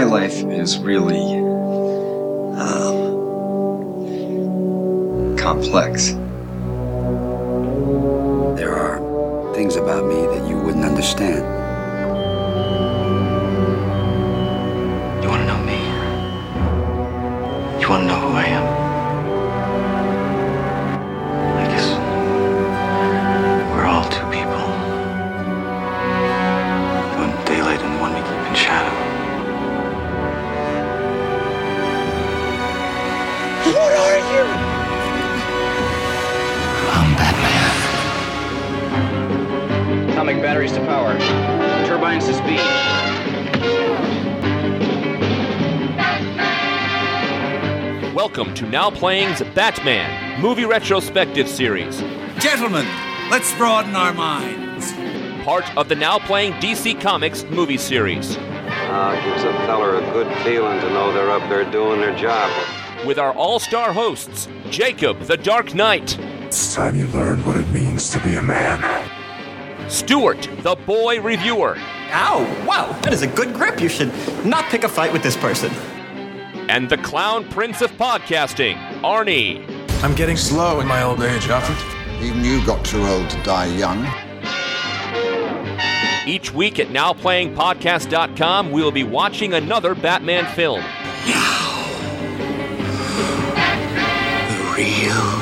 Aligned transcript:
my 0.00 0.06
life 0.06 0.42
is 0.44 0.78
really 0.78 1.34
um, 2.58 2.96
complex. 5.36 6.12
There 8.56 8.74
are 8.74 9.54
things 9.54 9.76
about 9.76 10.06
me 10.06 10.14
that 10.14 10.48
you 10.48 10.56
wouldn't 10.56 10.86
understand. 10.86 11.59
Batteries 40.60 40.72
to 40.72 40.84
power. 40.86 41.18
Turbines 41.86 42.26
to 42.26 42.34
speed. 42.34 42.60
Welcome 48.14 48.52
to 48.54 48.66
Now 48.66 48.90
Playing's 48.90 49.40
Batman 49.54 50.40
movie 50.42 50.64
retrospective 50.66 51.48
series, 51.48 52.00
Gentlemen, 52.38 52.86
let's 53.30 53.54
broaden 53.56 53.94
our 53.96 54.12
minds. 54.12 54.92
part 55.44 55.64
of 55.78 55.88
the 55.88 55.96
Now 55.96 56.18
Playing 56.18 56.52
DC 56.54 57.00
Comics 57.00 57.44
movie 57.44 57.78
series. 57.78 58.36
Ah, 58.38 59.18
gives 59.24 59.44
a 59.44 59.52
feller 59.66 59.96
a 59.96 60.00
good 60.12 60.28
feeling 60.44 60.78
to 60.80 60.90
know 60.90 61.12
they're 61.12 61.30
up 61.30 61.48
there 61.48 61.64
doing 61.70 62.00
their 62.00 62.16
job. 62.16 62.50
With 63.06 63.18
our 63.18 63.32
all 63.32 63.60
star 63.60 63.92
hosts, 63.94 64.48
Jacob 64.68 65.20
the 65.22 65.38
Dark 65.38 65.74
Knight, 65.74 66.18
It's 66.42 66.74
time 66.74 66.96
you 66.96 67.06
learned 67.08 67.46
what 67.46 67.56
it 67.56 67.68
means 67.70 68.10
to 68.10 68.20
be 68.20 68.34
a 68.34 68.42
man. 68.42 69.19
Stuart 69.90 70.48
the 70.62 70.76
Boy 70.86 71.20
Reviewer, 71.20 71.76
Ow! 72.12 72.64
Wow, 72.66 72.92
that 73.02 73.12
is 73.12 73.22
a 73.22 73.26
good 73.26 73.52
grip. 73.54 73.80
You 73.80 73.88
should 73.88 74.12
not 74.44 74.64
pick 74.66 74.84
a 74.84 74.88
fight 74.88 75.12
with 75.12 75.22
this 75.22 75.36
person. 75.36 75.70
and 76.68 76.88
the 76.88 76.96
Clown 76.98 77.48
Prince 77.50 77.80
of 77.82 77.90
Podcasting, 77.92 78.76
Arnie. 79.02 79.64
I'm 80.04 80.14
getting 80.14 80.36
slow 80.36 80.80
in 80.80 80.86
my 80.86 81.02
old 81.02 81.20
age, 81.22 81.48
Alfred. 81.48 81.78
Even 82.22 82.44
you 82.44 82.64
got 82.64 82.84
too 82.84 83.02
old 83.04 83.28
to 83.30 83.42
die 83.42 83.66
young. 83.66 84.06
Each 86.28 86.52
week 86.52 86.78
at 86.78 86.88
NowPlayingPodcast.com, 86.88 88.70
we'll 88.70 88.92
be 88.92 89.02
watching 89.04 89.54
another 89.54 89.94
Batman 89.96 90.46
film. 90.54 90.80
Now, 91.26 91.86
The 94.48 94.74
real 94.76 95.39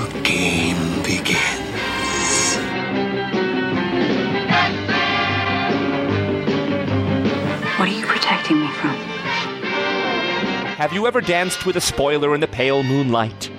Have 10.79 10.93
you 10.93 11.09
ever 11.09 11.21
danced 11.21 11.67
with 11.67 11.75
a 11.75 11.81
spoiler 11.81 12.37
in 12.37 12.41
the 12.41 12.47
pale 12.47 12.85
moonlight? 12.85 13.51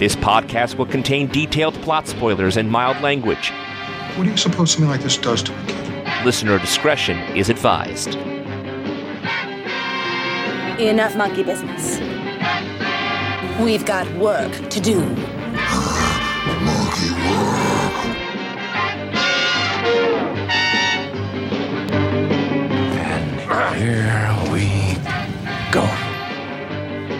This 0.00 0.16
podcast 0.16 0.74
will 0.74 0.86
contain 0.86 1.28
detailed 1.28 1.74
plot 1.82 2.08
spoilers 2.08 2.56
and 2.56 2.68
mild 2.68 3.00
language. 3.00 3.52
What 4.16 4.24
do 4.24 4.30
you 4.30 4.36
suppose 4.36 4.72
something 4.72 4.90
like 4.90 5.00
this 5.00 5.16
does 5.16 5.40
to 5.44 5.52
a 5.52 5.66
kid? 5.66 6.24
Listener 6.26 6.58
discretion 6.58 7.16
is 7.36 7.48
advised. 7.48 8.16
Enough 10.80 11.14
monkey 11.14 11.44
business. 11.44 12.00
We've 13.60 13.86
got 13.86 14.12
work 14.16 14.50
to 14.70 14.80
do. 14.80 14.98
Monkey 16.64 17.12
work. 17.22 17.94
And 22.98 23.76
here 23.78 24.52
we 24.52 24.66
go. 24.66 24.77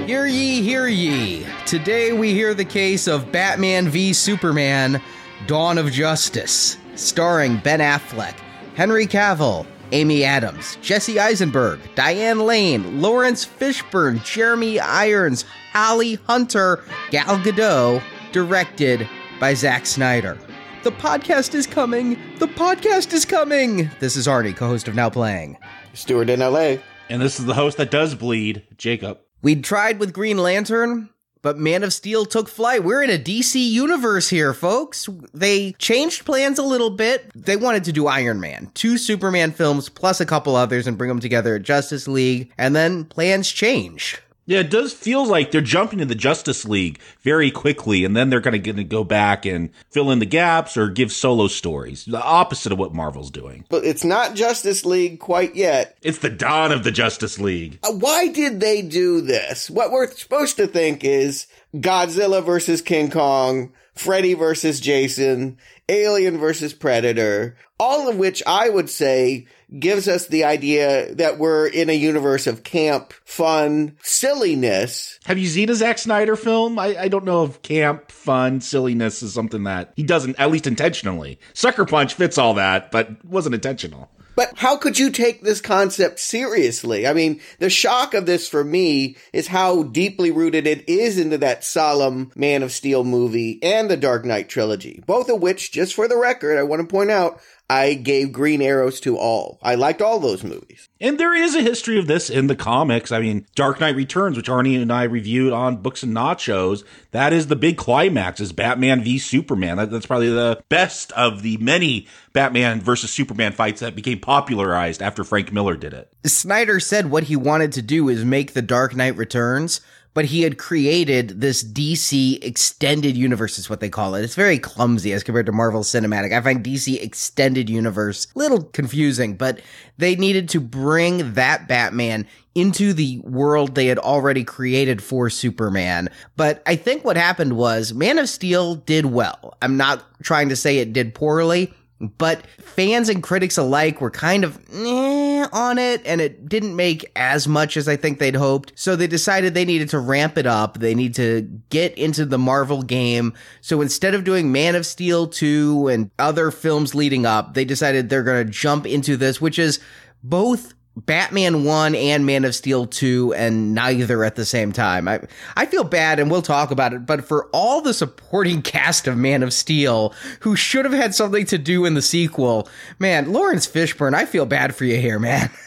Hear 0.09 0.25
ye, 0.25 0.63
hear 0.63 0.87
ye. 0.87 1.47
Today 1.67 2.15
we 2.15 2.33
hear 2.33 2.55
the 2.55 2.65
case 2.65 3.07
of 3.07 3.31
Batman 3.31 3.91
v 3.91 4.15
Superman 4.15 5.03
Dawn 5.47 5.77
of 5.77 5.93
Justice, 5.93 6.79
starring 6.95 7.59
Ben 7.59 7.81
Affleck, 7.81 8.33
Henry 8.75 9.07
Cavill, 9.07 9.67
Amy 9.93 10.25
Adams, 10.25 10.79
Jesse 10.81 11.21
Eisenberg, 11.21 11.79
Diane 11.95 12.39
Lane, 12.39 13.03
Laurence 13.03 13.45
Fishburne, 13.45 14.25
Jeremy 14.25 14.81
Irons, 14.81 15.45
Holly 15.75 16.15
Hunter, 16.27 16.83
Gal 17.11 17.37
Gadot, 17.41 18.03
directed 18.33 19.07
by 19.39 19.53
Zack 19.53 19.85
Snyder. 19.85 20.39
The 20.85 20.93
podcast 20.93 21.55
is 21.55 21.67
coming. 21.67 22.19
The 22.39 22.49
podcast 22.49 23.13
is 23.13 23.27
coming. 23.27 23.91
This 24.01 24.17
is 24.17 24.27
Arnie, 24.27 24.57
co-host 24.57 24.89
of 24.89 24.95
Now 24.95 25.11
Playing. 25.11 25.59
Stuart 25.93 26.31
in 26.31 26.41
LA. 26.41 26.77
And 27.11 27.21
this 27.21 27.39
is 27.39 27.45
the 27.45 27.53
host 27.53 27.77
that 27.77 27.91
does 27.91 28.15
bleed, 28.15 28.63
Jacob. 28.79 29.19
We'd 29.41 29.63
tried 29.63 30.01
with 30.01 30.13
Green 30.13 30.39
Lantern, 30.39 31.11
but 31.43 31.59
Man 31.59 31.85
of 31.85 31.93
Steel 31.93 32.25
took 32.27 32.49
flight. 32.49 32.83
We're 32.83 33.03
in 33.03 33.11
a 33.11 33.19
DC 33.19 33.55
universe 33.55 34.29
here, 34.31 34.53
folks. 34.53 35.09
They 35.33 35.73
changed 35.73 36.25
plans 36.25 36.59
a 36.59 36.65
little 36.65 36.91
bit. 36.91 37.31
They 37.35 37.57
wanted 37.57 37.85
to 37.85 37.93
do 37.93 38.09
Iron 38.09 38.41
Man, 38.41 38.71
two 38.75 38.99
Superman 38.99 39.53
films 39.53 39.89
plus 39.89 40.21
a 40.21 40.27
couple 40.27 40.57
others 40.57 40.89
and 40.89 40.99
bring 40.99 41.09
them 41.09 41.21
together 41.21 41.55
at 41.55 41.63
Justice 41.63 42.09
League, 42.09 42.53
and 42.59 42.75
then 42.75 43.05
plans 43.05 43.49
change. 43.51 44.21
Yeah, 44.49 44.61
it 44.61 44.71
does 44.71 44.95
feel 44.95 45.27
like 45.27 45.51
they're 45.51 45.61
jumping 45.61 45.99
to 45.99 46.07
the 46.07 46.15
Justice 46.15 46.65
League 46.65 46.99
very 47.21 47.51
quickly, 47.51 48.03
and 48.03 48.17
then 48.17 48.31
they're 48.31 48.41
going 48.41 48.63
to 48.63 48.83
go 48.83 49.05
back 49.05 49.45
and 49.45 49.69
fill 49.91 50.11
in 50.11 50.21
the 50.21 50.25
gaps 50.25 50.75
or 50.75 50.89
give 50.89 51.13
solo 51.13 51.49
stories. 51.49 52.07
The 52.07 52.23
opposite 52.23 52.73
of 52.73 52.79
what 52.79 52.95
Marvel's 52.95 53.31
doing. 53.31 53.67
But 53.69 53.85
it's 53.85 54.05
not 54.05 54.35
Justice 54.35 54.87
League 54.87 55.21
quite 55.21 55.55
yet. 55.55 55.99
It's 56.01 56.21
the 56.21 56.31
dawn 56.31 56.73
of 56.73 56.83
the 56.83 56.91
Justice 56.91 57.39
League. 57.39 57.79
Uh, 57.83 57.93
Why 57.93 58.29
did 58.29 58.61
they 58.61 58.81
do 58.81 59.21
this? 59.21 59.69
What 59.69 59.91
we're 59.91 60.11
supposed 60.11 60.57
to 60.57 60.67
think 60.67 61.05
is 61.05 61.47
Godzilla 61.75 62.43
versus 62.43 62.81
King 62.81 63.11
Kong, 63.11 63.75
Freddy 63.95 64.33
versus 64.33 64.81
Jason, 64.81 65.59
Alien 65.89 66.39
versus 66.39 66.73
Predator, 66.73 67.57
all 67.81 68.09
of 68.09 68.17
which 68.17 68.43
I 68.47 68.69
would 68.69 68.91
say 68.91 69.47
gives 69.79 70.09
us 70.09 70.27
the 70.27 70.45
idea 70.45 71.15
that 71.15 71.39
we're 71.39 71.67
in 71.67 71.91
a 71.91 71.95
universe 71.95 72.47
of 72.47 72.63
camp, 72.63 73.13
fun, 73.25 73.97
silliness. 74.03 75.19
Have 75.25 75.39
you 75.39 75.47
seen 75.47 75.71
a 75.71 75.75
Zack 75.75 75.99
Snyder 75.99 76.37
film? 76.37 76.79
I, 76.79 76.97
I 76.99 77.09
don't 77.09 77.25
know 77.25 77.45
if 77.45 77.63
camp, 77.63 78.11
fun, 78.11 78.61
silliness 78.61 79.23
is 79.23 79.33
something 79.33 79.65
that 79.65 79.93
he 79.97 80.03
doesn't, 80.03 80.39
at 80.39 80.51
least 80.51 80.67
intentionally. 80.67 81.39
Sucker 81.55 81.85
Punch 81.85 82.15
fits 82.15 82.39
all 82.39 82.55
that, 82.55 82.91
but 82.91 83.25
wasn't 83.25 83.55
intentional. 83.55 84.11
But 84.39 84.53
how 84.55 84.77
could 84.77 85.01
you 85.01 85.11
take 85.11 85.43
this 85.43 85.61
concept 85.61 86.21
seriously? 86.21 87.09
I 87.09 87.13
mean, 87.13 87.41
the 87.59 87.69
shock 87.69 88.15
of 88.15 88.25
this 88.25 88.49
for 88.49 88.63
me 88.63 89.17
is 89.33 89.49
how 89.49 89.83
deeply 89.83 90.31
rooted 90.31 90.65
it 90.65 90.89
is 90.89 91.19
into 91.19 91.39
that 91.39 91.65
solemn 91.65 92.31
Man 92.37 92.63
of 92.63 92.71
Steel 92.71 93.03
movie 93.03 93.59
and 93.65 93.91
the 93.91 93.97
Dark 93.97 94.25
Knight 94.25 94.49
trilogy. 94.49 95.03
Both 95.05 95.29
of 95.29 95.43
which, 95.43 95.73
just 95.73 95.93
for 95.93 96.07
the 96.07 96.17
record, 96.17 96.57
I 96.57 96.63
want 96.63 96.83
to 96.83 96.87
point 96.87 97.11
out, 97.11 97.41
I 97.71 97.95
gave 97.95 98.33
green 98.33 98.63
arrows 98.63 98.99
to 99.01 99.19
all. 99.19 99.59
I 99.63 99.75
liked 99.75 100.01
all 100.01 100.19
those 100.19 100.43
movies. 100.43 100.89
And 101.01 101.19
there 101.19 101.35
is 101.35 101.55
a 101.55 101.61
history 101.61 101.99
of 101.99 102.07
this 102.07 102.31
in 102.31 102.47
the 102.47 102.57
comics. 102.57 103.13
I 103.13 103.21
mean, 103.21 103.47
Dark 103.55 103.79
Knight 103.79 103.95
Returns, 103.95 104.39
which 104.39 104.49
Arnie 104.49 104.81
and 104.81 104.91
I 104.91 105.03
reviewed 105.03 105.53
on 105.53 105.77
Books 105.77 106.03
and 106.03 106.17
Nachos, 106.17 106.83
that 107.11 107.35
is 107.35 107.49
the 107.49 107.57
big 107.57 107.77
climax 107.77 108.41
is 108.41 108.53
Batman 108.53 109.03
v 109.03 109.19
Superman. 109.19 109.77
That, 109.77 109.91
that's 109.91 110.07
probably 110.07 110.31
the 110.31 110.63
best 110.71 111.13
of 111.13 111.43
the 111.43 111.59
many 111.59 112.07
Batman 112.33 112.81
versus 112.81 113.11
Superman 113.11 113.53
fights 113.53 113.81
that 113.81 113.95
became 113.95 114.19
popularized 114.19 115.03
after 115.03 115.23
Frank 115.23 115.53
Miller 115.53 115.77
did 115.77 115.93
it. 115.93 116.11
Snyder 116.25 116.81
said 116.81 117.11
what 117.11 117.25
he 117.25 117.37
wanted 117.37 117.73
to 117.73 117.83
do 117.83 118.09
is 118.09 118.25
make 118.25 118.55
The 118.55 118.63
Dark 118.63 118.97
Knight 118.97 119.17
Returns, 119.17 119.83
but 120.19 120.25
he 120.25 120.43
had 120.43 120.59
created 120.59 121.41
this 121.41 121.63
DC 121.63 122.45
extended 122.45 123.17
universe 123.17 123.57
is 123.57 123.71
what 123.71 123.79
they 123.79 123.89
call 123.89 124.17
it. 124.17 124.25
It's 124.25 124.35
very 124.35 124.59
clumsy 124.59 125.13
as 125.13 125.23
compared 125.23 125.47
to 125.47 125.53
Marvel 125.53 125.83
Cinematic. 125.83 126.37
I 126.37 126.41
find 126.41 126.65
DC 126.65 127.01
extended 127.01 127.71
universe 127.71 128.27
a 128.35 128.39
little 128.41 128.65
confusing, 128.65 129.37
but 129.37 129.61
they 129.97 130.17
needed 130.17 130.49
to 130.49 130.61
bring 130.61 131.35
that 131.35 131.69
Batman 131.69 132.27
into 132.57 132.93
the 132.93 133.21
world 133.21 133.77
they 133.77 133.87
had 133.87 134.01
already 134.01 134.43
created 134.43 135.01
for 135.05 135.31
Superman. 135.31 136.09
But 136.35 136.65
I 136.67 136.75
think 136.75 137.05
what 137.05 137.17
happened 137.17 137.53
was 137.53 137.95
Man 137.95 138.19
of 138.19 138.29
Steel 138.29 138.75
did 138.75 139.07
well. 139.07 139.57
I'm 139.63 139.77
not 139.77 140.05
trying 140.25 140.49
to 140.49 140.57
say 140.57 140.79
it 140.79 140.93
did 140.93 141.15
poorly. 141.15 141.73
But 142.01 142.47
fans 142.61 143.09
and 143.09 143.23
critics 143.23 143.59
alike 143.59 144.01
were 144.01 144.11
kind 144.11 144.45
of 144.45 144.57
eh, 144.73 145.47
on 145.53 145.79
it, 145.79 146.01
and 146.05 146.21
it 146.21 146.49
didn't 146.49 146.77
make 146.77 147.11
as 147.17 147.49
much 147.49 147.77
as 147.77 147.89
I 147.89 147.97
think 147.97 148.19
they'd 148.19 148.37
hoped. 148.37 148.73
So 148.77 148.95
they 148.95 149.09
decided 149.09 149.55
they 149.55 149.65
needed 149.65 149.89
to 149.91 149.99
ramp 149.99 150.39
it 150.39 150.47
up. 150.47 150.79
They 150.79 150.95
need 150.95 151.15
to 151.17 151.43
get 151.71 151.99
into 151.99 152.25
the 152.25 152.39
Marvel 152.39 152.83
game. 152.83 153.35
So 153.61 153.81
instead 153.81 154.15
of 154.15 154.23
doing 154.23 154.53
Man 154.53 154.77
of 154.77 154.87
Steel 154.87 155.27
2 155.27 155.89
and 155.89 156.11
other 156.21 156.53
films 156.53 156.95
leading 156.95 157.27
up, 157.27 157.55
they 157.55 157.65
decided 157.65 158.09
they're 158.09 158.23
going 158.23 158.47
to 158.47 158.53
jump 158.53 158.87
into 158.87 159.17
this, 159.17 159.41
which 159.41 159.59
is 159.59 159.81
both 160.23 160.75
Batman 161.07 161.65
1 161.65 161.95
and 161.95 162.27
Man 162.27 162.45
of 162.45 162.55
Steel 162.55 162.87
2 162.87 163.35
and 163.35 163.75
neither 163.75 164.25
at 164.25 164.35
the 164.35 164.45
same 164.45 164.73
time. 164.73 165.07
I 165.07 165.21
I 165.57 165.67
feel 165.67 165.85
bad 165.85 166.19
and 166.19 166.31
we'll 166.31 166.43
talk 166.43 166.71
about 166.71 166.93
it, 166.93 167.07
but 167.07 167.25
for 167.25 167.47
all 167.53 167.81
the 167.81 167.95
supporting 167.95 168.63
cast 168.63 169.07
of 169.07 169.17
Man 169.17 169.43
of 169.43 169.53
Steel 169.53 170.13
who 170.41 170.57
should 170.57 170.85
have 170.85 170.95
had 170.95 171.15
something 171.15 171.47
to 171.47 171.59
do 171.59 171.85
in 171.85 171.95
the 171.95 172.03
sequel, 172.03 172.69
man, 172.99 173.33
Laurence 173.33 173.67
Fishburne, 173.67 174.15
I 174.15 174.25
feel 174.25 174.47
bad 174.47 174.75
for 174.75 174.85
you 174.85 174.97
here, 174.97 175.19
man. 175.19 175.51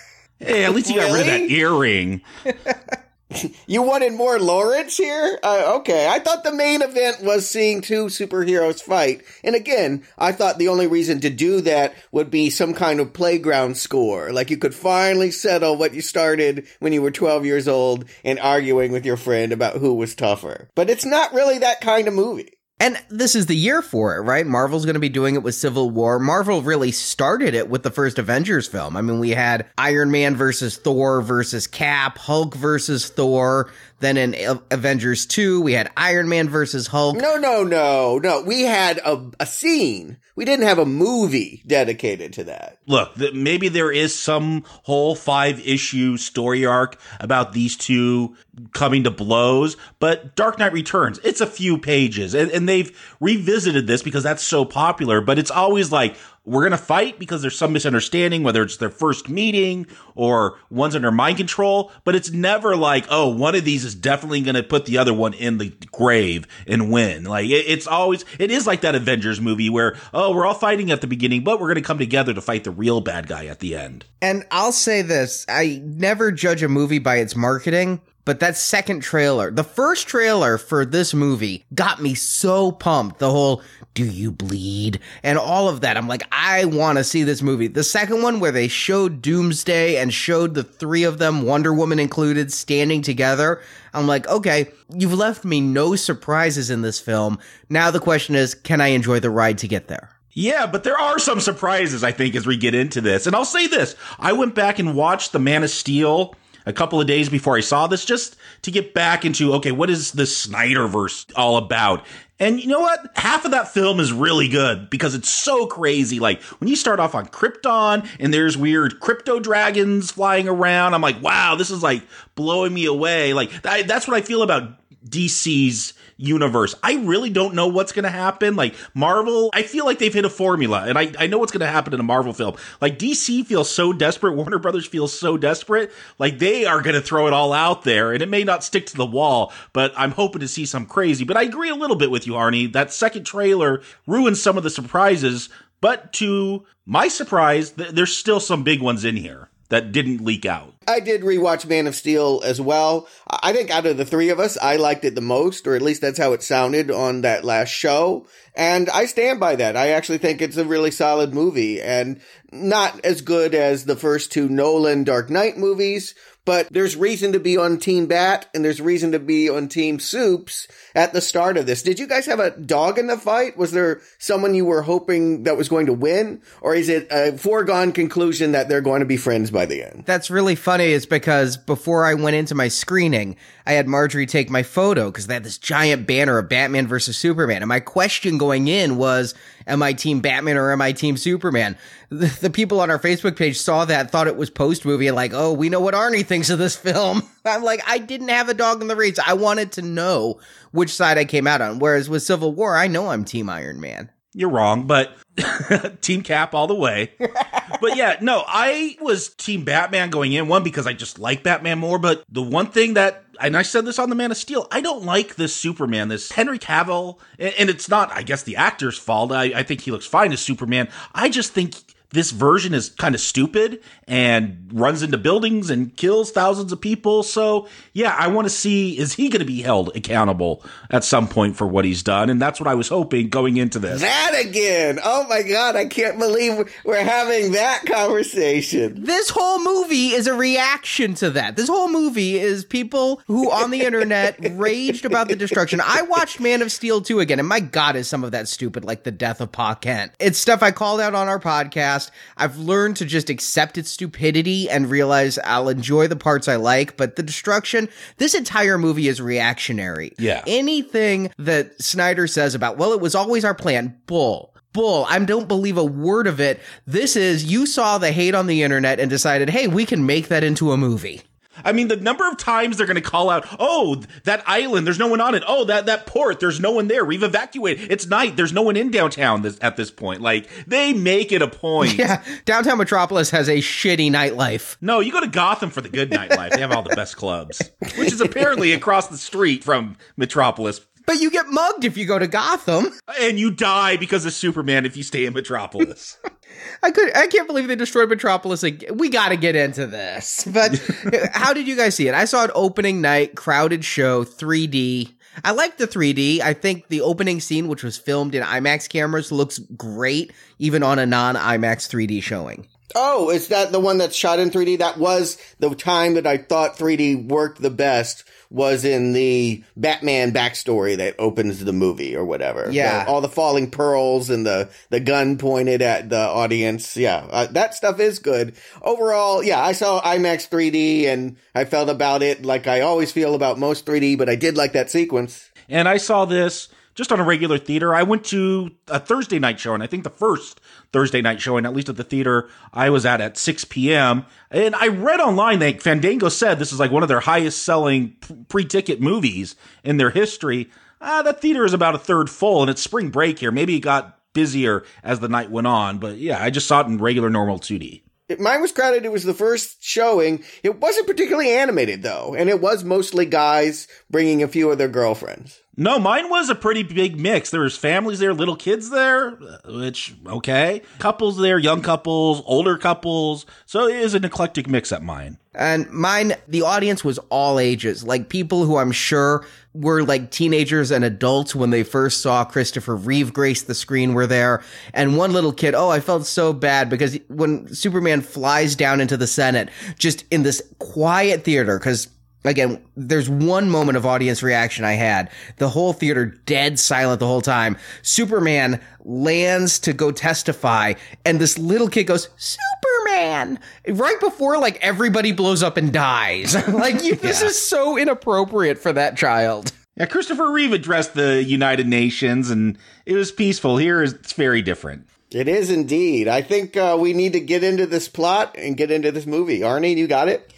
Hey, 0.43 0.65
at 0.65 0.73
least 0.73 0.89
you 0.89 0.95
got 0.95 1.11
rid 1.11 1.21
of 1.21 1.27
that 1.27 1.51
earring. 1.51 2.23
You 3.67 3.83
wanted 3.83 4.13
more 4.13 4.39
Laurence 4.39 4.97
here? 4.97 5.39
Uh, 5.41 5.75
okay, 5.77 6.07
I 6.07 6.19
thought 6.19 6.43
the 6.43 6.53
main 6.53 6.81
event 6.81 7.23
was 7.23 7.49
seeing 7.49 7.81
two 7.81 8.05
superheroes 8.05 8.81
fight. 8.81 9.23
And 9.43 9.55
again, 9.55 10.03
I 10.17 10.31
thought 10.31 10.57
the 10.57 10.67
only 10.67 10.87
reason 10.87 11.21
to 11.21 11.29
do 11.29 11.61
that 11.61 11.93
would 12.11 12.29
be 12.29 12.49
some 12.49 12.73
kind 12.73 12.99
of 12.99 13.13
playground 13.13 13.77
score. 13.77 14.31
Like 14.31 14.49
you 14.49 14.57
could 14.57 14.75
finally 14.75 15.31
settle 15.31 15.77
what 15.77 15.93
you 15.93 16.01
started 16.01 16.67
when 16.79 16.91
you 16.91 17.01
were 17.01 17.11
12 17.11 17.45
years 17.45 17.67
old 17.67 18.05
and 18.23 18.39
arguing 18.39 18.91
with 18.91 19.05
your 19.05 19.17
friend 19.17 19.53
about 19.53 19.77
who 19.77 19.93
was 19.93 20.15
tougher. 20.15 20.69
But 20.75 20.89
it's 20.89 21.05
not 21.05 21.33
really 21.33 21.59
that 21.59 21.81
kind 21.81 22.07
of 22.07 22.13
movie. 22.13 22.57
And 22.81 22.97
this 23.09 23.35
is 23.35 23.45
the 23.45 23.55
year 23.55 23.83
for 23.83 24.15
it, 24.15 24.21
right? 24.21 24.43
Marvel's 24.43 24.85
going 24.85 24.95
to 24.95 24.99
be 24.99 25.07
doing 25.07 25.35
it 25.35 25.43
with 25.43 25.53
Civil 25.53 25.91
War. 25.91 26.17
Marvel 26.17 26.63
really 26.63 26.91
started 26.91 27.53
it 27.53 27.69
with 27.69 27.83
the 27.83 27.91
first 27.91 28.17
Avengers 28.17 28.67
film. 28.67 28.97
I 28.97 29.01
mean, 29.01 29.19
we 29.19 29.29
had 29.29 29.67
Iron 29.77 30.09
Man 30.09 30.35
versus 30.35 30.77
Thor 30.77 31.21
versus 31.21 31.67
Cap, 31.67 32.17
Hulk 32.17 32.55
versus 32.55 33.07
Thor. 33.07 33.69
Then 33.99 34.17
in 34.17 34.59
Avengers 34.71 35.27
2, 35.27 35.61
we 35.61 35.73
had 35.73 35.91
Iron 35.95 36.27
Man 36.27 36.49
versus 36.49 36.87
Hulk. 36.87 37.17
No, 37.17 37.35
no, 37.35 37.63
no, 37.63 38.17
no. 38.17 38.41
We 38.41 38.63
had 38.63 38.97
a, 38.97 39.29
a 39.39 39.45
scene. 39.45 40.17
We 40.35 40.43
didn't 40.43 40.65
have 40.65 40.79
a 40.79 40.85
movie 40.85 41.61
dedicated 41.67 42.33
to 42.33 42.45
that. 42.45 42.79
Look, 42.87 43.13
th- 43.13 43.35
maybe 43.35 43.67
there 43.67 43.91
is 43.91 44.17
some 44.17 44.63
whole 44.65 45.13
five 45.13 45.59
issue 45.67 46.17
story 46.17 46.65
arc 46.65 46.99
about 47.19 47.53
these 47.53 47.77
two 47.77 48.35
coming 48.73 49.03
to 49.03 49.11
blows, 49.11 49.77
but 49.99 50.35
Dark 50.35 50.59
Knight 50.59 50.73
Returns, 50.73 51.19
it's 51.23 51.41
a 51.41 51.47
few 51.47 51.77
pages, 51.77 52.33
and, 52.33 52.51
and 52.51 52.67
they've 52.67 53.15
revisited 53.19 53.87
this 53.87 54.03
because 54.03 54.23
that's 54.23 54.43
so 54.43 54.65
popular, 54.65 55.21
but 55.21 55.39
it's 55.39 55.51
always 55.51 55.91
like, 55.91 56.15
we're 56.43 56.61
going 56.61 56.71
to 56.71 56.77
fight 56.77 57.19
because 57.19 57.41
there's 57.41 57.57
some 57.57 57.71
misunderstanding, 57.71 58.41
whether 58.41 58.63
it's 58.63 58.77
their 58.77 58.89
first 58.89 59.29
meeting 59.29 59.85
or 60.15 60.57
one's 60.71 60.95
under 60.95 61.11
mind 61.11 61.37
control, 61.37 61.91
but 62.03 62.15
it's 62.15 62.31
never 62.31 62.75
like, 62.75 63.05
oh, 63.09 63.29
one 63.29 63.53
of 63.53 63.63
these 63.63 63.85
is 63.85 63.93
definitely 63.93 64.41
going 64.41 64.55
to 64.55 64.63
put 64.63 64.85
the 64.85 64.97
other 64.97 65.13
one 65.13 65.33
in 65.35 65.59
the 65.59 65.69
grave 65.91 66.47
and 66.65 66.91
win. 66.91 67.25
Like, 67.25 67.45
it, 67.45 67.65
it's 67.67 67.85
always, 67.85 68.25
it 68.39 68.49
is 68.49 68.65
like 68.65 68.81
that 68.81 68.95
Avengers 68.95 69.39
movie 69.39 69.69
where, 69.69 69.95
oh, 70.13 70.33
we're 70.33 70.47
all 70.47 70.55
fighting 70.55 70.89
at 70.89 71.01
the 71.01 71.07
beginning, 71.07 71.43
but 71.43 71.59
we're 71.59 71.67
going 71.67 71.75
to 71.75 71.81
come 71.81 71.99
together 71.99 72.33
to 72.33 72.41
fight 72.41 72.63
the 72.63 72.71
real 72.71 73.01
bad 73.01 73.27
guy 73.27 73.45
at 73.45 73.59
the 73.59 73.75
end. 73.75 74.05
And 74.19 74.43
I'll 74.49 74.71
say 74.71 75.03
this 75.03 75.45
I 75.47 75.79
never 75.83 76.31
judge 76.31 76.63
a 76.63 76.67
movie 76.67 76.99
by 76.99 77.17
its 77.17 77.35
marketing. 77.35 78.01
But 78.23 78.39
that 78.39 78.55
second 78.55 79.01
trailer, 79.01 79.49
the 79.49 79.63
first 79.63 80.07
trailer 80.07 80.57
for 80.57 80.85
this 80.85 81.13
movie 81.13 81.65
got 81.73 82.01
me 82.01 82.13
so 82.13 82.71
pumped. 82.71 83.19
The 83.19 83.31
whole, 83.31 83.63
do 83.95 84.05
you 84.05 84.31
bleed? 84.31 84.99
And 85.23 85.39
all 85.39 85.69
of 85.69 85.81
that. 85.81 85.97
I'm 85.97 86.07
like, 86.07 86.23
I 86.31 86.65
want 86.65 86.99
to 86.99 87.03
see 87.03 87.23
this 87.23 87.41
movie. 87.41 87.67
The 87.67 87.83
second 87.83 88.21
one 88.21 88.39
where 88.39 88.51
they 88.51 88.67
showed 88.67 89.21
Doomsday 89.21 89.97
and 89.97 90.13
showed 90.13 90.53
the 90.53 90.63
three 90.63 91.03
of 91.03 91.17
them, 91.17 91.41
Wonder 91.41 91.73
Woman 91.73 91.99
included, 91.99 92.53
standing 92.53 93.01
together. 93.01 93.61
I'm 93.93 94.07
like, 94.07 94.27
okay, 94.27 94.71
you've 94.93 95.13
left 95.13 95.43
me 95.43 95.59
no 95.59 95.95
surprises 95.95 96.69
in 96.69 96.83
this 96.83 96.99
film. 96.99 97.39
Now 97.69 97.89
the 97.89 97.99
question 97.99 98.35
is, 98.35 98.53
can 98.53 98.81
I 98.81 98.89
enjoy 98.89 99.19
the 99.19 99.31
ride 99.31 99.57
to 99.59 99.67
get 99.67 99.87
there? 99.87 100.11
Yeah, 100.33 100.65
but 100.65 100.83
there 100.83 100.97
are 100.97 101.19
some 101.19 101.41
surprises, 101.41 102.03
I 102.03 102.11
think, 102.11 102.35
as 102.35 102.45
we 102.45 102.55
get 102.55 102.73
into 102.73 103.01
this. 103.01 103.27
And 103.27 103.35
I'll 103.35 103.45
say 103.45 103.67
this 103.67 103.95
I 104.19 104.31
went 104.33 104.55
back 104.55 104.79
and 104.79 104.95
watched 104.95 105.31
The 105.31 105.39
Man 105.39 105.63
of 105.63 105.69
Steel 105.69 106.35
a 106.65 106.73
couple 106.73 106.99
of 107.01 107.07
days 107.07 107.29
before 107.29 107.57
I 107.57 107.61
saw 107.61 107.87
this 107.87 108.05
just 108.05 108.35
to 108.63 108.71
get 108.71 108.93
back 108.93 109.25
into, 109.25 109.53
okay, 109.55 109.71
what 109.71 109.89
is 109.89 110.11
the 110.11 110.23
Snyderverse 110.23 111.31
all 111.35 111.57
about? 111.57 112.05
And 112.39 112.59
you 112.59 112.67
know 112.67 112.79
what? 112.79 112.99
Half 113.15 113.45
of 113.45 113.51
that 113.51 113.67
film 113.67 113.99
is 113.99 114.11
really 114.11 114.47
good 114.47 114.89
because 114.89 115.13
it's 115.13 115.29
so 115.29 115.67
crazy. 115.67 116.19
Like 116.19 116.41
when 116.41 116.67
you 116.67 116.75
start 116.75 116.99
off 116.99 117.13
on 117.13 117.27
Krypton 117.27 118.07
and 118.19 118.33
there's 118.33 118.57
weird 118.57 118.99
crypto 118.99 119.39
dragons 119.39 120.11
flying 120.11 120.47
around, 120.47 120.95
I'm 120.95 121.01
like, 121.01 121.21
wow, 121.21 121.53
this 121.55 121.69
is 121.69 121.83
like 121.83 122.03
blowing 122.33 122.73
me 122.73 122.85
away. 122.85 123.33
Like 123.33 123.61
that's 123.61 124.07
what 124.07 124.17
I 124.17 124.21
feel 124.21 124.41
about 124.41 124.71
DC's 125.07 125.93
universe. 126.21 126.75
I 126.83 126.95
really 126.95 127.29
don't 127.29 127.55
know 127.55 127.67
what's 127.67 127.91
going 127.91 128.03
to 128.03 128.09
happen. 128.09 128.55
Like 128.55 128.75
Marvel, 128.93 129.49
I 129.53 129.63
feel 129.63 129.85
like 129.85 129.99
they've 129.99 130.13
hit 130.13 130.25
a 130.25 130.29
formula 130.29 130.85
and 130.87 130.97
I, 130.97 131.11
I 131.19 131.27
know 131.27 131.37
what's 131.37 131.51
going 131.51 131.61
to 131.61 131.67
happen 131.67 131.93
in 131.93 131.99
a 131.99 132.03
Marvel 132.03 132.33
film. 132.33 132.55
Like 132.79 132.99
DC 132.99 133.45
feels 133.45 133.69
so 133.69 133.91
desperate. 133.93 134.35
Warner 134.35 134.59
Brothers 134.59 134.85
feels 134.85 135.17
so 135.17 135.37
desperate. 135.37 135.91
Like 136.19 136.39
they 136.39 136.65
are 136.65 136.81
going 136.81 136.95
to 136.95 137.01
throw 137.01 137.27
it 137.27 137.33
all 137.33 137.53
out 137.53 137.83
there 137.83 138.13
and 138.13 138.21
it 138.21 138.29
may 138.29 138.43
not 138.43 138.63
stick 138.63 138.85
to 138.87 138.97
the 138.97 139.05
wall, 139.05 139.51
but 139.73 139.93
I'm 139.97 140.11
hoping 140.11 140.41
to 140.41 140.47
see 140.47 140.65
some 140.65 140.85
crazy. 140.85 141.23
But 141.25 141.37
I 141.37 141.43
agree 141.43 141.69
a 141.69 141.75
little 141.75 141.97
bit 141.97 142.11
with 142.11 142.27
you, 142.27 142.33
Arnie. 142.33 142.71
That 142.71 142.93
second 142.93 143.25
trailer 143.25 143.81
ruined 144.07 144.37
some 144.37 144.57
of 144.57 144.63
the 144.63 144.69
surprises, 144.69 145.49
but 145.81 146.13
to 146.13 146.65
my 146.85 147.07
surprise, 147.07 147.71
th- 147.71 147.91
there's 147.91 148.15
still 148.15 148.39
some 148.39 148.63
big 148.63 148.81
ones 148.81 149.03
in 149.03 149.15
here 149.15 149.49
that 149.69 149.91
didn't 149.91 150.23
leak 150.23 150.45
out. 150.45 150.70
I 150.87 150.99
did 150.99 151.21
rewatch 151.21 151.67
Man 151.67 151.85
of 151.85 151.93
Steel 151.93 152.41
as 152.43 152.59
well. 152.59 153.07
I 153.29 153.53
think 153.53 153.69
out 153.69 153.85
of 153.85 153.97
the 153.97 154.05
three 154.05 154.29
of 154.29 154.39
us, 154.39 154.57
I 154.57 154.77
liked 154.77 155.05
it 155.05 155.13
the 155.13 155.21
most, 155.21 155.67
or 155.67 155.75
at 155.75 155.81
least 155.83 156.01
that's 156.01 156.17
how 156.17 156.33
it 156.33 156.41
sounded 156.41 156.89
on 156.89 157.21
that 157.21 157.45
last 157.45 157.69
show. 157.69 158.25
And 158.55 158.89
I 158.89 159.05
stand 159.05 159.39
by 159.39 159.55
that. 159.57 159.77
I 159.77 159.89
actually 159.89 160.17
think 160.17 160.41
it's 160.41 160.57
a 160.57 160.65
really 160.65 160.89
solid 160.89 161.35
movie 161.35 161.79
and 161.79 162.19
not 162.51 162.99
as 163.05 163.21
good 163.21 163.53
as 163.53 163.85
the 163.85 163.95
first 163.95 164.31
two 164.31 164.49
Nolan 164.49 165.03
Dark 165.03 165.29
Knight 165.29 165.55
movies, 165.55 166.15
but 166.51 166.67
there's 166.69 166.97
reason 166.97 167.31
to 167.31 167.39
be 167.39 167.55
on 167.55 167.77
Team 167.77 168.07
Bat 168.07 168.49
and 168.53 168.65
there's 168.65 168.81
reason 168.81 169.13
to 169.13 169.19
be 169.19 169.49
on 169.49 169.69
Team 169.69 169.99
Soups 169.99 170.67
at 170.93 171.13
the 171.13 171.21
start 171.21 171.55
of 171.55 171.65
this. 171.65 171.81
Did 171.81 171.97
you 171.97 172.07
guys 172.07 172.25
have 172.25 172.41
a 172.41 172.51
dog 172.51 172.99
in 172.99 173.07
the 173.07 173.17
fight? 173.17 173.55
Was 173.55 173.71
there 173.71 174.01
someone 174.17 174.53
you 174.53 174.65
were 174.65 174.81
hoping 174.81 175.43
that 175.43 175.55
was 175.55 175.69
going 175.69 175.85
to 175.85 175.93
win? 175.93 176.41
Or 176.59 176.75
is 176.75 176.89
it 176.89 177.07
a 177.09 177.37
foregone 177.37 177.93
conclusion 177.93 178.51
that 178.51 178.67
they're 178.67 178.81
going 178.81 178.99
to 178.99 179.05
be 179.05 179.15
friends 179.15 179.49
by 179.49 179.65
the 179.65 179.81
end? 179.81 180.03
That's 180.05 180.29
really 180.29 180.55
funny 180.55 180.91
is 180.91 181.05
because 181.05 181.55
before 181.55 182.05
I 182.05 182.15
went 182.15 182.35
into 182.35 182.53
my 182.53 182.67
screening, 182.67 183.37
I 183.65 183.71
had 183.71 183.87
Marjorie 183.87 184.25
take 184.25 184.49
my 184.49 184.63
photo 184.63 185.09
because 185.09 185.27
they 185.27 185.35
had 185.35 185.45
this 185.45 185.57
giant 185.57 186.05
banner 186.05 186.37
of 186.37 186.49
Batman 186.49 186.85
versus 186.85 187.15
Superman. 187.15 187.61
And 187.61 187.69
my 187.69 187.79
question 187.79 188.37
going 188.37 188.67
in 188.67 188.97
was, 188.97 189.35
am 189.67 189.83
I 189.83 189.93
team 189.93 190.21
Batman 190.21 190.57
or 190.57 190.71
am 190.71 190.81
I 190.81 190.91
team 190.91 191.17
Superman? 191.17 191.77
The, 192.09 192.27
the 192.41 192.49
people 192.49 192.81
on 192.81 192.91
our 192.91 192.99
Facebook 192.99 193.35
page 193.35 193.57
saw 193.59 193.85
that, 193.85 194.11
thought 194.11 194.27
it 194.27 194.35
was 194.35 194.49
post 194.49 194.85
movie 194.85 195.07
and 195.07 195.15
like, 195.15 195.33
oh, 195.33 195.53
we 195.53 195.69
know 195.69 195.79
what 195.79 195.93
Arnie 195.93 196.25
thinks 196.25 196.49
of 196.49 196.59
this 196.59 196.75
film. 196.75 197.23
I'm 197.45 197.63
like, 197.63 197.81
I 197.87 197.97
didn't 197.97 198.29
have 198.29 198.49
a 198.49 198.53
dog 198.53 198.81
in 198.81 198.87
the 198.87 198.95
race. 198.95 199.19
I 199.19 199.33
wanted 199.33 199.73
to 199.73 199.81
know 199.81 200.39
which 200.71 200.93
side 200.93 201.17
I 201.17 201.25
came 201.25 201.47
out 201.47 201.61
on. 201.61 201.79
Whereas 201.79 202.09
with 202.09 202.23
Civil 202.23 202.53
War, 202.53 202.75
I 202.75 202.87
know 202.87 203.09
I'm 203.09 203.25
team 203.25 203.49
Iron 203.49 203.79
Man. 203.79 204.09
You're 204.33 204.49
wrong, 204.49 204.87
but 204.87 205.11
team 206.01 206.21
cap 206.21 206.53
all 206.53 206.67
the 206.67 206.75
way. 206.75 207.11
but 207.19 207.97
yeah, 207.97 208.17
no, 208.21 208.43
I 208.47 208.95
was 209.01 209.29
team 209.29 209.65
Batman 209.65 210.09
going 210.09 210.31
in 210.31 210.47
one 210.47 210.63
because 210.63 210.87
I 210.87 210.93
just 210.93 211.19
like 211.19 211.43
Batman 211.43 211.79
more. 211.79 211.99
But 211.99 212.23
the 212.29 212.41
one 212.41 212.67
thing 212.67 212.93
that, 212.93 213.25
and 213.41 213.57
I 213.57 213.61
said 213.61 213.85
this 213.85 213.99
on 213.99 214.09
the 214.09 214.15
Man 214.15 214.31
of 214.31 214.37
Steel, 214.37 214.67
I 214.71 214.81
don't 214.81 215.03
like 215.03 215.35
this 215.35 215.55
Superman, 215.55 216.07
this 216.07 216.31
Henry 216.31 216.59
Cavill, 216.59 217.17
and, 217.39 217.69
it's 217.69 217.89
not, 217.89 218.11
I 218.11 218.23
guess, 218.23 218.43
the 218.43 218.55
actor's 218.55 218.97
fault. 218.97 219.31
I, 219.31 219.45
I 219.45 219.63
think 219.63 219.81
he 219.81 219.91
looks 219.91 220.05
fine 220.05 220.31
as 220.31 220.39
Superman. 220.41 220.89
I 221.13 221.29
just 221.29 221.53
think 221.53 221.75
this 222.11 222.31
version 222.31 222.73
is 222.73 222.89
kind 222.89 223.15
of 223.15 223.21
stupid 223.21 223.81
and 224.07 224.69
runs 224.73 225.01
into 225.01 225.17
buildings 225.17 225.69
and 225.69 225.95
kills 225.95 226.31
thousands 226.31 226.71
of 226.71 226.81
people. 226.81 227.23
So, 227.23 227.67
yeah, 227.93 228.15
I 228.17 228.27
want 228.27 228.45
to 228.45 228.49
see 228.49 228.97
is 228.97 229.13
he 229.13 229.29
going 229.29 229.39
to 229.39 229.45
be 229.45 229.61
held 229.61 229.95
accountable 229.95 230.63
at 230.89 231.03
some 231.03 231.27
point 231.27 231.55
for 231.55 231.65
what 231.65 231.85
he's 231.85 232.03
done? 232.03 232.29
And 232.29 232.41
that's 232.41 232.59
what 232.59 232.67
I 232.67 232.75
was 232.75 232.89
hoping 232.89 233.29
going 233.29 233.57
into 233.57 233.79
this. 233.79 234.01
That 234.01 234.33
again. 234.45 234.99
Oh 235.03 235.25
my 235.29 235.41
God. 235.43 235.75
I 235.75 235.85
can't 235.85 236.19
believe 236.19 236.69
we're 236.83 237.03
having 237.03 237.53
that 237.53 237.85
conversation. 237.85 239.03
This 239.03 239.29
whole 239.29 239.63
movie 239.63 240.09
is 240.09 240.27
a 240.27 240.33
reaction 240.33 241.13
to 241.15 241.29
that. 241.31 241.55
This 241.55 241.69
whole 241.69 241.89
movie 241.89 242.37
is 242.37 242.65
people 242.65 243.21
who 243.27 243.49
on 243.49 243.71
the 243.71 243.81
internet 243.81 244.37
raged 244.51 245.05
about 245.05 245.29
the 245.29 245.35
destruction. 245.35 245.81
I 245.81 246.01
watched 246.01 246.39
Man 246.39 246.61
of 246.61 246.71
Steel 246.71 247.01
2 247.01 247.19
again, 247.21 247.39
and 247.39 247.47
my 247.47 247.59
God, 247.61 247.95
is 247.95 248.07
some 248.09 248.23
of 248.23 248.31
that 248.31 248.47
stupid, 248.47 248.83
like 248.83 249.03
the 249.03 249.11
death 249.11 249.39
of 249.39 249.51
Pa 249.51 249.75
Kent. 249.75 250.11
It's 250.19 250.37
stuff 250.37 250.61
I 250.61 250.71
called 250.71 250.99
out 250.99 251.15
on 251.15 251.27
our 251.27 251.39
podcast. 251.39 252.00
I've 252.37 252.57
learned 252.57 252.97
to 252.97 253.05
just 253.05 253.29
accept 253.29 253.77
its 253.77 253.91
stupidity 253.91 254.69
and 254.69 254.89
realize 254.89 255.37
I'll 255.43 255.69
enjoy 255.69 256.07
the 256.07 256.15
parts 256.15 256.47
I 256.47 256.55
like, 256.55 256.97
but 256.97 257.17
the 257.17 257.23
destruction, 257.23 257.89
this 258.17 258.33
entire 258.33 258.77
movie 258.77 259.07
is 259.07 259.21
reactionary. 259.21 260.13
Yeah. 260.17 260.43
Anything 260.47 261.31
that 261.37 261.81
Snyder 261.81 262.27
says 262.27 262.55
about, 262.55 262.77
well, 262.77 262.93
it 262.93 263.01
was 263.01 263.15
always 263.15 263.45
our 263.45 263.55
plan, 263.55 263.99
bull 264.07 264.51
bull. 264.73 265.05
I 265.09 265.19
don't 265.19 265.49
believe 265.49 265.77
a 265.77 265.83
word 265.83 266.27
of 266.27 266.39
it. 266.39 266.61
This 266.87 267.17
is 267.17 267.43
you 267.43 267.65
saw 267.65 267.97
the 267.97 268.11
hate 268.11 268.35
on 268.35 268.47
the 268.47 268.63
internet 268.63 268.99
and 269.01 269.09
decided, 269.09 269.49
hey, 269.49 269.67
we 269.67 269.85
can 269.85 270.05
make 270.05 270.29
that 270.29 270.45
into 270.45 270.71
a 270.71 270.77
movie. 270.77 271.21
I 271.63 271.71
mean, 271.71 271.87
the 271.87 271.95
number 271.97 272.27
of 272.27 272.37
times 272.37 272.77
they're 272.77 272.87
going 272.87 272.95
to 272.95 273.01
call 273.01 273.29
out, 273.29 273.45
"Oh, 273.59 274.01
that 274.23 274.43
island, 274.45 274.85
there's 274.87 274.99
no 274.99 275.07
one 275.07 275.21
on 275.21 275.35
it. 275.35 275.43
Oh, 275.47 275.65
that 275.65 275.85
that 275.85 276.05
port, 276.05 276.39
there's 276.39 276.59
no 276.59 276.71
one 276.71 276.87
there. 276.87 277.03
We've 277.05 277.23
evacuated. 277.23 277.91
It's 277.91 278.07
night. 278.07 278.35
There's 278.35 278.53
no 278.53 278.61
one 278.61 278.77
in 278.77 278.91
downtown 278.91 279.41
this, 279.41 279.57
at 279.61 279.77
this 279.77 279.91
point." 279.91 280.21
Like 280.21 280.47
they 280.65 280.93
make 280.93 281.31
it 281.31 281.41
a 281.41 281.47
point. 281.47 281.95
Yeah, 282.01 282.23
downtown 282.45 282.77
Metropolis 282.77 283.29
has 283.31 283.47
a 283.49 283.57
shitty 283.57 284.09
nightlife. 284.11 284.77
No, 284.81 284.99
you 285.01 285.11
go 285.11 285.19
to 285.21 285.27
Gotham 285.27 285.69
for 285.69 285.81
the 285.81 285.89
good 285.89 286.09
nightlife. 286.09 286.51
they 286.51 286.61
have 286.61 286.71
all 286.71 286.83
the 286.83 286.95
best 286.95 287.17
clubs, 287.17 287.61
which 287.97 288.11
is 288.11 288.21
apparently 288.21 288.73
across 288.73 289.07
the 289.07 289.17
street 289.17 289.63
from 289.63 289.97
Metropolis. 290.17 290.81
But 291.05 291.19
you 291.19 291.31
get 291.31 291.47
mugged 291.47 291.83
if 291.83 291.97
you 291.97 292.05
go 292.05 292.19
to 292.19 292.27
Gotham. 292.27 292.87
And 293.19 293.39
you 293.39 293.51
die 293.51 293.97
because 293.97 294.25
of 294.25 294.33
Superman 294.33 294.85
if 294.85 294.95
you 294.95 295.03
stay 295.03 295.25
in 295.25 295.33
Metropolis. 295.33 296.17
I 296.83 296.91
could 296.91 297.15
I 297.15 297.27
can't 297.27 297.47
believe 297.47 297.67
they 297.67 297.75
destroyed 297.75 298.09
Metropolis 298.09 298.63
again. 298.63 298.97
We 298.97 299.09
got 299.09 299.29
to 299.29 299.37
get 299.37 299.55
into 299.55 299.87
this. 299.87 300.47
But 300.51 300.77
how 301.33 301.53
did 301.53 301.67
you 301.67 301.75
guys 301.75 301.95
see 301.95 302.07
it? 302.07 302.15
I 302.15 302.25
saw 302.25 302.43
it 302.45 302.51
opening 302.53 303.01
night, 303.01 303.35
crowded 303.35 303.85
show, 303.85 304.23
3D. 304.23 305.13
I 305.45 305.51
like 305.51 305.77
the 305.77 305.87
3D. 305.87 306.41
I 306.41 306.53
think 306.53 306.87
the 306.89 307.01
opening 307.01 307.39
scene, 307.39 307.67
which 307.67 307.83
was 307.83 307.97
filmed 307.97 308.35
in 308.35 308.43
IMAX 308.43 308.89
cameras, 308.89 309.31
looks 309.31 309.59
great 309.59 310.33
even 310.59 310.83
on 310.83 310.99
a 310.99 311.05
non 311.05 311.35
IMAX 311.35 311.89
3D 311.89 312.21
showing. 312.21 312.67
Oh, 312.93 313.29
is 313.29 313.47
that 313.47 313.71
the 313.71 313.79
one 313.79 313.97
that's 313.97 314.15
shot 314.15 314.39
in 314.39 314.49
3D? 314.49 314.79
That 314.79 314.97
was 314.97 315.37
the 315.59 315.73
time 315.75 316.15
that 316.15 316.27
I 316.27 316.37
thought 316.37 316.77
3D 316.77 317.27
worked 317.27 317.61
the 317.61 317.69
best 317.69 318.25
was 318.51 318.83
in 318.83 319.13
the 319.13 319.63
Batman 319.77 320.33
backstory 320.33 320.97
that 320.97 321.15
opens 321.17 321.63
the 321.63 321.71
movie 321.71 322.15
or 322.15 322.25
whatever. 322.25 322.69
Yeah. 322.69 323.05
The, 323.05 323.09
all 323.09 323.21
the 323.21 323.29
falling 323.29 323.71
pearls 323.71 324.29
and 324.29 324.45
the, 324.45 324.69
the 324.89 324.99
gun 324.99 325.37
pointed 325.37 325.81
at 325.81 326.09
the 326.09 326.19
audience. 326.19 326.97
Yeah. 326.97 327.25
Uh, 327.31 327.47
that 327.51 327.73
stuff 327.73 327.99
is 328.01 328.19
good. 328.19 328.55
Overall, 328.81 329.41
yeah, 329.41 329.63
I 329.63 329.71
saw 329.71 330.01
IMAX 330.01 330.49
3D 330.49 331.05
and 331.05 331.37
I 331.55 331.63
felt 331.63 331.89
about 331.89 332.21
it 332.21 332.43
like 332.43 332.67
I 332.67 332.81
always 332.81 333.11
feel 333.11 333.35
about 333.35 333.57
most 333.57 333.85
3D, 333.85 334.17
but 334.17 334.29
I 334.29 334.35
did 334.35 334.57
like 334.57 334.73
that 334.73 334.91
sequence. 334.91 335.49
And 335.69 335.87
I 335.87 335.95
saw 335.95 336.25
this 336.25 336.67
just 336.93 337.11
on 337.11 337.19
a 337.19 337.23
regular 337.23 337.57
theater. 337.57 337.95
I 337.95 338.03
went 338.03 338.25
to 338.25 338.71
a 338.89 338.99
Thursday 338.99 339.39
night 339.39 339.59
show, 339.59 339.73
and 339.73 339.81
I 339.81 339.87
think 339.87 340.03
the 340.03 340.09
first 340.09 340.59
Thursday 340.93 341.21
night 341.21 341.41
showing, 341.41 341.65
at 341.65 341.73
least 341.73 341.89
at 341.89 341.95
the 341.95 342.03
theater 342.03 342.49
I 342.73 342.89
was 342.89 343.05
at 343.05 343.21
at 343.21 343.37
6 343.37 343.65
p.m. 343.65 344.25
And 344.49 344.75
I 344.75 344.87
read 344.87 345.19
online 345.19 345.59
that 345.59 345.81
Fandango 345.81 346.29
said 346.29 346.59
this 346.59 346.73
is 346.73 346.79
like 346.79 346.91
one 346.91 347.03
of 347.03 347.09
their 347.09 347.21
highest 347.21 347.63
selling 347.63 348.15
pre 348.49 348.65
ticket 348.65 349.01
movies 349.01 349.55
in 349.83 349.97
their 349.97 350.09
history. 350.09 350.69
Uh, 350.99 351.23
that 351.23 351.41
theater 351.41 351.65
is 351.65 351.73
about 351.73 351.95
a 351.95 351.99
third 351.99 352.29
full, 352.29 352.61
and 352.61 352.69
it's 352.69 352.81
spring 352.81 353.09
break 353.09 353.39
here. 353.39 353.51
Maybe 353.51 353.75
it 353.75 353.79
got 353.79 354.19
busier 354.33 354.83
as 355.03 355.19
the 355.19 355.29
night 355.29 355.49
went 355.49 355.67
on, 355.67 355.97
but 355.97 356.17
yeah, 356.17 356.41
I 356.41 356.49
just 356.49 356.67
saw 356.67 356.81
it 356.81 356.87
in 356.87 356.99
regular 356.99 357.29
normal 357.29 357.59
2D. 357.59 358.03
Mine 358.39 358.61
was 358.61 358.71
crowded. 358.71 359.03
It 359.03 359.11
was 359.11 359.23
the 359.23 359.33
first 359.33 359.83
showing. 359.83 360.43
It 360.63 360.79
wasn't 360.79 361.07
particularly 361.07 361.51
animated 361.51 362.03
though, 362.03 362.35
and 362.37 362.49
it 362.49 362.61
was 362.61 362.83
mostly 362.83 363.25
guys 363.25 363.87
bringing 364.09 364.43
a 364.43 364.47
few 364.47 364.71
of 364.71 364.77
their 364.77 364.87
girlfriends. 364.87 365.60
No, 365.77 365.99
mine 365.99 366.29
was 366.29 366.49
a 366.49 366.55
pretty 366.55 366.83
big 366.83 367.17
mix. 367.17 367.49
There 367.49 367.61
was 367.61 367.77
families 367.77 368.19
there, 368.19 368.33
little 368.33 368.57
kids 368.57 368.89
there, 368.89 369.31
which 369.65 370.13
okay, 370.27 370.81
couples 370.99 371.37
there, 371.37 371.57
young 371.57 371.81
couples, 371.81 372.43
older 372.45 372.77
couples. 372.77 373.45
So 373.65 373.87
it 373.87 373.95
is 373.95 374.13
an 374.13 374.25
eclectic 374.25 374.67
mix 374.67 374.91
at 374.91 375.01
mine. 375.01 375.37
And 375.55 375.89
mine, 375.89 376.33
the 376.47 376.61
audience 376.61 377.05
was 377.05 377.19
all 377.29 377.57
ages, 377.57 378.03
like 378.03 378.27
people 378.27 378.65
who 378.65 378.77
I'm 378.77 378.91
sure 378.91 379.45
were 379.73 380.03
like 380.03 380.29
teenagers 380.29 380.91
and 380.91 381.05
adults 381.05 381.55
when 381.55 381.69
they 381.69 381.83
first 381.83 382.21
saw 382.21 382.43
Christopher 382.43 382.95
Reeve 382.95 383.33
grace 383.33 383.63
the 383.63 383.73
screen 383.73 384.13
were 384.13 384.27
there. 384.27 384.61
And 384.93 385.17
one 385.17 385.31
little 385.31 385.53
kid, 385.53 385.73
oh, 385.73 385.89
I 385.89 386.01
felt 386.01 386.25
so 386.25 386.51
bad 386.51 386.89
because 386.89 387.17
when 387.29 387.73
Superman 387.73 388.21
flies 388.21 388.75
down 388.75 388.99
into 388.99 389.15
the 389.15 389.27
Senate, 389.27 389.69
just 389.97 390.25
in 390.31 390.43
this 390.43 390.61
quiet 390.79 391.45
theater, 391.45 391.79
because 391.79 392.09
again, 392.43 392.83
there's 392.95 393.29
one 393.29 393.69
moment 393.69 393.97
of 393.97 394.05
audience 394.05 394.41
reaction 394.43 394.85
I 394.85 394.93
had. 394.93 395.29
The 395.57 395.69
whole 395.69 395.93
theater 395.93 396.25
dead 396.25 396.79
silent 396.79 397.19
the 397.19 397.27
whole 397.27 397.41
time. 397.41 397.77
Superman 398.01 398.81
lands 399.03 399.79
to 399.79 399.93
go 399.93 400.11
testify, 400.11 400.93
and 401.25 401.39
this 401.39 401.57
little 401.57 401.87
kid 401.87 402.05
goes, 402.05 402.29
Superman! 402.37 403.59
Right 403.87 404.19
before 404.19 404.57
like 404.57 404.77
everybody 404.81 405.31
blows 405.31 405.63
up 405.63 405.77
and 405.77 405.91
dies. 405.91 406.55
like 406.67 407.03
you, 407.03 407.15
this 407.15 407.41
is 407.41 407.61
so 407.61 407.97
inappropriate 407.97 408.77
for 408.77 408.93
that 408.93 409.17
child. 409.17 409.71
Yeah, 409.97 410.05
Christopher 410.05 410.51
Reeve 410.51 410.73
addressed 410.73 411.13
the 411.13 411.43
United 411.43 411.87
Nations 411.87 412.49
and 412.49 412.77
it 413.05 413.15
was 413.15 413.31
peaceful. 413.31 413.77
Here 413.77 414.01
it's 414.01 414.33
very 414.33 414.61
different. 414.61 415.07
It 415.31 415.47
is 415.47 415.69
indeed. 415.69 416.27
I 416.27 416.41
think 416.41 416.75
uh, 416.75 416.97
we 416.99 417.13
need 417.13 417.33
to 417.33 417.39
get 417.39 417.63
into 417.63 417.85
this 417.85 418.07
plot 418.09 418.55
and 418.57 418.75
get 418.75 418.91
into 418.91 419.11
this 419.11 419.25
movie. 419.25 419.59
Arnie, 419.59 419.95
you 419.95 420.07
got 420.07 420.27
it? 420.27 420.53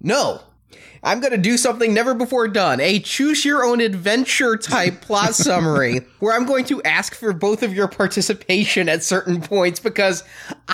No, 0.00 0.40
I'm 1.04 1.20
going 1.20 1.32
to 1.32 1.38
do 1.38 1.58
something 1.58 1.92
never 1.92 2.14
before 2.14 2.48
done 2.48 2.80
a 2.80 2.98
choose 2.98 3.44
your 3.44 3.62
own 3.62 3.80
adventure 3.80 4.56
type 4.56 5.02
plot 5.02 5.34
summary 5.34 6.00
where 6.18 6.34
I'm 6.34 6.46
going 6.46 6.64
to 6.66 6.82
ask 6.82 7.14
for 7.14 7.32
both 7.34 7.62
of 7.62 7.74
your 7.74 7.88
participation 7.88 8.88
at 8.88 9.02
certain 9.02 9.42
points 9.42 9.78
because 9.78 10.24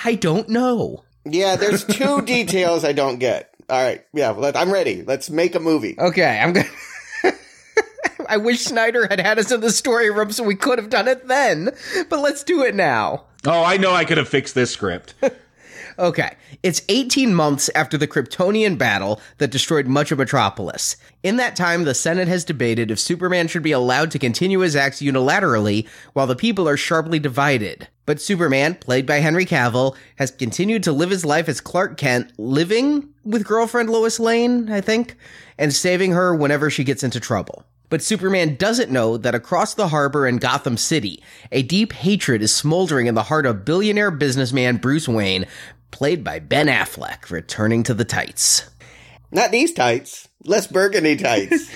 I 0.03 0.15
don't 0.15 0.47
know. 0.47 1.03
Yeah, 1.25 1.57
there's 1.57 1.83
two 1.83 2.21
details 2.25 2.85
I 2.85 2.93
don't 2.93 3.19
get. 3.19 3.53
All 3.69 3.83
right. 3.83 4.05
Yeah, 4.13 4.31
let, 4.31 4.55
I'm 4.55 4.71
ready. 4.71 5.03
Let's 5.03 5.29
make 5.29 5.53
a 5.55 5.59
movie. 5.59 5.95
Okay, 5.99 6.39
I'm 6.39 6.53
going 6.53 6.65
to. 7.23 7.33
I 8.29 8.37
wish 8.37 8.61
Snyder 8.61 9.07
had 9.07 9.19
had 9.19 9.39
us 9.39 9.51
in 9.51 9.59
the 9.59 9.71
story 9.71 10.09
room 10.09 10.31
so 10.31 10.43
we 10.43 10.55
could 10.55 10.77
have 10.79 10.89
done 10.89 11.09
it 11.09 11.27
then, 11.27 11.71
but 12.09 12.19
let's 12.19 12.43
do 12.43 12.63
it 12.63 12.73
now. 12.73 13.25
Oh, 13.45 13.63
I 13.63 13.75
know 13.77 13.93
I 13.93 14.05
could 14.05 14.17
have 14.17 14.29
fixed 14.29 14.55
this 14.55 14.71
script. 14.71 15.15
Okay, 16.01 16.35
it's 16.63 16.81
18 16.89 17.31
months 17.31 17.69
after 17.75 17.95
the 17.95 18.07
Kryptonian 18.07 18.75
battle 18.75 19.21
that 19.37 19.51
destroyed 19.51 19.85
much 19.85 20.11
of 20.11 20.17
Metropolis. 20.17 20.95
In 21.21 21.35
that 21.35 21.55
time, 21.55 21.83
the 21.83 21.93
Senate 21.93 22.27
has 22.27 22.43
debated 22.43 22.89
if 22.89 22.99
Superman 22.99 23.47
should 23.47 23.61
be 23.61 23.71
allowed 23.71 24.09
to 24.09 24.17
continue 24.17 24.61
his 24.61 24.75
acts 24.75 24.99
unilaterally 24.99 25.87
while 26.13 26.25
the 26.25 26.35
people 26.35 26.67
are 26.67 26.75
sharply 26.75 27.19
divided. 27.19 27.87
But 28.07 28.19
Superman, 28.19 28.73
played 28.73 29.05
by 29.05 29.17
Henry 29.17 29.45
Cavill, 29.45 29.95
has 30.15 30.31
continued 30.31 30.81
to 30.85 30.91
live 30.91 31.11
his 31.11 31.23
life 31.23 31.47
as 31.47 31.61
Clark 31.61 31.97
Kent, 31.97 32.33
living 32.39 33.07
with 33.23 33.45
girlfriend 33.45 33.91
Lois 33.91 34.19
Lane, 34.19 34.71
I 34.71 34.81
think, 34.81 35.15
and 35.59 35.71
saving 35.71 36.13
her 36.13 36.33
whenever 36.33 36.71
she 36.71 36.83
gets 36.83 37.03
into 37.03 37.19
trouble. 37.19 37.63
But 37.91 38.01
Superman 38.01 38.55
doesn't 38.55 38.89
know 38.89 39.17
that 39.17 39.35
across 39.35 39.73
the 39.73 39.89
harbor 39.89 40.25
in 40.25 40.37
Gotham 40.37 40.77
City, 40.77 41.21
a 41.51 41.61
deep 41.61 41.91
hatred 41.91 42.41
is 42.41 42.55
smoldering 42.55 43.07
in 43.07 43.15
the 43.15 43.23
heart 43.23 43.45
of 43.45 43.65
billionaire 43.65 44.11
businessman 44.11 44.77
Bruce 44.77 45.09
Wayne, 45.09 45.45
played 45.91 46.23
by 46.23 46.39
Ben 46.39 46.67
Affleck, 46.67 47.29
returning 47.29 47.83
to 47.83 47.93
the 47.93 48.05
tights. 48.05 48.69
Not 49.31 49.51
these 49.51 49.73
tights, 49.73 50.27
less 50.43 50.67
burgundy 50.67 51.15
tights. 51.15 51.69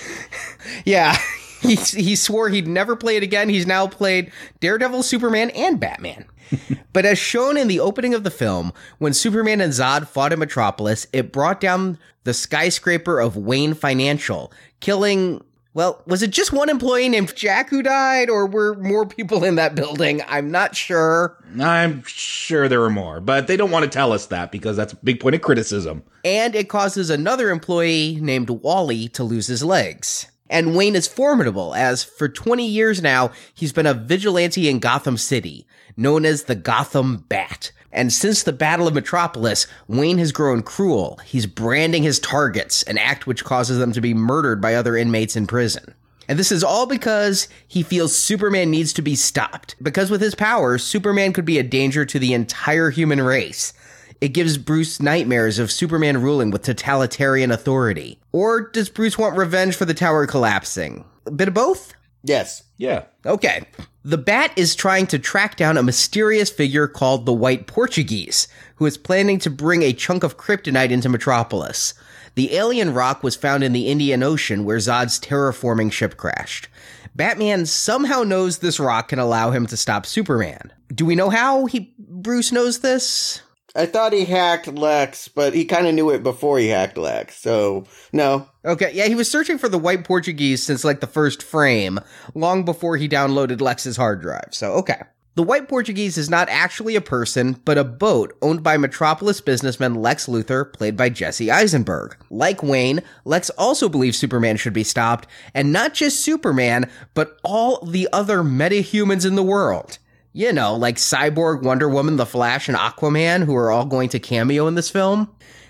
yeah. 0.84 1.16
He, 1.62 1.74
he 1.74 2.16
swore 2.16 2.50
he'd 2.50 2.68
never 2.68 2.94
play 2.94 3.16
it 3.16 3.22
again. 3.22 3.48
He's 3.48 3.66
now 3.66 3.88
played 3.88 4.30
Daredevil, 4.60 5.02
Superman, 5.02 5.50
and 5.50 5.80
Batman. 5.80 6.26
but 6.92 7.04
as 7.04 7.18
shown 7.18 7.56
in 7.56 7.66
the 7.66 7.80
opening 7.80 8.14
of 8.14 8.24
the 8.24 8.30
film, 8.30 8.72
when 8.98 9.14
Superman 9.14 9.60
and 9.60 9.72
Zod 9.72 10.06
fought 10.06 10.32
in 10.32 10.38
Metropolis, 10.38 11.06
it 11.12 11.32
brought 11.32 11.60
down 11.60 11.98
the 12.24 12.34
skyscraper 12.34 13.20
of 13.20 13.36
Wayne 13.36 13.74
Financial, 13.74 14.52
killing 14.80 15.42
well, 15.76 16.02
was 16.06 16.22
it 16.22 16.30
just 16.30 16.54
one 16.54 16.70
employee 16.70 17.10
named 17.10 17.36
Jack 17.36 17.68
who 17.68 17.82
died, 17.82 18.30
or 18.30 18.46
were 18.46 18.76
more 18.76 19.04
people 19.04 19.44
in 19.44 19.56
that 19.56 19.74
building? 19.74 20.22
I'm 20.26 20.50
not 20.50 20.74
sure. 20.74 21.36
I'm 21.60 22.02
sure 22.06 22.66
there 22.66 22.80
were 22.80 22.88
more, 22.88 23.20
but 23.20 23.46
they 23.46 23.58
don't 23.58 23.70
want 23.70 23.84
to 23.84 23.90
tell 23.90 24.10
us 24.10 24.24
that 24.28 24.50
because 24.50 24.78
that's 24.78 24.94
a 24.94 25.04
big 25.04 25.20
point 25.20 25.34
of 25.34 25.42
criticism. 25.42 26.02
And 26.24 26.54
it 26.54 26.70
causes 26.70 27.10
another 27.10 27.50
employee 27.50 28.16
named 28.22 28.48
Wally 28.48 29.08
to 29.08 29.22
lose 29.22 29.48
his 29.48 29.62
legs. 29.62 30.28
And 30.48 30.74
Wayne 30.74 30.96
is 30.96 31.06
formidable, 31.06 31.74
as 31.74 32.02
for 32.02 32.26
20 32.26 32.66
years 32.66 33.02
now, 33.02 33.32
he's 33.52 33.74
been 33.74 33.84
a 33.84 33.92
vigilante 33.92 34.70
in 34.70 34.78
Gotham 34.78 35.18
City, 35.18 35.66
known 35.94 36.24
as 36.24 36.44
the 36.44 36.54
Gotham 36.54 37.26
Bat. 37.28 37.72
And 37.96 38.12
since 38.12 38.42
the 38.42 38.52
Battle 38.52 38.86
of 38.86 38.94
Metropolis, 38.94 39.66
Wayne 39.88 40.18
has 40.18 40.30
grown 40.30 40.62
cruel. 40.62 41.18
He's 41.24 41.46
branding 41.46 42.02
his 42.02 42.20
targets, 42.20 42.82
an 42.82 42.98
act 42.98 43.26
which 43.26 43.42
causes 43.42 43.78
them 43.78 43.92
to 43.92 44.02
be 44.02 44.12
murdered 44.12 44.60
by 44.60 44.74
other 44.74 44.98
inmates 44.98 45.34
in 45.34 45.46
prison. 45.46 45.94
And 46.28 46.38
this 46.38 46.52
is 46.52 46.62
all 46.62 46.86
because 46.86 47.48
he 47.66 47.82
feels 47.82 48.14
Superman 48.14 48.70
needs 48.70 48.92
to 48.92 49.02
be 49.02 49.14
stopped. 49.14 49.76
Because 49.82 50.10
with 50.10 50.20
his 50.20 50.34
powers, 50.34 50.84
Superman 50.84 51.32
could 51.32 51.46
be 51.46 51.58
a 51.58 51.62
danger 51.62 52.04
to 52.04 52.18
the 52.18 52.34
entire 52.34 52.90
human 52.90 53.22
race. 53.22 53.72
It 54.20 54.34
gives 54.34 54.58
Bruce 54.58 55.00
nightmares 55.00 55.58
of 55.58 55.72
Superman 55.72 56.20
ruling 56.20 56.50
with 56.50 56.62
totalitarian 56.62 57.50
authority. 57.50 58.20
Or 58.30 58.68
does 58.68 58.90
Bruce 58.90 59.16
want 59.16 59.38
revenge 59.38 59.74
for 59.74 59.86
the 59.86 59.94
tower 59.94 60.26
collapsing? 60.26 61.06
A 61.24 61.30
bit 61.30 61.48
of 61.48 61.54
both? 61.54 61.94
Yes. 62.22 62.64
Yeah. 62.76 63.04
Okay. 63.24 63.62
The 64.04 64.18
Bat 64.18 64.52
is 64.56 64.74
trying 64.74 65.06
to 65.08 65.18
track 65.18 65.56
down 65.56 65.76
a 65.76 65.82
mysterious 65.82 66.50
figure 66.50 66.86
called 66.86 67.26
the 67.26 67.32
White 67.32 67.66
Portuguese, 67.66 68.48
who 68.76 68.86
is 68.86 68.96
planning 68.96 69.38
to 69.40 69.50
bring 69.50 69.82
a 69.82 69.92
chunk 69.92 70.22
of 70.22 70.36
kryptonite 70.36 70.90
into 70.90 71.08
Metropolis. 71.08 71.94
The 72.36 72.54
alien 72.54 72.92
rock 72.92 73.22
was 73.22 73.34
found 73.34 73.64
in 73.64 73.72
the 73.72 73.88
Indian 73.88 74.22
Ocean 74.22 74.64
where 74.64 74.78
Zod's 74.78 75.18
terraforming 75.18 75.90
ship 75.90 76.16
crashed. 76.16 76.68
Batman 77.14 77.64
somehow 77.64 78.22
knows 78.22 78.58
this 78.58 78.78
rock 78.78 79.08
can 79.08 79.18
allow 79.18 79.50
him 79.50 79.66
to 79.66 79.76
stop 79.76 80.04
Superman. 80.04 80.70
Do 80.94 81.06
we 81.06 81.14
know 81.14 81.30
how 81.30 81.64
he 81.64 81.94
Bruce 81.98 82.52
knows 82.52 82.80
this? 82.80 83.40
I 83.74 83.86
thought 83.86 84.12
he 84.12 84.24
hacked 84.24 84.68
Lex, 84.68 85.28
but 85.28 85.54
he 85.54 85.64
kind 85.64 85.86
of 85.86 85.94
knew 85.94 86.10
it 86.10 86.22
before 86.22 86.58
he 86.58 86.68
hacked 86.68 86.96
Lex. 86.96 87.36
So 87.36 87.86
no. 88.12 88.48
Okay, 88.66 88.90
yeah, 88.92 89.06
he 89.06 89.14
was 89.14 89.30
searching 89.30 89.58
for 89.58 89.68
the 89.68 89.78
white 89.78 90.04
Portuguese 90.04 90.62
since 90.62 90.84
like 90.84 91.00
the 91.00 91.06
first 91.06 91.42
frame, 91.42 92.00
long 92.34 92.64
before 92.64 92.96
he 92.96 93.08
downloaded 93.08 93.60
Lex's 93.60 93.96
hard 93.96 94.20
drive. 94.20 94.48
So 94.50 94.72
okay. 94.72 95.02
The 95.36 95.42
White 95.42 95.68
Portuguese 95.68 96.16
is 96.16 96.30
not 96.30 96.48
actually 96.48 96.96
a 96.96 97.02
person, 97.02 97.60
but 97.66 97.76
a 97.76 97.84
boat 97.84 98.34
owned 98.40 98.62
by 98.62 98.78
Metropolis 98.78 99.42
businessman 99.42 99.94
Lex 99.94 100.28
Luthor, 100.28 100.72
played 100.72 100.96
by 100.96 101.10
Jesse 101.10 101.50
Eisenberg. 101.50 102.16
Like 102.30 102.62
Wayne, 102.62 103.02
Lex 103.26 103.50
also 103.50 103.90
believes 103.90 104.16
Superman 104.16 104.56
should 104.56 104.72
be 104.72 104.82
stopped, 104.82 105.28
and 105.52 105.74
not 105.74 105.92
just 105.92 106.20
Superman, 106.20 106.90
but 107.12 107.38
all 107.44 107.84
the 107.84 108.08
other 108.14 108.38
metahumans 108.38 109.26
in 109.26 109.34
the 109.34 109.42
world. 109.42 109.98
You 110.32 110.54
know, 110.54 110.74
like 110.74 110.96
Cyborg, 110.96 111.62
Wonder 111.62 111.88
Woman, 111.88 112.16
The 112.16 112.24
Flash, 112.24 112.66
and 112.66 112.78
Aquaman, 112.78 113.44
who 113.44 113.54
are 113.56 113.70
all 113.70 113.84
going 113.84 114.08
to 114.10 114.18
cameo 114.18 114.66
in 114.66 114.74
this 114.74 114.88
film. 114.88 115.28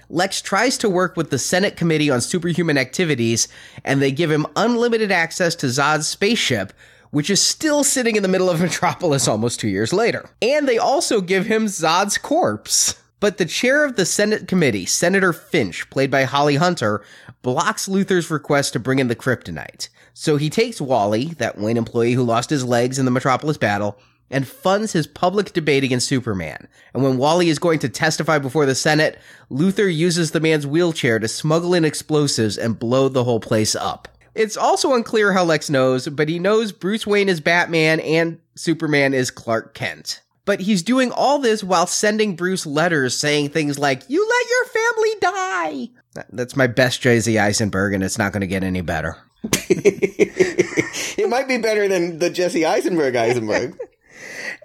Lex 0.08 0.40
tries 0.40 0.78
to 0.78 0.88
work 0.88 1.16
with 1.16 1.30
the 1.30 1.38
Senate 1.38 1.76
Committee 1.76 2.10
on 2.10 2.20
Superhuman 2.20 2.78
Activities, 2.78 3.48
and 3.84 4.00
they 4.00 4.12
give 4.12 4.30
him 4.30 4.46
unlimited 4.54 5.10
access 5.10 5.54
to 5.56 5.66
Zod's 5.66 6.06
spaceship, 6.06 6.72
which 7.10 7.30
is 7.30 7.40
still 7.40 7.82
sitting 7.82 8.16
in 8.16 8.22
the 8.22 8.28
middle 8.28 8.50
of 8.50 8.60
Metropolis 8.62 9.26
almost 9.26 9.60
two 9.60 9.68
years 9.68 9.92
later. 9.92 10.28
And 10.40 10.68
they 10.68 10.78
also 10.78 11.20
give 11.20 11.46
him 11.46 11.66
Zod's 11.66 12.18
corpse. 12.18 13.00
But 13.18 13.38
the 13.38 13.46
chair 13.46 13.84
of 13.84 13.96
the 13.96 14.04
Senate 14.04 14.46
committee, 14.46 14.84
Senator 14.84 15.32
Finch, 15.32 15.88
played 15.88 16.10
by 16.10 16.24
Holly 16.24 16.56
Hunter, 16.56 17.02
blocks 17.42 17.88
Luthor's 17.88 18.30
request 18.30 18.74
to 18.74 18.78
bring 18.78 18.98
in 18.98 19.08
the 19.08 19.16
kryptonite. 19.16 19.88
So 20.12 20.36
he 20.36 20.50
takes 20.50 20.80
Wally, 20.80 21.26
that 21.38 21.58
Wayne 21.58 21.78
employee 21.78 22.12
who 22.12 22.22
lost 22.22 22.50
his 22.50 22.64
legs 22.64 22.98
in 22.98 23.06
the 23.06 23.10
Metropolis 23.10 23.56
battle, 23.56 23.98
and 24.30 24.46
funds 24.46 24.92
his 24.92 25.06
public 25.06 25.52
debate 25.52 25.84
against 25.84 26.08
Superman. 26.08 26.68
And 26.92 27.02
when 27.02 27.18
Wally 27.18 27.48
is 27.48 27.58
going 27.58 27.78
to 27.80 27.88
testify 27.88 28.38
before 28.38 28.66
the 28.66 28.74
Senate, 28.74 29.18
Luthor 29.50 29.92
uses 29.94 30.30
the 30.30 30.40
man's 30.40 30.66
wheelchair 30.66 31.18
to 31.18 31.28
smuggle 31.28 31.74
in 31.74 31.84
explosives 31.84 32.58
and 32.58 32.78
blow 32.78 33.08
the 33.08 33.24
whole 33.24 33.40
place 33.40 33.74
up. 33.74 34.08
It's 34.34 34.56
also 34.56 34.94
unclear 34.94 35.32
how 35.32 35.44
Lex 35.44 35.70
knows, 35.70 36.08
but 36.08 36.28
he 36.28 36.38
knows 36.38 36.70
Bruce 36.72 37.06
Wayne 37.06 37.28
is 37.28 37.40
Batman 37.40 38.00
and 38.00 38.38
Superman 38.54 39.14
is 39.14 39.30
Clark 39.30 39.74
Kent. 39.74 40.20
But 40.44 40.60
he's 40.60 40.82
doing 40.82 41.10
all 41.10 41.38
this 41.38 41.64
while 41.64 41.86
sending 41.86 42.36
Bruce 42.36 42.66
letters 42.66 43.16
saying 43.16 43.48
things 43.48 43.78
like, 43.78 44.02
You 44.08 44.28
let 44.28 44.50
your 44.50 44.64
family 44.66 45.10
die! 45.20 46.24
That's 46.30 46.56
my 46.56 46.66
best 46.66 47.00
Jesse 47.00 47.38
Eisenberg, 47.38 47.94
and 47.94 48.04
it's 48.04 48.18
not 48.18 48.32
going 48.32 48.42
to 48.42 48.46
get 48.46 48.62
any 48.62 48.80
better. 48.80 49.16
it 49.42 51.28
might 51.28 51.48
be 51.48 51.58
better 51.58 51.88
than 51.88 52.18
the 52.18 52.30
Jesse 52.30 52.64
Eisenberg 52.64 53.16
Eisenberg. 53.16 53.78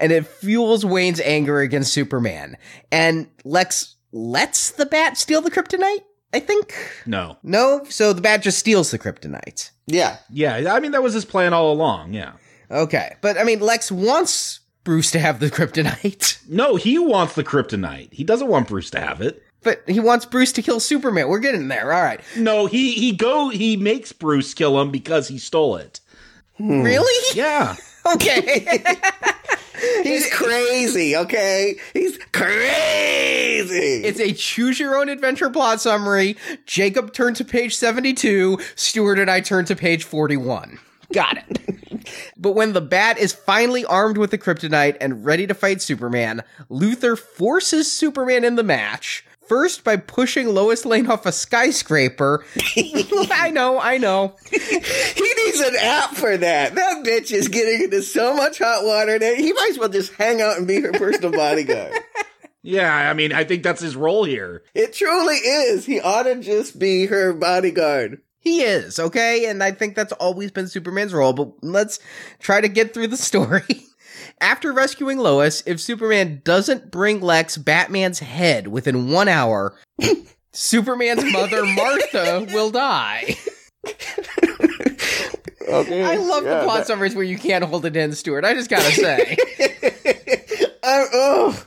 and 0.01 0.11
it 0.11 0.27
fuels 0.27 0.83
Wayne's 0.83 1.21
anger 1.21 1.59
against 1.59 1.93
Superman. 1.93 2.57
And 2.91 3.29
Lex 3.45 3.95
lets 4.11 4.71
the 4.71 4.85
bat 4.85 5.17
steal 5.17 5.41
the 5.41 5.51
kryptonite? 5.51 6.03
I 6.33 6.39
think. 6.39 6.73
No. 7.05 7.37
No? 7.43 7.85
So 7.89 8.13
the 8.13 8.21
bat 8.21 8.41
just 8.41 8.59
steals 8.59 8.91
the 8.91 8.99
kryptonite. 8.99 9.71
Yeah. 9.87 10.17
Yeah, 10.29 10.73
I 10.73 10.79
mean, 10.79 10.91
that 10.91 11.03
was 11.03 11.13
his 11.13 11.25
plan 11.25 11.53
all 11.53 11.71
along, 11.71 12.13
yeah. 12.13 12.33
Okay. 12.69 13.15
But, 13.21 13.37
I 13.37 13.43
mean, 13.43 13.59
Lex 13.59 13.91
wants 13.91 14.61
Bruce 14.83 15.11
to 15.11 15.19
have 15.19 15.39
the 15.39 15.49
kryptonite. 15.49 16.39
No, 16.49 16.75
he 16.75 16.99
wants 16.99 17.35
the 17.35 17.45
kryptonite. 17.45 18.11
He 18.11 18.25
doesn't 18.25 18.49
want 18.49 18.67
Bruce 18.67 18.89
to 18.89 18.99
have 18.99 19.21
it. 19.21 19.41
But 19.63 19.83
he 19.87 20.01
wants 20.01 20.25
Bruce 20.25 20.51
to 20.53 20.61
kill 20.61 20.81
Superman. 20.81 21.29
We're 21.29 21.39
getting 21.39 21.69
there. 21.69 21.93
All 21.93 22.01
right. 22.01 22.19
No, 22.35 22.65
he 22.65 22.93
he 22.93 23.13
go 23.13 23.47
he 23.47 23.77
makes 23.77 24.11
Bruce 24.11 24.53
kill 24.53 24.81
him 24.81 24.91
because 24.91 25.29
he 25.29 25.37
stole 25.37 25.77
it. 25.77 26.01
Hmm. 26.57 26.81
Really? 26.81 27.37
Yeah. 27.37 27.77
okay. 28.13 28.83
He's 30.03 30.29
crazy, 30.31 31.15
okay? 31.15 31.75
He's 31.93 32.17
crazy. 32.31 34.03
It's 34.03 34.19
a 34.19 34.33
choose 34.33 34.79
your 34.79 34.97
own 34.97 35.09
adventure 35.09 35.49
plot 35.49 35.81
summary. 35.81 36.37
Jacob 36.65 37.13
turned 37.13 37.35
to 37.37 37.45
page 37.45 37.75
72, 37.75 38.59
Stuart 38.75 39.19
and 39.19 39.29
I 39.29 39.41
turned 39.41 39.67
to 39.67 39.75
page 39.75 40.03
41. 40.03 40.79
Got 41.13 41.37
it. 41.37 42.07
but 42.37 42.53
when 42.53 42.73
the 42.73 42.81
bat 42.81 43.17
is 43.17 43.33
finally 43.33 43.85
armed 43.85 44.17
with 44.17 44.31
the 44.31 44.37
kryptonite 44.37 44.97
and 45.01 45.25
ready 45.25 45.47
to 45.47 45.53
fight 45.53 45.81
Superman, 45.81 46.43
Luthor 46.69 47.17
forces 47.17 47.91
Superman 47.91 48.43
in 48.43 48.55
the 48.55 48.63
match. 48.63 49.25
First, 49.51 49.83
by 49.83 49.97
pushing 49.97 50.47
Lois 50.47 50.85
Lane 50.85 51.11
off 51.11 51.25
a 51.25 51.31
skyscraper. 51.33 52.45
I 52.77 53.51
know, 53.53 53.81
I 53.81 53.97
know. 53.97 54.37
he 54.49 54.57
needs 54.57 55.59
an 55.59 55.75
app 55.77 56.15
for 56.15 56.37
that. 56.37 56.73
That 56.73 57.03
bitch 57.03 57.33
is 57.33 57.49
getting 57.49 57.81
into 57.83 58.01
so 58.01 58.33
much 58.33 58.59
hot 58.59 58.85
water 58.85 59.19
that 59.19 59.35
he 59.35 59.51
might 59.51 59.71
as 59.71 59.77
well 59.77 59.89
just 59.89 60.13
hang 60.13 60.39
out 60.41 60.57
and 60.57 60.65
be 60.65 60.79
her 60.79 60.93
personal 60.93 61.33
bodyguard. 61.33 61.91
Yeah, 62.61 62.95
I 62.95 63.13
mean, 63.13 63.33
I 63.33 63.43
think 63.43 63.63
that's 63.63 63.81
his 63.81 63.97
role 63.97 64.23
here. 64.23 64.63
It 64.73 64.93
truly 64.93 65.35
is. 65.35 65.85
He 65.85 65.99
ought 65.99 66.23
to 66.23 66.39
just 66.39 66.79
be 66.79 67.07
her 67.07 67.33
bodyguard. 67.33 68.21
He 68.39 68.61
is, 68.61 68.99
okay? 68.99 69.47
And 69.47 69.61
I 69.61 69.71
think 69.71 69.95
that's 69.95 70.13
always 70.13 70.51
been 70.51 70.69
Superman's 70.69 71.13
role, 71.13 71.33
but 71.33 71.61
let's 71.61 71.99
try 72.39 72.61
to 72.61 72.69
get 72.69 72.93
through 72.93 73.07
the 73.07 73.17
story. 73.17 73.65
After 74.41 74.73
rescuing 74.73 75.19
Lois, 75.19 75.61
if 75.67 75.79
Superman 75.79 76.41
doesn't 76.43 76.89
bring 76.91 77.21
Lex 77.21 77.57
Batman's 77.57 78.19
head 78.19 78.67
within 78.67 79.11
one 79.11 79.27
hour, 79.27 79.75
Superman's 80.51 81.31
mother, 81.31 81.63
Martha, 81.75 82.47
will 82.51 82.71
die. 82.71 83.35
okay. 85.69 86.03
I 86.03 86.15
love 86.15 86.43
yeah, 86.43 86.59
the 86.59 86.63
plot 86.63 86.77
that- 86.79 86.87
summaries 86.87 87.15
where 87.15 87.23
you 87.23 87.37
can't 87.37 87.63
hold 87.63 87.85
it 87.85 87.95
in, 87.95 88.13
Stuart. 88.13 88.43
I 88.43 88.53
just 88.53 88.69
gotta 88.69 88.91
say. 88.91 89.37
Uh, 90.83 91.05
oh. 91.13 91.63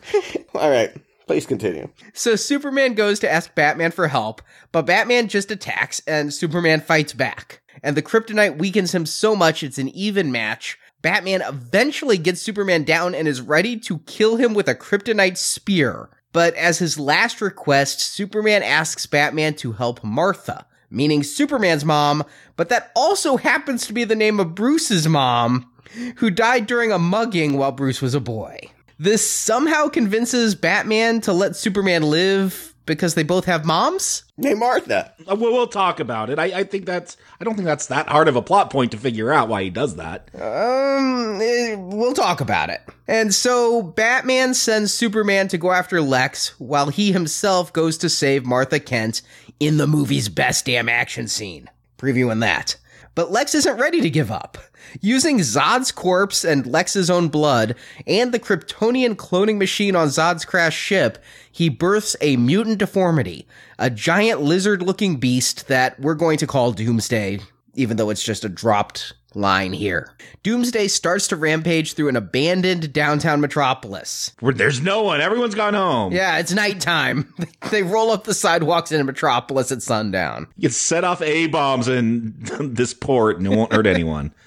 All 0.57 0.69
right. 0.69 0.93
Please 1.29 1.47
continue. 1.47 1.89
So 2.15 2.35
Superman 2.35 2.95
goes 2.95 3.21
to 3.21 3.31
ask 3.31 3.55
Batman 3.55 3.93
for 3.93 4.09
help, 4.09 4.43
but 4.73 4.87
Batman 4.87 5.29
just 5.29 5.53
attacks 5.53 6.03
and 6.09 6.35
Superman 6.35 6.81
fights 6.81 7.13
back. 7.13 7.63
And 7.85 7.97
the 7.97 8.03
kryptonite 8.03 8.59
weakens 8.59 8.93
him 8.93 9.07
so 9.07 9.37
much 9.37 9.63
it's 9.63 9.79
an 9.79 9.89
even 9.91 10.33
match. 10.33 10.77
Batman 11.05 11.43
eventually 11.43 12.17
gets 12.17 12.40
Superman 12.40 12.83
down 12.83 13.14
and 13.14 13.29
is 13.29 13.43
ready 13.43 13.79
to 13.81 13.99
kill 14.07 14.37
him 14.37 14.55
with 14.55 14.69
a 14.69 14.75
kryptonite 14.75 15.37
spear. 15.37 16.09
But 16.33 16.55
as 16.55 16.79
his 16.79 16.99
last 16.99 17.43
request, 17.43 18.01
Superman 18.01 18.62
asks 18.62 19.05
Batman 19.05 19.53
to 19.57 19.73
help 19.73 20.03
Martha, 20.03 20.64
meaning 20.88 21.23
Superman's 21.23 21.85
mom, 21.85 22.25
but 22.57 22.71
that 22.71 22.90
also 22.97 23.37
happens 23.37 23.87
to 23.87 23.93
be 23.93 24.05
the 24.05 24.17
name 24.17 24.40
of 24.40 24.55
Bruce's 24.55 25.07
mom, 25.07 25.71
who 26.17 26.31
died 26.31 26.67
during 26.67 26.90
a 26.90 26.99
mugging 26.99 27.59
while 27.59 27.71
Bruce 27.71 28.01
was 28.01 28.14
a 28.14 28.21
boy. 28.21 28.59
This 28.99 29.31
somehow 29.31 29.88
convinces 29.88 30.55
Batman 30.55 31.21
to 31.21 31.35
let 31.35 31.55
Superman 31.55 32.05
live 32.05 32.74
because 32.87 33.14
they 33.14 33.23
both 33.23 33.44
have 33.47 33.64
moms? 33.64 34.25
Name 34.37 34.59
Martha. 34.59 35.12
Uh, 35.29 35.37
We'll, 35.37 35.53
we'll 35.53 35.66
talk 35.66 36.01
about 36.01 36.31
it. 36.31 36.38
I, 36.38 36.44
I 36.61 36.64
think 36.64 36.87
that's. 36.87 37.16
I 37.40 37.44
don't 37.44 37.55
think 37.55 37.66
that's 37.66 37.87
that 37.87 38.09
hard 38.09 38.29
of 38.29 38.37
a 38.37 38.42
plot 38.42 38.70
point 38.70 38.92
to 38.92 38.99
figure 38.99 39.33
out 39.33 39.49
why 39.49 39.62
he 39.62 39.70
does 39.70 39.97
that. 39.97 40.29
Um, 40.35 41.40
eh, 41.40 41.75
we'll 41.77 42.14
talk 42.14 42.40
about 42.40 42.70
it. 42.70 42.81
And 43.09 43.35
so 43.35 43.83
Batman 43.83 44.55
sends 44.55 44.92
Superman 44.92 45.49
to 45.49 45.59
go 45.59 45.73
after 45.73 46.01
Lex 46.01 46.59
while 46.61 46.88
he 46.88 47.12
himself 47.12 47.73
goes 47.73 47.99
to 47.99 48.09
save 48.09 48.44
Martha 48.44 48.81
Kent 48.81 49.23
in 49.61 49.77
the 49.77 49.87
movie's 49.87 50.29
best 50.29 50.66
damn 50.66 50.88
action 50.88 51.29
scene. 51.29 51.68
Previewing 51.99 52.40
that. 52.40 52.77
But 53.14 53.31
Lex 53.31 53.55
isn't 53.55 53.79
ready 53.79 54.00
to 54.00 54.11
give 54.11 54.31
up. 54.31 54.59
Using 55.00 55.38
Zod's 55.38 55.92
corpse 55.92 56.44
and 56.44 56.66
Lex's 56.66 57.11
own 57.11 57.29
blood 57.29 57.77
and 58.07 58.33
the 58.33 58.40
Kryptonian 58.40 59.14
cloning 59.14 59.59
machine 59.59 59.94
on 59.94 60.09
Zod's 60.09 60.44
crashed 60.44 60.79
ship, 60.79 61.18
he 61.50 61.68
births 61.68 62.16
a 62.20 62.37
mutant 62.37 62.79
deformity, 62.79 63.46
a 63.79 63.90
giant 63.90 64.40
lizard 64.40 64.83
looking 64.83 65.16
beast 65.16 65.68
that 65.68 65.98
we're 66.00 66.14
going 66.14 66.38
to 66.38 66.46
call 66.46 66.72
Doomsday, 66.72 67.40
even 67.74 67.96
though 67.96 68.11
it's 68.11 68.24
just 68.24 68.44
a 68.44 68.48
dropped 68.48 69.14
line 69.37 69.73
here. 69.73 70.12
Doomsday 70.42 70.88
starts 70.88 71.29
to 71.29 71.37
rampage 71.37 71.94
through 71.94 72.09
an 72.09 72.16
abandoned 72.16 72.92
downtown 72.92 73.40
metropolis. 73.40 74.33
Where 74.40 74.55
there's 74.55 74.81
no 74.81 75.03
one. 75.03 75.20
Everyone's 75.20 75.55
gone 75.55 75.75
home. 75.75 76.12
Yeah, 76.12 76.38
it's 76.38 76.53
nighttime. 76.53 77.33
they 77.70 77.83
roll 77.83 78.11
up 78.11 78.25
the 78.25 78.35
sidewalks 78.35 78.92
into 78.92 79.05
Metropolis 79.05 79.73
at 79.73 79.83
sundown. 79.83 80.47
You 80.57 80.68
can 80.68 80.73
set 80.73 81.05
off 81.05 81.23
A 81.23 81.47
bombs 81.47 81.88
in 81.88 82.35
this 82.61 82.94
port 82.94 83.38
and 83.38 83.47
it 83.47 83.57
won't 83.57 83.73
hurt 83.73 83.87
anyone. 83.87 84.33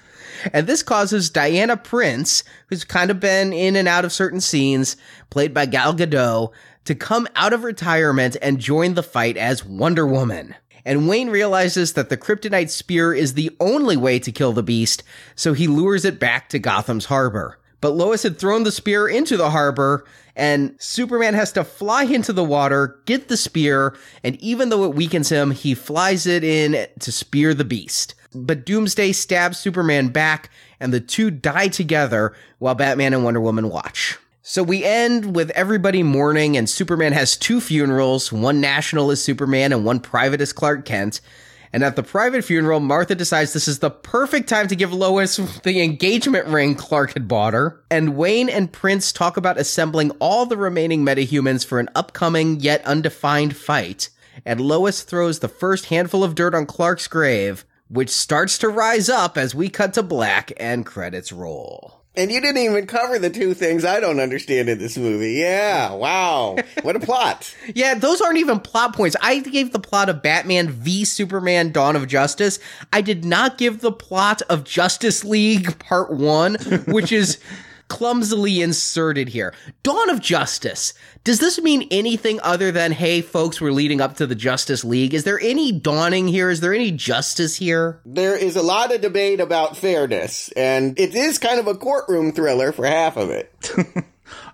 And 0.52 0.68
this 0.68 0.84
causes 0.84 1.30
Diana 1.30 1.76
Prince, 1.76 2.44
who's 2.68 2.84
kind 2.84 3.10
of 3.10 3.18
been 3.18 3.52
in 3.52 3.74
and 3.74 3.88
out 3.88 4.04
of 4.04 4.12
certain 4.12 4.40
scenes, 4.40 4.96
played 5.30 5.52
by 5.52 5.66
Gal 5.66 5.94
Gadot, 5.94 6.52
to 6.84 6.94
come 6.94 7.26
out 7.34 7.52
of 7.52 7.64
retirement 7.64 8.36
and 8.40 8.58
join 8.60 8.94
the 8.94 9.02
fight 9.02 9.36
as 9.36 9.64
Wonder 9.64 10.06
Woman. 10.06 10.54
And 10.88 11.06
Wayne 11.06 11.28
realizes 11.28 11.92
that 11.92 12.08
the 12.08 12.16
kryptonite 12.16 12.70
spear 12.70 13.12
is 13.12 13.34
the 13.34 13.54
only 13.60 13.94
way 13.94 14.18
to 14.20 14.32
kill 14.32 14.54
the 14.54 14.62
beast, 14.62 15.02
so 15.34 15.52
he 15.52 15.68
lures 15.68 16.06
it 16.06 16.18
back 16.18 16.48
to 16.48 16.58
Gotham's 16.58 17.04
harbor. 17.04 17.58
But 17.82 17.90
Lois 17.90 18.22
had 18.22 18.38
thrown 18.38 18.62
the 18.62 18.72
spear 18.72 19.06
into 19.06 19.36
the 19.36 19.50
harbor, 19.50 20.06
and 20.34 20.76
Superman 20.78 21.34
has 21.34 21.52
to 21.52 21.62
fly 21.62 22.04
into 22.04 22.32
the 22.32 22.42
water, 22.42 23.02
get 23.04 23.28
the 23.28 23.36
spear, 23.36 23.98
and 24.24 24.40
even 24.40 24.70
though 24.70 24.84
it 24.84 24.94
weakens 24.94 25.28
him, 25.28 25.50
he 25.50 25.74
flies 25.74 26.26
it 26.26 26.42
in 26.42 26.86
to 27.00 27.12
spear 27.12 27.52
the 27.52 27.66
beast. 27.66 28.14
But 28.34 28.64
Doomsday 28.64 29.12
stabs 29.12 29.58
Superman 29.58 30.08
back, 30.08 30.48
and 30.80 30.90
the 30.90 31.00
two 31.00 31.30
die 31.30 31.68
together 31.68 32.34
while 32.60 32.74
Batman 32.74 33.12
and 33.12 33.24
Wonder 33.24 33.42
Woman 33.42 33.68
watch. 33.68 34.16
So 34.50 34.62
we 34.62 34.82
end 34.82 35.36
with 35.36 35.50
everybody 35.50 36.02
mourning, 36.02 36.56
and 36.56 36.70
Superman 36.70 37.12
has 37.12 37.36
two 37.36 37.60
funerals 37.60 38.32
one 38.32 38.62
national 38.62 39.10
as 39.10 39.22
Superman 39.22 39.74
and 39.74 39.84
one 39.84 40.00
private 40.00 40.40
as 40.40 40.54
Clark 40.54 40.86
Kent. 40.86 41.20
And 41.70 41.84
at 41.84 41.96
the 41.96 42.02
private 42.02 42.42
funeral, 42.42 42.80
Martha 42.80 43.14
decides 43.14 43.52
this 43.52 43.68
is 43.68 43.80
the 43.80 43.90
perfect 43.90 44.48
time 44.48 44.66
to 44.68 44.74
give 44.74 44.90
Lois 44.90 45.36
the 45.64 45.82
engagement 45.82 46.46
ring 46.46 46.76
Clark 46.76 47.12
had 47.12 47.28
bought 47.28 47.52
her. 47.52 47.84
And 47.90 48.16
Wayne 48.16 48.48
and 48.48 48.72
Prince 48.72 49.12
talk 49.12 49.36
about 49.36 49.58
assembling 49.58 50.12
all 50.12 50.46
the 50.46 50.56
remaining 50.56 51.04
metahumans 51.04 51.66
for 51.66 51.78
an 51.78 51.90
upcoming 51.94 52.58
yet 52.58 52.82
undefined 52.86 53.54
fight. 53.54 54.08
And 54.46 54.62
Lois 54.62 55.02
throws 55.02 55.40
the 55.40 55.48
first 55.48 55.84
handful 55.90 56.24
of 56.24 56.34
dirt 56.34 56.54
on 56.54 56.64
Clark's 56.64 57.06
grave, 57.06 57.66
which 57.88 58.08
starts 58.08 58.56
to 58.58 58.70
rise 58.70 59.10
up 59.10 59.36
as 59.36 59.54
we 59.54 59.68
cut 59.68 59.92
to 59.92 60.02
black 60.02 60.52
and 60.56 60.86
credits 60.86 61.32
roll. 61.32 61.97
And 62.16 62.32
you 62.32 62.40
didn't 62.40 62.60
even 62.62 62.86
cover 62.86 63.18
the 63.18 63.30
two 63.30 63.54
things 63.54 63.84
I 63.84 64.00
don't 64.00 64.18
understand 64.18 64.68
in 64.68 64.78
this 64.78 64.98
movie. 64.98 65.34
Yeah, 65.34 65.92
wow. 65.92 66.56
What 66.82 66.96
a 66.96 67.00
plot. 67.00 67.54
yeah, 67.74 67.94
those 67.94 68.20
aren't 68.20 68.38
even 68.38 68.58
plot 68.58 68.96
points. 68.96 69.14
I 69.22 69.38
gave 69.38 69.72
the 69.72 69.78
plot 69.78 70.08
of 70.08 70.20
Batman 70.20 70.68
v 70.68 71.04
Superman 71.04 71.70
Dawn 71.70 71.94
of 71.94 72.08
Justice. 72.08 72.58
I 72.92 73.02
did 73.02 73.24
not 73.24 73.56
give 73.56 73.80
the 73.82 73.92
plot 73.92 74.42
of 74.50 74.64
Justice 74.64 75.24
League 75.24 75.78
Part 75.78 76.10
1, 76.10 76.56
which 76.88 77.12
is 77.12 77.38
clumsily 77.88 78.60
inserted 78.60 79.28
here. 79.28 79.54
Dawn 79.82 80.10
of 80.10 80.20
Justice. 80.20 80.94
Does 81.24 81.40
this 81.40 81.60
mean 81.60 81.88
anything 81.90 82.38
other 82.42 82.70
than, 82.70 82.92
hey, 82.92 83.20
folks, 83.20 83.60
we're 83.60 83.72
leading 83.72 84.00
up 84.00 84.16
to 84.16 84.26
the 84.26 84.34
Justice 84.34 84.84
League? 84.84 85.14
Is 85.14 85.24
there 85.24 85.40
any 85.40 85.72
dawning 85.72 86.28
here? 86.28 86.50
Is 86.50 86.60
there 86.60 86.72
any 86.72 86.90
justice 86.90 87.56
here? 87.56 88.00
There 88.04 88.36
is 88.36 88.56
a 88.56 88.62
lot 88.62 88.94
of 88.94 89.00
debate 89.00 89.40
about 89.40 89.76
fairness, 89.76 90.50
and 90.52 90.98
it 90.98 91.14
is 91.14 91.38
kind 91.38 91.58
of 91.58 91.66
a 91.66 91.74
courtroom 91.74 92.32
thriller 92.32 92.72
for 92.72 92.86
half 92.86 93.16
of 93.16 93.30
it. 93.30 93.72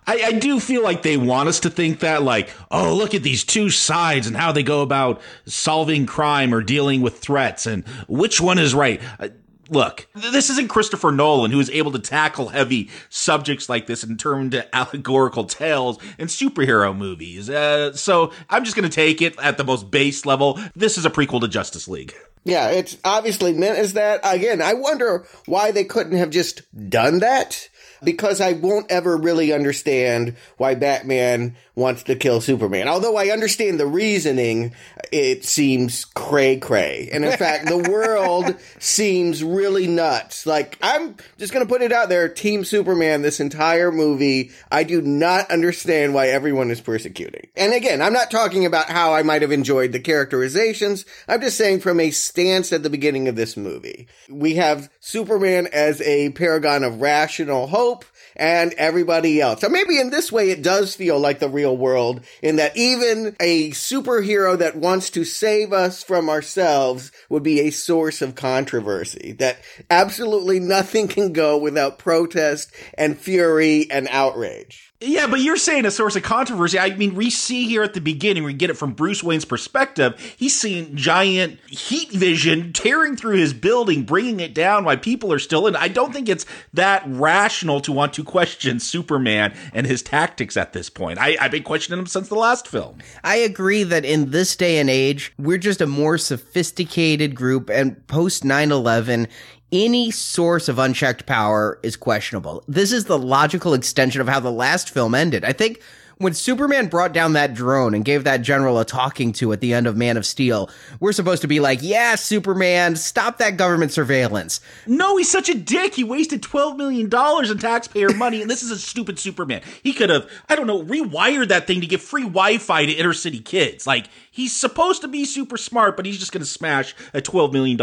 I, 0.06 0.22
I, 0.26 0.32
do 0.32 0.60
feel 0.60 0.82
like 0.82 1.02
they 1.02 1.16
want 1.16 1.48
us 1.48 1.60
to 1.60 1.70
think 1.70 2.00
that, 2.00 2.22
like, 2.22 2.50
oh, 2.70 2.94
look 2.94 3.14
at 3.14 3.22
these 3.22 3.42
two 3.42 3.70
sides 3.70 4.26
and 4.26 4.36
how 4.36 4.52
they 4.52 4.62
go 4.62 4.82
about 4.82 5.20
solving 5.46 6.06
crime 6.06 6.54
or 6.54 6.62
dealing 6.62 7.00
with 7.00 7.18
threats 7.18 7.66
and 7.66 7.86
which 8.06 8.40
one 8.40 8.58
is 8.58 8.74
right 8.74 9.00
uh, 9.18 9.28
look, 9.68 10.06
this 10.14 10.50
isn't 10.50 10.68
Christopher 10.68 11.12
Nolan 11.12 11.50
who 11.50 11.60
is 11.60 11.70
able 11.70 11.92
to 11.92 11.98
tackle 11.98 12.48
heavy 12.48 12.90
subjects 13.08 13.68
like 13.68 13.86
this 13.86 14.02
and 14.02 14.18
turn 14.18 14.42
into 14.42 14.74
allegorical 14.74 15.44
tales 15.44 15.98
and 16.18 16.28
superhero 16.28 16.96
movies. 16.96 17.48
Uh, 17.50 17.92
so 17.94 18.32
I'm 18.48 18.64
just 18.64 18.76
going 18.76 18.88
to 18.88 18.94
take 18.94 19.22
it 19.22 19.38
at 19.38 19.58
the 19.58 19.64
most 19.64 19.90
base 19.90 20.26
level. 20.26 20.58
This 20.74 20.98
is 20.98 21.06
a 21.06 21.10
prequel 21.10 21.40
to 21.40 21.48
Justice 21.48 21.88
League. 21.88 22.14
Yeah, 22.44 22.68
it's 22.70 22.98
obviously 23.04 23.54
meant 23.54 23.78
as 23.78 23.94
that. 23.94 24.20
Again, 24.22 24.60
I 24.60 24.74
wonder 24.74 25.26
why 25.46 25.70
they 25.70 25.84
couldn't 25.84 26.18
have 26.18 26.30
just 26.30 26.62
done 26.90 27.20
that 27.20 27.68
because 28.04 28.40
I 28.40 28.52
won't 28.52 28.90
ever 28.90 29.16
really 29.16 29.52
understand 29.52 30.36
why 30.56 30.74
Batman 30.74 31.56
wants 31.74 32.04
to 32.04 32.16
kill 32.16 32.40
Superman. 32.40 32.88
Although 32.88 33.16
I 33.16 33.28
understand 33.28 33.80
the 33.80 33.86
reasoning, 33.86 34.74
it 35.10 35.44
seems 35.44 36.04
cray 36.04 36.56
cray. 36.58 37.08
And 37.12 37.24
in 37.24 37.36
fact, 37.36 37.66
the 37.66 37.78
world 37.90 38.56
seems 38.78 39.42
really 39.42 39.86
nuts. 39.86 40.46
Like, 40.46 40.78
I'm 40.82 41.16
just 41.38 41.52
going 41.52 41.66
to 41.66 41.72
put 41.72 41.82
it 41.82 41.92
out 41.92 42.08
there 42.08 42.28
Team 42.28 42.64
Superman, 42.64 43.22
this 43.22 43.40
entire 43.40 43.90
movie, 43.90 44.52
I 44.70 44.84
do 44.84 45.00
not 45.00 45.50
understand 45.50 46.14
why 46.14 46.28
everyone 46.28 46.70
is 46.70 46.80
persecuting. 46.80 47.48
And 47.56 47.72
again, 47.72 48.02
I'm 48.02 48.12
not 48.12 48.30
talking 48.30 48.66
about 48.66 48.88
how 48.88 49.14
I 49.14 49.22
might 49.22 49.42
have 49.42 49.52
enjoyed 49.52 49.92
the 49.92 50.00
characterizations. 50.00 51.04
I'm 51.28 51.40
just 51.40 51.56
saying 51.56 51.80
from 51.80 52.00
a 52.00 52.10
stance 52.10 52.72
at 52.72 52.82
the 52.82 52.90
beginning 52.90 53.28
of 53.28 53.36
this 53.36 53.56
movie. 53.56 54.08
We 54.28 54.54
have 54.56 54.90
Superman 55.00 55.68
as 55.72 56.00
a 56.02 56.30
paragon 56.30 56.84
of 56.84 57.00
rational 57.00 57.66
hope 57.66 57.93
and 58.36 58.72
everybody 58.74 59.40
else. 59.40 59.60
So 59.60 59.68
maybe 59.68 59.98
in 59.98 60.10
this 60.10 60.32
way, 60.32 60.50
it 60.50 60.62
does 60.62 60.94
feel 60.94 61.18
like 61.18 61.38
the 61.38 61.48
real 61.48 61.76
world 61.76 62.24
in 62.42 62.56
that 62.56 62.76
even 62.76 63.36
a 63.40 63.70
superhero 63.70 64.58
that 64.58 64.76
wants 64.76 65.10
to 65.10 65.24
save 65.24 65.72
us 65.72 66.02
from 66.02 66.28
ourselves 66.28 67.12
would 67.28 67.42
be 67.42 67.60
a 67.60 67.70
source 67.70 68.22
of 68.22 68.34
controversy. 68.34 69.32
That 69.32 69.58
absolutely 69.90 70.60
nothing 70.60 71.08
can 71.08 71.32
go 71.32 71.58
without 71.58 71.98
protest 71.98 72.72
and 72.96 73.18
fury 73.18 73.90
and 73.90 74.08
outrage. 74.10 74.93
Yeah, 75.06 75.26
but 75.26 75.40
you're 75.40 75.58
saying 75.58 75.84
a 75.84 75.90
source 75.90 76.16
of 76.16 76.22
controversy. 76.22 76.78
I 76.78 76.94
mean, 76.96 77.14
we 77.14 77.28
see 77.28 77.66
here 77.66 77.82
at 77.82 77.92
the 77.92 78.00
beginning, 78.00 78.42
we 78.42 78.54
get 78.54 78.70
it 78.70 78.78
from 78.78 78.94
Bruce 78.94 79.22
Wayne's 79.22 79.44
perspective. 79.44 80.18
He's 80.38 80.58
seeing 80.58 80.96
giant 80.96 81.60
heat 81.68 82.10
vision 82.10 82.72
tearing 82.72 83.14
through 83.14 83.36
his 83.36 83.52
building, 83.52 84.04
bringing 84.04 84.40
it 84.40 84.54
down 84.54 84.84
while 84.84 84.96
people 84.96 85.30
are 85.30 85.38
still 85.38 85.66
in. 85.66 85.76
I 85.76 85.88
don't 85.88 86.12
think 86.12 86.30
it's 86.30 86.46
that 86.72 87.02
rational 87.06 87.80
to 87.82 87.92
want 87.92 88.14
to 88.14 88.24
question 88.24 88.80
Superman 88.80 89.54
and 89.74 89.86
his 89.86 90.00
tactics 90.00 90.56
at 90.56 90.72
this 90.72 90.88
point. 90.88 91.18
I, 91.18 91.36
I've 91.38 91.50
been 91.50 91.64
questioning 91.64 91.98
him 91.98 92.06
since 92.06 92.28
the 92.28 92.34
last 92.34 92.66
film. 92.66 92.98
I 93.22 93.36
agree 93.36 93.82
that 93.82 94.06
in 94.06 94.30
this 94.30 94.56
day 94.56 94.78
and 94.78 94.88
age, 94.88 95.34
we're 95.36 95.58
just 95.58 95.82
a 95.82 95.86
more 95.86 96.16
sophisticated 96.16 97.34
group, 97.34 97.68
and 97.68 98.06
post 98.06 98.42
9 98.42 98.72
11, 98.72 99.28
any 99.74 100.12
source 100.12 100.68
of 100.68 100.78
unchecked 100.78 101.26
power 101.26 101.80
is 101.82 101.96
questionable. 101.96 102.62
This 102.68 102.92
is 102.92 103.06
the 103.06 103.18
logical 103.18 103.74
extension 103.74 104.20
of 104.20 104.28
how 104.28 104.38
the 104.38 104.52
last 104.52 104.88
film 104.88 105.16
ended. 105.16 105.44
I 105.44 105.52
think 105.52 105.80
when 106.18 106.32
Superman 106.32 106.86
brought 106.86 107.12
down 107.12 107.32
that 107.32 107.54
drone 107.54 107.92
and 107.92 108.04
gave 108.04 108.22
that 108.22 108.42
general 108.42 108.78
a 108.78 108.84
talking 108.84 109.32
to 109.32 109.52
at 109.52 109.60
the 109.60 109.74
end 109.74 109.88
of 109.88 109.96
Man 109.96 110.16
of 110.16 110.24
Steel, 110.24 110.70
we're 111.00 111.10
supposed 111.10 111.42
to 111.42 111.48
be 111.48 111.58
like, 111.58 111.80
yeah, 111.82 112.14
Superman, 112.14 112.94
stop 112.94 113.38
that 113.38 113.56
government 113.56 113.90
surveillance. 113.90 114.60
No, 114.86 115.16
he's 115.16 115.28
such 115.28 115.48
a 115.48 115.54
dick. 115.54 115.96
He 115.96 116.04
wasted 116.04 116.40
$12 116.40 116.76
million 116.76 117.06
in 117.50 117.58
taxpayer 117.58 118.10
money, 118.10 118.40
and 118.40 118.48
this 118.50 118.62
is 118.62 118.70
a 118.70 118.78
stupid 118.78 119.18
Superman. 119.18 119.62
He 119.82 119.92
could 119.92 120.10
have, 120.10 120.30
I 120.48 120.54
don't 120.54 120.68
know, 120.68 120.84
rewired 120.84 121.48
that 121.48 121.66
thing 121.66 121.80
to 121.80 121.86
give 121.88 122.00
free 122.00 122.22
Wi 122.22 122.58
Fi 122.58 122.86
to 122.86 122.92
inner 122.92 123.12
city 123.12 123.40
kids. 123.40 123.84
Like, 123.84 124.06
He's 124.34 124.52
supposed 124.52 125.00
to 125.02 125.06
be 125.06 125.24
super 125.24 125.56
smart, 125.56 125.96
but 125.96 126.06
he's 126.06 126.18
just 126.18 126.32
going 126.32 126.42
to 126.42 126.50
smash 126.50 126.92
a 127.14 127.20
$12 127.20 127.52
million 127.52 127.78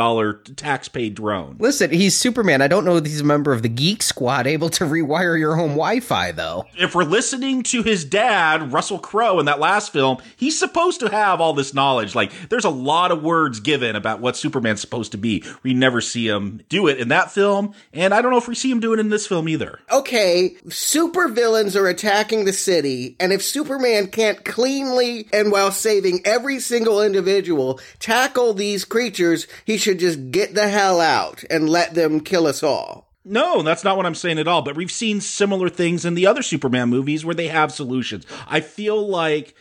tax 0.58 0.90
paid 0.90 1.16
drone. 1.16 1.56
Listen, 1.60 1.92
he's 1.92 2.14
Superman. 2.14 2.62
I 2.62 2.68
don't 2.68 2.84
know 2.84 2.98
if 2.98 3.06
he's 3.06 3.22
a 3.22 3.24
member 3.24 3.54
of 3.54 3.62
the 3.62 3.70
Geek 3.70 4.04
Squad 4.04 4.46
able 4.48 4.70
to 4.72 4.84
rewire 4.92 5.40
your 5.40 5.56
home 5.56 5.72
Wi 5.72 6.02
Fi, 6.02 6.34
though. 6.34 6.66
If 6.78 6.94
we're 6.94 7.06
listening 7.06 7.64
to 7.64 7.84
his 7.84 8.04
dad, 8.04 8.74
Russell 8.74 9.00
Crowe, 9.00 9.40
in 9.40 9.46
that 9.46 9.62
last 9.62 9.94
film, 9.94 10.18
he's 10.36 10.60
supposed 10.60 11.00
to 11.00 11.10
have 11.10 11.40
all 11.40 11.54
this 11.54 11.74
knowledge. 11.74 12.16
Like, 12.16 12.34
there's 12.50 12.66
a 12.66 12.70
lot 12.70 13.12
of 13.12 13.24
words 13.24 13.62
given 13.62 13.96
about 13.96 14.20
what 14.20 14.36
Superman's 14.36 14.82
supposed 14.82 15.14
to 15.14 15.18
be. 15.18 15.46
We 15.64 15.74
never 15.74 16.02
see 16.02 16.28
him 16.28 16.64
do 16.68 16.90
it 16.90 17.00
in 17.00 17.08
that 17.08 17.32
film, 17.32 17.74
and 17.94 18.14
I 18.14 18.22
don't 18.22 18.32
know 18.32 18.38
if 18.38 18.50
we 18.50 18.56
see 18.56 18.70
him 18.70 18.82
do 18.82 18.92
it 18.92 19.00
in 19.00 19.08
this 19.08 19.26
film 19.26 19.48
either. 19.48 19.80
Okay, 19.90 20.58
super 20.68 21.30
villains 21.30 21.78
are 21.78 21.88
attacking 21.88 22.44
the 22.44 22.52
city, 22.52 23.16
and 23.22 23.32
if 23.32 23.42
Superman 23.42 24.08
can't 24.08 24.44
cleanly 24.44 25.30
and 25.32 25.50
while 25.50 25.72
saving 25.72 26.20
every 26.26 26.41
every 26.42 26.60
single 26.60 27.04
individual 27.04 27.80
tackle 28.00 28.52
these 28.56 28.84
creatures, 28.84 29.46
he 29.64 29.78
should 29.78 30.00
just 30.00 30.32
get 30.32 30.56
the 30.56 30.68
hell 30.68 31.00
out 31.00 31.44
and 31.52 31.70
let 31.70 31.94
them 31.94 32.20
kill 32.20 32.48
us 32.48 32.64
all. 32.64 33.08
No, 33.24 33.62
that's 33.62 33.84
not 33.84 33.96
what 33.96 34.08
I'm 34.08 34.16
saying 34.16 34.40
at 34.40 34.48
all. 34.48 34.64
But 34.64 34.76
we've 34.76 34.92
seen 34.92 35.22
similar 35.22 35.70
things 35.70 36.04
in 36.04 36.16
the 36.16 36.26
other 36.26 36.42
Superman 36.42 36.90
movies 36.90 37.24
where 37.24 37.36
they 37.36 37.50
have 37.50 37.72
solutions. 37.72 38.26
I 38.48 38.60
feel 38.62 39.08
like 39.08 39.54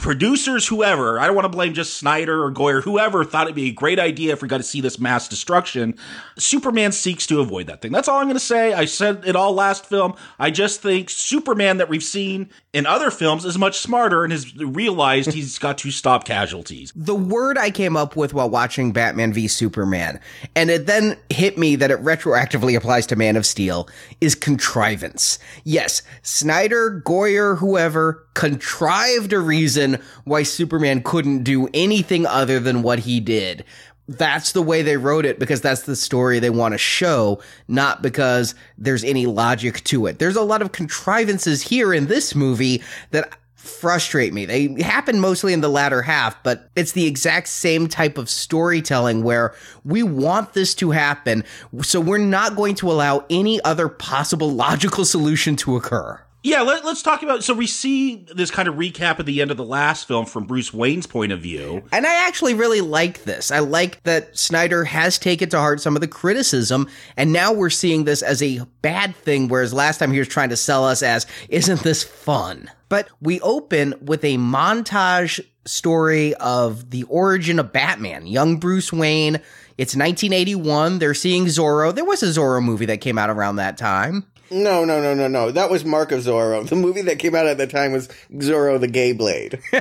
producers, 0.00 0.66
whoever, 0.66 1.20
I 1.20 1.26
don't 1.26 1.36
want 1.36 1.44
to 1.44 1.50
blame 1.50 1.74
just 1.74 1.94
Snyder 1.94 2.42
or 2.42 2.50
Goyer, 2.50 2.82
whoever 2.82 3.22
thought 3.22 3.46
it'd 3.46 3.54
be 3.54 3.68
a 3.68 3.72
great 3.72 3.98
idea 3.98 4.32
if 4.32 4.42
we 4.42 4.48
got 4.48 4.56
to 4.56 4.62
see 4.62 4.80
this 4.80 4.98
mass 4.98 5.28
destruction. 5.28 5.94
Superman 6.38 6.92
seeks 6.92 7.26
to 7.26 7.40
avoid 7.40 7.66
that 7.66 7.82
thing. 7.82 7.92
That's 7.92 8.08
all 8.08 8.18
I'm 8.18 8.24
going 8.26 8.34
to 8.34 8.40
say. 8.40 8.72
I 8.72 8.86
said 8.86 9.22
it 9.26 9.36
all 9.36 9.52
last 9.52 9.84
film. 9.84 10.14
I 10.38 10.50
just 10.50 10.80
think 10.80 11.10
Superman 11.10 11.76
that 11.76 11.88
we've 11.88 12.02
seen 12.02 12.48
in 12.72 12.86
other 12.86 13.10
films 13.10 13.44
is 13.44 13.58
much 13.58 13.78
smarter 13.78 14.24
and 14.24 14.32
has 14.32 14.56
realized 14.56 15.32
he's 15.32 15.58
got 15.58 15.76
to 15.78 15.90
stop 15.90 16.24
casualties. 16.24 16.92
The 16.96 17.14
word 17.14 17.58
I 17.58 17.70
came 17.70 17.96
up 17.96 18.16
with 18.16 18.32
while 18.32 18.48
watching 18.48 18.92
Batman 18.92 19.32
v 19.32 19.48
Superman, 19.48 20.20
and 20.56 20.70
it 20.70 20.86
then 20.86 21.18
hit 21.28 21.58
me 21.58 21.76
that 21.76 21.90
it 21.90 22.02
retroactively 22.02 22.76
applies 22.76 23.06
to 23.08 23.16
Man 23.16 23.36
of 23.36 23.44
Steel, 23.44 23.88
is 24.20 24.34
contrivance. 24.34 25.38
Yes, 25.64 26.02
Snyder, 26.22 27.02
Goyer, 27.04 27.58
whoever 27.58 28.24
contrived 28.34 29.32
a 29.32 29.40
reason 29.40 29.89
why 30.24 30.42
Superman 30.42 31.02
couldn't 31.02 31.44
do 31.44 31.68
anything 31.74 32.26
other 32.26 32.60
than 32.60 32.82
what 32.82 33.00
he 33.00 33.20
did 33.20 33.64
that's 34.10 34.52
the 34.52 34.62
way 34.62 34.82
they 34.82 34.96
wrote 34.96 35.24
it 35.24 35.38
because 35.38 35.60
that's 35.60 35.82
the 35.82 35.94
story 35.94 36.40
they 36.40 36.50
want 36.50 36.74
to 36.74 36.78
show, 36.78 37.40
not 37.68 38.02
because 38.02 38.56
there's 38.76 39.04
any 39.04 39.26
logic 39.26 39.84
to 39.84 40.06
it. 40.06 40.18
There's 40.18 40.34
a 40.34 40.42
lot 40.42 40.62
of 40.62 40.72
contrivances 40.72 41.62
here 41.62 41.94
in 41.94 42.08
this 42.08 42.34
movie 42.34 42.82
that 43.12 43.32
frustrate 43.54 44.32
me. 44.32 44.46
They 44.46 44.82
happen 44.82 45.20
mostly 45.20 45.52
in 45.52 45.60
the 45.60 45.68
latter 45.68 46.02
half, 46.02 46.42
but 46.42 46.68
it's 46.74 46.92
the 46.92 47.06
exact 47.06 47.46
same 47.48 47.86
type 47.86 48.18
of 48.18 48.28
storytelling 48.28 49.22
where 49.22 49.54
we 49.84 50.02
want 50.02 50.54
this 50.54 50.74
to 50.76 50.90
happen, 50.90 51.44
so 51.82 52.00
we're 52.00 52.18
not 52.18 52.56
going 52.56 52.74
to 52.76 52.90
allow 52.90 53.24
any 53.30 53.62
other 53.62 53.88
possible 53.88 54.50
logical 54.50 55.04
solution 55.04 55.54
to 55.56 55.76
occur. 55.76 56.20
Yeah, 56.42 56.62
let, 56.62 56.84
us 56.86 57.02
talk 57.02 57.22
about. 57.22 57.44
So 57.44 57.52
we 57.52 57.66
see 57.66 58.26
this 58.34 58.50
kind 58.50 58.66
of 58.66 58.76
recap 58.76 59.20
at 59.20 59.26
the 59.26 59.42
end 59.42 59.50
of 59.50 59.58
the 59.58 59.64
last 59.64 60.08
film 60.08 60.24
from 60.24 60.44
Bruce 60.44 60.72
Wayne's 60.72 61.06
point 61.06 61.32
of 61.32 61.40
view, 61.40 61.82
and 61.92 62.06
I 62.06 62.26
actually 62.26 62.54
really 62.54 62.80
like 62.80 63.24
this. 63.24 63.50
I 63.50 63.58
like 63.58 64.02
that 64.04 64.38
Snyder 64.38 64.84
has 64.84 65.18
taken 65.18 65.50
to 65.50 65.58
heart 65.58 65.80
some 65.80 65.96
of 65.96 66.00
the 66.00 66.08
criticism, 66.08 66.88
and 67.16 67.32
now 67.32 67.52
we're 67.52 67.68
seeing 67.68 68.04
this 68.04 68.22
as 68.22 68.42
a 68.42 68.60
bad 68.80 69.14
thing, 69.16 69.48
whereas 69.48 69.74
last 69.74 69.98
time 69.98 70.12
he 70.12 70.18
was 70.18 70.28
trying 70.28 70.48
to 70.48 70.56
sell 70.56 70.86
us 70.86 71.02
as, 71.02 71.26
"Isn't 71.50 71.82
this 71.82 72.02
fun?" 72.02 72.70
But 72.88 73.08
we 73.20 73.38
open 73.40 73.94
with 74.00 74.24
a 74.24 74.38
montage 74.38 75.44
story 75.66 76.34
of 76.34 76.90
the 76.90 77.02
origin 77.04 77.58
of 77.58 77.72
Batman, 77.72 78.26
young 78.26 78.56
Bruce 78.56 78.92
Wayne. 78.92 79.40
It's 79.76 79.94
1981. 79.94 80.98
They're 80.98 81.14
seeing 81.14 81.46
Zorro. 81.46 81.94
There 81.94 82.04
was 82.04 82.22
a 82.22 82.26
Zorro 82.26 82.62
movie 82.62 82.86
that 82.86 83.00
came 83.00 83.18
out 83.18 83.30
around 83.30 83.56
that 83.56 83.76
time. 83.76 84.26
No, 84.50 84.84
no, 84.84 85.00
no, 85.00 85.14
no, 85.14 85.28
no. 85.28 85.50
That 85.52 85.70
was 85.70 85.84
Mark 85.84 86.10
of 86.12 86.20
Zorro. 86.20 86.68
The 86.68 86.76
movie 86.76 87.02
that 87.02 87.18
came 87.18 87.34
out 87.34 87.46
at 87.46 87.58
the 87.58 87.66
time 87.66 87.92
was 87.92 88.08
Zorro 88.32 88.80
the 88.80 88.88
Gay 88.88 89.12
Blade. 89.12 89.60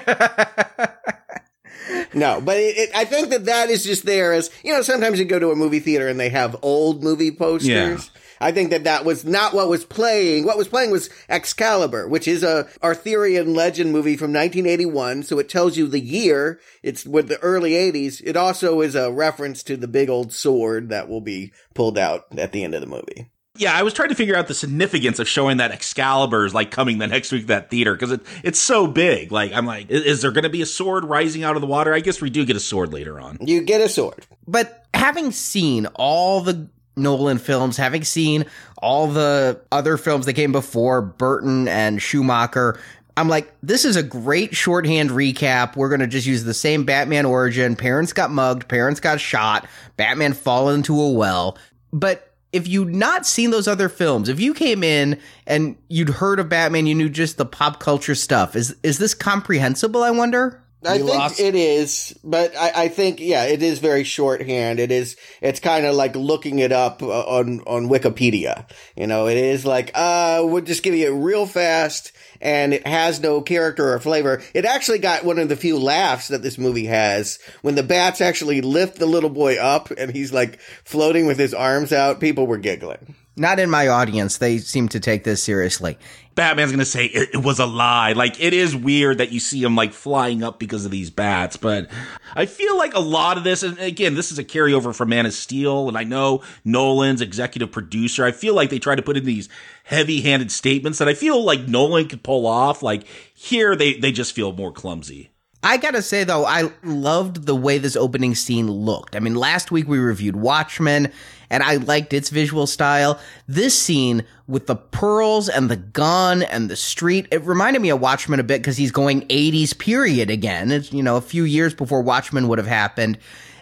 no, 2.13 2.39
but 2.39 2.57
it, 2.57 2.77
it, 2.77 2.89
I 2.95 3.05
think 3.05 3.29
that 3.29 3.45
that 3.45 3.69
is 3.69 3.83
just 3.83 4.05
there 4.05 4.33
as, 4.33 4.51
you 4.63 4.71
know, 4.71 4.81
sometimes 4.81 5.17
you 5.17 5.25
go 5.25 5.39
to 5.39 5.51
a 5.51 5.55
movie 5.55 5.79
theater 5.79 6.07
and 6.07 6.19
they 6.19 6.29
have 6.29 6.55
old 6.61 7.03
movie 7.03 7.31
posters. 7.31 7.67
Yeah. 7.67 7.97
I 8.41 8.51
think 8.53 8.69
that 8.69 8.85
that 8.85 9.03
was 9.03 9.25
not 9.25 9.53
what 9.53 9.67
was 9.67 9.83
playing. 9.83 10.45
What 10.45 10.57
was 10.57 10.69
playing 10.69 10.91
was 10.91 11.09
Excalibur, 11.27 12.07
which 12.07 12.25
is 12.25 12.41
a 12.41 12.69
Arthurian 12.81 13.53
legend 13.53 13.91
movie 13.91 14.15
from 14.15 14.31
1981. 14.31 15.23
So 15.23 15.39
it 15.39 15.49
tells 15.49 15.77
you 15.77 15.87
the 15.87 15.99
year. 15.99 16.59
It's 16.81 17.05
with 17.05 17.27
the 17.27 17.39
early 17.39 17.71
80s. 17.71 18.21
It 18.23 18.37
also 18.37 18.79
is 18.79 18.95
a 18.95 19.11
reference 19.11 19.61
to 19.63 19.75
the 19.75 19.89
big 19.89 20.09
old 20.09 20.31
sword 20.31 20.87
that 20.89 21.09
will 21.09 21.19
be 21.19 21.51
pulled 21.73 21.97
out 21.97 22.27
at 22.37 22.53
the 22.53 22.63
end 22.63 22.75
of 22.75 22.81
the 22.81 22.87
movie 22.87 23.29
yeah, 23.59 23.73
I 23.73 23.83
was 23.83 23.93
trying 23.93 24.07
to 24.07 24.15
figure 24.15 24.37
out 24.37 24.47
the 24.47 24.53
significance 24.53 25.19
of 25.19 25.27
showing 25.27 25.57
that 25.57 25.71
Excalibur 25.71 26.45
is 26.45 26.53
like 26.53 26.71
coming 26.71 26.97
the 26.97 27.07
next 27.07 27.31
week 27.31 27.41
to 27.41 27.47
that 27.47 27.69
theater 27.69 27.93
because 27.93 28.13
it, 28.13 28.21
it's 28.41 28.57
so 28.57 28.87
big. 28.87 29.33
Like, 29.33 29.51
I'm 29.51 29.65
like, 29.65 29.91
is, 29.91 30.03
is 30.03 30.21
there 30.21 30.31
going 30.31 30.45
to 30.45 30.49
be 30.49 30.61
a 30.61 30.65
sword 30.65 31.03
rising 31.03 31.43
out 31.43 31.55
of 31.55 31.61
the 31.61 31.67
water? 31.67 31.93
I 31.93 31.99
guess 31.99 32.21
we 32.21 32.29
do 32.29 32.45
get 32.45 32.55
a 32.55 32.61
sword 32.61 32.93
later 32.93 33.19
on. 33.19 33.37
You 33.41 33.61
get 33.61 33.81
a 33.81 33.89
sword. 33.89 34.25
But 34.47 34.85
having 34.93 35.31
seen 35.31 35.87
all 35.95 36.39
the 36.39 36.69
Nolan 36.95 37.37
films, 37.37 37.75
having 37.75 38.05
seen 38.05 38.45
all 38.77 39.07
the 39.07 39.59
other 39.73 39.97
films 39.97 40.25
that 40.25 40.33
came 40.33 40.53
before, 40.53 41.01
Burton 41.01 41.67
and 41.67 42.01
Schumacher, 42.01 42.79
I'm 43.17 43.27
like, 43.27 43.53
this 43.61 43.83
is 43.83 43.97
a 43.97 44.03
great 44.03 44.55
shorthand 44.55 45.09
recap. 45.09 45.75
We're 45.75 45.89
going 45.89 45.99
to 45.99 46.07
just 46.07 46.25
use 46.25 46.45
the 46.45 46.53
same 46.53 46.85
Batman 46.85 47.25
origin. 47.25 47.75
Parents 47.75 48.13
got 48.13 48.31
mugged, 48.31 48.69
parents 48.69 49.01
got 49.01 49.19
shot, 49.19 49.67
Batman 49.97 50.31
fall 50.31 50.69
into 50.69 50.97
a 51.01 51.11
well. 51.11 51.57
But 51.91 52.28
if 52.51 52.67
you'd 52.67 52.93
not 52.93 53.25
seen 53.25 53.51
those 53.51 53.67
other 53.67 53.89
films, 53.89 54.29
if 54.29 54.39
you 54.39 54.53
came 54.53 54.83
in 54.83 55.19
and 55.45 55.77
you'd 55.87 56.09
heard 56.09 56.39
of 56.39 56.49
Batman, 56.49 56.87
you 56.87 56.95
knew 56.95 57.09
just 57.09 57.37
the 57.37 57.45
pop 57.45 57.79
culture 57.79 58.15
stuff. 58.15 58.55
Is 58.55 58.75
is 58.83 58.97
this 58.97 59.13
comprehensible? 59.13 60.03
I 60.03 60.11
wonder. 60.11 60.63
I 60.83 60.97
think 60.97 61.09
lost? 61.09 61.39
it 61.41 61.55
is, 61.55 62.17
but 62.23 62.55
I, 62.55 62.83
I, 62.83 62.87
think 62.87 63.19
yeah, 63.19 63.43
it 63.43 63.61
is 63.61 63.79
very 63.79 64.05
shorthand. 64.05 64.79
It 64.79 64.93
is. 64.93 65.17
It's 65.41 65.59
kind 65.59 65.85
of 65.85 65.93
like 65.93 66.15
looking 66.15 66.59
it 66.59 66.71
up 66.71 67.03
uh, 67.03 67.07
on 67.07 67.59
on 67.67 67.89
Wikipedia. 67.89 68.65
You 68.95 69.05
know, 69.05 69.27
it 69.27 69.35
is 69.35 69.65
like 69.65 69.91
uh, 69.93 70.41
we'll 70.45 70.63
just 70.63 70.81
give 70.81 70.95
you 70.95 71.07
it 71.07 71.21
real 71.21 71.45
fast 71.45 72.13
and 72.41 72.73
it 72.73 72.85
has 72.85 73.19
no 73.19 73.41
character 73.41 73.93
or 73.93 73.99
flavor. 73.99 74.41
It 74.53 74.65
actually 74.65 74.99
got 74.99 75.25
one 75.25 75.39
of 75.39 75.49
the 75.49 75.55
few 75.55 75.77
laughs 75.77 76.29
that 76.29 76.41
this 76.41 76.57
movie 76.57 76.85
has 76.85 77.39
when 77.61 77.75
the 77.75 77.83
bats 77.83 78.21
actually 78.21 78.61
lift 78.61 78.97
the 78.97 79.05
little 79.05 79.29
boy 79.29 79.57
up 79.57 79.91
and 79.91 80.11
he's 80.11 80.33
like 80.33 80.59
floating 80.83 81.25
with 81.25 81.37
his 81.37 81.53
arms 81.53 81.91
out. 81.91 82.19
People 82.19 82.47
were 82.47 82.57
giggling. 82.57 83.15
Not 83.39 83.59
in 83.59 83.69
my 83.69 83.87
audience. 83.87 84.37
They 84.37 84.57
seem 84.57 84.89
to 84.89 84.99
take 84.99 85.23
this 85.23 85.41
seriously. 85.41 85.97
Batman's 86.35 86.71
gonna 86.71 86.85
say 86.85 87.05
it, 87.05 87.29
it, 87.33 87.43
was 87.43 87.59
a 87.59 87.65
lie. 87.65 88.13
Like 88.13 88.39
it 88.41 88.53
is 88.53 88.75
weird 88.75 89.17
that 89.17 89.31
you 89.31 89.39
see 89.39 89.63
him 89.63 89.75
like 89.75 89.93
flying 89.93 90.43
up 90.43 90.59
because 90.59 90.85
of 90.85 90.91
these 90.91 91.09
bats, 91.09 91.57
but 91.57 91.89
I 92.33 92.45
feel 92.45 92.77
like 92.77 92.93
a 92.93 92.99
lot 92.99 93.37
of 93.37 93.43
this, 93.43 93.63
and 93.63 93.77
again, 93.79 94.15
this 94.15 94.31
is 94.31 94.39
a 94.39 94.43
carryover 94.43 94.95
from 94.95 95.09
Man 95.09 95.25
of 95.25 95.33
Steel, 95.33 95.89
and 95.89 95.97
I 95.97 96.03
know 96.03 96.41
Nolan's 96.63 97.21
executive 97.21 97.71
producer. 97.71 98.23
I 98.23 98.31
feel 98.31 98.53
like 98.53 98.69
they 98.69 98.79
try 98.79 98.95
to 98.95 99.01
put 99.01 99.17
in 99.17 99.25
these 99.25 99.49
heavy-handed 99.83 100.51
statements 100.51 100.99
that 100.99 101.09
I 101.09 101.13
feel 101.13 101.43
like 101.43 101.67
Nolan 101.67 102.07
could 102.07 102.23
pull 102.23 102.45
off. 102.45 102.83
Like 102.83 103.05
here, 103.33 103.75
they 103.75 103.95
they 103.95 104.11
just 104.11 104.33
feel 104.33 104.53
more 104.53 104.71
clumsy. 104.71 105.31
I 105.61 105.75
gotta 105.75 106.01
say 106.01 106.23
though, 106.23 106.45
I 106.45 106.71
loved 106.83 107.45
the 107.45 107.55
way 107.55 107.79
this 107.79 107.97
opening 107.97 108.33
scene 108.33 108.71
looked. 108.71 109.15
I 109.15 109.19
mean, 109.19 109.35
last 109.35 109.71
week 109.71 109.89
we 109.89 109.99
reviewed 109.99 110.37
Watchmen, 110.37 111.11
and 111.49 111.63
I 111.63 111.75
liked 111.75 112.13
its 112.13 112.29
visual 112.29 112.67
style. 112.67 113.19
This 113.47 113.79
scene 113.79 114.25
with 114.47 114.67
the 114.67 114.75
pearls 114.75 115.49
and 115.49 115.69
the 115.69 115.77
gun 115.77 116.43
and 116.43 116.69
the 116.69 116.75
street, 116.75 117.27
it 117.31 117.43
reminded 117.43 117.81
me 117.81 117.89
of 117.89 117.99
Watchmen 117.99 118.39
a 118.39 118.43
bit 118.43 118.61
because 118.61 118.77
he's 118.77 118.91
going 118.91 119.27
80s 119.27 119.77
period 119.77 120.29
again. 120.29 120.71
It's, 120.71 120.91
you 120.91 121.03
know, 121.03 121.17
a 121.17 121.21
few 121.21 121.43
years 121.43 121.73
before 121.73 122.01
Watchmen 122.01 122.47
would 122.47 122.57
have 122.57 122.67
happened. 122.67 123.17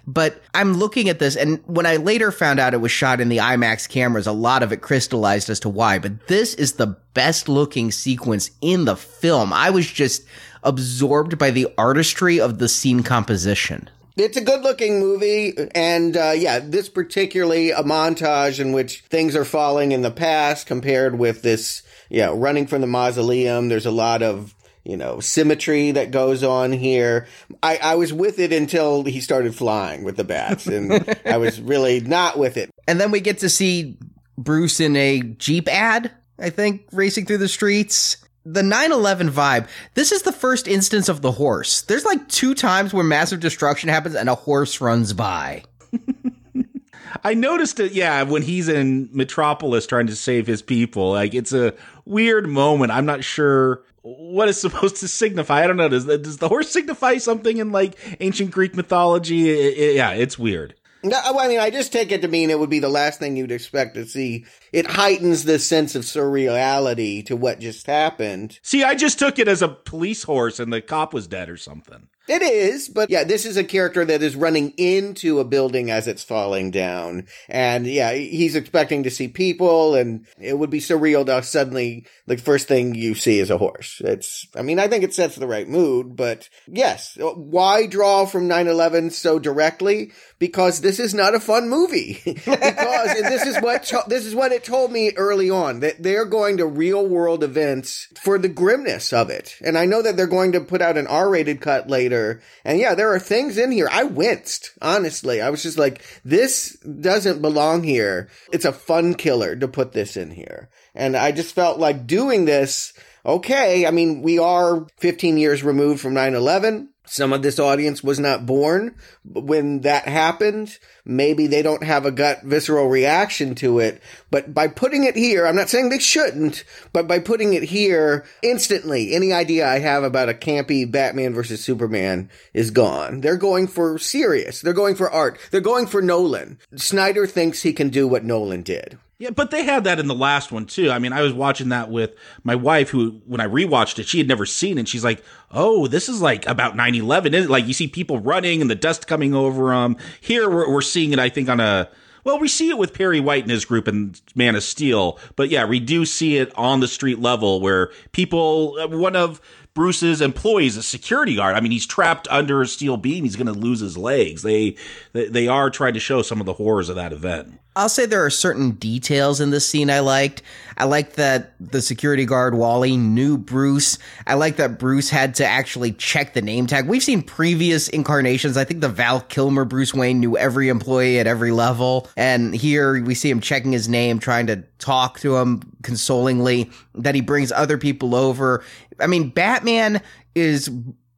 But 0.09 0.41
I'm 0.53 0.73
looking 0.75 1.09
at 1.09 1.19
this, 1.19 1.35
and 1.35 1.59
when 1.65 1.85
I 1.85 1.97
later 1.97 2.31
found 2.31 2.61
out 2.61 2.73
it 2.73 2.77
was 2.77 2.93
shot 2.93 3.19
in 3.19 3.27
the 3.27 3.39
IMAX 3.39 3.89
cameras, 3.89 4.25
a 4.25 4.31
lot 4.31 4.63
of 4.63 4.71
it 4.71 4.77
crystallized 4.77 5.49
as 5.49 5.59
to 5.61 5.69
why. 5.69 5.99
But 5.99 6.27
this 6.27 6.53
is 6.53 6.73
the 6.73 6.95
best 7.13 7.49
looking 7.49 7.91
sequence 7.91 8.49
in 8.61 8.85
the 8.85 8.95
film. 8.95 9.51
I 9.51 9.69
was 9.69 9.85
just 9.85 10.23
absorbed 10.63 11.37
by 11.37 11.51
the 11.51 11.67
artistry 11.77 12.39
of 12.39 12.57
the 12.57 12.69
scene 12.69 13.03
composition. 13.03 13.89
It's 14.17 14.37
a 14.37 14.41
good 14.41 14.61
looking 14.61 14.99
movie. 14.99 15.53
And, 15.75 16.17
uh, 16.17 16.33
yeah, 16.35 16.59
this 16.59 16.89
particularly 16.89 17.71
a 17.71 17.83
montage 17.83 18.59
in 18.59 18.71
which 18.71 19.01
things 19.01 19.35
are 19.35 19.45
falling 19.45 19.91
in 19.91 20.01
the 20.01 20.11
past 20.11 20.65
compared 20.65 21.19
with 21.19 21.43
this, 21.43 21.83
yeah, 22.09 22.31
running 22.33 22.65
from 22.65 22.81
the 22.81 22.87
mausoleum. 22.87 23.69
There's 23.69 23.85
a 23.85 23.91
lot 23.91 24.23
of, 24.23 24.55
you 24.83 24.97
know, 24.97 25.19
symmetry 25.19 25.91
that 25.91 26.09
goes 26.09 26.43
on 26.43 26.71
here. 26.71 27.27
I, 27.61 27.77
I 27.77 27.95
was 27.95 28.11
with 28.11 28.39
it 28.39 28.51
until 28.51 29.03
he 29.03 29.21
started 29.21 29.53
flying 29.53 30.03
with 30.03 30.17
the 30.17 30.23
bats 30.23 30.65
and 30.65 31.15
I 31.25 31.37
was 31.37 31.61
really 31.61 31.99
not 31.99 32.39
with 32.39 32.57
it. 32.57 32.71
And 32.87 32.99
then 32.99 33.11
we 33.11 33.19
get 33.19 33.39
to 33.39 33.49
see 33.49 33.99
Bruce 34.35 34.79
in 34.79 34.95
a 34.95 35.21
Jeep 35.21 35.67
ad, 35.67 36.11
I 36.39 36.49
think, 36.49 36.87
racing 36.91 37.25
through 37.27 37.39
the 37.39 37.47
streets 37.47 38.17
the 38.53 38.61
9-11 38.61 39.29
vibe 39.29 39.67
this 39.93 40.11
is 40.11 40.21
the 40.21 40.31
first 40.31 40.67
instance 40.67 41.09
of 41.09 41.21
the 41.21 41.33
horse. 41.33 41.81
There's 41.81 42.05
like 42.05 42.27
two 42.29 42.55
times 42.55 42.93
where 42.93 43.03
massive 43.03 43.39
destruction 43.39 43.89
happens 43.89 44.15
and 44.15 44.29
a 44.29 44.35
horse 44.35 44.79
runs 44.79 45.13
by. 45.13 45.63
I 47.23 47.33
noticed 47.33 47.79
it 47.79 47.91
yeah 47.91 48.23
when 48.23 48.41
he's 48.41 48.69
in 48.69 49.09
metropolis 49.11 49.85
trying 49.85 50.07
to 50.07 50.15
save 50.15 50.47
his 50.47 50.61
people 50.61 51.11
like 51.11 51.33
it's 51.33 51.53
a 51.53 51.73
weird 52.05 52.47
moment. 52.47 52.91
I'm 52.91 53.05
not 53.05 53.23
sure 53.23 53.83
what 54.01 54.47
it's 54.47 54.61
supposed 54.61 54.97
to 54.97 55.07
signify. 55.07 55.63
I 55.63 55.67
don't 55.67 55.77
know. 55.77 55.89
Does, 55.89 56.05
does 56.05 56.37
the 56.37 56.47
horse 56.47 56.71
signify 56.71 57.17
something 57.17 57.57
in 57.57 57.71
like 57.71 57.97
ancient 58.21 58.51
greek 58.51 58.75
mythology? 58.75 59.49
It, 59.49 59.77
it, 59.77 59.95
yeah 59.95 60.11
it's 60.11 60.39
weird 60.39 60.73
no, 61.03 61.19
I 61.21 61.47
mean, 61.47 61.59
I 61.59 61.69
just 61.69 61.93
take 61.93 62.11
it 62.11 62.21
to 62.21 62.27
mean 62.27 62.49
it 62.49 62.59
would 62.59 62.69
be 62.69 62.79
the 62.79 62.89
last 62.89 63.19
thing 63.19 63.37
you'd 63.37 63.51
expect 63.51 63.95
to 63.95 64.05
see. 64.05 64.45
It 64.71 64.87
heightens 64.87 65.43
the 65.43 65.59
sense 65.59 65.95
of 65.95 66.03
surreality 66.03 67.25
to 67.27 67.35
what 67.35 67.59
just 67.59 67.85
happened. 67.87 68.59
See, 68.61 68.83
I 68.83 68.95
just 68.95 69.19
took 69.19 69.39
it 69.39 69.47
as 69.47 69.61
a 69.61 69.67
police 69.67 70.23
horse 70.23 70.59
and 70.59 70.71
the 70.71 70.81
cop 70.81 71.13
was 71.13 71.27
dead 71.27 71.49
or 71.49 71.57
something. 71.57 72.07
It 72.27 72.41
is, 72.41 72.89
but 72.89 73.09
yeah, 73.09 73.23
this 73.23 73.45
is 73.45 73.55
a 73.55 73.63
character 73.63 74.03
that 74.03 74.21
is 74.21 74.35
running 74.35 74.71
into 74.71 75.39
a 75.39 75.45
building 75.45 75.89
as 75.89 76.09
it's 76.09 76.23
falling 76.23 76.71
down. 76.71 77.27
And 77.47 77.87
yeah, 77.87 78.11
he's 78.11 78.55
expecting 78.55 79.03
to 79.03 79.09
see 79.09 79.29
people 79.29 79.95
and 79.95 80.27
it 80.37 80.59
would 80.59 80.69
be 80.69 80.79
surreal 80.79 81.25
to 81.25 81.41
suddenly 81.43 82.05
the 82.25 82.35
first 82.35 82.67
thing 82.67 82.95
you 82.95 83.15
see 83.15 83.39
is 83.39 83.49
a 83.49 83.57
horse. 83.57 84.01
It's, 84.03 84.45
I 84.55 84.61
mean, 84.61 84.77
I 84.77 84.89
think 84.89 85.05
it 85.05 85.13
sets 85.13 85.35
the 85.35 85.47
right 85.47 85.69
mood, 85.69 86.17
but 86.17 86.49
yes, 86.67 87.17
why 87.17 87.87
draw 87.87 88.25
from 88.25 88.49
9-11 88.49 89.13
so 89.13 89.39
directly? 89.39 90.11
Because 90.37 90.81
this 90.81 90.99
is 90.99 91.13
not 91.13 91.33
a 91.33 91.39
fun 91.39 91.69
movie. 91.69 92.21
because 92.25 93.13
this 93.21 93.45
is 93.45 93.57
what, 93.61 93.89
this 94.07 94.25
is 94.25 94.35
what 94.35 94.51
it 94.51 94.65
told 94.65 94.91
me 94.91 95.13
early 95.15 95.49
on 95.49 95.79
that 95.79 96.03
they're 96.03 96.25
going 96.25 96.57
to 96.57 96.65
real 96.65 97.07
world 97.07 97.41
events 97.41 98.09
for 98.21 98.37
the 98.37 98.49
grimness 98.49 99.13
of 99.13 99.29
it. 99.29 99.55
And 99.63 99.77
I 99.77 99.85
know 99.85 100.01
that 100.01 100.17
they're 100.17 100.27
going 100.27 100.51
to 100.51 100.61
put 100.61 100.81
out 100.81 100.97
an 100.97 101.07
R-rated 101.07 101.61
cut 101.61 101.89
later 101.89 102.16
and 102.63 102.79
yeah, 102.79 102.95
there 102.95 103.13
are 103.13 103.19
things 103.19 103.57
in 103.57 103.71
here. 103.71 103.89
I 103.91 104.03
winced, 104.03 104.71
honestly. 104.81 105.41
I 105.41 105.49
was 105.49 105.63
just 105.63 105.77
like, 105.77 106.03
this 106.23 106.77
doesn't 106.79 107.41
belong 107.41 107.83
here. 107.83 108.29
It's 108.51 108.65
a 108.65 108.73
fun 108.73 109.13
killer 109.15 109.55
to 109.55 109.67
put 109.67 109.93
this 109.93 110.17
in 110.17 110.31
here. 110.31 110.69
And 110.95 111.15
I 111.15 111.31
just 111.31 111.53
felt 111.53 111.79
like 111.79 112.07
doing 112.07 112.45
this, 112.45 112.93
okay, 113.25 113.85
I 113.85 113.91
mean, 113.91 114.21
we 114.21 114.39
are 114.39 114.87
15 114.97 115.37
years 115.37 115.63
removed 115.63 116.01
from 116.01 116.13
9 116.13 116.33
11 116.33 116.89
some 117.09 117.33
of 117.33 117.41
this 117.41 117.59
audience 117.59 118.03
was 118.03 118.19
not 118.19 118.45
born 118.45 118.95
when 119.23 119.81
that 119.81 120.07
happened. 120.07 120.77
Maybe 121.05 121.47
they 121.47 121.61
don't 121.61 121.83
have 121.83 122.05
a 122.05 122.11
gut 122.11 122.43
visceral 122.43 122.87
reaction 122.87 123.55
to 123.55 123.79
it. 123.79 124.01
But 124.29 124.53
by 124.53 124.67
putting 124.67 125.05
it 125.05 125.15
here, 125.15 125.47
I'm 125.47 125.55
not 125.55 125.69
saying 125.69 125.89
they 125.89 125.99
shouldn't, 125.99 126.63
but 126.91 127.07
by 127.07 127.19
putting 127.19 127.53
it 127.53 127.63
here 127.63 128.25
instantly, 128.41 129.13
any 129.13 129.31
idea 129.31 129.67
I 129.67 129.79
have 129.79 130.03
about 130.03 130.29
a 130.29 130.33
campy 130.33 130.89
Batman 130.89 131.33
versus 131.33 131.63
Superman 131.63 132.29
is 132.53 132.71
gone. 132.71 133.21
They're 133.21 133.37
going 133.37 133.67
for 133.67 133.97
serious. 133.97 134.61
They're 134.61 134.73
going 134.73 134.95
for 134.95 135.09
art. 135.09 135.39
They're 135.51 135.61
going 135.61 135.87
for 135.87 136.01
Nolan. 136.01 136.59
Snyder 136.75 137.25
thinks 137.25 137.61
he 137.61 137.73
can 137.73 137.89
do 137.89 138.07
what 138.07 138.25
Nolan 138.25 138.63
did. 138.63 138.97
Yeah, 139.19 139.31
but 139.31 139.49
they 139.49 139.63
had 139.63 139.85
that 139.85 139.99
in 139.99 140.07
the 140.07 140.13
last 140.13 140.51
one 140.51 140.67
too. 140.67 140.91
I 140.91 140.99
mean, 140.99 141.11
I 141.11 141.23
was 141.23 141.33
watching 141.33 141.69
that 141.69 141.89
with 141.89 142.13
my 142.43 142.53
wife 142.53 142.89
who 142.89 143.21
when 143.25 143.41
I 143.41 143.47
rewatched 143.47 143.97
it, 143.97 144.07
she 144.07 144.19
had 144.19 144.27
never 144.27 144.45
seen 144.45 144.77
it. 144.77 144.87
She's 144.87 145.03
like, 145.03 145.23
"Oh, 145.51 145.87
this 145.87 146.07
is 146.07 146.21
like 146.21 146.45
about 146.45 146.75
9/11." 146.75 147.49
Like 147.49 147.65
you 147.65 147.73
see 147.73 147.87
people 147.87 148.19
running 148.19 148.61
and 148.61 148.69
the 148.69 148.75
dust 148.75 149.07
coming 149.07 149.33
over 149.33 149.71
them. 149.71 149.97
Here 150.21 150.47
we're, 150.47 150.71
we're 150.71 150.81
seeing 150.81 151.13
it 151.13 151.19
I 151.19 151.29
think 151.29 151.49
on 151.49 151.59
a 151.59 151.89
well, 152.27 152.39
we 152.39 152.49
see 152.49 152.69
it 152.69 152.77
with 152.77 152.93
Perry 152.93 153.21
White 153.21 153.43
and 153.43 153.51
his 153.51 153.63
group 153.63 153.87
and 153.87 154.19
Man 154.35 154.55
of 154.55 154.61
Steel, 154.61 155.17
but 155.37 155.49
yeah, 155.49 155.63
we 155.65 155.79
do 155.79 156.05
see 156.05 156.35
it 156.37 156.51
on 156.57 156.81
the 156.81 156.87
street 156.87 157.19
level 157.19 157.61
where 157.61 157.91
people 158.11 158.77
uh, 158.79 158.87
one 158.89 159.15
of 159.15 159.41
Bruce's 159.73 160.21
employees, 160.21 160.75
a 160.75 160.83
security 160.83 161.35
guard. 161.35 161.55
I 161.55 161.61
mean, 161.61 161.71
he's 161.71 161.85
trapped 161.85 162.27
under 162.29 162.61
a 162.61 162.67
steel 162.67 162.97
beam. 162.97 163.23
He's 163.23 163.35
going 163.35 163.47
to 163.47 163.53
lose 163.53 163.79
his 163.79 163.97
legs. 163.97 164.41
They 164.41 164.75
they 165.13 165.47
are 165.47 165.69
trying 165.69 165.93
to 165.93 165.99
show 165.99 166.21
some 166.21 166.39
of 166.39 166.45
the 166.45 166.53
horrors 166.53 166.89
of 166.89 166.95
that 166.97 167.13
event. 167.13 167.59
I'll 167.77 167.89
say 167.89 168.07
there 168.07 168.25
are 168.25 168.31
certain 168.31 168.71
details 168.71 169.39
in 169.39 169.51
this 169.51 169.69
scene 169.69 169.91
I 169.91 169.99
liked. 169.99 170.41
I 170.77 170.85
liked 170.85 171.15
that 171.17 171.53
the 171.59 171.79
security 171.79 172.25
guard 172.25 172.55
Wally 172.55 172.97
knew 172.97 173.37
Bruce. 173.37 173.99
I 174.25 174.33
like 174.33 174.55
that 174.55 174.79
Bruce 174.79 175.11
had 175.11 175.35
to 175.35 175.45
actually 175.45 175.91
check 175.91 176.33
the 176.33 176.41
name 176.41 176.65
tag. 176.65 176.87
We've 176.87 177.03
seen 177.03 177.21
previous 177.21 177.87
incarnations. 177.87 178.57
I 178.57 178.63
think 178.63 178.81
the 178.81 178.89
Val 178.89 179.21
Kilmer 179.21 179.63
Bruce 179.63 179.93
Wayne 179.93 180.19
knew 180.19 180.35
every 180.35 180.69
employee 180.69 181.19
at 181.19 181.27
every 181.27 181.51
level. 181.51 182.09
And 182.17 182.55
here 182.55 182.99
we 183.03 183.13
see 183.13 183.29
him 183.29 183.41
checking 183.41 183.73
his 183.73 183.87
name, 183.87 184.17
trying 184.17 184.47
to 184.47 184.63
talk 184.79 185.19
to 185.19 185.37
him 185.37 185.61
consolingly, 185.83 186.71
that 186.95 187.13
he 187.13 187.21
brings 187.21 187.51
other 187.51 187.77
people 187.77 188.15
over. 188.15 188.63
I 188.99 189.05
mean, 189.05 189.29
Batman 189.29 190.01
is 190.33 190.71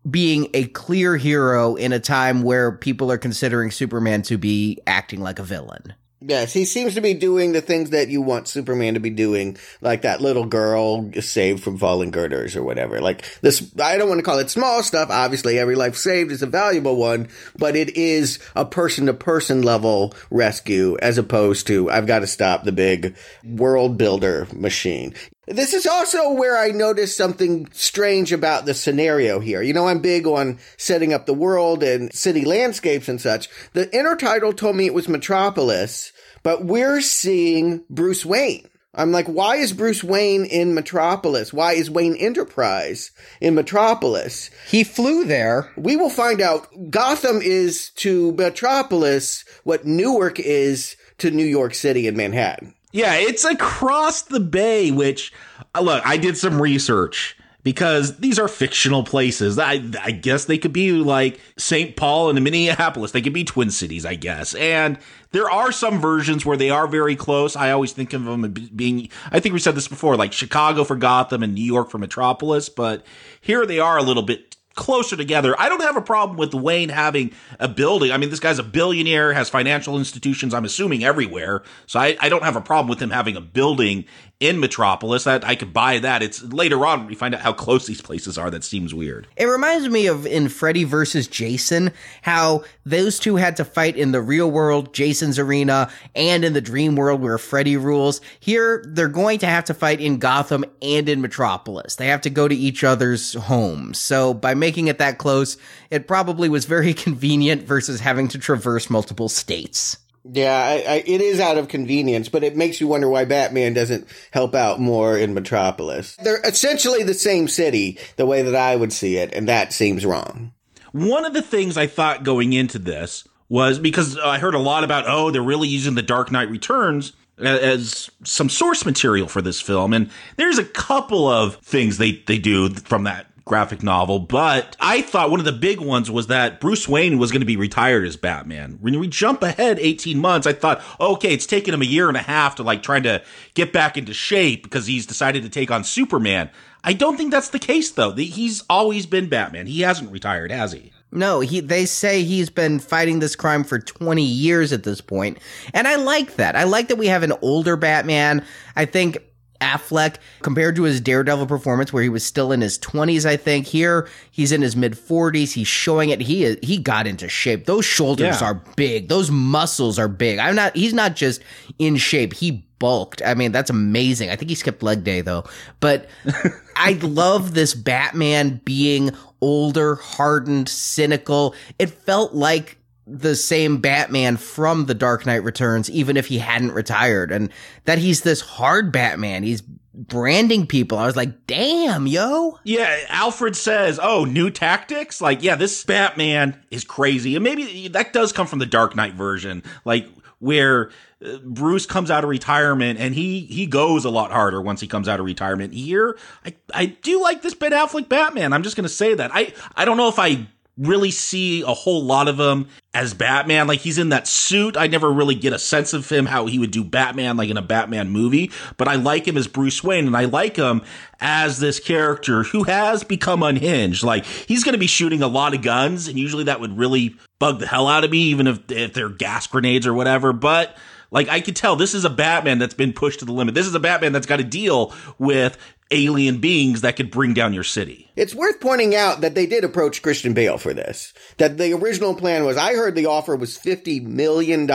being 0.10 0.50
a 0.54 0.66
clear 0.66 1.16
hero 1.16 1.76
in 1.76 1.94
a 1.94 2.00
time 2.02 2.42
where 2.42 2.74
people 2.74 3.10
are 3.14 3.18
considering 3.18 3.72
Superman 3.72 4.24
to 4.24 4.38
be 4.38 4.78
acting 4.86 5.22
like 5.22 5.40
a 5.40 5.44
villain. 5.44 5.94
Yes, 6.22 6.52
he 6.52 6.66
seems 6.66 6.96
to 6.96 7.02
be 7.02 7.14
doing 7.14 7.54
the 7.54 7.62
things 7.62 7.92
that 7.92 8.10
you 8.10 8.22
want 8.22 8.50
Superman 8.50 8.96
to 8.96 9.00
be 9.00 9.10
doing, 9.10 9.56
like 9.80 10.02
that 10.02 10.20
little 10.20 10.46
girl 10.46 11.10
saved 11.22 11.64
from 11.64 11.78
falling 11.78 12.12
girders 12.12 12.58
or 12.58 12.64
whatever. 12.64 13.00
Like 13.00 13.24
this, 13.40 13.74
I 13.80 13.96
don't 13.98 14.10
want 14.10 14.20
to 14.20 14.26
call 14.26 14.40
it 14.40 14.50
small 14.50 14.84
stuff. 14.84 15.10
Obviously, 15.10 15.58
every 15.58 15.76
life 15.76 15.96
saved 15.96 16.34
is 16.34 16.42
a 16.42 16.48
valuable 16.48 16.98
one, 16.98 17.30
but 17.58 17.78
it 17.78 17.96
is 17.96 18.40
a 18.54 18.66
person 18.66 19.06
to 19.06 19.14
person 19.14 19.62
level 19.62 20.14
rescue 20.30 20.98
as 21.02 21.18
opposed 21.18 21.68
to 21.68 21.90
I've 21.90 22.08
got 22.08 22.20
to 22.20 22.28
stop 22.28 22.66
the 22.66 22.74
big 22.74 23.16
world 23.46 23.98
builder 23.98 24.46
machine. 24.54 25.14
This 25.50 25.74
is 25.74 25.88
also 25.88 26.32
where 26.32 26.56
I 26.56 26.68
noticed 26.68 27.18
something 27.18 27.68
strange 27.72 28.32
about 28.32 28.68
the 28.68 28.76
scenario 28.76 29.40
here. 29.40 29.64
You 29.64 29.74
know, 29.74 29.88
I'm 29.88 30.00
big 30.00 30.28
on 30.28 30.60
setting 30.78 31.12
up 31.12 31.26
the 31.26 31.34
world 31.34 31.82
and 31.82 32.14
city 32.14 32.46
landscapes 32.46 33.10
and 33.10 33.20
such. 33.20 33.50
The 33.74 33.88
intertitle 33.88 34.56
told 34.56 34.76
me 34.76 34.86
it 34.86 34.94
was 34.94 35.10
Metropolis, 35.10 36.12
but 36.44 36.66
we're 36.66 37.02
seeing 37.02 37.84
Bruce 37.90 38.24
Wayne. 38.24 38.70
I'm 38.94 39.12
like, 39.12 39.26
why 39.26 39.56
is 39.56 39.74
Bruce 39.74 40.04
Wayne 40.04 40.46
in 40.46 40.76
Metropolis? 40.76 41.52
Why 41.52 41.74
is 41.74 41.90
Wayne 41.90 42.16
Enterprise 42.16 43.10
in 43.42 43.56
Metropolis? 43.56 44.52
He 44.68 44.84
flew 44.84 45.26
there. 45.26 45.72
We 45.76 45.96
will 45.96 46.12
find 46.12 46.42
out. 46.42 46.68
Gotham 46.92 47.42
is 47.42 47.90
to 47.98 48.34
Metropolis 48.34 49.46
what 49.64 49.84
Newark 49.84 50.40
is 50.40 50.96
to 51.18 51.32
New 51.32 51.46
York 51.46 51.74
City 51.74 52.08
and 52.08 52.16
Manhattan. 52.16 52.76
Yeah, 52.92 53.16
it's 53.16 53.46
across 53.46 54.24
the 54.24 54.40
bay, 54.40 54.92
which, 54.92 55.32
uh, 55.76 55.82
look, 55.82 56.06
I 56.06 56.18
did 56.18 56.38
some 56.38 56.62
research 56.62 57.38
because 57.62 58.18
these 58.18 58.40
are 58.40 58.48
fictional 58.48 59.04
places. 59.04 59.60
I, 59.60 59.84
I 60.02 60.12
guess 60.12 60.46
they 60.46 60.58
could 60.58 60.74
be 60.74 60.92
like 60.94 61.40
St. 61.58 61.96
Paul 61.96 62.30
and 62.30 62.44
Minneapolis. 62.44 63.12
They 63.12 63.22
could 63.22 63.34
be 63.34 63.44
Twin 63.44 63.70
Cities, 63.70 64.06
I 64.06 64.16
guess. 64.16 64.56
And 64.56 64.98
there 65.32 65.50
are 65.52 65.72
some 65.72 66.00
versions 66.00 66.46
where 66.46 66.58
they 66.58 66.72
are 66.72 66.88
very 66.88 67.16
close. 67.16 67.56
I 67.56 67.72
always 67.72 67.92
think 67.92 68.14
of 68.14 68.24
them 68.24 68.52
being, 68.76 69.10
I 69.32 69.40
think 69.40 69.54
we 69.54 69.60
said 69.60 69.76
this 69.76 69.88
before, 69.88 70.16
like 70.16 70.34
Chicago 70.34 70.84
for 70.84 70.96
Gotham 70.96 71.44
and 71.44 71.54
New 71.54 71.64
York 71.64 71.92
for 71.92 72.00
Metropolis, 72.00 72.70
but 72.70 73.06
here 73.40 73.66
they 73.68 73.80
are 73.80 73.98
a 73.98 74.04
little 74.04 74.24
bit 74.24 74.49
closer 74.76 75.18
together. 75.18 75.56
I 75.60 75.68
don't 75.68 75.82
have 75.82 75.98
a 75.98 76.02
problem 76.02 76.38
with 76.38 76.54
Wayne 76.54 76.90
having 76.90 77.32
a 77.60 77.68
building. 77.68 78.12
I 78.12 78.18
mean, 78.18 78.30
this 78.30 78.40
guy's 78.40 78.60
a 78.60 78.64
billionaire, 78.64 79.34
has 79.34 79.50
financial 79.50 79.98
institutions, 79.98 80.54
I'm 80.54 80.66
assuming, 80.66 81.04
everywhere. 81.04 81.64
So 81.86 82.00
I, 82.00 82.18
I 82.20 82.30
don't 82.30 82.44
have 82.44 82.56
a 82.56 82.62
problem 82.62 82.88
with 82.88 83.02
him 83.02 83.10
having 83.10 83.36
a 83.36 83.42
building 83.42 84.06
in 84.40 84.60
Metropolis. 84.60 85.26
That 85.26 85.44
I 85.44 85.56
could 85.56 85.74
buy 85.74 86.00
that. 86.00 86.24
It's 86.24 86.42
later 86.44 86.86
on 86.86 87.08
we 87.08 87.16
find 87.16 87.36
out 87.36 87.42
how 87.42 87.54
close 87.54 87.86
these 87.86 88.02
places 88.02 88.38
are. 88.38 88.50
That 88.50 88.64
seems 88.64 88.94
weird. 88.94 89.28
It 89.36 89.46
reminds 89.46 89.90
me 89.90 90.08
of 90.08 90.26
in 90.26 90.50
Freddy 90.50 90.84
versus 90.84 91.28
Jason, 91.28 91.92
how 92.22 92.64
those 92.86 93.20
two 93.20 93.36
had 93.36 93.58
to 93.58 93.66
fight 93.66 93.98
in 93.98 94.12
the 94.12 94.22
real 94.22 94.50
world, 94.50 94.94
Jason's 94.94 95.38
arena, 95.38 95.92
and 96.16 96.46
in 96.46 96.54
the 96.54 96.62
dream 96.62 96.96
world 96.96 97.22
where 97.22 97.38
Freddy 97.38 97.78
rules. 97.78 98.22
Here, 98.40 98.84
they're 98.88 99.08
going 99.08 99.40
to 99.40 99.48
have 99.48 99.66
to 99.66 99.74
fight 99.74 100.00
in 100.00 100.20
Gotham 100.20 100.64
and 100.82 101.10
in 101.10 101.22
Metropolis. 101.22 101.96
They 101.96 102.08
have 102.08 102.22
to 102.22 102.30
go 102.30 102.48
to 102.48 102.56
each 102.56 102.84
other's 102.84 103.34
homes. 103.34 104.00
So 104.00 104.34
by 104.34 104.54
making 104.54 104.88
it 104.88 104.98
that 105.00 105.18
close, 105.18 105.58
it 105.90 106.08
probably 106.08 106.50
was 106.50 106.66
very 106.66 106.94
convenient 107.00 107.64
versus 107.64 108.00
having 108.00 108.28
to 108.30 108.38
traverse 108.38 108.90
multiple 108.90 109.30
states. 109.30 109.98
Yeah, 110.24 110.54
I, 110.54 110.74
I, 110.94 111.04
it 111.06 111.22
is 111.22 111.40
out 111.40 111.58
of 111.58 111.68
convenience, 111.68 112.30
but 112.30 112.44
it 112.44 112.56
makes 112.58 112.82
you 112.82 112.88
wonder 112.88 113.10
why 113.10 113.26
Batman 113.26 113.74
doesn't 113.74 114.08
help 114.32 114.54
out 114.54 114.80
more 114.80 115.18
in 115.18 115.34
Metropolis. 115.34 116.16
They're 116.18 116.42
essentially 116.42 117.04
the 117.04 117.14
same 117.14 117.48
city, 117.48 117.98
the 118.18 118.26
way 118.26 118.42
that 118.42 118.56
I 118.56 118.76
would 118.76 118.94
see 118.94 119.18
it, 119.18 119.34
and 119.34 119.48
that 119.48 119.74
seems 119.74 120.06
wrong. 120.06 120.54
One 120.92 121.26
of 121.26 121.34
the 121.34 121.42
things 121.42 121.78
I 121.78 121.88
thought 121.88 122.24
going 122.24 122.54
into 122.54 122.80
this 122.80 123.28
was 123.48 123.80
because 123.80 124.18
I 124.18 124.40
heard 124.40 124.56
a 124.56 124.60
lot 124.60 124.84
about, 124.84 125.06
oh, 125.08 125.32
they're 125.32 125.42
really 125.42 125.68
using 125.68 125.96
The 125.96 126.02
Dark 126.02 126.32
Knight 126.32 126.50
Returns 126.50 127.14
as 127.40 128.10
some 128.24 128.50
source 128.50 128.86
material 128.86 129.28
for 129.28 129.42
this 129.42 129.62
film. 129.62 129.94
And 129.94 130.10
there's 130.36 130.58
a 130.58 130.66
couple 130.66 131.28
of 131.28 131.56
things 131.58 131.98
they, 131.98 132.24
they 132.28 132.38
do 132.38 132.70
from 132.70 133.06
that 133.06 133.28
graphic 133.50 133.84
novel, 133.84 134.20
but 134.20 134.78
I 134.80 135.02
thought 135.02 135.32
one 135.32 135.42
of 135.42 135.46
the 135.46 135.52
big 135.52 135.82
ones 135.82 136.10
was 136.10 136.28
that 136.28 136.62
Bruce 136.62 136.88
Wayne 136.88 137.18
was 137.18 137.32
going 137.32 137.42
to 137.42 137.46
be 137.46 137.58
retired 137.58 138.06
as 138.06 138.16
Batman. 138.16 138.78
When 138.80 138.98
we 139.00 139.08
jump 139.10 139.44
ahead 139.44 139.80
18 139.80 140.18
months, 140.18 140.48
I 140.48 140.54
thought, 140.54 140.82
okay, 141.02 141.34
it's 141.34 141.46
taken 141.46 141.74
him 141.74 141.82
a 141.82 141.86
year 141.86 142.08
and 142.08 142.16
a 142.16 142.22
half 142.22 142.56
to 142.56 142.64
like 142.64 142.82
trying 142.82 143.04
to 143.04 143.22
get 143.56 143.74
back 143.74 143.98
into 143.98 144.14
shape 144.14 144.64
because 144.64 144.86
he's 144.86 145.06
decided 145.06 145.44
to 145.44 145.50
take 145.50 145.72
on 145.72 145.84
Superman. 145.84 146.50
I 146.84 146.94
don't 146.94 147.18
think 147.18 147.32
that's 147.32 147.50
the 147.50 147.60
case 147.60 147.92
though. 147.92 148.14
He's 148.14 148.64
always 148.70 149.06
been 149.06 149.28
Batman. 149.28 149.68
He 149.68 149.82
hasn't 149.82 150.12
retired, 150.12 150.52
has 150.52 150.72
he? 150.72 150.94
No, 151.12 151.40
he 151.40 151.60
they 151.60 151.86
say 151.86 152.24
he's 152.24 152.52
been 152.52 152.78
fighting 152.78 153.20
this 153.20 153.36
crime 153.36 153.64
for 153.64 153.80
20 153.80 154.24
years 154.24 154.72
at 154.72 154.84
this 154.84 155.02
point. 155.02 155.40
And 155.74 155.88
I 155.88 155.96
like 155.96 156.36
that. 156.36 156.56
I 156.56 156.66
like 156.66 156.88
that 156.90 156.98
we 156.98 157.08
have 157.08 157.24
an 157.24 157.34
older 157.42 157.76
Batman. 157.76 158.46
I 158.76 158.86
think 158.86 159.18
Affleck 159.62 160.16
compared 160.42 160.76
to 160.78 160.84
his 160.84 161.02
Daredevil 161.02 161.48
performance 161.48 161.92
where 161.92 162.04
he 162.04 162.10
was 162.10 162.26
still 162.26 162.52
in 162.52 162.62
his 162.62 162.80
20s 162.80 163.26
I 163.26 163.38
think. 163.38 163.68
Here 163.68 164.08
he's 164.32 164.52
in 164.52 164.62
his 164.62 164.76
mid 164.76 164.94
40s 164.94 165.54
he's 165.54 165.68
showing 165.68 166.10
it. 166.10 166.22
He 166.22 166.58
he 166.64 166.78
got 166.78 167.08
into 167.08 167.28
shape. 167.30 167.66
Those 167.66 167.86
shoulders 167.86 168.42
yeah. 168.42 168.48
are 168.48 168.56
big. 168.76 169.10
Those 169.10 169.32
muscles 169.32 170.00
are 170.00 170.08
big. 170.08 170.40
I'm 170.40 170.56
not 170.56 170.76
he's 170.76 170.94
not 170.94 171.16
just 171.16 171.42
in 171.78 171.98
shape. 171.98 172.34
He 172.34 172.66
bulked. 172.80 173.22
I 173.26 173.34
mean 173.34 173.52
that's 173.52 173.70
amazing. 173.70 174.30
I 174.30 174.36
think 174.36 174.50
he 174.50 174.56
skipped 174.56 174.82
leg 174.82 175.04
day 175.04 175.22
though. 175.22 175.44
But 175.80 176.08
I 176.76 176.94
love 177.02 177.54
this 177.54 177.76
Batman 177.76 178.62
being 178.64 179.12
older 179.42 179.96
hardened 179.96 180.70
cynical. 180.70 181.54
It 181.78 181.90
felt 181.90 182.34
like 182.34 182.79
the 183.10 183.36
same 183.36 183.78
Batman 183.78 184.38
from 184.38 184.86
The 184.86 184.94
Dark 184.94 185.26
Knight 185.26 185.44
Returns, 185.44 185.90
even 185.90 186.16
if 186.16 186.28
he 186.28 186.38
hadn't 186.38 186.72
retired, 186.72 187.32
and 187.32 187.50
that 187.86 187.98
he's 187.98 188.22
this 188.22 188.42
hard 188.42 188.92
Batman. 188.92 189.44
He's 189.44 189.62
branding 189.94 190.68
people. 190.68 190.98
I 190.98 191.06
was 191.06 191.16
like, 191.16 191.48
damn, 191.48 192.08
yo. 192.08 192.60
Yeah, 192.64 193.00
Alfred 193.10 193.56
says, 193.56 194.00
oh, 194.02 194.26
new 194.26 194.50
tactics? 194.50 195.22
Like, 195.22 195.44
yeah, 195.44 195.56
this 195.56 195.84
Batman 195.84 196.62
is 196.72 196.84
crazy. 196.84 197.36
And 197.36 197.44
maybe 197.44 197.88
that 197.90 198.14
does 198.14 198.32
come 198.32 198.48
from 198.48 198.60
the 198.60 198.66
Dark 198.66 198.96
Knight 198.96 199.16
version, 199.16 199.64
like 199.86 200.08
where 200.40 200.92
uh, 201.26 201.38
Bruce 201.44 201.86
comes 201.86 202.10
out 202.10 202.24
of 202.24 202.30
retirement 202.30 202.98
and 202.98 203.14
he 203.14 203.42
he 203.42 203.66
goes 203.66 204.06
a 204.06 204.10
lot 204.10 204.32
harder 204.32 204.62
once 204.62 204.80
he 204.80 204.88
comes 204.88 205.10
out 205.10 205.20
of 205.20 205.26
retirement. 205.26 205.74
Here, 205.74 206.18
I 206.46 206.56
I 206.74 206.86
do 206.86 207.22
like 207.22 207.42
this 207.42 207.54
Ben 207.54 207.72
Affleck 207.72 208.08
Batman. 208.08 208.54
I'm 208.54 208.64
just 208.64 208.78
gonna 208.78 208.88
say 208.88 209.14
that. 209.14 209.32
I 209.34 209.54
I 209.76 209.84
don't 209.84 209.98
know 209.98 210.08
if 210.08 210.18
I 210.18 210.48
really 210.80 211.12
see 211.12 211.62
a 211.62 211.74
whole 211.74 212.04
lot 212.04 212.28
of 212.28 212.40
him 212.40 212.68
as 212.94 213.14
Batman. 213.14 213.68
Like 213.68 213.82
he's 213.82 213.98
in 213.98 214.10
that 214.10 214.28
suit. 214.28 214.78
I 214.78 214.88
never 214.88 215.12
really 215.12 215.36
get 215.36 215.52
a 215.52 215.60
sense 215.60 215.94
of 215.94 216.10
him 216.10 216.26
how 216.26 216.46
he 216.46 216.58
would 216.58 216.72
do 216.72 216.84
Batman 216.84 217.38
like 217.38 217.50
in 217.50 217.58
a 217.58 217.62
Batman 217.62 218.10
movie, 218.10 218.52
but 218.78 218.88
I 218.88 218.96
like 218.96 219.28
him 219.28 219.38
as 219.38 219.48
Bruce 219.48 219.84
Wayne 219.84 220.08
and 220.08 220.16
I 220.16 220.26
like 220.26 220.56
him 220.56 220.82
as 221.20 221.60
this 221.60 221.80
character 221.80 222.44
who 222.44 222.64
has 222.64 223.04
become 223.04 223.44
unhinged. 223.44 224.04
Like 224.04 224.26
he's 224.26 224.64
going 224.64 224.74
to 224.74 224.80
be 224.80 224.88
shooting 224.88 225.22
a 225.22 225.28
lot 225.28 225.54
of 225.54 225.62
guns 225.62 226.08
and 226.08 226.18
usually 226.18 226.46
that 226.46 226.62
would 226.62 226.78
really 226.78 227.16
bug 227.40 227.60
the 227.60 227.68
hell 227.68 227.88
out 227.88 228.04
of 228.06 228.12
me 228.12 228.20
even 228.20 228.48
if 228.48 228.72
if 228.72 228.94
they're 228.94 229.10
gas 229.10 229.48
grenades 229.48 229.86
or 229.86 229.94
whatever, 229.94 230.32
but 230.32 230.78
like 231.12 231.28
I 231.28 231.42
could 231.42 231.56
tell 231.56 231.76
this 231.76 231.94
is 231.94 232.06
a 232.06 232.10
Batman 232.10 232.60
that's 232.60 232.74
been 232.74 232.94
pushed 232.94 233.20
to 233.20 233.26
the 233.26 233.34
limit. 233.34 233.56
This 233.56 233.68
is 233.68 233.76
a 233.76 233.80
Batman 233.80 234.12
that's 234.14 234.28
got 234.28 234.38
to 234.38 234.44
deal 234.44 234.94
with 235.18 235.58
alien 235.92 236.40
beings 236.40 236.82
that 236.82 236.96
could 236.96 237.12
bring 237.12 237.34
down 237.34 237.54
your 237.54 237.64
city. 237.64 238.10
It's 238.16 238.36
worth 238.36 238.60
pointing 238.60 238.96
out 238.96 239.22
that 239.22 239.34
they 239.34 239.46
did 239.46 239.64
approach 239.64 240.02
Christian 240.02 240.34
Bale 240.34 240.58
for 240.58 240.74
this. 240.74 241.14
That 241.38 241.58
the 241.58 241.74
original 241.74 242.14
plan 242.14 242.44
was, 242.44 242.58
I 242.58 242.74
heard 242.76 242.96
the 242.96 243.06
offer 243.06 243.36
was 243.36 243.58
$50 243.58 244.04
million, 244.04 244.68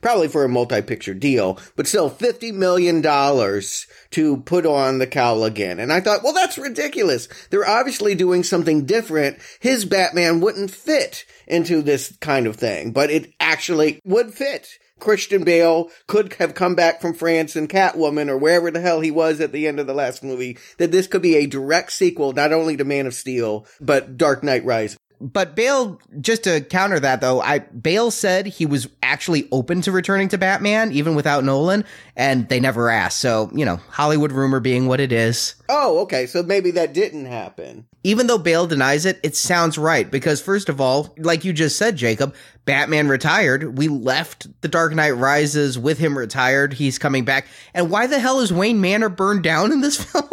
probably 0.00 0.28
for 0.28 0.44
a 0.44 0.48
multi-picture 0.48 1.14
deal, 1.14 1.58
but 1.76 1.86
still 1.86 2.10
$50 2.10 2.52
million 2.52 3.02
to 3.02 4.36
put 4.38 4.66
on 4.66 4.98
the 4.98 5.06
cowl 5.06 5.44
again. 5.44 5.78
And 5.78 5.92
I 5.92 6.00
thought, 6.00 6.22
well, 6.22 6.34
that's 6.34 6.58
ridiculous. 6.58 7.28
They're 7.50 7.68
obviously 7.68 8.14
doing 8.14 8.42
something 8.42 8.84
different. 8.84 9.38
His 9.60 9.84
Batman 9.84 10.40
wouldn't 10.40 10.70
fit 10.70 11.24
into 11.46 11.82
this 11.82 12.16
kind 12.20 12.46
of 12.46 12.56
thing, 12.56 12.92
but 12.92 13.10
it 13.10 13.32
actually 13.40 14.00
would 14.04 14.34
fit. 14.34 14.78
Christian 15.02 15.42
Bale 15.42 15.90
could 16.06 16.34
have 16.34 16.54
come 16.54 16.76
back 16.76 17.00
from 17.00 17.12
France 17.12 17.56
and 17.56 17.68
Catwoman 17.68 18.28
or 18.28 18.38
wherever 18.38 18.70
the 18.70 18.80
hell 18.80 19.00
he 19.00 19.10
was 19.10 19.40
at 19.40 19.50
the 19.50 19.66
end 19.66 19.80
of 19.80 19.88
the 19.88 19.94
last 19.94 20.22
movie, 20.22 20.56
that 20.78 20.92
this 20.92 21.08
could 21.08 21.22
be 21.22 21.34
a 21.34 21.46
direct 21.46 21.90
sequel, 21.90 22.32
not 22.32 22.52
only 22.52 22.76
to 22.76 22.84
Man 22.84 23.06
of 23.06 23.14
Steel, 23.14 23.66
but 23.80 24.16
Dark 24.16 24.44
Knight 24.44 24.64
Rises. 24.64 24.96
But 25.22 25.54
Bale, 25.54 26.00
just 26.20 26.42
to 26.44 26.60
counter 26.60 26.98
that 26.98 27.20
though, 27.20 27.40
I 27.40 27.60
Bale 27.60 28.10
said 28.10 28.46
he 28.46 28.66
was 28.66 28.88
actually 29.04 29.48
open 29.52 29.80
to 29.82 29.92
returning 29.92 30.28
to 30.30 30.38
Batman 30.38 30.90
even 30.90 31.14
without 31.14 31.44
Nolan, 31.44 31.84
and 32.16 32.48
they 32.48 32.58
never 32.58 32.90
asked. 32.90 33.20
So 33.20 33.48
you 33.54 33.64
know, 33.64 33.76
Hollywood 33.76 34.32
rumor 34.32 34.58
being 34.58 34.88
what 34.88 34.98
it 34.98 35.12
is. 35.12 35.54
Oh, 35.68 36.00
okay. 36.00 36.26
So 36.26 36.42
maybe 36.42 36.72
that 36.72 36.92
didn't 36.92 37.26
happen. 37.26 37.86
Even 38.02 38.26
though 38.26 38.38
Bale 38.38 38.66
denies 38.66 39.06
it, 39.06 39.20
it 39.22 39.36
sounds 39.36 39.78
right 39.78 40.10
because 40.10 40.40
first 40.40 40.68
of 40.68 40.80
all, 40.80 41.14
like 41.18 41.44
you 41.44 41.52
just 41.52 41.76
said, 41.78 41.94
Jacob, 41.94 42.34
Batman 42.64 43.06
retired. 43.06 43.78
We 43.78 43.86
left 43.86 44.48
The 44.60 44.68
Dark 44.68 44.92
Knight 44.92 45.12
Rises 45.12 45.78
with 45.78 45.98
him 45.98 46.18
retired. 46.18 46.72
He's 46.72 46.98
coming 46.98 47.24
back. 47.24 47.46
And 47.74 47.90
why 47.90 48.08
the 48.08 48.18
hell 48.18 48.40
is 48.40 48.52
Wayne 48.52 48.80
Manor 48.80 49.08
burned 49.08 49.44
down 49.44 49.70
in 49.70 49.82
this 49.82 50.02
film? 50.12 50.28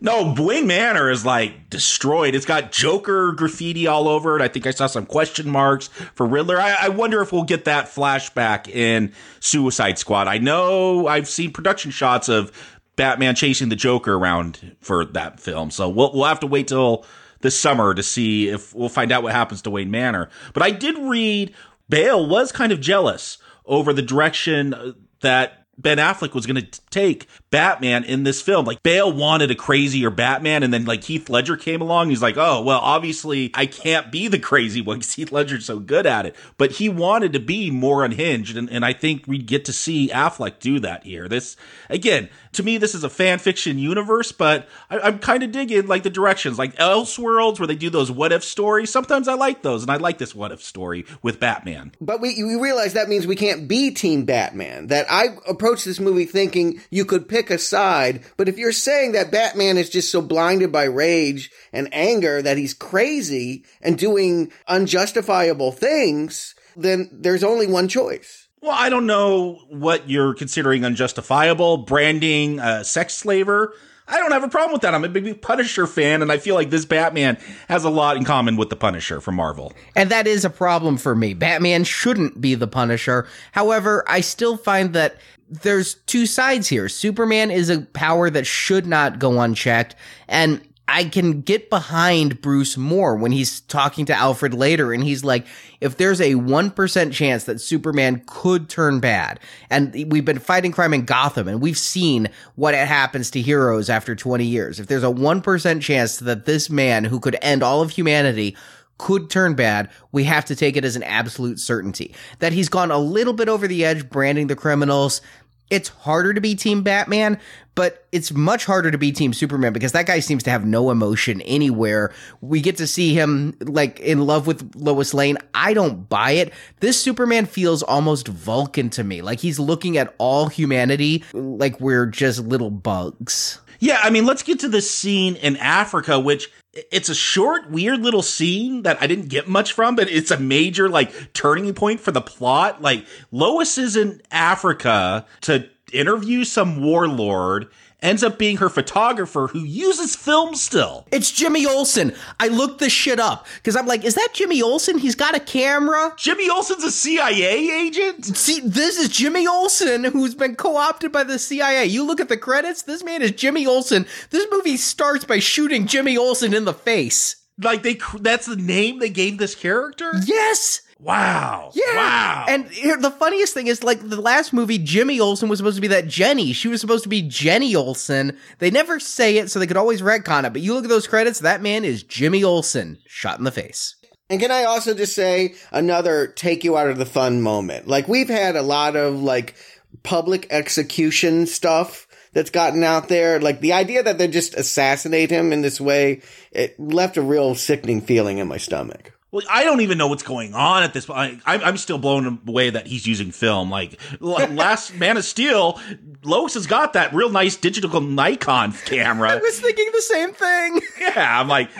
No, 0.00 0.34
Wayne 0.36 0.66
Manor 0.66 1.10
is 1.10 1.24
like 1.24 1.70
destroyed. 1.70 2.34
It's 2.34 2.46
got 2.46 2.72
Joker 2.72 3.32
graffiti 3.32 3.86
all 3.86 4.08
over 4.08 4.36
it. 4.36 4.42
I 4.42 4.48
think 4.48 4.66
I 4.66 4.70
saw 4.70 4.86
some 4.86 5.06
question 5.06 5.48
marks 5.48 5.88
for 6.14 6.26
Riddler. 6.26 6.60
I, 6.60 6.76
I, 6.82 6.88
wonder 6.88 7.20
if 7.22 7.32
we'll 7.32 7.44
get 7.44 7.64
that 7.64 7.86
flashback 7.86 8.68
in 8.68 9.12
Suicide 9.40 9.98
Squad. 9.98 10.28
I 10.28 10.38
know 10.38 11.06
I've 11.06 11.28
seen 11.28 11.52
production 11.52 11.90
shots 11.90 12.28
of 12.28 12.52
Batman 12.96 13.34
chasing 13.34 13.68
the 13.68 13.76
Joker 13.76 14.14
around 14.14 14.76
for 14.80 15.04
that 15.04 15.40
film, 15.40 15.70
so 15.70 15.88
we'll 15.88 16.12
we'll 16.12 16.24
have 16.24 16.40
to 16.40 16.46
wait 16.46 16.68
till 16.68 17.04
this 17.40 17.58
summer 17.58 17.94
to 17.94 18.02
see 18.02 18.48
if 18.48 18.74
we'll 18.74 18.88
find 18.88 19.12
out 19.12 19.22
what 19.22 19.32
happens 19.32 19.62
to 19.62 19.70
Wayne 19.70 19.90
Manor. 19.90 20.28
But 20.52 20.62
I 20.62 20.70
did 20.70 20.98
read 20.98 21.54
Bale 21.88 22.26
was 22.26 22.52
kind 22.52 22.72
of 22.72 22.80
jealous 22.80 23.38
over 23.66 23.92
the 23.92 24.02
direction 24.02 24.94
that 25.20 25.59
Ben 25.80 25.98
Affleck 25.98 26.34
was 26.34 26.46
going 26.46 26.60
to 26.60 26.80
take 26.90 27.26
Batman 27.50 28.04
in 28.04 28.24
this 28.24 28.42
film. 28.42 28.66
Like 28.66 28.82
Bale 28.82 29.12
wanted 29.12 29.50
a 29.50 29.54
crazier 29.54 30.10
Batman, 30.10 30.62
and 30.62 30.72
then 30.72 30.84
like 30.84 31.04
Heath 31.04 31.28
Ledger 31.28 31.56
came 31.56 31.80
along. 31.80 32.10
He's 32.10 32.22
like, 32.22 32.36
oh 32.36 32.62
well, 32.62 32.80
obviously 32.80 33.50
I 33.54 33.66
can't 33.66 34.12
be 34.12 34.28
the 34.28 34.38
crazy 34.38 34.80
one 34.80 34.98
because 34.98 35.14
Heath 35.14 35.32
Ledger's 35.32 35.66
so 35.66 35.78
good 35.78 36.06
at 36.06 36.26
it. 36.26 36.36
But 36.58 36.72
he 36.72 36.88
wanted 36.88 37.32
to 37.32 37.40
be 37.40 37.70
more 37.70 38.04
unhinged, 38.04 38.56
and, 38.56 38.68
and 38.70 38.84
I 38.84 38.92
think 38.92 39.26
we 39.26 39.38
get 39.38 39.64
to 39.66 39.72
see 39.72 40.08
Affleck 40.08 40.58
do 40.60 40.78
that 40.80 41.04
here. 41.04 41.28
This 41.28 41.56
again, 41.88 42.28
to 42.52 42.62
me, 42.62 42.78
this 42.78 42.94
is 42.94 43.04
a 43.04 43.10
fan 43.10 43.38
fiction 43.38 43.78
universe, 43.78 44.32
but 44.32 44.68
I, 44.90 45.08
am 45.08 45.18
kind 45.18 45.42
of 45.42 45.52
digging 45.52 45.86
like 45.86 46.02
the 46.02 46.10
directions, 46.10 46.58
like 46.58 46.74
Elseworlds, 46.76 47.58
where 47.58 47.66
they 47.66 47.76
do 47.76 47.90
those 47.90 48.10
what 48.10 48.32
if 48.32 48.42
stories. 48.42 48.90
Sometimes 48.90 49.28
I 49.28 49.34
like 49.34 49.62
those, 49.62 49.82
and 49.82 49.90
I 49.90 49.96
like 49.96 50.18
this 50.18 50.34
what 50.34 50.52
if 50.52 50.62
story 50.62 51.04
with 51.22 51.40
Batman. 51.40 51.92
But 52.00 52.20
we 52.20 52.42
we 52.42 52.56
realize 52.56 52.94
that 52.94 53.08
means 53.08 53.26
we 53.26 53.36
can't 53.36 53.68
be 53.68 53.90
Team 53.90 54.24
Batman. 54.24 54.88
That 54.88 55.06
I 55.10 55.36
approached 55.70 55.84
this 55.84 56.00
movie 56.00 56.24
thinking 56.24 56.80
you 56.90 57.04
could 57.04 57.28
pick 57.28 57.48
a 57.48 57.56
side, 57.56 58.24
but 58.36 58.48
if 58.48 58.58
you're 58.58 58.72
saying 58.72 59.12
that 59.12 59.30
Batman 59.30 59.78
is 59.78 59.88
just 59.88 60.10
so 60.10 60.20
blinded 60.20 60.72
by 60.72 60.82
rage 60.82 61.48
and 61.72 61.88
anger 61.92 62.42
that 62.42 62.58
he's 62.58 62.74
crazy 62.74 63.64
and 63.80 63.96
doing 63.96 64.50
unjustifiable 64.66 65.70
things, 65.70 66.56
then 66.74 67.08
there's 67.12 67.44
only 67.44 67.68
one 67.68 67.86
choice. 67.86 68.48
Well, 68.60 68.74
I 68.74 68.88
don't 68.88 69.06
know 69.06 69.60
what 69.68 70.10
you're 70.10 70.34
considering 70.34 70.84
unjustifiable. 70.84 71.84
Branding 71.84 72.58
a 72.58 72.82
sex 72.82 73.14
slaver. 73.14 73.72
I 74.10 74.18
don't 74.18 74.32
have 74.32 74.42
a 74.42 74.48
problem 74.48 74.72
with 74.72 74.82
that. 74.82 74.94
I'm 74.94 75.04
a 75.04 75.08
big 75.08 75.40
Punisher 75.40 75.86
fan, 75.86 76.20
and 76.20 76.32
I 76.32 76.38
feel 76.38 76.54
like 76.54 76.70
this 76.70 76.84
Batman 76.84 77.38
has 77.68 77.84
a 77.84 77.90
lot 77.90 78.16
in 78.16 78.24
common 78.24 78.56
with 78.56 78.68
the 78.68 78.76
Punisher 78.76 79.20
from 79.20 79.36
Marvel. 79.36 79.72
And 79.94 80.10
that 80.10 80.26
is 80.26 80.44
a 80.44 80.50
problem 80.50 80.96
for 80.96 81.14
me. 81.14 81.32
Batman 81.34 81.84
shouldn't 81.84 82.40
be 82.40 82.54
the 82.54 82.66
Punisher. 82.66 83.28
However, 83.52 84.04
I 84.08 84.20
still 84.20 84.56
find 84.56 84.92
that 84.94 85.16
there's 85.48 85.94
two 85.94 86.26
sides 86.26 86.68
here. 86.68 86.88
Superman 86.88 87.50
is 87.50 87.70
a 87.70 87.80
power 87.80 88.30
that 88.30 88.46
should 88.46 88.86
not 88.86 89.18
go 89.18 89.40
unchecked. 89.40 89.96
And 90.28 90.60
I 90.92 91.04
can 91.04 91.42
get 91.42 91.70
behind 91.70 92.42
Bruce 92.42 92.76
more 92.76 93.14
when 93.14 93.30
he's 93.30 93.60
talking 93.60 94.06
to 94.06 94.14
Alfred 94.14 94.52
later 94.52 94.92
and 94.92 95.04
he's 95.04 95.22
like, 95.22 95.46
if 95.80 95.96
there's 95.96 96.20
a 96.20 96.34
1% 96.34 97.12
chance 97.12 97.44
that 97.44 97.60
Superman 97.60 98.24
could 98.26 98.68
turn 98.68 98.98
bad, 98.98 99.38
and 99.70 99.94
we've 100.10 100.24
been 100.24 100.40
fighting 100.40 100.72
crime 100.72 100.92
in 100.92 101.04
Gotham 101.04 101.46
and 101.46 101.62
we've 101.62 101.78
seen 101.78 102.28
what 102.56 102.74
happens 102.74 103.30
to 103.30 103.40
heroes 103.40 103.88
after 103.88 104.16
20 104.16 104.44
years. 104.44 104.80
If 104.80 104.88
there's 104.88 105.04
a 105.04 105.06
1% 105.06 105.80
chance 105.80 106.16
that 106.18 106.44
this 106.44 106.68
man 106.68 107.04
who 107.04 107.20
could 107.20 107.38
end 107.40 107.62
all 107.62 107.82
of 107.82 107.92
humanity 107.92 108.56
could 108.98 109.30
turn 109.30 109.54
bad, 109.54 109.88
we 110.10 110.24
have 110.24 110.44
to 110.46 110.56
take 110.56 110.76
it 110.76 110.84
as 110.84 110.96
an 110.96 111.04
absolute 111.04 111.60
certainty. 111.60 112.14
That 112.40 112.52
he's 112.52 112.68
gone 112.68 112.90
a 112.90 112.98
little 112.98 113.32
bit 113.32 113.48
over 113.48 113.68
the 113.68 113.84
edge 113.84 114.10
branding 114.10 114.48
the 114.48 114.56
criminals, 114.56 115.22
it's 115.70 115.88
harder 115.88 116.34
to 116.34 116.40
be 116.40 116.54
Team 116.54 116.82
Batman, 116.82 117.38
but 117.74 118.06
it's 118.12 118.32
much 118.32 118.66
harder 118.66 118.90
to 118.90 118.98
be 118.98 119.12
Team 119.12 119.32
Superman 119.32 119.72
because 119.72 119.92
that 119.92 120.06
guy 120.06 120.20
seems 120.20 120.42
to 120.42 120.50
have 120.50 120.66
no 120.66 120.90
emotion 120.90 121.40
anywhere. 121.42 122.12
We 122.40 122.60
get 122.60 122.76
to 122.78 122.86
see 122.86 123.14
him 123.14 123.56
like 123.60 124.00
in 124.00 124.26
love 124.26 124.46
with 124.46 124.74
Lois 124.74 125.14
Lane. 125.14 125.38
I 125.54 125.72
don't 125.72 126.08
buy 126.08 126.32
it. 126.32 126.52
This 126.80 127.00
Superman 127.00 127.46
feels 127.46 127.82
almost 127.82 128.28
Vulcan 128.28 128.90
to 128.90 129.04
me. 129.04 129.22
Like 129.22 129.40
he's 129.40 129.58
looking 129.58 129.96
at 129.96 130.14
all 130.18 130.48
humanity 130.48 131.24
like 131.32 131.80
we're 131.80 132.06
just 132.06 132.40
little 132.40 132.70
bugs. 132.70 133.60
Yeah, 133.78 134.00
I 134.02 134.10
mean, 134.10 134.26
let's 134.26 134.42
get 134.42 134.60
to 134.60 134.68
this 134.68 134.90
scene 134.90 135.36
in 135.36 135.56
Africa, 135.56 136.20
which 136.20 136.50
it's 136.72 137.08
a 137.08 137.14
short, 137.14 137.70
weird 137.70 138.00
little 138.00 138.22
scene 138.22 138.82
that 138.82 139.02
I 139.02 139.06
didn't 139.06 139.28
get 139.28 139.48
much 139.48 139.72
from, 139.72 139.96
but 139.96 140.08
it's 140.08 140.30
a 140.30 140.38
major 140.38 140.88
like 140.88 141.32
turning 141.32 141.74
point 141.74 142.00
for 142.00 142.12
the 142.12 142.20
plot. 142.20 142.80
Like 142.80 143.04
Lois 143.32 143.76
is 143.78 143.96
in 143.96 144.22
Africa 144.30 145.26
to 145.42 145.68
interview 145.92 146.44
some 146.44 146.82
warlord 146.82 147.68
ends 148.02 148.22
up 148.22 148.38
being 148.38 148.58
her 148.58 148.68
photographer 148.68 149.48
who 149.48 149.60
uses 149.60 150.16
film 150.16 150.54
still. 150.54 151.06
It's 151.10 151.30
Jimmy 151.30 151.66
Olsen. 151.66 152.14
I 152.38 152.48
looked 152.48 152.78
this 152.80 152.92
shit 152.92 153.20
up 153.20 153.46
because 153.56 153.76
I'm 153.76 153.86
like, 153.86 154.04
is 154.04 154.14
that 154.14 154.30
Jimmy 154.32 154.62
Olsen? 154.62 154.98
He's 154.98 155.14
got 155.14 155.36
a 155.36 155.40
camera. 155.40 156.12
Jimmy 156.16 156.48
Olsen's 156.50 156.84
a 156.84 156.90
CIA 156.90 157.86
agent? 157.86 158.24
See, 158.36 158.60
this 158.60 158.98
is 158.98 159.08
Jimmy 159.08 159.46
Olsen 159.46 160.04
who's 160.04 160.34
been 160.34 160.56
co 160.56 160.76
opted 160.76 161.12
by 161.12 161.24
the 161.24 161.38
CIA. 161.38 161.86
You 161.86 162.04
look 162.04 162.20
at 162.20 162.28
the 162.28 162.36
credits, 162.36 162.82
this 162.82 163.04
man 163.04 163.22
is 163.22 163.32
Jimmy 163.32 163.66
Olsen. 163.66 164.06
This 164.30 164.46
movie 164.50 164.76
starts 164.76 165.24
by 165.24 165.38
shooting 165.38 165.86
Jimmy 165.86 166.16
Olsen 166.16 166.54
in 166.54 166.64
the 166.64 166.74
face. 166.74 167.36
Like, 167.62 167.82
they, 167.82 167.98
that's 168.20 168.46
the 168.46 168.56
name 168.56 168.98
they 168.98 169.10
gave 169.10 169.36
this 169.36 169.54
character? 169.54 170.12
Yes. 170.24 170.82
Wow. 171.02 171.70
Yeah. 171.74 171.96
Wow. 171.96 172.44
And 172.48 172.66
here, 172.66 172.98
the 172.98 173.10
funniest 173.10 173.54
thing 173.54 173.68
is, 173.68 173.82
like, 173.82 174.06
the 174.06 174.20
last 174.20 174.52
movie, 174.52 174.76
Jimmy 174.76 175.18
Olsen 175.18 175.48
was 175.48 175.58
supposed 175.58 175.76
to 175.76 175.80
be 175.80 175.88
that 175.88 176.08
Jenny. 176.08 176.52
She 176.52 176.68
was 176.68 176.80
supposed 176.80 177.04
to 177.04 177.08
be 177.08 177.22
Jenny 177.22 177.74
Olsen. 177.74 178.36
They 178.58 178.70
never 178.70 179.00
say 179.00 179.38
it, 179.38 179.50
so 179.50 179.58
they 179.58 179.66
could 179.66 179.78
always 179.78 180.02
retcon 180.02 180.44
it. 180.44 180.52
But 180.52 180.62
you 180.62 180.74
look 180.74 180.84
at 180.84 180.90
those 180.90 181.06
credits, 181.06 181.40
that 181.40 181.62
man 181.62 181.84
is 181.86 182.02
Jimmy 182.02 182.44
Olsen, 182.44 182.98
shot 183.06 183.38
in 183.38 183.44
the 183.44 183.50
face. 183.50 183.96
And 184.28 184.40
can 184.40 184.50
I 184.50 184.64
also 184.64 184.92
just 184.92 185.14
say 185.14 185.54
another 185.72 186.26
take 186.26 186.64
you 186.64 186.76
out 186.76 186.90
of 186.90 186.98
the 186.98 187.06
fun 187.06 187.40
moment? 187.40 187.88
Like, 187.88 188.06
we've 188.06 188.28
had 188.28 188.54
a 188.54 188.62
lot 188.62 188.94
of, 188.94 189.22
like, 189.22 189.54
public 190.02 190.46
execution 190.50 191.46
stuff 191.46 192.06
that's 192.32 192.50
gotten 192.50 192.84
out 192.84 193.08
there. 193.08 193.40
Like 193.40 193.60
the 193.60 193.72
idea 193.72 194.02
that 194.02 194.18
they 194.18 194.28
just 194.28 194.54
assassinate 194.54 195.30
him 195.30 195.52
in 195.52 195.62
this 195.62 195.80
way, 195.80 196.22
it 196.52 196.78
left 196.78 197.16
a 197.16 197.22
real 197.22 197.54
sickening 197.54 198.00
feeling 198.00 198.38
in 198.38 198.48
my 198.48 198.56
stomach. 198.56 199.12
Well, 199.32 199.44
I 199.48 199.62
don't 199.62 199.80
even 199.80 199.96
know 199.96 200.08
what's 200.08 200.24
going 200.24 200.54
on 200.54 200.82
at 200.82 200.92
this 200.92 201.06
point. 201.06 201.40
I'm, 201.46 201.62
I'm 201.62 201.76
still 201.76 201.98
blown 201.98 202.40
away 202.46 202.70
that 202.70 202.86
he's 202.86 203.06
using 203.06 203.30
film. 203.30 203.70
Like 203.70 204.00
last 204.20 204.94
Man 204.96 205.16
of 205.16 205.24
Steel, 205.24 205.80
Lois 206.24 206.54
has 206.54 206.66
got 206.66 206.94
that 206.94 207.14
real 207.14 207.30
nice 207.30 207.56
digital 207.56 208.00
Nikon 208.00 208.72
camera. 208.72 209.30
I 209.32 209.36
was 209.36 209.60
thinking 209.60 209.88
the 209.92 210.02
same 210.02 210.32
thing. 210.32 210.80
Yeah, 211.00 211.40
I'm 211.40 211.48
like, 211.48 211.70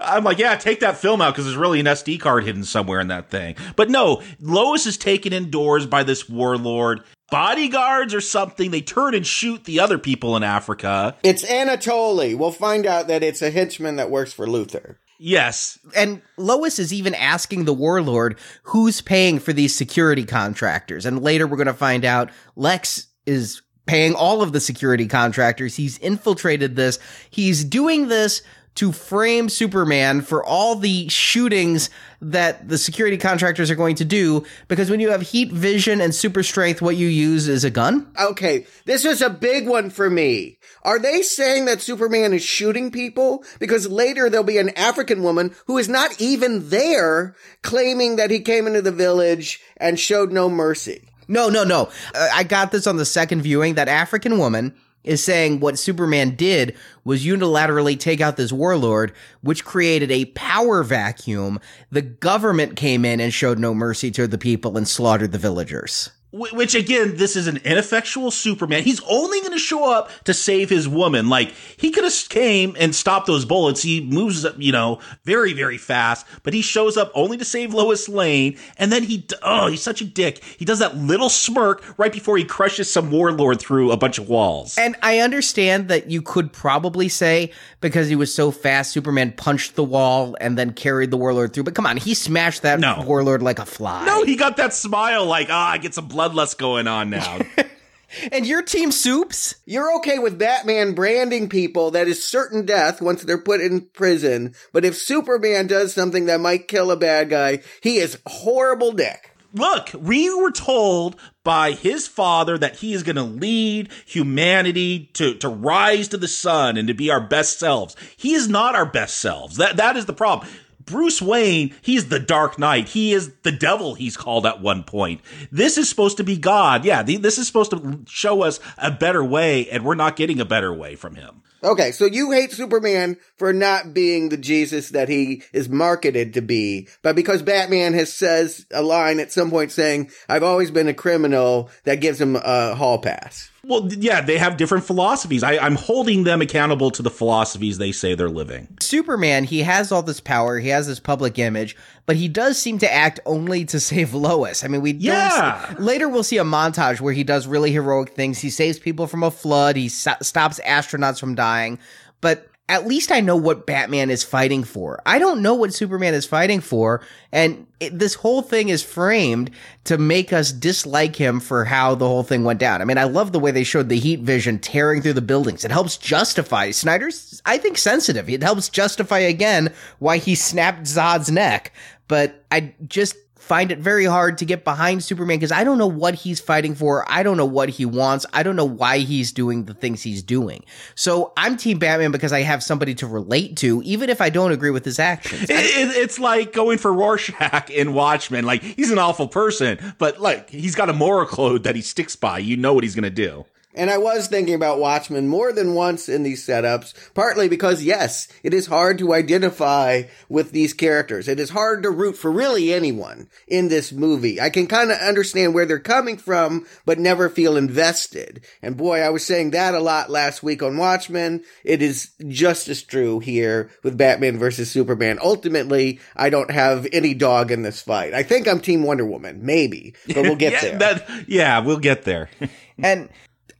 I'm 0.00 0.24
like, 0.24 0.38
yeah, 0.38 0.56
take 0.56 0.80
that 0.80 0.96
film 0.96 1.20
out 1.20 1.34
because 1.34 1.44
there's 1.44 1.56
really 1.56 1.80
an 1.80 1.86
SD 1.86 2.18
card 2.18 2.44
hidden 2.44 2.64
somewhere 2.64 2.98
in 2.98 3.08
that 3.08 3.30
thing. 3.30 3.54
But 3.76 3.90
no, 3.90 4.22
Lois 4.40 4.86
is 4.86 4.96
taken 4.96 5.34
indoors 5.34 5.86
by 5.86 6.02
this 6.02 6.28
warlord 6.28 7.02
bodyguards 7.30 8.14
or 8.14 8.20
something. 8.20 8.70
They 8.70 8.80
turn 8.80 9.14
and 9.14 9.26
shoot 9.26 9.64
the 9.64 9.80
other 9.80 9.98
people 9.98 10.34
in 10.36 10.42
Africa. 10.42 11.14
It's 11.22 11.44
Anatoly. 11.44 12.36
We'll 12.36 12.52
find 12.52 12.86
out 12.86 13.06
that 13.08 13.22
it's 13.22 13.42
a 13.42 13.50
henchman 13.50 13.96
that 13.96 14.10
works 14.10 14.32
for 14.32 14.46
Luthor. 14.46 14.96
Yes. 15.22 15.78
And 15.94 16.22
Lois 16.38 16.78
is 16.78 16.94
even 16.94 17.14
asking 17.14 17.66
the 17.66 17.74
warlord 17.74 18.38
who's 18.62 19.02
paying 19.02 19.38
for 19.38 19.52
these 19.52 19.76
security 19.76 20.24
contractors. 20.24 21.04
And 21.04 21.22
later 21.22 21.46
we're 21.46 21.58
going 21.58 21.66
to 21.66 21.74
find 21.74 22.06
out 22.06 22.30
Lex 22.56 23.06
is 23.26 23.60
paying 23.84 24.14
all 24.14 24.40
of 24.40 24.52
the 24.52 24.60
security 24.60 25.06
contractors. 25.06 25.76
He's 25.76 25.98
infiltrated 25.98 26.74
this. 26.74 26.98
He's 27.28 27.64
doing 27.64 28.08
this 28.08 28.40
to 28.76 28.92
frame 28.92 29.48
Superman 29.48 30.20
for 30.22 30.44
all 30.44 30.76
the 30.76 31.08
shootings 31.08 31.90
that 32.20 32.68
the 32.68 32.78
security 32.78 33.16
contractors 33.16 33.70
are 33.70 33.74
going 33.74 33.96
to 33.96 34.04
do 34.04 34.44
because 34.68 34.90
when 34.90 35.00
you 35.00 35.10
have 35.10 35.22
heat 35.22 35.50
vision 35.52 36.00
and 36.00 36.14
super 36.14 36.42
strength 36.42 36.80
what 36.80 36.96
you 36.96 37.08
use 37.08 37.48
is 37.48 37.64
a 37.64 37.70
gun? 37.70 38.10
Okay 38.18 38.66
this 38.84 39.04
is 39.04 39.22
a 39.22 39.30
big 39.30 39.66
one 39.66 39.90
for 39.90 40.08
me. 40.08 40.58
Are 40.82 40.98
they 40.98 41.22
saying 41.22 41.64
that 41.66 41.80
superman 41.80 42.32
is 42.32 42.42
shooting 42.42 42.90
people? 42.90 43.44
Because 43.58 43.88
later 43.88 44.30
there'll 44.30 44.44
be 44.44 44.58
an 44.58 44.70
african 44.76 45.22
woman 45.22 45.54
who 45.66 45.78
is 45.78 45.88
not 45.88 46.20
even 46.20 46.68
there 46.68 47.34
claiming 47.62 48.16
that 48.16 48.30
he 48.30 48.40
came 48.40 48.66
into 48.66 48.82
the 48.82 48.92
village 48.92 49.60
and 49.76 49.98
showed 49.98 50.32
no 50.32 50.48
mercy. 50.48 51.02
No 51.26 51.48
no 51.48 51.64
no. 51.64 51.90
Uh, 52.14 52.28
i 52.32 52.44
got 52.44 52.72
this 52.72 52.86
on 52.86 52.96
the 52.96 53.04
second 53.04 53.42
viewing 53.42 53.74
that 53.74 53.88
african 53.88 54.38
woman 54.38 54.74
is 55.04 55.24
saying 55.24 55.60
what 55.60 55.78
Superman 55.78 56.34
did 56.36 56.76
was 57.04 57.24
unilaterally 57.24 57.98
take 57.98 58.20
out 58.20 58.36
this 58.36 58.52
warlord, 58.52 59.12
which 59.40 59.64
created 59.64 60.10
a 60.10 60.26
power 60.26 60.82
vacuum. 60.82 61.58
The 61.90 62.02
government 62.02 62.76
came 62.76 63.04
in 63.04 63.20
and 63.20 63.32
showed 63.32 63.58
no 63.58 63.74
mercy 63.74 64.10
to 64.12 64.26
the 64.26 64.38
people 64.38 64.76
and 64.76 64.86
slaughtered 64.86 65.32
the 65.32 65.38
villagers. 65.38 66.10
Which 66.32 66.76
again, 66.76 67.16
this 67.16 67.34
is 67.34 67.48
an 67.48 67.56
ineffectual 67.64 68.30
Superman. 68.30 68.84
He's 68.84 69.00
only 69.08 69.40
going 69.40 69.52
to 69.52 69.58
show 69.58 69.92
up 69.92 70.10
to 70.24 70.34
save 70.34 70.70
his 70.70 70.88
woman. 70.88 71.28
Like 71.28 71.52
he 71.76 71.90
could 71.90 72.04
have 72.04 72.28
came 72.28 72.76
and 72.78 72.94
stopped 72.94 73.26
those 73.26 73.44
bullets. 73.44 73.82
He 73.82 74.00
moves, 74.00 74.44
up, 74.44 74.54
you 74.58 74.70
know, 74.70 75.00
very 75.24 75.52
very 75.52 75.78
fast, 75.78 76.26
but 76.42 76.54
he 76.54 76.62
shows 76.62 76.96
up 76.96 77.10
only 77.14 77.36
to 77.36 77.44
save 77.44 77.74
Lois 77.74 78.08
Lane. 78.08 78.56
And 78.78 78.92
then 78.92 79.02
he, 79.02 79.26
oh, 79.42 79.66
he's 79.66 79.82
such 79.82 80.00
a 80.00 80.04
dick. 80.04 80.42
He 80.44 80.64
does 80.64 80.78
that 80.78 80.96
little 80.96 81.28
smirk 81.28 81.98
right 81.98 82.12
before 82.12 82.36
he 82.36 82.44
crushes 82.44 82.90
some 82.90 83.10
warlord 83.10 83.60
through 83.60 83.90
a 83.90 83.96
bunch 83.96 84.18
of 84.18 84.28
walls. 84.28 84.78
And 84.78 84.96
I 85.02 85.18
understand 85.18 85.88
that 85.88 86.10
you 86.10 86.22
could 86.22 86.52
probably 86.52 87.08
say 87.08 87.50
because 87.80 88.08
he 88.08 88.16
was 88.16 88.32
so 88.32 88.50
fast, 88.50 88.92
Superman 88.92 89.32
punched 89.32 89.74
the 89.74 89.84
wall 89.84 90.36
and 90.40 90.56
then 90.56 90.72
carried 90.72 91.10
the 91.10 91.16
warlord 91.16 91.52
through. 91.52 91.64
But 91.64 91.74
come 91.74 91.86
on, 91.86 91.96
he 91.96 92.14
smashed 92.14 92.62
that 92.62 92.78
no. 92.78 93.02
warlord 93.06 93.42
like 93.42 93.58
a 93.58 93.66
fly. 93.66 94.04
No, 94.04 94.22
he 94.22 94.36
got 94.36 94.56
that 94.58 94.74
smile 94.74 95.26
like, 95.26 95.48
ah, 95.50 95.68
oh, 95.68 95.72
I 95.72 95.78
get 95.78 95.94
some 95.94 96.08
bloodlust 96.20 96.58
going 96.58 96.86
on 96.86 97.10
now. 97.10 97.38
and 98.32 98.46
your 98.46 98.62
team 98.62 98.92
soups? 98.92 99.54
You're 99.64 99.96
okay 99.98 100.18
with 100.18 100.38
Batman 100.38 100.94
branding 100.94 101.48
people 101.48 101.90
that 101.92 102.08
is 102.08 102.24
certain 102.24 102.66
death 102.66 103.00
once 103.00 103.22
they're 103.22 103.38
put 103.38 103.60
in 103.60 103.86
prison, 103.92 104.54
but 104.72 104.84
if 104.84 104.96
Superman 104.96 105.66
does 105.66 105.94
something 105.94 106.26
that 106.26 106.40
might 106.40 106.68
kill 106.68 106.90
a 106.90 106.96
bad 106.96 107.30
guy, 107.30 107.60
he 107.82 107.96
is 107.96 108.18
horrible 108.26 108.92
dick. 108.92 109.34
Look, 109.52 109.90
we 109.98 110.32
were 110.32 110.52
told 110.52 111.16
by 111.42 111.72
his 111.72 112.06
father 112.06 112.56
that 112.56 112.76
he 112.76 112.92
is 112.92 113.02
going 113.02 113.16
to 113.16 113.24
lead 113.24 113.88
humanity 114.06 115.10
to, 115.14 115.34
to 115.36 115.48
rise 115.48 116.08
to 116.08 116.18
the 116.18 116.28
sun 116.28 116.76
and 116.76 116.86
to 116.86 116.94
be 116.94 117.10
our 117.10 117.20
best 117.20 117.58
selves. 117.58 117.96
He 118.16 118.34
is 118.34 118.48
not 118.48 118.76
our 118.76 118.86
best 118.86 119.16
selves. 119.16 119.56
That, 119.56 119.78
that 119.78 119.96
is 119.96 120.06
the 120.06 120.12
problem. 120.12 120.48
Bruce 120.90 121.22
Wayne, 121.22 121.74
he's 121.82 122.08
the 122.08 122.18
Dark 122.18 122.58
Knight. 122.58 122.88
He 122.88 123.12
is 123.12 123.32
the 123.42 123.52
devil, 123.52 123.94
he's 123.94 124.16
called 124.16 124.46
at 124.46 124.60
one 124.60 124.82
point. 124.82 125.20
This 125.52 125.78
is 125.78 125.88
supposed 125.88 126.16
to 126.16 126.24
be 126.24 126.36
God. 126.36 126.84
Yeah, 126.84 127.02
this 127.02 127.38
is 127.38 127.46
supposed 127.46 127.70
to 127.70 128.00
show 128.06 128.42
us 128.42 128.60
a 128.76 128.90
better 128.90 129.24
way, 129.24 129.68
and 129.70 129.84
we're 129.84 129.94
not 129.94 130.16
getting 130.16 130.40
a 130.40 130.44
better 130.44 130.74
way 130.74 130.96
from 130.96 131.14
him. 131.14 131.42
Okay, 131.62 131.92
so 131.92 132.06
you 132.06 132.30
hate 132.30 132.52
Superman 132.52 133.18
for 133.36 133.52
not 133.52 133.92
being 133.92 134.30
the 134.30 134.38
Jesus 134.38 134.88
that 134.90 135.10
he 135.10 135.42
is 135.52 135.68
marketed 135.68 136.32
to 136.34 136.40
be, 136.40 136.88
but 137.02 137.14
because 137.14 137.42
Batman 137.42 137.92
has 137.92 138.10
says 138.10 138.64
a 138.70 138.80
line 138.80 139.20
at 139.20 139.30
some 139.30 139.50
point 139.50 139.70
saying, 139.70 140.10
"I've 140.26 140.42
always 140.42 140.70
been 140.70 140.88
a 140.88 140.94
criminal," 140.94 141.68
that 141.84 142.00
gives 142.00 142.18
him 142.18 142.34
a 142.36 142.74
hall 142.74 142.98
pass. 142.98 143.50
Well, 143.62 143.92
yeah, 143.92 144.22
they 144.22 144.38
have 144.38 144.56
different 144.56 144.84
philosophies. 144.84 145.42
I, 145.42 145.54
am 145.54 145.76
holding 145.76 146.24
them 146.24 146.40
accountable 146.40 146.90
to 146.92 147.02
the 147.02 147.10
philosophies 147.10 147.78
they 147.78 147.92
say 147.92 148.14
they're 148.14 148.30
living. 148.30 148.68
Superman, 148.80 149.44
he 149.44 149.62
has 149.62 149.92
all 149.92 150.02
this 150.02 150.20
power, 150.20 150.58
he 150.58 150.68
has 150.68 150.86
this 150.86 150.98
public 151.00 151.38
image, 151.38 151.76
but 152.06 152.16
he 152.16 152.26
does 152.26 152.56
seem 152.58 152.78
to 152.78 152.92
act 152.92 153.20
only 153.26 153.64
to 153.66 153.78
save 153.80 154.14
Lois. 154.14 154.64
I 154.64 154.68
mean, 154.68 154.80
we 154.80 154.92
yeah. 154.92 155.74
later 155.78 156.08
we'll 156.08 156.22
see 156.22 156.38
a 156.38 156.44
montage 156.44 157.00
where 157.00 157.12
he 157.12 157.24
does 157.24 157.46
really 157.46 157.70
heroic 157.70 158.10
things. 158.10 158.38
He 158.38 158.50
saves 158.50 158.78
people 158.78 159.06
from 159.06 159.22
a 159.22 159.30
flood. 159.30 159.76
He 159.76 159.88
so- 159.88 160.16
stops 160.22 160.58
astronauts 160.60 161.20
from 161.20 161.34
dying. 161.34 161.78
But 162.20 162.49
at 162.70 162.86
least 162.86 163.10
I 163.10 163.20
know 163.20 163.34
what 163.34 163.66
Batman 163.66 164.10
is 164.10 164.22
fighting 164.22 164.62
for. 164.62 165.02
I 165.04 165.18
don't 165.18 165.42
know 165.42 165.54
what 165.54 165.74
Superman 165.74 166.14
is 166.14 166.24
fighting 166.24 166.60
for. 166.60 167.04
And 167.32 167.66
it, 167.80 167.98
this 167.98 168.14
whole 168.14 168.42
thing 168.42 168.68
is 168.68 168.80
framed 168.80 169.50
to 169.84 169.98
make 169.98 170.32
us 170.32 170.52
dislike 170.52 171.16
him 171.16 171.40
for 171.40 171.64
how 171.64 171.96
the 171.96 172.06
whole 172.06 172.22
thing 172.22 172.44
went 172.44 172.60
down. 172.60 172.80
I 172.80 172.84
mean, 172.84 172.96
I 172.96 173.04
love 173.04 173.32
the 173.32 173.40
way 173.40 173.50
they 173.50 173.64
showed 173.64 173.88
the 173.88 173.98
heat 173.98 174.20
vision 174.20 174.60
tearing 174.60 175.02
through 175.02 175.14
the 175.14 175.20
buildings. 175.20 175.64
It 175.64 175.72
helps 175.72 175.96
justify 175.96 176.70
Snyder's, 176.70 177.42
I 177.44 177.58
think, 177.58 177.76
sensitive. 177.76 178.30
It 178.30 178.44
helps 178.44 178.68
justify 178.68 179.18
again 179.18 179.74
why 179.98 180.18
he 180.18 180.36
snapped 180.36 180.84
Zod's 180.84 181.28
neck. 181.28 181.72
But 182.06 182.44
I 182.52 182.72
just 182.86 183.16
find 183.50 183.72
it 183.72 183.80
very 183.80 184.04
hard 184.04 184.38
to 184.38 184.44
get 184.44 184.62
behind 184.62 185.02
Superman 185.02 185.36
because 185.36 185.50
I 185.50 185.64
don't 185.64 185.76
know 185.76 185.88
what 185.88 186.14
he's 186.14 186.38
fighting 186.38 186.76
for. 186.76 187.04
I 187.10 187.24
don't 187.24 187.36
know 187.36 187.44
what 187.44 187.68
he 187.68 187.84
wants. 187.84 188.24
I 188.32 188.44
don't 188.44 188.54
know 188.54 188.64
why 188.64 188.98
he's 188.98 189.32
doing 189.32 189.64
the 189.64 189.74
things 189.74 190.04
he's 190.04 190.22
doing. 190.22 190.64
So 190.94 191.32
I'm 191.36 191.56
Team 191.56 191.80
Batman 191.80 192.12
because 192.12 192.32
I 192.32 192.42
have 192.42 192.62
somebody 192.62 192.94
to 192.94 193.08
relate 193.08 193.56
to, 193.56 193.82
even 193.82 194.08
if 194.08 194.20
I 194.20 194.30
don't 194.30 194.52
agree 194.52 194.70
with 194.70 194.84
his 194.84 195.00
actions. 195.00 195.50
It, 195.50 195.50
it, 195.50 195.96
it's 195.96 196.20
like 196.20 196.52
going 196.52 196.78
for 196.78 196.92
Rorschach 196.92 197.70
in 197.70 197.92
Watchmen. 197.92 198.44
Like 198.44 198.62
he's 198.62 198.92
an 198.92 199.00
awful 199.00 199.26
person, 199.26 199.96
but 199.98 200.20
like 200.20 200.48
he's 200.48 200.76
got 200.76 200.88
a 200.88 200.92
moral 200.92 201.26
code 201.26 201.64
that 201.64 201.74
he 201.74 201.82
sticks 201.82 202.14
by. 202.14 202.38
You 202.38 202.56
know 202.56 202.72
what 202.72 202.84
he's 202.84 202.94
going 202.94 203.02
to 203.02 203.10
do. 203.10 203.46
And 203.74 203.88
I 203.88 203.98
was 203.98 204.26
thinking 204.26 204.54
about 204.54 204.80
Watchmen 204.80 205.28
more 205.28 205.52
than 205.52 205.74
once 205.74 206.08
in 206.08 206.24
these 206.24 206.44
setups, 206.44 206.92
partly 207.14 207.48
because 207.48 207.84
yes, 207.84 208.26
it 208.42 208.52
is 208.52 208.66
hard 208.66 208.98
to 208.98 209.14
identify 209.14 210.04
with 210.28 210.50
these 210.50 210.74
characters. 210.74 211.28
It 211.28 211.38
is 211.38 211.50
hard 211.50 211.84
to 211.84 211.90
root 211.90 212.16
for 212.16 212.32
really 212.32 212.72
anyone 212.72 213.28
in 213.46 213.68
this 213.68 213.92
movie. 213.92 214.40
I 214.40 214.50
can 214.50 214.66
kind 214.66 214.90
of 214.90 214.98
understand 214.98 215.54
where 215.54 215.66
they're 215.66 215.78
coming 215.78 216.16
from, 216.16 216.66
but 216.84 216.98
never 216.98 217.28
feel 217.28 217.56
invested. 217.56 218.44
And 218.60 218.76
boy, 218.76 219.00
I 219.00 219.10
was 219.10 219.24
saying 219.24 219.52
that 219.52 219.74
a 219.74 219.80
lot 219.80 220.10
last 220.10 220.42
week 220.42 220.64
on 220.64 220.76
Watchmen. 220.76 221.44
It 221.62 221.80
is 221.80 222.10
just 222.26 222.68
as 222.68 222.82
true 222.82 223.20
here 223.20 223.70
with 223.84 223.96
Batman 223.96 224.36
versus 224.36 224.68
Superman. 224.68 225.20
Ultimately, 225.22 226.00
I 226.16 226.28
don't 226.28 226.50
have 226.50 226.88
any 226.92 227.14
dog 227.14 227.52
in 227.52 227.62
this 227.62 227.82
fight. 227.82 228.14
I 228.14 228.24
think 228.24 228.48
I'm 228.48 228.60
Team 228.60 228.82
Wonder 228.82 229.06
Woman, 229.06 229.46
maybe, 229.46 229.94
but 230.08 230.22
we'll 230.22 230.34
get 230.36 230.54
yeah, 230.54 230.60
there. 230.60 230.78
That, 230.78 231.28
yeah, 231.28 231.58
we'll 231.60 231.78
get 231.78 232.02
there. 232.02 232.30
and 232.78 233.08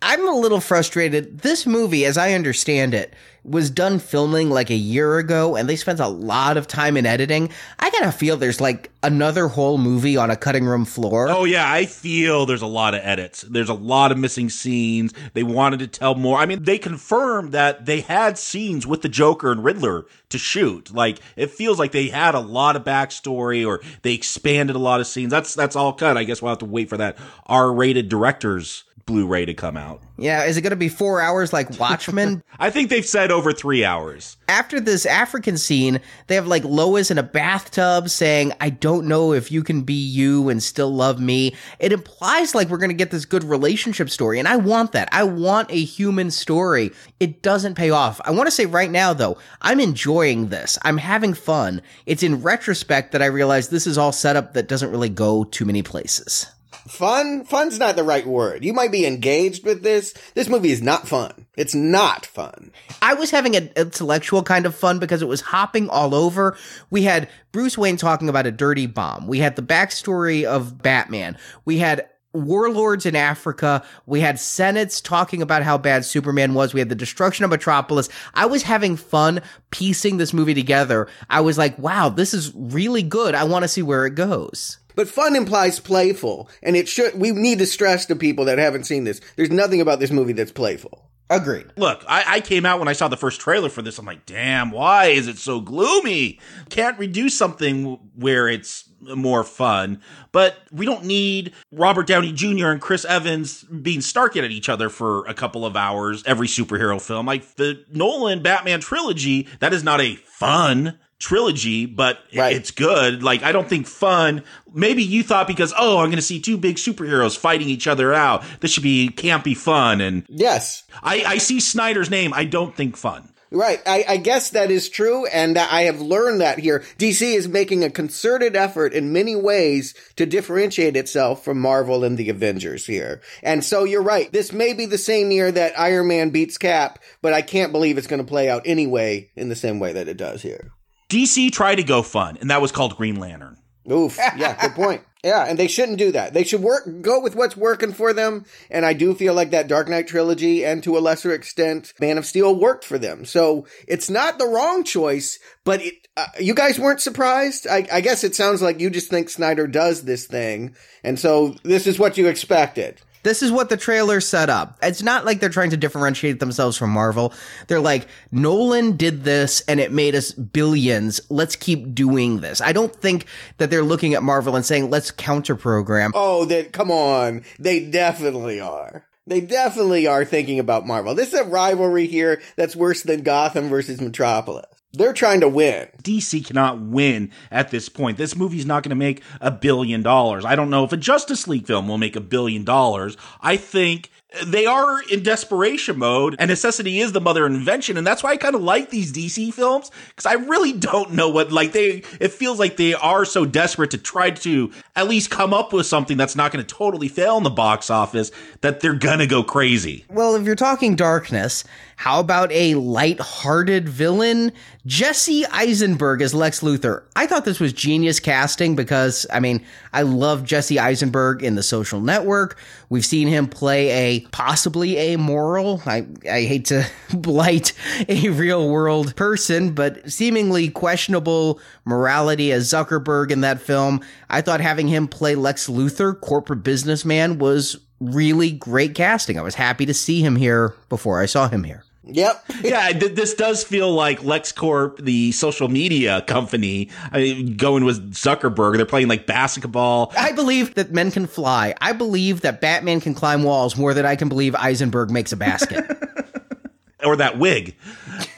I'm 0.03 0.27
a 0.27 0.33
little 0.33 0.61
frustrated. 0.61 1.41
This 1.41 1.67
movie, 1.67 2.07
as 2.07 2.17
I 2.17 2.33
understand 2.33 2.95
it, 2.95 3.13
was 3.45 3.71
done 3.71 3.99
filming 3.99 4.51
like 4.51 4.71
a 4.71 4.75
year 4.75 5.19
ago 5.19 5.57
and 5.57 5.69
they 5.69 5.77
spent 5.77 6.01
a 6.01 6.09
lot 6.09 6.57
of 6.57 6.67
time 6.67 6.97
in 6.97 7.07
editing. 7.07 7.51
I 7.79 7.91
gotta 7.91 8.13
feel 8.13 8.37
there's 8.37 8.61
like 8.61 8.91
another 9.03 9.49
whole 9.49 9.79
movie 9.79 10.17
on 10.17 10.31
a 10.31 10.37
cutting 10.37 10.65
room 10.65 10.85
floor. 10.85 11.29
Oh, 11.29 11.45
yeah. 11.45 11.71
I 11.71 11.87
feel 11.87 12.47
there's 12.47 12.63
a 12.63 12.67
lot 12.67 12.95
of 12.95 13.01
edits. 13.03 13.43
There's 13.43 13.69
a 13.69 13.75
lot 13.75 14.13
of 14.13 14.19
missing 14.19 14.51
scenes. 14.51 15.13
They 15.33 15.43
wanted 15.43 15.81
to 15.81 15.87
tell 15.87 16.15
more. 16.15 16.39
I 16.39 16.47
mean, 16.47 16.63
they 16.65 16.79
confirmed 16.79 17.53
that 17.53 17.87
they 17.87 18.01
had 18.01 18.39
scenes 18.39 18.87
with 18.87 19.03
the 19.03 19.09
Joker 19.09 19.53
and 19.53 19.65
Riddler 19.65 20.07
to 20.29 20.39
shoot. 20.39 20.93
Like, 20.93 21.19
it 21.37 21.51
feels 21.51 21.79
like 21.79 21.93
they 21.93 22.09
had 22.09 22.35
a 22.35 22.41
lot 22.41 22.77
of 22.77 22.85
backstory 22.85 23.67
or 23.67 23.81
they 24.03 24.15
expanded 24.15 24.77
a 24.77 24.81
lot 24.81 25.01
of 25.01 25.07
scenes. 25.07 25.31
That's, 25.31 25.55
that's 25.55 25.77
all 25.77 25.93
cut. 25.93 26.17
I 26.17 26.25
guess 26.25 26.43
we'll 26.43 26.51
have 26.51 26.59
to 26.59 26.65
wait 26.67 26.89
for 26.89 26.97
that 26.99 27.19
R 27.47 27.73
rated 27.73 28.09
director's 28.09 28.85
Blu-ray 29.11 29.45
to 29.47 29.55
come 29.55 29.77
out. 29.77 30.01
Yeah, 30.19 30.45
is 30.45 30.57
it 30.57 30.63
going 30.63 30.71
to 30.71 30.77
be 30.77 30.89
four 30.89 31.21
hours 31.21 31.53
like 31.53 31.69
Watchmen? 31.81 32.45
I 32.61 32.71
think 32.71 32.91
they've 32.91 33.05
said 33.05 33.33
over 33.33 33.53
three 33.53 33.85
hours. 33.85 34.37
After 34.49 34.79
this 34.79 35.05
African 35.05 35.59
scene, 35.59 36.01
they 36.29 36.37
have 36.37 36.47
like 36.47 36.63
Lois 36.63 37.11
in 37.11 37.19
a 37.19 37.23
bathtub 37.25 38.09
saying, 38.09 38.53
"I 38.61 38.71
don't 38.71 38.90
know 38.99 39.33
if 39.33 39.53
you 39.53 39.63
can 39.63 39.83
be 39.83 39.95
you 39.95 40.49
and 40.49 40.61
still 40.61 40.93
love 40.93 41.21
me." 41.21 41.55
It 41.79 41.93
implies 41.93 42.53
like 42.53 42.69
we're 42.69 42.79
going 42.79 42.91
to 42.91 42.95
get 42.95 43.13
this 43.13 43.25
good 43.25 43.45
relationship 43.45 44.11
story, 44.11 44.41
and 44.41 44.49
I 44.49 44.57
want 44.57 44.91
that. 44.93 45.09
I 45.13 45.23
want 45.23 45.71
a 45.71 45.85
human 45.85 46.33
story. 46.33 46.91
It 47.21 47.43
doesn't 47.43 47.77
pay 47.77 47.91
off. 47.91 48.21
I 48.25 48.33
want 48.33 48.49
to 48.49 48.51
say 48.51 48.67
right 48.67 48.91
now 48.91 49.13
though, 49.13 49.39
I'm 49.63 49.79
enjoying 49.79 50.49
this. 50.49 50.77
I'm 50.83 50.99
having 50.99 51.35
fun. 51.35 51.83
It's 52.07 52.25
in 52.25 52.43
retrospect 52.43 53.13
that 53.13 53.23
I 53.23 53.27
realize 53.27 53.69
this 53.69 53.87
is 53.87 53.97
all 53.97 54.13
set 54.13 54.35
up 54.35 54.55
that 54.55 54.67
doesn't 54.67 54.91
really 54.91 55.09
go 55.09 55.45
too 55.45 55.65
many 55.65 55.83
places 55.83 56.47
fun 56.89 57.45
fun's 57.45 57.79
not 57.79 57.97
the 57.97 58.05
right 58.05 58.27
word 58.27 58.65
you 58.65 58.73
might 58.73 58.93
be 58.93 59.07
engaged 59.07 59.65
with 59.65 59.83
this 59.83 60.15
this 60.35 60.49
movie 60.49 60.71
is 60.71 60.83
not 60.83 61.07
fun 61.07 61.47
it's 61.57 61.75
not 61.75 62.27
fun 62.27 62.71
i 63.03 63.15
was 63.15 63.31
having 63.31 63.57
an 63.57 63.71
intellectual 63.77 64.43
kind 64.43 64.67
of 64.67 64.75
fun 64.75 64.99
because 64.99 65.23
it 65.23 65.29
was 65.29 65.41
hopping 65.41 65.89
all 65.89 66.15
over 66.15 66.57
we 66.91 67.03
had 67.03 67.29
bruce 67.53 67.77
wayne 67.77 67.97
talking 67.97 68.29
about 68.29 68.47
a 68.47 68.53
dirty 68.53 68.87
bomb 68.87 69.27
we 69.27 69.39
had 69.39 69.57
the 69.57 69.63
backstory 69.63 70.45
of 70.45 70.83
batman 70.83 71.37
we 71.65 71.79
had 71.79 72.09
warlords 72.33 73.07
in 73.07 73.17
Africa. 73.17 73.85
We 74.07 74.21
had 74.21 74.39
senates 74.39 75.01
talking 75.01 75.43
about 75.43 75.63
how 75.63 75.79
bad 75.79 76.05
Superman 76.05 76.55
was. 76.55 76.73
We 76.73 76.81
had 76.81 76.89
the 76.89 76.95
destruction 76.95 77.45
of 77.45 77.51
Metropolis. 77.51 78.09
I 78.35 78.47
was 78.47 78.63
having 78.63 78.97
fun 78.97 79.43
piecing 79.71 80.17
this 80.17 80.33
movie 80.33 80.55
together. 80.55 81.09
I 81.29 81.41
was 81.41 81.59
like, 81.59 81.79
wow, 81.79 82.09
this 82.09 82.35
is 82.35 82.55
really 82.55 83.03
good. 83.03 83.35
I 83.35 83.45
want 83.45 83.65
to 83.65 83.69
see 83.69 83.83
where 83.83 84.07
it 84.07 84.15
goes. 84.15 84.79
But 85.01 85.09
fun 85.09 85.35
implies 85.35 85.81
playful, 85.81 86.51
and 86.63 86.77
it 86.77 86.87
should. 86.87 87.19
We 87.19 87.31
need 87.31 87.59
to 87.61 87.65
stress 87.65 88.05
to 88.05 88.15
people 88.15 88.45
that 88.45 88.59
haven't 88.59 88.85
seen 88.85 89.05
this. 89.05 89.23
There's 89.35 89.51
nothing 89.51 89.81
about 89.81 89.99
this 89.99 90.11
movie 90.11 90.35
that's 90.35 90.53
playful. 90.53 91.09
Agreed. 91.31 91.69
Look, 91.79 92.05
I, 92.07 92.23
I, 92.27 92.41
came 92.43 92.67
out 92.67 92.81
when 92.81 92.89
I 92.89 92.93
saw 92.93 93.09
the 93.09 93.17
first 93.17 93.41
trailer 93.41 93.71
for 93.71 93.81
this. 93.81 93.99
I'm 93.99 94.05
like, 94.05 94.27
damn, 94.27 94.71
why 94.71 95.07
is 95.07 95.27
it 95.27 95.39
so 95.39 95.63
gloomy? 95.63 96.39
Can't 96.69 96.99
we 96.99 97.07
do 97.07 97.31
something 97.31 97.99
where 98.15 98.47
it's 98.47 98.91
more 99.01 99.43
fun? 99.43 100.03
But 100.33 100.59
we 100.71 100.85
don't 100.85 101.07
need 101.07 101.55
Robert 101.73 102.07
Downey 102.07 102.33
Jr. 102.33 102.67
and 102.67 102.81
Chris 102.83 103.07
Evans 103.07 103.63
being 103.63 104.01
snarking 104.01 104.45
at 104.45 104.51
each 104.51 104.69
other 104.69 104.91
for 104.91 105.25
a 105.25 105.33
couple 105.33 105.65
of 105.65 105.77
hours 105.77 106.23
every 106.27 106.47
superhero 106.47 107.01
film. 107.01 107.25
Like 107.25 107.55
the 107.55 107.87
Nolan 107.91 108.43
Batman 108.43 108.81
trilogy, 108.81 109.49
that 109.61 109.73
is 109.73 109.83
not 109.83 110.03
a 110.03 110.17
fun 110.17 110.99
trilogy, 111.21 111.87
but 111.87 112.19
right. 112.35 112.57
it's 112.57 112.73
good. 112.73 113.23
Like, 113.23 113.43
I 113.45 113.53
don't 113.53 113.69
think 113.69 113.87
fun. 113.87 114.43
Maybe 114.73 115.05
you 115.05 115.23
thought 115.23 115.47
because, 115.47 115.73
oh, 115.79 115.99
I'm 115.99 116.07
going 116.07 116.17
to 116.17 116.23
see 116.23 116.41
two 116.41 116.59
big 116.59 116.77
superheroes 116.77 117.37
fighting 117.37 117.69
each 117.69 117.87
other 117.87 118.13
out. 118.13 118.43
This 118.61 118.73
should 118.73 118.83
be 118.83 119.11
campy 119.15 119.57
fun. 119.57 120.01
And 120.01 120.25
yes, 120.29 120.83
I, 121.03 121.23
I 121.25 121.39
see 121.39 121.61
Snyder's 121.61 122.11
name. 122.11 122.33
I 122.35 122.45
don't 122.45 122.75
think 122.75 122.97
fun. 122.97 123.29
Right. 123.53 123.81
I, 123.85 124.05
I, 124.09 124.17
guess 124.17 124.51
that 124.51 124.71
is 124.71 124.89
true. 124.89 125.27
And 125.27 125.59
I 125.59 125.83
have 125.83 126.01
learned 126.01 126.41
that 126.41 126.61
here. 126.61 126.85
DC 126.99 127.35
is 127.35 127.49
making 127.49 127.83
a 127.83 127.91
concerted 127.91 128.55
effort 128.55 128.93
in 128.93 129.13
many 129.13 129.35
ways 129.35 129.93
to 130.15 130.25
differentiate 130.25 130.97
itself 130.97 131.45
from 131.45 131.59
Marvel 131.59 132.05
and 132.05 132.17
the 132.17 132.29
Avengers 132.29 132.87
here. 132.87 133.21
And 133.43 133.65
so 133.65 133.83
you're 133.83 134.03
right. 134.03 134.33
This 134.33 134.53
may 134.53 134.73
be 134.73 134.87
the 134.87 134.99
same 134.99 135.33
year 135.33 135.51
that 135.51 135.77
Iron 135.77 136.07
Man 136.07 136.31
beats 136.31 136.59
Cap, 136.59 137.01
but 137.23 137.33
I 137.33 137.43
can't 137.43 137.73
believe 137.73 137.99
it's 137.99 138.07
going 138.07 138.23
to 138.23 138.29
play 138.29 138.49
out 138.49 138.63
anyway 138.67 139.33
in 139.35 139.49
the 139.49 139.57
same 139.57 139.81
way 139.81 139.95
that 139.95 140.07
it 140.07 140.17
does 140.17 140.43
here. 140.43 140.71
DC 141.11 141.53
tried 141.53 141.77
to 141.77 141.83
go 141.83 142.03
fun, 142.03 142.39
and 142.41 142.51
that 142.51 142.63
was 142.63 142.73
called 142.73 142.97
Green 142.97 143.17
Lantern. 143.17 143.59
Oof. 143.91 144.17
Yeah, 144.17 144.57
good 144.61 144.75
point. 144.75 145.03
Yeah, 145.23 145.45
and 145.45 145.59
they 145.59 145.69
shouldn't 145.69 145.99
do 145.99 146.13
that. 146.13 146.33
They 146.33 146.45
should 146.45 146.63
work, 146.63 146.89
go 147.03 147.21
with 147.21 147.37
what's 147.37 147.55
working 147.55 147.93
for 147.93 148.15
them. 148.15 148.47
And 148.71 148.87
I 148.87 148.95
do 148.95 149.15
feel 149.15 149.35
like 149.35 149.51
that 149.51 149.69
Dark 149.69 149.87
Knight 149.87 150.09
trilogy 150.09 150.65
and 150.65 150.83
to 150.83 150.97
a 150.97 150.99
lesser 150.99 151.35
extent, 151.35 151.93
Man 152.01 152.17
of 152.17 152.25
Steel 152.25 152.59
worked 152.59 152.87
for 152.87 152.99
them. 152.99 153.27
So 153.27 153.67
it's 153.87 154.09
not 154.09 154.39
the 154.39 154.47
wrong 154.47 154.83
choice, 154.83 155.39
but 155.63 155.83
it, 155.83 156.09
uh, 156.17 156.25
you 156.41 156.55
guys 156.55 156.79
weren't 156.79 157.03
surprised? 157.03 157.67
I, 157.67 157.87
I 157.93 158.01
guess 158.01 158.25
it 158.25 158.35
sounds 158.35 158.63
like 158.63 158.81
you 158.81 158.89
just 158.89 159.11
think 159.11 159.29
Snyder 159.29 159.67
does 159.67 160.05
this 160.05 160.27
thing. 160.27 160.75
And 161.05 161.19
so 161.19 161.55
this 161.65 161.87
is 161.87 161.99
what 161.99 162.17
you 162.17 162.27
expected. 162.27 163.03
This 163.23 163.43
is 163.43 163.53
what 163.53 163.69
the 163.69 163.77
trailer 163.77 164.21
set 164.21 164.49
up. 164.49 164.79
It's 164.83 165.03
not 165.03 165.25
like 165.25 165.41
they're 165.41 165.49
trying 165.49 165.71
to 165.71 165.77
differentiate 165.77 166.41
themselves 166.41 166.77
from 166.77 166.91
Marvel. 166.91 167.35
They're 167.69 167.81
like, 167.81 168.09
Nolan 168.33 168.97
did 168.97 169.25
this 169.25 169.61
and 169.63 169.79
it 169.79 169.93
made 169.93 170.15
us 170.15 170.33
billions. 170.33 171.21
Let's 171.29 171.57
keep 171.57 171.95
doing 171.95 172.41
this. 172.41 172.61
I 172.61 172.73
don't 172.73 172.95
think 172.95 173.27
that 173.59 173.71
they're 173.71 173.83
looking 173.83 174.15
at 174.15 174.23
Marvel 174.23 174.57
and 174.57 174.65
saying, 174.65 174.91
let's 174.91 175.11
counter 175.11 175.55
program. 175.55 176.13
Oh, 176.15 176.47
that, 176.47 176.73
come 176.73 176.91
on. 176.91 177.43
They 177.59 177.91
definitely 177.91 178.61
are. 178.61 179.07
They 179.27 179.41
definitely 179.43 180.07
are 180.07 180.25
thinking 180.25 180.59
about 180.59 180.87
Marvel. 180.87 181.15
This 181.15 181.33
is 181.33 181.41
a 181.41 181.45
rivalry 181.45 182.07
here 182.07 182.41
that's 182.57 182.75
worse 182.75 183.03
than 183.03 183.23
Gotham 183.23 183.69
versus 183.69 184.01
Metropolis. 184.01 184.65
They're 184.93 185.13
trying 185.13 185.41
to 185.41 185.49
win. 185.49 185.89
DC 186.03 186.45
cannot 186.45 186.81
win 186.81 187.31
at 187.51 187.71
this 187.71 187.89
point. 187.89 188.19
This 188.19 188.35
movie's 188.35 188.67
not 188.67 188.83
going 188.83 188.91
to 188.91 188.97
make 188.97 189.23
a 189.41 189.51
billion 189.51 190.03
dollars. 190.03 190.45
I 190.45 190.57
don't 190.57 190.71
know 190.71 190.85
if 190.85 190.93
a 190.93 190.97
Justice 190.97 191.47
League 191.47 191.67
film 191.67 191.87
will 191.87 191.99
make 191.99 192.17
a 192.17 192.21
billion 192.21 192.65
dollars. 192.65 193.17
I 193.41 193.57
think 193.57 194.11
they 194.47 194.67
are 194.67 195.03
in 195.03 195.23
desperation 195.23 195.99
mode 195.99 196.37
and 196.39 196.49
necessity 196.49 197.01
is 197.01 197.13
the 197.13 197.21
mother 197.21 197.47
of 197.47 197.53
invention 197.53 197.97
and 197.97 198.07
that's 198.07 198.23
why 198.23 198.31
i 198.31 198.37
kind 198.37 198.55
of 198.55 198.63
like 198.63 198.91
these 198.91 199.13
dc 199.13 199.53
films 199.53 199.91
because 200.09 200.27
i 200.27 200.35
really 200.35 200.73
don't 200.73 201.13
know 201.13 201.29
what 201.29 201.51
like 201.51 201.73
they 201.73 202.03
it 202.21 202.33
feels 202.33 202.59
like 202.59 202.77
they 202.77 202.95
are 202.95 203.25
so 203.25 203.45
desperate 203.45 203.91
to 203.91 203.99
try 203.99 204.31
to 204.31 204.71
at 204.95 205.09
least 205.09 205.31
come 205.31 205.53
up 205.53 205.73
with 205.73 205.85
something 205.87 206.17
that's 206.17 206.37
not 206.37 206.53
going 206.53 206.65
to 206.65 206.75
totally 206.75 207.09
fail 207.09 207.37
in 207.37 207.43
the 207.43 207.51
box 207.51 207.91
office 207.91 208.31
that 208.61 208.81
they're 208.81 208.95
gonna 208.95 209.27
go 209.27 209.43
crazy 209.43 210.05
well 210.09 210.37
if 210.37 210.45
you're 210.45 210.55
talking 210.55 210.95
darkness 210.95 211.65
how 212.01 212.19
about 212.19 212.51
a 212.53 212.75
light-hearted 212.77 213.89
villain 213.89 214.51
jesse 214.87 215.45
eisenberg 215.47 216.23
as 216.23 216.35
lex 216.35 216.61
luthor 216.61 217.03
i 217.15 217.27
thought 217.27 217.45
this 217.45 217.61
was 217.61 217.73
genius 217.73 218.19
casting 218.19 218.75
because 218.75 219.27
i 219.33 219.39
mean 219.39 219.65
i 219.93 220.03
love 220.03 220.45
jesse 220.45 220.79
eisenberg 220.79 221.43
in 221.43 221.55
the 221.55 221.63
social 221.63 222.01
network 222.01 222.59
we've 222.91 223.07
seen 223.07 223.29
him 223.29 223.47
play 223.49 223.91
a 223.91 224.21
possibly 224.33 224.99
amoral. 224.99 225.83
I, 225.87 226.07
I 226.31 226.43
hate 226.43 226.67
to 226.67 226.87
blight 227.15 227.73
a 228.09 228.29
real 228.29 228.69
world 228.69 229.17
person, 229.17 229.73
but 229.73 230.11
seemingly 230.11 230.69
questionable 230.69 231.61
morality 231.85 232.53
as 232.53 232.69
Zuckerberg 232.69 233.31
in 233.31 233.41
that 233.41 233.61
film. 233.61 234.01
I 234.29 234.43
thought 234.43 234.61
having 234.61 234.89
him 234.89 235.09
play 235.09 235.35
Lex 235.35 235.69
Luthor, 235.69 236.21
corporate 236.21 236.63
businessman, 236.63 237.39
was 237.39 237.79
really 238.01 238.51
great 238.51 238.95
casting. 238.95 239.39
I 239.39 239.43
was 239.43 239.55
happy 239.55 239.87
to 239.87 239.95
see 239.95 240.21
him 240.21 240.37
here 240.37 240.75
before 240.89 241.21
I 241.21 241.27
saw 241.27 241.49
him 241.49 241.65
here. 241.65 241.85
Yep. 242.05 242.45
yeah, 242.63 242.89
th- 242.93 243.15
this 243.15 243.35
does 243.35 243.63
feel 243.63 243.93
like 243.93 244.21
LexCorp, 244.21 245.05
the 245.05 245.33
social 245.33 245.69
media 245.69 246.23
company, 246.23 246.91
I 247.13 247.19
mean, 247.19 247.57
going 247.57 247.85
with 247.85 248.15
Zuckerberg. 248.15 248.77
They're 248.77 248.87
playing 248.87 249.09
like 249.09 249.27
basketball. 249.27 250.13
I 250.17 250.33
believe 250.33 250.75
that 250.75 250.93
men 250.93 251.11
can 251.11 251.27
fly. 251.27 251.75
I 251.81 251.93
believe 251.93 252.41
that 252.41 252.61
Batman 252.61 253.01
can 253.01 253.15
climb 253.15 253.43
walls 253.43 253.77
more 253.77 253.95
than 253.95 254.07
I 254.07 254.17
can 254.17 254.29
believe 254.29 254.55
Eisenberg 254.55 255.11
makes 255.11 255.33
a 255.33 255.37
basket. 255.37 255.85
or 257.05 257.17
that 257.17 257.39
wig. 257.39 257.77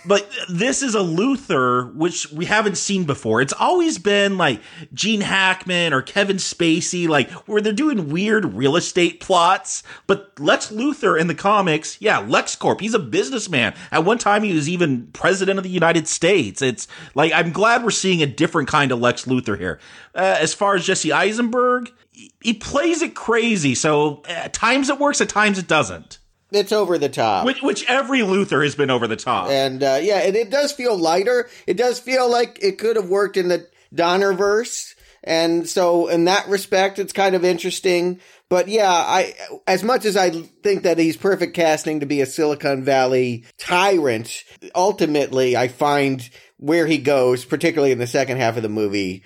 But 0.05 0.29
this 0.49 0.83
is 0.83 0.95
a 0.95 1.01
Luthor, 1.01 1.95
which 1.95 2.31
we 2.33 2.47
haven't 2.47 2.77
seen 2.77 3.05
before. 3.05 3.41
It's 3.41 3.53
always 3.53 3.99
been 3.99 4.37
like 4.37 4.61
Gene 4.93 5.21
Hackman 5.21 5.93
or 5.93 6.03
Kevin 6.03 6.39
Spacey, 6.39 7.09
like 7.09 7.31
where 7.49 7.61
they're 7.61 7.73
doing 7.73 8.09
weird 8.09 8.55
real 8.55 8.77
estate 8.77 9.21
plots. 9.21 9.83
But 10.07 10.33
Lex 10.39 10.71
Luthor 10.71 11.21
in 11.21 11.29
the 11.29 11.35
comics, 11.35 12.01
yeah, 12.01 12.23
LexCorp, 12.23 12.81
he's 12.81 12.95
a 12.95 12.99
businessman. 12.99 13.75
At 13.91 14.05
one 14.05 14.19
time, 14.19 14.43
he 14.43 14.53
was 14.53 14.69
even 14.69 15.07
president 15.13 15.59
of 15.59 15.65
the 15.65 15.71
United 15.71 16.09
States. 16.09 16.63
It's 16.63 16.89
like, 17.15 17.33
I'm 17.33 17.53
glad 17.53 17.85
we're 17.85 17.91
seeing 17.91 18.23
a 18.23 18.27
different 18.27 18.69
kind 18.69 18.93
of 18.93 19.01
Lex 19.01 19.27
Luthor 19.27 19.59
here. 19.59 19.79
Uh, 20.15 20.37
as 20.41 20.53
far 20.53 20.75
as 20.75 20.85
Jesse 20.85 21.13
Eisenberg, 21.13 21.93
he 22.41 22.53
plays 22.53 23.03
it 23.03 23.15
crazy. 23.15 23.75
So 23.75 24.23
at 24.29 24.53
times 24.53 24.89
it 24.89 24.99
works, 24.99 25.21
at 25.21 25.29
times 25.29 25.59
it 25.59 25.67
doesn't. 25.69 26.19
It's 26.53 26.73
over 26.73 26.99
the 26.99 27.09
top. 27.09 27.47
Which, 27.47 27.63
which 27.63 27.89
every 27.89 28.21
Luthor 28.21 28.63
has 28.63 28.75
been 28.75 28.91
over 28.91 29.09
the 29.09 29.17
top. 29.17 29.49
And 29.49 29.83
uh, 29.83 29.99
yeah, 30.03 30.19
and 30.19 30.37
it 30.37 30.51
does 30.51 30.73
feel 30.73 30.97
lighter. 30.97 31.49
It 31.67 31.77
does 31.77 31.99
feel 31.99 32.31
like 32.31 32.59
it 32.63 32.79
could 32.79 32.97
have 32.97 33.09
worked 33.09 33.37
in 33.37 33.49
the 33.49 33.69
Donnerverse. 33.95 34.95
And 35.25 35.69
so 35.69 36.09
in 36.09 36.25
that 36.25 36.49
respect, 36.49 36.99
it's 36.99 37.13
kind 37.13 37.35
of 37.35 37.45
interesting. 37.45 38.21
But 38.49 38.69
yeah, 38.69 38.91
I, 38.91 39.35
as 39.67 39.83
much 39.83 40.05
as 40.05 40.17
I 40.17 40.31
think 40.31 40.83
that 40.83 40.99
he's 40.99 41.17
perfect 41.17 41.55
casting 41.55 42.01
to 42.01 42.07
be 42.07 42.21
a 42.21 42.27
Silicon 42.27 42.85
Valley 42.85 43.45
tyrant, 43.57 44.45
ultimately 44.75 45.57
I 45.57 45.69
find 45.69 46.29
where 46.59 46.87
he 46.87 46.99
goes, 46.99 47.45
particularly 47.45 47.93
in 47.93 47.99
the 47.99 48.07
second 48.07 48.39
half 48.39 48.57
of 48.57 48.63
the 48.63 48.69
movie, 48.69 49.23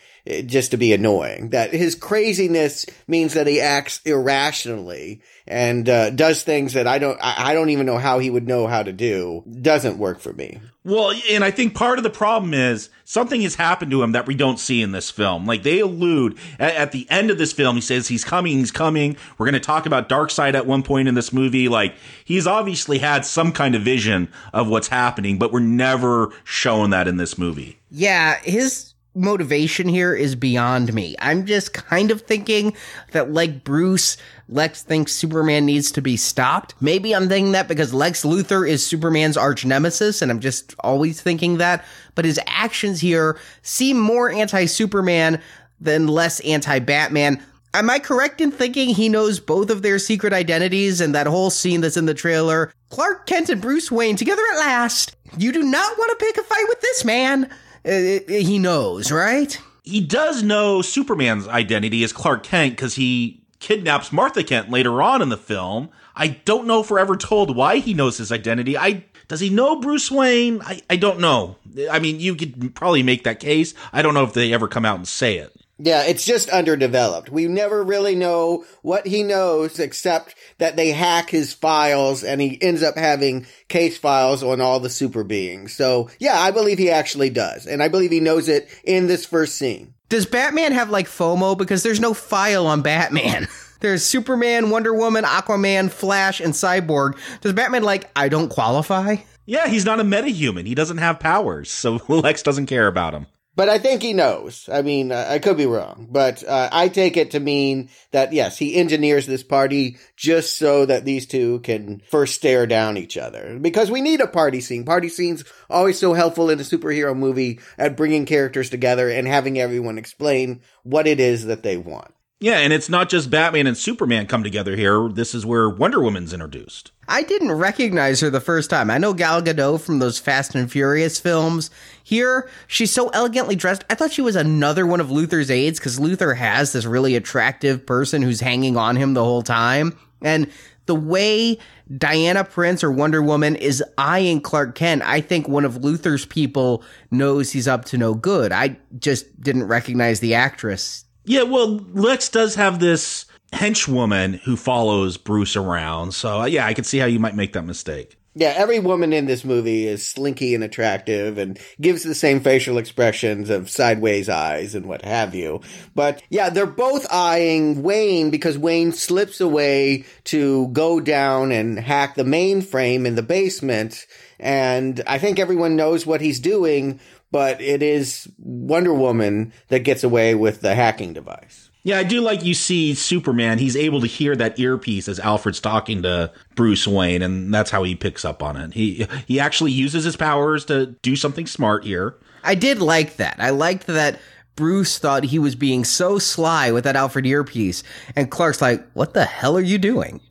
just 0.47 0.72
to 0.72 0.77
be 0.77 0.93
annoying. 0.93 1.51
That 1.51 1.72
his 1.72 1.95
craziness 1.95 2.87
means 3.07 3.35
that 3.35 3.47
he 3.47 3.61
acts 3.61 4.01
irrationally 4.05 5.22
and 5.47 5.89
uh, 5.89 6.11
does 6.11 6.43
things 6.43 6.72
that 6.72 6.87
I 6.87 6.99
don't 6.99 7.18
I 7.22 7.55
don't 7.55 7.70
even 7.70 7.87
know 7.87 7.99
how 7.99 8.18
he 8.18 8.31
would 8.31 8.47
know 8.47 8.66
how 8.66 8.83
to 8.83 8.93
do. 8.93 9.45
Doesn't 9.61 9.99
work 9.99 10.20
for 10.20 10.33
me. 10.33 10.61
Well, 10.85 11.12
and 11.31 11.43
I 11.43 11.51
think 11.51 11.74
part 11.74 11.99
of 11.99 12.05
the 12.05 12.11
problem 12.11 12.55
is 12.55 12.91
something 13.05 13.43
has 13.43 13.57
happened 13.57 13.91
to 13.91 14.03
him 14.03 14.12
that 14.12 14.27
we 14.27 14.37
don't 14.37 14.59
see 14.59 14.83
in 14.83 14.93
this 14.93 15.11
film. 15.11 15.45
Like 15.45 15.64
they 15.64 15.81
allude 15.81 16.39
at, 16.61 16.74
at 16.74 16.93
the 16.93 17.09
end 17.11 17.31
of 17.31 17.39
this 17.39 17.53
film, 17.53 17.74
he 17.74 17.83
says 17.83 18.07
he's 18.07 18.24
coming, 18.24 18.59
he's 18.59 18.70
coming. 18.70 19.16
We're 19.37 19.47
going 19.47 19.55
to 19.55 19.61
talk 19.61 19.87
about 19.87 20.09
Darkseid 20.09 20.55
at 20.55 20.66
one 20.66 20.83
point 20.85 21.09
in 21.09 21.14
this 21.14 21.33
movie. 21.33 21.68
Like 21.68 21.95
he's 22.24 22.47
obviously 22.47 22.99
had 22.99 23.24
some 23.24 23.53
kind 23.53 23.74
of 23.74 23.83
vision 23.83 24.29
of 24.53 24.68
what's 24.68 24.89
happening, 24.89 25.39
but 25.39 25.53
we're 25.53 25.61
never 25.61 26.33
shown 26.45 26.91
that 26.91 27.09
in 27.09 27.16
this 27.16 27.37
movie. 27.37 27.79
Yeah, 27.91 28.39
his 28.43 28.95
motivation 29.17 29.89
here 29.89 30.14
is 30.14 30.37
beyond 30.37 30.93
me. 30.93 31.17
I'm 31.19 31.47
just 31.47 31.73
kind 31.73 32.11
of 32.11 32.21
thinking 32.21 32.77
that, 33.12 33.33
like 33.33 33.64
Bruce, 33.64 34.17
Lex 34.49 34.83
thinks 34.83 35.12
Superman 35.12 35.67
needs 35.67 35.91
to 35.93 36.03
be 36.03 36.17
stopped. 36.17 36.75
Maybe 36.81 37.14
I'm 37.14 37.29
thinking 37.29 37.53
that 37.53 37.67
because 37.67 37.95
Lex 37.95 38.25
Luthor 38.25 38.69
is 38.69 38.87
Superman's 38.87 39.37
arch 39.37 39.64
nemesis, 39.64 40.23
and 40.23 40.31
I'm 40.31 40.41
just 40.41 40.75
always 40.81 41.21
thinking 41.21 41.59
that. 41.59 41.85
But 42.14 42.25
his 42.27 42.39
actions 42.47 43.01
here 43.01 43.39
seem 43.62 43.99
more 43.99 44.31
anti 44.31 44.67
Superman 44.67 45.41
than 45.81 46.07
less 46.07 46.41
anti 46.41 46.79
Batman. 46.79 47.43
Am 47.75 47.91
I 47.91 47.99
correct 47.99 48.41
in 48.41 48.51
thinking 48.51 48.89
he 48.89 49.11
knows 49.11 49.39
both 49.39 49.69
of 49.69 49.83
their 49.83 49.99
secret 49.99 50.33
identities 50.33 51.03
and 51.03 51.14
that 51.14 51.27
whole 51.27 51.51
scene 51.51 51.83
that's 51.83 51.99
in 51.99 52.07
the 52.07 52.14
trailer? 52.14 52.73
Clark 52.89 53.27
Kent 53.27 53.51
and 53.51 53.61
Bruce 53.61 53.93
Wayne 53.93 54.17
together 54.17 54.43
at 54.55 54.61
last. 54.61 55.14
You 55.37 55.53
do 55.53 55.62
not 55.62 55.99
want 55.99 56.19
to 56.19 56.25
pick 56.25 56.39
a 56.39 56.43
fight 56.43 56.64
with 56.69 56.81
this 56.81 57.05
man. 57.05 57.51
Uh, 57.87 58.18
he 58.28 58.59
knows, 58.59 59.12
right? 59.12 59.61
He 59.84 60.01
does 60.01 60.43
know 60.43 60.82
Superman's 60.82 61.47
identity 61.47 62.03
as 62.03 62.12
Clark 62.12 62.43
Kent 62.43 62.72
because 62.72 62.97
he 62.97 63.45
kidnaps 63.61 64.12
Martha 64.12 64.43
Kent 64.43 64.70
later 64.70 65.01
on 65.01 65.22
in 65.22 65.28
the 65.28 65.37
film. 65.37 65.91
I 66.16 66.28
don't 66.28 66.66
know 66.66 66.80
if 66.80 66.91
we're 66.91 66.99
ever 66.99 67.16
told 67.16 67.55
why 67.55 67.76
he 67.76 67.95
knows 67.95 68.18
his 68.18 68.32
identity. 68.32 68.76
I 68.76 69.05
does 69.28 69.41
he 69.41 69.51
know 69.51 69.80
Bruce 69.80 70.11
Wayne? 70.11 70.61
I, 70.62 70.80
I 70.89 70.97
don't 70.97 71.20
know. 71.20 71.57
I 71.91 71.99
mean, 71.99 72.20
you 72.20 72.37
could 72.37 72.74
probably 72.74 73.03
make 73.03 73.24
that 73.24 73.41
case. 73.41 73.74
I 73.93 74.03
don't 74.03 74.14
know 74.14 74.24
if 74.24 74.32
they 74.32 74.53
ever 74.53 74.68
come 74.68 74.84
out 74.84 74.97
and 74.97 75.07
say 75.07 75.39
it. 75.39 75.55
Yeah, 75.79 76.05
it's 76.05 76.24
just 76.24 76.49
underdeveloped. 76.49 77.29
We 77.29 77.49
never 77.49 77.83
really 77.83 78.14
know 78.14 78.64
what 78.81 79.07
he 79.07 79.22
knows 79.22 79.79
except 79.79 80.35
that 80.59 80.77
they 80.77 80.91
hack 80.91 81.29
his 81.29 81.53
files 81.53 82.24
and 82.24 82.41
he 82.41 82.61
ends 82.62 82.83
up 82.83 82.97
having 82.97 83.47
case 83.68 83.99
files 83.99 84.43
on 84.43 84.62
all 84.62 84.81
the 84.81 84.89
super 84.89 85.22
beings. 85.22 85.74
So 85.74 86.09
yeah, 86.18 86.39
I 86.39 86.51
believe 86.51 86.79
he 86.79 86.91
actually 86.91 87.29
does. 87.29 87.66
And 87.66 87.83
I 87.83 87.89
believe 87.89 88.11
he 88.11 88.20
knows 88.20 88.49
it 88.49 88.68
in 88.85 89.07
this 89.07 89.27
first 89.27 89.57
scene. 89.57 89.93
Does 90.09 90.24
Batman 90.24 90.72
have 90.72 90.89
like 90.89 91.09
FOMO? 91.09 91.59
Because 91.59 91.83
there's 91.83 92.01
no 92.01 92.14
file 92.14 92.66
on 92.66 92.83
Batman. 92.83 93.49
There's 93.81 94.03
Superman, 94.03 94.70
Wonder 94.70 94.95
Woman, 94.95 95.24
Aquaman, 95.24 95.91
Flash, 95.91 96.41
and 96.41 96.55
Cyborg. 96.55 97.18
Does 97.43 97.53
Batman 97.53 97.83
like, 97.83 98.11
I 98.16 98.31
don't 98.31 98.49
qualify? 98.49 99.16
Yeah, 99.45 99.68
he's 99.68 99.85
not 99.85 100.01
a 100.01 100.03
metahuman. 100.03 100.66
He 100.66 100.74
doesn't 100.74 100.97
have 100.97 101.20
powers, 101.20 101.70
so 101.70 102.01
Lex 102.09 102.43
doesn't 102.43 102.66
care 102.66 102.87
about 102.87 103.12
him. 103.12 103.27
But 103.57 103.71
I 103.71 103.79
think 103.79 104.03
he 104.03 104.13
knows. 104.13 104.69
I 104.71 104.83
mean, 104.83 105.11
I 105.11 105.39
could 105.39 105.57
be 105.57 105.65
wrong, 105.65 106.09
but 106.11 106.45
uh, 106.47 106.69
I 106.71 106.89
take 106.89 107.17
it 107.17 107.31
to 107.31 107.41
mean 107.41 107.89
that 108.11 108.35
yes, 108.35 108.59
he 108.59 108.77
engineers 108.77 109.27
this 109.27 109.43
party 109.43 109.97
just 110.15 110.59
so 110.59 110.85
that 110.85 111.07
these 111.07 111.27
two 111.27 111.61
can 111.61 112.03
first 112.11 112.35
stare 112.35 112.67
down 112.67 112.99
each 112.99 113.17
other. 113.17 113.59
Because 113.59 113.91
we 113.91 114.03
need 114.03 114.21
a 114.21 114.27
party 114.27 114.61
scene. 114.61 114.85
Party 114.85 115.09
scenes 115.09 115.43
always 115.71 115.99
so 115.99 116.13
helpful 116.13 116.51
in 116.51 116.61
a 116.61 116.65
superhero 116.65 117.17
movie 117.17 117.61
at 117.79 117.97
bringing 117.97 118.27
characters 118.27 118.69
together 118.69 119.09
and 119.09 119.27
having 119.27 119.59
everyone 119.59 119.97
explain 119.97 120.61
what 120.83 121.07
it 121.07 121.19
is 121.19 121.47
that 121.47 121.63
they 121.63 121.79
want. 121.79 122.13
Yeah, 122.39 122.59
and 122.59 122.70
it's 122.70 122.91
not 122.91 123.09
just 123.09 123.30
Batman 123.30 123.66
and 123.66 123.76
Superman 123.76 124.26
come 124.26 124.45
together 124.45 124.76
here. 124.76 125.09
This 125.09 125.34
is 125.34 125.47
where 125.47 125.70
Wonder 125.70 126.03
Woman's 126.03 126.34
introduced. 126.34 126.93
I 127.09 127.22
didn't 127.22 127.53
recognize 127.53 128.20
her 128.20 128.28
the 128.28 128.43
first 128.43 128.68
time. 128.68 128.91
I 128.91 128.99
know 128.99 129.14
Gal 129.14 129.41
Gadot 129.41 129.80
from 129.80 130.01
those 130.01 130.18
Fast 130.18 130.55
and 130.55 130.70
Furious 130.70 131.18
films. 131.18 131.70
Here, 132.05 132.47
she's 132.66 132.93
so 132.93 133.09
elegantly 133.11 133.57
dressed. 133.57 133.84
I 133.89 133.95
thought 133.95 134.12
she 134.12 134.20
was 134.20 134.37
another 134.37 134.87
one 134.87 135.01
of 135.01 135.09
Luthor's 135.09 135.51
aides 135.51 135.78
because 135.78 135.99
Luthor 135.99 136.37
has 136.37 136.72
this 136.72 136.84
really 136.84 137.16
attractive 137.16 137.87
person 137.87 138.20
who's 138.20 138.41
hanging 138.41 138.76
on 138.76 138.97
him 138.97 139.14
the 139.14 139.24
whole 139.24 139.43
time. 139.43 139.99
And 140.20 140.51
the 140.84 140.95
way 140.95 141.59
Diana 141.97 142.45
Prince 142.45 142.84
or 142.84 142.93
Wonder 142.93 143.22
Woman 143.22 143.57
is 143.57 143.82
eyeing 143.97 144.43
Clark 144.43 144.74
Kent, 144.74 145.01
I 145.07 145.22
think 145.22 145.49
one 145.49 145.64
of 145.64 145.76
Luthor's 145.76 146.26
people 146.26 146.84
knows 147.11 147.53
he's 147.53 147.66
up 147.66 147.87
to 147.87 147.99
no 147.99 148.12
good. 148.12 148.53
I 148.53 148.76
just 148.99 149.41
didn't 149.41 149.68
recognize 149.68 150.20
the 150.20 150.34
actress 150.34 151.06
yeah, 151.27 151.43
well, 151.43 151.77
Lex 151.93 152.29
does 152.29 152.55
have 152.55 152.79
this 152.79 153.27
henchwoman 153.53 154.41
who 154.41 154.57
follows 154.57 155.16
Bruce 155.16 155.57
around. 155.57 156.12
So, 156.12 156.43
uh, 156.43 156.47
yeah, 156.47 156.66
I 156.66 156.74
can 156.74 156.85
see 156.85 156.99
how 156.99 157.07
you 157.07 157.20
might 157.20 157.35
make 157.35 157.53
that 157.53 157.64
mistake. 157.64 158.16
Yeah, 158.39 158.53
every 158.55 158.81
woman 158.81 159.14
in 159.14 159.24
this 159.24 159.47
movie 159.47 159.87
is 159.87 160.07
slinky 160.07 160.55
and 160.55 160.62
attractive 160.62 161.39
and 161.39 161.59
gives 161.81 162.03
the 162.03 162.14
same 162.14 162.41
facial 162.41 162.77
expressions 162.77 163.49
of 163.49 163.70
sideways 163.70 164.29
eyes 164.29 164.74
and 164.74 164.85
what 164.85 165.07
have 165.07 165.35
you. 165.35 165.62
But 165.95 166.22
yeah, 166.29 166.51
they're 166.51 166.66
both 166.66 167.07
eyeing 167.11 167.83
Wayne 167.83 168.29
because 168.29 168.59
Wayne 168.59 168.93
slips 168.93 169.41
away 169.41 170.05
to 170.24 170.68
go 170.68 171.01
down 171.01 171.51
and 171.51 171.81
hack 171.81 172.14
the 172.14 172.24
mainframe 172.24 173.07
in 173.07 173.14
the 173.14 173.22
basement. 173.22 174.05
And 174.39 175.03
I 175.07 175.16
think 175.16 175.39
everyone 175.39 175.74
knows 175.74 176.05
what 176.05 176.20
he's 176.20 176.39
doing, 176.39 177.01
but 177.31 177.61
it 177.61 177.83
is 177.83 178.29
Wonder 178.39 178.95
Woman 178.95 179.53
that 179.68 179.81
gets 179.81 180.05
away 180.05 180.35
with 180.35 180.61
the 180.61 180.74
hacking 180.74 181.12
device. 181.12 181.70
Yeah, 181.83 181.99
I 181.99 182.03
do 182.03 182.20
like 182.20 182.45
you 182.45 182.53
see 182.55 182.95
Superman. 182.95 183.59
He's 183.59 183.77
able 183.77 184.01
to 184.01 184.09
hear 184.09 184.35
that 184.35 184.59
earpiece 184.59 185.07
as 185.07 185.20
Alfred's 185.20 185.61
talking 185.61 186.03
to 186.03 186.33
Bruce 186.57 186.85
Wayne, 186.85 187.22
and 187.22 187.55
that's 187.55 187.70
how 187.70 187.85
he 187.85 187.95
picks 187.95 188.24
up 188.24 188.43
on 188.43 188.57
it. 188.57 188.74
He 188.74 189.07
he 189.29 189.39
actually 189.39 189.70
uses 189.70 190.03
his 190.03 190.16
powers 190.16 190.64
to 190.64 190.87
do 191.03 191.14
something 191.14 191.47
smart 191.47 191.85
here. 191.85 192.16
I 192.43 192.57
did 192.57 192.81
like 192.81 193.18
that. 193.18 193.37
I 193.39 193.51
liked 193.51 193.87
that 193.87 194.18
Bruce 194.57 194.99
thought 194.99 195.22
he 195.24 195.39
was 195.39 195.55
being 195.55 195.85
so 195.85 196.18
sly 196.18 196.72
with 196.72 196.83
that 196.85 196.97
Alfred 196.97 197.24
earpiece, 197.24 197.85
and 198.16 198.33
Clark's 198.33 198.61
like, 198.61 198.85
"What 198.95 199.14
the 199.14 199.24
hell 199.24 199.57
are 199.57 199.61
you 199.61 199.79
doing?" 199.79 200.20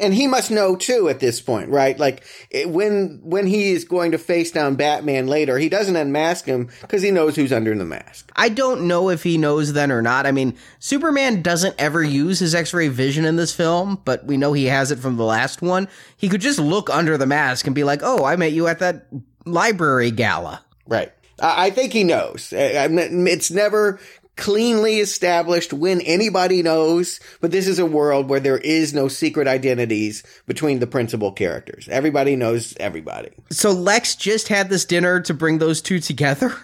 and 0.00 0.12
he 0.12 0.26
must 0.26 0.50
know 0.50 0.74
too 0.74 1.08
at 1.08 1.20
this 1.20 1.40
point, 1.40 1.68
right? 1.68 1.96
Like 1.98 2.24
it, 2.50 2.68
when 2.68 3.20
when 3.22 3.46
he 3.46 3.70
is 3.72 3.84
going 3.84 4.10
to 4.12 4.18
face 4.18 4.50
down 4.50 4.74
Batman 4.74 5.28
later, 5.28 5.58
he 5.58 5.68
doesn't 5.68 5.94
unmask 5.94 6.44
him 6.44 6.68
because 6.80 7.02
he 7.02 7.12
knows 7.12 7.36
who's 7.36 7.52
under 7.52 7.74
the 7.76 7.84
mask. 7.84 8.32
I 8.34 8.48
don't 8.48 8.88
know 8.88 9.08
if 9.08 9.22
he 9.22 9.38
knows 9.38 9.72
then 9.72 9.92
or 9.92 10.02
not. 10.02 10.26
I 10.26 10.32
mean, 10.32 10.56
Superman 10.80 11.42
doesn't 11.42 11.76
ever 11.78 12.02
use 12.02 12.40
his 12.40 12.54
X-ray 12.54 12.88
vision 12.88 13.24
in 13.24 13.36
this 13.36 13.54
film, 13.54 14.00
but 14.04 14.26
we 14.26 14.36
know 14.36 14.52
he 14.52 14.66
has 14.66 14.90
it 14.90 14.98
from 14.98 15.16
the 15.16 15.24
last 15.24 15.62
one. 15.62 15.88
He 16.16 16.28
could 16.28 16.40
just 16.40 16.58
look 16.58 16.90
under 16.90 17.16
the 17.16 17.26
mask 17.26 17.66
and 17.66 17.74
be 17.74 17.84
like, 17.84 18.00
"Oh, 18.02 18.24
I 18.24 18.34
met 18.34 18.52
you 18.52 18.66
at 18.66 18.80
that 18.80 19.06
library 19.46 20.10
gala." 20.10 20.64
Right. 20.86 21.12
I 21.40 21.70
think 21.70 21.92
he 21.92 22.04
knows. 22.04 22.52
It's 22.52 23.50
never 23.50 24.00
cleanly 24.36 24.98
established 24.98 25.72
when 25.72 26.00
anybody 26.00 26.62
knows, 26.62 27.20
but 27.40 27.50
this 27.50 27.68
is 27.68 27.78
a 27.78 27.86
world 27.86 28.28
where 28.28 28.40
there 28.40 28.58
is 28.58 28.92
no 28.92 29.08
secret 29.08 29.46
identities 29.46 30.22
between 30.46 30.80
the 30.80 30.86
principal 30.86 31.32
characters. 31.32 31.88
Everybody 31.88 32.36
knows 32.36 32.74
everybody. 32.78 33.30
So 33.50 33.70
Lex 33.70 34.16
just 34.16 34.48
had 34.48 34.68
this 34.68 34.84
dinner 34.84 35.20
to 35.22 35.34
bring 35.34 35.58
those 35.58 35.80
two 35.80 36.00
together? 36.00 36.54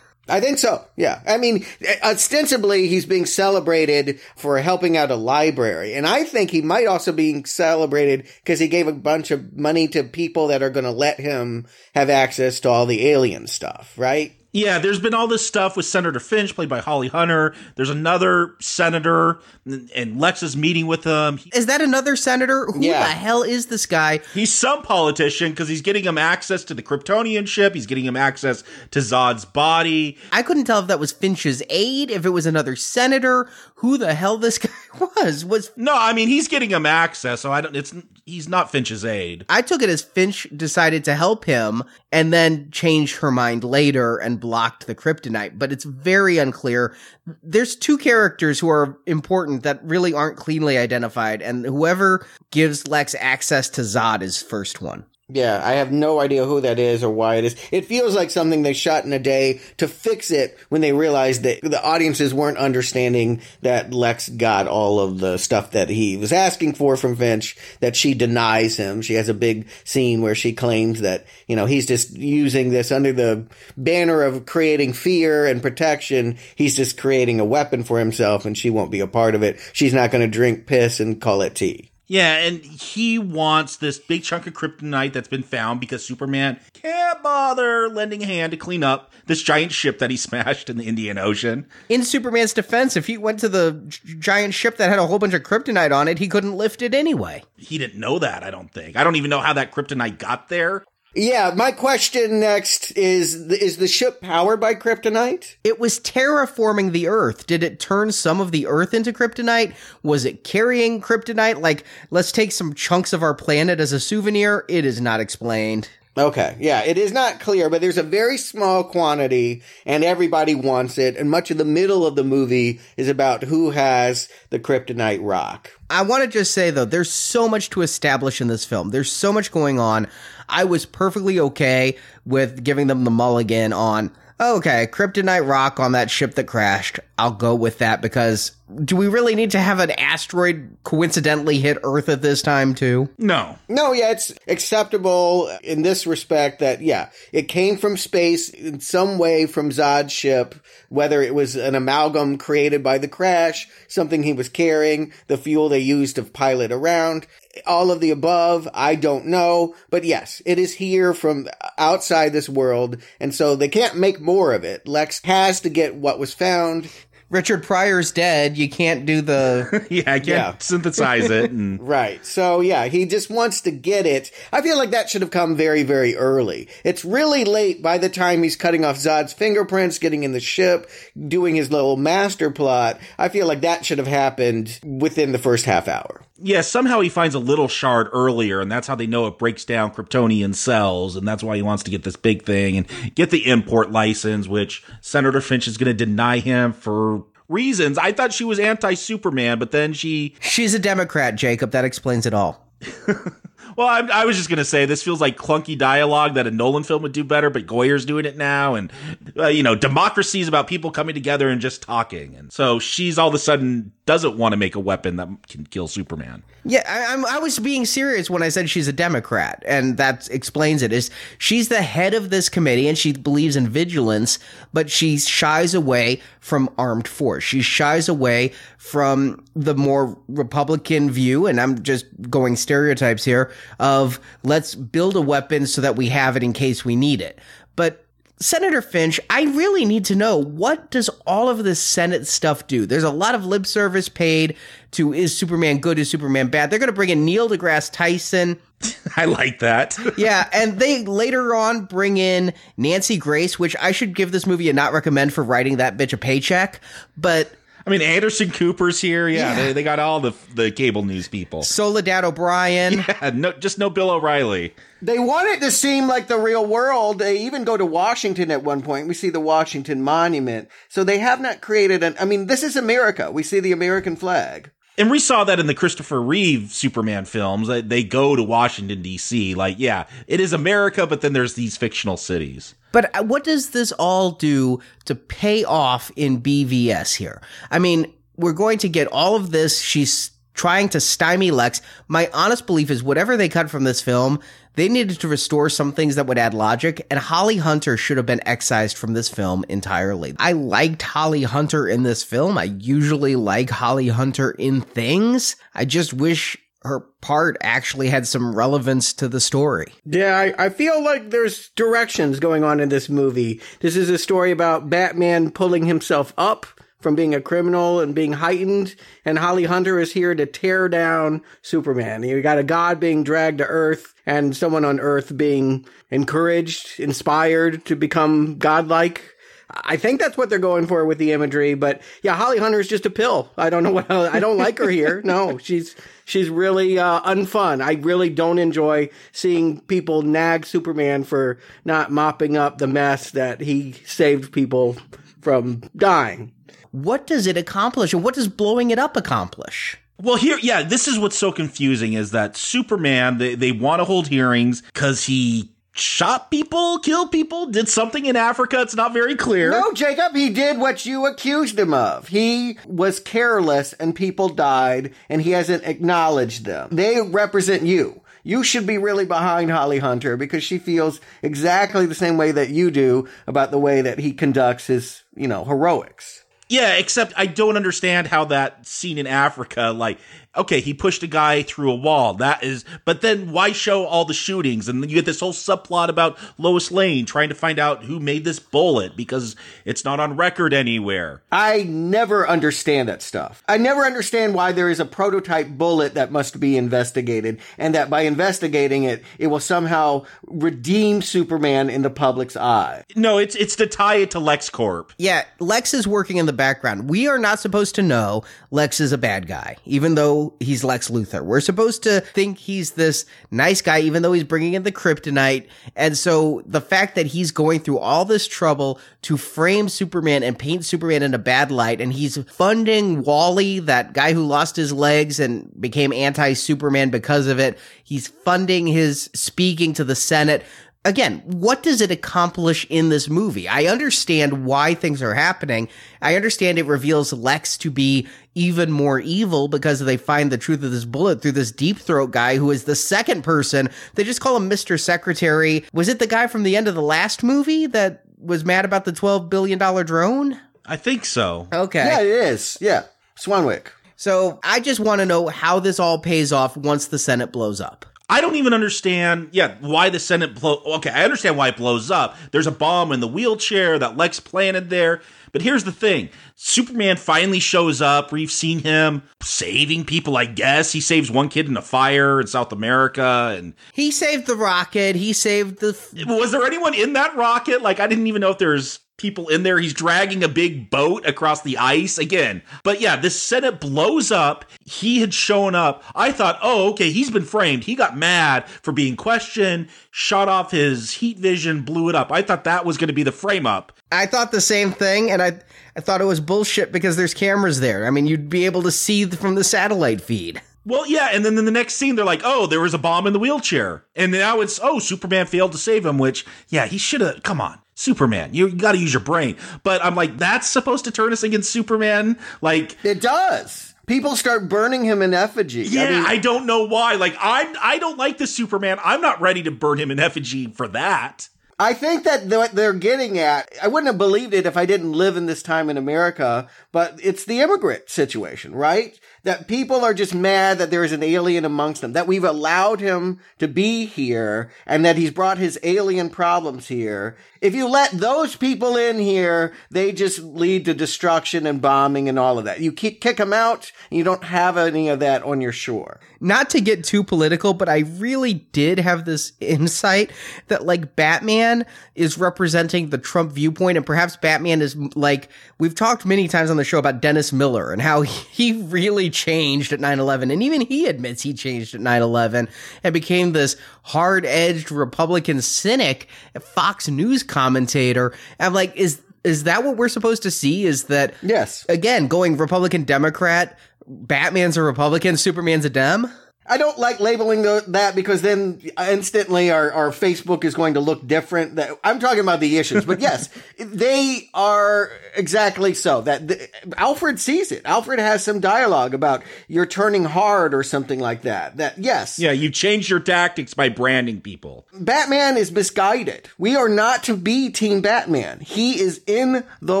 I 0.28 0.40
think 0.40 0.58
so. 0.58 0.84
Yeah. 0.96 1.20
I 1.26 1.36
mean, 1.36 1.66
ostensibly 2.02 2.88
he's 2.88 3.04
being 3.04 3.26
celebrated 3.26 4.20
for 4.36 4.58
helping 4.58 4.96
out 4.96 5.10
a 5.10 5.16
library. 5.16 5.94
And 5.94 6.06
I 6.06 6.24
think 6.24 6.50
he 6.50 6.62
might 6.62 6.86
also 6.86 7.12
be 7.12 7.44
celebrated 7.44 8.26
because 8.42 8.58
he 8.58 8.68
gave 8.68 8.88
a 8.88 8.92
bunch 8.92 9.30
of 9.30 9.56
money 9.56 9.86
to 9.88 10.02
people 10.02 10.48
that 10.48 10.62
are 10.62 10.70
going 10.70 10.84
to 10.84 10.90
let 10.90 11.20
him 11.20 11.66
have 11.94 12.08
access 12.08 12.60
to 12.60 12.70
all 12.70 12.86
the 12.86 13.08
alien 13.08 13.46
stuff, 13.46 13.92
right? 13.98 14.32
Yeah, 14.54 14.78
there's 14.78 15.00
been 15.00 15.14
all 15.14 15.26
this 15.26 15.44
stuff 15.44 15.76
with 15.76 15.84
Senator 15.84 16.20
Finch, 16.20 16.54
played 16.54 16.68
by 16.68 16.78
Holly 16.78 17.08
Hunter. 17.08 17.56
There's 17.74 17.90
another 17.90 18.54
senator, 18.60 19.40
and 19.66 20.20
Lex 20.20 20.44
is 20.44 20.56
meeting 20.56 20.86
with 20.86 21.02
him. 21.02 21.40
Is 21.52 21.66
that 21.66 21.80
another 21.80 22.14
senator? 22.14 22.66
Who 22.66 22.80
yeah. 22.80 23.00
the 23.00 23.10
hell 23.14 23.42
is 23.42 23.66
this 23.66 23.84
guy? 23.84 24.20
He's 24.32 24.52
some 24.52 24.82
politician 24.82 25.50
because 25.50 25.66
he's 25.66 25.82
getting 25.82 26.04
him 26.04 26.18
access 26.18 26.62
to 26.64 26.74
the 26.74 26.84
Kryptonian 26.84 27.48
ship. 27.48 27.74
He's 27.74 27.86
getting 27.86 28.04
him 28.04 28.16
access 28.16 28.62
to 28.92 29.00
Zod's 29.00 29.44
body. 29.44 30.16
I 30.30 30.42
couldn't 30.42 30.66
tell 30.66 30.78
if 30.78 30.86
that 30.86 31.00
was 31.00 31.10
Finch's 31.10 31.60
aide, 31.68 32.12
if 32.12 32.24
it 32.24 32.30
was 32.30 32.46
another 32.46 32.76
senator. 32.76 33.50
Who 33.84 33.98
the 33.98 34.14
hell 34.14 34.38
this 34.38 34.56
guy 34.66 34.70
was? 34.98 35.44
Was 35.44 35.70
no, 35.76 35.94
I 35.94 36.14
mean 36.14 36.28
he's 36.28 36.48
getting 36.48 36.70
him 36.70 36.86
access, 36.86 37.42
so 37.42 37.52
I 37.52 37.60
don't. 37.60 37.76
It's 37.76 37.92
he's 38.24 38.48
not 38.48 38.72
Finch's 38.72 39.04
aide. 39.04 39.44
I 39.50 39.60
took 39.60 39.82
it 39.82 39.90
as 39.90 40.00
Finch 40.00 40.46
decided 40.56 41.04
to 41.04 41.14
help 41.14 41.44
him 41.44 41.82
and 42.10 42.32
then 42.32 42.70
changed 42.70 43.16
her 43.16 43.30
mind 43.30 43.62
later 43.62 44.16
and 44.16 44.40
blocked 44.40 44.86
the 44.86 44.94
kryptonite, 44.94 45.58
but 45.58 45.70
it's 45.70 45.84
very 45.84 46.38
unclear. 46.38 46.96
There's 47.42 47.76
two 47.76 47.98
characters 47.98 48.58
who 48.58 48.70
are 48.70 48.98
important 49.04 49.64
that 49.64 49.84
really 49.84 50.14
aren't 50.14 50.38
cleanly 50.38 50.78
identified, 50.78 51.42
and 51.42 51.66
whoever 51.66 52.26
gives 52.52 52.88
Lex 52.88 53.14
access 53.20 53.68
to 53.68 53.82
Zod 53.82 54.22
is 54.22 54.40
first 54.40 54.80
one. 54.80 55.04
Yeah, 55.30 55.58
I 55.64 55.76
have 55.76 55.90
no 55.90 56.20
idea 56.20 56.44
who 56.44 56.60
that 56.60 56.78
is 56.78 57.02
or 57.02 57.08
why 57.08 57.36
it 57.36 57.44
is. 57.44 57.56
It 57.72 57.86
feels 57.86 58.14
like 58.14 58.30
something 58.30 58.60
they 58.60 58.74
shot 58.74 59.06
in 59.06 59.12
a 59.14 59.18
day 59.18 59.62
to 59.78 59.88
fix 59.88 60.30
it 60.30 60.58
when 60.68 60.82
they 60.82 60.92
realized 60.92 61.44
that 61.44 61.62
the 61.62 61.82
audiences 61.82 62.34
weren't 62.34 62.58
understanding 62.58 63.40
that 63.62 63.94
Lex 63.94 64.28
got 64.28 64.68
all 64.68 65.00
of 65.00 65.20
the 65.20 65.38
stuff 65.38 65.70
that 65.70 65.88
he 65.88 66.18
was 66.18 66.30
asking 66.30 66.74
for 66.74 66.98
from 66.98 67.16
Finch, 67.16 67.56
that 67.80 67.96
she 67.96 68.12
denies 68.12 68.76
him. 68.76 69.00
She 69.00 69.14
has 69.14 69.30
a 69.30 69.34
big 69.34 69.66
scene 69.84 70.20
where 70.20 70.34
she 70.34 70.52
claims 70.52 71.00
that, 71.00 71.24
you 71.46 71.56
know, 71.56 71.64
he's 71.64 71.86
just 71.86 72.14
using 72.14 72.68
this 72.68 72.92
under 72.92 73.14
the 73.14 73.46
banner 73.78 74.24
of 74.24 74.44
creating 74.44 74.92
fear 74.92 75.46
and 75.46 75.62
protection. 75.62 76.36
He's 76.54 76.76
just 76.76 76.98
creating 76.98 77.40
a 77.40 77.46
weapon 77.46 77.82
for 77.82 77.98
himself 77.98 78.44
and 78.44 78.58
she 78.58 78.68
won't 78.68 78.90
be 78.90 79.00
a 79.00 79.06
part 79.06 79.34
of 79.34 79.42
it. 79.42 79.58
She's 79.72 79.94
not 79.94 80.10
going 80.10 80.22
to 80.22 80.30
drink 80.30 80.66
piss 80.66 81.00
and 81.00 81.18
call 81.18 81.40
it 81.40 81.54
tea. 81.54 81.92
Yeah, 82.06 82.36
and 82.36 82.62
he 82.64 83.18
wants 83.18 83.76
this 83.76 83.98
big 83.98 84.24
chunk 84.24 84.46
of 84.46 84.52
kryptonite 84.52 85.12
that's 85.12 85.28
been 85.28 85.42
found 85.42 85.80
because 85.80 86.04
Superman 86.04 86.60
can't 86.74 87.22
bother 87.22 87.88
lending 87.88 88.22
a 88.22 88.26
hand 88.26 88.50
to 88.50 88.56
clean 88.56 88.84
up 88.84 89.12
this 89.26 89.42
giant 89.42 89.72
ship 89.72 89.98
that 89.98 90.10
he 90.10 90.16
smashed 90.24 90.68
in 90.68 90.76
the 90.76 90.84
Indian 90.84 91.18
Ocean. 91.18 91.66
In 91.88 92.04
Superman's 92.04 92.52
defense, 92.52 92.96
if 92.96 93.06
he 93.06 93.16
went 93.16 93.40
to 93.40 93.48
the 93.48 93.80
giant 94.18 94.54
ship 94.54 94.76
that 94.76 94.90
had 94.90 94.98
a 94.98 95.06
whole 95.06 95.18
bunch 95.18 95.34
of 95.34 95.42
kryptonite 95.42 95.94
on 95.94 96.08
it, 96.08 96.18
he 96.18 96.28
couldn't 96.28 96.56
lift 96.56 96.82
it 96.82 96.94
anyway. 96.94 97.42
He 97.56 97.78
didn't 97.78 97.98
know 97.98 98.18
that, 98.18 98.42
I 98.42 98.50
don't 98.50 98.70
think. 98.70 98.96
I 98.96 99.04
don't 99.04 99.16
even 99.16 99.30
know 99.30 99.40
how 99.40 99.54
that 99.54 99.72
kryptonite 99.72 100.18
got 100.18 100.48
there. 100.48 100.84
Yeah, 101.16 101.52
my 101.54 101.70
question 101.70 102.40
next 102.40 102.90
is 102.92 103.34
is 103.34 103.76
the 103.76 103.86
ship 103.86 104.20
powered 104.20 104.60
by 104.60 104.74
kryptonite? 104.74 105.56
It 105.62 105.78
was 105.78 106.00
terraforming 106.00 106.90
the 106.90 107.06
earth. 107.06 107.46
Did 107.46 107.62
it 107.62 107.78
turn 107.78 108.10
some 108.10 108.40
of 108.40 108.50
the 108.50 108.66
earth 108.66 108.92
into 108.92 109.12
kryptonite? 109.12 109.74
Was 110.02 110.24
it 110.24 110.42
carrying 110.42 111.00
kryptonite 111.00 111.60
like 111.60 111.84
let's 112.10 112.32
take 112.32 112.50
some 112.50 112.74
chunks 112.74 113.12
of 113.12 113.22
our 113.22 113.34
planet 113.34 113.78
as 113.78 113.92
a 113.92 114.00
souvenir? 114.00 114.64
It 114.68 114.84
is 114.84 115.00
not 115.00 115.20
explained. 115.20 115.88
Okay. 116.16 116.56
Yeah, 116.60 116.82
it 116.84 116.96
is 116.96 117.12
not 117.12 117.40
clear, 117.40 117.68
but 117.68 117.80
there's 117.80 117.98
a 117.98 118.02
very 118.04 118.38
small 118.38 118.84
quantity 118.84 119.62
and 119.84 120.04
everybody 120.04 120.54
wants 120.54 120.96
it. 120.96 121.16
And 121.16 121.28
much 121.28 121.50
of 121.50 121.58
the 121.58 121.64
middle 121.64 122.06
of 122.06 122.14
the 122.14 122.22
movie 122.22 122.80
is 122.96 123.08
about 123.08 123.42
who 123.42 123.70
has 123.70 124.28
the 124.50 124.60
kryptonite 124.60 125.18
rock. 125.22 125.72
I 125.90 126.02
want 126.02 126.22
to 126.22 126.28
just 126.28 126.52
say 126.52 126.70
though, 126.70 126.84
there's 126.84 127.10
so 127.10 127.48
much 127.48 127.70
to 127.70 127.82
establish 127.82 128.40
in 128.40 128.46
this 128.46 128.64
film. 128.64 128.90
There's 128.90 129.10
so 129.10 129.32
much 129.32 129.50
going 129.50 129.80
on. 129.80 130.06
I 130.48 130.64
was 130.64 130.86
perfectly 130.86 131.40
okay 131.40 131.96
with 132.24 132.64
giving 132.64 132.86
them 132.86 133.04
the 133.04 133.10
mulligan 133.10 133.72
on 133.72 134.10
oh, 134.40 134.56
Okay, 134.56 134.86
kryptonite 134.90 135.48
rock 135.48 135.80
on 135.80 135.92
that 135.92 136.10
ship 136.10 136.34
that 136.34 136.44
crashed. 136.44 137.00
I'll 137.18 137.32
go 137.32 137.54
with 137.54 137.78
that 137.78 138.02
because 138.02 138.52
do 138.84 138.96
we 138.96 139.08
really 139.08 139.34
need 139.34 139.52
to 139.52 139.60
have 139.60 139.78
an 139.78 139.90
asteroid 139.92 140.76
coincidentally 140.84 141.58
hit 141.58 141.78
Earth 141.82 142.08
at 142.08 142.22
this 142.22 142.42
time 142.42 142.74
too? 142.74 143.08
No. 143.18 143.58
No, 143.68 143.92
yeah, 143.92 144.10
it's 144.10 144.32
acceptable 144.48 145.48
in 145.62 145.82
this 145.82 146.06
respect 146.06 146.60
that, 146.60 146.80
yeah, 146.80 147.10
it 147.32 147.42
came 147.42 147.76
from 147.76 147.96
space 147.96 148.48
in 148.48 148.80
some 148.80 149.18
way 149.18 149.46
from 149.46 149.70
Zod's 149.70 150.12
ship, 150.12 150.54
whether 150.88 151.22
it 151.22 151.34
was 151.34 151.56
an 151.56 151.74
amalgam 151.74 152.38
created 152.38 152.82
by 152.82 152.98
the 152.98 153.08
crash, 153.08 153.68
something 153.86 154.22
he 154.22 154.32
was 154.32 154.48
carrying, 154.48 155.12
the 155.26 155.36
fuel 155.36 155.68
they 155.68 155.78
used 155.78 156.16
to 156.16 156.22
pilot 156.22 156.72
around, 156.72 157.26
all 157.66 157.90
of 157.90 158.00
the 158.00 158.10
above, 158.10 158.68
I 158.74 158.94
don't 158.94 159.26
know. 159.26 159.74
But 159.90 160.04
yes, 160.04 160.42
it 160.46 160.58
is 160.58 160.74
here 160.74 161.14
from 161.14 161.48
outside 161.78 162.32
this 162.32 162.48
world, 162.48 162.98
and 163.20 163.34
so 163.34 163.56
they 163.56 163.68
can't 163.68 163.96
make 163.96 164.20
more 164.20 164.52
of 164.52 164.64
it. 164.64 164.86
Lex 164.88 165.20
has 165.24 165.60
to 165.62 165.68
get 165.70 165.94
what 165.94 166.18
was 166.18 166.34
found. 166.34 166.88
Richard 167.30 167.64
Pryor's 167.64 168.12
dead. 168.12 168.56
You 168.56 168.68
can't 168.68 169.06
do 169.06 169.20
the 169.20 169.84
yeah, 169.90 170.02
I 170.02 170.18
can't 170.20 170.26
Yeah. 170.28 170.54
synthesize 170.58 171.30
it. 171.30 171.50
And 171.50 171.80
Right. 171.88 172.24
So 172.24 172.60
yeah, 172.60 172.84
he 172.86 173.06
just 173.06 173.28
wants 173.28 173.62
to 173.62 173.72
get 173.72 174.06
it. 174.06 174.30
I 174.52 174.60
feel 174.60 174.76
like 174.76 174.90
that 174.92 175.08
should 175.10 175.22
have 175.22 175.32
come 175.32 175.56
very, 175.56 175.82
very 175.82 176.14
early. 176.14 176.68
It's 176.84 177.04
really 177.04 177.44
late 177.44 177.82
by 177.82 177.98
the 177.98 178.10
time 178.10 178.42
he's 178.44 178.54
cutting 178.56 178.84
off 178.84 178.98
Zod's 178.98 179.32
fingerprints, 179.32 179.98
getting 179.98 180.22
in 180.22 180.30
the 180.32 180.38
ship, 180.38 180.88
doing 181.26 181.56
his 181.56 181.72
little 181.72 181.96
master 181.96 182.50
plot. 182.52 183.00
I 183.18 183.30
feel 183.30 183.48
like 183.48 183.62
that 183.62 183.84
should 183.84 183.98
have 183.98 184.06
happened 184.06 184.78
within 184.84 185.32
the 185.32 185.38
first 185.38 185.64
half 185.64 185.88
hour. 185.88 186.22
Yeah, 186.36 186.62
somehow 186.62 187.00
he 187.00 187.08
finds 187.08 187.34
a 187.34 187.38
little 187.38 187.68
shard 187.68 188.08
earlier, 188.12 188.60
and 188.60 188.70
that's 188.70 188.88
how 188.88 188.94
they 188.94 189.06
know 189.06 189.26
it 189.26 189.38
breaks 189.38 189.64
down 189.64 189.92
Kryptonian 189.92 190.54
cells, 190.54 191.14
and 191.14 191.26
that's 191.26 191.42
why 191.42 191.56
he 191.56 191.62
wants 191.62 191.84
to 191.84 191.90
get 191.90 192.02
this 192.02 192.16
big 192.16 192.42
thing 192.42 192.76
and 192.76 193.14
get 193.14 193.30
the 193.30 193.48
import 193.48 193.92
license, 193.92 194.48
which 194.48 194.82
Senator 195.00 195.40
Finch 195.40 195.68
is 195.68 195.76
going 195.76 195.96
to 195.96 196.04
deny 196.04 196.38
him 196.38 196.72
for 196.72 197.24
reasons. 197.48 197.98
I 197.98 198.12
thought 198.12 198.32
she 198.32 198.44
was 198.44 198.58
anti 198.58 198.94
Superman, 198.94 199.58
but 199.58 199.70
then 199.70 199.92
she. 199.92 200.34
She's 200.40 200.74
a 200.74 200.78
Democrat, 200.78 201.36
Jacob. 201.36 201.70
That 201.70 201.84
explains 201.84 202.26
it 202.26 202.34
all. 202.34 202.66
Well, 203.76 203.88
I, 203.88 204.22
I 204.22 204.24
was 204.24 204.36
just 204.36 204.48
to 204.48 204.64
say 204.64 204.86
this 204.86 205.02
feels 205.02 205.20
like 205.20 205.36
clunky 205.36 205.76
dialogue 205.76 206.34
that 206.34 206.46
a 206.46 206.50
Nolan 206.50 206.84
film 206.84 207.02
would 207.02 207.12
do 207.12 207.24
better, 207.24 207.50
but 207.50 207.66
Goyer's 207.66 208.04
doing 208.04 208.24
it 208.24 208.36
now. 208.36 208.74
And, 208.74 208.92
uh, 209.36 209.48
you 209.48 209.62
know, 209.62 209.74
democracy 209.74 210.40
is 210.40 210.48
about 210.48 210.66
people 210.66 210.90
coming 210.90 211.14
together 211.14 211.48
and 211.48 211.60
just 211.60 211.82
talking. 211.82 212.34
And 212.36 212.52
so 212.52 212.78
she's 212.78 213.18
all 213.18 213.28
of 213.28 213.34
a 213.34 213.38
sudden 213.38 213.92
doesn't 214.06 214.36
want 214.36 214.52
to 214.52 214.56
make 214.56 214.74
a 214.74 214.80
weapon 214.80 215.16
that 215.16 215.28
can 215.48 215.64
kill 215.66 215.88
Superman. 215.88 216.42
Yeah, 216.66 216.82
I, 216.86 217.36
I 217.36 217.38
was 217.38 217.58
being 217.58 217.84
serious 217.84 218.28
when 218.28 218.42
I 218.42 218.48
said 218.48 218.68
she's 218.70 218.88
a 218.88 218.92
Democrat, 218.92 219.62
and 219.66 219.96
that 219.96 220.28
explains 220.30 220.82
it. 220.82 220.92
Is 220.92 221.10
she's 221.38 221.68
the 221.68 221.82
head 221.82 222.14
of 222.14 222.30
this 222.30 222.48
committee, 222.48 222.88
and 222.88 222.96
she 222.96 223.12
believes 223.12 223.56
in 223.56 223.68
vigilance, 223.68 224.38
but 224.72 224.90
she 224.90 225.18
shies 225.18 225.74
away 225.74 226.20
from 226.40 226.70
armed 226.76 227.08
force. 227.08 227.44
She 227.44 227.60
shies 227.60 228.08
away 228.08 228.52
from 228.78 229.42
the 229.54 229.74
more 229.74 230.18
Republican 230.28 231.10
view, 231.10 231.46
and 231.46 231.60
I'm 231.60 231.82
just 231.82 232.06
going 232.30 232.56
stereotypes 232.56 233.24
here 233.24 233.50
of 233.78 234.20
let's 234.42 234.74
build 234.74 235.16
a 235.16 235.20
weapon 235.20 235.66
so 235.66 235.80
that 235.80 235.96
we 235.96 236.08
have 236.08 236.36
it 236.36 236.42
in 236.42 236.52
case 236.52 236.84
we 236.84 236.96
need 236.96 237.20
it. 237.20 237.38
But 237.76 238.04
Senator 238.40 238.82
Finch, 238.82 239.20
I 239.30 239.44
really 239.44 239.84
need 239.84 240.04
to 240.06 240.16
know 240.16 240.36
what 240.36 240.90
does 240.90 241.08
all 241.26 241.48
of 241.48 241.62
this 241.64 241.80
Senate 241.80 242.26
stuff 242.26 242.66
do? 242.66 242.84
There's 242.84 243.04
a 243.04 243.10
lot 243.10 243.34
of 243.34 243.46
lip 243.46 243.64
service 243.64 244.08
paid 244.08 244.56
to 244.92 245.14
is 245.14 245.36
Superman 245.36 245.78
good, 245.78 245.98
is 245.98 246.10
Superman 246.10 246.48
bad? 246.48 246.70
They're 246.70 246.78
going 246.78 246.88
to 246.88 246.92
bring 246.92 247.10
in 247.10 247.24
Neil 247.24 247.48
deGrasse 247.48 247.92
Tyson. 247.92 248.58
I 249.16 249.26
like 249.26 249.60
that. 249.60 249.96
yeah, 250.18 250.48
and 250.52 250.78
they 250.78 251.04
later 251.04 251.54
on 251.54 251.84
bring 251.86 252.16
in 252.16 252.52
Nancy 252.76 253.16
Grace, 253.16 253.58
which 253.58 253.76
I 253.80 253.92
should 253.92 254.14
give 254.14 254.32
this 254.32 254.46
movie 254.46 254.68
a 254.68 254.72
not 254.72 254.92
recommend 254.92 255.32
for 255.32 255.44
writing 255.44 255.76
that 255.76 255.96
bitch 255.96 256.12
a 256.12 256.16
paycheck, 256.16 256.80
but 257.16 257.52
I 257.86 257.90
mean, 257.90 258.00
Anderson 258.00 258.50
Cooper's 258.50 259.00
here. 259.00 259.28
Yeah, 259.28 259.50
Yeah. 259.50 259.54
They, 259.66 259.72
they 259.74 259.82
got 259.82 259.98
all 259.98 260.20
the 260.20 260.32
the 260.54 260.70
cable 260.70 261.04
news 261.04 261.28
people. 261.28 261.62
Soledad 261.62 262.24
O'Brien. 262.24 263.04
Yeah, 263.14 263.30
no, 263.34 263.52
just 263.52 263.78
no 263.78 263.90
Bill 263.90 264.10
O'Reilly. 264.10 264.74
They 265.02 265.18
want 265.18 265.48
it 265.48 265.60
to 265.60 265.70
seem 265.70 266.06
like 266.08 266.28
the 266.28 266.38
real 266.38 266.64
world. 266.64 267.18
They 267.18 267.38
even 267.38 267.64
go 267.64 267.76
to 267.76 267.84
Washington 267.84 268.50
at 268.50 268.64
one 268.64 268.80
point. 268.82 269.06
We 269.08 269.14
see 269.14 269.28
the 269.30 269.40
Washington 269.40 270.02
Monument. 270.02 270.68
So 270.88 271.04
they 271.04 271.18
have 271.18 271.40
not 271.40 271.60
created 271.60 272.02
an, 272.02 272.16
I 272.18 272.24
mean, 272.24 272.46
this 272.46 272.62
is 272.62 272.76
America. 272.76 273.30
We 273.30 273.42
see 273.42 273.60
the 273.60 273.72
American 273.72 274.16
flag. 274.16 274.70
And 274.96 275.10
we 275.10 275.18
saw 275.18 275.42
that 275.44 275.58
in 275.58 275.66
the 275.66 275.74
Christopher 275.74 276.22
Reeve 276.22 276.70
Superman 276.72 277.24
films. 277.24 277.68
They- 277.68 278.04
go 278.04 278.36
to 278.36 278.42
Washington 278.42 279.02
D.C. 279.02 279.54
Like, 279.54 279.76
yeah, 279.78 280.04
it 280.28 280.38
is 280.38 280.52
America, 280.52 281.06
but 281.06 281.20
then 281.20 281.32
there's 281.32 281.54
these 281.54 281.76
fictional 281.76 282.16
cities. 282.16 282.74
But 282.92 283.16
uh, 283.16 283.24
what 283.24 283.42
does 283.42 283.70
this 283.70 283.90
all 283.92 284.32
do 284.32 284.78
to 285.06 285.14
pay 285.16 285.64
off 285.64 286.12
in 286.14 286.40
BVS 286.40 287.16
here? 287.16 287.42
I 287.70 287.80
mean, 287.80 288.12
we're 288.36 288.52
going 288.52 288.78
to 288.78 288.88
get 288.88 289.08
all 289.08 289.34
of 289.34 289.50
this. 289.50 289.80
She's 289.80 290.30
trying 290.54 290.88
to 290.90 291.00
stymie 291.00 291.50
Lex. 291.50 291.82
My 292.06 292.30
honest 292.32 292.66
belief 292.66 292.90
is 292.90 293.02
whatever 293.02 293.36
they 293.36 293.48
cut 293.48 293.68
from 293.70 293.82
this 293.82 294.00
film, 294.00 294.38
they 294.76 294.88
needed 294.88 295.20
to 295.20 295.28
restore 295.28 295.68
some 295.68 295.92
things 295.92 296.16
that 296.16 296.26
would 296.26 296.38
add 296.38 296.54
logic, 296.54 297.06
and 297.10 297.20
Holly 297.20 297.58
Hunter 297.58 297.96
should 297.96 298.16
have 298.16 298.26
been 298.26 298.46
excised 298.46 298.96
from 298.96 299.14
this 299.14 299.28
film 299.28 299.64
entirely. 299.68 300.34
I 300.38 300.52
liked 300.52 301.02
Holly 301.02 301.44
Hunter 301.44 301.86
in 301.86 302.02
this 302.02 302.22
film. 302.22 302.58
I 302.58 302.64
usually 302.64 303.36
like 303.36 303.70
Holly 303.70 304.08
Hunter 304.08 304.50
in 304.52 304.80
things. 304.80 305.56
I 305.74 305.84
just 305.84 306.12
wish 306.12 306.56
her 306.82 307.00
part 307.20 307.56
actually 307.62 308.08
had 308.08 308.26
some 308.26 308.54
relevance 308.54 309.14
to 309.14 309.28
the 309.28 309.40
story. 309.40 309.94
Yeah, 310.04 310.36
I, 310.36 310.66
I 310.66 310.68
feel 310.68 311.02
like 311.02 311.30
there's 311.30 311.70
directions 311.70 312.40
going 312.40 312.62
on 312.62 312.78
in 312.78 312.90
this 312.90 313.08
movie. 313.08 313.60
This 313.80 313.96
is 313.96 314.10
a 314.10 314.18
story 314.18 314.50
about 314.50 314.90
Batman 314.90 315.50
pulling 315.50 315.86
himself 315.86 316.34
up 316.36 316.66
from 317.04 317.14
being 317.14 317.34
a 317.34 317.40
criminal 317.40 318.00
and 318.00 318.14
being 318.14 318.32
heightened, 318.32 318.96
and 319.26 319.38
Holly 319.38 319.64
Hunter 319.64 320.00
is 320.00 320.14
here 320.14 320.34
to 320.34 320.46
tear 320.46 320.88
down 320.88 321.42
Superman. 321.60 322.22
You 322.22 322.40
got 322.40 322.58
a 322.58 322.64
god 322.64 322.98
being 322.98 323.22
dragged 323.22 323.58
to 323.58 323.66
Earth, 323.66 324.14
and 324.24 324.56
someone 324.56 324.86
on 324.86 324.98
Earth 324.98 325.36
being 325.36 325.86
encouraged, 326.10 326.98
inspired 326.98 327.84
to 327.84 327.94
become 327.94 328.56
godlike. 328.56 329.22
I 329.68 329.98
think 329.98 330.18
that's 330.18 330.38
what 330.38 330.48
they're 330.48 330.58
going 330.58 330.86
for 330.86 331.04
with 331.04 331.18
the 331.18 331.32
imagery, 331.32 331.74
but 331.74 332.00
yeah, 332.22 332.36
Holly 332.36 332.56
Hunter 332.56 332.80
is 332.80 332.88
just 332.88 333.04
a 333.04 333.10
pill. 333.10 333.50
I 333.58 333.68
don't 333.68 333.82
know 333.82 333.92
what 333.92 334.10
I 334.10 334.40
don't 334.40 334.56
like 334.56 334.78
her 334.78 334.88
here. 334.88 335.20
No, 335.34 335.58
she's 335.58 335.94
she's 336.24 336.48
really 336.48 336.98
uh, 336.98 337.20
unfun. 337.20 337.82
I 337.82 337.94
really 337.94 338.30
don't 338.30 338.58
enjoy 338.58 339.10
seeing 339.30 339.80
people 339.82 340.22
nag 340.22 340.64
Superman 340.64 341.24
for 341.24 341.58
not 341.84 342.10
mopping 342.10 342.56
up 342.56 342.78
the 342.78 342.86
mess 342.86 343.30
that 343.32 343.60
he 343.60 343.92
saved 344.06 344.52
people 344.52 344.96
from 345.42 345.82
dying. 345.94 346.52
What 346.94 347.26
does 347.26 347.48
it 347.48 347.56
accomplish, 347.56 348.12
and 348.12 348.22
what 348.22 348.36
does 348.36 348.46
blowing 348.46 348.92
it 348.92 349.00
up 349.00 349.16
accomplish? 349.16 349.98
Well, 350.22 350.36
here, 350.36 350.58
yeah, 350.62 350.84
this 350.84 351.08
is 351.08 351.18
what's 351.18 351.36
so 351.36 351.50
confusing 351.50 352.12
is 352.12 352.30
that 352.30 352.56
Superman, 352.56 353.38
they, 353.38 353.56
they 353.56 353.72
want 353.72 353.98
to 353.98 354.04
hold 354.04 354.28
hearings 354.28 354.80
because 354.80 355.24
he 355.24 355.72
shot 355.90 356.52
people, 356.52 357.00
killed 357.00 357.32
people, 357.32 357.66
did 357.66 357.88
something 357.88 358.26
in 358.26 358.36
Africa. 358.36 358.80
It's 358.80 358.94
not 358.94 359.12
very 359.12 359.34
clear. 359.34 359.72
No, 359.72 359.92
Jacob, 359.92 360.36
he 360.36 360.50
did 360.50 360.78
what 360.78 361.04
you 361.04 361.26
accused 361.26 361.76
him 361.76 361.92
of. 361.92 362.28
He 362.28 362.78
was 362.86 363.18
careless 363.18 363.92
and 363.94 364.14
people 364.14 364.48
died 364.48 365.12
and 365.28 365.42
he 365.42 365.50
hasn't 365.50 365.82
acknowledged 365.82 366.64
them. 366.64 366.90
They 366.92 367.20
represent 367.20 367.82
you. 367.82 368.22
You 368.44 368.62
should 368.62 368.86
be 368.86 368.98
really 368.98 369.24
behind 369.24 369.72
Holly 369.72 369.98
Hunter 369.98 370.36
because 370.36 370.62
she 370.62 370.78
feels 370.78 371.20
exactly 371.42 372.06
the 372.06 372.14
same 372.14 372.36
way 372.36 372.52
that 372.52 372.68
you 372.68 372.92
do 372.92 373.26
about 373.48 373.72
the 373.72 373.78
way 373.78 374.00
that 374.00 374.20
he 374.20 374.32
conducts 374.32 374.86
his, 374.86 375.24
you 375.34 375.48
know, 375.48 375.64
heroics. 375.64 376.43
Yeah, 376.68 376.94
except 376.94 377.34
I 377.36 377.46
don't 377.46 377.76
understand 377.76 378.26
how 378.26 378.46
that 378.46 378.86
scene 378.86 379.18
in 379.18 379.26
Africa, 379.26 379.92
like, 379.94 380.18
okay, 380.56 380.80
he 380.80 380.94
pushed 380.94 381.22
a 381.22 381.26
guy 381.26 381.62
through 381.62 381.90
a 381.90 381.96
wall. 381.96 382.34
That 382.34 382.62
is, 382.62 382.84
but 383.04 383.20
then 383.20 383.52
why 383.52 383.72
show 383.72 384.04
all 384.06 384.24
the 384.24 384.34
shootings? 384.34 384.88
And 384.88 385.02
then 385.02 385.10
you 385.10 385.16
get 385.16 385.26
this 385.26 385.40
whole 385.40 385.52
subplot 385.52 386.08
about 386.08 386.38
Lois 386.58 386.90
Lane 386.90 387.26
trying 387.26 387.48
to 387.48 387.54
find 387.54 387.78
out 387.78 388.04
who 388.04 388.20
made 388.20 388.44
this 388.44 388.58
bullet 388.58 389.16
because 389.16 389.56
it's 389.84 390.04
not 390.04 390.20
on 390.20 390.36
record 390.36 390.72
anywhere. 390.72 391.42
I 391.50 391.84
never 391.84 392.48
understand 392.48 393.08
that 393.08 393.22
stuff. 393.22 393.62
I 393.68 393.78
never 393.78 394.02
understand 394.02 394.54
why 394.54 394.72
there 394.72 394.88
is 394.88 395.00
a 395.00 395.04
prototype 395.04 395.68
bullet 395.68 396.14
that 396.14 396.32
must 396.32 396.60
be 396.60 396.76
investigated 396.76 397.60
and 397.78 397.94
that 397.94 398.10
by 398.10 398.22
investigating 398.22 399.04
it, 399.04 399.22
it 399.38 399.48
will 399.48 399.60
somehow 399.60 400.24
redeem 400.46 401.22
Superman 401.22 401.90
in 401.90 402.02
the 402.02 402.10
public's 402.10 402.56
eye. 402.56 403.04
No, 403.16 403.38
it's 403.38 403.54
it's 403.54 403.76
to 403.76 403.86
tie 403.86 404.16
it 404.16 404.30
to 404.32 404.38
LexCorp. 404.38 405.10
Yeah, 405.18 405.44
Lex 405.58 405.94
is 405.94 406.06
working 406.06 406.36
in 406.36 406.46
the 406.46 406.52
background. 406.52 407.08
We 407.08 407.28
are 407.28 407.38
not 407.38 407.60
supposed 407.60 407.94
to 407.96 408.02
know 408.02 408.44
Lex 408.70 409.00
is 409.00 409.12
a 409.12 409.18
bad 409.18 409.46
guy, 409.46 409.76
even 409.84 410.14
though 410.14 410.43
he's 410.60 410.84
Lex 410.84 411.10
Luthor. 411.10 411.42
We're 411.42 411.60
supposed 411.60 412.02
to 412.04 412.20
think 412.20 412.58
he's 412.58 412.92
this 412.92 413.26
nice 413.50 413.80
guy, 413.80 414.00
even 414.00 414.22
though 414.22 414.32
he's 414.32 414.44
bringing 414.44 414.74
in 414.74 414.82
the 414.82 414.92
kryptonite. 414.92 415.68
And 415.96 416.16
so 416.16 416.62
the 416.66 416.80
fact 416.80 417.14
that 417.14 417.26
he's 417.26 417.50
going 417.50 417.80
through 417.80 417.98
all 417.98 418.24
this 418.24 418.46
trouble 418.46 418.98
to 419.22 419.36
frame 419.36 419.88
Superman 419.88 420.42
and 420.42 420.58
paint 420.58 420.84
Superman 420.84 421.22
in 421.22 421.34
a 421.34 421.38
bad 421.38 421.70
light, 421.70 422.00
and 422.00 422.12
he's 422.12 422.36
funding 422.44 423.22
Wally, 423.22 423.80
that 423.80 424.12
guy 424.12 424.32
who 424.32 424.44
lost 424.44 424.76
his 424.76 424.92
legs 424.92 425.40
and 425.40 425.70
became 425.80 426.12
anti 426.12 426.52
Superman 426.52 427.10
because 427.10 427.46
of 427.46 427.58
it. 427.58 427.78
He's 428.02 428.28
funding 428.28 428.86
his 428.86 429.30
speaking 429.34 429.94
to 429.94 430.04
the 430.04 430.14
Senate 430.14 430.64
again, 431.04 431.42
what 431.44 431.82
does 431.82 432.00
it 432.00 432.10
accomplish 432.10 432.86
in 432.88 433.08
this 433.08 433.28
movie? 433.28 433.68
I 433.68 433.84
understand 433.86 434.64
why 434.64 434.94
things 434.94 435.22
are 435.22 435.34
happening. 435.34 435.88
I 436.22 436.36
understand 436.36 436.78
it 436.78 436.86
reveals 436.86 437.32
Lex 437.32 437.76
to 437.78 437.90
be 437.90 438.26
even 438.54 438.90
more 438.90 439.20
evil 439.20 439.68
because 439.68 440.00
they 440.00 440.16
find 440.16 440.50
the 440.50 440.58
truth 440.58 440.82
of 440.82 440.90
this 440.90 441.04
bullet 441.04 441.42
through 441.42 441.52
this 441.52 441.72
deep 441.72 441.98
throat 441.98 442.30
guy 442.30 442.56
who 442.56 442.70
is 442.70 442.84
the 442.84 442.96
second 442.96 443.42
person. 443.42 443.88
They 444.14 444.24
just 444.24 444.40
call 444.40 444.56
him 444.56 444.70
Mr. 444.70 444.98
Secretary. 444.98 445.84
Was 445.92 446.08
it 446.08 446.18
the 446.18 446.26
guy 446.26 446.46
from 446.46 446.62
the 446.62 446.76
end 446.76 446.88
of 446.88 446.94
the 446.94 447.02
last 447.02 447.42
movie 447.42 447.86
that 447.88 448.22
was 448.38 448.64
mad 448.64 448.84
about 448.84 449.04
the 449.04 449.12
$12 449.12 449.50
billion 449.50 449.78
drone? 449.78 450.60
I 450.86 450.96
think 450.96 451.24
so. 451.24 451.68
Okay. 451.72 452.04
Yeah, 452.04 452.20
it 452.20 452.26
is. 452.26 452.78
Yeah. 452.80 453.04
Swanwick. 453.36 453.88
So 454.16 454.60
I 454.62 454.80
just 454.80 455.00
want 455.00 455.20
to 455.20 455.26
know 455.26 455.48
how 455.48 455.80
this 455.80 455.98
all 455.98 456.18
pays 456.18 456.52
off 456.52 456.76
once 456.76 457.08
the 457.08 457.18
Senate 457.18 457.52
blows 457.52 457.80
up. 457.80 458.06
I 458.28 458.40
don't 458.40 458.56
even 458.56 458.72
understand, 458.72 459.50
yeah, 459.52 459.76
why 459.80 460.08
the 460.08 460.18
Senate 460.18 460.58
blow. 460.58 460.82
Okay, 460.96 461.10
I 461.10 461.24
understand 461.24 461.58
why 461.58 461.68
it 461.68 461.76
blows 461.76 462.10
up. 462.10 462.36
There's 462.52 462.66
a 462.66 462.72
bomb 462.72 463.12
in 463.12 463.20
the 463.20 463.28
wheelchair 463.28 463.98
that 463.98 464.16
Lex 464.16 464.40
planted 464.40 464.88
there. 464.88 465.20
But 465.52 465.62
here's 465.62 465.84
the 465.84 465.92
thing 465.92 466.30
Superman 466.56 467.16
finally 467.16 467.60
shows 467.60 468.00
up. 468.00 468.32
We've 468.32 468.50
seen 468.50 468.80
him 468.80 469.22
saving 469.42 470.06
people, 470.06 470.36
I 470.36 470.46
guess. 470.46 470.90
He 470.90 471.00
saves 471.00 471.30
one 471.30 471.48
kid 471.48 471.68
in 471.68 471.76
a 471.76 471.82
fire 471.82 472.40
in 472.40 472.46
South 472.46 472.72
America. 472.72 473.54
And 473.56 473.74
he 473.92 474.10
saved 474.10 474.46
the 474.46 474.56
rocket. 474.56 475.16
He 475.16 475.32
saved 475.32 475.80
the. 475.80 475.96
Was 476.26 476.50
there 476.50 476.64
anyone 476.64 476.94
in 476.94 477.12
that 477.12 477.36
rocket? 477.36 477.82
Like, 477.82 478.00
I 478.00 478.06
didn't 478.06 478.26
even 478.26 478.40
know 478.40 478.50
if 478.50 478.58
there's 478.58 479.00
people 479.16 479.48
in 479.48 479.62
there. 479.62 479.78
He's 479.78 479.94
dragging 479.94 480.42
a 480.42 480.48
big 480.48 480.90
boat 480.90 481.26
across 481.26 481.62
the 481.62 481.78
ice 481.78 482.18
again. 482.18 482.62
But 482.82 483.00
yeah, 483.00 483.16
this 483.16 483.40
Senate 483.40 483.80
blows 483.80 484.30
up. 484.30 484.64
He 484.84 485.20
had 485.20 485.32
shown 485.32 485.74
up. 485.74 486.02
I 486.14 486.32
thought, 486.32 486.58
oh, 486.62 486.90
okay, 486.90 487.10
he's 487.10 487.30
been 487.30 487.44
framed. 487.44 487.84
He 487.84 487.94
got 487.94 488.16
mad 488.16 488.68
for 488.68 488.92
being 488.92 489.16
questioned, 489.16 489.88
shot 490.10 490.48
off 490.48 490.70
his 490.70 491.12
heat 491.12 491.38
vision, 491.38 491.82
blew 491.82 492.08
it 492.08 492.14
up. 492.14 492.32
I 492.32 492.42
thought 492.42 492.64
that 492.64 492.84
was 492.84 492.96
going 492.96 493.08
to 493.08 493.14
be 493.14 493.22
the 493.22 493.32
frame 493.32 493.66
up. 493.66 493.92
I 494.12 494.26
thought 494.26 494.52
the 494.52 494.60
same 494.60 494.92
thing, 494.92 495.30
and 495.30 495.42
I 495.42 495.60
I 495.96 496.00
thought 496.00 496.20
it 496.20 496.24
was 496.24 496.40
bullshit 496.40 496.92
because 496.92 497.16
there's 497.16 497.34
cameras 497.34 497.80
there. 497.80 498.06
I 498.06 498.10
mean, 498.10 498.26
you'd 498.26 498.50
be 498.50 498.66
able 498.66 498.82
to 498.82 498.90
see 498.90 499.24
from 499.26 499.54
the 499.54 499.64
satellite 499.64 500.20
feed. 500.20 500.60
Well, 500.86 501.06
yeah, 501.06 501.30
and 501.32 501.44
then 501.44 501.56
in 501.56 501.64
the 501.64 501.70
next 501.70 501.94
scene, 501.94 502.14
they're 502.14 502.24
like, 502.24 502.42
"Oh, 502.44 502.66
there 502.66 502.80
was 502.80 502.94
a 502.94 502.98
bomb 502.98 503.26
in 503.26 503.32
the 503.32 503.38
wheelchair," 503.38 504.04
and 504.14 504.30
now 504.32 504.60
it's, 504.60 504.78
"Oh, 504.82 504.98
Superman 504.98 505.46
failed 505.46 505.72
to 505.72 505.78
save 505.78 506.04
him." 506.04 506.18
Which, 506.18 506.44
yeah, 506.68 506.86
he 506.86 506.98
should 506.98 507.22
have. 507.22 507.42
Come 507.42 507.60
on, 507.60 507.78
Superman, 507.94 508.54
you, 508.54 508.68
you 508.68 508.76
got 508.76 508.92
to 508.92 508.98
use 508.98 509.12
your 509.12 509.22
brain. 509.22 509.56
But 509.82 510.04
I'm 510.04 510.14
like, 510.14 510.38
that's 510.38 510.68
supposed 510.68 511.04
to 511.04 511.10
turn 511.10 511.32
us 511.32 511.42
against 511.42 511.70
Superman. 511.70 512.38
Like 512.60 512.96
it 513.04 513.20
does. 513.20 513.94
People 514.06 514.36
start 514.36 514.68
burning 514.68 515.04
him 515.04 515.22
in 515.22 515.32
effigy. 515.32 515.82
Yeah, 515.82 516.02
I, 516.02 516.10
mean, 516.10 516.24
I 516.26 516.36
don't 516.36 516.66
know 516.66 516.86
why. 516.86 517.14
Like 517.14 517.36
I'm, 517.40 517.74
I 517.80 517.98
don't 517.98 518.18
like 518.18 518.38
the 518.38 518.46
Superman. 518.46 518.98
I'm 519.02 519.20
not 519.20 519.40
ready 519.40 519.62
to 519.62 519.70
burn 519.70 519.98
him 519.98 520.10
in 520.10 520.18
effigy 520.18 520.66
for 520.66 520.88
that. 520.88 521.48
I 521.78 521.92
think 521.92 522.22
that 522.24 522.44
what 522.46 522.72
they're 522.72 522.92
getting 522.92 523.38
at, 523.38 523.68
I 523.82 523.88
wouldn't 523.88 524.06
have 524.06 524.18
believed 524.18 524.54
it 524.54 524.66
if 524.66 524.76
I 524.76 524.86
didn't 524.86 525.12
live 525.12 525.36
in 525.36 525.46
this 525.46 525.62
time 525.62 525.90
in 525.90 525.96
America, 525.96 526.68
but 526.92 527.18
it's 527.20 527.44
the 527.44 527.60
immigrant 527.60 528.08
situation, 528.08 528.74
right? 528.74 529.18
That 529.44 529.68
people 529.68 530.04
are 530.04 530.14
just 530.14 530.34
mad 530.34 530.78
that 530.78 530.90
there 530.90 531.04
is 531.04 531.12
an 531.12 531.22
alien 531.22 531.64
amongst 531.64 532.00
them, 532.00 532.12
that 532.14 532.26
we've 532.26 532.44
allowed 532.44 533.00
him 533.00 533.40
to 533.58 533.68
be 533.68 534.06
here 534.06 534.70
and 534.86 535.04
that 535.04 535.16
he's 535.16 535.30
brought 535.30 535.58
his 535.58 535.78
alien 535.82 536.30
problems 536.30 536.88
here. 536.88 537.36
If 537.60 537.74
you 537.74 537.88
let 537.88 538.10
those 538.10 538.56
people 538.56 538.96
in 538.96 539.18
here, 539.18 539.72
they 539.90 540.12
just 540.12 540.38
lead 540.38 540.84
to 540.84 540.92
destruction 540.92 541.66
and 541.66 541.80
bombing 541.80 542.28
and 542.28 542.38
all 542.38 542.58
of 542.58 542.66
that. 542.66 542.80
You 542.80 542.92
kick, 542.92 543.20
them 543.20 543.52
out 543.52 543.90
and 544.10 544.18
you 544.18 544.24
don't 544.24 544.44
have 544.44 544.76
any 544.76 545.08
of 545.08 545.20
that 545.20 545.42
on 545.42 545.60
your 545.60 545.72
shore. 545.72 546.20
Not 546.40 546.68
to 546.70 546.80
get 546.82 547.04
too 547.04 547.24
political, 547.24 547.72
but 547.72 547.88
I 547.88 548.00
really 548.00 548.52
did 548.52 548.98
have 548.98 549.24
this 549.24 549.52
insight 549.60 550.30
that 550.68 550.84
like 550.84 551.16
Batman 551.16 551.86
is 552.14 552.36
representing 552.36 553.08
the 553.08 553.18
Trump 553.18 553.52
viewpoint 553.52 553.96
and 553.96 554.06
perhaps 554.06 554.36
Batman 554.36 554.82
is 554.82 554.94
like, 555.16 555.48
we've 555.78 555.94
talked 555.94 556.26
many 556.26 556.48
times 556.48 556.70
on 556.70 556.76
the 556.76 556.84
show 556.84 556.98
about 556.98 557.22
Dennis 557.22 557.52
Miller 557.52 557.92
and 557.92 558.02
how 558.02 558.20
he 558.22 558.82
really 558.82 559.30
changed 559.34 559.92
at 559.92 560.00
9-11 560.00 560.52
and 560.52 560.62
even 560.62 560.80
he 560.80 561.06
admits 561.06 561.42
he 561.42 561.52
changed 561.52 561.94
at 561.94 562.00
9-11 562.00 562.68
and 563.02 563.12
became 563.12 563.52
this 563.52 563.76
hard-edged 564.02 564.90
republican 564.90 565.60
cynic 565.60 566.28
fox 566.60 567.08
news 567.08 567.42
commentator. 567.42 568.32
I'm 568.58 568.72
like 568.72 568.96
is 568.96 569.20
is 569.42 569.64
that 569.64 569.84
what 569.84 569.98
we're 569.98 570.08
supposed 570.08 570.42
to 570.44 570.50
see? 570.50 570.86
Is 570.86 571.04
that 571.04 571.34
yes. 571.42 571.84
again 571.88 572.28
going 572.28 572.56
republican 572.56 573.04
democrat 573.04 573.78
batman's 574.06 574.76
a 574.76 574.82
republican 574.82 575.36
superman's 575.36 575.84
a 575.84 575.90
dem 575.90 576.30
I 576.66 576.78
don't 576.78 576.98
like 576.98 577.20
labeling 577.20 577.62
the, 577.62 577.84
that 577.88 578.14
because 578.14 578.40
then 578.40 578.80
instantly 578.98 579.70
our, 579.70 579.92
our 579.92 580.10
Facebook 580.10 580.64
is 580.64 580.74
going 580.74 580.94
to 580.94 581.00
look 581.00 581.26
different. 581.26 581.76
That 581.76 581.98
I'm 582.02 582.18
talking 582.20 582.40
about 582.40 582.60
the 582.60 582.78
issues, 582.78 583.04
but 583.04 583.20
yes, 583.20 583.50
they 583.78 584.48
are 584.54 585.10
exactly 585.36 585.92
so. 585.92 586.22
That 586.22 586.48
the, 586.48 586.68
Alfred 586.96 587.38
sees 587.38 587.70
it. 587.70 587.82
Alfred 587.84 588.18
has 588.18 588.42
some 588.42 588.60
dialogue 588.60 589.12
about 589.12 589.42
you're 589.68 589.84
turning 589.84 590.24
hard 590.24 590.72
or 590.72 590.82
something 590.82 591.20
like 591.20 591.42
that. 591.42 591.76
That 591.76 591.98
yes, 591.98 592.38
yeah, 592.38 592.52
you 592.52 592.70
changed 592.70 593.10
your 593.10 593.20
tactics 593.20 593.74
by 593.74 593.90
branding 593.90 594.40
people. 594.40 594.86
Batman 594.94 595.58
is 595.58 595.70
misguided. 595.70 596.48
We 596.56 596.76
are 596.76 596.88
not 596.88 597.22
to 597.24 597.36
be 597.36 597.68
Team 597.68 598.00
Batman. 598.00 598.60
He 598.60 599.00
is 599.00 599.22
in 599.26 599.64
the 599.82 600.00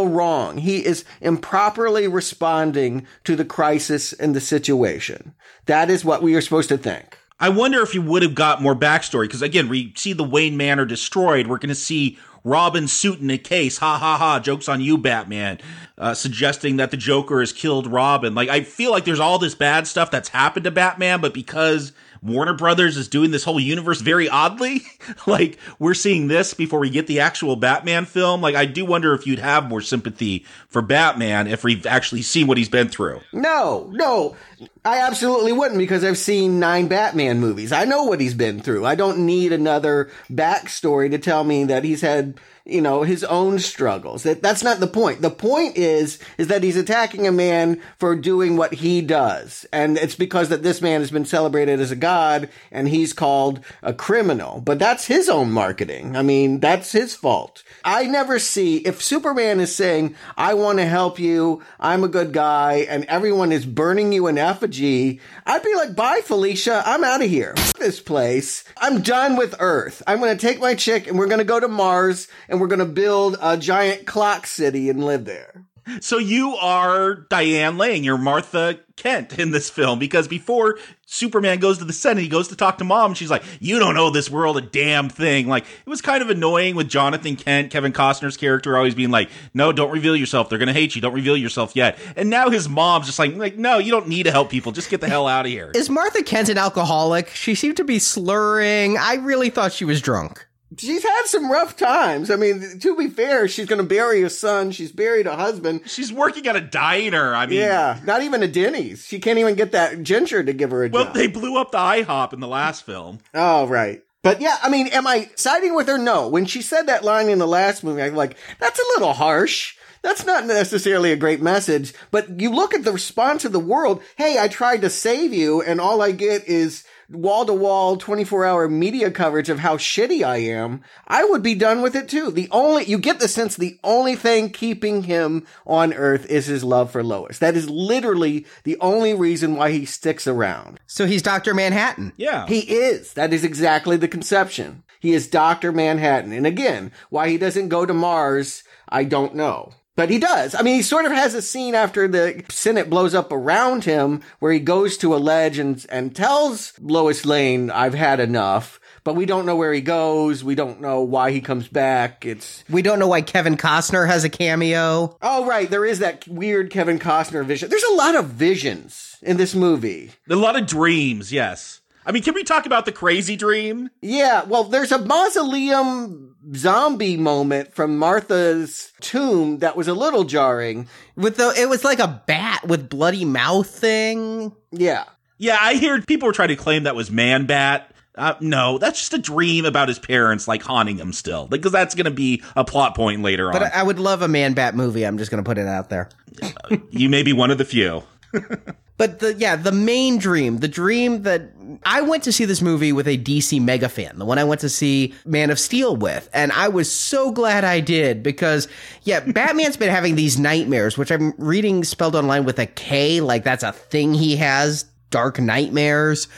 wrong. 0.00 0.58
He 0.58 0.84
is 0.84 1.04
improperly 1.20 2.08
responding 2.08 3.06
to 3.24 3.36
the 3.36 3.44
crisis 3.44 4.14
and 4.14 4.34
the 4.34 4.40
situation. 4.40 5.34
That 5.66 5.90
is 5.90 6.04
what 6.04 6.22
we 6.22 6.34
are 6.34 6.40
supposed 6.40 6.53
to 6.62 6.78
think. 6.78 7.18
I 7.40 7.48
wonder 7.48 7.82
if 7.82 7.94
you 7.94 8.02
would 8.02 8.22
have 8.22 8.34
got 8.34 8.62
more 8.62 8.74
backstory 8.74 9.24
because 9.24 9.42
again, 9.42 9.68
we 9.68 9.92
see 9.96 10.12
the 10.12 10.24
Wayne 10.24 10.56
Manor 10.56 10.84
destroyed. 10.84 11.46
We're 11.46 11.58
going 11.58 11.68
to 11.68 11.74
see 11.74 12.18
Robin 12.44 12.86
suit 12.86 13.20
in 13.20 13.30
a 13.30 13.38
case. 13.38 13.78
Ha 13.78 13.98
ha 13.98 14.16
ha! 14.16 14.38
Jokes 14.38 14.68
on 14.68 14.80
you, 14.80 14.96
Batman. 14.96 15.58
Uh, 15.98 16.14
suggesting 16.14 16.76
that 16.76 16.90
the 16.90 16.96
Joker 16.96 17.40
has 17.40 17.52
killed 17.52 17.86
Robin. 17.86 18.34
Like 18.34 18.48
I 18.48 18.62
feel 18.62 18.90
like 18.90 19.04
there's 19.04 19.20
all 19.20 19.38
this 19.38 19.54
bad 19.54 19.86
stuff 19.86 20.10
that's 20.10 20.28
happened 20.28 20.64
to 20.64 20.70
Batman, 20.70 21.20
but 21.20 21.34
because 21.34 21.92
Warner 22.24 22.54
Brothers 22.54 22.96
is 22.96 23.06
doing 23.06 23.32
this 23.32 23.44
whole 23.44 23.60
universe 23.60 24.00
very 24.00 24.28
oddly. 24.28 24.80
like 25.26 25.58
we're 25.78 25.94
seeing 25.94 26.28
this 26.28 26.54
before 26.54 26.80
we 26.80 26.88
get 26.88 27.06
the 27.06 27.20
actual 27.20 27.54
Batman 27.54 28.06
film. 28.06 28.40
Like 28.40 28.54
I 28.54 28.64
do 28.64 28.86
wonder 28.86 29.12
if 29.14 29.26
you'd 29.26 29.38
have 29.38 29.68
more 29.68 29.82
sympathy 29.82 30.46
for 30.68 30.80
Batman 30.80 31.46
if 31.46 31.62
we've 31.62 31.84
actually 31.84 32.22
seen 32.22 32.46
what 32.46 32.56
he's 32.56 32.70
been 32.70 32.88
through. 32.88 33.20
No, 33.32 33.90
no. 33.92 34.36
I 34.84 35.00
absolutely 35.00 35.52
wouldn't 35.52 35.78
because 35.78 36.02
I've 36.02 36.18
seen 36.18 36.58
nine 36.58 36.88
Batman 36.88 37.40
movies. 37.40 37.72
I 37.72 37.84
know 37.84 38.04
what 38.04 38.20
he's 38.20 38.34
been 38.34 38.60
through. 38.60 38.86
I 38.86 38.94
don't 38.94 39.26
need 39.26 39.52
another 39.52 40.10
backstory 40.30 41.10
to 41.10 41.18
tell 41.18 41.44
me 41.44 41.64
that 41.64 41.84
he's 41.84 42.00
had 42.00 42.40
you 42.66 42.80
know, 42.80 43.02
his 43.02 43.22
own 43.24 43.58
struggles. 43.58 44.22
That, 44.22 44.42
that's 44.42 44.64
not 44.64 44.80
the 44.80 44.86
point. 44.86 45.20
The 45.20 45.30
point 45.30 45.76
is, 45.76 46.18
is 46.38 46.48
that 46.48 46.62
he's 46.62 46.76
attacking 46.76 47.26
a 47.26 47.32
man 47.32 47.80
for 47.98 48.16
doing 48.16 48.56
what 48.56 48.74
he 48.74 49.02
does. 49.02 49.66
And 49.70 49.98
it's 49.98 50.14
because 50.14 50.48
that 50.48 50.62
this 50.62 50.80
man 50.80 51.00
has 51.00 51.10
been 51.10 51.26
celebrated 51.26 51.78
as 51.80 51.90
a 51.90 51.96
god 51.96 52.48
and 52.70 52.88
he's 52.88 53.12
called 53.12 53.60
a 53.82 53.92
criminal. 53.92 54.62
But 54.62 54.78
that's 54.78 55.06
his 55.06 55.28
own 55.28 55.50
marketing. 55.50 56.16
I 56.16 56.22
mean, 56.22 56.60
that's 56.60 56.92
his 56.92 57.14
fault. 57.14 57.62
I 57.84 58.06
never 58.06 58.38
see, 58.38 58.78
if 58.78 59.02
Superman 59.02 59.60
is 59.60 59.74
saying, 59.74 60.14
I 60.36 60.54
want 60.54 60.78
to 60.78 60.86
help 60.86 61.18
you, 61.18 61.62
I'm 61.78 62.02
a 62.02 62.08
good 62.08 62.32
guy, 62.32 62.86
and 62.88 63.04
everyone 63.04 63.52
is 63.52 63.66
burning 63.66 64.12
you 64.12 64.26
in 64.26 64.38
effigy, 64.38 65.20
I'd 65.44 65.62
be 65.62 65.74
like, 65.74 65.94
bye, 65.94 66.22
Felicia, 66.24 66.82
I'm 66.86 67.04
out 67.04 67.22
of 67.22 67.28
here. 67.28 67.54
This 67.78 68.00
place. 68.00 68.64
I'm 68.78 69.02
done 69.02 69.36
with 69.36 69.54
Earth. 69.58 70.02
I'm 70.06 70.20
going 70.20 70.36
to 70.36 70.46
take 70.46 70.60
my 70.60 70.74
chick 70.74 71.06
and 71.06 71.18
we're 71.18 71.26
going 71.26 71.38
to 71.38 71.44
go 71.44 71.60
to 71.60 71.68
Mars 71.68 72.28
we're 72.60 72.68
going 72.68 72.78
to 72.78 72.84
build 72.84 73.36
a 73.40 73.56
giant 73.56 74.06
clock 74.06 74.46
city 74.46 74.88
and 74.90 75.04
live 75.04 75.24
there. 75.24 75.64
So 76.00 76.16
you 76.18 76.56
are 76.56 77.14
Diane 77.14 77.76
Lane, 77.76 78.04
you're 78.04 78.16
Martha 78.16 78.80
Kent 78.96 79.38
in 79.38 79.50
this 79.50 79.68
film 79.68 79.98
because 79.98 80.26
before 80.26 80.78
Superman 81.04 81.58
goes 81.58 81.78
to 81.78 81.84
the 81.84 81.92
Senate, 81.92 82.22
he 82.22 82.28
goes 82.28 82.48
to 82.48 82.56
talk 82.56 82.78
to 82.78 82.84
mom 82.84 83.10
and 83.10 83.18
she's 83.18 83.30
like, 83.30 83.42
You 83.60 83.78
don't 83.78 83.94
know 83.94 84.08
this 84.08 84.30
world 84.30 84.56
a 84.56 84.62
damn 84.62 85.10
thing. 85.10 85.46
Like, 85.46 85.64
it 85.64 85.88
was 85.88 86.00
kind 86.00 86.22
of 86.22 86.30
annoying 86.30 86.74
with 86.74 86.88
Jonathan 86.88 87.36
Kent, 87.36 87.70
Kevin 87.70 87.92
Costner's 87.92 88.38
character, 88.38 88.76
always 88.76 88.94
being 88.94 89.10
like, 89.10 89.28
No, 89.52 89.72
don't 89.72 89.90
reveal 89.90 90.16
yourself. 90.16 90.48
They're 90.48 90.58
going 90.58 90.68
to 90.68 90.72
hate 90.72 90.94
you. 90.94 91.02
Don't 91.02 91.12
reveal 91.12 91.36
yourself 91.36 91.76
yet. 91.76 91.98
And 92.16 92.30
now 92.30 92.48
his 92.48 92.66
mom's 92.66 93.06
just 93.06 93.18
like, 93.18 93.36
like 93.36 93.58
No, 93.58 93.78
you 93.78 93.90
don't 93.90 94.08
need 94.08 94.22
to 94.22 94.30
help 94.30 94.50
people. 94.50 94.72
Just 94.72 94.88
get 94.88 95.02
the 95.02 95.08
hell 95.08 95.26
out 95.26 95.44
of 95.44 95.50
here. 95.52 95.70
Is 95.74 95.90
Martha 95.90 96.22
Kent 96.22 96.48
an 96.48 96.56
alcoholic? 96.56 97.28
She 97.28 97.54
seemed 97.54 97.76
to 97.76 97.84
be 97.84 97.98
slurring. 97.98 98.96
I 98.96 99.16
really 99.16 99.50
thought 99.50 99.72
she 99.72 99.84
was 99.84 100.00
drunk 100.00 100.46
she's 100.78 101.02
had 101.02 101.22
some 101.24 101.50
rough 101.50 101.76
times. 101.76 102.30
I 102.30 102.36
mean, 102.36 102.78
to 102.80 102.96
be 102.96 103.08
fair, 103.08 103.48
she's 103.48 103.66
going 103.66 103.80
to 103.80 103.86
bury 103.86 104.22
a 104.22 104.30
son. 104.30 104.70
She's 104.70 104.92
buried 104.92 105.26
a 105.26 105.36
husband. 105.36 105.82
She's 105.86 106.12
working 106.12 106.46
at 106.46 106.56
a 106.56 106.60
diner. 106.60 107.34
I 107.34 107.46
mean, 107.46 107.60
yeah, 107.60 108.00
not 108.04 108.22
even 108.22 108.42
a 108.42 108.48
Denny's. 108.48 109.04
She 109.04 109.18
can't 109.18 109.38
even 109.38 109.54
get 109.54 109.72
that 109.72 110.02
ginger 110.02 110.42
to 110.42 110.52
give 110.52 110.70
her 110.70 110.84
a 110.84 110.88
well, 110.88 111.04
job. 111.04 111.14
Well, 111.14 111.22
they 111.22 111.28
blew 111.28 111.58
up 111.58 111.70
the 111.70 111.78
IHOP 111.78 112.32
in 112.32 112.40
the 112.40 112.48
last 112.48 112.84
film. 112.84 113.18
Oh, 113.32 113.66
right. 113.66 114.02
But 114.22 114.40
yeah, 114.40 114.56
I 114.62 114.70
mean, 114.70 114.86
am 114.88 115.06
I 115.06 115.30
siding 115.34 115.74
with 115.74 115.86
her? 115.86 115.98
No. 115.98 116.28
When 116.28 116.46
she 116.46 116.62
said 116.62 116.86
that 116.86 117.04
line 117.04 117.28
in 117.28 117.38
the 117.38 117.46
last 117.46 117.84
movie, 117.84 118.02
I'm 118.02 118.14
like, 118.14 118.36
that's 118.58 118.78
a 118.78 118.98
little 118.98 119.12
harsh. 119.12 119.76
That's 120.00 120.26
not 120.26 120.46
necessarily 120.46 121.12
a 121.12 121.16
great 121.16 121.40
message, 121.40 121.94
but 122.10 122.38
you 122.38 122.50
look 122.50 122.74
at 122.74 122.84
the 122.84 122.92
response 122.92 123.46
of 123.46 123.52
the 123.52 123.58
world. 123.58 124.02
Hey, 124.16 124.38
I 124.38 124.48
tried 124.48 124.82
to 124.82 124.90
save 124.90 125.32
you 125.32 125.62
and 125.62 125.80
all 125.80 126.02
I 126.02 126.12
get 126.12 126.44
is 126.44 126.84
wall 127.08 127.44
to 127.46 127.52
wall 127.52 127.96
24 127.96 128.44
hour 128.44 128.68
media 128.68 129.10
coverage 129.10 129.48
of 129.48 129.58
how 129.58 129.76
shitty 129.76 130.24
I 130.24 130.38
am, 130.38 130.82
I 131.06 131.24
would 131.24 131.42
be 131.42 131.54
done 131.54 131.82
with 131.82 131.94
it 131.94 132.08
too. 132.08 132.30
The 132.30 132.48
only, 132.50 132.84
you 132.84 132.98
get 132.98 133.20
the 133.20 133.28
sense 133.28 133.56
the 133.56 133.78
only 133.84 134.16
thing 134.16 134.50
keeping 134.50 135.04
him 135.04 135.46
on 135.66 135.92
earth 135.94 136.26
is 136.26 136.46
his 136.46 136.64
love 136.64 136.90
for 136.90 137.02
Lois. 137.02 137.38
That 137.38 137.56
is 137.56 137.68
literally 137.68 138.46
the 138.64 138.78
only 138.80 139.14
reason 139.14 139.56
why 139.56 139.70
he 139.70 139.84
sticks 139.84 140.26
around. 140.26 140.80
So 140.86 141.06
he's 141.06 141.22
Dr. 141.22 141.54
Manhattan. 141.54 142.12
Yeah. 142.16 142.46
He 142.46 142.60
is. 142.60 143.14
That 143.14 143.32
is 143.32 143.44
exactly 143.44 143.96
the 143.96 144.08
conception. 144.08 144.82
He 145.00 145.12
is 145.12 145.28
Dr. 145.28 145.72
Manhattan. 145.72 146.32
And 146.32 146.46
again, 146.46 146.90
why 147.10 147.28
he 147.28 147.36
doesn't 147.36 147.68
go 147.68 147.84
to 147.84 147.92
Mars, 147.92 148.64
I 148.88 149.04
don't 149.04 149.34
know. 149.34 149.74
But 149.96 150.10
he 150.10 150.18
does. 150.18 150.54
I 150.54 150.62
mean, 150.62 150.74
he 150.76 150.82
sort 150.82 151.04
of 151.04 151.12
has 151.12 151.34
a 151.34 151.42
scene 151.42 151.74
after 151.74 152.08
the 152.08 152.44
Senate 152.50 152.90
blows 152.90 153.14
up 153.14 153.30
around 153.30 153.84
him 153.84 154.22
where 154.40 154.52
he 154.52 154.58
goes 154.58 154.96
to 154.98 155.14
a 155.14 155.18
ledge 155.18 155.58
and, 155.58 155.84
and 155.88 156.14
tells 156.14 156.72
Lois 156.80 157.24
Lane, 157.24 157.70
I've 157.70 157.94
had 157.94 158.18
enough. 158.18 158.80
But 159.04 159.14
we 159.16 159.26
don't 159.26 159.46
know 159.46 159.54
where 159.54 159.72
he 159.72 159.82
goes. 159.82 160.42
We 160.42 160.54
don't 160.54 160.80
know 160.80 161.02
why 161.02 161.30
he 161.30 161.40
comes 161.40 161.68
back. 161.68 162.24
It's 162.24 162.64
We 162.70 162.80
don't 162.82 162.98
know 162.98 163.08
why 163.08 163.20
Kevin 163.20 163.56
Costner 163.56 164.06
has 164.06 164.24
a 164.24 164.30
cameo. 164.30 165.16
oh 165.20 165.46
right, 165.46 165.68
there 165.68 165.84
is 165.84 165.98
that 165.98 166.26
weird 166.26 166.70
Kevin 166.70 166.98
Costner 166.98 167.44
vision. 167.44 167.68
There's 167.68 167.84
a 167.84 167.94
lot 167.94 168.14
of 168.16 168.26
visions 168.26 169.16
in 169.22 169.36
this 169.36 169.54
movie. 169.54 170.12
A 170.28 170.36
lot 170.36 170.56
of 170.56 170.66
dreams, 170.66 171.32
yes. 171.32 171.82
I 172.06 172.12
mean, 172.12 172.22
can 172.22 172.34
we 172.34 172.44
talk 172.44 172.66
about 172.66 172.84
the 172.84 172.92
crazy 172.92 173.36
dream? 173.36 173.90
Yeah, 174.02 174.44
well, 174.44 174.64
there's 174.64 174.92
a 174.92 174.98
mausoleum 174.98 176.36
zombie 176.54 177.16
moment 177.16 177.74
from 177.74 177.98
Martha's 177.98 178.92
tomb 179.00 179.58
that 179.60 179.76
was 179.76 179.88
a 179.88 179.94
little 179.94 180.24
jarring. 180.24 180.88
With 181.16 181.36
the 181.36 181.54
it 181.56 181.68
was 181.68 181.84
like 181.84 182.00
a 182.00 182.22
bat 182.26 182.66
with 182.66 182.88
bloody 182.88 183.24
mouth 183.24 183.68
thing. 183.68 184.54
Yeah. 184.70 185.04
Yeah, 185.38 185.58
I 185.60 185.74
hear 185.74 186.00
people 186.00 186.26
were 186.26 186.32
trying 186.32 186.48
to 186.48 186.56
claim 186.56 186.84
that 186.84 186.94
was 186.94 187.10
Man 187.10 187.46
Bat. 187.46 187.90
Uh, 188.16 188.34
no, 188.40 188.78
that's 188.78 189.00
just 189.00 189.14
a 189.14 189.18
dream 189.18 189.64
about 189.64 189.88
his 189.88 189.98
parents 189.98 190.46
like 190.46 190.62
haunting 190.62 190.96
him 190.98 191.12
still, 191.12 191.48
because 191.48 191.72
that's 191.72 191.96
going 191.96 192.04
to 192.04 192.12
be 192.12 192.42
a 192.54 192.64
plot 192.64 192.94
point 192.94 193.22
later 193.22 193.50
But 193.50 193.62
on. 193.62 193.68
But 193.68 193.74
I 193.74 193.82
would 193.82 193.98
love 193.98 194.22
a 194.22 194.28
Man 194.28 194.52
Bat 194.54 194.76
movie. 194.76 195.04
I'm 195.04 195.18
just 195.18 195.32
going 195.32 195.42
to 195.42 195.48
put 195.48 195.58
it 195.58 195.66
out 195.66 195.88
there. 195.88 196.08
you 196.90 197.08
may 197.08 197.24
be 197.24 197.32
one 197.32 197.50
of 197.50 197.58
the 197.58 197.64
few. 197.64 198.04
But 198.96 199.18
the 199.18 199.34
yeah, 199.34 199.56
the 199.56 199.72
main 199.72 200.18
dream, 200.18 200.58
the 200.58 200.68
dream 200.68 201.22
that 201.22 201.50
I 201.84 202.02
went 202.02 202.22
to 202.24 202.32
see 202.32 202.44
this 202.44 202.62
movie 202.62 202.92
with 202.92 203.08
a 203.08 203.18
DC 203.18 203.60
mega 203.60 203.88
fan, 203.88 204.18
the 204.18 204.24
one 204.24 204.38
I 204.38 204.44
went 204.44 204.60
to 204.60 204.68
see 204.68 205.14
Man 205.24 205.50
of 205.50 205.58
Steel 205.58 205.96
with, 205.96 206.28
and 206.32 206.52
I 206.52 206.68
was 206.68 206.92
so 206.92 207.32
glad 207.32 207.64
I 207.64 207.80
did 207.80 208.22
because 208.22 208.68
yeah, 209.02 209.20
Batman's 209.26 209.76
been 209.76 209.90
having 209.90 210.14
these 210.14 210.38
nightmares, 210.38 210.96
which 210.96 211.10
I'm 211.10 211.32
reading 211.38 211.82
spelled 211.82 212.14
online 212.14 212.44
with 212.44 212.58
a 212.60 212.66
K, 212.66 213.20
like 213.20 213.42
that's 213.42 213.64
a 213.64 213.72
thing 213.72 214.14
he 214.14 214.36
has, 214.36 214.84
dark 215.10 215.40
nightmares. 215.40 216.28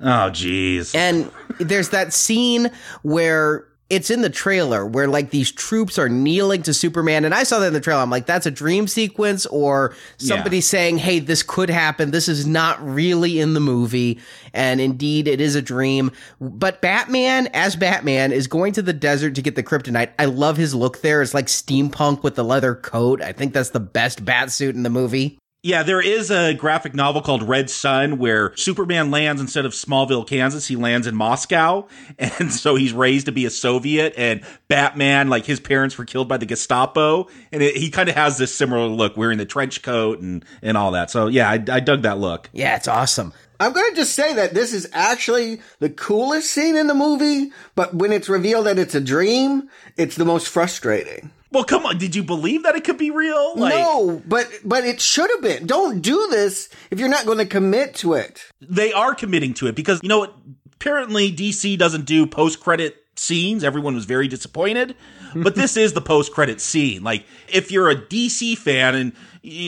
Oh, 0.00 0.30
jeez. 0.30 0.94
And 0.94 1.30
there's 1.58 1.90
that 1.90 2.12
scene 2.12 2.70
where 3.02 3.66
it's 3.88 4.10
in 4.10 4.20
the 4.20 4.30
trailer 4.30 4.84
where 4.84 5.06
like 5.06 5.30
these 5.30 5.52
troops 5.52 5.96
are 5.96 6.08
kneeling 6.08 6.62
to 6.62 6.74
Superman. 6.74 7.24
And 7.24 7.32
I 7.32 7.44
saw 7.44 7.60
that 7.60 7.68
in 7.68 7.72
the 7.72 7.80
trailer. 7.80 8.02
I'm 8.02 8.10
like, 8.10 8.26
that's 8.26 8.44
a 8.46 8.50
dream 8.50 8.88
sequence 8.88 9.46
or 9.46 9.94
somebody 10.16 10.56
Yeah. 10.56 10.62
saying, 10.62 10.98
hey, 10.98 11.20
this 11.20 11.44
could 11.44 11.70
happen. 11.70 12.10
This 12.10 12.28
is 12.28 12.46
not 12.46 12.84
really 12.84 13.38
in 13.38 13.54
the 13.54 13.60
movie. 13.60 14.18
And 14.52 14.80
indeed, 14.80 15.28
it 15.28 15.40
is 15.40 15.54
a 15.54 15.62
dream. 15.62 16.10
But 16.40 16.80
Batman, 16.80 17.46
as 17.54 17.76
Batman, 17.76 18.32
is 18.32 18.48
going 18.48 18.72
to 18.72 18.82
the 18.82 18.92
desert 18.92 19.36
to 19.36 19.42
get 19.42 19.54
the 19.54 19.62
kryptonite. 19.62 20.10
I 20.18 20.24
love 20.24 20.56
his 20.56 20.74
look 20.74 21.00
there. 21.02 21.22
It's 21.22 21.34
like 21.34 21.46
steampunk 21.46 22.24
with 22.24 22.34
the 22.34 22.44
leather 22.44 22.74
coat. 22.74 23.22
I 23.22 23.32
think 23.32 23.52
that's 23.52 23.70
the 23.70 23.78
best 23.80 24.24
bat 24.24 24.50
suit 24.50 24.74
in 24.74 24.82
the 24.82 24.90
movie. 24.90 25.38
Yeah, 25.66 25.82
there 25.82 26.00
is 26.00 26.30
a 26.30 26.54
graphic 26.54 26.94
novel 26.94 27.22
called 27.22 27.42
Red 27.42 27.68
Sun 27.70 28.18
where 28.18 28.56
Superman 28.56 29.10
lands 29.10 29.40
instead 29.40 29.66
of 29.66 29.72
Smallville, 29.72 30.24
Kansas, 30.24 30.68
he 30.68 30.76
lands 30.76 31.08
in 31.08 31.16
Moscow. 31.16 31.88
And 32.38 32.52
so 32.52 32.76
he's 32.76 32.92
raised 32.92 33.26
to 33.26 33.32
be 33.32 33.46
a 33.46 33.50
Soviet 33.50 34.14
and 34.16 34.42
Batman, 34.68 35.28
like 35.28 35.44
his 35.44 35.58
parents 35.58 35.98
were 35.98 36.04
killed 36.04 36.28
by 36.28 36.36
the 36.36 36.46
Gestapo. 36.46 37.26
And 37.50 37.64
it, 37.64 37.76
he 37.76 37.90
kind 37.90 38.08
of 38.08 38.14
has 38.14 38.38
this 38.38 38.54
similar 38.54 38.86
look 38.86 39.16
wearing 39.16 39.38
the 39.38 39.44
trench 39.44 39.82
coat 39.82 40.20
and, 40.20 40.44
and 40.62 40.76
all 40.76 40.92
that. 40.92 41.10
So 41.10 41.26
yeah, 41.26 41.50
I, 41.50 41.54
I 41.54 41.80
dug 41.80 42.02
that 42.02 42.18
look. 42.18 42.48
Yeah, 42.52 42.76
it's 42.76 42.86
awesome. 42.86 43.32
I'm 43.58 43.72
going 43.72 43.90
to 43.90 43.96
just 43.96 44.14
say 44.14 44.34
that 44.34 44.54
this 44.54 44.72
is 44.72 44.88
actually 44.92 45.60
the 45.80 45.90
coolest 45.90 46.52
scene 46.52 46.76
in 46.76 46.86
the 46.86 46.94
movie, 46.94 47.50
but 47.74 47.92
when 47.92 48.12
it's 48.12 48.28
revealed 48.28 48.66
that 48.66 48.78
it's 48.78 48.94
a 48.94 49.00
dream, 49.00 49.68
it's 49.96 50.14
the 50.14 50.24
most 50.24 50.48
frustrating. 50.48 51.32
Well, 51.56 51.64
come 51.64 51.86
on. 51.86 51.96
Did 51.96 52.14
you 52.14 52.22
believe 52.22 52.64
that 52.64 52.76
it 52.76 52.84
could 52.84 52.98
be 52.98 53.10
real? 53.10 53.56
Like, 53.56 53.74
no, 53.74 54.22
but 54.26 54.46
but 54.62 54.84
it 54.84 55.00
should 55.00 55.30
have 55.30 55.40
been. 55.40 55.66
Don't 55.66 56.02
do 56.02 56.28
this 56.30 56.68
if 56.90 57.00
you're 57.00 57.08
not 57.08 57.24
going 57.24 57.38
to 57.38 57.46
commit 57.46 57.94
to 57.94 58.12
it. 58.12 58.44
they 58.60 58.92
are 58.92 59.14
committing 59.14 59.54
to 59.54 59.66
it 59.66 59.74
because 59.74 59.98
you 60.02 60.10
know 60.10 60.18
what? 60.18 60.36
Apparently, 60.74 61.32
DC 61.32 61.78
doesn't 61.78 62.04
do 62.04 62.26
post 62.26 62.60
credit 62.60 63.02
scenes. 63.16 63.64
Everyone 63.64 63.94
was 63.94 64.04
very 64.04 64.28
disappointed, 64.28 64.96
but 65.34 65.54
this 65.54 65.78
is 65.78 65.94
the 65.94 66.02
post 66.02 66.32
credit 66.32 66.60
scene. 66.60 67.02
Like, 67.02 67.24
if 67.48 67.72
you're 67.72 67.88
a 67.88 67.96
DC 67.96 68.58
fan, 68.58 68.94
and 68.94 69.12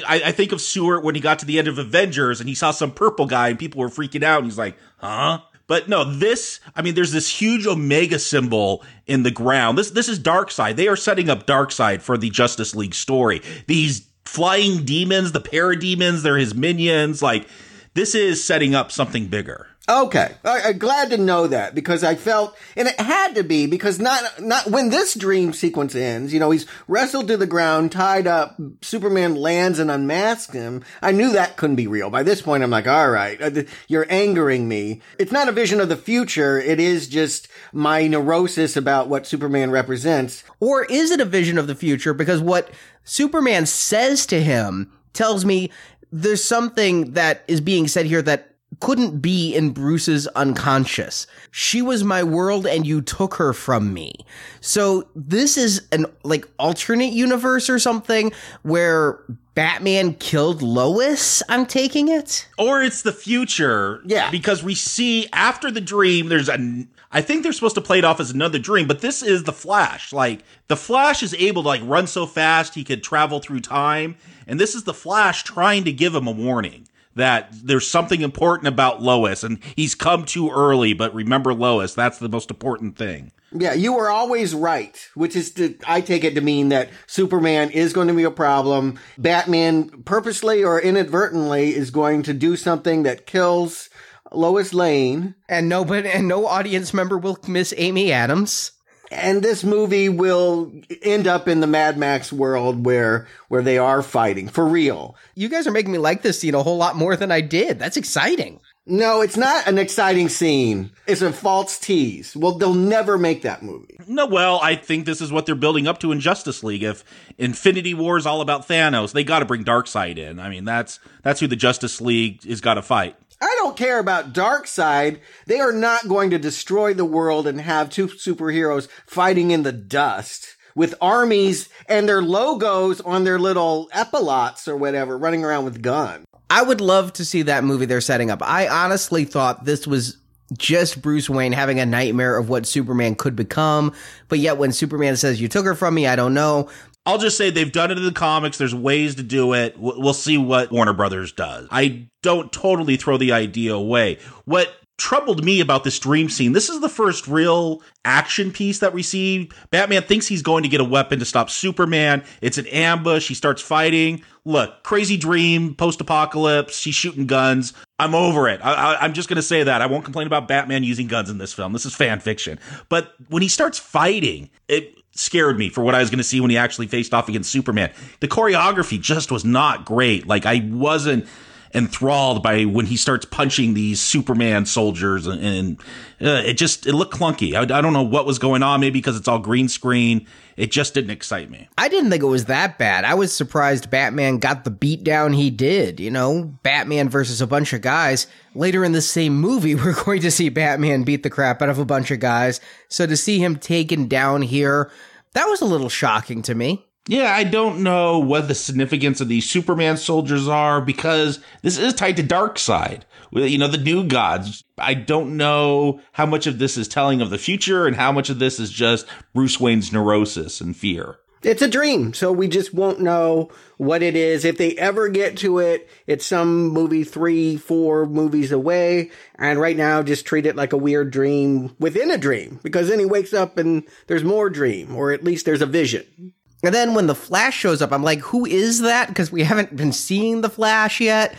I, 0.07 0.24
I 0.26 0.32
think 0.32 0.53
of 0.53 0.61
Stuart 0.61 1.03
when 1.03 1.14
he 1.14 1.22
got 1.22 1.39
to 1.39 1.47
the 1.47 1.59
end 1.59 1.68
of 1.68 1.78
Avengers 1.78 2.41
and 2.41 2.51
he 2.51 2.55
saw 2.55 2.70
some 2.70 2.91
purple 2.91 3.24
guy 3.24 3.49
and 3.49 3.59
people 3.59 3.80
were 3.80 3.89
freaking 3.89 4.22
out, 4.22 4.41
and 4.41 4.47
he's 4.47 4.59
like, 4.59 4.76
"Huh." 4.99 5.41
But 5.69 5.89
no, 5.89 6.03
this, 6.03 6.59
I 6.75 6.83
mean, 6.83 6.95
there's 6.95 7.12
this 7.12 7.29
huge 7.29 7.66
Omega 7.66 8.19
symbol 8.19 8.83
in 9.07 9.23
the 9.23 9.31
ground. 9.31 9.79
This, 9.79 9.91
this 9.91 10.09
is 10.09 10.19
Darkseid. 10.19 10.75
They 10.77 10.89
are 10.89 10.97
setting 10.97 11.29
up 11.31 11.47
Darkseid 11.47 12.01
for 12.01 12.19
the 12.19 12.31
Justice 12.31 12.75
League 12.75 12.95
story. 12.95 13.43
These 13.66 14.09
flying 14.25 14.85
demons, 14.85 15.33
the 15.33 15.41
parademons, 15.41 16.23
they're 16.23 16.39
his 16.39 16.55
minions. 16.55 17.23
Like, 17.23 17.47
this 17.95 18.14
is 18.14 18.43
setting 18.43 18.75
up 18.75 18.91
something 18.91 19.27
bigger. 19.27 19.69
Okay, 19.89 20.34
I, 20.45 20.61
I'm 20.66 20.78
glad 20.78 21.09
to 21.11 21.16
know 21.16 21.47
that 21.47 21.74
because 21.74 22.05
I 22.05 22.14
felt, 22.14 22.55
and 22.76 22.89
it 22.89 23.01
had 23.01 23.36
to 23.36 23.43
be 23.43 23.66
because 23.66 23.99
not 23.99 24.22
not 24.39 24.70
when 24.70 24.91
this 24.91 25.14
dream 25.14 25.55
sequence 25.55 25.95
ends. 25.95 26.34
You 26.34 26.41
know, 26.41 26.51
he's 26.51 26.66
wrestled 26.89 27.28
to 27.28 27.39
the 27.39 27.47
ground, 27.47 27.91
tied 27.91 28.26
up. 28.26 28.61
Superman 28.82 29.34
lands 29.34 29.78
and 29.78 29.91
unmasks 29.91 30.53
him. 30.53 30.84
I 31.01 31.12
knew 31.12 31.32
that 31.32 31.57
couldn't 31.57 31.76
be 31.76 31.86
real. 31.86 32.11
By 32.11 32.22
this 32.22 32.43
point, 32.43 32.62
I'm 32.62 32.70
like, 32.70 32.86
all 32.86 33.11
right, 33.11 33.41
uh, 33.41 33.62
you're 33.86 34.07
angering 34.11 34.68
me. 34.68 35.01
It's 35.18 35.32
not 35.32 35.49
a 35.49 35.53
vision 35.53 35.80
of 35.80 35.89
the 35.89 35.97
future. 35.97 36.59
It 36.59 36.80
is 36.80 37.09
just 37.09 37.49
my 37.72 38.07
neurosis 38.07 38.76
about 38.76 39.09
what 39.09 39.26
Superman 39.26 39.70
represents. 39.70 40.45
Or 40.61 40.84
is 40.84 41.11
it 41.11 41.20
a 41.20 41.24
vision 41.24 41.57
of 41.57 41.66
the 41.66 41.74
future? 41.74 42.12
Because 42.12 42.43
what 42.43 42.70
Superman 43.05 43.64
says 43.64 44.26
to 44.26 44.43
him 44.43 44.93
tells 45.14 45.47
me 45.47 45.70
there's 46.12 46.45
something 46.45 47.12
that 47.12 47.43
is 47.49 47.62
being 47.62 47.89
said 47.89 48.05
here 48.05 48.22
that 48.22 48.48
couldn't 48.81 49.20
be 49.20 49.55
in 49.55 49.70
Bruce's 49.70 50.26
unconscious. 50.29 51.26
She 51.51 51.83
was 51.83 52.05
my 52.05 52.22
world 52.22 52.66
and 52.66 52.87
you 52.87 53.01
took 53.01 53.35
her 53.35 53.53
from 53.53 53.93
me. 53.93 54.12
So 54.61 55.09
this 55.14 55.57
is 55.57 55.87
an 55.91 56.07
like 56.22 56.47
alternate 56.59 57.12
universe 57.12 57.68
or 57.68 57.79
something 57.79 58.33
where 58.62 59.20
Batman 59.59 60.14
killed 60.14 60.62
Lois, 60.62 61.43
I'm 61.49 61.66
taking 61.66 62.07
it. 62.07 62.49
Or 62.59 62.81
it's 62.81 63.03
the 63.03 63.12
future. 63.12 64.01
Yeah. 64.07 64.31
Because 64.31 64.62
we 64.62 64.76
see 64.76 65.26
after 65.33 65.68
the 65.68 65.81
dream, 65.81 66.29
there's 66.29 66.49
a. 66.49 66.87
I 67.11 67.22
think 67.22 67.43
they're 67.43 67.53
supposed 67.53 67.74
to 67.74 67.81
play 67.81 67.99
it 67.99 68.05
off 68.05 68.20
as 68.20 68.31
another 68.31 68.61
dream, 68.61 68.87
but 68.87 69.01
this 69.01 69.20
is 69.20 69.43
the 69.43 69.53
Flash. 69.53 70.12
Like, 70.12 70.45
the 70.68 70.76
Flash 70.76 71.24
is 71.24 71.35
able 71.35 71.62
to, 71.62 71.68
like, 71.68 71.81
run 71.83 72.07
so 72.07 72.26
fast 72.26 72.74
he 72.74 72.85
could 72.85 73.03
travel 73.03 73.41
through 73.41 73.61
time. 73.61 74.16
And 74.47 74.61
this 74.61 74.74
is 74.76 74.85
the 74.85 74.95
Flash 74.95 75.43
trying 75.43 75.85
to 75.85 75.93
give 75.93 76.14
him 76.14 76.29
a 76.29 76.33
warning 76.33 76.87
that 77.15 77.49
there's 77.53 77.89
something 77.89 78.23
important 78.23 78.69
about 78.69 79.03
Lois 79.03 79.43
and 79.43 79.59
he's 79.77 79.95
come 79.95 80.25
too 80.25 80.51
early, 80.51 80.93
but 80.93 81.15
remember 81.15 81.53
Lois. 81.53 81.95
That's 81.95 82.19
the 82.19 82.29
most 82.29 82.51
important 82.51 82.97
thing. 82.97 83.33
Yeah, 83.53 83.73
you 83.73 83.95
were 83.95 84.11
always 84.11 84.55
right, 84.55 85.09
which 85.15 85.35
is 85.35 85.53
to, 85.53 85.75
I 85.87 86.03
take 86.03 86.23
it 86.23 86.35
to 86.35 86.41
mean 86.41 86.69
that 86.69 86.91
Superman 87.07 87.71
is 87.71 87.95
going 87.95 88.09
to 88.09 88.15
be 88.15 88.25
a 88.25 88.31
problem. 88.31 88.99
Batman 89.17 90.03
purposely 90.05 90.63
or 90.63 90.81
inadvertently 90.81 91.75
is 91.75 91.91
going 91.91 92.23
to 92.25 92.35
do 92.35 92.57
something 92.57 93.05
that 93.05 93.27
kills 93.27 93.89
Lois 94.33 94.75
Lane. 94.75 95.35
And 95.49 95.69
nobody 95.69 96.09
and 96.11 96.29
no 96.29 96.47
audience 96.47 96.93
member 96.93 97.17
will 97.17 97.39
miss 97.49 97.73
Amy 97.77 98.13
Adams. 98.13 98.73
And 99.11 99.43
this 99.43 99.65
movie 99.65 100.09
will 100.09 100.73
end 101.03 101.27
up 101.27 101.49
in 101.49 101.61
the 101.61 101.67
Mad 101.67 101.97
Max 101.97 102.33
world 102.33 102.85
where, 102.85 103.27
where 103.49 103.63
they 103.63 103.79
are 103.79 104.03
fighting 104.03 104.49
for 104.49 104.67
real. 104.67 105.17
You 105.35 105.49
guys 105.49 105.67
are 105.67 105.73
making 105.73 105.93
me 105.93 105.99
like 105.99 106.23
this 106.23 106.41
scene 106.41 106.55
a 106.55 106.63
whole 106.63 106.77
lot 106.77 106.97
more 106.97 107.17
than 107.17 107.33
I 107.33 107.41
did. 107.41 107.79
That's 107.79 107.97
exciting. 107.97 108.61
No, 108.91 109.20
it's 109.20 109.37
not 109.37 109.66
an 109.66 109.77
exciting 109.77 110.31
scene. 110.31 110.91
It's 111.07 111.20
a 111.20 111.31
false 111.31 111.78
tease. 111.78 112.35
Well, 112.35 112.53
they'll 112.53 112.73
never 112.73 113.19
make 113.19 113.43
that 113.43 113.62
movie. 113.62 113.99
No, 114.07 114.24
well, 114.24 114.59
I 114.62 114.77
think 114.77 115.05
this 115.05 115.20
is 115.20 115.31
what 115.31 115.45
they're 115.45 115.55
building 115.55 115.87
up 115.87 116.01
to 116.01 116.11
in 116.11 116.20
Justice 116.20 116.65
League. 116.65 116.82
If 116.82 117.05
Infinity 117.37 117.93
War 117.93 118.16
is 118.16 118.24
all 118.24 118.41
about 118.41 118.66
Thanos, 118.66 119.12
they 119.12 119.24
got 119.24 119.41
to 119.41 119.45
bring 119.45 119.62
Darkseid 119.62 120.16
in. 120.16 120.41
I 120.41 120.49
mean, 120.49 120.65
that's 120.65 121.01
that's 121.23 121.39
who 121.39 121.47
the 121.47 121.55
Justice 121.55 122.01
League 122.01 122.47
is 122.47 122.62
got 122.62 122.74
to 122.74 122.82
fight. 122.82 123.15
I 123.40 123.55
don't 123.59 123.77
care 123.77 123.98
about 123.98 124.32
Darkseid. 124.32 125.20
They 125.47 125.60
are 125.60 125.73
not 125.73 126.09
going 126.09 126.31
to 126.31 126.39
destroy 126.39 126.94
the 126.94 127.05
world 127.05 127.47
and 127.47 127.60
have 127.60 127.90
two 127.90 128.09
superheroes 128.09 128.89
fighting 129.06 129.51
in 129.51 129.62
the 129.62 129.73
dust 129.73 130.56
with 130.74 130.94
armies 131.01 131.69
and 131.89 132.09
their 132.09 132.23
logos 132.23 133.01
on 133.01 133.24
their 133.24 133.39
little 133.39 133.89
epaulets 133.93 134.69
or 134.69 134.77
whatever 134.77 135.16
running 135.16 135.44
around 135.44 135.65
with 135.65 135.82
guns. 135.82 136.24
I 136.51 136.62
would 136.62 136.81
love 136.81 137.12
to 137.15 137.24
see 137.24 137.43
that 137.43 137.65
movie 137.65 137.86
they're 137.86 138.01
setting 138.01 138.31
up. 138.31 138.43
I 138.43 138.69
honestly 138.69 139.24
thought 139.24 139.65
this 139.65 139.86
was 139.86 140.16
just 140.56 141.02
Bruce 141.02 141.28
Wayne 141.28 141.52
having 141.52 141.78
a 141.78 141.86
nightmare 141.86 142.39
of 142.39 142.48
what 142.48 142.66
Superman 142.66 143.15
could 143.15 143.36
become. 143.36 143.93
But 144.28 144.39
yet 144.39 144.56
when 144.56 144.73
Superman 144.73 145.16
says, 145.16 145.40
you 145.40 145.48
took 145.48 145.66
her 145.66 145.74
from 145.74 145.94
me, 145.94 146.06
I 146.06 146.16
don't 146.16 146.35
know. 146.35 146.70
I'll 147.09 147.16
just 147.16 147.39
say 147.39 147.48
they've 147.48 147.72
done 147.72 147.90
it 147.90 147.97
in 147.97 148.05
the 148.05 148.12
comics. 148.12 148.59
There's 148.59 148.74
ways 148.74 149.14
to 149.14 149.22
do 149.22 149.55
it. 149.55 149.78
We'll 149.78 150.12
see 150.12 150.36
what 150.36 150.70
Warner 150.70 150.93
Brothers 150.93 151.32
does. 151.32 151.66
I 151.70 152.06
don't 152.22 152.52
totally 152.52 152.98
throw 152.98 153.16
the 153.16 153.32
idea 153.32 153.74
away. 153.74 154.18
What 154.44 154.74
troubled 154.98 155.44
me 155.44 155.60
about 155.60 155.85
this 155.85 155.98
dream 155.98 156.28
scene. 156.28 156.52
This 156.52 156.68
is 156.68 156.80
the 156.80 156.89
first 156.89 157.28
real 157.28 157.80
action 158.05 158.51
piece 158.51 158.80
that 158.80 158.93
we 158.93 159.02
see. 159.02 159.48
Batman 159.70 160.02
thinks 160.02 160.26
he's 160.26 160.43
going 160.43 160.64
to 160.64 160.68
get 160.68 160.80
a 160.80 160.85
weapon 160.85 161.20
to 161.20 161.24
stop 161.24 161.48
Superman. 161.48 162.24
It's 162.43 162.59
an 162.59 162.66
ambush. 162.66 163.28
He 163.28 163.35
starts 163.35 163.62
fighting. 163.62 164.22
Look, 164.44 164.82
crazy 164.82 165.16
dream, 165.16 165.76
post 165.76 166.01
apocalypse. 166.01 166.82
He's 166.82 166.97
shooting 166.97 167.26
guns. 167.26 167.72
I'm 167.98 168.14
over 168.14 168.48
it. 168.48 168.60
I, 168.62 169.05
am 169.05 169.14
just 169.14 169.28
going 169.28 169.36
to 169.36 169.43
say 169.43 169.62
that. 169.62 169.80
I 169.80 169.86
won't 169.86 170.05
complain 170.05 170.26
about 170.26 170.48
Batman 170.48 170.82
using 170.82 171.06
guns 171.06 171.30
in 171.30 171.39
this 171.39 171.52
film. 171.55 171.72
This 171.72 171.86
is 171.86 171.94
fan 171.94 172.18
fiction. 172.18 172.59
But 172.89 173.14
when 173.28 173.43
he 173.43 173.48
starts 173.48 173.78
fighting, 173.78 174.51
it 174.66 174.98
scared 175.19 175.59
me 175.59 175.69
for 175.69 175.82
what 175.82 175.95
I 175.95 176.01
was 176.01 176.11
going 176.11 176.19
to 176.19 176.24
see 176.24 176.40
when 176.40 176.51
he 176.51 176.57
actually 176.57 176.86
faced 176.86 177.12
off 177.12 177.28
against 177.28 177.51
Superman. 177.51 177.90
The 178.20 178.28
choreography 178.28 179.01
just 179.01 179.31
was 179.31 179.45
not 179.45 179.85
great. 179.85 180.27
Like, 180.27 180.47
I 180.47 180.66
wasn't 180.70 181.27
enthralled 181.74 182.43
by 182.43 182.65
when 182.65 182.86
he 182.86 182.97
starts 182.97 183.27
punching 183.27 183.74
these 183.74 184.01
Superman 184.01 184.65
soldiers, 184.66 185.27
and, 185.27 185.43
and 185.43 185.81
uh, 186.20 186.43
it 186.45 186.55
just 186.55 186.86
it 186.86 186.95
looked 186.95 187.15
clunky. 187.15 187.55
I, 187.55 187.62
I, 187.62 187.81
don't 187.81 187.93
know 187.93 188.03
what 188.03 188.27
was 188.27 188.39
going 188.39 188.62
on. 188.62 188.81
Maybe 188.81 188.99
because 188.99 189.16
it's 189.16 189.28
all 189.28 189.39
green 189.39 189.69
screen, 189.69 190.27
it 190.57 190.70
just 190.70 190.95
didn't 190.95 191.11
excite 191.11 191.51
me. 191.51 191.69
I 191.77 191.89
didn't 191.89 192.11
think 192.11 192.23
it 192.23 192.27
was 192.27 192.47
that 192.47 192.78
bad. 192.78 193.05
I 193.05 193.15
was 193.15 193.32
surprised 193.32 193.90
Batman 193.90 194.39
got 194.39 194.65
the 194.65 194.70
beat 194.70 195.05
down 195.05 195.32
he 195.32 195.51
did. 195.51 196.01
You 196.01 196.11
know, 196.11 196.45
Batman 196.62 197.09
versus 197.09 197.40
a 197.40 197.47
bunch 197.47 197.73
of 197.73 197.82
guys. 197.82 198.27
Later 198.55 198.85
in 198.85 198.93
the 198.93 199.03
same 199.03 199.39
movie, 199.39 199.74
we're 199.77 200.05
going 200.05 200.23
to 200.23 200.31
see 200.31 200.49
Batman 200.49 201.05
beat 201.05 201.23
the 201.23 201.31
crap 201.31 201.62
out 201.62 201.69
of 201.69 201.78
a 201.78 201.85
bunch 201.85 202.11
of 202.11 202.20
guys. 202.20 202.61
So 202.89 203.07
to 203.07 203.16
see 203.16 203.39
him 203.39 203.57
taken 203.57 204.09
down 204.09 204.43
here, 204.43 204.90
that 205.35 205.49
was 205.49 205.61
a 205.61 205.67
little 205.67 205.89
shocking 205.89 206.43
to 206.43 206.55
me. 206.55 206.85
Yeah, 207.09 207.35
I 207.35 207.45
don't 207.45 207.83
know 207.83 208.19
what 208.19 208.49
the 208.49 208.55
significance 208.55 209.23
of 209.23 209.29
these 209.29 209.49
Superman 209.49 209.97
soldiers 209.97 210.47
are 210.47 210.83
because 210.83 211.41
this 211.63 211.79
is 211.79 211.95
tied 211.95 212.17
to 212.19 212.23
Darkseid. 212.23 213.03
You 213.33 213.57
know, 213.57 213.69
the 213.69 213.79
new 213.79 214.07
gods. 214.07 214.63
I 214.77 214.93
don't 214.93 215.39
know 215.39 216.01
how 216.13 216.27
much 216.27 216.47
of 216.47 216.59
this 216.59 216.77
is 216.77 216.87
telling 216.87 217.23
of 217.23 217.31
the 217.31 217.39
future 217.39 217.87
and 217.87 217.97
how 217.97 218.13
much 218.13 218.29
of 218.29 218.39
this 218.39 218.61
is 218.61 218.71
just 218.71 219.07
Bruce 219.35 219.59
Wayne's 219.59 219.91
neurosis 219.91 220.61
and 220.61 220.77
fear. 220.77 221.19
It's 221.43 221.62
a 221.62 221.69
dream, 221.69 222.15
so 222.15 222.32
we 222.32 222.48
just 222.48 222.74
won't 222.74 223.01
know 223.01 223.51
what 223.77 224.02
it 224.02 224.16
is. 224.16 224.44
If 224.44 224.59
they 224.59 224.77
ever 224.77 225.09
get 225.09 225.36
to 225.39 225.59
it, 225.59 225.89
it's 226.06 226.27
some 226.27 226.69
movie 226.69 227.05
three, 227.05 227.56
four 227.56 228.06
movies 228.06 228.51
away. 228.51 229.10
And 229.36 229.60
right 229.60 229.77
now, 229.77 230.02
just 230.02 230.27
treat 230.27 230.47
it 230.47 230.56
like 230.56 230.73
a 230.73 230.78
weird 230.78 231.12
dream 231.12 231.77
within 231.78 232.10
a 232.10 232.19
dream, 232.19 232.59
because 232.62 232.89
then 232.89 232.98
he 232.98 233.05
wakes 233.05 233.32
up 233.32 233.56
and 233.56 233.85
there's 234.09 234.24
more 234.24 234.51
dream, 234.51 234.97
or 234.97 235.12
at 235.12 235.24
least 235.24 235.47
there's 235.47 235.62
a 235.62 235.66
vision. 235.66 236.32
And 236.65 236.74
then 236.74 236.94
when 236.94 237.06
the 237.06 237.15
Flash 237.15 237.56
shows 237.56 237.82
up, 237.82 237.93
I'm 237.93 238.02
like, 238.02 238.19
who 238.19 238.44
is 238.44 238.81
that? 238.81 239.06
Because 239.09 239.31
we 239.31 239.44
haven't 239.44 239.77
been 239.77 239.93
seeing 239.93 240.40
the 240.40 240.51
Flash 240.51 241.01
yet. 241.01 241.36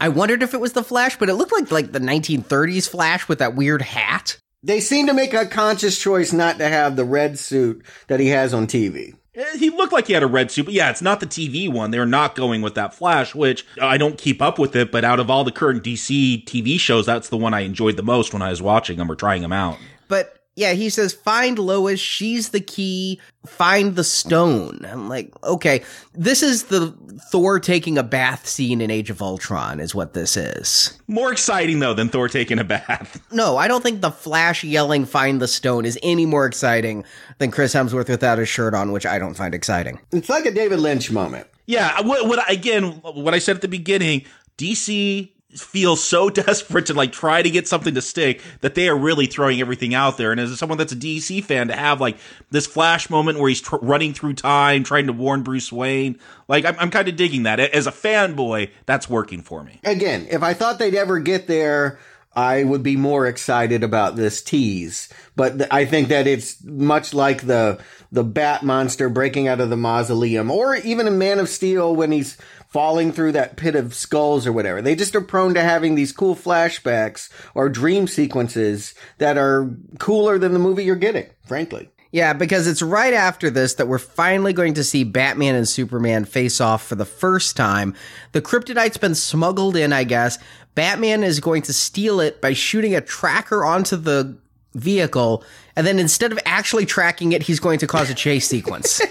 I 0.00 0.08
wondered 0.08 0.42
if 0.42 0.54
it 0.54 0.60
was 0.60 0.72
the 0.72 0.82
Flash, 0.82 1.18
but 1.18 1.28
it 1.28 1.34
looked 1.34 1.52
like 1.52 1.70
like 1.70 1.92
the 1.92 2.00
1930s 2.00 2.88
Flash 2.88 3.28
with 3.28 3.40
that 3.40 3.54
weird 3.54 3.82
hat. 3.82 4.38
They 4.62 4.80
seem 4.80 5.08
to 5.08 5.14
make 5.14 5.34
a 5.34 5.44
conscious 5.44 5.98
choice 5.98 6.32
not 6.32 6.58
to 6.58 6.68
have 6.68 6.96
the 6.96 7.04
red 7.04 7.38
suit 7.38 7.84
that 8.06 8.20
he 8.20 8.28
has 8.28 8.54
on 8.54 8.66
TV. 8.66 9.14
Eh, 9.34 9.56
he 9.58 9.70
looked 9.70 9.92
like 9.92 10.08
he 10.08 10.12
had 10.12 10.22
a 10.22 10.26
red 10.26 10.50
suit, 10.50 10.66
but 10.66 10.74
yeah, 10.74 10.90
it's 10.90 11.02
not 11.02 11.20
the 11.20 11.26
TV 11.26 11.70
one. 11.70 11.90
They're 11.90 12.04
not 12.04 12.34
going 12.34 12.60
with 12.60 12.74
that 12.74 12.94
Flash, 12.94 13.34
which 13.34 13.64
I 13.80 13.96
don't 13.96 14.18
keep 14.18 14.42
up 14.42 14.58
with 14.58 14.76
it, 14.76 14.92
but 14.92 15.04
out 15.04 15.20
of 15.20 15.30
all 15.30 15.44
the 15.44 15.52
current 15.52 15.82
DC 15.82 16.44
TV 16.44 16.78
shows, 16.78 17.06
that's 17.06 17.28
the 17.28 17.38
one 17.38 17.54
I 17.54 17.60
enjoyed 17.60 17.96
the 17.96 18.02
most 18.02 18.32
when 18.32 18.42
I 18.42 18.50
was 18.50 18.60
watching 18.60 18.98
them 18.98 19.10
or 19.10 19.14
trying 19.14 19.42
them 19.42 19.52
out. 19.52 19.78
But 20.08 20.41
yeah, 20.54 20.72
he 20.72 20.90
says, 20.90 21.14
find 21.14 21.58
Lois. 21.58 21.98
She's 21.98 22.50
the 22.50 22.60
key. 22.60 23.20
Find 23.46 23.96
the 23.96 24.04
stone. 24.04 24.86
I'm 24.86 25.08
like, 25.08 25.32
okay, 25.42 25.82
this 26.12 26.42
is 26.42 26.64
the 26.64 26.94
Thor 27.30 27.58
taking 27.58 27.96
a 27.96 28.02
bath 28.02 28.46
scene 28.46 28.82
in 28.82 28.90
Age 28.90 29.08
of 29.08 29.22
Ultron, 29.22 29.80
is 29.80 29.94
what 29.94 30.12
this 30.12 30.36
is. 30.36 30.98
More 31.08 31.32
exciting, 31.32 31.78
though, 31.78 31.94
than 31.94 32.10
Thor 32.10 32.28
taking 32.28 32.58
a 32.58 32.64
bath. 32.64 33.20
No, 33.32 33.56
I 33.56 33.66
don't 33.66 33.82
think 33.82 34.02
the 34.02 34.10
Flash 34.10 34.62
yelling, 34.62 35.06
find 35.06 35.40
the 35.40 35.48
stone 35.48 35.86
is 35.86 35.98
any 36.02 36.26
more 36.26 36.44
exciting 36.44 37.02
than 37.38 37.50
Chris 37.50 37.74
Hemsworth 37.74 38.10
without 38.10 38.36
his 38.36 38.48
shirt 38.48 38.74
on, 38.74 38.92
which 38.92 39.06
I 39.06 39.18
don't 39.18 39.34
find 39.34 39.54
exciting. 39.54 39.98
It's 40.12 40.28
like 40.28 40.44
a 40.44 40.50
David 40.50 40.78
Lynch 40.80 41.10
moment. 41.10 41.46
Yeah, 41.66 42.02
what, 42.02 42.28
what 42.28 42.50
again, 42.50 43.00
what 43.02 43.32
I 43.32 43.38
said 43.38 43.56
at 43.56 43.62
the 43.62 43.68
beginning, 43.68 44.26
DC 44.58 45.32
feel 45.54 45.96
so 45.96 46.30
desperate 46.30 46.86
to 46.86 46.94
like 46.94 47.12
try 47.12 47.42
to 47.42 47.50
get 47.50 47.68
something 47.68 47.94
to 47.94 48.02
stick 48.02 48.42
that 48.60 48.74
they 48.74 48.88
are 48.88 48.96
really 48.96 49.26
throwing 49.26 49.60
everything 49.60 49.94
out 49.94 50.16
there. 50.16 50.32
And 50.32 50.40
as 50.40 50.58
someone 50.58 50.78
that's 50.78 50.92
a 50.92 50.96
DC 50.96 51.44
fan, 51.44 51.68
to 51.68 51.76
have 51.76 52.00
like 52.00 52.16
this 52.50 52.66
flash 52.66 53.10
moment 53.10 53.38
where 53.38 53.48
he's 53.48 53.60
tr- 53.60 53.76
running 53.82 54.14
through 54.14 54.34
time, 54.34 54.84
trying 54.84 55.06
to 55.06 55.12
warn 55.12 55.42
Bruce 55.42 55.72
Wayne, 55.72 56.18
like 56.48 56.64
I'm, 56.64 56.76
I'm 56.78 56.90
kind 56.90 57.08
of 57.08 57.16
digging 57.16 57.44
that. 57.44 57.60
As 57.60 57.86
a 57.86 57.92
fanboy, 57.92 58.70
that's 58.86 59.08
working 59.08 59.42
for 59.42 59.62
me. 59.62 59.80
Again, 59.84 60.26
if 60.30 60.42
I 60.42 60.54
thought 60.54 60.78
they'd 60.78 60.94
ever 60.94 61.18
get 61.18 61.46
there, 61.46 61.98
I 62.34 62.64
would 62.64 62.82
be 62.82 62.96
more 62.96 63.26
excited 63.26 63.84
about 63.84 64.16
this 64.16 64.40
tease. 64.40 65.08
But 65.36 65.58
th- 65.58 65.70
I 65.70 65.84
think 65.84 66.08
that 66.08 66.26
it's 66.26 66.62
much 66.64 67.12
like 67.12 67.46
the 67.46 67.78
the 68.10 68.24
Bat 68.24 68.62
monster 68.62 69.08
breaking 69.08 69.48
out 69.48 69.60
of 69.60 69.70
the 69.70 69.76
mausoleum, 69.76 70.50
or 70.50 70.76
even 70.76 71.06
a 71.06 71.10
Man 71.10 71.38
of 71.38 71.48
Steel 71.48 71.94
when 71.94 72.12
he's 72.12 72.36
falling 72.72 73.12
through 73.12 73.32
that 73.32 73.56
pit 73.56 73.76
of 73.76 73.94
skulls 73.94 74.46
or 74.46 74.52
whatever. 74.52 74.80
They 74.80 74.94
just 74.94 75.14
are 75.14 75.20
prone 75.20 75.52
to 75.54 75.62
having 75.62 75.94
these 75.94 76.10
cool 76.10 76.34
flashbacks 76.34 77.28
or 77.54 77.68
dream 77.68 78.06
sequences 78.06 78.94
that 79.18 79.36
are 79.36 79.70
cooler 79.98 80.38
than 80.38 80.54
the 80.54 80.58
movie 80.58 80.84
you're 80.84 80.96
getting, 80.96 81.26
frankly. 81.44 81.90
Yeah, 82.12 82.32
because 82.32 82.66
it's 82.66 82.82
right 82.82 83.12
after 83.12 83.50
this 83.50 83.74
that 83.74 83.88
we're 83.88 83.98
finally 83.98 84.52
going 84.54 84.74
to 84.74 84.84
see 84.84 85.04
Batman 85.04 85.54
and 85.54 85.68
Superman 85.68 86.24
face 86.24 86.60
off 86.60 86.86
for 86.86 86.94
the 86.94 87.04
first 87.04 87.56
time. 87.56 87.94
The 88.32 88.42
kryptonite's 88.42 88.98
been 88.98 89.14
smuggled 89.14 89.76
in, 89.76 89.92
I 89.92 90.04
guess. 90.04 90.38
Batman 90.74 91.24
is 91.24 91.40
going 91.40 91.62
to 91.62 91.72
steal 91.74 92.20
it 92.20 92.40
by 92.40 92.54
shooting 92.54 92.94
a 92.94 93.00
tracker 93.02 93.64
onto 93.64 93.96
the 93.96 94.36
vehicle, 94.74 95.44
and 95.76 95.86
then 95.86 95.98
instead 95.98 96.32
of 96.32 96.38
actually 96.46 96.86
tracking 96.86 97.32
it, 97.32 97.42
he's 97.42 97.60
going 97.60 97.78
to 97.80 97.86
cause 97.86 98.08
a 98.08 98.14
chase 98.14 98.46
sequence. 98.46 99.00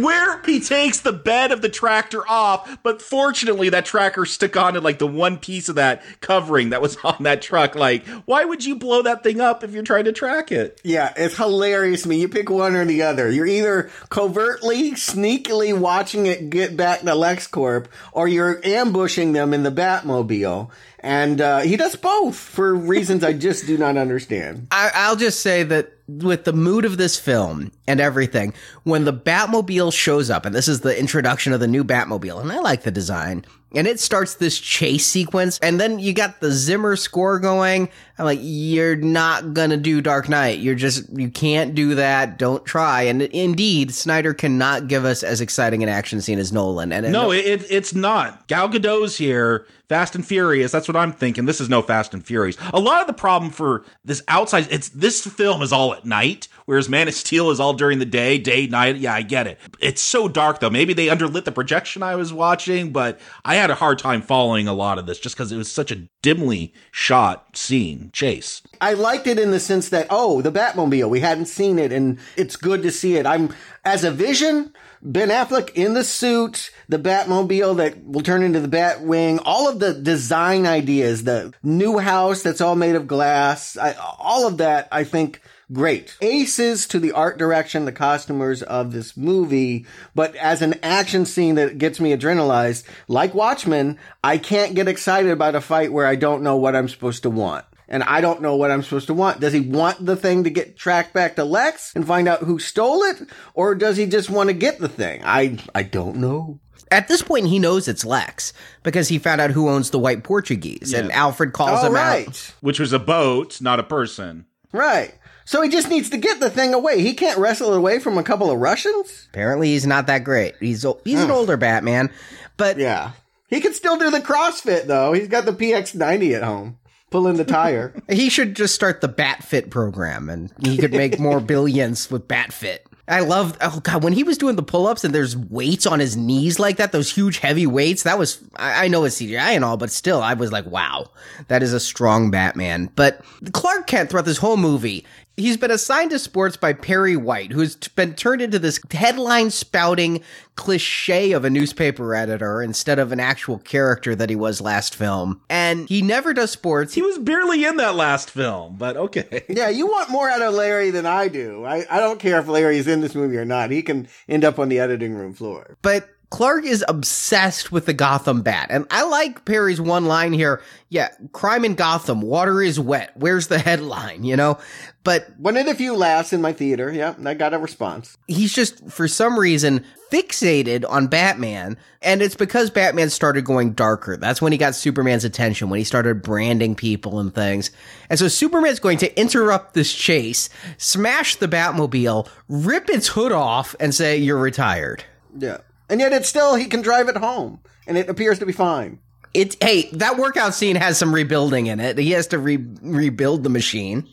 where 0.00 0.40
he 0.42 0.60
takes 0.60 1.00
the 1.00 1.12
bed 1.12 1.52
of 1.52 1.62
the 1.62 1.68
tractor 1.68 2.26
off, 2.28 2.78
but 2.82 3.02
fortunately 3.02 3.68
that 3.70 3.84
tracker 3.84 4.24
stuck 4.26 4.56
onto 4.56 4.80
like 4.80 4.98
the 4.98 5.06
one 5.06 5.38
piece 5.38 5.68
of 5.68 5.76
that 5.76 6.02
covering 6.20 6.70
that 6.70 6.82
was 6.82 6.96
on 7.04 7.22
that 7.24 7.42
truck. 7.42 7.74
Like, 7.74 8.06
why 8.24 8.44
would 8.44 8.64
you 8.64 8.76
blow 8.76 9.02
that 9.02 9.22
thing 9.22 9.40
up 9.40 9.64
if 9.64 9.72
you're 9.72 9.82
trying 9.82 10.04
to 10.04 10.12
track 10.12 10.52
it? 10.52 10.80
Yeah, 10.82 11.12
it's 11.16 11.36
hilarious 11.36 12.02
to 12.02 12.08
me. 12.08 12.20
You 12.20 12.28
pick 12.28 12.50
one 12.50 12.74
or 12.74 12.84
the 12.84 13.02
other. 13.02 13.30
You're 13.30 13.46
either 13.46 13.90
covertly, 14.08 14.92
sneakily 14.92 15.76
watching 15.78 16.26
it 16.26 16.50
get 16.50 16.76
back 16.76 17.00
to 17.00 17.06
LexCorp, 17.06 17.86
or 18.12 18.28
you're 18.28 18.60
ambushing 18.64 19.32
them 19.32 19.52
in 19.54 19.62
the 19.62 19.70
Batmobile. 19.70 20.70
And 21.02 21.40
uh, 21.40 21.60
he 21.60 21.76
does 21.76 21.96
both 21.96 22.36
for 22.36 22.74
reasons 22.74 23.24
I 23.24 23.32
just 23.32 23.66
do 23.66 23.76
not 23.76 23.96
understand. 23.96 24.68
I, 24.70 25.10
will 25.10 25.16
just 25.16 25.40
say 25.40 25.64
that 25.64 25.92
with 26.06 26.44
the 26.44 26.52
mood 26.52 26.84
of 26.84 26.96
this 26.96 27.18
film 27.18 27.72
and 27.88 28.00
everything, 28.00 28.54
when 28.84 29.04
the 29.04 29.12
Batmobile 29.12 29.92
shows 29.92 30.30
up, 30.30 30.46
and 30.46 30.54
this 30.54 30.68
is 30.68 30.80
the 30.80 30.98
introduction 30.98 31.52
of 31.52 31.58
the 31.58 31.66
new 31.66 31.82
Batmobile, 31.82 32.40
and 32.40 32.52
I 32.52 32.60
like 32.60 32.82
the 32.82 32.92
design, 32.92 33.44
and 33.74 33.86
it 33.86 33.98
starts 33.98 34.34
this 34.34 34.60
chase 34.60 35.06
sequence, 35.06 35.58
and 35.60 35.80
then 35.80 35.98
you 35.98 36.12
got 36.12 36.40
the 36.40 36.52
Zimmer 36.52 36.94
score 36.94 37.38
going. 37.38 37.88
I'm 38.18 38.26
like, 38.26 38.40
you're 38.42 38.96
not 38.96 39.54
gonna 39.54 39.78
do 39.78 40.00
Dark 40.00 40.28
Knight. 40.28 40.58
You're 40.58 40.74
just, 40.74 41.08
you 41.18 41.30
can't 41.30 41.74
do 41.74 41.94
that. 41.94 42.38
Don't 42.38 42.64
try. 42.64 43.02
And 43.02 43.22
indeed, 43.22 43.94
Snyder 43.94 44.34
cannot 44.34 44.88
give 44.88 45.04
us 45.04 45.22
as 45.22 45.40
exciting 45.40 45.82
an 45.82 45.88
action 45.88 46.20
scene 46.20 46.38
as 46.38 46.52
Nolan. 46.52 46.92
And 46.92 47.10
no, 47.10 47.32
it, 47.32 47.64
it's 47.70 47.94
not. 47.94 48.46
Gal 48.46 48.68
Gadot's 48.68 49.16
here 49.16 49.66
Fast 49.92 50.14
and 50.14 50.26
Furious. 50.26 50.72
That's 50.72 50.88
what 50.88 50.96
I'm 50.96 51.12
thinking. 51.12 51.44
This 51.44 51.60
is 51.60 51.68
no 51.68 51.82
Fast 51.82 52.14
and 52.14 52.24
Furious. 52.24 52.56
A 52.72 52.80
lot 52.80 53.02
of 53.02 53.06
the 53.06 53.12
problem 53.12 53.50
for 53.50 53.84
this 54.02 54.22
outside, 54.26 54.66
it's 54.70 54.88
this 54.88 55.20
film 55.26 55.60
is 55.60 55.70
all 55.70 55.92
at 55.92 56.06
night, 56.06 56.48
whereas 56.64 56.88
Man 56.88 57.08
of 57.08 57.14
Steel 57.14 57.50
is 57.50 57.60
all 57.60 57.74
during 57.74 57.98
the 57.98 58.06
day, 58.06 58.38
day, 58.38 58.66
night. 58.66 58.96
Yeah, 58.96 59.12
I 59.12 59.20
get 59.20 59.46
it. 59.46 59.58
It's 59.80 60.00
so 60.00 60.28
dark 60.28 60.60
though. 60.60 60.70
Maybe 60.70 60.94
they 60.94 61.08
underlit 61.08 61.44
the 61.44 61.52
projection 61.52 62.02
I 62.02 62.16
was 62.16 62.32
watching, 62.32 62.90
but 62.90 63.20
I 63.44 63.56
had 63.56 63.68
a 63.68 63.74
hard 63.74 63.98
time 63.98 64.22
following 64.22 64.66
a 64.66 64.72
lot 64.72 64.98
of 64.98 65.04
this 65.04 65.20
just 65.20 65.36
because 65.36 65.52
it 65.52 65.58
was 65.58 65.70
such 65.70 65.90
a 65.90 66.08
dimly 66.22 66.72
shot 66.90 67.54
scene 67.54 68.08
chase. 68.14 68.62
I 68.80 68.94
liked 68.94 69.26
it 69.26 69.38
in 69.38 69.50
the 69.50 69.60
sense 69.60 69.90
that 69.90 70.06
oh, 70.08 70.40
the 70.40 70.50
Batmobile, 70.50 71.10
we 71.10 71.20
hadn't 71.20 71.48
seen 71.48 71.78
it, 71.78 71.92
and 71.92 72.18
it's 72.38 72.56
good 72.56 72.82
to 72.82 72.90
see 72.90 73.16
it. 73.16 73.26
I'm 73.26 73.54
as 73.84 74.04
a 74.04 74.10
vision. 74.10 74.72
Ben 75.04 75.30
Affleck 75.30 75.70
in 75.74 75.94
the 75.94 76.04
suit, 76.04 76.70
the 76.88 76.98
Batmobile 76.98 77.76
that 77.78 78.04
will 78.04 78.20
turn 78.20 78.44
into 78.44 78.60
the 78.60 78.68
Batwing, 78.68 79.42
all 79.44 79.68
of 79.68 79.80
the 79.80 79.94
design 79.94 80.64
ideas, 80.64 81.24
the 81.24 81.52
new 81.60 81.98
house 81.98 82.42
that's 82.42 82.60
all 82.60 82.76
made 82.76 82.94
of 82.94 83.08
glass, 83.08 83.76
I, 83.76 83.94
all 84.20 84.46
of 84.46 84.58
that, 84.58 84.86
I 84.92 85.02
think, 85.02 85.40
great. 85.72 86.16
Aces 86.20 86.86
to 86.86 87.00
the 87.00 87.10
art 87.10 87.36
direction, 87.36 87.84
the 87.84 87.90
costumers 87.90 88.62
of 88.62 88.92
this 88.92 89.16
movie, 89.16 89.86
but 90.14 90.36
as 90.36 90.62
an 90.62 90.74
action 90.84 91.26
scene 91.26 91.56
that 91.56 91.78
gets 91.78 91.98
me 91.98 92.16
adrenalized, 92.16 92.84
like 93.08 93.34
Watchmen, 93.34 93.98
I 94.22 94.38
can't 94.38 94.76
get 94.76 94.86
excited 94.86 95.32
about 95.32 95.56
a 95.56 95.60
fight 95.60 95.92
where 95.92 96.06
I 96.06 96.14
don't 96.14 96.44
know 96.44 96.56
what 96.56 96.76
I'm 96.76 96.88
supposed 96.88 97.24
to 97.24 97.30
want. 97.30 97.64
And 97.92 98.02
I 98.02 98.20
don't 98.20 98.42
know 98.42 98.56
what 98.56 98.72
I'm 98.72 98.82
supposed 98.82 99.06
to 99.06 99.14
want. 99.14 99.38
Does 99.38 99.52
he 99.52 99.60
want 99.60 100.04
the 100.04 100.16
thing 100.16 100.42
to 100.44 100.50
get 100.50 100.76
tracked 100.76 101.12
back 101.12 101.36
to 101.36 101.44
Lex 101.44 101.94
and 101.94 102.04
find 102.04 102.26
out 102.26 102.40
who 102.40 102.58
stole 102.58 103.02
it, 103.04 103.22
or 103.54 103.76
does 103.76 103.96
he 103.96 104.06
just 104.06 104.28
want 104.30 104.48
to 104.48 104.54
get 104.54 104.80
the 104.80 104.88
thing? 104.88 105.20
I 105.24 105.58
I 105.74 105.84
don't 105.84 106.16
know. 106.16 106.58
At 106.90 107.08
this 107.08 107.22
point, 107.22 107.46
he 107.46 107.58
knows 107.58 107.88
it's 107.88 108.04
Lex 108.04 108.52
because 108.82 109.08
he 109.08 109.18
found 109.18 109.40
out 109.40 109.50
who 109.52 109.68
owns 109.68 109.90
the 109.90 109.98
white 109.98 110.24
Portuguese, 110.24 110.92
and 110.92 111.10
Alfred 111.12 111.52
calls 111.52 111.80
Oh, 111.82 111.86
him 111.86 111.94
right. 111.94 112.28
out. 112.28 112.52
Which 112.60 112.80
was 112.80 112.92
a 112.92 112.98
boat, 112.98 113.60
not 113.62 113.80
a 113.80 113.84
person. 113.84 114.44
Right. 114.72 115.14
So 115.44 115.60
he 115.62 115.68
just 115.70 115.88
needs 115.88 116.10
to 116.10 116.16
get 116.18 116.38
the 116.38 116.50
thing 116.50 116.72
away. 116.74 117.00
He 117.02 117.14
can't 117.14 117.38
wrestle 117.38 117.72
it 117.72 117.76
away 117.78 117.98
from 117.98 118.16
a 118.18 118.22
couple 118.22 118.50
of 118.50 118.58
Russians. 118.58 119.26
Apparently, 119.30 119.68
he's 119.68 119.86
not 119.86 120.06
that 120.06 120.22
great. 120.24 120.54
He's 120.60 120.84
o- 120.84 121.00
he's 121.04 121.20
an 121.20 121.26
hmm. 121.26 121.32
older 121.32 121.56
Batman, 121.56 122.10
but 122.56 122.78
Yeah. 122.78 123.12
He 123.48 123.60
can 123.60 123.74
still 123.74 123.98
do 123.98 124.10
the 124.10 124.20
CrossFit 124.20 124.86
though. 124.86 125.12
He's 125.12 125.28
got 125.28 125.44
the 125.44 125.52
PX90 125.52 126.36
at 126.36 126.42
home, 126.42 126.78
pulling 127.12 127.36
the 127.36 127.44
tire. 127.44 127.94
he 128.10 128.28
should 128.28 128.56
just 128.56 128.74
start 128.74 129.00
the 129.00 129.08
BatFit 129.08 129.70
program, 129.70 130.28
and 130.28 130.52
he 130.60 130.76
could 130.76 130.92
make 130.92 131.20
more 131.20 131.40
billions 131.54 132.10
with 132.10 132.26
BatFit. 132.26 132.78
I 133.08 133.20
love. 133.20 133.56
Oh 133.60 133.80
god, 133.80 134.02
when 134.02 134.12
he 134.12 134.22
was 134.22 134.38
doing 134.38 134.56
the 134.56 134.62
pull-ups 134.62 135.04
and 135.04 135.14
there's 135.14 135.36
weights 135.36 135.86
on 135.86 135.98
his 135.98 136.16
knees 136.16 136.58
like 136.58 136.76
that, 136.76 136.92
those 136.92 137.12
huge 137.12 137.38
heavy 137.38 137.66
weights. 137.66 138.04
That 138.04 138.18
was. 138.18 138.40
I, 138.56 138.84
I 138.84 138.88
know 138.88 139.04
it's 139.04 139.20
CGI 139.20 139.54
and 139.54 139.64
all, 139.64 139.76
but 139.76 139.90
still, 139.90 140.22
I 140.22 140.34
was 140.34 140.52
like, 140.52 140.66
wow, 140.66 141.10
that 141.48 141.62
is 141.62 141.72
a 141.72 141.80
strong 141.80 142.30
Batman. 142.30 142.90
But 142.94 143.20
Clark 143.52 143.86
Kent 143.86 144.10
throughout 144.10 144.24
this 144.24 144.38
whole 144.38 144.56
movie. 144.56 145.04
He's 145.36 145.56
been 145.56 145.70
assigned 145.70 146.10
to 146.10 146.18
sports 146.18 146.58
by 146.58 146.74
Perry 146.74 147.16
White, 147.16 147.52
who's 147.52 147.76
t- 147.76 147.90
been 147.96 148.14
turned 148.14 148.42
into 148.42 148.58
this 148.58 148.78
headline 148.90 149.50
spouting 149.50 150.22
cliche 150.56 151.32
of 151.32 151.44
a 151.44 151.50
newspaper 151.50 152.14
editor 152.14 152.60
instead 152.60 152.98
of 152.98 153.12
an 153.12 153.20
actual 153.20 153.58
character 153.58 154.14
that 154.14 154.28
he 154.28 154.36
was 154.36 154.60
last 154.60 154.94
film. 154.94 155.40
And 155.48 155.88
he 155.88 156.02
never 156.02 156.34
does 156.34 156.50
sports. 156.50 156.92
He 156.92 157.00
was 157.00 157.18
barely 157.18 157.64
in 157.64 157.78
that 157.78 157.94
last 157.94 158.30
film, 158.30 158.76
but 158.76 158.96
okay. 158.98 159.44
yeah, 159.48 159.70
you 159.70 159.86
want 159.86 160.10
more 160.10 160.28
out 160.28 160.42
of 160.42 160.52
Larry 160.52 160.90
than 160.90 161.06
I 161.06 161.28
do. 161.28 161.64
I, 161.64 161.86
I 161.90 161.98
don't 161.98 162.20
care 162.20 162.38
if 162.38 162.46
Larry 162.46 162.76
is 162.76 162.86
in 162.86 163.00
this 163.00 163.14
movie 163.14 163.38
or 163.38 163.46
not. 163.46 163.70
He 163.70 163.82
can 163.82 164.08
end 164.28 164.44
up 164.44 164.58
on 164.58 164.68
the 164.68 164.80
editing 164.80 165.14
room 165.14 165.32
floor. 165.32 165.78
But 165.80 166.10
Clark 166.32 166.64
is 166.64 166.82
obsessed 166.88 167.72
with 167.72 167.84
the 167.84 167.92
Gotham 167.92 168.40
Bat. 168.40 168.68
And 168.70 168.86
I 168.90 169.04
like 169.04 169.44
Perry's 169.44 169.82
one 169.82 170.06
line 170.06 170.32
here. 170.32 170.62
Yeah, 170.88 171.08
crime 171.32 171.62
in 171.62 171.74
Gotham, 171.74 172.22
water 172.22 172.62
is 172.62 172.80
wet. 172.80 173.12
Where's 173.16 173.48
the 173.48 173.58
headline, 173.58 174.24
you 174.24 174.34
know? 174.34 174.58
But 175.04 175.38
one 175.38 175.58
of 175.58 175.66
the 175.66 175.74
few 175.74 175.94
laughs 175.94 176.32
in 176.32 176.40
my 176.40 176.54
theater. 176.54 176.90
Yeah, 176.90 177.14
I 177.22 177.34
got 177.34 177.52
a 177.52 177.58
response. 177.58 178.16
He's 178.28 178.54
just, 178.54 178.88
for 178.90 179.06
some 179.08 179.38
reason, 179.38 179.84
fixated 180.10 180.86
on 180.88 181.08
Batman. 181.08 181.76
And 182.00 182.22
it's 182.22 182.34
because 182.34 182.70
Batman 182.70 183.10
started 183.10 183.44
going 183.44 183.74
darker. 183.74 184.16
That's 184.16 184.40
when 184.40 184.52
he 184.52 184.58
got 184.58 184.74
Superman's 184.74 185.26
attention, 185.26 185.68
when 185.68 185.78
he 185.78 185.84
started 185.84 186.22
branding 186.22 186.74
people 186.74 187.20
and 187.20 187.34
things. 187.34 187.70
And 188.08 188.18
so 188.18 188.28
Superman's 188.28 188.80
going 188.80 188.98
to 188.98 189.20
interrupt 189.20 189.74
this 189.74 189.92
chase, 189.92 190.48
smash 190.78 191.36
the 191.36 191.48
Batmobile, 191.48 192.26
rip 192.48 192.88
its 192.88 193.08
hood 193.08 193.32
off, 193.32 193.76
and 193.78 193.94
say, 193.94 194.16
You're 194.16 194.38
retired. 194.38 195.04
Yeah. 195.38 195.58
And 195.92 196.00
yet 196.00 196.14
it's 196.14 196.26
still, 196.26 196.54
he 196.54 196.64
can 196.64 196.80
drive 196.80 197.10
it 197.10 197.18
home. 197.18 197.60
And 197.86 197.98
it 197.98 198.08
appears 198.08 198.38
to 198.38 198.46
be 198.46 198.52
fine. 198.52 198.98
It, 199.34 199.62
hey, 199.62 199.90
that 199.92 200.16
workout 200.16 200.54
scene 200.54 200.74
has 200.76 200.96
some 200.96 201.14
rebuilding 201.14 201.66
in 201.66 201.80
it. 201.80 201.98
He 201.98 202.12
has 202.12 202.26
to 202.28 202.38
re- 202.38 202.64
rebuild 202.80 203.42
the 203.42 203.50
machine. 203.50 204.08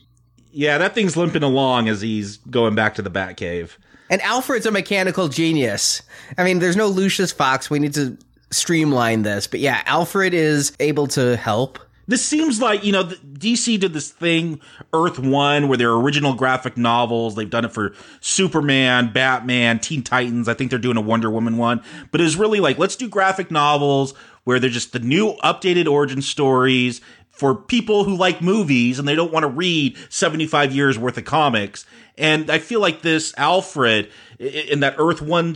Yeah, 0.51 0.77
that 0.77 0.93
thing's 0.93 1.15
limping 1.15 1.41
along 1.41 1.87
as 1.87 2.01
he's 2.01 2.35
going 2.35 2.75
back 2.75 2.95
to 2.95 3.01
the 3.01 3.09
Batcave. 3.09 3.77
And 4.09 4.21
Alfred's 4.23 4.65
a 4.65 4.71
mechanical 4.71 5.29
genius. 5.29 6.01
I 6.37 6.43
mean, 6.43 6.59
there's 6.59 6.75
no 6.75 6.87
Lucius 6.87 7.31
Fox. 7.31 7.69
We 7.69 7.79
need 7.79 7.93
to 7.93 8.17
streamline 8.51 9.21
this. 9.21 9.47
But 9.47 9.61
yeah, 9.61 9.81
Alfred 9.85 10.33
is 10.33 10.73
able 10.81 11.07
to 11.07 11.37
help. 11.37 11.79
This 12.09 12.25
seems 12.25 12.59
like, 12.59 12.83
you 12.83 12.91
know, 12.91 13.03
DC 13.03 13.79
did 13.79 13.93
this 13.93 14.09
thing, 14.09 14.59
Earth 14.93 15.19
One, 15.19 15.67
where 15.67 15.77
their 15.77 15.91
original 15.91 16.33
graphic 16.33 16.75
novels, 16.75 17.35
they've 17.35 17.47
done 17.47 17.65
it 17.65 17.71
for 17.71 17.93
Superman, 18.19 19.13
Batman, 19.13 19.77
Teen 19.77 20.01
Titans. 20.01 20.49
I 20.49 20.55
think 20.55 20.71
they're 20.71 20.79
doing 20.79 20.97
a 20.97 21.01
Wonder 21.01 21.29
Woman 21.29 21.57
one. 21.57 21.83
But 22.11 22.19
it's 22.19 22.35
really 22.35 22.59
like, 22.59 22.79
let's 22.79 22.95
do 22.95 23.07
graphic 23.07 23.51
novels 23.51 24.15
where 24.43 24.59
they're 24.59 24.71
just 24.71 24.91
the 24.91 24.97
new 24.97 25.33
updated 25.43 25.87
origin 25.87 26.23
stories 26.23 26.99
for 27.29 27.53
people 27.53 28.05
who 28.05 28.15
like 28.15 28.41
movies 28.41 28.97
and 28.97 29.07
they 29.07 29.13
don't 29.13 29.31
want 29.31 29.43
to 29.43 29.47
read 29.47 29.95
75 30.09 30.73
years 30.73 30.97
worth 30.97 31.19
of 31.19 31.25
comics. 31.25 31.85
And 32.17 32.49
I 32.49 32.57
feel 32.57 32.79
like 32.79 33.03
this 33.03 33.35
Alfred 33.37 34.09
in 34.39 34.79
that 34.79 34.95
Earth 34.97 35.21
One 35.21 35.55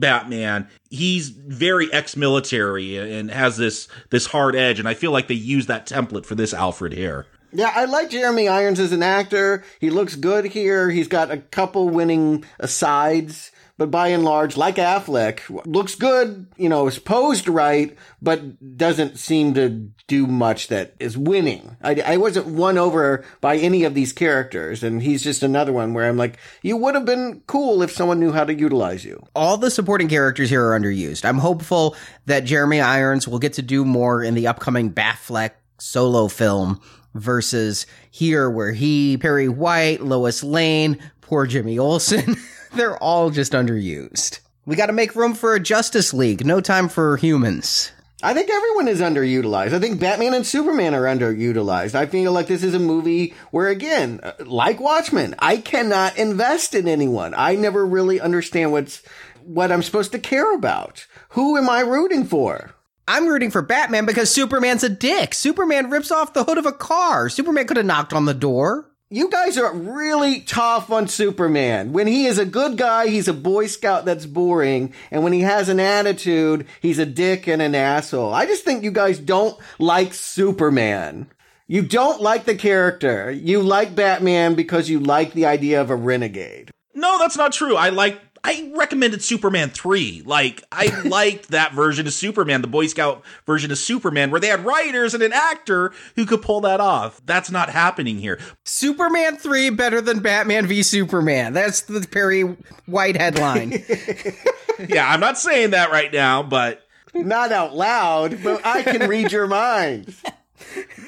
Batman, 0.00 0.68
he's 0.88 1.28
very 1.28 1.92
ex-military 1.92 2.96
and 2.96 3.30
has 3.30 3.56
this 3.56 3.86
this 4.10 4.26
hard 4.26 4.56
edge, 4.56 4.78
and 4.78 4.88
I 4.88 4.94
feel 4.94 5.12
like 5.12 5.28
they 5.28 5.34
use 5.34 5.66
that 5.66 5.86
template 5.86 6.26
for 6.26 6.34
this 6.34 6.52
Alfred 6.52 6.92
here. 6.92 7.26
Yeah, 7.52 7.72
I 7.74 7.84
like 7.84 8.10
Jeremy 8.10 8.48
Irons 8.48 8.78
as 8.78 8.92
an 8.92 9.02
actor. 9.02 9.64
He 9.80 9.90
looks 9.90 10.14
good 10.14 10.46
here. 10.46 10.90
He's 10.90 11.08
got 11.08 11.30
a 11.30 11.38
couple 11.38 11.88
winning 11.88 12.44
asides, 12.60 13.50
but 13.80 13.90
by 13.90 14.08
and 14.08 14.24
large, 14.24 14.58
like 14.58 14.76
Affleck, 14.76 15.40
looks 15.64 15.94
good, 15.94 16.46
you 16.58 16.68
know, 16.68 16.86
is 16.86 16.98
posed 16.98 17.48
right, 17.48 17.96
but 18.20 18.76
doesn't 18.76 19.18
seem 19.18 19.54
to 19.54 19.88
do 20.06 20.26
much 20.26 20.68
that 20.68 20.92
is 21.00 21.16
winning. 21.16 21.78
I, 21.82 21.94
I 22.04 22.16
wasn't 22.18 22.48
won 22.48 22.76
over 22.76 23.24
by 23.40 23.56
any 23.56 23.84
of 23.84 23.94
these 23.94 24.12
characters, 24.12 24.82
and 24.82 25.00
he's 25.00 25.22
just 25.22 25.42
another 25.42 25.72
one 25.72 25.94
where 25.94 26.06
I'm 26.06 26.18
like, 26.18 26.36
you 26.60 26.76
would 26.76 26.94
have 26.94 27.06
been 27.06 27.42
cool 27.46 27.80
if 27.80 27.90
someone 27.90 28.20
knew 28.20 28.32
how 28.32 28.44
to 28.44 28.52
utilize 28.52 29.02
you. 29.02 29.26
All 29.34 29.56
the 29.56 29.70
supporting 29.70 30.08
characters 30.08 30.50
here 30.50 30.66
are 30.66 30.78
underused. 30.78 31.24
I'm 31.24 31.38
hopeful 31.38 31.96
that 32.26 32.44
Jeremy 32.44 32.82
Irons 32.82 33.26
will 33.26 33.38
get 33.38 33.54
to 33.54 33.62
do 33.62 33.86
more 33.86 34.22
in 34.22 34.34
the 34.34 34.46
upcoming 34.46 34.92
Batfleck 34.92 35.52
solo 35.78 36.28
film 36.28 36.82
versus 37.14 37.86
here 38.10 38.50
where 38.50 38.72
he, 38.72 39.16
Perry 39.16 39.48
White, 39.48 40.02
Lois 40.02 40.44
Lane, 40.44 40.98
poor 41.30 41.46
Jimmy 41.46 41.78
Olsen, 41.78 42.36
they're 42.74 42.98
all 42.98 43.30
just 43.30 43.52
underused. 43.52 44.40
We 44.66 44.74
got 44.74 44.86
to 44.86 44.92
make 44.92 45.14
room 45.14 45.34
for 45.34 45.54
a 45.54 45.60
Justice 45.60 46.12
League. 46.12 46.44
No 46.44 46.60
time 46.60 46.88
for 46.88 47.16
humans. 47.16 47.92
I 48.20 48.34
think 48.34 48.50
everyone 48.50 48.88
is 48.88 49.00
underutilized. 49.00 49.72
I 49.72 49.78
think 49.78 50.00
Batman 50.00 50.34
and 50.34 50.44
Superman 50.44 50.92
are 50.92 51.04
underutilized. 51.04 51.94
I 51.94 52.06
feel 52.06 52.32
like 52.32 52.48
this 52.48 52.64
is 52.64 52.74
a 52.74 52.80
movie 52.80 53.32
where, 53.52 53.68
again, 53.68 54.18
uh, 54.24 54.32
like 54.44 54.80
Watchmen, 54.80 55.36
I 55.38 55.58
cannot 55.58 56.18
invest 56.18 56.74
in 56.74 56.88
anyone. 56.88 57.32
I 57.36 57.54
never 57.54 57.86
really 57.86 58.20
understand 58.20 58.72
what's 58.72 59.00
what 59.44 59.70
I'm 59.70 59.84
supposed 59.84 60.10
to 60.12 60.18
care 60.18 60.52
about. 60.52 61.06
Who 61.30 61.56
am 61.56 61.70
I 61.70 61.80
rooting 61.80 62.24
for? 62.24 62.74
I'm 63.06 63.28
rooting 63.28 63.52
for 63.52 63.62
Batman 63.62 64.04
because 64.04 64.34
Superman's 64.34 64.82
a 64.82 64.88
dick. 64.88 65.32
Superman 65.32 65.90
rips 65.90 66.10
off 66.10 66.34
the 66.34 66.44
hood 66.44 66.58
of 66.58 66.66
a 66.66 66.72
car. 66.72 67.28
Superman 67.28 67.68
could 67.68 67.76
have 67.76 67.86
knocked 67.86 68.12
on 68.12 68.24
the 68.24 68.34
door. 68.34 68.89
You 69.12 69.28
guys 69.28 69.58
are 69.58 69.74
really 69.74 70.42
tough 70.42 70.88
on 70.92 71.08
Superman. 71.08 71.92
When 71.92 72.06
he 72.06 72.26
is 72.26 72.38
a 72.38 72.44
good 72.44 72.78
guy, 72.78 73.08
he's 73.08 73.26
a 73.26 73.32
Boy 73.32 73.66
Scout 73.66 74.04
that's 74.04 74.24
boring. 74.24 74.94
And 75.10 75.24
when 75.24 75.32
he 75.32 75.40
has 75.40 75.68
an 75.68 75.80
attitude, 75.80 76.64
he's 76.80 77.00
a 77.00 77.06
dick 77.06 77.48
and 77.48 77.60
an 77.60 77.74
asshole. 77.74 78.32
I 78.32 78.46
just 78.46 78.62
think 78.62 78.84
you 78.84 78.92
guys 78.92 79.18
don't 79.18 79.58
like 79.80 80.14
Superman. 80.14 81.28
You 81.66 81.82
don't 81.82 82.22
like 82.22 82.44
the 82.44 82.54
character. 82.54 83.32
You 83.32 83.62
like 83.62 83.96
Batman 83.96 84.54
because 84.54 84.88
you 84.88 85.00
like 85.00 85.32
the 85.32 85.46
idea 85.46 85.80
of 85.80 85.90
a 85.90 85.96
renegade. 85.96 86.70
No, 86.94 87.18
that's 87.18 87.36
not 87.36 87.52
true. 87.52 87.74
I 87.74 87.88
like 87.88 88.29
I 88.42 88.72
recommended 88.74 89.22
Superman 89.22 89.70
3. 89.70 90.22
Like, 90.24 90.62
I 90.72 90.86
liked 91.04 91.48
that 91.48 91.72
version 91.72 92.06
of 92.06 92.12
Superman, 92.12 92.62
the 92.62 92.68
Boy 92.68 92.86
Scout 92.86 93.22
version 93.46 93.70
of 93.70 93.78
Superman, 93.78 94.30
where 94.30 94.40
they 94.40 94.48
had 94.48 94.64
writers 94.64 95.14
and 95.14 95.22
an 95.22 95.32
actor 95.32 95.92
who 96.16 96.26
could 96.26 96.42
pull 96.42 96.60
that 96.62 96.80
off. 96.80 97.20
That's 97.26 97.50
not 97.50 97.70
happening 97.70 98.18
here. 98.18 98.38
Superman 98.64 99.36
3 99.36 99.70
better 99.70 100.00
than 100.00 100.20
Batman 100.20 100.66
v 100.66 100.82
Superman. 100.82 101.52
That's 101.52 101.82
the 101.82 102.06
Perry 102.10 102.42
White 102.86 103.16
headline. 103.16 103.70
yeah, 104.88 105.08
I'm 105.08 105.20
not 105.20 105.38
saying 105.38 105.70
that 105.70 105.90
right 105.90 106.12
now, 106.12 106.42
but. 106.42 106.86
Not 107.12 107.50
out 107.50 107.74
loud, 107.74 108.38
but 108.42 108.64
I 108.64 108.82
can 108.82 109.08
read 109.08 109.32
your 109.32 109.48
mind. 109.48 110.14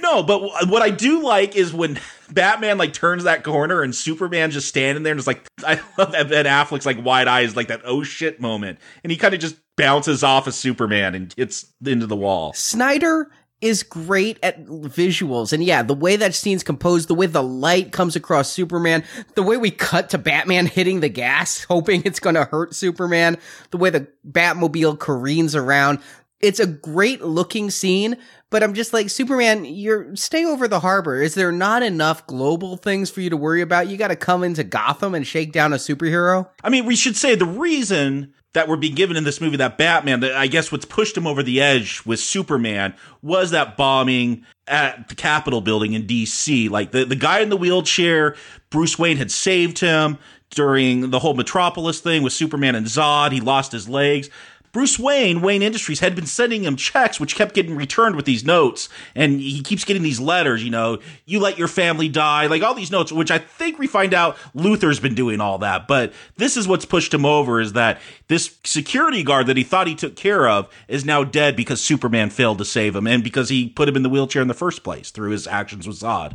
No, 0.01 0.23
but 0.23 0.43
what 0.69 0.83
I 0.83 0.91
do 0.91 1.23
like 1.23 1.55
is 1.55 1.73
when 1.73 2.01
Batman 2.33 2.79
like 2.79 2.93
turns 2.93 3.25
that 3.25 3.45
corner 3.45 3.83
and 3.83 3.95
Superman 3.95 4.51
just 4.51 4.69
standing 4.69 5.03
there 5.03 5.13
and 5.13 5.19
just 5.19 5.27
like 5.27 5.47
I 5.67 5.81
love 5.99 6.13
that 6.13 6.29
Ben 6.29 6.47
Affleck's 6.47 6.87
like 6.87 7.05
wide 7.05 7.29
eyes 7.29 7.57
like 7.57 7.69
that 7.69 7.83
oh 7.85 8.03
shit 8.03 8.41
moment, 8.41 8.79
and 9.03 9.11
he 9.11 9.17
kind 9.17 9.35
of 9.35 9.41
just 9.41 9.57
bounces 9.77 10.23
off 10.23 10.47
of 10.47 10.55
Superman 10.55 11.15
and 11.15 11.35
hits 11.37 11.73
into 11.85 12.07
the 12.07 12.17
wall. 12.17 12.53
Snyder 12.55 13.31
is 13.61 13.85
great 13.85 14.39
at 14.43 14.65
visuals, 14.67 15.53
and 15.53 15.63
yeah, 15.63 15.83
the 15.83 15.95
way 15.95 16.17
that 16.17 16.35
scene's 16.35 16.65
composed, 16.65 17.09
the 17.09 17.15
way 17.15 17.27
the 17.27 17.43
light 17.43 17.93
comes 17.93 18.17
across 18.17 18.51
Superman, 18.51 19.05
the 19.35 19.43
way 19.43 19.57
we 19.57 19.71
cut 19.71 20.11
to 20.11 20.19
Batman 20.19 20.67
hitting 20.67 20.99
the 21.01 21.09
gas, 21.09 21.63
hoping 21.69 22.03
it's 22.05 22.19
going 22.19 22.35
to 22.35 22.45
hurt 22.45 22.75
Superman, 22.75 23.39
the 23.71 23.79
way 23.79 23.91
the 23.91 24.09
Batmobile 24.29 24.99
careens 24.99 25.55
around. 25.55 26.01
It's 26.43 26.60
a 26.60 26.66
great 26.66 27.23
looking 27.23 27.70
scene, 27.70 28.16
but 28.51 28.62
I'm 28.62 28.74
just 28.74 28.93
like, 28.93 29.09
Superman, 29.09 29.64
you're 29.64 30.14
stay 30.16 30.44
over 30.44 30.69
the 30.69 30.81
harbor. 30.81 31.23
Is 31.23 31.35
there 31.35 31.52
not 31.52 31.82
enough 31.82 32.27
global 32.27 32.77
things 32.77 33.10
for 33.10 33.20
you 33.20 33.31
to 33.31 33.36
worry 33.36 33.62
about? 33.62 33.89
You 33.89 33.97
got 33.97 34.09
to 34.09 34.16
come 34.16 34.43
into 34.43 34.64
Gotham 34.64 35.14
and 35.14 35.27
shake 35.27 35.52
down 35.52 35.73
a 35.73 35.77
superhero? 35.77 36.48
I 36.62 36.69
mean, 36.69 36.85
we 36.85 36.97
should 36.97 37.16
say 37.16 37.36
the 37.36 37.47
reason 37.47 38.35
that 38.55 38.69
were 38.69 38.77
being 38.77 38.94
given 38.94 39.16
in 39.16 39.24
this 39.24 39.40
movie 39.40 39.56
that 39.56 39.78
Batman, 39.78 40.20
that 40.20 40.32
I 40.32 40.47
guess 40.47 40.70
what's 40.70 40.85
pushed 40.85 41.16
him 41.16 41.27
over 41.27 41.43
the 41.43 41.60
edge 41.60 42.02
with 42.05 42.20
Superman 42.20 42.94
was 43.23 43.51
that 43.52 43.77
bombing 43.77 44.44
at 44.66 45.09
the 45.09 45.14
Capitol 45.14 45.60
building 45.60 45.94
in 45.94 46.06
DC. 46.06 46.69
Like 46.69 46.93
the, 46.93 47.05
the 47.05 47.16
guy 47.16 47.40
in 47.40 47.48
the 47.48 47.56
wheelchair, 47.56 48.36
Bruce 48.70 48.98
Wayne 48.98 49.16
had 49.16 49.31
saved 49.31 49.78
him 49.78 50.19
during 50.51 51.10
the 51.10 51.19
whole 51.19 51.35
Metropolis 51.35 52.01
thing 52.01 52.23
with 52.23 52.32
Superman 52.32 52.74
and 52.74 52.86
Zod. 52.86 53.32
He 53.32 53.40
lost 53.40 53.73
his 53.73 53.89
legs. 53.89 54.28
Bruce 54.73 54.99
Wayne, 54.99 55.43
Wayne 55.43 55.61
Industries, 55.61 56.01
had 56.01 56.15
been 56.15 56.24
sending 56.24 56.65
him 56.65 56.77
checks, 56.77 57.20
which 57.20 57.36
kept 57.36 57.55
getting 57.55 57.77
returned 57.77 58.16
with 58.16 58.24
these 58.24 58.43
notes. 58.43 58.89
And 59.15 59.39
he 59.39 59.62
keeps 59.62 59.85
getting 59.85 60.03
these 60.03 60.19
letters, 60.19 60.65
you 60.65 60.70
know, 60.70 60.99
you 61.27 61.40
let 61.40 61.59
your 61.59 61.69
family 61.69 62.09
die, 62.09 62.47
like 62.47 62.62
all 62.62 62.74
these 62.74 62.90
notes, 62.90 63.12
which 63.12 63.31
I 63.31 63.36
think 63.36 63.78
we 63.78 63.86
find 63.86 64.15
out 64.15 64.36
Luthor's 64.55 64.99
been 64.99 65.15
doing 65.15 65.43
all 65.43 65.59
that. 65.59 65.86
But 65.86 66.15
this 66.36 66.57
is 66.57 66.66
what's 66.66 66.86
pushed 66.86 67.12
him 67.12 67.27
over 67.27 67.61
is 67.61 67.74
that 67.74 68.01
this 68.28 68.57
security 68.65 69.23
guard 69.23 69.47
that 69.49 69.59
he 69.59 69.62
thought 69.62 69.86
he 69.86 69.94
took 69.94 70.16
care 70.16 70.49
of 70.49 70.70
is 70.89 71.05
now 71.05 71.23
dead 71.23 71.55
because 71.55 71.82
Superman 71.82 72.31
failed 72.31 72.59
to 72.59 72.65
save 72.65 72.97
him 72.97 73.07
and 73.07 73.23
because 73.23 73.51
he 73.51 73.69
put 73.69 73.89
him 73.89 73.97
in 73.97 74.03
the 74.03 74.09
wheelchair 74.09 74.40
in 74.40 74.49
the 74.49 74.55
first 74.55 74.82
place 74.82 75.11
through 75.11 75.32
his 75.32 75.47
actions 75.47 75.86
with 75.86 76.01
Zod. 76.01 76.35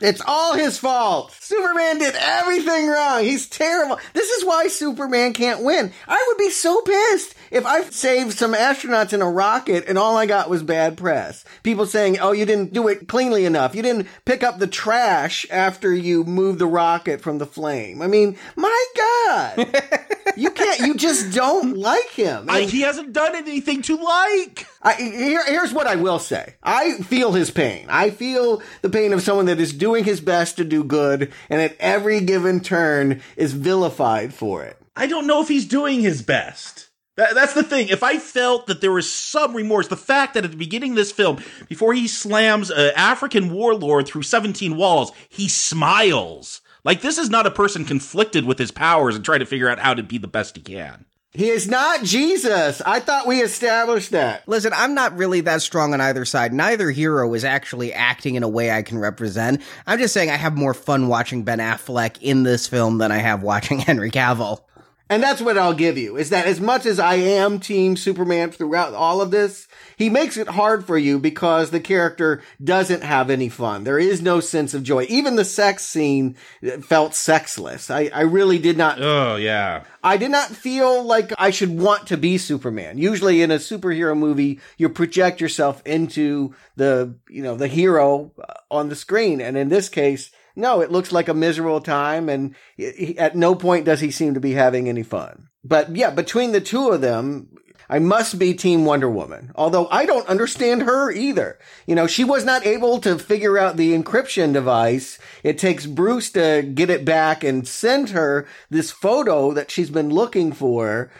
It's 0.00 0.22
all 0.26 0.54
his 0.54 0.78
fault. 0.78 1.32
Superman 1.40 1.98
did 1.98 2.14
everything 2.16 2.86
wrong. 2.86 3.24
He's 3.24 3.48
terrible. 3.48 3.98
This 4.12 4.28
is 4.28 4.44
why 4.44 4.68
Superman 4.68 5.32
can't 5.32 5.64
win. 5.64 5.92
I 6.06 6.24
would 6.28 6.38
be 6.38 6.50
so 6.50 6.80
pissed 6.82 7.34
if 7.50 7.64
I 7.66 7.82
saved 7.84 8.38
some 8.38 8.54
astronauts 8.54 9.12
in 9.12 9.22
a 9.22 9.30
rocket 9.30 9.84
and 9.86 9.98
all 9.98 10.16
I 10.16 10.26
got 10.26 10.50
was 10.50 10.62
bad 10.62 10.96
press. 10.96 11.44
People 11.62 11.86
saying, 11.86 12.18
oh, 12.20 12.32
you 12.32 12.44
didn't 12.44 12.72
do 12.72 12.88
it 12.88 13.08
cleanly 13.08 13.44
enough. 13.44 13.74
You 13.74 13.82
didn't 13.82 14.08
pick 14.24 14.42
up 14.42 14.58
the 14.58 14.66
trash 14.66 15.46
after 15.50 15.94
you 15.94 16.24
moved 16.24 16.58
the 16.58 16.66
rocket 16.66 17.20
from 17.20 17.38
the 17.38 17.46
flame. 17.46 18.02
I 18.02 18.06
mean, 18.06 18.36
my 18.56 18.86
God. 18.96 19.82
you 20.36 20.50
can't, 20.50 20.80
you 20.80 20.94
just 20.94 21.34
don't 21.34 21.76
like 21.76 22.10
him. 22.10 22.46
I, 22.48 22.62
he 22.62 22.82
hasn't 22.82 23.12
done 23.12 23.34
anything 23.34 23.82
to 23.82 23.96
like. 23.96 24.66
I, 24.82 24.94
here, 24.94 25.44
here's 25.44 25.72
what 25.72 25.86
I 25.86 25.96
will 25.96 26.18
say. 26.18 26.54
I 26.62 26.98
feel 26.98 27.32
his 27.32 27.50
pain. 27.50 27.86
I 27.88 28.10
feel 28.10 28.62
the 28.82 28.90
pain 28.90 29.12
of 29.12 29.22
someone 29.22 29.46
that 29.46 29.60
is 29.60 29.72
doing 29.72 30.04
his 30.04 30.20
best 30.20 30.56
to 30.56 30.64
do 30.64 30.84
good 30.84 31.32
and 31.48 31.60
at 31.60 31.76
every 31.78 32.20
given 32.20 32.60
turn 32.60 33.22
is 33.36 33.52
vilified 33.52 34.34
for 34.34 34.64
it. 34.64 34.76
I 34.96 35.06
don't 35.06 35.26
know 35.26 35.40
if 35.40 35.48
he's 35.48 35.66
doing 35.66 36.00
his 36.00 36.22
best. 36.22 36.87
That, 37.18 37.34
that's 37.34 37.52
the 37.52 37.64
thing. 37.64 37.88
If 37.88 38.04
I 38.04 38.18
felt 38.18 38.68
that 38.68 38.80
there 38.80 38.92
was 38.92 39.12
some 39.12 39.52
remorse, 39.52 39.88
the 39.88 39.96
fact 39.96 40.34
that 40.34 40.44
at 40.44 40.52
the 40.52 40.56
beginning 40.56 40.92
of 40.92 40.96
this 40.96 41.10
film, 41.10 41.42
before 41.68 41.92
he 41.92 42.06
slams 42.06 42.70
an 42.70 42.92
African 42.94 43.52
warlord 43.52 44.06
through 44.06 44.22
17 44.22 44.76
walls, 44.76 45.10
he 45.28 45.48
smiles. 45.48 46.60
Like 46.84 47.00
this 47.00 47.18
is 47.18 47.28
not 47.28 47.44
a 47.44 47.50
person 47.50 47.84
conflicted 47.84 48.44
with 48.44 48.60
his 48.60 48.70
powers 48.70 49.16
and 49.16 49.24
trying 49.24 49.40
to 49.40 49.46
figure 49.46 49.68
out 49.68 49.80
how 49.80 49.94
to 49.94 50.02
be 50.04 50.18
the 50.18 50.28
best 50.28 50.56
he 50.56 50.62
can. 50.62 51.06
He 51.32 51.48
is 51.48 51.68
not 51.68 52.04
Jesus. 52.04 52.80
I 52.86 53.00
thought 53.00 53.26
we 53.26 53.42
established 53.42 54.12
that. 54.12 54.46
Listen, 54.48 54.72
I'm 54.72 54.94
not 54.94 55.16
really 55.16 55.40
that 55.42 55.60
strong 55.60 55.94
on 55.94 56.00
either 56.00 56.24
side. 56.24 56.52
Neither 56.52 56.90
hero 56.92 57.34
is 57.34 57.44
actually 57.44 57.92
acting 57.92 58.36
in 58.36 58.44
a 58.44 58.48
way 58.48 58.70
I 58.70 58.82
can 58.82 58.98
represent. 58.98 59.60
I'm 59.88 59.98
just 59.98 60.14
saying 60.14 60.30
I 60.30 60.36
have 60.36 60.56
more 60.56 60.72
fun 60.72 61.08
watching 61.08 61.42
Ben 61.42 61.58
Affleck 61.58 62.22
in 62.22 62.44
this 62.44 62.68
film 62.68 62.98
than 62.98 63.10
I 63.10 63.18
have 63.18 63.42
watching 63.42 63.78
Henry 63.80 64.10
Cavill. 64.12 64.60
And 65.10 65.22
that's 65.22 65.40
what 65.40 65.56
I'll 65.56 65.74
give 65.74 65.96
you 65.96 66.16
is 66.16 66.30
that 66.30 66.46
as 66.46 66.60
much 66.60 66.84
as 66.84 66.98
I 66.98 67.14
am 67.14 67.60
team 67.60 67.96
Superman 67.96 68.50
throughout 68.50 68.92
all 68.92 69.20
of 69.20 69.30
this, 69.30 69.66
he 69.96 70.10
makes 70.10 70.36
it 70.36 70.48
hard 70.48 70.86
for 70.86 70.98
you 70.98 71.18
because 71.18 71.70
the 71.70 71.80
character 71.80 72.42
doesn't 72.62 73.02
have 73.02 73.30
any 73.30 73.48
fun. 73.48 73.84
There 73.84 73.98
is 73.98 74.20
no 74.20 74.40
sense 74.40 74.74
of 74.74 74.82
joy. 74.82 75.06
Even 75.08 75.36
the 75.36 75.44
sex 75.44 75.84
scene 75.84 76.36
felt 76.82 77.14
sexless. 77.14 77.90
I, 77.90 78.10
I 78.12 78.22
really 78.22 78.58
did 78.58 78.76
not. 78.76 79.00
Oh, 79.00 79.36
yeah. 79.36 79.84
I 80.02 80.18
did 80.18 80.30
not 80.30 80.50
feel 80.50 81.02
like 81.02 81.32
I 81.38 81.50
should 81.50 81.78
want 81.78 82.06
to 82.08 82.16
be 82.16 82.36
Superman. 82.36 82.98
Usually 82.98 83.40
in 83.40 83.50
a 83.50 83.56
superhero 83.56 84.16
movie, 84.16 84.60
you 84.76 84.88
project 84.88 85.40
yourself 85.40 85.82
into 85.86 86.54
the, 86.76 87.14
you 87.28 87.42
know, 87.42 87.56
the 87.56 87.68
hero 87.68 88.32
uh, 88.38 88.54
on 88.70 88.88
the 88.90 88.96
screen. 88.96 89.40
And 89.40 89.56
in 89.56 89.70
this 89.70 89.88
case, 89.88 90.30
no, 90.58 90.80
it 90.80 90.90
looks 90.90 91.12
like 91.12 91.28
a 91.28 91.34
miserable 91.34 91.80
time, 91.80 92.28
and 92.28 92.54
he, 92.76 93.16
at 93.16 93.36
no 93.36 93.54
point 93.54 93.84
does 93.86 94.00
he 94.00 94.10
seem 94.10 94.34
to 94.34 94.40
be 94.40 94.52
having 94.52 94.88
any 94.88 95.04
fun. 95.04 95.48
But 95.62 95.94
yeah, 95.94 96.10
between 96.10 96.50
the 96.50 96.60
two 96.60 96.88
of 96.88 97.00
them, 97.00 97.56
I 97.88 98.00
must 98.00 98.40
be 98.40 98.54
Team 98.54 98.84
Wonder 98.84 99.08
Woman. 99.08 99.52
Although 99.54 99.86
I 99.88 100.04
don't 100.04 100.26
understand 100.26 100.82
her 100.82 101.12
either. 101.12 101.58
You 101.86 101.94
know, 101.94 102.08
she 102.08 102.24
was 102.24 102.44
not 102.44 102.66
able 102.66 102.98
to 103.00 103.18
figure 103.18 103.56
out 103.56 103.76
the 103.76 103.96
encryption 103.96 104.52
device. 104.52 105.18
It 105.44 105.58
takes 105.58 105.86
Bruce 105.86 106.30
to 106.32 106.62
get 106.62 106.90
it 106.90 107.04
back 107.04 107.44
and 107.44 107.66
send 107.66 108.10
her 108.10 108.46
this 108.68 108.90
photo 108.90 109.52
that 109.52 109.70
she's 109.70 109.90
been 109.90 110.10
looking 110.10 110.52
for. 110.52 111.10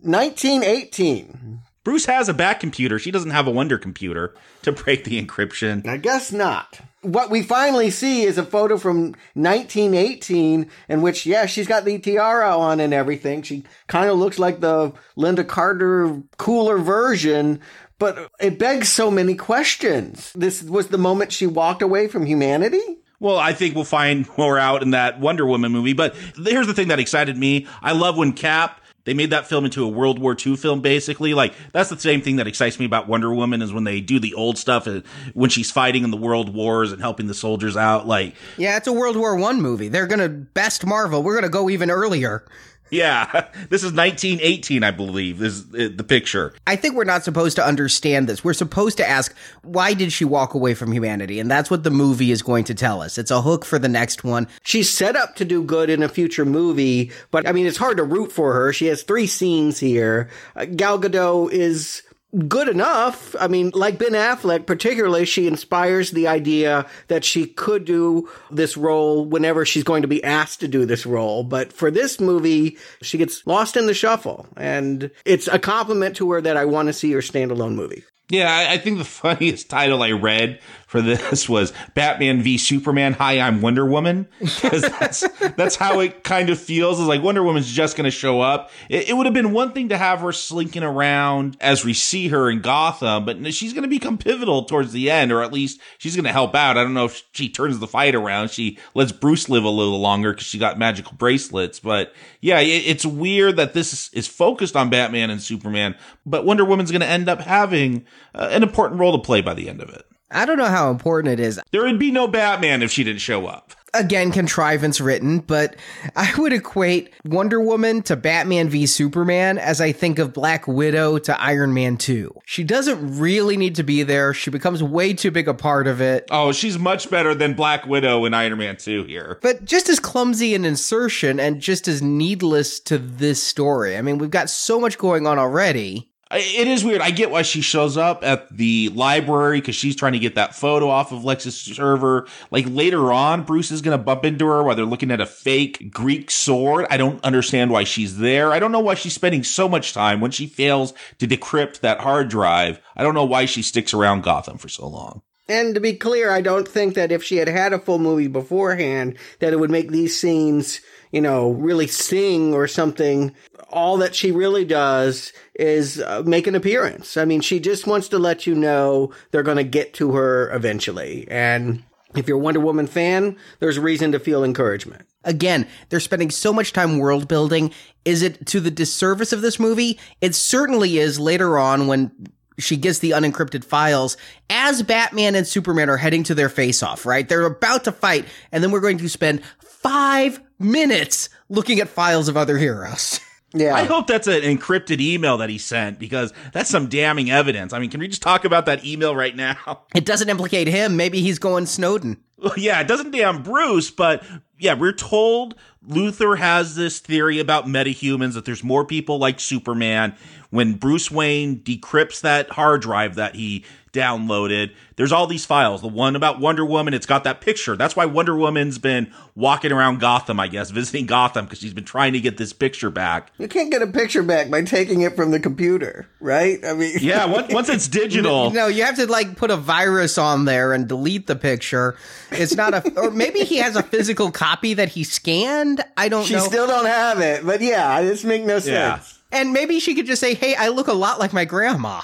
1918. 0.00 1.60
Bruce 1.84 2.06
has 2.06 2.28
a 2.28 2.34
back 2.34 2.58
computer. 2.58 2.98
She 2.98 3.12
doesn't 3.12 3.30
have 3.30 3.46
a 3.46 3.52
Wonder 3.52 3.78
computer 3.78 4.34
to 4.62 4.72
break 4.72 5.04
the 5.04 5.24
encryption. 5.24 5.86
I 5.86 5.96
guess 5.96 6.32
not 6.32 6.80
what 7.02 7.30
we 7.30 7.42
finally 7.42 7.90
see 7.90 8.22
is 8.22 8.38
a 8.38 8.44
photo 8.44 8.76
from 8.76 9.14
1918 9.34 10.70
in 10.88 11.02
which, 11.02 11.26
yeah, 11.26 11.46
she's 11.46 11.68
got 11.68 11.84
the 11.84 11.98
tiara 11.98 12.56
on 12.56 12.80
and 12.80 12.92
everything. 12.92 13.42
She 13.42 13.64
kind 13.86 14.10
of 14.10 14.18
looks 14.18 14.38
like 14.38 14.60
the 14.60 14.92
Lynda 15.16 15.46
Carter 15.46 16.22
cooler 16.36 16.78
version, 16.78 17.60
but 17.98 18.30
it 18.40 18.58
begs 18.58 18.88
so 18.88 19.10
many 19.10 19.34
questions. 19.34 20.32
This 20.34 20.62
was 20.62 20.88
the 20.88 20.98
moment 20.98 21.32
she 21.32 21.46
walked 21.46 21.82
away 21.82 22.08
from 22.08 22.26
humanity? 22.26 22.98
Well, 23.20 23.38
I 23.38 23.52
think 23.52 23.74
we'll 23.74 23.84
find 23.84 24.28
more 24.38 24.58
out 24.58 24.82
in 24.82 24.90
that 24.90 25.18
Wonder 25.18 25.44
Woman 25.44 25.72
movie. 25.72 25.92
But 25.92 26.14
here's 26.36 26.68
the 26.68 26.74
thing 26.74 26.88
that 26.88 27.00
excited 27.00 27.36
me. 27.36 27.66
I 27.82 27.92
love 27.92 28.16
when 28.16 28.32
Cap 28.32 28.80
they 29.08 29.14
made 29.14 29.30
that 29.30 29.46
film 29.46 29.64
into 29.64 29.82
a 29.84 29.88
World 29.88 30.18
War 30.18 30.36
II 30.38 30.54
film, 30.56 30.82
basically. 30.82 31.32
Like, 31.32 31.54
that's 31.72 31.88
the 31.88 31.98
same 31.98 32.20
thing 32.20 32.36
that 32.36 32.46
excites 32.46 32.78
me 32.78 32.84
about 32.84 33.08
Wonder 33.08 33.34
Woman 33.34 33.62
is 33.62 33.72
when 33.72 33.84
they 33.84 34.02
do 34.02 34.20
the 34.20 34.34
old 34.34 34.58
stuff 34.58 34.86
uh, 34.86 35.00
when 35.32 35.48
she's 35.48 35.70
fighting 35.70 36.04
in 36.04 36.10
the 36.10 36.16
world 36.18 36.52
wars 36.52 36.92
and 36.92 37.00
helping 37.00 37.26
the 37.26 37.32
soldiers 37.32 37.74
out. 37.74 38.06
Like, 38.06 38.34
yeah, 38.58 38.76
it's 38.76 38.86
a 38.86 38.92
World 38.92 39.16
War 39.16 39.34
One 39.34 39.62
movie. 39.62 39.88
They're 39.88 40.06
gonna 40.06 40.28
best 40.28 40.84
Marvel. 40.84 41.22
We're 41.22 41.36
gonna 41.36 41.48
go 41.48 41.70
even 41.70 41.90
earlier. 41.90 42.44
Yeah, 42.90 43.48
this 43.70 43.82
is 43.82 43.92
1918, 43.92 44.82
I 44.82 44.90
believe, 44.90 45.42
is 45.42 45.62
uh, 45.74 45.88
the 45.94 46.04
picture. 46.04 46.54
I 46.66 46.76
think 46.76 46.94
we're 46.94 47.04
not 47.04 47.24
supposed 47.24 47.56
to 47.56 47.64
understand 47.64 48.28
this. 48.28 48.44
We're 48.44 48.52
supposed 48.52 48.96
to 48.98 49.08
ask, 49.08 49.34
why 49.62 49.94
did 49.94 50.12
she 50.12 50.24
walk 50.24 50.54
away 50.54 50.74
from 50.74 50.92
humanity? 50.92 51.40
And 51.40 51.50
that's 51.50 51.70
what 51.70 51.84
the 51.84 51.90
movie 51.90 52.30
is 52.30 52.42
going 52.42 52.64
to 52.64 52.74
tell 52.74 53.02
us. 53.02 53.18
It's 53.18 53.30
a 53.30 53.42
hook 53.42 53.64
for 53.64 53.78
the 53.78 53.88
next 53.88 54.24
one. 54.24 54.48
She's 54.62 54.90
set 54.90 55.16
up 55.16 55.36
to 55.36 55.44
do 55.44 55.62
good 55.62 55.90
in 55.90 56.02
a 56.02 56.08
future 56.08 56.44
movie, 56.44 57.12
but 57.30 57.46
I 57.46 57.52
mean, 57.52 57.66
it's 57.66 57.76
hard 57.76 57.96
to 57.98 58.04
root 58.04 58.32
for 58.32 58.54
her. 58.54 58.72
She 58.72 58.86
has 58.86 59.02
three 59.02 59.26
scenes 59.26 59.78
here. 59.78 60.28
Uh, 60.56 60.64
Gal 60.64 60.98
Gadot 60.98 61.52
is 61.52 62.02
good 62.46 62.68
enough. 62.68 63.34
I 63.40 63.48
mean, 63.48 63.70
like 63.74 63.98
Ben 63.98 64.12
Affleck, 64.12 64.66
particularly, 64.66 65.24
she 65.24 65.46
inspires 65.46 66.10
the 66.10 66.28
idea 66.28 66.86
that 67.08 67.24
she 67.24 67.46
could 67.46 67.84
do 67.84 68.28
this 68.50 68.76
role 68.76 69.24
whenever 69.24 69.64
she's 69.64 69.84
going 69.84 70.02
to 70.02 70.08
be 70.08 70.22
asked 70.22 70.60
to 70.60 70.68
do 70.68 70.84
this 70.84 71.06
role. 71.06 71.42
But 71.42 71.72
for 71.72 71.90
this 71.90 72.20
movie, 72.20 72.76
she 73.02 73.18
gets 73.18 73.46
lost 73.46 73.76
in 73.76 73.86
the 73.86 73.94
shuffle. 73.94 74.46
And 74.56 75.10
it's 75.24 75.48
a 75.48 75.58
compliment 75.58 76.16
to 76.16 76.30
her 76.32 76.40
that 76.40 76.56
I 76.56 76.64
want 76.64 76.88
to 76.88 76.92
see 76.92 77.12
her 77.12 77.20
standalone 77.20 77.74
movie. 77.74 78.04
Yeah, 78.30 78.68
I 78.68 78.76
think 78.78 78.98
the 78.98 79.04
funniest 79.06 79.70
title 79.70 80.02
I 80.02 80.12
read 80.12 80.60
for 80.88 81.02
this 81.02 81.48
was 81.50 81.74
Batman 81.94 82.40
v 82.40 82.56
Superman. 82.56 83.12
Hi, 83.12 83.40
I'm 83.40 83.60
Wonder 83.60 83.84
Woman. 83.84 84.26
Because 84.40 84.80
that's, 84.80 85.20
that's 85.50 85.76
how 85.76 86.00
it 86.00 86.24
kind 86.24 86.48
of 86.48 86.58
feels. 86.58 86.98
Is 86.98 87.06
like 87.06 87.22
Wonder 87.22 87.42
Woman's 87.42 87.70
just 87.70 87.94
going 87.94 88.06
to 88.06 88.10
show 88.10 88.40
up. 88.40 88.70
It, 88.88 89.10
it, 89.10 89.12
would 89.12 89.26
have 89.26 89.34
been 89.34 89.52
one 89.52 89.72
thing 89.72 89.90
to 89.90 89.98
have 89.98 90.20
her 90.20 90.32
slinking 90.32 90.82
around 90.82 91.58
as 91.60 91.84
we 91.84 91.92
see 91.92 92.28
her 92.28 92.48
in 92.48 92.62
Gotham, 92.62 93.26
but 93.26 93.52
she's 93.52 93.74
going 93.74 93.82
to 93.82 93.88
become 93.88 94.16
pivotal 94.16 94.64
towards 94.64 94.92
the 94.92 95.10
end, 95.10 95.30
or 95.30 95.42
at 95.42 95.52
least 95.52 95.78
she's 95.98 96.16
going 96.16 96.24
to 96.24 96.32
help 96.32 96.54
out. 96.54 96.78
I 96.78 96.84
don't 96.84 96.94
know 96.94 97.04
if 97.04 97.22
she 97.32 97.50
turns 97.50 97.78
the 97.78 97.86
fight 97.86 98.14
around. 98.14 98.50
She 98.50 98.78
lets 98.94 99.12
Bruce 99.12 99.50
live 99.50 99.64
a 99.64 99.68
little 99.68 100.00
longer 100.00 100.32
because 100.32 100.46
she 100.46 100.58
got 100.58 100.78
magical 100.78 101.12
bracelets. 101.18 101.80
But 101.80 102.14
yeah, 102.40 102.60
it, 102.60 102.84
it's 102.86 103.04
weird 103.04 103.56
that 103.56 103.74
this 103.74 104.10
is, 104.14 104.26
focused 104.26 104.76
on 104.76 104.88
Batman 104.88 105.28
and 105.28 105.42
Superman, 105.42 105.96
but 106.24 106.46
Wonder 106.46 106.64
Woman's 106.64 106.90
going 106.90 107.02
to 107.02 107.06
end 107.06 107.28
up 107.28 107.42
having 107.42 108.06
uh, 108.34 108.48
an 108.52 108.62
important 108.62 109.00
role 109.00 109.12
to 109.12 109.18
play 109.18 109.42
by 109.42 109.52
the 109.52 109.68
end 109.68 109.82
of 109.82 109.90
it. 109.90 110.07
I 110.30 110.44
don't 110.44 110.58
know 110.58 110.66
how 110.66 110.90
important 110.90 111.32
it 111.32 111.40
is. 111.40 111.60
There 111.70 111.84
would 111.84 111.98
be 111.98 112.10
no 112.10 112.28
Batman 112.28 112.82
if 112.82 112.90
she 112.90 113.04
didn't 113.04 113.20
show 113.20 113.46
up. 113.46 113.72
Again, 113.94 114.32
contrivance 114.32 115.00
written, 115.00 115.38
but 115.38 115.76
I 116.16 116.30
would 116.38 116.52
equate 116.52 117.14
Wonder 117.24 117.60
Woman 117.60 118.02
to 118.02 118.16
Batman 118.16 118.68
v 118.68 118.84
Superman 118.84 119.56
as 119.56 119.80
I 119.80 119.92
think 119.92 120.18
of 120.18 120.34
Black 120.34 120.68
Widow 120.68 121.18
to 121.20 121.40
Iron 121.40 121.72
Man 121.72 121.96
2. 121.96 122.34
She 122.44 122.64
doesn't 122.64 123.18
really 123.18 123.56
need 123.56 123.76
to 123.76 123.82
be 123.82 124.02
there. 124.02 124.34
She 124.34 124.50
becomes 124.50 124.82
way 124.82 125.14
too 125.14 125.30
big 125.30 125.48
a 125.48 125.54
part 125.54 125.86
of 125.86 126.02
it. 126.02 126.26
Oh, 126.30 126.52
she's 126.52 126.78
much 126.78 127.08
better 127.08 127.34
than 127.34 127.54
Black 127.54 127.86
Widow 127.86 128.26
in 128.26 128.34
Iron 128.34 128.58
Man 128.58 128.76
2 128.76 129.04
here. 129.04 129.38
But 129.40 129.64
just 129.64 129.88
as 129.88 129.98
clumsy 129.98 130.54
an 130.54 130.66
insertion 130.66 131.40
and 131.40 131.60
just 131.60 131.88
as 131.88 132.02
needless 132.02 132.80
to 132.80 132.98
this 132.98 133.42
story. 133.42 133.96
I 133.96 134.02
mean, 134.02 134.18
we've 134.18 134.30
got 134.30 134.50
so 134.50 134.78
much 134.78 134.98
going 134.98 135.26
on 135.26 135.38
already. 135.38 136.10
It 136.30 136.68
is 136.68 136.84
weird. 136.84 137.00
I 137.00 137.10
get 137.10 137.30
why 137.30 137.40
she 137.40 137.62
shows 137.62 137.96
up 137.96 138.22
at 138.22 138.54
the 138.54 138.90
library 138.90 139.60
because 139.60 139.76
she's 139.76 139.96
trying 139.96 140.12
to 140.12 140.18
get 140.18 140.34
that 140.34 140.54
photo 140.54 140.88
off 140.88 141.10
of 141.10 141.24
Lex's 141.24 141.58
server. 141.58 142.26
Like 142.50 142.66
later 142.68 143.12
on, 143.12 143.44
Bruce 143.44 143.70
is 143.70 143.80
going 143.80 143.96
to 143.96 144.02
bump 144.02 144.26
into 144.26 144.46
her 144.46 144.62
while 144.62 144.76
they're 144.76 144.84
looking 144.84 145.10
at 145.10 145.22
a 145.22 145.26
fake 145.26 145.90
Greek 145.90 146.30
sword. 146.30 146.86
I 146.90 146.98
don't 146.98 147.24
understand 147.24 147.70
why 147.70 147.84
she's 147.84 148.18
there. 148.18 148.52
I 148.52 148.58
don't 148.58 148.72
know 148.72 148.80
why 148.80 148.94
she's 148.94 149.14
spending 149.14 149.42
so 149.42 149.70
much 149.70 149.94
time 149.94 150.20
when 150.20 150.30
she 150.30 150.46
fails 150.46 150.92
to 151.18 151.26
decrypt 151.26 151.80
that 151.80 152.00
hard 152.00 152.28
drive. 152.28 152.78
I 152.94 153.02
don't 153.02 153.14
know 153.14 153.24
why 153.24 153.46
she 153.46 153.62
sticks 153.62 153.94
around 153.94 154.22
Gotham 154.22 154.58
for 154.58 154.68
so 154.68 154.86
long. 154.86 155.22
And 155.48 155.74
to 155.74 155.80
be 155.80 155.94
clear, 155.94 156.30
I 156.30 156.42
don't 156.42 156.68
think 156.68 156.94
that 156.94 157.10
if 157.10 157.24
she 157.24 157.36
had 157.36 157.48
had 157.48 157.72
a 157.72 157.78
full 157.78 157.98
movie 157.98 158.26
beforehand, 158.26 159.16
that 159.38 159.54
it 159.54 159.58
would 159.58 159.70
make 159.70 159.90
these 159.90 160.18
scenes, 160.20 160.82
you 161.10 161.22
know, 161.22 161.52
really 161.52 161.86
sing 161.86 162.52
or 162.52 162.68
something. 162.68 163.34
All 163.70 163.98
that 163.98 164.14
she 164.14 164.30
really 164.30 164.64
does 164.64 165.32
is 165.54 166.00
uh, 166.00 166.22
make 166.24 166.46
an 166.46 166.54
appearance. 166.54 167.16
I 167.16 167.24
mean, 167.24 167.40
she 167.40 167.60
just 167.60 167.86
wants 167.86 168.08
to 168.08 168.18
let 168.18 168.46
you 168.46 168.54
know 168.54 169.12
they're 169.30 169.42
going 169.42 169.58
to 169.58 169.64
get 169.64 169.94
to 169.94 170.12
her 170.12 170.50
eventually. 170.54 171.26
And 171.30 171.82
if 172.14 172.26
you're 172.26 172.38
a 172.38 172.40
Wonder 172.40 172.60
Woman 172.60 172.86
fan, 172.86 173.36
there's 173.60 173.78
reason 173.78 174.12
to 174.12 174.18
feel 174.18 174.42
encouragement. 174.42 175.06
Again, 175.24 175.66
they're 175.88 176.00
spending 176.00 176.30
so 176.30 176.52
much 176.52 176.72
time 176.72 176.98
world 176.98 177.28
building. 177.28 177.72
Is 178.04 178.22
it 178.22 178.46
to 178.46 178.60
the 178.60 178.70
disservice 178.70 179.32
of 179.32 179.42
this 179.42 179.60
movie? 179.60 179.98
It 180.20 180.34
certainly 180.34 180.98
is 180.98 181.20
later 181.20 181.58
on 181.58 181.86
when 181.86 182.10
she 182.58 182.76
gets 182.76 182.98
the 182.98 183.12
unencrypted 183.12 183.64
files 183.64 184.16
as 184.50 184.82
Batman 184.82 185.34
and 185.34 185.46
Superman 185.46 185.90
are 185.90 185.96
heading 185.96 186.24
to 186.24 186.34
their 186.34 186.48
face 186.48 186.82
off, 186.82 187.06
right? 187.06 187.28
They're 187.28 187.46
about 187.46 187.84
to 187.84 187.92
fight, 187.92 188.26
and 188.52 188.62
then 188.62 188.70
we're 188.70 188.80
going 188.80 188.98
to 188.98 189.08
spend 189.08 189.42
five 189.60 190.40
minutes 190.58 191.28
looking 191.48 191.80
at 191.80 191.88
files 191.88 192.28
of 192.28 192.36
other 192.36 192.58
heroes. 192.58 193.20
Yeah. 193.54 193.74
I 193.74 193.84
hope 193.84 194.06
that's 194.06 194.26
an 194.26 194.42
encrypted 194.42 195.00
email 195.00 195.38
that 195.38 195.48
he 195.48 195.56
sent 195.58 195.98
because 195.98 196.32
that's 196.52 196.68
some 196.68 196.88
damning 196.88 197.30
evidence. 197.30 197.72
I 197.72 197.78
mean, 197.78 197.90
can 197.90 198.00
we 198.00 198.08
just 198.08 198.20
talk 198.22 198.44
about 198.44 198.66
that 198.66 198.84
email 198.84 199.14
right 199.16 199.34
now? 199.34 199.82
It 199.94 200.04
doesn't 200.04 200.28
implicate 200.28 200.68
him. 200.68 200.96
Maybe 200.96 201.22
he's 201.22 201.38
going 201.38 201.66
Snowden. 201.66 202.18
Well, 202.36 202.52
yeah, 202.56 202.80
it 202.80 202.86
doesn't 202.86 203.10
damn 203.10 203.42
Bruce, 203.42 203.90
but 203.90 204.22
yeah, 204.58 204.74
we're 204.74 204.92
told 204.92 205.56
Luthor 205.86 206.38
has 206.38 206.76
this 206.76 207.00
theory 207.00 207.38
about 207.40 207.66
metahumans 207.66 208.34
that 208.34 208.44
there's 208.44 208.62
more 208.62 208.84
people 208.84 209.18
like 209.18 209.40
Superman. 209.40 210.14
When 210.50 210.74
Bruce 210.74 211.10
Wayne 211.10 211.60
decrypts 211.60 212.20
that 212.20 212.50
hard 212.50 212.82
drive 212.82 213.16
that 213.16 213.34
he 213.34 213.64
downloaded, 213.98 214.72
there's 214.96 215.12
all 215.12 215.26
these 215.26 215.44
files. 215.44 215.80
The 215.80 215.88
one 215.88 216.16
about 216.16 216.40
Wonder 216.40 216.64
Woman, 216.64 216.94
it's 216.94 217.06
got 217.06 217.24
that 217.24 217.40
picture. 217.40 217.76
That's 217.76 217.96
why 217.96 218.06
Wonder 218.06 218.36
Woman's 218.36 218.78
been 218.78 219.12
walking 219.34 219.72
around 219.72 220.00
Gotham, 220.00 220.38
I 220.40 220.48
guess, 220.48 220.70
visiting 220.70 221.06
Gotham 221.06 221.44
because 221.44 221.58
she's 221.58 221.74
been 221.74 221.84
trying 221.84 222.12
to 222.12 222.20
get 222.20 222.36
this 222.36 222.52
picture 222.52 222.90
back. 222.90 223.32
You 223.38 223.48
can't 223.48 223.70
get 223.70 223.82
a 223.82 223.86
picture 223.86 224.22
back 224.22 224.50
by 224.50 224.62
taking 224.62 225.02
it 225.02 225.16
from 225.16 225.30
the 225.30 225.40
computer, 225.40 226.08
right? 226.20 226.64
I 226.64 226.74
mean, 226.74 226.96
yeah, 227.00 227.24
once, 227.26 227.52
once 227.52 227.68
it's 227.68 227.88
digital. 227.88 228.50
No, 228.50 228.66
you 228.68 228.84
have 228.84 228.96
to 228.96 229.06
like 229.06 229.36
put 229.36 229.50
a 229.50 229.56
virus 229.56 230.18
on 230.18 230.44
there 230.44 230.72
and 230.72 230.88
delete 230.88 231.26
the 231.26 231.36
picture. 231.36 231.96
It's 232.30 232.54
not 232.54 232.74
a, 232.74 233.00
or 233.00 233.10
maybe 233.10 233.40
he 233.40 233.56
has 233.58 233.76
a 233.76 233.82
physical 233.82 234.30
copy 234.30 234.74
that 234.74 234.88
he 234.90 235.04
scanned. 235.04 235.84
I 235.96 236.08
don't 236.08 236.24
she 236.24 236.34
know. 236.34 236.40
She 236.42 236.46
still 236.46 236.66
don't 236.66 236.86
have 236.86 237.20
it, 237.20 237.44
but 237.44 237.60
yeah, 237.60 238.00
this 238.02 238.24
makes 238.24 238.44
no 238.46 238.54
Yeah. 238.56 238.96
sense. 238.98 239.14
And 239.30 239.52
maybe 239.52 239.78
she 239.78 239.94
could 239.94 240.06
just 240.06 240.20
say, 240.20 240.32
"Hey, 240.32 240.54
I 240.54 240.68
look 240.68 240.88
a 240.88 240.92
lot 240.94 241.18
like 241.18 241.32
my 241.34 241.44
grandma." 241.44 242.00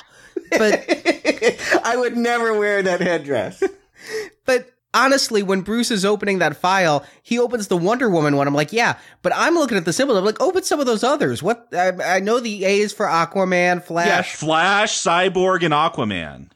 But 0.58 1.80
I 1.84 1.96
would 1.96 2.16
never 2.16 2.58
wear 2.58 2.82
that 2.82 3.00
headdress. 3.00 3.62
but 4.44 4.70
honestly, 4.92 5.42
when 5.42 5.62
Bruce 5.62 5.90
is 5.90 6.04
opening 6.04 6.38
that 6.38 6.56
file, 6.56 7.04
he 7.22 7.38
opens 7.38 7.68
the 7.68 7.76
Wonder 7.76 8.08
Woman 8.08 8.36
one. 8.36 8.46
I'm 8.46 8.54
like, 8.54 8.72
"Yeah," 8.72 8.96
but 9.22 9.32
I'm 9.34 9.54
looking 9.54 9.76
at 9.76 9.84
the 9.84 9.92
symbol. 9.92 10.16
I'm 10.16 10.24
like, 10.24 10.40
"Open 10.40 10.62
some 10.62 10.80
of 10.80 10.86
those 10.86 11.04
others." 11.04 11.42
What? 11.42 11.68
I, 11.72 12.16
I 12.16 12.20
know 12.20 12.40
the 12.40 12.64
A 12.64 12.80
is 12.80 12.92
for 12.92 13.06
Aquaman, 13.06 13.82
Flash. 13.82 14.06
Yeah, 14.06 14.22
Flash, 14.22 14.98
Cyborg, 14.98 15.62
and 15.64 15.74
Aquaman. 15.74 16.50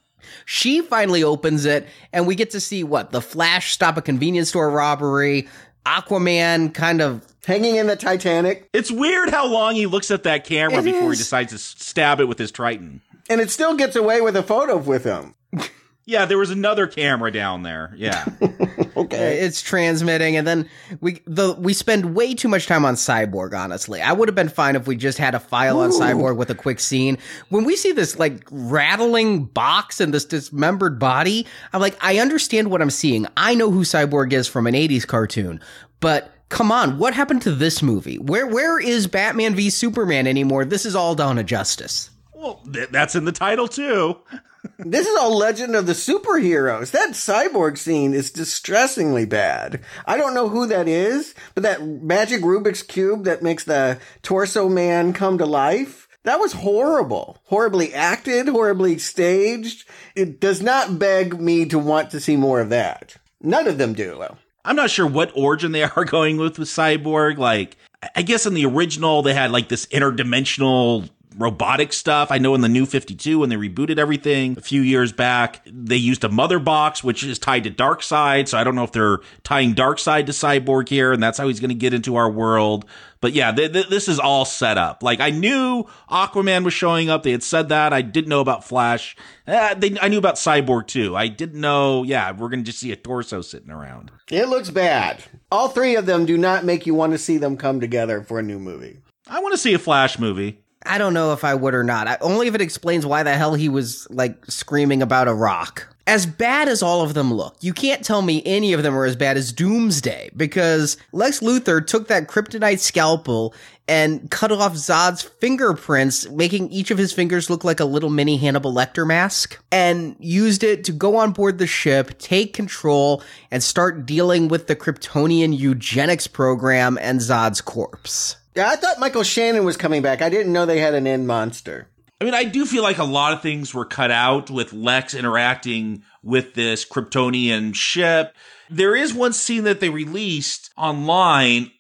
She 0.44 0.80
finally 0.80 1.22
opens 1.22 1.64
it, 1.64 1.86
and 2.12 2.26
we 2.26 2.34
get 2.34 2.50
to 2.50 2.60
see 2.60 2.84
what 2.84 3.10
the 3.10 3.20
Flash 3.20 3.72
stop 3.72 3.96
a 3.96 4.02
convenience 4.02 4.50
store 4.50 4.70
robbery. 4.70 5.48
Aquaman 5.86 6.74
kind 6.74 7.00
of 7.00 7.24
Hanging 7.48 7.76
in 7.76 7.86
the 7.86 7.96
Titanic. 7.96 8.68
It's 8.74 8.90
weird 8.90 9.30
how 9.30 9.46
long 9.46 9.74
he 9.74 9.86
looks 9.86 10.10
at 10.10 10.24
that 10.24 10.44
camera 10.44 10.80
It 10.80 10.84
before 10.84 11.12
he 11.12 11.16
decides 11.16 11.50
to 11.52 11.58
stab 11.58 12.20
it 12.20 12.26
with 12.26 12.38
his 12.38 12.52
trident. 12.52 13.00
And 13.28 13.40
it 13.40 13.50
still 13.50 13.76
gets 13.76 13.96
away 13.96 14.20
with 14.20 14.36
a 14.36 14.42
photo 14.42 14.76
with 14.76 15.04
him. 15.04 15.34
Yeah, 16.08 16.24
there 16.24 16.38
was 16.38 16.50
another 16.50 16.86
camera 16.86 17.30
down 17.30 17.64
there. 17.64 17.92
Yeah. 17.94 18.24
Okay. 18.96 19.40
Uh, 19.40 19.44
it's 19.46 19.62
transmitting, 19.62 20.36
and 20.36 20.44
then 20.44 20.68
we 21.00 21.20
the 21.24 21.52
we 21.52 21.72
spend 21.72 22.16
way 22.16 22.34
too 22.34 22.48
much 22.48 22.66
time 22.66 22.84
on 22.84 22.94
Cyborg. 22.96 23.56
Honestly, 23.56 24.02
I 24.02 24.12
would 24.12 24.26
have 24.26 24.34
been 24.34 24.48
fine 24.48 24.74
if 24.74 24.88
we 24.88 24.96
just 24.96 25.18
had 25.18 25.36
a 25.36 25.38
file 25.38 25.78
on 25.78 25.90
Cyborg 25.90 26.36
with 26.36 26.50
a 26.50 26.54
quick 26.56 26.80
scene. 26.80 27.16
When 27.48 27.64
we 27.64 27.76
see 27.76 27.92
this 27.92 28.18
like 28.18 28.44
rattling 28.50 29.44
box 29.44 30.00
and 30.00 30.12
this 30.12 30.24
dismembered 30.24 30.98
body, 30.98 31.46
I'm 31.72 31.80
like, 31.80 31.96
I 32.00 32.18
understand 32.18 32.72
what 32.72 32.82
I'm 32.82 32.90
seeing. 32.90 33.26
I 33.36 33.54
know 33.54 33.70
who 33.70 33.82
Cyborg 33.82 34.32
is 34.32 34.48
from 34.48 34.66
an 34.66 34.74
'80s 34.74 35.06
cartoon, 35.06 35.60
but. 36.00 36.32
Come 36.48 36.72
on, 36.72 36.96
what 36.96 37.12
happened 37.12 37.42
to 37.42 37.52
this 37.52 37.82
movie? 37.82 38.18
Where 38.18 38.46
where 38.46 38.80
is 38.80 39.06
Batman 39.06 39.54
v 39.54 39.68
Superman 39.68 40.26
anymore? 40.26 40.64
This 40.64 40.86
is 40.86 40.96
all 40.96 41.14
Dawn 41.14 41.36
of 41.36 41.44
Justice. 41.44 42.08
Well, 42.38 42.62
th- 42.72 42.90
that's 42.90 43.14
in 43.16 43.24
the 43.24 43.32
title 43.32 43.68
too. 43.68 44.18
This 44.76 45.06
is 45.06 45.16
all 45.16 45.36
Legend 45.36 45.76
of 45.76 45.86
the 45.86 45.92
Superheroes. 45.92 46.90
That 46.90 47.10
cyborg 47.10 47.78
scene 47.78 48.12
is 48.12 48.32
distressingly 48.32 49.24
bad. 49.24 49.80
I 50.04 50.16
don't 50.16 50.34
know 50.34 50.48
who 50.48 50.66
that 50.66 50.88
is, 50.88 51.32
but 51.54 51.62
that 51.62 51.86
magic 51.86 52.42
Rubik's 52.42 52.82
Cube 52.82 53.24
that 53.24 53.42
makes 53.42 53.64
the 53.64 53.98
torso 54.22 54.68
man 54.68 55.12
come 55.12 55.38
to 55.38 55.46
life. 55.46 56.08
That 56.24 56.40
was 56.40 56.54
horrible. 56.54 57.38
Horribly 57.44 57.94
acted, 57.94 58.48
horribly 58.48 58.98
staged. 58.98 59.88
It 60.16 60.40
does 60.40 60.60
not 60.60 60.98
beg 60.98 61.40
me 61.40 61.64
to 61.66 61.78
want 61.78 62.10
to 62.10 62.20
see 62.20 62.36
more 62.36 62.60
of 62.60 62.70
that. 62.70 63.16
None 63.40 63.68
of 63.68 63.78
them 63.78 63.94
do. 63.94 64.22
I'm 64.64 64.76
not 64.76 64.90
sure 64.90 65.06
what 65.06 65.32
origin 65.36 65.70
they 65.70 65.82
are 65.96 66.04
going 66.04 66.36
with 66.36 66.58
with 66.58 66.68
Cyborg. 66.68 67.38
Like, 67.38 67.76
I 68.14 68.22
guess 68.22 68.44
in 68.44 68.54
the 68.54 68.66
original 68.66 69.22
they 69.22 69.34
had 69.34 69.52
like 69.52 69.68
this 69.68 69.86
interdimensional 69.86 71.08
robotic 71.38 71.92
stuff. 71.92 72.30
I 72.30 72.38
know 72.38 72.54
in 72.54 72.60
the 72.60 72.68
new 72.68 72.84
52 72.84 73.38
when 73.38 73.48
they 73.48 73.56
rebooted 73.56 73.98
everything 73.98 74.56
a 74.58 74.60
few 74.60 74.82
years 74.82 75.12
back, 75.12 75.62
they 75.66 75.96
used 75.96 76.24
a 76.24 76.28
mother 76.28 76.58
box 76.58 77.04
which 77.04 77.22
is 77.22 77.38
tied 77.38 77.64
to 77.64 77.70
Darkseid. 77.70 78.48
So 78.48 78.58
I 78.58 78.64
don't 78.64 78.74
know 78.74 78.84
if 78.84 78.92
they're 78.92 79.18
tying 79.44 79.74
Darkseid 79.74 80.26
to 80.26 80.32
Cyborg 80.32 80.88
here 80.88 81.12
and 81.12 81.22
that's 81.22 81.38
how 81.38 81.46
he's 81.46 81.60
going 81.60 81.70
to 81.70 81.74
get 81.74 81.94
into 81.94 82.16
our 82.16 82.30
world. 82.30 82.84
But 83.20 83.32
yeah, 83.32 83.52
th- 83.52 83.72
th- 83.72 83.88
this 83.88 84.08
is 84.08 84.18
all 84.18 84.44
set 84.44 84.78
up. 84.78 85.02
Like 85.02 85.20
I 85.20 85.30
knew 85.30 85.84
Aquaman 86.10 86.64
was 86.64 86.74
showing 86.74 87.10
up. 87.10 87.22
They 87.22 87.32
had 87.32 87.42
said 87.42 87.68
that. 87.70 87.92
I 87.92 88.02
didn't 88.02 88.28
know 88.28 88.40
about 88.40 88.64
Flash. 88.64 89.16
Uh, 89.46 89.74
they, 89.74 89.96
I 90.00 90.08
knew 90.08 90.18
about 90.18 90.36
Cyborg 90.36 90.86
too. 90.86 91.16
I 91.16 91.28
didn't 91.28 91.60
know. 91.60 92.02
Yeah, 92.02 92.32
we're 92.32 92.48
going 92.48 92.60
to 92.60 92.66
just 92.66 92.78
see 92.78 92.92
a 92.92 92.96
torso 92.96 93.40
sitting 93.40 93.70
around. 93.70 94.10
It 94.30 94.48
looks 94.48 94.70
bad. 94.70 95.24
All 95.50 95.68
three 95.68 95.96
of 95.96 96.06
them 96.06 96.26
do 96.26 96.36
not 96.36 96.64
make 96.64 96.86
you 96.86 96.94
want 96.94 97.12
to 97.12 97.18
see 97.18 97.38
them 97.38 97.56
come 97.56 97.80
together 97.80 98.22
for 98.22 98.38
a 98.38 98.42
new 98.42 98.58
movie. 98.58 98.98
I 99.26 99.40
want 99.40 99.52
to 99.52 99.58
see 99.58 99.74
a 99.74 99.78
Flash 99.78 100.18
movie. 100.18 100.60
I 100.88 100.98
don't 100.98 101.14
know 101.14 101.32
if 101.32 101.44
I 101.44 101.54
would 101.54 101.74
or 101.74 101.84
not. 101.84 102.08
I, 102.08 102.16
only 102.20 102.48
if 102.48 102.54
it 102.54 102.62
explains 102.62 103.04
why 103.04 103.22
the 103.22 103.34
hell 103.34 103.54
he 103.54 103.68
was 103.68 104.08
like 104.10 104.44
screaming 104.46 105.02
about 105.02 105.28
a 105.28 105.34
rock. 105.34 105.86
As 106.06 106.24
bad 106.24 106.68
as 106.68 106.82
all 106.82 107.02
of 107.02 107.12
them 107.12 107.34
look, 107.34 107.56
you 107.60 107.74
can't 107.74 108.02
tell 108.02 108.22
me 108.22 108.42
any 108.46 108.72
of 108.72 108.82
them 108.82 108.96
are 108.96 109.04
as 109.04 109.14
bad 109.14 109.36
as 109.36 109.52
Doomsday 109.52 110.30
because 110.34 110.96
Lex 111.12 111.40
Luthor 111.40 111.86
took 111.86 112.08
that 112.08 112.28
kryptonite 112.28 112.78
scalpel 112.78 113.54
and 113.86 114.30
cut 114.30 114.50
off 114.50 114.74
Zod's 114.74 115.22
fingerprints, 115.22 116.28
making 116.30 116.70
each 116.70 116.90
of 116.90 116.96
his 116.96 117.12
fingers 117.12 117.50
look 117.50 117.62
like 117.62 117.80
a 117.80 117.84
little 117.84 118.10
mini 118.10 118.38
Hannibal 118.38 118.72
Lecter 118.72 119.06
mask, 119.06 119.58
and 119.70 120.16
used 120.18 120.62
it 120.62 120.84
to 120.84 120.92
go 120.92 121.16
on 121.16 121.32
board 121.32 121.58
the 121.58 121.66
ship, 121.66 122.18
take 122.18 122.54
control, 122.54 123.22
and 123.50 123.62
start 123.62 124.06
dealing 124.06 124.48
with 124.48 124.66
the 124.66 124.76
Kryptonian 124.76 125.58
eugenics 125.58 126.26
program 126.26 126.98
and 127.00 127.20
Zod's 127.20 127.60
corpse. 127.60 128.36
Yeah, 128.58 128.70
I 128.70 128.74
thought 128.74 128.98
Michael 128.98 129.22
Shannon 129.22 129.62
was 129.62 129.76
coming 129.76 130.02
back. 130.02 130.20
I 130.20 130.28
didn't 130.28 130.52
know 130.52 130.66
they 130.66 130.80
had 130.80 130.94
an 130.94 131.06
end 131.06 131.28
monster. 131.28 131.86
I 132.20 132.24
mean, 132.24 132.34
I 132.34 132.42
do 132.42 132.66
feel 132.66 132.82
like 132.82 132.98
a 132.98 133.04
lot 133.04 133.32
of 133.32 133.40
things 133.40 133.72
were 133.72 133.84
cut 133.84 134.10
out 134.10 134.50
with 134.50 134.72
Lex 134.72 135.14
interacting 135.14 136.02
with 136.24 136.54
this 136.54 136.84
Kryptonian 136.84 137.72
ship. 137.76 138.34
There 138.68 138.96
is 138.96 139.14
one 139.14 139.32
scene 139.32 139.62
that 139.62 139.78
they 139.78 139.90
released 139.90 140.72
online. 140.76 141.70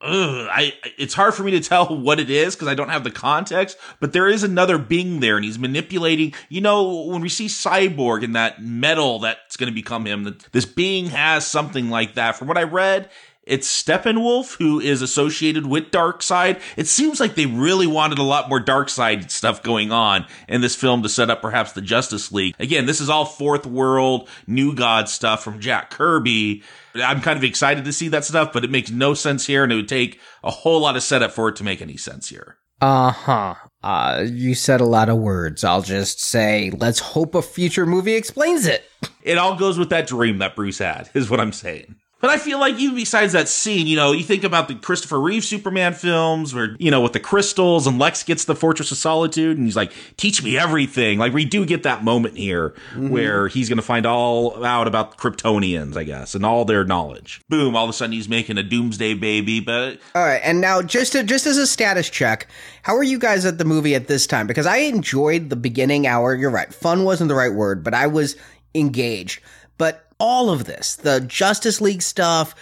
Ugh, 0.00 0.46
I, 0.48 0.74
it's 0.96 1.14
hard 1.14 1.34
for 1.34 1.42
me 1.42 1.50
to 1.50 1.60
tell 1.60 1.86
what 2.00 2.20
it 2.20 2.30
is 2.30 2.54
because 2.54 2.68
I 2.68 2.76
don't 2.76 2.90
have 2.90 3.02
the 3.02 3.10
context, 3.10 3.76
but 3.98 4.12
there 4.12 4.28
is 4.28 4.44
another 4.44 4.78
being 4.78 5.18
there 5.18 5.34
and 5.34 5.44
he's 5.44 5.58
manipulating. 5.58 6.34
You 6.48 6.60
know, 6.60 7.06
when 7.06 7.20
we 7.20 7.28
see 7.28 7.46
Cyborg 7.46 8.22
in 8.22 8.34
that 8.34 8.62
metal 8.62 9.18
that's 9.18 9.56
going 9.56 9.72
to 9.72 9.74
become 9.74 10.06
him, 10.06 10.38
this 10.52 10.66
being 10.66 11.06
has 11.06 11.44
something 11.44 11.90
like 11.90 12.14
that. 12.14 12.36
From 12.36 12.46
what 12.46 12.58
I 12.58 12.62
read, 12.62 13.10
it's 13.48 13.82
Steppenwolf 13.82 14.56
who 14.58 14.78
is 14.80 15.02
associated 15.02 15.66
with 15.66 15.90
Darkseid. 15.90 16.60
It 16.76 16.86
seems 16.86 17.18
like 17.18 17.34
they 17.34 17.46
really 17.46 17.86
wanted 17.86 18.18
a 18.18 18.22
lot 18.22 18.48
more 18.48 18.60
Darkseid 18.60 19.30
stuff 19.30 19.62
going 19.62 19.90
on 19.90 20.26
in 20.48 20.60
this 20.60 20.76
film 20.76 21.02
to 21.02 21.08
set 21.08 21.30
up 21.30 21.42
perhaps 21.42 21.72
the 21.72 21.80
Justice 21.80 22.30
League. 22.30 22.54
Again, 22.58 22.86
this 22.86 23.00
is 23.00 23.08
all 23.10 23.24
fourth 23.24 23.66
world, 23.66 24.28
new 24.46 24.74
god 24.74 25.08
stuff 25.08 25.42
from 25.42 25.60
Jack 25.60 25.90
Kirby. 25.90 26.62
I'm 26.94 27.20
kind 27.20 27.36
of 27.36 27.44
excited 27.44 27.84
to 27.84 27.92
see 27.92 28.08
that 28.08 28.24
stuff, 28.24 28.52
but 28.52 28.64
it 28.64 28.70
makes 28.70 28.90
no 28.90 29.14
sense 29.14 29.46
here 29.46 29.64
and 29.64 29.72
it 29.72 29.76
would 29.76 29.88
take 29.88 30.20
a 30.44 30.50
whole 30.50 30.80
lot 30.80 30.96
of 30.96 31.02
setup 31.02 31.32
for 31.32 31.48
it 31.48 31.56
to 31.56 31.64
make 31.64 31.82
any 31.82 31.96
sense 31.96 32.28
here. 32.28 32.58
Uh-huh. 32.80 33.54
Uh, 33.82 34.24
you 34.28 34.54
said 34.54 34.80
a 34.80 34.86
lot 34.86 35.08
of 35.08 35.18
words. 35.18 35.64
I'll 35.64 35.82
just 35.82 36.20
say, 36.20 36.70
let's 36.70 37.00
hope 37.00 37.34
a 37.34 37.42
future 37.42 37.86
movie 37.86 38.14
explains 38.14 38.66
it. 38.66 38.84
It 39.24 39.36
all 39.36 39.56
goes 39.56 39.78
with 39.78 39.90
that 39.90 40.06
dream 40.06 40.38
that 40.38 40.56
Bruce 40.56 40.78
had, 40.78 41.10
is 41.12 41.28
what 41.28 41.38
I'm 41.38 41.52
saying. 41.52 41.96
But 42.20 42.30
I 42.30 42.38
feel 42.38 42.58
like 42.58 42.76
even 42.78 42.96
besides 42.96 43.32
that 43.32 43.48
scene, 43.48 43.86
you 43.86 43.94
know, 43.94 44.10
you 44.10 44.24
think 44.24 44.42
about 44.42 44.66
the 44.66 44.74
Christopher 44.74 45.20
Reeve 45.20 45.44
Superman 45.44 45.94
films 45.94 46.52
where, 46.52 46.74
you 46.80 46.90
know, 46.90 47.00
with 47.00 47.12
the 47.12 47.20
crystals 47.20 47.86
and 47.86 47.96
Lex 47.98 48.24
gets 48.24 48.44
the 48.44 48.56
Fortress 48.56 48.90
of 48.90 48.98
Solitude 48.98 49.56
and 49.56 49.66
he's 49.66 49.76
like, 49.76 49.92
teach 50.16 50.42
me 50.42 50.58
everything. 50.58 51.18
Like 51.18 51.32
we 51.32 51.44
do 51.44 51.64
get 51.64 51.84
that 51.84 52.02
moment 52.02 52.36
here 52.36 52.70
mm-hmm. 52.90 53.10
where 53.10 53.46
he's 53.46 53.68
going 53.68 53.76
to 53.76 53.82
find 53.82 54.04
all 54.04 54.64
out 54.64 54.88
about 54.88 55.16
Kryptonians, 55.16 55.96
I 55.96 56.02
guess, 56.02 56.34
and 56.34 56.44
all 56.44 56.64
their 56.64 56.84
knowledge. 56.84 57.40
Boom. 57.48 57.76
All 57.76 57.84
of 57.84 57.90
a 57.90 57.92
sudden 57.92 58.12
he's 58.12 58.28
making 58.28 58.58
a 58.58 58.64
doomsday 58.64 59.14
baby, 59.14 59.60
but. 59.60 60.00
All 60.16 60.24
right. 60.24 60.40
And 60.42 60.60
now 60.60 60.82
just 60.82 61.12
to, 61.12 61.22
just 61.22 61.46
as 61.46 61.56
a 61.56 61.68
status 61.68 62.10
check, 62.10 62.48
how 62.82 62.96
are 62.96 63.04
you 63.04 63.20
guys 63.20 63.44
at 63.44 63.58
the 63.58 63.64
movie 63.64 63.94
at 63.94 64.08
this 64.08 64.26
time? 64.26 64.48
Because 64.48 64.66
I 64.66 64.78
enjoyed 64.78 65.50
the 65.50 65.56
beginning 65.56 66.08
hour. 66.08 66.34
You're 66.34 66.50
right. 66.50 66.74
Fun 66.74 67.04
wasn't 67.04 67.28
the 67.28 67.36
right 67.36 67.54
word, 67.54 67.84
but 67.84 67.94
I 67.94 68.08
was 68.08 68.34
engaged. 68.74 69.40
But 69.76 70.07
all 70.18 70.50
of 70.50 70.64
this, 70.64 70.96
the 70.96 71.20
Justice 71.20 71.80
League 71.80 72.02
stuff, 72.02 72.54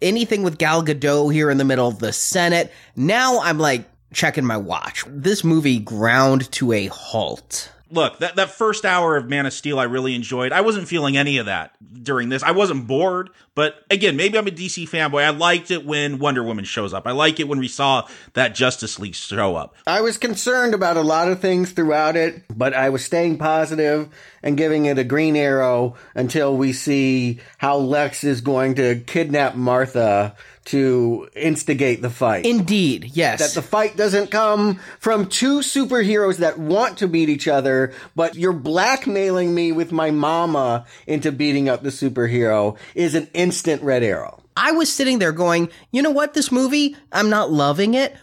anything 0.00 0.42
with 0.42 0.58
Gal 0.58 0.82
Gadot 0.82 1.32
here 1.32 1.50
in 1.50 1.58
the 1.58 1.64
middle, 1.64 1.88
of 1.88 1.98
the 1.98 2.12
Senate. 2.12 2.72
Now 2.96 3.40
I'm 3.40 3.58
like 3.58 3.84
checking 4.12 4.44
my 4.44 4.56
watch. 4.56 5.04
This 5.08 5.44
movie 5.44 5.78
ground 5.78 6.50
to 6.52 6.72
a 6.72 6.86
halt 6.86 7.70
look, 7.92 8.18
that, 8.18 8.36
that 8.36 8.50
first 8.50 8.84
hour 8.84 9.16
of 9.16 9.28
Man 9.28 9.46
of 9.46 9.52
Steel, 9.52 9.78
I 9.78 9.84
really 9.84 10.14
enjoyed. 10.14 10.52
I 10.52 10.62
wasn't 10.62 10.88
feeling 10.88 11.16
any 11.16 11.38
of 11.38 11.46
that 11.46 11.74
during 12.02 12.30
this. 12.30 12.42
I 12.42 12.50
wasn't 12.52 12.86
bored, 12.86 13.30
but 13.54 13.84
again, 13.90 14.16
maybe 14.16 14.38
I'm 14.38 14.46
a 14.46 14.50
DC 14.50 14.88
fanboy. 14.88 15.24
I 15.24 15.30
liked 15.30 15.70
it 15.70 15.84
when 15.84 16.18
Wonder 16.18 16.42
Woman 16.42 16.64
shows 16.64 16.94
up. 16.94 17.06
I 17.06 17.12
like 17.12 17.38
it 17.38 17.48
when 17.48 17.58
we 17.58 17.68
saw 17.68 18.08
that 18.32 18.54
Justice 18.54 18.98
League 18.98 19.14
show 19.14 19.56
up. 19.56 19.76
I 19.86 20.00
was 20.00 20.16
concerned 20.16 20.74
about 20.74 20.96
a 20.96 21.02
lot 21.02 21.30
of 21.30 21.40
things 21.40 21.72
throughout 21.72 22.16
it, 22.16 22.42
but 22.48 22.74
I 22.74 22.88
was 22.88 23.04
staying 23.04 23.38
positive 23.38 24.08
and 24.42 24.56
giving 24.56 24.86
it 24.86 24.98
a 24.98 25.04
green 25.04 25.36
arrow 25.36 25.94
until 26.14 26.56
we 26.56 26.72
see 26.72 27.40
how 27.58 27.76
Lex 27.76 28.24
is 28.24 28.40
going 28.40 28.74
to 28.76 29.00
kidnap 29.00 29.54
Martha 29.54 30.34
to 30.66 31.28
instigate 31.34 32.02
the 32.02 32.10
fight. 32.10 32.46
Indeed, 32.46 33.10
yes. 33.14 33.40
That 33.40 33.60
the 33.60 33.66
fight 33.66 33.96
doesn't 33.96 34.30
come 34.30 34.80
from 34.98 35.28
two 35.28 35.60
superheroes 35.60 36.38
that 36.38 36.58
want 36.58 36.98
to 36.98 37.08
beat 37.08 37.28
each 37.28 37.48
other, 37.48 37.92
but 38.14 38.34
you're 38.34 38.52
blackmailing 38.52 39.54
me 39.54 39.72
with 39.72 39.92
my 39.92 40.10
mama 40.10 40.86
into 41.06 41.32
beating 41.32 41.68
up 41.68 41.82
the 41.82 41.90
superhero 41.90 42.76
is 42.94 43.14
an 43.14 43.28
instant 43.34 43.82
red 43.82 44.02
arrow. 44.02 44.40
I 44.56 44.72
was 44.72 44.92
sitting 44.92 45.18
there 45.18 45.32
going, 45.32 45.70
you 45.90 46.02
know 46.02 46.10
what, 46.10 46.34
this 46.34 46.52
movie, 46.52 46.96
I'm 47.10 47.30
not 47.30 47.50
loving 47.50 47.94
it, 47.94 48.14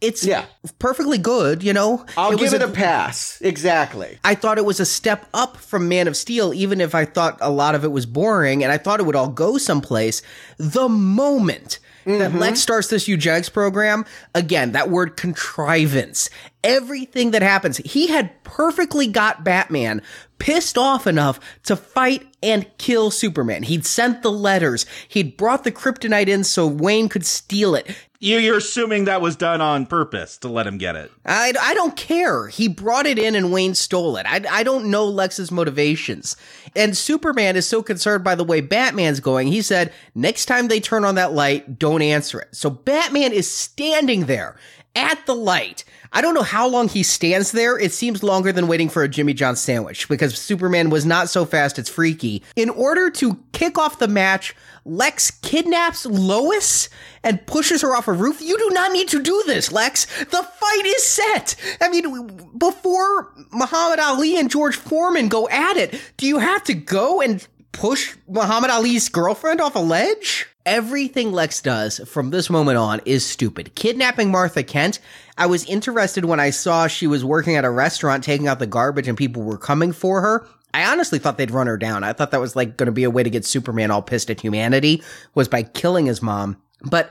it's 0.00 0.24
yeah. 0.24 0.46
perfectly 0.78 1.18
good, 1.18 1.62
you 1.62 1.72
know. 1.72 2.04
I'll 2.16 2.32
it 2.32 2.38
give 2.38 2.54
it 2.54 2.62
a, 2.62 2.68
a, 2.68 2.70
pass. 2.70 3.40
Exactly. 3.42 4.18
I 4.24 4.34
thought 4.34 4.58
it 4.58 4.64
was 4.64 4.80
a 4.80 4.86
step 4.86 5.26
up 5.34 5.56
from 5.56 5.88
Man 5.88 6.08
of 6.08 6.16
Steel, 6.16 6.54
even 6.54 6.80
if 6.80 6.94
I 6.94 7.04
thought 7.04 7.38
a 7.40 7.50
lot 7.50 7.74
of 7.74 7.84
it 7.84 7.92
was 7.92 8.06
boring 8.06 8.62
and 8.62 8.72
I 8.72 8.78
thought 8.78 9.00
it 9.00 9.04
would 9.04 9.16
all 9.16 9.28
go 9.28 9.58
someplace. 9.58 10.22
The 10.56 10.88
moment 10.88 11.80
mm-hmm. 12.06 12.18
that 12.18 12.34
Lex 12.34 12.60
starts 12.60 12.88
this 12.88 13.08
eugenics 13.08 13.48
program, 13.48 14.06
again, 14.34 14.72
that 14.72 14.90
word 14.90 15.16
contrivance, 15.16 16.30
everything 16.64 17.32
that 17.32 17.42
happens, 17.42 17.76
he 17.78 18.08
had 18.08 18.42
perfectly 18.42 19.06
got 19.06 19.44
Batman 19.44 20.02
pissed 20.38 20.78
off 20.78 21.06
enough 21.06 21.38
to 21.64 21.76
fight 21.76 22.26
and 22.42 22.66
kill 22.78 23.10
Superman. 23.10 23.62
He'd 23.62 23.84
sent 23.84 24.22
the 24.22 24.32
letters. 24.32 24.86
He'd 25.08 25.36
brought 25.36 25.64
the 25.64 25.72
kryptonite 25.72 26.28
in 26.28 26.44
so 26.44 26.66
Wayne 26.66 27.08
could 27.10 27.26
steal 27.26 27.74
it. 27.74 27.94
You're 28.22 28.58
assuming 28.58 29.06
that 29.06 29.22
was 29.22 29.34
done 29.34 29.62
on 29.62 29.86
purpose 29.86 30.36
to 30.38 30.48
let 30.48 30.66
him 30.66 30.76
get 30.76 30.94
it. 30.94 31.10
I, 31.24 31.54
I 31.58 31.72
don't 31.72 31.96
care. 31.96 32.48
He 32.48 32.68
brought 32.68 33.06
it 33.06 33.18
in 33.18 33.34
and 33.34 33.50
Wayne 33.50 33.74
stole 33.74 34.18
it. 34.18 34.26
I, 34.26 34.42
I 34.50 34.62
don't 34.62 34.90
know 34.90 35.06
Lex's 35.06 35.50
motivations. 35.50 36.36
And 36.76 36.94
Superman 36.94 37.56
is 37.56 37.66
so 37.66 37.82
concerned 37.82 38.22
by 38.22 38.34
the 38.34 38.44
way 38.44 38.60
Batman's 38.60 39.20
going, 39.20 39.48
he 39.48 39.62
said, 39.62 39.90
next 40.14 40.44
time 40.44 40.68
they 40.68 40.80
turn 40.80 41.06
on 41.06 41.14
that 41.14 41.32
light, 41.32 41.78
don't 41.78 42.02
answer 42.02 42.40
it. 42.40 42.54
So 42.54 42.68
Batman 42.68 43.32
is 43.32 43.50
standing 43.50 44.26
there 44.26 44.54
at 44.94 45.24
the 45.26 45.34
light. 45.34 45.84
I 46.12 46.20
don't 46.20 46.34
know 46.34 46.42
how 46.42 46.66
long 46.66 46.88
he 46.88 47.02
stands 47.02 47.52
there. 47.52 47.78
It 47.78 47.92
seems 47.92 48.22
longer 48.22 48.50
than 48.52 48.66
waiting 48.66 48.88
for 48.88 49.02
a 49.02 49.08
Jimmy 49.08 49.32
John 49.32 49.54
sandwich 49.54 50.08
because 50.08 50.36
Superman 50.36 50.90
was 50.90 51.06
not 51.06 51.28
so 51.28 51.44
fast 51.44 51.78
it's 51.78 51.88
freaky. 51.88 52.42
In 52.56 52.68
order 52.70 53.10
to 53.10 53.38
kick 53.52 53.78
off 53.78 54.00
the 54.00 54.08
match, 54.08 54.54
Lex 54.84 55.30
kidnaps 55.30 56.06
Lois 56.06 56.88
and 57.22 57.46
pushes 57.46 57.82
her 57.82 57.94
off 57.94 58.08
a 58.08 58.12
roof. 58.12 58.40
You 58.40 58.58
do 58.58 58.70
not 58.72 58.92
need 58.92 59.08
to 59.08 59.22
do 59.22 59.42
this, 59.46 59.70
Lex. 59.70 60.06
The 60.24 60.42
fight 60.42 60.82
is 60.86 61.04
set. 61.04 61.54
I 61.80 61.88
mean, 61.88 62.50
before 62.58 63.32
Muhammad 63.52 64.00
Ali 64.00 64.36
and 64.36 64.50
George 64.50 64.76
Foreman 64.76 65.28
go 65.28 65.48
at 65.48 65.76
it, 65.76 66.00
do 66.16 66.26
you 66.26 66.38
have 66.38 66.64
to 66.64 66.74
go 66.74 67.20
and 67.20 67.46
push 67.72 68.16
Muhammad 68.28 68.70
Ali's 68.70 69.08
girlfriend 69.08 69.60
off 69.60 69.76
a 69.76 69.80
ledge? 69.80 70.46
Everything 70.66 71.32
Lex 71.32 71.62
does 71.62 72.00
from 72.00 72.30
this 72.30 72.50
moment 72.50 72.76
on 72.76 73.00
is 73.06 73.24
stupid. 73.24 73.74
Kidnapping 73.74 74.30
Martha 74.30 74.62
Kent. 74.62 75.00
I 75.38 75.46
was 75.46 75.64
interested 75.64 76.26
when 76.26 76.38
I 76.38 76.50
saw 76.50 76.86
she 76.86 77.06
was 77.06 77.24
working 77.24 77.56
at 77.56 77.64
a 77.64 77.70
restaurant 77.70 78.24
taking 78.24 78.46
out 78.46 78.58
the 78.58 78.66
garbage 78.66 79.08
and 79.08 79.16
people 79.16 79.42
were 79.42 79.56
coming 79.56 79.92
for 79.92 80.20
her. 80.20 80.46
I 80.74 80.84
honestly 80.84 81.18
thought 81.18 81.38
they'd 81.38 81.50
run 81.50 81.66
her 81.66 81.78
down. 81.78 82.04
I 82.04 82.12
thought 82.12 82.30
that 82.32 82.40
was 82.40 82.54
like 82.54 82.76
going 82.76 82.86
to 82.86 82.92
be 82.92 83.04
a 83.04 83.10
way 83.10 83.22
to 83.22 83.30
get 83.30 83.44
Superman 83.46 83.90
all 83.90 84.02
pissed 84.02 84.30
at 84.30 84.40
humanity 84.40 85.02
was 85.34 85.48
by 85.48 85.62
killing 85.62 86.06
his 86.06 86.20
mom. 86.20 86.60
But 86.82 87.10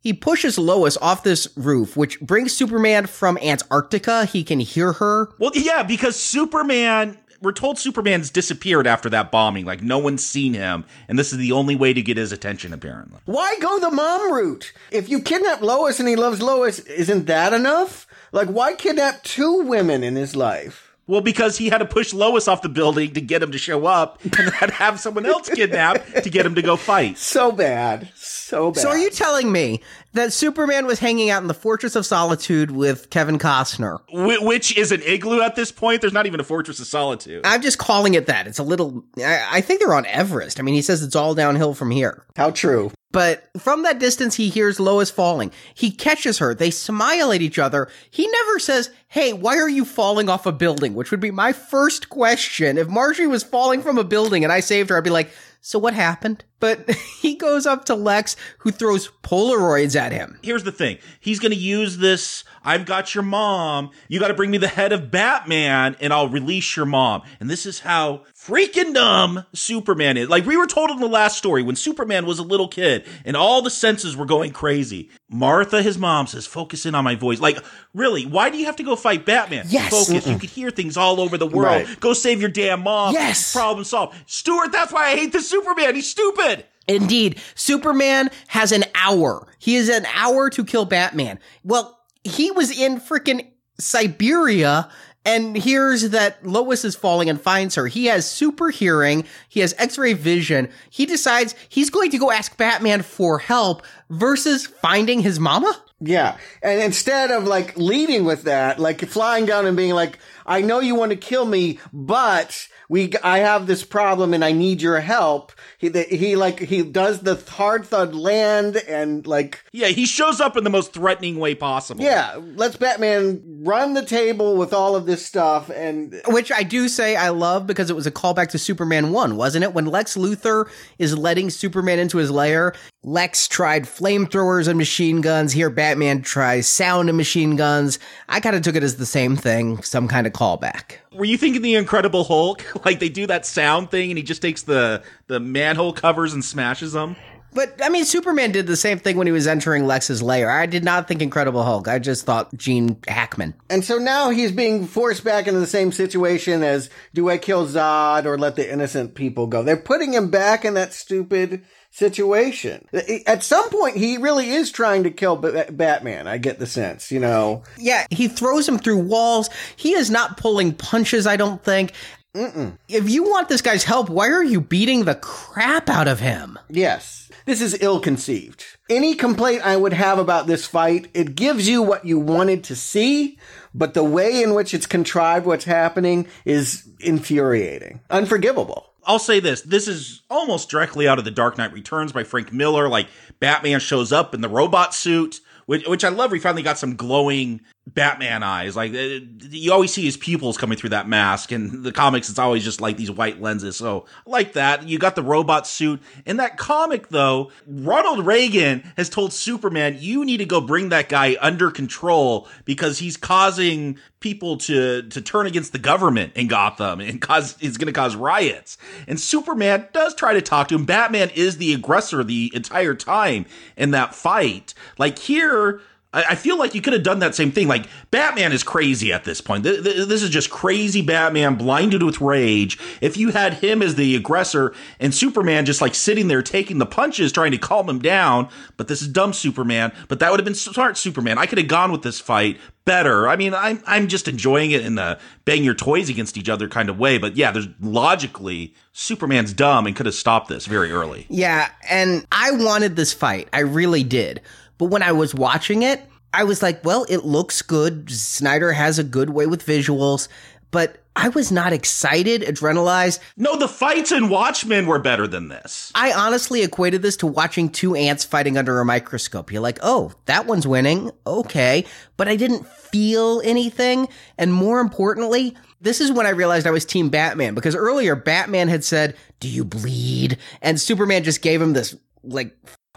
he 0.00 0.12
pushes 0.12 0.56
Lois 0.56 0.96
off 0.98 1.22
this 1.22 1.48
roof, 1.56 1.96
which 1.96 2.20
brings 2.20 2.52
Superman 2.52 3.06
from 3.06 3.38
Antarctica. 3.38 4.24
He 4.24 4.42
can 4.42 4.60
hear 4.60 4.92
her. 4.94 5.28
Well, 5.38 5.50
yeah, 5.54 5.82
because 5.82 6.16
Superman 6.16 7.18
we're 7.46 7.52
told 7.52 7.78
Superman's 7.78 8.28
disappeared 8.28 8.88
after 8.88 9.08
that 9.10 9.30
bombing. 9.30 9.64
Like 9.64 9.80
no 9.80 9.98
one's 9.98 10.26
seen 10.26 10.52
him, 10.52 10.84
and 11.08 11.16
this 11.16 11.32
is 11.32 11.38
the 11.38 11.52
only 11.52 11.76
way 11.76 11.92
to 11.92 12.02
get 12.02 12.16
his 12.16 12.32
attention. 12.32 12.72
Apparently, 12.72 13.20
why 13.24 13.54
go 13.60 13.78
the 13.78 13.90
mom 13.90 14.32
route? 14.32 14.72
If 14.90 15.08
you 15.08 15.22
kidnap 15.22 15.62
Lois 15.62 16.00
and 16.00 16.08
he 16.08 16.16
loves 16.16 16.42
Lois, 16.42 16.80
isn't 16.80 17.26
that 17.26 17.52
enough? 17.52 18.08
Like, 18.32 18.48
why 18.48 18.74
kidnap 18.74 19.22
two 19.22 19.62
women 19.62 20.02
in 20.02 20.16
his 20.16 20.34
life? 20.34 20.96
Well, 21.06 21.20
because 21.20 21.56
he 21.56 21.68
had 21.68 21.78
to 21.78 21.84
push 21.84 22.12
Lois 22.12 22.48
off 22.48 22.62
the 22.62 22.68
building 22.68 23.14
to 23.14 23.20
get 23.20 23.44
him 23.44 23.52
to 23.52 23.58
show 23.58 23.86
up, 23.86 24.20
and 24.24 24.32
then 24.32 24.68
have 24.70 24.98
someone 24.98 25.24
else 25.24 25.48
kidnapped 25.48 26.24
to 26.24 26.28
get 26.28 26.44
him 26.44 26.56
to 26.56 26.62
go 26.62 26.74
fight. 26.74 27.16
So 27.16 27.52
bad, 27.52 28.08
so 28.46 28.70
bad. 28.70 28.80
So, 28.80 28.88
are 28.88 28.98
you 28.98 29.10
telling 29.10 29.50
me 29.50 29.82
that 30.12 30.32
Superman 30.32 30.86
was 30.86 30.98
hanging 30.98 31.30
out 31.30 31.42
in 31.42 31.48
the 31.48 31.54
Fortress 31.54 31.96
of 31.96 32.06
Solitude 32.06 32.70
with 32.70 33.10
Kevin 33.10 33.38
Costner, 33.38 33.98
which 34.42 34.76
is 34.76 34.92
an 34.92 35.02
igloo 35.02 35.40
at 35.40 35.56
this 35.56 35.72
point? 35.72 36.00
There's 36.00 36.12
not 36.12 36.26
even 36.26 36.40
a 36.40 36.44
Fortress 36.44 36.80
of 36.80 36.86
Solitude. 36.86 37.42
I'm 37.44 37.62
just 37.62 37.78
calling 37.78 38.14
it 38.14 38.26
that. 38.26 38.46
It's 38.46 38.58
a 38.58 38.62
little. 38.62 39.04
I, 39.18 39.46
I 39.50 39.60
think 39.60 39.80
they're 39.80 39.94
on 39.94 40.06
Everest. 40.06 40.60
I 40.60 40.62
mean, 40.62 40.74
he 40.74 40.82
says 40.82 41.02
it's 41.02 41.16
all 41.16 41.34
downhill 41.34 41.74
from 41.74 41.90
here. 41.90 42.24
How 42.36 42.50
true. 42.50 42.92
But 43.16 43.48
from 43.58 43.82
that 43.84 43.98
distance, 43.98 44.34
he 44.34 44.50
hears 44.50 44.78
Lois 44.78 45.10
falling. 45.10 45.50
He 45.74 45.90
catches 45.90 46.36
her. 46.36 46.54
They 46.54 46.70
smile 46.70 47.32
at 47.32 47.40
each 47.40 47.58
other. 47.58 47.88
He 48.10 48.26
never 48.26 48.58
says, 48.58 48.90
Hey, 49.08 49.32
why 49.32 49.56
are 49.56 49.70
you 49.70 49.86
falling 49.86 50.28
off 50.28 50.44
a 50.44 50.52
building? 50.52 50.92
Which 50.92 51.10
would 51.10 51.20
be 51.20 51.30
my 51.30 51.54
first 51.54 52.10
question. 52.10 52.76
If 52.76 52.88
Marjorie 52.88 53.26
was 53.26 53.42
falling 53.42 53.80
from 53.80 53.96
a 53.96 54.04
building 54.04 54.44
and 54.44 54.52
I 54.52 54.60
saved 54.60 54.90
her, 54.90 54.98
I'd 54.98 55.04
be 55.04 55.08
like, 55.08 55.30
so 55.66 55.80
what 55.80 55.94
happened? 55.94 56.44
But 56.60 56.88
he 57.20 57.34
goes 57.34 57.66
up 57.66 57.86
to 57.86 57.96
Lex, 57.96 58.36
who 58.58 58.70
throws 58.70 59.10
Polaroids 59.24 59.96
at 59.96 60.12
him. 60.12 60.38
Here's 60.40 60.62
the 60.62 60.70
thing. 60.70 60.98
He's 61.18 61.40
going 61.40 61.50
to 61.50 61.58
use 61.58 61.98
this, 61.98 62.44
I've 62.66 62.84
got 62.84 63.14
your 63.14 63.22
mom. 63.22 63.92
You 64.08 64.18
got 64.18 64.28
to 64.28 64.34
bring 64.34 64.50
me 64.50 64.58
the 64.58 64.66
head 64.66 64.92
of 64.92 65.10
Batman 65.10 65.96
and 66.00 66.12
I'll 66.12 66.28
release 66.28 66.76
your 66.76 66.84
mom. 66.84 67.22
And 67.38 67.48
this 67.48 67.64
is 67.64 67.80
how 67.80 68.24
freaking 68.34 68.92
dumb 68.92 69.46
Superman 69.54 70.16
is. 70.16 70.28
Like 70.28 70.44
we 70.44 70.56
were 70.56 70.66
told 70.66 70.90
in 70.90 70.98
the 70.98 71.06
last 71.06 71.38
story 71.38 71.62
when 71.62 71.76
Superman 71.76 72.26
was 72.26 72.40
a 72.40 72.42
little 72.42 72.66
kid 72.68 73.06
and 73.24 73.36
all 73.36 73.62
the 73.62 73.70
senses 73.70 74.16
were 74.16 74.26
going 74.26 74.50
crazy. 74.50 75.10
Martha, 75.30 75.80
his 75.80 75.96
mom, 75.96 76.26
says, 76.26 76.46
focus 76.46 76.86
in 76.86 76.94
on 76.94 77.04
my 77.04 77.14
voice. 77.14 77.40
Like, 77.40 77.58
really, 77.94 78.26
why 78.26 78.50
do 78.50 78.58
you 78.58 78.66
have 78.66 78.76
to 78.76 78.82
go 78.82 78.96
fight 78.96 79.24
Batman? 79.24 79.66
Yes. 79.68 79.90
Focus. 79.90 80.24
Mm-mm. 80.24 80.32
You 80.32 80.38
could 80.38 80.50
hear 80.50 80.70
things 80.70 80.96
all 80.96 81.20
over 81.20 81.38
the 81.38 81.46
world. 81.46 81.86
Right. 81.86 82.00
Go 82.00 82.12
save 82.12 82.40
your 82.40 82.50
damn 82.50 82.82
mom. 82.82 83.14
Yes. 83.14 83.52
Problem 83.52 83.84
solved. 83.84 84.16
Stuart, 84.26 84.72
that's 84.72 84.92
why 84.92 85.12
I 85.12 85.16
hate 85.16 85.32
the 85.32 85.40
Superman. 85.40 85.94
He's 85.94 86.10
stupid. 86.10 86.64
Indeed. 86.88 87.40
Superman 87.54 88.30
has 88.48 88.72
an 88.72 88.84
hour. 88.94 89.46
He 89.58 89.74
has 89.74 89.88
an 89.88 90.06
hour 90.14 90.50
to 90.50 90.64
kill 90.64 90.84
Batman. 90.84 91.38
Well, 91.64 91.98
he 92.26 92.50
was 92.50 92.76
in 92.76 93.00
freaking 93.00 93.46
Siberia 93.78 94.88
and 95.24 95.56
hears 95.56 96.10
that 96.10 96.46
Lois 96.46 96.84
is 96.84 96.94
falling 96.94 97.28
and 97.28 97.40
finds 97.40 97.74
her. 97.74 97.86
He 97.88 98.06
has 98.06 98.30
super 98.30 98.70
hearing. 98.70 99.24
He 99.48 99.60
has 99.60 99.74
x-ray 99.76 100.12
vision. 100.12 100.68
He 100.88 101.04
decides 101.04 101.54
he's 101.68 101.90
going 101.90 102.10
to 102.12 102.18
go 102.18 102.30
ask 102.30 102.56
Batman 102.56 103.02
for 103.02 103.38
help 103.38 103.82
versus 104.08 104.66
finding 104.66 105.20
his 105.20 105.40
mama. 105.40 105.72
Yeah. 106.00 106.36
And 106.62 106.80
instead 106.80 107.30
of 107.30 107.44
like 107.44 107.76
leading 107.76 108.24
with 108.24 108.44
that, 108.44 108.78
like 108.78 109.00
flying 109.08 109.46
down 109.46 109.66
and 109.66 109.76
being 109.76 109.94
like, 109.94 110.18
I 110.46 110.60
know 110.62 110.80
you 110.80 110.94
want 110.94 111.10
to 111.10 111.16
kill 111.16 111.44
me, 111.44 111.78
but 111.92 112.68
we, 112.88 113.12
I 113.22 113.38
have 113.40 113.66
this 113.66 113.84
problem 113.84 114.32
and 114.32 114.44
I 114.44 114.52
need 114.52 114.80
your 114.80 115.00
help. 115.00 115.52
He, 115.78 115.88
the, 115.88 116.02
he 116.02 116.36
like, 116.36 116.60
he 116.60 116.82
does 116.82 117.20
the 117.20 117.34
hard 117.34 117.84
thud 117.84 118.14
land 118.14 118.76
and 118.76 119.26
like, 119.26 119.64
Yeah, 119.72 119.88
he 119.88 120.06
shows 120.06 120.40
up 120.40 120.56
in 120.56 120.64
the 120.64 120.70
most 120.70 120.92
threatening 120.92 121.38
way 121.38 121.54
possible. 121.54 122.04
yeah, 122.04 122.38
let's 122.54 122.76
Batman 122.76 123.42
run 123.64 123.94
the 123.94 124.04
table 124.04 124.56
with 124.56 124.72
all 124.72 124.94
of 124.94 125.06
this 125.06 125.26
stuff 125.26 125.68
and 125.70 126.20
Which 126.28 126.52
I 126.52 126.62
do 126.62 126.88
say 126.88 127.16
I 127.16 127.30
love 127.30 127.66
because 127.66 127.90
it 127.90 127.96
was 127.96 128.06
a 128.06 128.12
callback 128.12 128.48
to 128.50 128.58
Superman 128.58 129.10
1, 129.12 129.36
wasn't 129.36 129.64
it? 129.64 129.74
When 129.74 129.86
Lex 129.86 130.16
Luthor 130.16 130.68
is 130.98 131.18
letting 131.18 131.50
Superman 131.50 131.98
into 131.98 132.18
his 132.18 132.30
lair, 132.30 132.72
Lex 133.02 133.48
tried 133.48 133.84
flamethrowers 133.84 134.68
and 134.68 134.78
machine 134.78 135.20
guns. 135.20 135.52
Here, 135.52 135.70
Batman 135.70 136.22
tries 136.22 136.66
sound 136.68 137.08
and 137.08 137.16
machine 137.16 137.56
guns. 137.56 137.98
I 138.28 138.40
kind 138.40 138.54
of 138.56 138.62
took 138.62 138.76
it 138.76 138.82
as 138.82 138.96
the 138.96 139.06
same 139.06 139.36
thing, 139.36 139.82
some 139.82 140.08
kind 140.08 140.26
of 140.26 140.32
callback. 140.36 140.98
Were 141.12 141.24
you 141.24 141.38
thinking 141.38 141.62
the 141.62 141.74
Incredible 141.74 142.24
Hulk? 142.24 142.64
Like 142.86 143.00
they 143.00 143.08
do 143.08 143.26
that 143.26 143.44
sound 143.44 143.90
thing 143.90 144.10
and 144.12 144.18
he 144.18 144.22
just 144.22 144.40
takes 144.40 144.62
the 144.62 145.02
the 145.26 145.40
manhole 145.40 145.92
covers 145.92 146.32
and 146.34 146.44
smashes 146.44 146.92
them? 146.92 147.16
But 147.52 147.80
I 147.82 147.88
mean, 147.88 148.04
Superman 148.04 148.52
did 148.52 148.66
the 148.66 148.76
same 148.76 148.98
thing 148.98 149.16
when 149.16 149.26
he 149.26 149.32
was 149.32 149.46
entering 149.46 149.86
Lex's 149.86 150.22
lair. 150.22 150.50
I 150.50 150.66
did 150.66 150.84
not 150.84 151.08
think 151.08 151.22
Incredible 151.22 151.64
Hulk. 151.64 151.88
I 151.88 151.98
just 151.98 152.26
thought 152.26 152.54
Gene 152.54 153.00
Hackman. 153.08 153.54
And 153.70 153.82
so 153.82 153.96
now 153.96 154.28
he's 154.28 154.52
being 154.52 154.86
forced 154.86 155.24
back 155.24 155.46
into 155.46 155.58
the 155.58 155.66
same 155.66 155.90
situation 155.90 156.62
as 156.62 156.90
do 157.14 157.30
I 157.30 157.38
kill 157.38 157.66
Zod 157.66 158.26
or 158.26 158.36
let 158.36 158.56
the 158.56 158.70
innocent 158.70 159.14
people 159.14 159.46
go? 159.46 159.62
They're 159.62 159.78
putting 159.78 160.12
him 160.12 160.30
back 160.30 160.66
in 160.66 160.74
that 160.74 160.92
stupid 160.92 161.64
situation. 161.90 162.86
At 163.26 163.42
some 163.42 163.70
point, 163.70 163.96
he 163.96 164.16
really 164.18 164.50
is 164.50 164.70
trying 164.70 165.04
to 165.04 165.10
kill 165.10 165.36
B- 165.36 165.62
Batman. 165.70 166.26
I 166.26 166.38
get 166.38 166.58
the 166.58 166.66
sense, 166.66 167.10
you 167.10 167.20
know. 167.20 167.62
Yeah, 167.78 168.06
he 168.10 168.28
throws 168.28 168.68
him 168.68 168.78
through 168.78 168.98
walls. 168.98 169.48
He 169.76 169.92
is 169.92 170.10
not 170.10 170.36
pulling 170.36 170.74
punches, 170.74 171.26
I 171.26 171.36
don't 171.36 171.62
think. 171.62 171.92
Mm-mm. 172.34 172.76
If 172.88 173.08
you 173.08 173.22
want 173.22 173.48
this 173.48 173.62
guy's 173.62 173.84
help, 173.84 174.10
why 174.10 174.28
are 174.28 174.44
you 174.44 174.60
beating 174.60 175.04
the 175.04 175.14
crap 175.14 175.88
out 175.88 176.06
of 176.06 176.20
him? 176.20 176.58
Yes. 176.68 177.30
This 177.46 177.62
is 177.62 177.78
ill 177.80 178.00
conceived. 178.00 178.64
Any 178.90 179.14
complaint 179.14 179.64
I 179.64 179.76
would 179.76 179.94
have 179.94 180.18
about 180.18 180.46
this 180.46 180.66
fight, 180.66 181.08
it 181.14 181.34
gives 181.34 181.66
you 181.66 181.80
what 181.80 182.04
you 182.04 182.18
wanted 182.18 182.64
to 182.64 182.76
see, 182.76 183.38
but 183.72 183.94
the 183.94 184.04
way 184.04 184.42
in 184.42 184.52
which 184.52 184.74
it's 184.74 184.86
contrived 184.86 185.46
what's 185.46 185.64
happening 185.64 186.26
is 186.44 186.86
infuriating. 187.00 188.00
Unforgivable. 188.10 188.90
I'll 189.06 189.18
say 189.18 189.40
this. 189.40 189.62
This 189.62 189.86
is 189.86 190.22
almost 190.28 190.68
directly 190.68 191.06
out 191.06 191.18
of 191.18 191.24
The 191.24 191.30
Dark 191.30 191.56
Knight 191.56 191.72
Returns 191.72 192.12
by 192.12 192.24
Frank 192.24 192.52
Miller. 192.52 192.88
Like 192.88 193.08
Batman 193.38 193.80
shows 193.80 194.12
up 194.12 194.34
in 194.34 194.40
the 194.40 194.48
robot 194.48 194.94
suit, 194.94 195.40
which, 195.66 195.86
which 195.86 196.04
I 196.04 196.08
love. 196.08 196.32
We 196.32 196.40
finally 196.40 196.62
got 196.62 196.78
some 196.78 196.96
glowing 196.96 197.60
Batman 197.86 198.42
eyes. 198.42 198.74
Like 198.74 198.92
uh, 198.92 199.20
you 199.48 199.72
always 199.72 199.92
see 199.92 200.04
his 200.04 200.16
pupils 200.16 200.58
coming 200.58 200.76
through 200.76 200.90
that 200.90 201.08
mask. 201.08 201.52
And 201.52 201.84
the 201.84 201.92
comics, 201.92 202.28
it's 202.28 202.38
always 202.38 202.64
just 202.64 202.80
like 202.80 202.96
these 202.96 203.10
white 203.10 203.40
lenses. 203.40 203.76
So 203.76 204.06
I 204.26 204.30
like 204.30 204.54
that. 204.54 204.88
You 204.88 204.98
got 204.98 205.14
the 205.14 205.22
robot 205.22 205.66
suit. 205.66 206.02
In 206.26 206.38
that 206.38 206.56
comic, 206.56 207.08
though, 207.08 207.52
Ronald 207.66 208.26
Reagan 208.26 208.92
has 208.96 209.08
told 209.08 209.32
Superman, 209.32 209.96
you 210.00 210.24
need 210.24 210.38
to 210.38 210.44
go 210.44 210.60
bring 210.60 210.88
that 210.88 211.08
guy 211.08 211.36
under 211.40 211.70
control 211.70 212.48
because 212.64 212.98
he's 212.98 213.16
causing 213.16 213.98
people 214.18 214.56
to 214.56 215.02
to 215.02 215.20
turn 215.22 215.46
against 215.46 215.72
the 215.72 215.78
government 215.78 216.32
in 216.34 216.48
Gotham 216.48 217.00
and 217.00 217.20
cause 217.20 217.56
it's 217.60 217.76
going 217.76 217.86
to 217.86 217.92
cause 217.92 218.16
riots. 218.16 218.78
And 219.06 219.20
Superman 219.20 219.86
does 219.92 220.14
try 220.14 220.34
to 220.34 220.42
talk 220.42 220.68
to 220.68 220.74
him. 220.74 220.86
Batman 220.86 221.30
is 221.36 221.58
the 221.58 221.72
aggressor 221.72 222.24
the 222.24 222.50
entire 222.52 222.96
time 222.96 223.46
in 223.76 223.92
that 223.92 224.14
fight. 224.14 224.74
Like 224.98 225.18
here, 225.20 225.80
I 226.16 226.34
feel 226.34 226.58
like 226.58 226.74
you 226.74 226.80
could 226.80 226.94
have 226.94 227.02
done 227.02 227.18
that 227.18 227.34
same 227.34 227.52
thing. 227.52 227.68
Like 227.68 227.86
Batman 228.10 228.52
is 228.52 228.62
crazy 228.62 229.12
at 229.12 229.24
this 229.24 229.40
point. 229.40 229.64
This 229.64 230.22
is 230.22 230.30
just 230.30 230.50
crazy 230.50 231.02
Batman 231.02 231.56
blinded 231.56 232.02
with 232.02 232.20
rage. 232.20 232.78
If 233.00 233.16
you 233.16 233.30
had 233.30 233.54
him 233.54 233.82
as 233.82 233.96
the 233.96 234.16
aggressor 234.16 234.74
and 234.98 235.14
Superman 235.14 235.66
just 235.66 235.80
like 235.80 235.94
sitting 235.94 236.28
there 236.28 236.42
taking 236.42 236.78
the 236.78 236.86
punches, 236.86 237.32
trying 237.32 237.52
to 237.52 237.58
calm 237.58 237.88
him 237.88 237.98
down, 237.98 238.48
but 238.76 238.88
this 238.88 239.02
is 239.02 239.08
dumb 239.08 239.32
Superman. 239.32 239.92
But 240.08 240.20
that 240.20 240.30
would 240.30 240.40
have 240.40 240.44
been 240.44 240.54
smart 240.54 240.96
Superman. 240.96 241.38
I 241.38 241.46
could 241.46 241.58
have 241.58 241.68
gone 241.68 241.92
with 241.92 242.02
this 242.02 242.20
fight 242.20 242.58
better. 242.86 243.28
I 243.28 243.36
mean, 243.36 243.52
I'm 243.52 243.82
I'm 243.86 244.08
just 244.08 244.28
enjoying 244.28 244.70
it 244.70 244.86
in 244.86 244.94
the 244.94 245.18
bang 245.44 245.64
your 245.64 245.74
toys 245.74 246.08
against 246.08 246.38
each 246.38 246.48
other 246.48 246.68
kind 246.68 246.88
of 246.88 246.98
way. 246.98 247.18
But 247.18 247.36
yeah, 247.36 247.50
there's 247.50 247.68
logically 247.80 248.74
Superman's 248.92 249.52
dumb 249.52 249.86
and 249.86 249.94
could 249.94 250.06
have 250.06 250.14
stopped 250.14 250.48
this 250.48 250.66
very 250.66 250.90
early. 250.92 251.26
Yeah, 251.28 251.68
and 251.90 252.24
I 252.32 252.52
wanted 252.52 252.96
this 252.96 253.12
fight. 253.12 253.48
I 253.52 253.60
really 253.60 254.02
did. 254.02 254.40
But 254.78 254.86
when 254.86 255.02
I 255.02 255.12
was 255.12 255.34
watching 255.34 255.82
it, 255.82 256.02
I 256.32 256.44
was 256.44 256.62
like, 256.62 256.84
well, 256.84 257.06
it 257.08 257.24
looks 257.24 257.62
good. 257.62 258.10
Snyder 258.10 258.72
has 258.72 258.98
a 258.98 259.04
good 259.04 259.30
way 259.30 259.46
with 259.46 259.64
visuals, 259.64 260.28
but 260.70 261.02
I 261.16 261.30
was 261.30 261.50
not 261.50 261.72
excited, 261.72 262.42
adrenalized. 262.42 263.20
No, 263.38 263.56
the 263.56 263.68
fights 263.68 264.12
in 264.12 264.28
Watchmen 264.28 264.86
were 264.86 264.98
better 264.98 265.26
than 265.26 265.48
this. 265.48 265.90
I 265.94 266.12
honestly 266.12 266.62
equated 266.62 267.00
this 267.00 267.16
to 267.18 267.26
watching 267.26 267.70
two 267.70 267.94
ants 267.94 268.22
fighting 268.22 268.58
under 268.58 268.78
a 268.80 268.84
microscope. 268.84 269.50
You're 269.50 269.62
like, 269.62 269.78
oh, 269.82 270.12
that 270.26 270.44
one's 270.44 270.66
winning. 270.66 271.10
Okay. 271.26 271.86
But 272.18 272.28
I 272.28 272.36
didn't 272.36 272.66
feel 272.66 273.40
anything. 273.44 274.08
And 274.36 274.52
more 274.52 274.78
importantly, 274.80 275.56
this 275.80 276.02
is 276.02 276.12
when 276.12 276.26
I 276.26 276.30
realized 276.30 276.66
I 276.66 276.70
was 276.70 276.84
Team 276.84 277.08
Batman 277.08 277.54
because 277.54 277.74
earlier 277.74 278.14
Batman 278.14 278.68
had 278.68 278.84
said, 278.84 279.16
do 279.40 279.48
you 279.48 279.64
bleed? 279.64 280.36
And 280.60 280.78
Superman 280.78 281.24
just 281.24 281.40
gave 281.40 281.62
him 281.62 281.72
this 281.72 281.96
like 282.24 282.54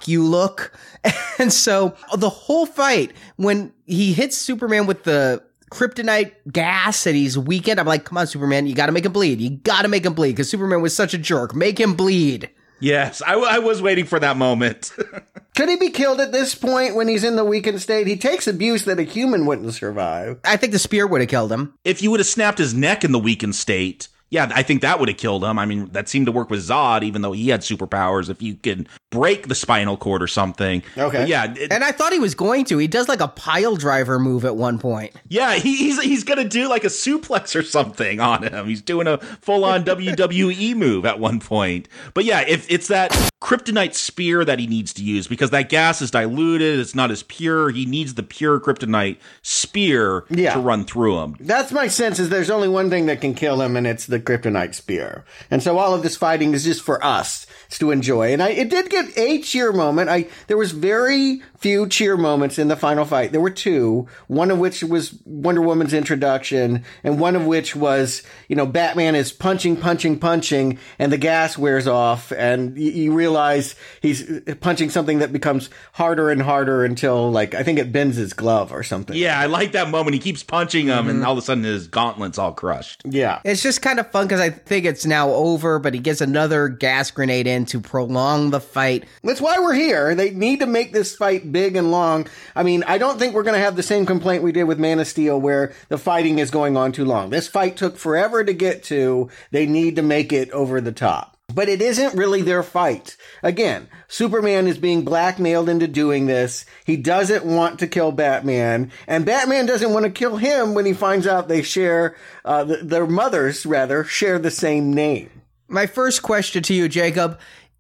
you 0.08 0.24
look. 0.24 0.72
And 1.40 1.54
so 1.54 1.96
the 2.18 2.30
whole 2.30 2.66
fight, 2.66 3.14
when 3.38 3.72
he 3.86 4.12
hits 4.12 4.38
Superman 4.38 4.88
with 4.88 5.06
the 5.06 5.42
kryptonite 5.72 6.34
gas 6.52 7.08
and 7.08 7.16
he's 7.16 7.38
weakened, 7.38 7.80
I'm 7.80 7.86
like, 7.86 8.04
come 8.04 8.18
on, 8.18 8.28
Superman, 8.28 8.68
you 8.68 8.76
gotta 8.76 8.92
make 8.92 9.06
him 9.06 9.14
bleed. 9.14 9.40
You 9.40 9.52
gotta 9.52 9.88
make 9.88 10.06
him 10.06 10.14
bleed 10.14 10.32
because 10.34 10.50
Superman 10.50 10.82
was 10.82 10.94
such 10.94 11.14
a 11.14 11.18
jerk. 11.18 11.56
Make 11.56 11.80
him 11.80 11.94
bleed. 11.94 12.50
Yes, 12.82 13.22
I, 13.26 13.36
I 13.36 13.60
was 13.60 13.82
waiting 13.82 14.06
for 14.06 14.20
that 14.20 14.38
moment. 14.38 14.92
Could 15.56 15.70
he 15.70 15.76
be 15.76 15.90
killed 15.90 16.22
at 16.22 16.32
this 16.32 16.56
point 16.56 16.96
when 16.96 17.08
he's 17.08 17.24
in 17.24 17.36
the 17.36 17.44
weakened 17.44 17.82
state? 17.82 18.08
He 18.08 18.16
takes 18.16 18.48
abuse 18.48 18.86
that 18.86 19.00
a 19.00 19.04
human 19.04 19.46
wouldn't 19.46 19.74
survive. 19.74 20.40
I 20.46 20.56
think 20.58 20.72
the 20.72 20.80
spear 20.80 21.06
would 21.06 21.22
have 21.22 21.30
killed 21.30 21.52
him. 21.52 21.74
If 21.84 22.02
you 22.02 22.12
would 22.12 22.20
have 22.20 22.28
snapped 22.28 22.58
his 22.58 22.74
neck 22.74 23.04
in 23.04 23.12
the 23.12 23.20
weakened 23.20 23.56
state, 23.56 24.08
yeah, 24.30 24.50
I 24.54 24.64
think 24.64 24.82
that 24.82 25.00
would 25.00 25.10
have 25.10 25.18
killed 25.18 25.44
him. 25.44 25.58
I 25.58 25.66
mean, 25.66 25.88
that 25.92 26.08
seemed 26.08 26.28
to 26.28 26.32
work 26.32 26.50
with 26.50 26.62
Zod, 26.62 27.04
even 27.04 27.22
though 27.22 27.32
he 27.32 27.50
had 27.50 27.62
superpowers. 27.62 28.30
If 28.30 28.42
you 28.42 28.56
can 28.56 28.88
break 29.10 29.48
the 29.48 29.56
spinal 29.56 29.98
cord 29.98 30.22
or 30.22 30.28
something. 30.28 30.84
Okay. 30.98 31.20
But 31.20 31.28
yeah. 31.28 31.54
It, 31.58 31.72
and 31.72 31.84
I 31.84 31.92
thought 31.92 32.14
he 32.14 32.20
was 32.20 32.36
going 32.36 32.66
to. 32.66 32.78
He 32.78 32.88
does 32.88 33.08
like 33.08 33.22
a 33.22 33.28
pile 33.28 33.76
driver 33.76 34.20
move 34.20 34.46
at 34.46 34.56
one 34.56 34.80
point. 34.80 35.14
Yeah, 35.28 35.56
he, 35.56 35.76
he's 35.78 36.02
he's 36.02 36.24
gonna 36.24 36.48
do 36.48 36.70
like 36.70 36.84
a 36.84 36.88
suplex 36.88 37.56
or 37.56 37.64
something 37.64 38.20
on 38.20 38.44
him. 38.44 38.68
He's 38.68 38.82
doing 38.82 39.08
a 39.08 39.18
full 39.18 39.66
on 39.66 39.84
WWE 39.84 40.76
move 40.76 41.06
at 41.06 41.20
one 41.20 41.40
point. 41.40 41.88
But 42.14 42.26
yeah, 42.26 42.42
if 42.48 42.70
it's 42.70 42.88
that 42.88 43.12
kryptonite 43.42 43.94
spear 43.94 44.44
that 44.44 44.60
he 44.60 44.68
needs 44.68 44.94
to 44.94 45.04
use 45.04 45.28
because 45.28 45.50
that 45.52 45.70
gas 45.70 46.02
is 46.02 46.12
diluted, 46.12 46.80
it's 46.80 46.96
not 46.96 47.10
as 47.12 47.24
pure. 47.24 47.70
He 47.70 47.86
needs 47.86 48.16
the 48.16 48.24
pure 48.24 48.60
kryptonite 48.60 49.18
spear 49.42 50.26
yeah. 50.30 50.54
to 50.54 50.60
run 50.60 50.86
through 50.86 51.20
him. 51.20 51.36
That's 51.40 51.72
my 51.72 51.88
sense. 51.88 52.20
Is 52.20 52.30
there's 52.30 52.50
only 52.50 52.68
one 52.68 52.90
thing 52.90 53.08
that 53.08 53.22
can 53.22 53.34
kill 53.34 53.62
him, 53.62 53.76
and 53.76 53.88
it's 53.88 54.06
the 54.06 54.20
kryptonite 54.20 54.76
spear. 54.76 55.26
And 55.50 55.64
so 55.64 55.78
all 55.78 55.94
of 55.94 56.04
this 56.04 56.16
fighting 56.16 56.54
is 56.54 56.64
just 56.64 56.82
for 56.82 57.04
us 57.04 57.46
to 57.70 57.92
enjoy. 57.92 58.34
And 58.34 58.42
I, 58.42 58.50
it 58.50 58.70
did 58.70 58.90
get 58.90 59.16
a 59.18 59.40
cheer 59.42 59.72
moment. 59.72 60.10
I, 60.10 60.28
there 60.48 60.58
was 60.58 60.72
very 60.72 61.42
few 61.58 61.88
cheer 61.88 62.18
moments 62.18 62.58
in 62.58 62.68
the 62.68 62.76
final 62.76 63.06
fight. 63.06 63.32
There 63.32 63.42
were 63.42 63.50
two, 63.50 64.08
one 64.28 64.50
of 64.50 64.60
which 64.60 64.82
was 64.82 65.14
Wonder 65.26 65.62
Woman's 65.62 65.94
introduction, 65.94 66.84
and 67.04 67.20
one 67.20 67.36
of 67.36 67.46
which 67.46 67.76
was, 67.76 68.24
you 68.48 68.56
know, 68.56 68.66
Batman 68.66 69.14
is 69.14 69.32
punching, 69.32 69.78
punching, 69.78 70.20
punching, 70.20 70.80
and 70.98 71.12
the 71.12 71.18
gas 71.18 71.58
wears 71.58 71.86
off, 71.86 72.32
and 72.32 72.78
you, 72.78 72.92
you 72.92 73.14
realize 73.14 73.76
he's 74.02 74.42
punching 74.62 74.90
something 74.90 75.20
that 75.20 75.34
becomes 75.34 75.70
harder 75.94 76.32
and 76.32 76.42
harder 76.42 76.86
until, 76.86 77.30
like, 77.30 77.54
I 77.54 77.64
think 77.64 77.78
it 77.78 77.92
bends 77.92 78.16
his 78.16 78.34
glove 78.34 78.72
or 78.72 78.82
something. 78.82 79.16
Yeah, 79.16 79.40
I 79.40 79.46
like 79.48 79.74
that 79.74 79.90
moment. 79.90 80.14
He 80.14 80.20
keeps 80.20 80.44
punching 80.44 80.88
him, 80.88 80.98
mm-hmm. 80.98 81.10
and 81.10 81.26
all 81.26 81.34
of 81.34 81.38
a 81.38 81.42
sudden 81.42 81.64
his 81.66 81.88
gauntlet's 81.88 82.38
all 82.38 82.54
crushed. 82.54 83.02
Yeah. 83.06 83.42
It's 83.44 83.62
just 83.62 83.82
kind 83.82 84.00
of 84.00 84.10
fun 84.12 84.28
because 84.28 84.42
I 84.42 84.50
think 84.50 84.86
it's 84.86 85.06
now 85.06 85.30
over, 85.30 85.78
but 85.78 85.94
he 85.94 86.00
gets 86.00 86.22
another 86.22 86.70
gas 86.70 87.12
grenade 87.12 87.48
in 87.48 87.59
to 87.66 87.80
prolong 87.80 88.50
the 88.50 88.60
fight. 88.60 89.06
That's 89.24 89.42
why 89.42 89.60
we're 89.60 89.74
here. 89.74 90.16
They 90.16 90.32
need 90.32 90.60
to 90.60 90.66
make 90.66 90.94
this 90.94 91.16
fight 91.16 91.52
big 91.52 91.76
and 91.76 91.92
long. 91.92 92.28
I 92.56 92.64
mean, 92.64 92.84
I 92.88 92.98
don't 92.98 93.20
think 93.20 93.34
we're 93.34 93.44
going 93.44 93.60
to 93.60 93.66
have 93.66 93.76
the 93.76 93.84
same 93.84 94.06
complaint 94.06 94.44
we 94.44 94.52
did 94.52 94.64
with 94.64 94.80
Man 94.80 95.00
of 95.00 95.08
Steel 95.08 95.40
where 95.40 95.74
the 95.88 95.98
fighting 95.98 96.40
is 96.40 96.52
going 96.52 96.78
on 96.78 96.92
too 96.92 97.06
long. 97.06 97.30
This 97.30 97.48
fight 97.48 97.78
took 97.78 97.98
forever 97.98 98.44
to 98.44 98.54
get 98.54 98.84
to. 98.86 99.30
They 99.52 99.66
need 99.66 99.96
to 99.96 100.02
make 100.02 100.34
it 100.34 100.52
over 100.52 100.82
the 100.82 100.92
top. 100.92 101.36
But 101.54 101.68
it 101.68 101.82
isn't 101.82 102.16
really 102.16 102.44
their 102.44 102.62
fight. 102.62 103.18
Again, 103.42 103.88
Superman 104.08 104.68
is 104.68 104.78
being 104.78 105.04
blackmailed 105.04 105.68
into 105.68 105.88
doing 105.88 106.28
this. 106.28 106.64
He 106.86 106.96
doesn't 106.96 107.44
want 107.44 107.80
to 107.80 107.88
kill 107.88 108.12
Batman, 108.12 108.92
and 109.08 109.26
Batman 109.26 109.66
doesn't 109.66 109.92
want 109.92 110.06
to 110.06 110.12
kill 110.12 110.38
him 110.38 110.76
when 110.76 110.86
he 110.86 110.94
finds 110.94 111.26
out 111.26 111.48
they 111.48 111.64
share, 111.64 112.16
uh, 112.46 112.66
their 112.66 113.08
mothers, 113.08 113.66
rather, 113.66 114.04
share 114.04 114.38
the 114.38 114.52
same 114.52 114.94
name. 114.94 115.32
My 115.70 115.86
first 115.86 116.24
question 116.24 116.64
to 116.64 116.74
you, 116.74 116.90
Jacob, 116.90 117.40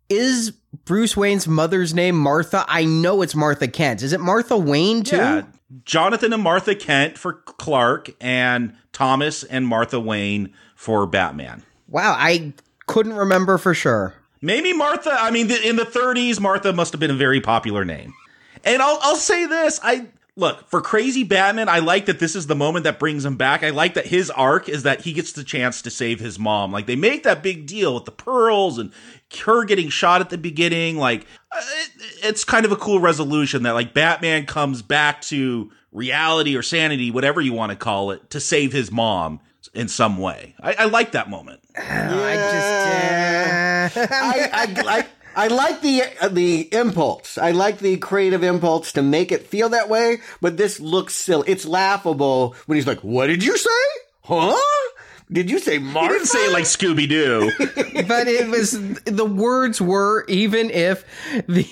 is 0.09 0.51
Bruce 0.85 1.17
Wayne's 1.17 1.47
mother's 1.47 1.93
name 1.93 2.15
Martha? 2.15 2.65
I 2.67 2.85
know 2.85 3.21
it's 3.21 3.35
Martha 3.35 3.67
Kent. 3.67 4.01
Is 4.01 4.13
it 4.13 4.19
Martha 4.19 4.57
Wayne 4.57 5.03
too? 5.03 5.17
Yeah. 5.17 5.43
Jonathan 5.85 6.33
and 6.33 6.41
Martha 6.41 6.73
Kent 6.73 7.17
for 7.17 7.33
Clark, 7.33 8.09
and 8.19 8.75
Thomas 8.91 9.43
and 9.43 9.67
Martha 9.67 9.99
Wayne 9.99 10.53
for 10.75 11.05
Batman. 11.05 11.63
Wow, 11.87 12.15
I 12.17 12.53
couldn't 12.87 13.13
remember 13.13 13.57
for 13.57 13.73
sure. 13.73 14.15
Maybe 14.41 14.73
Martha. 14.73 15.11
I 15.11 15.31
mean, 15.31 15.51
in 15.51 15.75
the 15.75 15.83
30s, 15.83 16.39
Martha 16.39 16.73
must 16.73 16.91
have 16.93 16.99
been 16.99 17.11
a 17.11 17.15
very 17.15 17.41
popular 17.41 17.85
name. 17.85 18.13
And 18.63 18.81
I'll 18.81 18.99
I'll 19.01 19.15
say 19.15 19.45
this: 19.45 19.79
I 19.83 20.07
look 20.39 20.67
for 20.67 20.81
crazy 20.81 21.23
Batman. 21.23 21.69
I 21.69 21.79
like 21.79 22.05
that 22.07 22.19
this 22.19 22.35
is 22.35 22.47
the 22.47 22.55
moment 22.55 22.83
that 22.85 22.99
brings 22.99 23.25
him 23.25 23.35
back. 23.35 23.63
I 23.63 23.69
like 23.69 23.93
that 23.93 24.07
his 24.07 24.31
arc 24.31 24.69
is 24.69 24.83
that 24.83 25.01
he 25.01 25.13
gets 25.13 25.33
the 25.33 25.43
chance 25.43 25.81
to 25.83 25.89
save 25.89 26.19
his 26.19 26.39
mom. 26.39 26.71
Like 26.71 26.85
they 26.85 26.95
make 26.95 27.23
that 27.23 27.43
big 27.43 27.65
deal 27.65 27.93
with 27.93 28.05
the 28.05 28.11
pearls 28.11 28.77
and 28.77 28.91
her 29.45 29.65
getting 29.65 29.89
shot 29.89 30.21
at 30.21 30.29
the 30.29 30.37
beginning. 30.37 30.97
Like 30.97 31.23
it, 31.53 31.91
it's 32.23 32.43
kind 32.43 32.65
of 32.65 32.71
a 32.71 32.77
cool 32.77 32.99
resolution 32.99 33.63
that 33.63 33.73
like 33.73 33.93
Batman 33.93 34.45
comes 34.45 34.81
back 34.81 35.21
to 35.23 35.71
reality 35.91 36.55
or 36.55 36.61
sanity, 36.61 37.11
whatever 37.11 37.41
you 37.41 37.53
want 37.53 37.71
to 37.71 37.75
call 37.75 38.11
it, 38.11 38.29
to 38.29 38.39
save 38.39 38.71
his 38.71 38.91
mom 38.91 39.39
in 39.73 39.87
some 39.87 40.17
way. 40.17 40.55
I, 40.61 40.73
I 40.73 40.85
like 40.85 41.11
that 41.11 41.29
moment. 41.29 41.59
I 41.75 42.35
just, 43.91 43.97
uh, 43.97 44.07
I, 44.11 44.49
I, 44.53 44.97
I, 44.99 45.05
I 45.35 45.47
like 45.47 45.81
the 45.81 46.03
uh, 46.21 46.27
the 46.29 46.73
impulse. 46.73 47.37
I 47.37 47.51
like 47.51 47.79
the 47.79 47.97
creative 47.97 48.43
impulse 48.43 48.91
to 48.93 49.01
make 49.01 49.31
it 49.31 49.47
feel 49.47 49.69
that 49.69 49.89
way. 49.89 50.21
But 50.41 50.57
this 50.57 50.79
looks 50.79 51.13
silly. 51.15 51.49
It's 51.49 51.65
laughable 51.65 52.55
when 52.65 52.75
he's 52.77 52.87
like, 52.87 52.99
"What 53.03 53.27
did 53.27 53.43
you 53.43 53.57
say? 53.57 53.69
Huh?" 54.23 54.57
Did 55.31 55.51
you 55.51 55.59
say 55.59 55.77
Martha? 55.77 56.13
He 56.13 56.19
didn't 56.19 56.27
say 56.27 56.45
it 56.47 56.51
like 56.53 56.63
Scooby 56.63 57.07
Doo. 57.07 57.51
but 58.07 58.27
it 58.27 58.47
was 58.49 58.71
the 59.05 59.25
words 59.25 59.79
were 59.79 60.25
even 60.27 60.71
if 60.71 61.05
the 61.47 61.67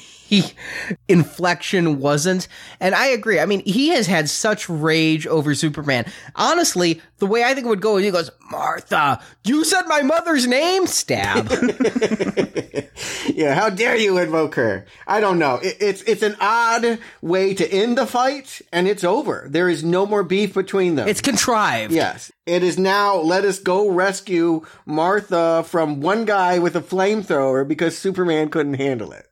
inflection 1.08 2.00
wasn't. 2.00 2.48
And 2.80 2.96
I 2.96 3.08
agree. 3.08 3.40
I 3.40 3.46
mean, 3.46 3.62
he 3.66 3.90
has 3.90 4.08
had 4.08 4.30
such 4.30 4.70
rage 4.70 5.28
over 5.28 5.54
Superman. 5.56 6.06
Honestly, 6.36 7.02
the 7.18 7.26
way 7.26 7.44
I 7.44 7.54
think 7.54 7.66
it 7.66 7.70
would 7.70 7.82
go 7.82 7.98
is 7.98 8.06
he 8.06 8.12
goes, 8.12 8.32
Martha, 8.52 9.22
you 9.44 9.64
said 9.64 9.84
my 9.88 10.02
mother's 10.02 10.48
name? 10.48 10.88
Stab. 10.88 11.50
yeah, 13.34 13.56
how 13.56 13.70
dare 13.70 13.98
you 13.98 14.18
invoke 14.18 14.56
her? 14.56 14.86
I 15.06 15.20
don't 15.20 15.40
know. 15.40 15.56
It, 15.56 15.78
it's 15.80 16.02
it's 16.04 16.24
an 16.24 16.36
odd 16.40 17.00
way 17.22 17.54
to 17.54 17.72
end 17.72 17.98
the 17.98 18.06
fight, 18.06 18.62
and 18.72 18.88
it's 18.88 19.04
over. 19.04 19.48
There 19.50 19.70
is 19.70 19.84
no 19.84 20.06
more 20.06 20.24
beef 20.24 20.54
between 20.54 20.96
them. 20.96 21.08
It's 21.08 21.22
contrived. 21.22 21.94
Yes. 21.94 22.32
It 22.46 22.64
is 22.64 22.78
now 22.78 23.18
let 23.18 23.44
us 23.44 23.60
go 23.60 23.90
rescue 23.90 24.66
Martha 24.86 25.64
from 25.68 26.02
one 26.02 26.26
guy 26.26 26.60
with 26.60 26.76
a 26.76 26.82
flamethrower 26.82 27.68
because 27.68 27.98
Superman 27.98 28.50
couldn't 28.50 28.76
handle 28.76 29.12
it 29.12 29.28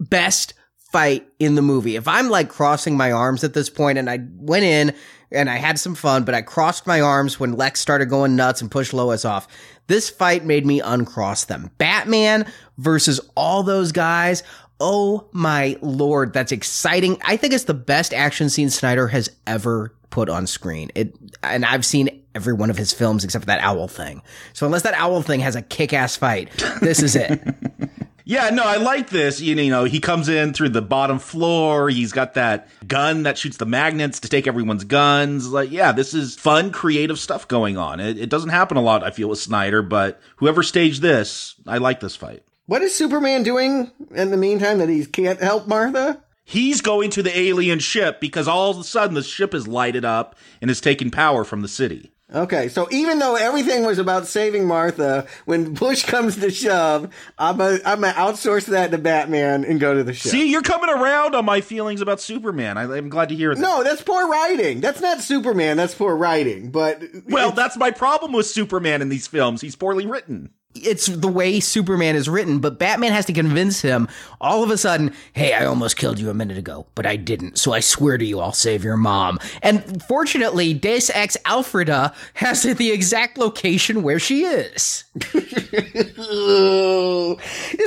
best 0.00 0.54
fight 0.90 1.28
in 1.38 1.54
the 1.54 1.62
movie. 1.62 1.96
If 1.96 2.08
I'm 2.08 2.28
like 2.28 2.48
crossing 2.48 2.96
my 2.96 3.12
arms 3.12 3.44
at 3.44 3.54
this 3.54 3.70
point 3.70 3.98
and 3.98 4.10
I 4.10 4.18
went 4.36 4.64
in 4.64 4.94
and 5.30 5.48
I 5.48 5.56
had 5.56 5.78
some 5.78 5.94
fun, 5.94 6.24
but 6.24 6.34
I 6.34 6.42
crossed 6.42 6.86
my 6.86 7.00
arms 7.00 7.38
when 7.38 7.52
Lex 7.52 7.80
started 7.80 8.06
going 8.06 8.34
nuts 8.34 8.60
and 8.60 8.70
pushed 8.70 8.92
Lois 8.92 9.24
off. 9.24 9.46
This 9.86 10.10
fight 10.10 10.44
made 10.44 10.66
me 10.66 10.80
uncross 10.80 11.44
them. 11.44 11.70
Batman 11.78 12.50
versus 12.78 13.20
all 13.36 13.62
those 13.62 13.92
guys. 13.92 14.42
Oh 14.80 15.28
my 15.32 15.78
lord, 15.82 16.32
that's 16.32 16.52
exciting. 16.52 17.18
I 17.22 17.36
think 17.36 17.52
it's 17.52 17.64
the 17.64 17.74
best 17.74 18.12
action 18.14 18.48
scene 18.48 18.70
Snyder 18.70 19.08
has 19.08 19.30
ever 19.46 19.94
put 20.08 20.28
on 20.28 20.46
screen. 20.46 20.90
It 20.94 21.14
and 21.42 21.64
I've 21.64 21.84
seen 21.84 22.22
every 22.34 22.52
one 22.52 22.70
of 22.70 22.76
his 22.76 22.92
films 22.92 23.24
except 23.24 23.42
for 23.42 23.46
that 23.46 23.60
owl 23.60 23.88
thing. 23.88 24.22
So 24.52 24.66
unless 24.66 24.82
that 24.82 24.94
owl 24.94 25.22
thing 25.22 25.40
has 25.40 25.56
a 25.56 25.62
kick-ass 25.62 26.16
fight, 26.16 26.50
this 26.80 27.02
is 27.02 27.14
it. 27.14 27.40
Yeah, 28.30 28.50
no, 28.50 28.62
I 28.62 28.76
like 28.76 29.10
this. 29.10 29.40
You 29.40 29.56
know, 29.56 29.82
he 29.82 29.98
comes 29.98 30.28
in 30.28 30.52
through 30.52 30.68
the 30.68 30.80
bottom 30.80 31.18
floor. 31.18 31.90
He's 31.90 32.12
got 32.12 32.34
that 32.34 32.68
gun 32.86 33.24
that 33.24 33.36
shoots 33.36 33.56
the 33.56 33.66
magnets 33.66 34.20
to 34.20 34.28
take 34.28 34.46
everyone's 34.46 34.84
guns. 34.84 35.48
Like, 35.48 35.72
yeah, 35.72 35.90
this 35.90 36.14
is 36.14 36.36
fun, 36.36 36.70
creative 36.70 37.18
stuff 37.18 37.48
going 37.48 37.76
on. 37.76 37.98
It, 37.98 38.18
it 38.18 38.30
doesn't 38.30 38.50
happen 38.50 38.76
a 38.76 38.82
lot, 38.82 39.02
I 39.02 39.10
feel, 39.10 39.30
with 39.30 39.40
Snyder, 39.40 39.82
but 39.82 40.20
whoever 40.36 40.62
staged 40.62 41.02
this, 41.02 41.56
I 41.66 41.78
like 41.78 41.98
this 41.98 42.14
fight. 42.14 42.44
What 42.66 42.82
is 42.82 42.94
Superman 42.94 43.42
doing 43.42 43.90
in 44.14 44.30
the 44.30 44.36
meantime 44.36 44.78
that 44.78 44.88
he 44.88 45.04
can't 45.06 45.40
help 45.40 45.66
Martha? 45.66 46.22
He's 46.44 46.82
going 46.82 47.10
to 47.10 47.24
the 47.24 47.36
alien 47.36 47.80
ship 47.80 48.20
because 48.20 48.46
all 48.46 48.70
of 48.70 48.78
a 48.78 48.84
sudden 48.84 49.16
the 49.16 49.24
ship 49.24 49.54
is 49.54 49.66
lighted 49.66 50.04
up 50.04 50.36
and 50.62 50.70
is 50.70 50.80
taking 50.80 51.10
power 51.10 51.42
from 51.42 51.62
the 51.62 51.68
city. 51.68 52.12
Okay, 52.32 52.68
so 52.68 52.86
even 52.90 53.18
though 53.18 53.34
everything 53.34 53.84
was 53.84 53.98
about 53.98 54.26
saving 54.26 54.66
Martha, 54.66 55.26
when 55.46 55.74
push 55.74 56.04
comes 56.04 56.36
to 56.36 56.50
shove, 56.50 57.12
I'm 57.38 57.60
a, 57.60 57.78
I'm 57.84 58.02
gonna 58.02 58.12
outsource 58.12 58.66
that 58.66 58.92
to 58.92 58.98
Batman 58.98 59.64
and 59.64 59.80
go 59.80 59.94
to 59.94 60.04
the 60.04 60.12
ship. 60.12 60.30
See, 60.30 60.50
you're 60.50 60.62
coming 60.62 60.90
around 60.90 61.34
on 61.34 61.44
my 61.44 61.60
feelings 61.60 62.00
about 62.00 62.20
Superman. 62.20 62.78
I, 62.78 62.96
am 62.96 63.08
glad 63.08 63.30
to 63.30 63.34
hear 63.34 63.54
that. 63.54 63.60
No, 63.60 63.82
that's 63.82 64.02
poor 64.02 64.28
writing. 64.28 64.80
That's 64.80 65.00
not 65.00 65.20
Superman. 65.20 65.76
That's 65.76 65.94
poor 65.94 66.16
writing. 66.16 66.70
But 66.70 67.02
well, 67.28 67.50
that's 67.50 67.76
my 67.76 67.90
problem 67.90 68.32
with 68.32 68.46
Superman 68.46 69.02
in 69.02 69.08
these 69.08 69.26
films. 69.26 69.60
He's 69.60 69.76
poorly 69.76 70.06
written 70.06 70.50
it's 70.74 71.06
the 71.06 71.28
way 71.28 71.60
Superman 71.60 72.16
is 72.16 72.28
written, 72.28 72.58
but 72.60 72.78
Batman 72.78 73.12
has 73.12 73.26
to 73.26 73.32
convince 73.32 73.82
him 73.82 74.08
all 74.40 74.62
of 74.62 74.70
a 74.70 74.78
sudden, 74.78 75.12
hey, 75.32 75.52
I 75.52 75.64
almost 75.64 75.96
killed 75.96 76.18
you 76.18 76.30
a 76.30 76.34
minute 76.34 76.58
ago, 76.58 76.86
but 76.94 77.06
I 77.06 77.16
didn't. 77.16 77.58
So 77.58 77.72
I 77.72 77.80
swear 77.80 78.18
to 78.18 78.24
you, 78.24 78.40
I'll 78.40 78.52
save 78.52 78.84
your 78.84 78.96
mom. 78.96 79.38
And 79.62 80.02
fortunately, 80.04 80.74
Deus 80.74 81.10
Ex 81.10 81.36
Alfreda 81.44 82.14
has 82.34 82.62
the 82.62 82.90
exact 82.90 83.36
location 83.38 84.02
where 84.02 84.18
she 84.18 84.44
is. 84.44 85.04
this 85.14 85.48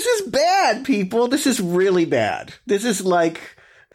is 0.06 0.22
bad, 0.30 0.84
people. 0.86 1.28
This 1.28 1.48
is 1.48 1.60
really 1.60 2.06
bad. 2.06 2.54
This 2.66 2.84
is 2.84 3.04
like 3.06 3.42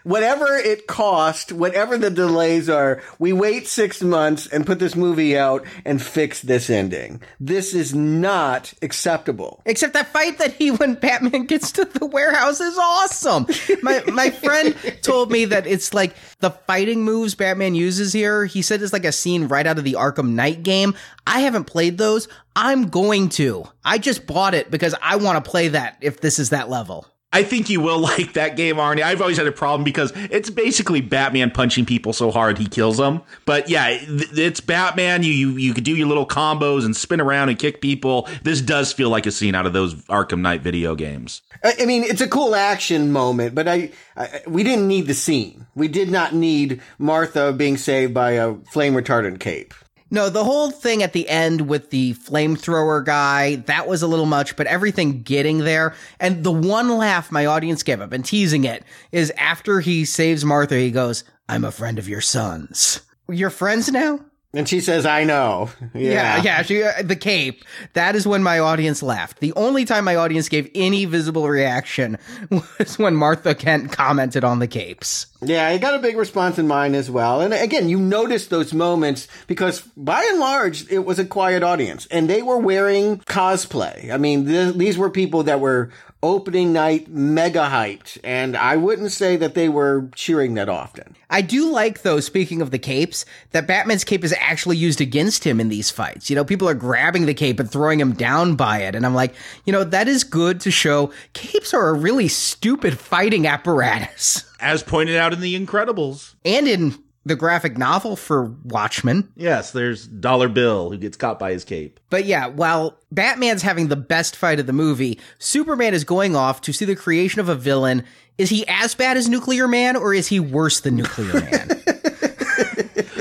whatever 0.09 0.57
it 0.57 0.87
cost, 0.87 1.53
whatever 1.53 1.99
the 1.99 2.09
delays 2.09 2.71
are, 2.71 3.03
we 3.19 3.31
wait 3.31 3.69
six 3.69 4.03
months 4.03 4.47
and 4.47 4.67
put 4.67 4.79
this 4.79 4.97
movie 4.97 5.37
out 5.37 5.67
and 5.85 6.01
fix 6.01 6.41
this 6.41 6.71
ending. 6.71 7.21
This 7.39 7.75
is 7.75 7.95
not 7.95 8.73
acceptable. 8.81 9.61
Except 9.67 9.93
that 9.93 10.11
fight 10.11 10.39
that 10.39 10.55
he 10.55 10.71
when 10.71 10.95
Batman 10.95 11.45
gets 11.45 11.73
to 11.73 11.85
the 11.85 12.07
warehouse 12.07 12.59
is 12.59 12.79
awesome. 12.79 13.47
My 13.83 14.03
my 14.11 14.31
friend 14.45 14.75
told 15.03 15.31
me 15.31 15.45
that 15.45 15.67
it's 15.67 15.93
like 15.93 16.17
the 16.41 16.51
fighting 16.51 17.05
moves 17.05 17.35
Batman 17.35 17.75
uses 17.75 18.15
here. 18.15 18.47
He 18.47 18.63
said 18.63 18.81
it's 18.81 18.95
like 18.95 19.05
a 19.05 19.13
scene 19.13 19.47
right 19.47 19.67
out 19.67 19.77
of 19.77 19.85
the 19.85 19.95
Arkham 19.95 20.31
Knight 20.31 20.63
game. 20.63 20.95
I 21.27 21.41
haven't 21.41 21.65
played 21.65 21.99
those. 21.99 22.29
I'm 22.57 22.89
going 22.89 23.29
to. 23.31 23.65
I 23.85 23.99
just 23.99 24.27
bought 24.27 24.55
it 24.55 24.71
because 24.71 24.95
I 25.03 25.17
want 25.17 25.45
to 25.45 25.51
play 25.51 25.69
that 25.69 25.99
if 26.01 26.23
this 26.23 26.39
is 26.39 26.51
that 26.51 26.71
level. 26.71 27.07
I 27.33 27.43
think 27.43 27.69
you 27.69 27.81
will 27.81 27.99
like 28.01 28.33
that 28.35 28.57
game, 28.57 28.77
Arnie. 28.77 29.03
I've 29.03 29.21
always 29.21 29.37
had 29.37 29.47
a 29.47 29.53
problem 29.53 29.85
because 29.85 30.13
it's 30.31 30.51
basically 30.51 31.01
Batman 31.01 31.51
punching 31.51 31.87
people 31.87 32.13
so 32.13 32.31
hard 32.31 32.59
he 32.59 32.67
kills 32.67 32.97
them. 32.97 33.23
But 33.45 33.69
yeah, 33.69 33.99
it's 34.01 34.61
Batman. 34.61 35.23
You 35.23 35.33
you 35.33 35.51
you 35.53 35.75
could 35.75 35.85
do 35.85 35.95
your 35.95 36.09
little 36.09 36.27
combos 36.27 36.85
and 36.85 36.97
spin 36.97 37.21
around 37.21 37.49
and 37.49 37.59
kick 37.59 37.81
people. 37.81 38.29
This 38.43 38.61
does 38.61 38.93
feel 38.93 39.11
like 39.11 39.27
a 39.27 39.31
scene 39.31 39.55
out 39.55 39.67
of 39.67 39.73
those 39.73 39.95
Arkham 40.07 40.41
Knight 40.41 40.63
video 40.63 40.95
games. 40.95 41.43
I 41.63 41.87
mean, 41.87 42.05
it's 42.05 42.21
a 42.21 42.29
cool 42.29 42.55
action 42.55 43.11
moment, 43.11 43.55
but 43.55 43.69
I, 43.69 43.91
I 44.17 44.43
we 44.47 44.63
didn't 44.63 44.89
need 44.89 45.07
the 45.07 45.15
scene. 45.15 45.67
We 45.75 45.89
did 45.89 46.11
not 46.11 46.35
need 46.35 46.81
Martha 46.99 47.53
being 47.53 47.77
saved 47.77 48.15
by 48.15 48.33
a 48.33 48.55
flame 48.73 48.95
retardant 48.95 49.41
cape. 49.41 49.75
No, 50.11 50.31
the 50.31 50.45
whole 50.45 50.71
thing 50.71 51.03
at 51.03 51.13
the 51.13 51.29
end 51.29 51.69
with 51.69 51.91
the 51.91 52.15
flamethrower 52.15 53.05
guy, 53.05 53.57
that 53.67 53.87
was 53.87 54.03
a 54.03 54.07
little 54.07 54.27
much, 54.27 54.57
but 54.57 54.67
everything 54.67 55.23
getting 55.23 55.59
there. 55.59 55.95
And 56.19 56.45
the 56.45 56.53
one 56.53 56.97
laugh 56.97 57.31
my 57.31 57.47
audience 57.47 57.83
gave, 57.83 58.01
I've 58.01 58.09
been 58.09 58.23
teasing 58.23 58.65
it, 58.65 58.85
is 59.13 59.31
after 59.37 59.81
he 59.81 60.05
saves 60.05 60.45
Martha, 60.45 60.77
he 60.77 60.91
goes, 60.91 61.25
I'm 61.49 61.65
a 61.65 61.73
friend 61.73 61.99
of 61.99 62.09
your 62.09 62.21
son's. 62.21 63.03
You're 63.29 63.51
friends 63.51 63.91
now? 63.91 64.21
And 64.55 64.67
she 64.67 64.81
says, 64.81 65.05
"I 65.05 65.25
know." 65.25 65.71
Yeah, 65.95 66.37
yeah. 66.37 66.43
yeah 66.43 66.63
she, 66.63 66.83
uh, 66.83 67.03
the 67.03 67.17
cape. 67.17 67.65
That 67.93 68.17
is 68.17 68.27
when 68.27 68.43
my 68.43 68.59
audience 68.59 69.03
laughed. 69.03 69.41
The 69.41 69.53
only 69.55 69.85
time 69.85 70.05
my 70.05 70.17
audience 70.17 70.49
gave 70.49 70.71
any 70.75 71.05
visible 71.05 71.49
reaction 71.49 72.19
was 72.51 72.99
when 72.99 73.15
Martha 73.15 73.55
Kent 73.55 73.93
commented 73.93 74.45
on 74.45 74.59
the 74.59 74.67
capes. 74.67 75.27
Yeah, 75.41 75.69
I 75.69 75.79
got 75.79 75.95
a 75.95 76.01
big 76.01 76.17
response 76.17 76.59
in 76.59 76.67
mine 76.67 76.97
as 76.97 77.11
well. 77.11 77.41
And 77.41 77.55
again, 77.55 77.89
you 77.89 77.99
notice 78.01 78.49
those 78.49 78.75
moments 78.75 79.29
because 79.47 79.83
by 79.97 80.27
and 80.29 80.41
large, 80.41 80.91
it 80.91 81.05
was 81.05 81.21
a 81.21 81.25
quiet 81.25 81.63
audience 81.63 82.07
and 82.11 82.29
they 82.29 82.43
were 82.43 82.59
wearing 82.59 83.19
cosplay. 83.19 84.11
I 84.11 84.17
mean, 84.17 84.47
th- 84.47 84.75
these 84.75 84.99
were 84.99 85.11
people 85.11 85.45
that 85.45 85.61
were 85.61 85.91
opening 86.21 86.73
night 86.73 87.09
mega 87.09 87.69
hyped, 87.71 88.19
and 88.25 88.57
I 88.57 88.77
wouldn't 88.77 89.13
say 89.13 89.37
that 89.37 89.55
they 89.55 89.69
were 89.69 90.11
cheering 90.15 90.55
that 90.55 90.69
often. 90.69 91.15
I 91.31 91.43
do 91.43 91.71
like, 91.71 92.03
though, 92.03 92.19
speaking 92.19 92.61
of 92.61 92.73
the 92.73 92.79
capes, 92.79 93.25
that 93.53 93.69
Batman's 93.69 94.03
cape 94.03 94.25
is 94.25 94.35
actually 94.41 94.79
used 94.79 95.01
against 95.01 95.45
him 95.45 95.61
in 95.61 95.69
these 95.69 95.91
fights. 95.91 96.29
You 96.29 96.37
know, 96.37 96.45
people 96.45 96.69
are 96.69 96.75
grabbing 96.75 97.27
the 97.27 97.35
cape 97.35 97.61
and 97.61 97.71
throwing 97.71 98.01
him 98.01 98.15
down 98.15 98.57
by 98.57 98.79
it, 98.81 98.97
and 98.97 99.07
I'm 99.07 99.15
like, 99.15 99.35
you 99.65 99.73
know, 99.73 99.85
that 99.85 100.09
is 100.09 100.25
good 100.25 100.61
to 100.63 100.73
show 100.73 101.13
capes 101.35 101.73
are 101.73 101.89
a 101.89 101.95
really 101.95 102.27
stupid 102.29 102.99
fighting 102.99 103.47
apparatus. 103.47 104.45
As 104.61 104.83
pointed 104.83 105.17
out 105.17 105.33
in 105.33 105.41
The 105.41 105.59
Incredibles. 105.59 106.35
And 106.45 106.67
in 106.67 106.95
the 107.29 107.37
graphic 107.37 107.79
novel 107.79 108.17
for 108.17 108.57
Watchmen. 108.65 109.31
Yes, 109.37 109.71
there's 109.71 110.07
Dollar 110.07 110.49
Bill 110.49 110.91
who 110.91 110.97
gets 110.97 111.17
caught 111.17 111.39
by 111.39 111.53
his 111.53 111.65
cape. 111.65 112.01
But 112.11 112.25
yeah, 112.25 112.47
while 112.47 112.99
Batman's 113.13 113.63
having 113.63 113.89
the 113.89 113.97
best 113.97 114.35
fight 114.35 114.59
of 114.59 114.67
the 114.67 114.73
movie, 114.73 115.21
Superman 115.39 115.95
is 115.95 116.05
going 116.05 116.35
off 116.35 116.61
to 116.63 116.73
see 116.73 116.85
the 116.85 116.97
creation 116.97 117.41
of 117.41 117.49
a 117.49 117.55
villain. 117.55 118.05
Is 118.39 118.51
he 118.51 118.67
as 118.67 118.95
bad 118.95 119.17
as 119.17 119.29
Nuclear 119.29 119.69
Man 119.69 119.97
or 119.97 120.15
is 120.15 120.29
he 120.29 120.41
worse 120.41 120.81
than 120.81 120.97
Nuclear 120.97 121.41
Man? 121.41 121.69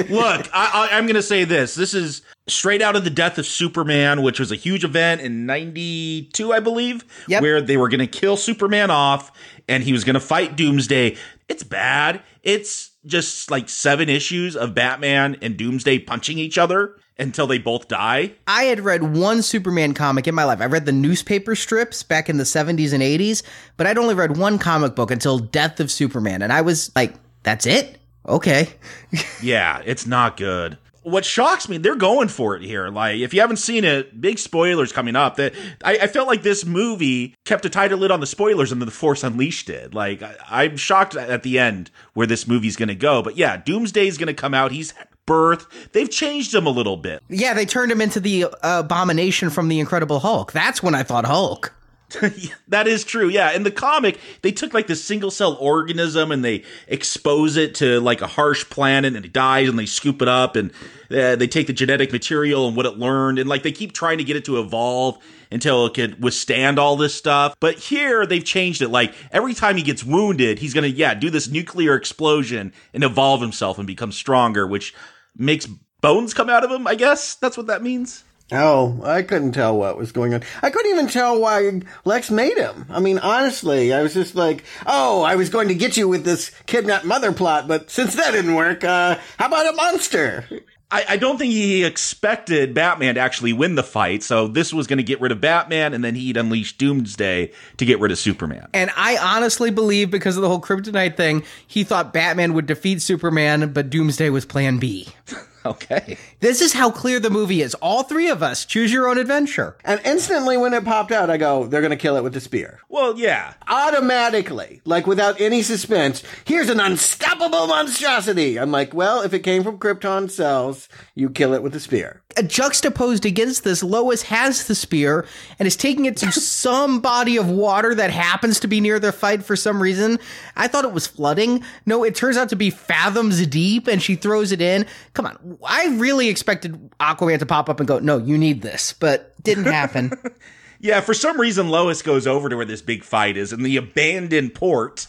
Look, 0.10 0.48
I, 0.54 0.90
I, 0.90 0.90
I'm 0.94 1.06
going 1.06 1.16
to 1.16 1.24
say 1.24 1.44
this. 1.44 1.76
This 1.76 1.94
is 1.94 2.22
straight 2.48 2.82
out 2.82 2.96
of 2.96 3.04
the 3.04 3.10
death 3.10 3.38
of 3.38 3.46
Superman, 3.46 4.22
which 4.22 4.40
was 4.40 4.52
a 4.52 4.56
huge 4.56 4.84
event 4.84 5.22
in 5.22 5.46
92, 5.46 6.54
I 6.54 6.60
believe, 6.60 7.04
Yep. 7.28 7.42
where 7.42 7.62
they 7.62 7.78
were 7.78 7.90
going 7.90 8.00
to 8.00 8.08
kill 8.08 8.38
Superman 8.38 8.90
off 8.90 9.32
and 9.68 9.84
he 9.84 9.92
was 9.94 10.04
going 10.04 10.14
to 10.16 10.20
fight 10.20 10.56
Doomsday. 10.56 11.18
It's 11.50 11.64
bad. 11.64 12.22
It's 12.44 12.92
just 13.06 13.52
like 13.52 13.70
seven 13.70 14.10
issues 14.10 14.56
of 14.56 14.74
Batman 14.74 15.38
and 15.42 15.58
Doomsday 15.58 16.00
punching 16.00 16.38
each 16.38 16.58
other 16.58 16.96
until 17.20 17.48
they 17.48 17.58
both 17.58 17.88
die. 17.88 18.34
I 18.46 18.64
had 18.66 18.82
read 18.82 19.16
one 19.16 19.42
Superman 19.42 19.94
comic 19.94 20.28
in 20.28 20.36
my 20.36 20.44
life. 20.44 20.62
I 20.62 20.66
read 20.66 20.86
the 20.86 20.92
newspaper 20.92 21.56
strips 21.56 22.04
back 22.04 22.30
in 22.30 22.38
the 22.38 22.44
70s 22.44 22.94
and 22.94 23.02
80s, 23.02 23.44
but 23.76 23.88
I'd 23.88 23.98
only 23.98 24.14
read 24.14 24.38
one 24.38 24.60
comic 24.60 24.96
book 24.96 25.10
until 25.12 25.40
Death 25.40 25.80
of 25.80 25.90
Superman. 25.90 26.42
And 26.42 26.54
I 26.54 26.62
was 26.62 26.92
like, 26.96 27.14
that's 27.44 27.66
it? 27.66 27.98
Okay. 28.28 28.70
yeah, 29.42 29.82
it's 29.86 30.06
not 30.06 30.38
good. 30.38 30.78
What 31.08 31.24
shocks 31.24 31.70
me, 31.70 31.78
they're 31.78 31.96
going 31.96 32.28
for 32.28 32.56
it 32.56 32.62
here. 32.62 32.90
Like, 32.90 33.20
if 33.20 33.34
you 33.34 33.40
haven't 33.40 33.58
seen 33.58 33.86
it, 33.86 34.20
big 34.20 34.40
spoilers 34.40 34.92
coming 34.92 35.16
up. 35.16 35.38
That 35.38 35.54
I, 35.84 35.98
I 36.00 36.08
felt 36.08 36.28
like 36.28 36.44
this 36.44 36.66
movie 36.66 37.34
kept 37.46 37.66
a 37.66 37.70
tighter 37.70 37.96
lid 37.96 38.12
on 38.12 38.20
the 38.20 38.28
spoilers 38.28 38.72
than 38.72 38.80
the 38.80 38.92
Force 38.92 39.24
Unleashed 39.24 39.68
did. 39.68 39.94
Like, 39.94 40.22
I, 40.22 40.36
I'm 40.50 40.76
shocked 40.76 41.16
at 41.16 41.44
the 41.44 41.60
end 41.60 41.92
where 42.14 42.28
this 42.28 42.46
movie's 42.46 42.76
going 42.76 42.90
to 42.90 42.96
go. 42.96 43.22
But 43.22 43.38
yeah, 43.38 43.56
Doomsday's 43.56 44.18
going 44.18 44.28
to 44.28 44.34
come 44.34 44.54
out. 44.54 44.72
He's 44.72 44.94
birth. 45.26 45.92
They've 45.94 46.10
changed 46.10 46.54
him 46.54 46.66
a 46.66 46.72
little 46.72 46.98
bit. 46.98 47.22
Yeah, 47.30 47.54
they 47.54 47.66
turned 47.66 47.92
him 47.92 48.02
into 48.02 48.20
the 48.20 48.46
uh, 48.46 48.50
abomination 48.62 49.50
from 49.50 49.70
the 49.70 49.80
Incredible 49.80 50.20
Hulk. 50.20 50.52
That's 50.52 50.84
when 50.84 50.96
I 50.96 51.04
thought 51.04 51.26
Hulk. 51.26 51.74
that 52.70 52.88
is 52.88 53.04
true. 53.04 53.28
Yeah. 53.28 53.52
In 53.52 53.64
the 53.64 53.72
comic, 53.72 54.20
they 54.42 54.52
took 54.52 54.74
like 54.74 54.88
this 54.88 55.04
single 55.04 55.30
cell 55.30 55.58
organism 55.60 56.32
and 56.32 56.44
they 56.44 56.64
expose 56.88 57.58
it 57.58 57.76
to 57.76 58.00
like 58.00 58.22
a 58.22 58.28
harsh 58.28 58.70
planet 58.70 59.16
and 59.16 59.26
it 59.26 59.34
dies 59.34 59.68
and 59.68 59.78
they 59.78 59.86
scoop 59.86 60.22
it 60.22 60.28
up 60.28 60.56
and 60.56 60.72
uh, 61.12 61.36
they 61.36 61.48
take 61.48 61.68
the 61.68 61.74
genetic 61.74 62.12
material 62.12 62.68
and 62.68 62.78
what 62.78 62.86
it 62.86 62.98
learned 62.98 63.40
and 63.40 63.50
like 63.50 63.64
they 63.64 63.72
keep 63.72 63.92
trying 63.92 64.20
to 64.20 64.24
get 64.24 64.38
it 64.38 64.46
to 64.46 64.60
evolve 64.60 65.18
until 65.52 65.86
it 65.86 65.94
could 65.94 66.24
withstand 66.24 66.80
all 66.80 66.96
this 66.96 67.14
stuff. 67.14 67.56
But 67.60 67.76
here 67.76 68.26
they've 68.26 68.44
changed 68.44 68.82
it. 68.82 68.90
Like 68.90 69.14
every 69.32 69.54
time 69.54 69.76
he 69.76 69.84
gets 69.84 70.04
wounded, 70.04 70.60
he's 70.60 70.74
going 70.74 70.90
to, 70.90 70.98
yeah, 70.98 71.14
do 71.14 71.30
this 71.30 71.50
nuclear 71.50 71.96
explosion 71.96 72.74
and 72.94 73.04
evolve 73.04 73.42
himself 73.42 73.78
and 73.78 73.88
become 73.88 74.14
stronger, 74.14 74.66
which 74.66 74.94
makes 75.36 75.68
bones 76.02 76.34
come 76.34 76.50
out 76.50 76.64
of 76.64 76.72
him. 76.72 76.88
I 76.88 76.96
guess 76.96 77.36
that's 77.36 77.58
what 77.58 77.68
that 77.68 77.84
means. 77.84 78.24
Oh, 78.52 79.02
I 79.04 79.24
couldn't 79.24 79.52
tell 79.52 79.78
what 79.78 79.98
was 79.98 80.14
going 80.14 80.34
on. 80.34 80.42
I 80.62 80.70
couldn't 80.70 80.92
even 80.92 81.08
tell 81.08 81.40
why 81.40 81.82
Lex 82.06 82.32
made 82.32 82.58
him. 82.58 82.86
I 82.90 83.02
mean, 83.02 83.20
honestly, 83.20 83.94
I 83.94 84.02
was 84.02 84.14
just 84.14 84.36
like, 84.36 84.64
oh, 84.86 85.22
I 85.22 85.36
was 85.36 85.50
going 85.50 85.68
to 85.68 85.76
get 85.76 85.98
you 85.98 86.08
with 86.08 86.24
this 86.24 86.52
kidnapped 86.66 87.04
mother 87.04 87.34
plot, 87.34 87.68
but 87.68 87.92
since 87.92 88.16
that 88.16 88.32
didn't 88.32 88.56
work, 88.56 88.86
uh, 88.86 89.18
how 89.38 89.48
about 89.48 89.74
a 89.74 89.76
monster? 89.76 90.46
I, 90.90 91.04
I 91.10 91.18
don't 91.18 91.38
think 91.38 91.52
he 91.52 91.84
expected 91.84 92.74
Batman 92.74 93.16
to 93.16 93.22
actually 93.22 93.52
win 93.52 93.76
the 93.76 93.84
fight, 93.84 94.24
so 94.24 94.48
this 94.48 94.74
was 94.74 94.88
going 94.88 94.98
to 94.98 95.04
get 95.04 95.20
rid 95.20 95.34
of 95.34 95.42
Batman, 95.42 95.94
and 95.94 96.02
then 96.02 96.16
he'd 96.16 96.38
unleash 96.38 96.78
Doomsday 96.78 97.52
to 97.76 97.86
get 97.86 98.00
rid 98.00 98.14
of 98.14 98.18
Superman. 98.18 98.70
And 98.74 98.90
I 98.96 99.18
honestly 99.18 99.72
believe 99.72 100.10
because 100.10 100.38
of 100.38 100.44
the 100.44 100.48
whole 100.48 100.62
kryptonite 100.62 101.18
thing, 101.18 101.44
he 101.68 101.84
thought 101.84 102.14
Batman 102.14 102.54
would 102.54 102.68
defeat 102.68 103.02
Superman, 103.02 103.74
but 103.74 103.90
Doomsday 103.90 104.30
was 104.30 104.46
plan 104.46 104.78
B. 104.78 105.10
okay. 105.68 106.18
This 106.40 106.62
is 106.62 106.74
how 106.74 106.92
clear 106.92 107.20
the 107.20 107.30
movie 107.30 107.62
is. 107.62 107.74
All 107.76 108.04
three 108.04 108.30
of 108.30 108.44
us 108.44 108.66
choose 108.66 108.92
your 108.92 109.08
own 109.08 109.18
adventure. 109.18 109.78
And 109.84 110.02
instantly 110.06 110.58
when 110.58 110.74
it 110.74 110.86
popped 110.86 111.12
out, 111.12 111.30
I 111.30 111.38
go, 111.38 111.66
they're 111.68 111.82
going 111.82 111.92
to 111.92 111.98
kill 111.98 112.18
it 112.18 112.24
with 112.24 112.34
the 112.34 112.42
spear. 112.42 112.80
Well, 112.90 113.18
yeah. 113.18 113.54
Automatically, 113.68 114.82
like 114.86 115.08
without 115.08 115.40
any 115.40 115.62
suspense, 115.62 116.24
here's 116.46 116.70
an 116.70 116.80
unstoppable 116.80 117.68
monstrosity. 117.68 118.60
I'm 118.60 118.72
like, 118.72 118.94
well, 118.94 119.22
if 119.22 119.34
it 119.34 119.40
came 119.40 119.64
from 119.64 119.80
Krypton 119.80 120.30
cells, 120.30 120.90
you 121.16 121.30
kill 121.30 121.54
it 121.54 121.64
with 121.64 121.74
the 121.74 121.80
spear. 121.80 122.22
Juxtaposed 122.44 123.26
against 123.26 123.64
this, 123.64 123.84
Lois 123.84 124.24
has 124.24 124.68
the 124.68 124.76
spear 124.76 125.26
and 125.60 125.68
is 125.68 125.76
taking 125.76 126.06
it 126.06 126.18
to 126.18 126.32
some 126.40 127.00
body 127.00 127.38
of 127.38 127.50
water 127.50 127.96
that 127.96 128.12
happens 128.12 128.60
to 128.62 128.68
be 128.68 128.82
near 128.82 129.00
the 129.00 129.12
fight 129.12 129.44
for 129.44 129.56
some 129.56 129.82
reason. 129.82 130.20
I 130.56 130.68
thought 130.68 130.86
it 130.86 130.92
was 130.92 131.08
flooding. 131.08 131.64
No, 131.86 132.04
it 132.04 132.16
turns 132.16 132.38
out 132.38 132.50
to 132.50 132.56
be 132.56 132.70
fathoms 132.70 133.46
deep 133.48 133.88
and 133.88 134.02
she 134.02 134.16
throws 134.16 134.52
it 134.52 134.62
in. 134.62 134.86
Come 135.14 135.26
on. 135.26 135.58
I 135.66 135.88
really 135.98 136.30
expected 136.30 136.92
Aquaman 137.00 137.40
to 137.40 137.46
pop 137.46 137.70
up 137.70 137.80
and 137.80 137.88
go, 137.88 138.00
no, 138.00 138.18
you 138.18 138.38
need 138.38 138.62
this, 138.62 138.94
but 138.94 139.34
didn't 139.44 139.66
happen. 139.66 140.12
yeah, 140.80 141.02
for 141.02 141.14
some 141.14 141.40
reason, 141.40 141.70
Lois 141.70 142.02
goes 142.02 142.28
over 142.28 142.50
to 142.50 142.56
where 142.56 142.66
this 142.66 142.82
big 142.82 143.04
fight 143.04 143.38
is 143.38 143.54
in 143.54 143.64
the 143.64 143.78
abandoned 143.78 144.54
port. 144.54 145.08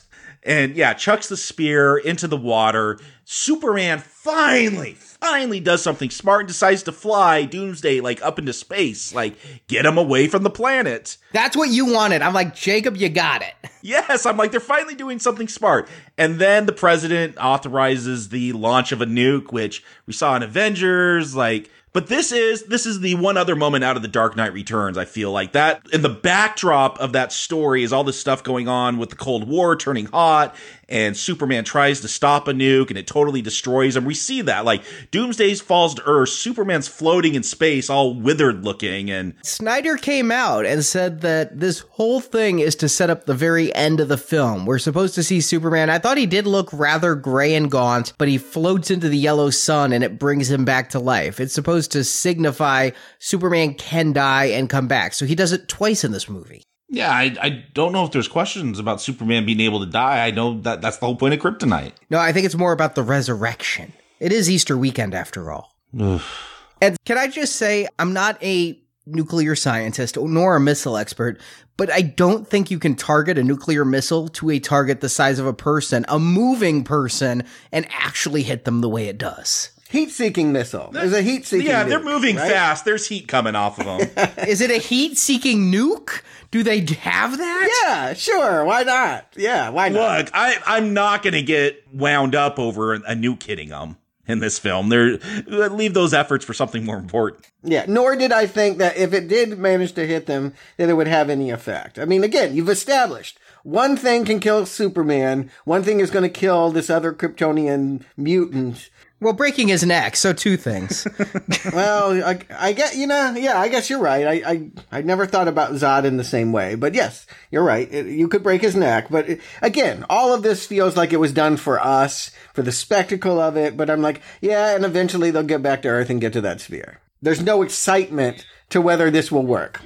And 0.48 0.76
yeah, 0.76 0.94
chucks 0.94 1.28
the 1.28 1.36
spear 1.36 1.98
into 1.98 2.26
the 2.26 2.36
water. 2.36 2.98
Superman 3.26 3.98
finally, 3.98 4.94
finally 4.94 5.60
does 5.60 5.82
something 5.82 6.08
smart 6.08 6.40
and 6.40 6.48
decides 6.48 6.82
to 6.84 6.92
fly 6.92 7.44
Doomsday 7.44 8.00
like 8.00 8.22
up 8.22 8.38
into 8.38 8.54
space, 8.54 9.14
like 9.14 9.36
get 9.66 9.84
him 9.84 9.98
away 9.98 10.26
from 10.26 10.44
the 10.44 10.50
planet. 10.50 11.18
That's 11.32 11.54
what 11.54 11.68
you 11.68 11.92
wanted. 11.92 12.22
I'm 12.22 12.32
like, 12.32 12.54
Jacob, 12.54 12.96
you 12.96 13.10
got 13.10 13.42
it. 13.42 13.54
Yes, 13.80 14.26
I'm 14.26 14.36
like, 14.36 14.50
they're 14.50 14.58
finally 14.58 14.96
doing 14.96 15.20
something 15.20 15.46
smart. 15.46 15.88
And 16.18 16.40
then 16.40 16.66
the 16.66 16.72
president 16.72 17.38
authorizes 17.38 18.30
the 18.30 18.52
launch 18.52 18.90
of 18.90 19.00
a 19.00 19.06
nuke, 19.06 19.52
which 19.52 19.84
we 20.04 20.12
saw 20.12 20.34
in 20.34 20.42
Avengers, 20.42 21.36
like, 21.36 21.70
but 21.98 22.06
this 22.06 22.30
is 22.30 22.62
this 22.66 22.86
is 22.86 23.00
the 23.00 23.16
one 23.16 23.36
other 23.36 23.56
moment 23.56 23.82
out 23.82 23.96
of 23.96 24.02
the 24.02 24.08
Dark 24.08 24.36
Knight 24.36 24.52
Returns. 24.52 24.96
I 24.96 25.04
feel 25.04 25.32
like 25.32 25.50
that 25.50 25.82
in 25.92 26.02
the 26.02 26.08
backdrop 26.08 26.96
of 27.00 27.12
that 27.14 27.32
story 27.32 27.82
is 27.82 27.92
all 27.92 28.04
this 28.04 28.16
stuff 28.16 28.44
going 28.44 28.68
on 28.68 28.98
with 28.98 29.10
the 29.10 29.16
Cold 29.16 29.48
War 29.48 29.74
turning 29.74 30.06
hot, 30.06 30.54
and 30.88 31.16
Superman 31.16 31.64
tries 31.64 32.00
to 32.00 32.08
stop 32.08 32.48
a 32.48 32.52
nuke 32.52 32.88
and 32.88 32.98
it 32.98 33.06
totally 33.06 33.42
destroys 33.42 33.96
him. 33.96 34.04
We 34.04 34.14
see 34.14 34.42
that 34.42 34.64
like 34.64 34.82
Doomsday 35.10 35.54
falls 35.56 35.94
to 35.94 36.02
Earth, 36.06 36.30
Superman's 36.30 36.88
floating 36.88 37.34
in 37.34 37.42
space, 37.42 37.90
all 37.90 38.14
withered 38.14 38.64
looking, 38.64 39.10
and 39.10 39.34
Snyder 39.42 39.96
came 39.96 40.30
out 40.30 40.66
and 40.66 40.84
said 40.84 41.20
that 41.22 41.58
this 41.58 41.80
whole 41.80 42.20
thing 42.20 42.58
is 42.58 42.74
to 42.76 42.88
set 42.88 43.10
up 43.10 43.24
the 43.24 43.34
very 43.34 43.74
end 43.74 44.00
of 44.00 44.08
the 44.08 44.16
film. 44.16 44.66
We're 44.66 44.78
supposed 44.78 45.14
to 45.16 45.22
see 45.22 45.40
Superman. 45.40 45.90
I 45.90 45.98
thought 45.98 46.18
he 46.18 46.26
did 46.26 46.46
look 46.46 46.70
rather 46.72 47.14
gray 47.14 47.54
and 47.54 47.70
gaunt, 47.70 48.12
but 48.18 48.28
he 48.28 48.38
floats 48.38 48.90
into 48.90 49.08
the 49.08 49.18
yellow 49.18 49.50
sun 49.50 49.92
and 49.92 50.04
it 50.04 50.18
brings 50.18 50.50
him 50.50 50.64
back 50.64 50.90
to 50.90 50.98
life. 50.98 51.40
It's 51.40 51.54
supposed 51.54 51.92
to 51.92 52.04
signify 52.04 52.90
Superman 53.18 53.74
can 53.74 54.12
die 54.12 54.46
and 54.46 54.70
come 54.70 54.88
back. 54.88 55.14
So 55.14 55.26
he 55.26 55.34
does 55.34 55.52
it 55.52 55.68
twice 55.68 56.04
in 56.04 56.12
this 56.12 56.28
movie. 56.28 56.67
Yeah, 56.88 57.10
I, 57.10 57.34
I 57.40 57.64
don't 57.74 57.92
know 57.92 58.04
if 58.04 58.12
there's 58.12 58.28
questions 58.28 58.78
about 58.78 59.00
Superman 59.00 59.44
being 59.44 59.60
able 59.60 59.80
to 59.80 59.86
die. 59.86 60.26
I 60.26 60.30
know 60.30 60.60
that 60.60 60.80
that's 60.80 60.96
the 60.98 61.06
whole 61.06 61.16
point 61.16 61.34
of 61.34 61.40
Kryptonite. 61.40 61.92
No, 62.08 62.18
I 62.18 62.32
think 62.32 62.46
it's 62.46 62.54
more 62.54 62.72
about 62.72 62.94
the 62.94 63.02
resurrection. 63.02 63.92
It 64.20 64.32
is 64.32 64.50
Easter 64.50 64.76
weekend 64.76 65.14
after 65.14 65.50
all. 65.50 65.74
and 65.92 66.96
can 67.04 67.18
I 67.18 67.28
just 67.28 67.56
say, 67.56 67.88
I'm 67.98 68.12
not 68.12 68.42
a 68.42 68.80
nuclear 69.06 69.54
scientist 69.54 70.16
nor 70.16 70.56
a 70.56 70.60
missile 70.60 70.96
expert, 70.96 71.40
but 71.76 71.90
I 71.92 72.02
don't 72.02 72.46
think 72.46 72.70
you 72.70 72.78
can 72.78 72.94
target 72.94 73.38
a 73.38 73.44
nuclear 73.44 73.84
missile 73.84 74.28
to 74.28 74.50
a 74.50 74.58
target 74.58 75.00
the 75.00 75.08
size 75.08 75.38
of 75.38 75.46
a 75.46 75.52
person, 75.52 76.04
a 76.08 76.18
moving 76.18 76.84
person, 76.84 77.44
and 77.70 77.86
actually 77.90 78.42
hit 78.42 78.64
them 78.64 78.80
the 78.80 78.88
way 78.88 79.08
it 79.08 79.18
does. 79.18 79.70
Heat 79.90 80.10
seeking 80.10 80.52
missile. 80.52 80.90
There's 80.92 81.14
a 81.14 81.22
heat 81.22 81.46
seeking 81.46 81.66
Yeah, 81.66 81.84
they're 81.84 82.02
moving 82.02 82.36
right? 82.36 82.50
fast. 82.50 82.84
There's 82.84 83.06
heat 83.08 83.26
coming 83.26 83.54
off 83.54 83.78
of 83.78 83.86
them. 83.86 84.28
Is 84.46 84.60
it 84.60 84.70
a 84.70 84.76
heat 84.78 85.16
seeking 85.16 85.72
nuke? 85.72 86.22
Do 86.50 86.62
they 86.62 86.80
have 86.80 87.38
that? 87.38 87.82
Yeah, 87.84 88.12
sure. 88.14 88.64
Why 88.64 88.82
not? 88.82 89.26
Yeah, 89.36 89.70
why 89.70 89.88
not? 89.88 90.18
Look, 90.18 90.30
I, 90.34 90.56
I'm 90.66 90.92
not 90.94 91.22
going 91.22 91.34
to 91.34 91.42
get 91.42 91.84
wound 91.92 92.34
up 92.34 92.58
over 92.58 92.94
a 92.94 93.14
nuke 93.14 93.42
hitting 93.42 93.70
them 93.70 93.96
in 94.26 94.40
this 94.40 94.58
film. 94.58 94.90
They're, 94.90 95.16
leave 95.46 95.94
those 95.94 96.12
efforts 96.12 96.44
for 96.44 96.52
something 96.52 96.84
more 96.84 96.98
important. 96.98 97.46
Yeah, 97.62 97.86
nor 97.88 98.14
did 98.14 98.30
I 98.30 98.46
think 98.46 98.78
that 98.78 98.96
if 98.98 99.12
it 99.14 99.26
did 99.28 99.58
manage 99.58 99.92
to 99.94 100.06
hit 100.06 100.26
them, 100.26 100.52
that 100.76 100.88
it 100.88 100.94
would 100.94 101.08
have 101.08 101.30
any 101.30 101.50
effect. 101.50 101.98
I 101.98 102.04
mean, 102.04 102.22
again, 102.24 102.54
you've 102.54 102.68
established 102.68 103.38
one 103.62 103.96
thing 103.96 104.24
can 104.24 104.38
kill 104.40 104.64
Superman, 104.66 105.50
one 105.64 105.82
thing 105.82 106.00
is 106.00 106.10
going 106.10 106.22
to 106.22 106.28
kill 106.28 106.70
this 106.70 106.88
other 106.90 107.12
Kryptonian 107.12 108.02
mutant. 108.16 108.90
Well, 109.20 109.32
breaking 109.32 109.66
his 109.66 109.84
neck, 109.84 110.14
so 110.14 110.32
two 110.32 110.56
things. 110.56 111.04
well, 111.72 112.24
I, 112.24 112.38
I 112.56 112.72
get, 112.72 112.94
you 112.94 113.08
know, 113.08 113.34
yeah, 113.36 113.58
I 113.58 113.68
guess 113.68 113.90
you're 113.90 113.98
right. 113.98 114.24
I, 114.24 114.50
I, 114.50 114.70
I 114.92 115.02
never 115.02 115.26
thought 115.26 115.48
about 115.48 115.72
Zod 115.72 116.04
in 116.04 116.18
the 116.18 116.24
same 116.24 116.52
way, 116.52 116.76
but 116.76 116.94
yes, 116.94 117.26
you're 117.50 117.64
right. 117.64 117.92
It, 117.92 118.06
you 118.06 118.28
could 118.28 118.44
break 118.44 118.62
his 118.62 118.76
neck, 118.76 119.08
but 119.10 119.28
it, 119.28 119.40
again, 119.60 120.04
all 120.08 120.32
of 120.32 120.42
this 120.44 120.66
feels 120.66 120.96
like 120.96 121.12
it 121.12 121.18
was 121.18 121.32
done 121.32 121.56
for 121.56 121.80
us, 121.80 122.30
for 122.54 122.62
the 122.62 122.70
spectacle 122.70 123.40
of 123.40 123.56
it, 123.56 123.76
but 123.76 123.90
I'm 123.90 124.02
like, 124.02 124.22
yeah, 124.40 124.76
and 124.76 124.84
eventually 124.84 125.32
they'll 125.32 125.42
get 125.42 125.62
back 125.64 125.82
to 125.82 125.88
Earth 125.88 126.10
and 126.10 126.20
get 126.20 126.32
to 126.34 126.40
that 126.42 126.60
sphere. 126.60 127.00
There's 127.20 127.42
no 127.42 127.62
excitement 127.62 128.46
to 128.70 128.80
whether 128.80 129.10
this 129.10 129.32
will 129.32 129.46
work. 129.46 129.80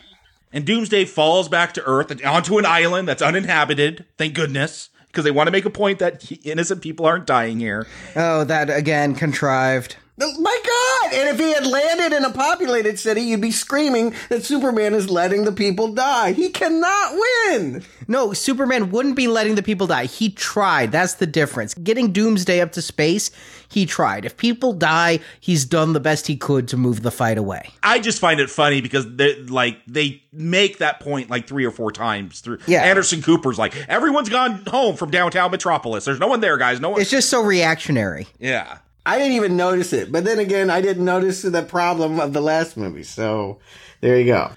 And 0.52 0.66
Doomsday 0.66 1.06
falls 1.06 1.48
back 1.48 1.72
to 1.74 1.84
Earth 1.84 2.22
onto 2.24 2.58
an 2.58 2.66
island 2.66 3.08
that's 3.08 3.22
uninhabited. 3.22 4.04
Thank 4.18 4.34
goodness. 4.34 4.90
Because 5.12 5.24
they 5.24 5.30
want 5.30 5.46
to 5.46 5.52
make 5.52 5.66
a 5.66 5.70
point 5.70 5.98
that 5.98 6.32
innocent 6.42 6.80
people 6.80 7.04
aren't 7.04 7.26
dying 7.26 7.60
here. 7.60 7.86
Oh, 8.16 8.44
that 8.44 8.70
again, 8.70 9.14
contrived. 9.14 9.96
My 10.16 10.58
God! 10.64 11.14
And 11.14 11.28
if 11.30 11.38
he 11.38 11.52
had 11.52 11.66
landed 11.66 12.16
in 12.16 12.24
a 12.24 12.30
populated 12.30 12.98
city, 12.98 13.22
you'd 13.22 13.40
be 13.40 13.50
screaming 13.50 14.14
that 14.28 14.44
Superman 14.44 14.94
is 14.94 15.10
letting 15.10 15.44
the 15.44 15.52
people 15.52 15.92
die. 15.92 16.32
He 16.32 16.50
cannot 16.50 17.14
win. 17.14 17.82
No, 18.08 18.32
Superman 18.32 18.90
wouldn't 18.90 19.16
be 19.16 19.26
letting 19.26 19.54
the 19.54 19.62
people 19.62 19.86
die. 19.86 20.04
He 20.04 20.30
tried. 20.30 20.92
That's 20.92 21.14
the 21.14 21.26
difference. 21.26 21.74
Getting 21.74 22.12
Doomsday 22.12 22.60
up 22.60 22.72
to 22.72 22.82
space, 22.82 23.30
he 23.72 23.86
tried. 23.86 24.24
If 24.24 24.36
people 24.36 24.72
die, 24.74 25.20
he's 25.40 25.64
done 25.64 25.94
the 25.94 26.00
best 26.00 26.26
he 26.26 26.36
could 26.36 26.68
to 26.68 26.76
move 26.76 27.02
the 27.02 27.10
fight 27.10 27.38
away. 27.38 27.70
I 27.82 28.00
just 28.00 28.20
find 28.20 28.38
it 28.38 28.50
funny 28.50 28.80
because 28.80 29.16
they 29.16 29.36
like 29.42 29.78
they 29.86 30.22
make 30.32 30.78
that 30.78 31.00
point 31.00 31.30
like 31.30 31.48
three 31.48 31.64
or 31.64 31.70
four 31.70 31.90
times 31.90 32.40
through. 32.40 32.58
Yeah. 32.66 32.82
Anderson 32.82 33.22
Cooper's 33.22 33.58
like 33.58 33.74
everyone's 33.88 34.28
gone 34.28 34.62
home 34.66 34.96
from 34.96 35.10
downtown 35.10 35.50
Metropolis. 35.50 36.04
There's 36.04 36.20
no 36.20 36.28
one 36.28 36.40
there, 36.40 36.58
guys. 36.58 36.80
No 36.80 36.90
one. 36.90 37.00
It's 37.00 37.10
just 37.10 37.30
so 37.30 37.42
reactionary. 37.42 38.26
Yeah. 38.38 38.78
I 39.04 39.18
didn't 39.18 39.34
even 39.34 39.56
notice 39.56 39.92
it. 39.92 40.12
But 40.12 40.24
then 40.24 40.38
again, 40.38 40.70
I 40.70 40.80
didn't 40.80 41.04
notice 41.04 41.42
the 41.42 41.62
problem 41.62 42.20
of 42.20 42.32
the 42.32 42.40
last 42.40 42.76
movie. 42.76 43.02
So 43.02 43.58
there 44.00 44.18
you 44.18 44.26
go. 44.26 44.52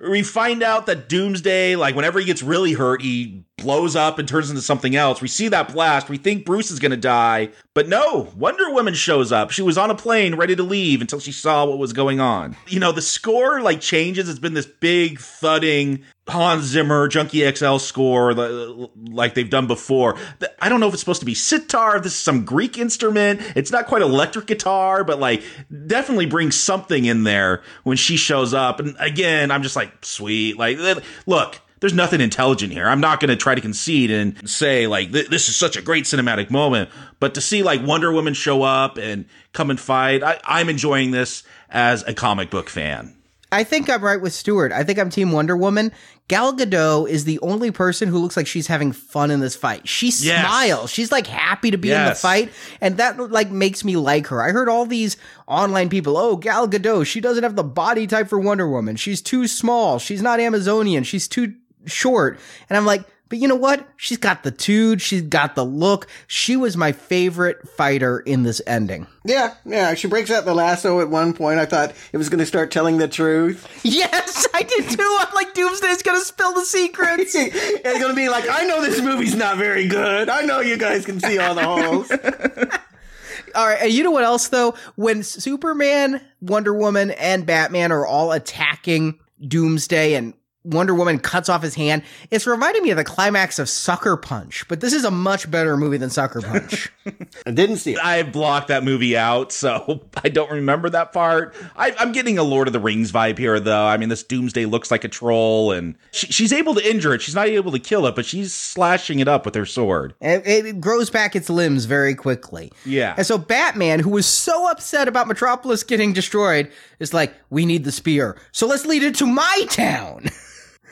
We 0.00 0.22
find 0.22 0.62
out 0.62 0.86
that 0.86 1.08
Doomsday, 1.08 1.76
like 1.76 1.94
whenever 1.94 2.18
he 2.18 2.24
gets 2.24 2.42
really 2.42 2.72
hurt, 2.72 3.02
he 3.02 3.44
blows 3.58 3.94
up 3.94 4.18
and 4.18 4.26
turns 4.26 4.48
into 4.48 4.62
something 4.62 4.96
else. 4.96 5.20
We 5.20 5.28
see 5.28 5.48
that 5.48 5.72
blast. 5.74 6.08
We 6.08 6.16
think 6.16 6.46
Bruce 6.46 6.70
is 6.70 6.78
going 6.78 6.92
to 6.92 6.96
die. 6.96 7.50
But 7.74 7.88
no, 7.88 8.28
Wonder 8.34 8.70
Woman 8.72 8.94
shows 8.94 9.30
up. 9.30 9.50
She 9.50 9.60
was 9.60 9.76
on 9.76 9.90
a 9.90 9.94
plane 9.94 10.36
ready 10.36 10.56
to 10.56 10.62
leave 10.62 11.02
until 11.02 11.20
she 11.20 11.32
saw 11.32 11.66
what 11.66 11.78
was 11.78 11.92
going 11.92 12.18
on. 12.18 12.56
You 12.66 12.80
know, 12.80 12.92
the 12.92 13.02
score 13.02 13.60
like 13.60 13.82
changes. 13.82 14.28
It's 14.28 14.38
been 14.38 14.54
this 14.54 14.66
big 14.66 15.20
thudding 15.20 16.04
Hans 16.30 16.64
Zimmer 16.64 17.08
Junkie 17.08 17.50
XL 17.52 17.76
score 17.78 18.32
like 18.34 19.34
they've 19.34 19.50
done 19.50 19.66
before. 19.66 20.16
I 20.60 20.68
don't 20.68 20.80
know 20.80 20.88
if 20.88 20.94
it's 20.94 21.00
supposed 21.02 21.20
to 21.20 21.26
be 21.26 21.34
sitar, 21.34 22.00
this 22.00 22.12
is 22.12 22.18
some 22.18 22.44
Greek 22.44 22.78
instrument. 22.78 23.40
It's 23.56 23.70
not 23.70 23.86
quite 23.86 24.02
electric 24.02 24.46
guitar, 24.46 25.04
but 25.04 25.18
like 25.18 25.42
definitely 25.86 26.26
brings 26.26 26.56
something 26.56 27.04
in 27.04 27.24
there 27.24 27.62
when 27.84 27.96
she 27.96 28.16
shows 28.16 28.54
up. 28.54 28.80
And 28.80 28.96
again, 28.98 29.50
I'm 29.50 29.62
just 29.62 29.76
like, 29.76 30.04
sweet. 30.04 30.56
Like, 30.56 30.78
look, 31.26 31.60
there's 31.80 31.94
nothing 31.94 32.20
intelligent 32.20 32.72
here. 32.72 32.86
I'm 32.86 33.00
not 33.00 33.20
going 33.20 33.30
to 33.30 33.36
try 33.36 33.54
to 33.54 33.60
concede 33.60 34.10
and 34.10 34.48
say 34.48 34.86
like 34.86 35.12
th- 35.12 35.28
this 35.28 35.48
is 35.48 35.56
such 35.56 35.76
a 35.76 35.82
great 35.82 36.04
cinematic 36.04 36.50
moment, 36.50 36.90
but 37.20 37.34
to 37.34 37.40
see 37.40 37.62
like 37.62 37.84
Wonder 37.84 38.12
Woman 38.12 38.34
show 38.34 38.62
up 38.62 38.98
and 38.98 39.24
come 39.52 39.70
and 39.70 39.80
fight, 39.80 40.22
I- 40.22 40.40
I'm 40.44 40.68
enjoying 40.68 41.10
this 41.10 41.42
as 41.70 42.02
a 42.06 42.12
comic 42.14 42.50
book 42.50 42.68
fan. 42.68 43.16
I 43.52 43.64
think 43.64 43.90
I'm 43.90 44.02
right 44.04 44.20
with 44.20 44.32
Stuart. 44.32 44.70
I 44.72 44.84
think 44.84 44.98
I'm 44.98 45.10
Team 45.10 45.32
Wonder 45.32 45.56
Woman. 45.56 45.90
Gal 46.28 46.52
Gadot 46.56 47.08
is 47.08 47.24
the 47.24 47.40
only 47.40 47.72
person 47.72 48.08
who 48.08 48.18
looks 48.18 48.36
like 48.36 48.46
she's 48.46 48.68
having 48.68 48.92
fun 48.92 49.32
in 49.32 49.40
this 49.40 49.56
fight. 49.56 49.88
She 49.88 50.06
Yes. 50.06 50.46
smiles. 50.46 50.90
She's 50.90 51.10
like 51.10 51.26
happy 51.26 51.72
to 51.72 51.76
be 51.76 51.90
in 51.90 52.04
the 52.04 52.14
fight, 52.14 52.52
and 52.80 52.96
that 52.98 53.18
like 53.32 53.50
makes 53.50 53.82
me 53.84 53.96
like 53.96 54.28
her. 54.28 54.40
I 54.40 54.50
heard 54.52 54.68
all 54.68 54.86
these 54.86 55.16
online 55.48 55.88
people, 55.88 56.16
"Oh, 56.16 56.36
Gal 56.36 56.68
Gadot, 56.68 57.06
she 57.06 57.20
doesn't 57.20 57.42
have 57.42 57.56
the 57.56 57.64
body 57.64 58.06
type 58.06 58.28
for 58.28 58.38
Wonder 58.38 58.68
Woman. 58.70 58.94
She's 58.94 59.20
too 59.20 59.48
small. 59.48 59.98
She's 59.98 60.22
not 60.22 60.38
Amazonian. 60.38 61.02
She's 61.02 61.26
too 61.26 61.54
short." 61.86 62.38
And 62.68 62.76
I'm 62.76 62.86
like, 62.86 63.04
"But 63.30 63.38
you 63.38 63.48
know 63.48 63.56
what? 63.56 63.88
She's 63.96 64.18
got 64.18 64.42
the 64.42 64.50
tude. 64.50 65.00
She's 65.00 65.22
got 65.22 65.54
the 65.54 65.64
look. 65.64 66.06
She 66.26 66.54
was 66.56 66.76
my 66.76 66.92
favorite 66.92 67.66
fighter 67.66 68.20
in 68.20 68.42
this 68.42 68.60
ending." 68.66 69.06
Yeah, 69.24 69.54
yeah. 69.64 69.94
She 69.94 70.08
breaks 70.08 70.30
out 70.30 70.44
the 70.44 70.54
lasso 70.54 71.00
at 71.00 71.08
one 71.08 71.32
point. 71.32 71.58
I 71.58 71.64
thought 71.64 71.94
it 72.12 72.18
was 72.18 72.28
going 72.28 72.40
to 72.40 72.46
start 72.46 72.70
telling 72.70 72.98
the 72.98 73.08
truth. 73.08 73.66
Yes, 73.82 74.46
I 74.54 74.62
did 74.62 74.90
too. 74.90 75.16
I'm 75.20 75.34
like, 75.34 75.54
Doomsday's 75.54 76.02
gonna 76.02 76.20
spill 76.20 76.52
the 76.52 76.64
secrets. 76.64 77.34
it's 77.34 77.98
going 77.98 78.10
to 78.10 78.14
be 78.14 78.28
like, 78.28 78.44
I 78.48 78.64
know 78.64 78.82
this 78.82 79.00
movie's 79.00 79.34
not 79.34 79.56
very 79.56 79.88
good. 79.88 80.28
I 80.28 80.42
know 80.42 80.60
you 80.60 80.76
guys 80.76 81.06
can 81.06 81.18
see 81.20 81.38
all 81.38 81.54
the 81.54 81.62
holes. 81.64 82.10
All 83.54 83.66
right, 83.66 83.78
and 83.82 83.92
you 83.92 84.04
know 84.04 84.10
what 84.10 84.22
else 84.24 84.48
though? 84.48 84.74
When 84.94 85.22
Superman, 85.22 86.20
Wonder 86.40 86.72
Woman, 86.72 87.10
and 87.12 87.44
Batman 87.44 87.90
are 87.90 88.06
all 88.06 88.30
attacking 88.32 89.18
Doomsday 89.46 90.14
and 90.14 90.34
Wonder 90.64 90.94
Woman 90.94 91.18
cuts 91.18 91.48
off 91.48 91.62
his 91.62 91.74
hand, 91.74 92.02
it's 92.30 92.46
reminding 92.46 92.82
me 92.82 92.90
of 92.90 92.98
the 92.98 93.04
climax 93.04 93.58
of 93.58 93.66
Sucker 93.66 94.16
Punch, 94.18 94.68
but 94.68 94.80
this 94.80 94.92
is 94.92 95.04
a 95.04 95.10
much 95.10 95.50
better 95.50 95.74
movie 95.74 95.96
than 95.96 96.10
Sucker 96.10 96.42
Punch. 96.42 96.92
I 97.46 97.50
didn't 97.50 97.78
see 97.78 97.94
it. 97.94 98.04
I 98.04 98.22
blocked 98.24 98.68
that 98.68 98.84
movie 98.84 99.16
out, 99.16 99.52
so 99.52 100.02
I 100.22 100.28
don't 100.28 100.50
remember 100.50 100.90
that 100.90 101.14
part. 101.14 101.54
I, 101.76 101.94
I'm 101.98 102.12
getting 102.12 102.36
a 102.36 102.42
Lord 102.42 102.66
of 102.66 102.74
the 102.74 102.80
Rings 102.80 103.10
vibe 103.10 103.38
here, 103.38 103.58
though. 103.58 103.86
I 103.86 103.96
mean, 103.96 104.10
this 104.10 104.22
Doomsday 104.22 104.66
looks 104.66 104.90
like 104.90 105.02
a 105.02 105.08
troll, 105.08 105.72
and 105.72 105.96
she, 106.12 106.26
she's 106.26 106.52
able 106.52 106.74
to 106.74 106.90
injure 106.90 107.14
it. 107.14 107.22
She's 107.22 107.34
not 107.34 107.46
able 107.48 107.72
to 107.72 107.78
kill 107.78 108.06
it, 108.06 108.14
but 108.14 108.26
she's 108.26 108.52
slashing 108.52 109.18
it 109.18 109.28
up 109.28 109.46
with 109.46 109.54
her 109.54 109.66
sword. 109.66 110.14
it, 110.20 110.46
it 110.46 110.80
grows 110.80 111.08
back 111.08 111.34
its 111.34 111.48
limbs 111.48 111.86
very 111.86 112.14
quickly. 112.14 112.70
Yeah. 112.84 113.14
And 113.16 113.26
so 113.26 113.38
Batman, 113.38 114.00
who 114.00 114.10
was 114.10 114.26
so 114.26 114.70
upset 114.70 115.08
about 115.08 115.26
Metropolis 115.26 115.82
getting 115.84 116.12
destroyed, 116.12 116.70
is 116.98 117.14
like, 117.14 117.34
we 117.48 117.64
need 117.64 117.84
the 117.84 117.92
spear. 117.92 118.36
So 118.52 118.66
let's 118.66 118.84
lead 118.84 119.02
it 119.02 119.14
to 119.16 119.26
my 119.26 119.64
town. 119.70 120.26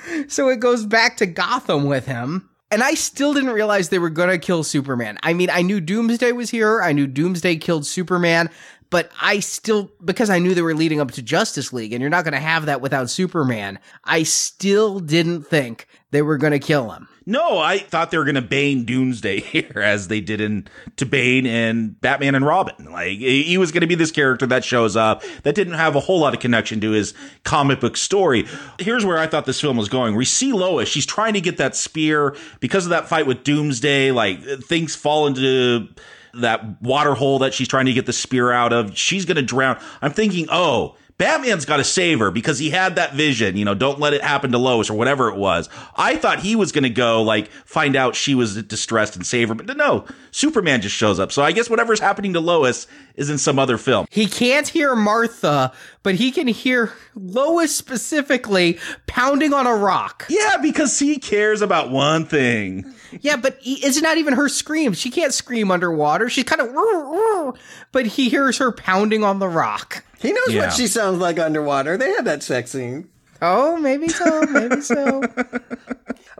so 0.28 0.48
it 0.48 0.60
goes 0.60 0.86
back 0.86 1.16
to 1.18 1.26
Gotham 1.26 1.84
with 1.84 2.06
him. 2.06 2.48
And 2.70 2.82
I 2.82 2.94
still 2.94 3.32
didn't 3.32 3.50
realize 3.50 3.88
they 3.88 3.98
were 3.98 4.10
going 4.10 4.28
to 4.28 4.38
kill 4.38 4.62
Superman. 4.62 5.18
I 5.22 5.32
mean, 5.32 5.48
I 5.50 5.62
knew 5.62 5.80
Doomsday 5.80 6.32
was 6.32 6.50
here. 6.50 6.82
I 6.82 6.92
knew 6.92 7.06
Doomsday 7.06 7.56
killed 7.56 7.86
Superman, 7.86 8.50
but 8.90 9.10
I 9.20 9.40
still, 9.40 9.90
because 10.04 10.28
I 10.28 10.38
knew 10.38 10.54
they 10.54 10.60
were 10.60 10.74
leading 10.74 11.00
up 11.00 11.12
to 11.12 11.22
Justice 11.22 11.72
League 11.72 11.94
and 11.94 12.02
you're 12.02 12.10
not 12.10 12.24
going 12.24 12.34
to 12.34 12.40
have 12.40 12.66
that 12.66 12.82
without 12.82 13.08
Superman, 13.08 13.78
I 14.04 14.22
still 14.22 15.00
didn't 15.00 15.44
think 15.44 15.88
they 16.10 16.22
were 16.22 16.38
going 16.38 16.52
to 16.52 16.58
kill 16.58 16.90
him. 16.90 17.08
No, 17.26 17.58
I 17.58 17.78
thought 17.78 18.10
they 18.10 18.16
were 18.16 18.24
going 18.24 18.36
to 18.36 18.42
Bane 18.42 18.86
Doomsday 18.86 19.40
here, 19.40 19.82
as 19.82 20.08
they 20.08 20.20
did 20.20 20.40
in 20.40 20.66
to 20.96 21.04
Bane 21.04 21.46
and 21.46 22.00
Batman 22.00 22.34
and 22.34 22.46
Robin. 22.46 22.90
Like 22.90 23.18
he 23.18 23.58
was 23.58 23.70
going 23.70 23.82
to 23.82 23.86
be 23.86 23.94
this 23.94 24.10
character 24.10 24.46
that 24.46 24.64
shows 24.64 24.96
up 24.96 25.22
that 25.42 25.54
didn't 25.54 25.74
have 25.74 25.94
a 25.94 26.00
whole 26.00 26.20
lot 26.20 26.32
of 26.32 26.40
connection 26.40 26.80
to 26.80 26.92
his 26.92 27.12
comic 27.44 27.80
book 27.80 27.98
story. 27.98 28.46
Here's 28.78 29.04
where 29.04 29.18
I 29.18 29.26
thought 29.26 29.44
this 29.44 29.60
film 29.60 29.76
was 29.76 29.90
going. 29.90 30.14
We 30.14 30.24
see 30.24 30.52
Lois; 30.52 30.88
she's 30.88 31.04
trying 31.04 31.34
to 31.34 31.40
get 31.42 31.58
that 31.58 31.76
spear 31.76 32.34
because 32.60 32.86
of 32.86 32.90
that 32.90 33.08
fight 33.08 33.26
with 33.26 33.44
Doomsday. 33.44 34.10
Like 34.10 34.42
things 34.62 34.96
fall 34.96 35.26
into 35.26 35.88
that 36.34 36.80
water 36.80 37.14
hole 37.14 37.40
that 37.40 37.52
she's 37.52 37.68
trying 37.68 37.86
to 37.86 37.92
get 37.92 38.06
the 38.06 38.12
spear 38.14 38.50
out 38.50 38.72
of. 38.72 38.96
She's 38.96 39.26
going 39.26 39.36
to 39.36 39.42
drown. 39.42 39.78
I'm 40.00 40.12
thinking, 40.12 40.46
oh. 40.50 40.96
Batman's 41.18 41.64
got 41.64 41.78
to 41.78 41.84
save 41.84 42.20
her 42.20 42.30
because 42.30 42.60
he 42.60 42.70
had 42.70 42.94
that 42.94 43.14
vision, 43.14 43.56
you 43.56 43.64
know, 43.64 43.74
don't 43.74 43.98
let 43.98 44.14
it 44.14 44.22
happen 44.22 44.52
to 44.52 44.58
Lois 44.58 44.88
or 44.88 44.94
whatever 44.94 45.28
it 45.28 45.36
was. 45.36 45.68
I 45.96 46.14
thought 46.14 46.38
he 46.38 46.54
was 46.54 46.70
going 46.70 46.84
to 46.84 46.90
go, 46.90 47.22
like, 47.22 47.50
find 47.64 47.96
out 47.96 48.14
she 48.14 48.36
was 48.36 48.62
distressed 48.62 49.16
and 49.16 49.26
save 49.26 49.48
her. 49.48 49.56
But 49.56 49.76
no, 49.76 50.04
Superman 50.30 50.80
just 50.80 50.94
shows 50.94 51.18
up. 51.18 51.32
So 51.32 51.42
I 51.42 51.50
guess 51.50 51.68
whatever's 51.68 51.98
happening 51.98 52.34
to 52.34 52.40
Lois 52.40 52.86
is 53.16 53.30
in 53.30 53.38
some 53.38 53.58
other 53.58 53.78
film. 53.78 54.06
He 54.10 54.26
can't 54.26 54.68
hear 54.68 54.94
Martha, 54.94 55.72
but 56.04 56.14
he 56.14 56.30
can 56.30 56.46
hear 56.46 56.92
Lois 57.16 57.74
specifically 57.74 58.78
pounding 59.08 59.52
on 59.52 59.66
a 59.66 59.74
rock. 59.74 60.26
Yeah, 60.28 60.58
because 60.62 61.00
he 61.00 61.18
cares 61.18 61.62
about 61.62 61.90
one 61.90 62.26
thing. 62.26 62.94
Yeah, 63.20 63.36
but 63.36 63.58
it's 63.62 64.00
not 64.00 64.18
even 64.18 64.34
her 64.34 64.48
scream. 64.48 64.92
She 64.92 65.10
can't 65.10 65.34
scream 65.34 65.72
underwater. 65.72 66.28
She's 66.28 66.44
kind 66.44 66.60
of, 66.60 67.58
but 67.90 68.06
he 68.06 68.28
hears 68.28 68.58
her 68.58 68.70
pounding 68.70 69.24
on 69.24 69.40
the 69.40 69.48
rock. 69.48 70.04
He 70.18 70.32
knows 70.32 70.48
Yeah. 70.52 70.60
what 70.66 70.72
she 70.72 70.86
sounds 70.86 71.18
like 71.18 71.38
underwater. 71.38 71.96
They 71.96 72.10
had 72.10 72.24
that 72.26 72.42
sex 72.42 72.70
scene. 72.72 73.08
Oh, 73.40 73.76
maybe 73.76 74.08
so, 74.08 74.42
maybe 74.50 74.80
so. 74.80 75.22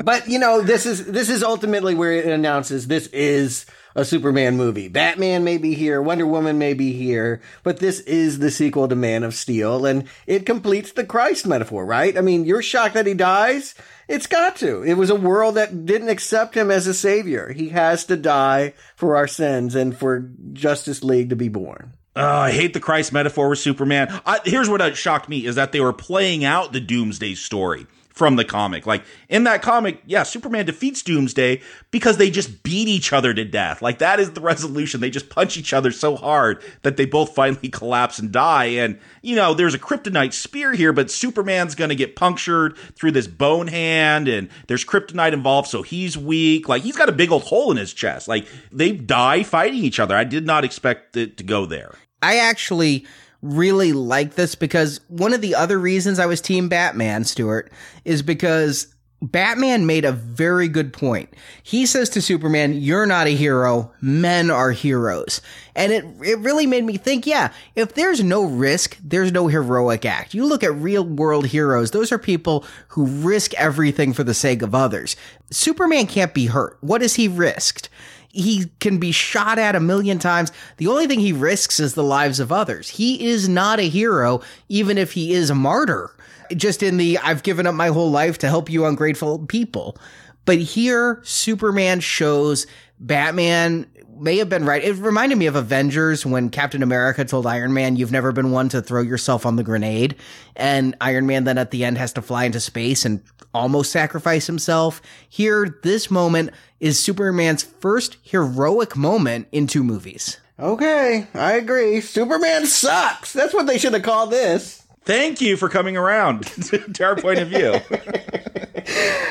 But 0.03 0.29
you 0.29 0.39
know, 0.39 0.61
this 0.63 0.87
is 0.87 1.07
this 1.07 1.29
is 1.29 1.43
ultimately 1.43 1.95
where 1.95 2.13
it 2.13 2.27
announces 2.27 2.87
this 2.87 3.09
is 3.09 3.67
a 3.97 4.05
Superman 4.05 4.57
movie. 4.57 4.87
Batman 4.87 5.43
may 5.43 5.59
be 5.59 5.75
here, 5.75 6.01
Wonder 6.01 6.25
Woman 6.25 6.57
may 6.57 6.73
be 6.73 6.93
here, 6.93 7.41
but 7.65 7.81
this 7.81 7.99
is 8.01 8.39
the 8.39 8.51
sequel 8.53 8.87
to 8.87 8.95
Man 8.95 9.25
of 9.25 9.35
Steel, 9.35 9.85
and 9.87 10.05
it 10.27 10.47
completes 10.47 10.93
the 10.93 11.05
Christ 11.05 11.49
metaphor, 11.49 11.85
right? 11.85 12.17
I 12.17 12.21
mean, 12.21 12.45
you're 12.45 12.63
shocked 12.63 12.95
that 12.95 13.07
he 13.09 13.15
dies. 13.15 13.75
It's 14.07 14.29
got 14.29 14.55
to. 14.57 14.83
It 14.85 14.95
was 14.95 15.11
a 15.11 15.17
world 15.17 15.57
that 15.57 15.85
didn't 15.85 16.11
accept 16.11 16.57
him 16.57 16.71
as 16.71 16.87
a 16.87 16.95
savior. 16.95 17.53
He 17.53 17.71
has 17.71 18.05
to 18.05 18.17
die 18.17 18.75
for 18.95 19.17
our 19.17 19.27
sins 19.27 19.75
and 19.75 19.97
for 19.99 20.31
Justice 20.53 21.03
League 21.03 21.31
to 21.31 21.37
be 21.37 21.49
born. 21.49 21.95
Oh, 22.19 22.39
I 22.39 22.51
hate 22.51 22.75
the 22.75 22.81
Christ 22.81 23.13
metaphor 23.13 23.49
with 23.49 23.61
Superman. 23.61 24.09
I, 24.27 24.41
here's 24.45 24.69
what 24.69 24.97
shocked 24.97 25.29
me 25.29 25.47
is 25.47 25.55
that 25.55 25.71
they 25.71 25.81
were 25.81 25.93
playing 25.93 26.45
out 26.45 26.73
the 26.73 26.81
Doomsday 26.81 27.37
story 27.37 27.87
from 28.13 28.35
the 28.35 28.45
comic. 28.45 28.85
Like 28.85 29.05
in 29.29 29.45
that 29.45 29.63
comic, 29.63 30.03
yeah, 30.05 30.25
Superman 30.25 30.67
defeats 30.67 31.03
Doomsday 31.03 31.63
because 31.93 32.17
they 32.17 32.29
just 32.29 32.65
beat 32.65 32.89
each 32.89 33.13
other 33.13 33.33
to 33.33 33.45
death. 33.45 33.81
Like 33.83 33.99
that 33.99 34.19
is 34.19 34.33
the 34.33 34.41
resolution. 34.41 35.01
They 35.01 35.11
just 35.11 35.31
punch 35.31 35.57
each 35.57 35.73
other 35.73 35.93
so 35.93 36.17
hard 36.17 36.61
that 36.83 36.97
they 36.97 37.07
both 37.07 37.37
finally 37.37 37.69
collapse 37.73 38.19
and 38.19 38.33
die. 38.33 38.65
And 38.65 38.99
you 39.23 39.37
know, 39.37 39.55
there's 39.55 39.75
a 39.75 39.79
kryptonite 39.79 40.33
spear 40.33 40.73
here, 40.73 40.93
but 40.93 41.13
Superman's 41.13 41.77
going 41.77 41.91
to 41.91 41.95
get 41.95 42.17
punctured 42.17 42.77
through 42.97 43.13
this 43.13 43.29
bone 43.29 43.69
hand 43.69 44.27
and 44.27 44.49
there's 44.67 44.85
kryptonite 44.85 45.33
involved, 45.33 45.69
so 45.69 45.83
he's 45.83 46.19
weak. 46.19 46.69
Like 46.69 46.83
he's 46.83 46.97
got 46.97 47.09
a 47.09 47.13
big 47.13 47.31
old 47.31 47.45
hole 47.45 47.71
in 47.71 47.77
his 47.77 47.95
chest. 47.95 48.27
Like 48.27 48.49
they 48.73 48.91
die 48.91 49.45
fighting 49.45 49.85
each 49.85 50.01
other. 50.01 50.17
I 50.17 50.25
did 50.25 50.45
not 50.45 50.65
expect 50.65 51.17
it 51.17 51.37
to 51.37 51.45
go 51.45 51.65
there. 51.65 51.95
I 52.23 52.39
actually 52.39 53.07
really 53.43 53.93
like 53.93 54.35
this 54.35 54.55
because 54.55 55.01
one 55.09 55.33
of 55.33 55.41
the 55.41 55.55
other 55.55 55.79
reasons 55.79 56.19
I 56.19 56.27
was 56.27 56.41
Team 56.41 56.69
Batman, 56.69 57.25
Stuart, 57.25 57.71
is 58.05 58.23
because 58.23 58.95
Batman 59.21 59.85
made 59.85 60.05
a 60.05 60.13
very 60.13 60.69
good 60.69 60.93
point. 60.93 61.35
He 61.63 61.87
says 61.87 62.09
to 62.11 62.23
Superman, 62.23 62.75
you're 62.75 63.07
not 63.07 63.27
a 63.27 63.35
hero, 63.35 63.93
men 64.01 64.49
are 64.49 64.71
heroes. 64.71 65.41
And 65.75 65.93
it, 65.93 66.05
it 66.23 66.39
really 66.39 66.67
made 66.67 66.85
me 66.85 66.99
think, 66.99 67.27
yeah, 67.27 67.53
if 67.75 67.95
there's 67.95 68.23
no 68.23 68.45
risk, 68.45 68.97
there's 69.03 69.33
no 69.33 69.49
heroic 69.49 70.05
act. 70.05 70.35
You 70.35 70.47
look 70.47 70.63
at 70.63 70.75
real 70.75 71.05
world 71.05 71.49
heroes, 71.49 71.91
those 71.91 72.13
are 72.13 72.19
people 72.19 72.65
who 72.89 73.07
risk 73.07 73.55
everything 73.55 74.13
for 74.13 74.23
the 74.23 74.35
sake 74.35 74.63
of 74.63 74.75
others. 74.75 75.17
Superman 75.51 76.07
can't 76.07 76.35
be 76.35 76.47
hurt. 76.47 76.79
What 76.81 77.03
has 77.03 77.17
he 77.17 77.27
risked? 77.27 77.89
He 78.29 78.71
can 78.81 78.99
be 78.99 79.13
shot 79.13 79.59
at 79.59 79.75
a 79.75 79.81
million 79.81 80.19
times. 80.19 80.53
The 80.77 80.87
only 80.87 81.07
thing 81.07 81.21
he 81.21 81.33
risks 81.33 81.81
is 81.81 81.95
the 81.95 82.05
lives 82.05 82.41
of 82.41 82.53
others. 82.53 82.89
He 82.89 83.27
is 83.27 83.49
not 83.49 83.81
a 83.81 83.89
hero, 83.89 84.43
even 84.69 84.99
if 84.99 85.13
he 85.13 85.33
is 85.33 85.51
a 85.51 85.55
martyr 85.55 86.15
just 86.57 86.83
in 86.83 86.97
the 86.97 87.19
I've 87.19 87.43
given 87.43 87.67
up 87.67 87.75
my 87.75 87.89
whole 87.89 88.11
life 88.11 88.39
to 88.39 88.49
help 88.49 88.71
you 88.71 88.85
ungrateful 88.85 89.41
people. 89.41 89.97
But 90.45 90.59
here, 90.59 91.21
Superman 91.25 92.01
shows 92.01 92.67
Batman 93.01 93.87
may 94.21 94.39
have 94.39 94.49
been 94.49 94.65
right. 94.65 94.83
It 94.83 94.97
reminded 94.97 95.39
me 95.39 95.47
of 95.47 95.57
Avengers 95.57 96.27
when 96.27 96.51
Captain 96.51 96.83
America 96.83 97.25
told 97.25 97.47
Iron 97.47 97.73
Man, 97.73 97.97
You've 97.97 98.13
never 98.13 98.33
been 98.33 98.51
one 98.51 98.69
to 98.71 98.83
throw 98.83 99.03
yourself 99.03 99.47
on 99.47 99.57
the 99.57 99.63
grenade. 99.63 100.17
And 100.57 100.97
Iron 101.01 101.27
Man 101.27 101.45
then 101.45 101.59
at 101.59 101.71
the 101.71 101.85
end 101.85 101.99
has 101.99 102.13
to 102.15 102.23
fly 102.23 102.45
into 102.45 102.61
space 102.61 103.05
and 103.05 103.23
almost 103.55 103.93
sacrifice 103.93 104.47
himself. 104.47 105.01
Here, 105.29 105.79
this 105.83 106.11
moment 106.11 106.51
is 106.81 107.03
Superman's 107.03 107.63
first 107.63 108.17
heroic 108.23 108.97
moment 108.97 109.49
in 109.53 109.67
two 109.67 109.85
movies. 109.85 110.39
Okay, 110.61 111.29
I 111.35 111.53
agree. 111.53 112.01
Superman 112.01 112.67
sucks. 112.67 113.33
That's 113.33 113.55
what 113.55 113.67
they 113.67 113.79
should 113.79 113.95
have 113.95 114.03
called 114.03 114.33
this. 114.33 114.83
Thank 115.09 115.41
you 115.41 115.57
for 115.57 115.71
coming 115.71 115.97
around 115.97 116.43
to 116.93 117.03
our 117.03 117.17
point 117.17 117.39
of 117.39 117.49
view. 117.49 117.81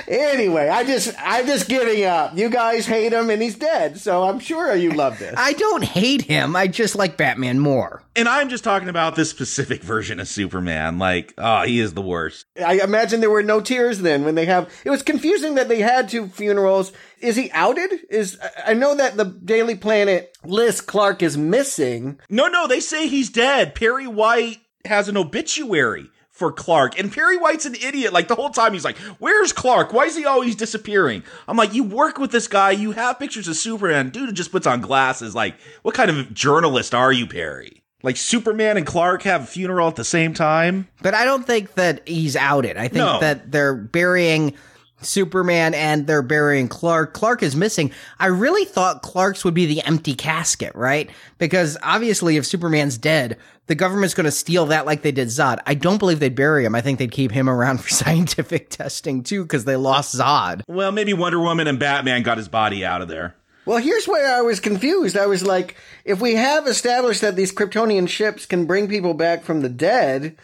anyway, 0.07 0.69
I 0.69 0.83
just 0.83 1.13
I'm 1.19 1.45
just 1.45 1.69
giving 1.69 2.03
up. 2.03 2.35
You 2.35 2.49
guys 2.49 2.87
hate 2.87 3.13
him 3.13 3.29
and 3.29 3.39
he's 3.39 3.53
dead, 3.53 3.99
so 3.99 4.23
I'm 4.23 4.39
sure 4.39 4.73
you 4.73 4.93
love 4.93 5.19
this. 5.19 5.35
I 5.37 5.53
don't 5.53 5.83
hate 5.83 6.23
him. 6.23 6.55
I 6.55 6.65
just 6.65 6.95
like 6.95 7.15
Batman 7.15 7.59
more. 7.59 8.01
And 8.15 8.27
I'm 8.27 8.49
just 8.49 8.63
talking 8.63 8.89
about 8.89 9.15
this 9.15 9.29
specific 9.29 9.83
version 9.83 10.19
of 10.19 10.27
Superman. 10.27 10.97
Like, 10.97 11.35
oh, 11.37 11.61
he 11.61 11.79
is 11.79 11.93
the 11.93 12.01
worst. 12.01 12.47
I 12.59 12.79
imagine 12.79 13.19
there 13.19 13.29
were 13.29 13.43
no 13.43 13.61
tears 13.61 13.99
then 13.99 14.25
when 14.25 14.33
they 14.33 14.45
have. 14.45 14.73
It 14.83 14.89
was 14.89 15.03
confusing 15.03 15.53
that 15.55 15.69
they 15.69 15.81
had 15.81 16.09
two 16.09 16.27
funerals. 16.27 16.91
Is 17.19 17.35
he 17.35 17.51
outed? 17.51 17.91
Is 18.09 18.39
I 18.65 18.73
know 18.73 18.95
that 18.95 19.15
the 19.15 19.25
Daily 19.25 19.75
Planet 19.75 20.35
list 20.43 20.87
Clark 20.87 21.21
is 21.21 21.37
missing. 21.37 22.19
No, 22.31 22.47
no, 22.47 22.65
they 22.65 22.79
say 22.79 23.07
he's 23.07 23.29
dead. 23.29 23.75
Perry 23.75 24.07
White 24.07 24.57
has 24.87 25.07
an 25.07 25.17
obituary 25.17 26.09
for 26.29 26.51
Clark. 26.51 26.99
And 26.99 27.11
Perry 27.11 27.37
White's 27.37 27.65
an 27.65 27.75
idiot. 27.75 28.13
Like 28.13 28.27
the 28.27 28.35
whole 28.35 28.49
time 28.49 28.73
he's 28.73 28.85
like, 28.85 28.97
Where's 29.19 29.51
Clark? 29.51 29.91
Why 29.91 30.05
is 30.05 30.15
he 30.15 30.25
always 30.25 30.55
disappearing? 30.55 31.23
I'm 31.47 31.57
like, 31.57 31.73
You 31.73 31.83
work 31.83 32.17
with 32.17 32.31
this 32.31 32.47
guy, 32.47 32.71
you 32.71 32.91
have 32.91 33.19
pictures 33.19 33.47
of 33.47 33.55
Superman. 33.55 34.09
Dude 34.09 34.33
just 34.35 34.51
puts 34.51 34.67
on 34.67 34.81
glasses. 34.81 35.33
Like, 35.33 35.55
what 35.81 35.95
kind 35.95 36.11
of 36.11 36.33
journalist 36.33 36.93
are 36.93 37.11
you, 37.11 37.25
Perry? 37.27 37.83
Like 38.03 38.17
Superman 38.17 38.77
and 38.77 38.85
Clark 38.85 39.23
have 39.23 39.43
a 39.43 39.47
funeral 39.47 39.87
at 39.87 39.95
the 39.95 40.03
same 40.03 40.33
time. 40.33 40.87
But 41.01 41.15
I 41.15 41.25
don't 41.25 41.45
think 41.45 41.73
that 41.73 42.07
he's 42.07 42.35
outed. 42.35 42.77
I 42.77 42.87
think 42.87 42.95
no. 43.05 43.19
that 43.19 43.51
they're 43.51 43.73
burying 43.73 44.53
Superman 45.01 45.73
and 45.73 46.07
they're 46.07 46.21
burying 46.21 46.67
Clark. 46.67 47.13
Clark 47.13 47.43
is 47.43 47.55
missing. 47.55 47.91
I 48.19 48.27
really 48.27 48.65
thought 48.65 49.01
Clark's 49.03 49.45
would 49.45 49.53
be 49.53 49.65
the 49.65 49.81
empty 49.83 50.15
casket, 50.15 50.73
right? 50.75 51.09
Because 51.37 51.77
obviously 51.83 52.37
if 52.37 52.45
Superman's 52.45 52.97
dead, 52.97 53.37
the 53.67 53.75
government's 53.75 54.13
going 54.15 54.25
to 54.25 54.31
steal 54.31 54.65
that 54.67 54.85
like 54.85 55.03
they 55.03 55.11
did 55.11 55.27
Zod. 55.27 55.59
I 55.65 55.75
don't 55.75 55.97
believe 55.97 56.19
they'd 56.19 56.35
bury 56.35 56.65
him. 56.65 56.73
I 56.73 56.81
think 56.81 56.99
they'd 56.99 57.11
keep 57.11 57.31
him 57.31 57.49
around 57.49 57.77
for 57.81 57.89
scientific 57.89 58.69
testing 58.69 59.23
too 59.23 59.43
because 59.43 59.65
they 59.65 59.75
lost 59.75 60.15
Zod. 60.15 60.63
Well, 60.67 60.91
maybe 60.91 61.13
Wonder 61.13 61.39
Woman 61.39 61.67
and 61.67 61.79
Batman 61.79 62.23
got 62.23 62.37
his 62.37 62.47
body 62.47 62.83
out 62.83 63.01
of 63.01 63.07
there. 63.07 63.35
Well, 63.67 63.79
here's 63.79 64.07
where 64.07 64.33
I 64.33 64.41
was 64.41 64.61
confused. 64.61 65.17
I 65.17 65.25
was 65.25 65.45
like, 65.45 65.75
if 66.05 66.21
we 66.21 66.35
have 66.35 66.67
established 66.67 67.19
that 67.19 67.35
these 67.35 67.51
Kryptonian 67.51 68.07
ships 68.07 68.45
can 68.45 68.65
bring 68.65 68.87
people 68.87 69.13
back 69.13 69.43
from 69.43 69.59
the 69.59 69.67
dead, 69.67 70.37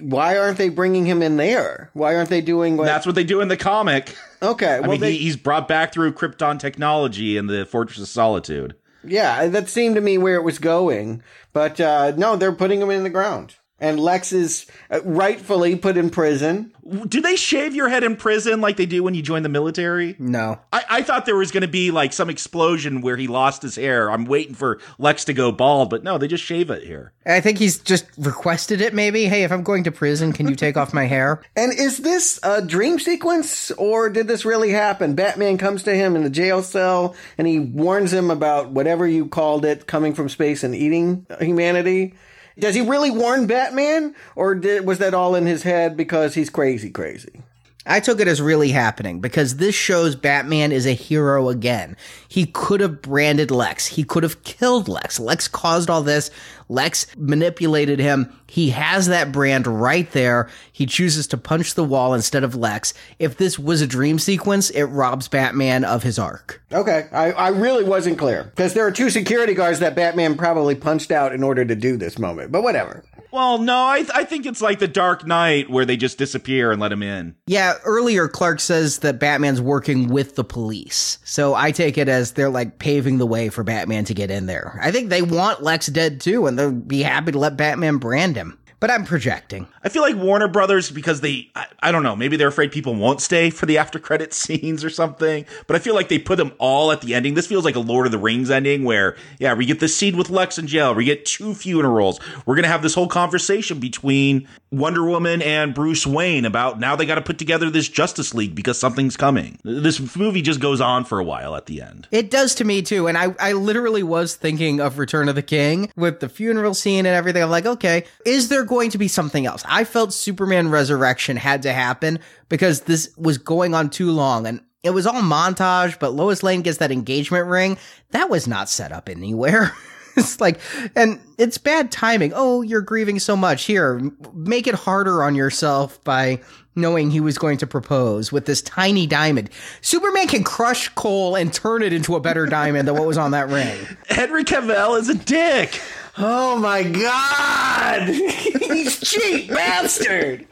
why 0.00 0.38
aren't 0.38 0.56
they 0.56 0.68
bringing 0.68 1.04
him 1.04 1.20
in 1.20 1.36
there? 1.36 1.90
Why 1.94 2.14
aren't 2.14 2.30
they 2.30 2.40
doing 2.40 2.76
what? 2.76 2.84
That's 2.84 3.06
what 3.06 3.16
they 3.16 3.24
do 3.24 3.40
in 3.40 3.48
the 3.48 3.56
comic. 3.56 4.14
Okay. 4.40 4.78
Well, 4.78 4.90
I 4.90 4.92
mean, 4.92 5.00
they... 5.00 5.16
he's 5.16 5.36
brought 5.36 5.66
back 5.66 5.92
through 5.92 6.12
Krypton 6.12 6.60
technology 6.60 7.36
in 7.36 7.48
the 7.48 7.66
Fortress 7.66 7.98
of 7.98 8.06
Solitude. 8.06 8.76
Yeah, 9.02 9.48
that 9.48 9.68
seemed 9.68 9.96
to 9.96 10.00
me 10.00 10.16
where 10.16 10.36
it 10.36 10.44
was 10.44 10.60
going. 10.60 11.24
But 11.52 11.80
uh, 11.80 12.12
no, 12.16 12.36
they're 12.36 12.52
putting 12.52 12.80
him 12.80 12.90
in 12.90 13.02
the 13.02 13.10
ground 13.10 13.56
and 13.80 13.98
Lex 13.98 14.32
is 14.32 14.66
uh, 14.90 15.00
rightfully 15.02 15.76
put 15.76 15.96
in 15.96 16.10
prison. 16.10 16.72
Do 17.08 17.20
they 17.20 17.36
shave 17.36 17.74
your 17.74 17.88
head 17.88 18.04
in 18.04 18.16
prison 18.16 18.60
like 18.60 18.76
they 18.76 18.86
do 18.86 19.02
when 19.02 19.14
you 19.14 19.22
join 19.22 19.42
the 19.42 19.48
military? 19.48 20.16
No. 20.18 20.58
I, 20.72 20.84
I 20.90 21.02
thought 21.02 21.24
there 21.24 21.36
was 21.36 21.50
going 21.50 21.62
to 21.62 21.68
be 21.68 21.90
like 21.90 22.12
some 22.12 22.28
explosion 22.28 23.00
where 23.00 23.16
he 23.16 23.26
lost 23.26 23.62
his 23.62 23.76
hair. 23.76 24.10
I'm 24.10 24.24
waiting 24.24 24.54
for 24.54 24.80
Lex 24.98 25.24
to 25.26 25.32
go 25.32 25.52
bald, 25.52 25.88
but 25.90 26.02
no, 26.02 26.18
they 26.18 26.28
just 26.28 26.44
shave 26.44 26.70
it 26.70 26.82
here. 26.82 27.12
I 27.24 27.40
think 27.40 27.58
he's 27.58 27.78
just 27.78 28.06
requested 28.18 28.80
it 28.80 28.92
maybe. 28.92 29.26
Hey, 29.26 29.44
if 29.44 29.52
I'm 29.52 29.62
going 29.62 29.84
to 29.84 29.92
prison, 29.92 30.32
can 30.32 30.48
you 30.48 30.56
take 30.56 30.76
off 30.76 30.92
my 30.92 31.04
hair? 31.04 31.40
And 31.56 31.78
is 31.78 31.98
this 31.98 32.40
a 32.42 32.62
dream 32.62 32.98
sequence 32.98 33.70
or 33.72 34.08
did 34.08 34.26
this 34.28 34.46
really 34.46 34.70
happen? 34.70 35.14
Batman 35.14 35.58
comes 35.58 35.82
to 35.82 35.94
him 35.94 36.16
in 36.16 36.22
the 36.24 36.30
jail 36.30 36.62
cell 36.62 37.14
and 37.36 37.46
he 37.46 37.58
warns 37.58 38.12
him 38.14 38.30
about 38.30 38.70
whatever 38.70 39.06
you 39.06 39.26
called 39.26 39.66
it 39.66 39.86
coming 39.86 40.14
from 40.14 40.30
space 40.30 40.64
and 40.64 40.74
eating 40.74 41.26
humanity. 41.38 42.14
Does 42.60 42.74
he 42.74 42.80
really 42.82 43.10
warn 43.10 43.46
Batman, 43.46 44.14
or 44.36 44.54
did, 44.54 44.86
was 44.86 44.98
that 44.98 45.14
all 45.14 45.34
in 45.34 45.46
his 45.46 45.62
head 45.62 45.96
because 45.96 46.34
he's 46.34 46.50
crazy, 46.50 46.90
crazy? 46.90 47.42
I 47.86 48.00
took 48.00 48.20
it 48.20 48.28
as 48.28 48.42
really 48.42 48.70
happening 48.70 49.20
because 49.20 49.56
this 49.56 49.74
shows 49.74 50.14
Batman 50.14 50.70
is 50.70 50.86
a 50.86 50.92
hero 50.92 51.48
again. 51.48 51.96
He 52.28 52.44
could 52.44 52.80
have 52.80 53.00
branded 53.00 53.50
Lex. 53.50 53.86
He 53.86 54.04
could 54.04 54.22
have 54.22 54.44
killed 54.44 54.86
Lex. 54.86 55.18
Lex 55.18 55.48
caused 55.48 55.88
all 55.88 56.02
this. 56.02 56.30
Lex 56.70 57.06
manipulated 57.16 57.98
him. 57.98 58.32
He 58.46 58.70
has 58.70 59.08
that 59.08 59.32
brand 59.32 59.66
right 59.66 60.10
there. 60.12 60.48
He 60.72 60.86
chooses 60.86 61.26
to 61.28 61.36
punch 61.36 61.74
the 61.74 61.84
wall 61.84 62.14
instead 62.14 62.44
of 62.44 62.54
Lex. 62.54 62.94
If 63.18 63.36
this 63.36 63.58
was 63.58 63.82
a 63.82 63.86
dream 63.86 64.20
sequence, 64.20 64.70
it 64.70 64.84
robs 64.84 65.26
Batman 65.26 65.84
of 65.84 66.04
his 66.04 66.18
arc. 66.18 66.62
Okay. 66.72 67.08
I, 67.12 67.32
I 67.32 67.48
really 67.48 67.84
wasn't 67.84 68.18
clear 68.18 68.44
because 68.44 68.72
there 68.72 68.86
are 68.86 68.92
two 68.92 69.10
security 69.10 69.52
guards 69.52 69.80
that 69.80 69.96
Batman 69.96 70.36
probably 70.36 70.76
punched 70.76 71.10
out 71.10 71.34
in 71.34 71.42
order 71.42 71.64
to 71.64 71.74
do 71.74 71.96
this 71.96 72.18
moment, 72.18 72.52
but 72.52 72.62
whatever. 72.62 73.04
Well, 73.32 73.58
no, 73.58 73.86
I, 73.86 73.98
th- 73.98 74.10
I 74.12 74.24
think 74.24 74.44
it's 74.44 74.60
like 74.60 74.80
the 74.80 74.88
Dark 74.88 75.26
Knight 75.26 75.70
where 75.70 75.84
they 75.84 75.96
just 75.96 76.18
disappear 76.18 76.72
and 76.72 76.80
let 76.80 76.90
him 76.90 77.02
in. 77.02 77.36
Yeah, 77.46 77.74
earlier 77.84 78.26
Clark 78.26 78.58
says 78.60 78.98
that 79.00 79.20
Batman's 79.20 79.60
working 79.60 80.08
with 80.08 80.34
the 80.34 80.42
police. 80.42 81.18
So 81.24 81.54
I 81.54 81.70
take 81.70 81.96
it 81.96 82.08
as 82.08 82.32
they're 82.32 82.50
like 82.50 82.78
paving 82.78 83.18
the 83.18 83.26
way 83.26 83.48
for 83.48 83.62
Batman 83.62 84.04
to 84.06 84.14
get 84.14 84.30
in 84.32 84.46
there. 84.46 84.78
I 84.82 84.90
think 84.90 85.10
they 85.10 85.22
want 85.22 85.62
Lex 85.62 85.86
dead 85.86 86.20
too, 86.20 86.46
and 86.46 86.58
they'll 86.60 86.72
be 86.72 87.02
happy 87.02 87.32
to 87.32 87.38
let 87.38 87.56
Batman 87.56 87.96
brand 87.96 88.36
him 88.36 88.58
but 88.80 88.90
I'm 88.90 89.04
projecting. 89.04 89.68
I 89.84 89.90
feel 89.90 90.02
like 90.02 90.16
Warner 90.16 90.48
Brothers 90.48 90.90
because 90.90 91.20
they 91.20 91.50
I, 91.54 91.66
I, 91.80 91.92
don't 91.92 92.02
know, 92.02 92.16
maybe 92.16 92.36
they're 92.36 92.48
afraid 92.48 92.72
people 92.72 92.94
won't 92.94 93.20
stay 93.20 93.50
for 93.50 93.66
the 93.66 93.78
after 93.78 93.98
credit 93.98 94.32
scenes 94.40 94.82
or 94.82 94.90
something, 94.90 95.44
but 95.66 95.76
I 95.76 95.78
feel 95.78 95.94
like 95.94 96.08
they 96.08 96.18
put 96.18 96.36
them 96.36 96.52
all 96.58 96.90
at 96.90 97.02
the 97.02 97.14
ending. 97.14 97.34
This 97.34 97.46
feels 97.46 97.64
like 97.64 97.76
a 97.76 97.80
Lord 97.80 98.06
of 98.06 98.12
the 98.12 98.18
Rings 98.18 98.50
ending 98.50 98.84
where 98.84 99.16
yeah, 99.38 99.54
we 99.54 99.66
get 99.66 99.80
the 99.80 99.88
scene 99.88 100.16
with 100.16 100.30
Lex 100.30 100.58
in 100.58 100.66
jail, 100.66 100.94
we 100.94 101.04
get 101.04 101.26
two 101.26 101.54
funerals. 101.54 102.18
We're 102.46 102.56
going 102.56 102.64
to 102.64 102.70
have 102.70 102.82
this 102.82 102.94
whole 102.94 103.08
conversation 103.08 103.78
between 103.78 104.48
Wonder 104.70 105.04
Woman 105.04 105.42
and 105.42 105.74
Bruce 105.74 106.06
Wayne 106.06 106.44
about 106.44 106.80
now 106.80 106.96
they 106.96 107.06
got 107.06 107.16
to 107.16 107.22
put 107.22 107.38
together 107.38 107.70
this 107.70 107.88
Justice 107.88 108.34
League 108.34 108.54
because 108.54 108.78
something's 108.78 109.16
coming. 109.16 109.58
This 109.62 110.16
movie 110.16 110.42
just 110.42 110.60
goes 110.60 110.80
on 110.80 111.04
for 111.04 111.18
a 111.18 111.24
while 111.24 111.54
at 111.54 111.66
the 111.66 111.82
end. 111.82 112.08
It 112.10 112.30
does 112.30 112.54
to 112.56 112.64
me 112.64 112.80
too, 112.80 113.08
and 113.08 113.18
I 113.18 113.34
I 113.38 113.52
literally 113.52 114.02
was 114.02 114.36
thinking 114.36 114.80
of 114.80 114.98
Return 114.98 115.28
of 115.28 115.34
the 115.34 115.42
King 115.42 115.92
with 115.96 116.20
the 116.20 116.28
funeral 116.28 116.74
scene 116.74 117.04
and 117.04 117.14
everything. 117.14 117.42
I'm 117.42 117.50
like, 117.50 117.66
okay, 117.66 118.04
is 118.24 118.48
there 118.48 118.64
going 118.70 118.88
to 118.88 118.98
be 118.98 119.08
something 119.08 119.46
else. 119.46 119.64
I 119.66 119.82
felt 119.82 120.12
Superman 120.12 120.68
Resurrection 120.68 121.36
had 121.36 121.62
to 121.62 121.72
happen 121.72 122.20
because 122.48 122.82
this 122.82 123.12
was 123.18 123.36
going 123.36 123.74
on 123.74 123.90
too 123.90 124.12
long 124.12 124.46
and 124.46 124.60
it 124.84 124.90
was 124.90 125.08
all 125.08 125.20
montage, 125.20 125.98
but 125.98 126.14
Lois 126.14 126.44
Lane 126.44 126.62
gets 126.62 126.78
that 126.78 126.92
engagement 126.92 127.48
ring. 127.48 127.78
That 128.12 128.30
was 128.30 128.46
not 128.46 128.68
set 128.68 128.92
up 128.92 129.08
anywhere. 129.08 129.72
it's 130.16 130.40
like, 130.40 130.60
and 130.94 131.20
it's 131.36 131.58
bad 131.58 131.90
timing. 131.90 132.32
Oh, 132.32 132.62
you're 132.62 132.80
grieving 132.80 133.18
so 133.18 133.36
much. 133.36 133.64
Here, 133.64 134.00
make 134.34 134.68
it 134.68 134.76
harder 134.76 135.24
on 135.24 135.34
yourself 135.34 136.02
by 136.04 136.40
knowing 136.76 137.10
he 137.10 137.20
was 137.20 137.38
going 137.38 137.58
to 137.58 137.66
propose 137.66 138.30
with 138.30 138.46
this 138.46 138.62
tiny 138.62 139.04
diamond. 139.04 139.50
Superman 139.80 140.28
can 140.28 140.44
crush 140.44 140.88
coal 140.90 141.34
and 141.34 141.52
turn 141.52 141.82
it 141.82 141.92
into 141.92 142.14
a 142.14 142.20
better 142.20 142.46
diamond 142.46 142.86
than 142.86 142.94
what 142.94 143.06
was 143.08 143.18
on 143.18 143.32
that 143.32 143.48
ring. 143.48 143.76
Henry 144.08 144.44
Cavill 144.44 144.96
is 144.96 145.08
a 145.08 145.14
dick. 145.14 145.80
Oh 146.18 146.58
my 146.58 146.82
god! 146.82 148.08
He's 148.08 149.00
cheap 149.00 149.48
bastard! 149.48 150.46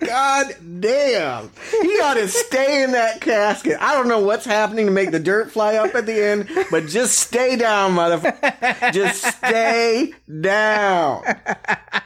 god 0.00 0.46
damn! 0.80 1.50
He 1.82 1.88
ought 2.00 2.14
to 2.14 2.28
stay 2.28 2.82
in 2.82 2.92
that 2.92 3.20
casket. 3.20 3.76
I 3.80 3.94
don't 3.94 4.08
know 4.08 4.20
what's 4.20 4.44
happening 4.44 4.86
to 4.86 4.92
make 4.92 5.10
the 5.10 5.20
dirt 5.20 5.50
fly 5.50 5.76
up 5.76 5.94
at 5.94 6.06
the 6.06 6.22
end, 6.22 6.48
but 6.70 6.86
just 6.86 7.18
stay 7.18 7.56
down, 7.56 7.94
motherfucker. 7.94 8.92
Just 8.92 9.24
stay 9.36 10.14
down. 10.40 11.22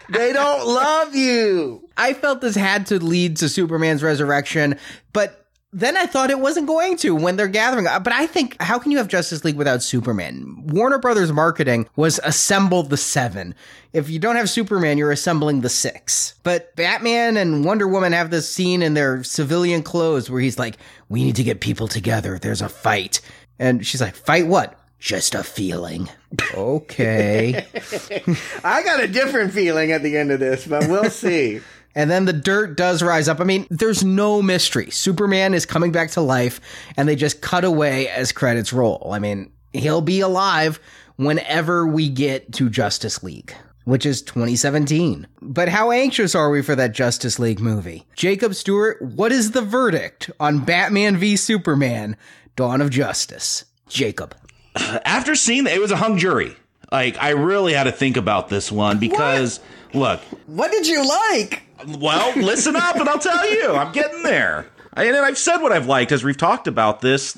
they 0.08 0.32
don't 0.32 0.66
love 0.66 1.14
you. 1.14 1.88
I 1.96 2.12
felt 2.12 2.40
this 2.40 2.56
had 2.56 2.86
to 2.86 2.98
lead 3.02 3.36
to 3.38 3.48
Superman's 3.48 4.02
resurrection, 4.02 4.78
but 5.12 5.45
then 5.76 5.94
I 5.94 6.06
thought 6.06 6.30
it 6.30 6.40
wasn't 6.40 6.66
going 6.66 6.96
to 6.98 7.14
when 7.14 7.36
they're 7.36 7.48
gathering. 7.48 7.86
Uh, 7.86 8.00
but 8.00 8.14
I 8.14 8.26
think, 8.26 8.56
how 8.62 8.78
can 8.78 8.92
you 8.92 8.96
have 8.96 9.08
Justice 9.08 9.44
League 9.44 9.56
without 9.56 9.82
Superman? 9.82 10.54
Warner 10.68 10.98
Brothers 10.98 11.30
marketing 11.34 11.86
was 11.96 12.18
assemble 12.24 12.82
the 12.82 12.96
seven. 12.96 13.54
If 13.92 14.08
you 14.08 14.18
don't 14.18 14.36
have 14.36 14.48
Superman, 14.48 14.96
you're 14.96 15.10
assembling 15.10 15.60
the 15.60 15.68
six. 15.68 16.34
But 16.44 16.74
Batman 16.76 17.36
and 17.36 17.62
Wonder 17.62 17.86
Woman 17.86 18.14
have 18.14 18.30
this 18.30 18.50
scene 18.50 18.80
in 18.80 18.94
their 18.94 19.22
civilian 19.22 19.82
clothes 19.82 20.30
where 20.30 20.40
he's 20.40 20.58
like, 20.58 20.78
we 21.10 21.22
need 21.22 21.36
to 21.36 21.44
get 21.44 21.60
people 21.60 21.88
together. 21.88 22.38
There's 22.38 22.62
a 22.62 22.70
fight. 22.70 23.20
And 23.58 23.86
she's 23.86 24.00
like, 24.00 24.14
fight 24.14 24.46
what? 24.46 24.80
Just 24.98 25.34
a 25.34 25.44
feeling. 25.44 26.08
Okay. 26.54 27.66
I 28.64 28.82
got 28.82 29.02
a 29.02 29.08
different 29.08 29.52
feeling 29.52 29.92
at 29.92 30.02
the 30.02 30.16
end 30.16 30.32
of 30.32 30.40
this, 30.40 30.66
but 30.66 30.88
we'll 30.88 31.10
see. 31.10 31.60
And 31.96 32.10
then 32.10 32.26
the 32.26 32.32
dirt 32.32 32.76
does 32.76 33.02
rise 33.02 33.26
up. 33.26 33.40
I 33.40 33.44
mean, 33.44 33.66
there's 33.70 34.04
no 34.04 34.42
mystery. 34.42 34.90
Superman 34.90 35.54
is 35.54 35.64
coming 35.66 35.90
back 35.90 36.10
to 36.12 36.20
life, 36.20 36.60
and 36.96 37.08
they 37.08 37.16
just 37.16 37.40
cut 37.40 37.64
away 37.64 38.08
as 38.08 38.30
credits 38.32 38.72
roll. 38.72 39.10
I 39.12 39.18
mean, 39.18 39.50
he'll 39.72 40.02
be 40.02 40.20
alive 40.20 40.78
whenever 41.16 41.86
we 41.86 42.10
get 42.10 42.52
to 42.52 42.68
Justice 42.68 43.22
League, 43.22 43.54
which 43.84 44.04
is 44.04 44.20
2017. 44.20 45.26
But 45.40 45.70
how 45.70 45.90
anxious 45.90 46.34
are 46.34 46.50
we 46.50 46.60
for 46.60 46.76
that 46.76 46.92
Justice 46.92 47.38
League 47.38 47.60
movie? 47.60 48.04
Jacob 48.14 48.54
Stuart, 48.54 49.00
what 49.00 49.32
is 49.32 49.52
the 49.52 49.62
verdict 49.62 50.30
on 50.38 50.64
Batman 50.64 51.16
v 51.16 51.34
Superman 51.34 52.16
Dawn 52.56 52.82
of 52.82 52.90
Justice? 52.90 53.64
Jacob. 53.88 54.36
After 54.76 55.34
seeing 55.34 55.64
that, 55.64 55.74
it 55.74 55.80
was 55.80 55.92
a 55.92 55.96
hung 55.96 56.18
jury. 56.18 56.54
Like, 56.92 57.16
I 57.22 57.30
really 57.30 57.72
had 57.72 57.84
to 57.84 57.92
think 57.92 58.18
about 58.18 58.50
this 58.50 58.70
one 58.70 58.98
because, 58.98 59.58
what? 59.58 59.66
Look. 59.94 60.20
What 60.46 60.70
did 60.70 60.86
you 60.86 61.06
like? 61.06 61.62
Well, 61.98 62.32
listen 62.36 62.76
up 62.76 62.96
and 62.96 63.08
I'll 63.08 63.18
tell 63.18 63.50
you. 63.50 63.72
I'm 63.72 63.92
getting 63.92 64.22
there. 64.22 64.66
And 64.94 65.14
I've 65.14 65.36
said 65.36 65.58
what 65.58 65.72
I've 65.72 65.86
liked 65.86 66.10
as 66.10 66.24
we've 66.24 66.36
talked 66.36 66.66
about 66.66 67.02
this. 67.02 67.36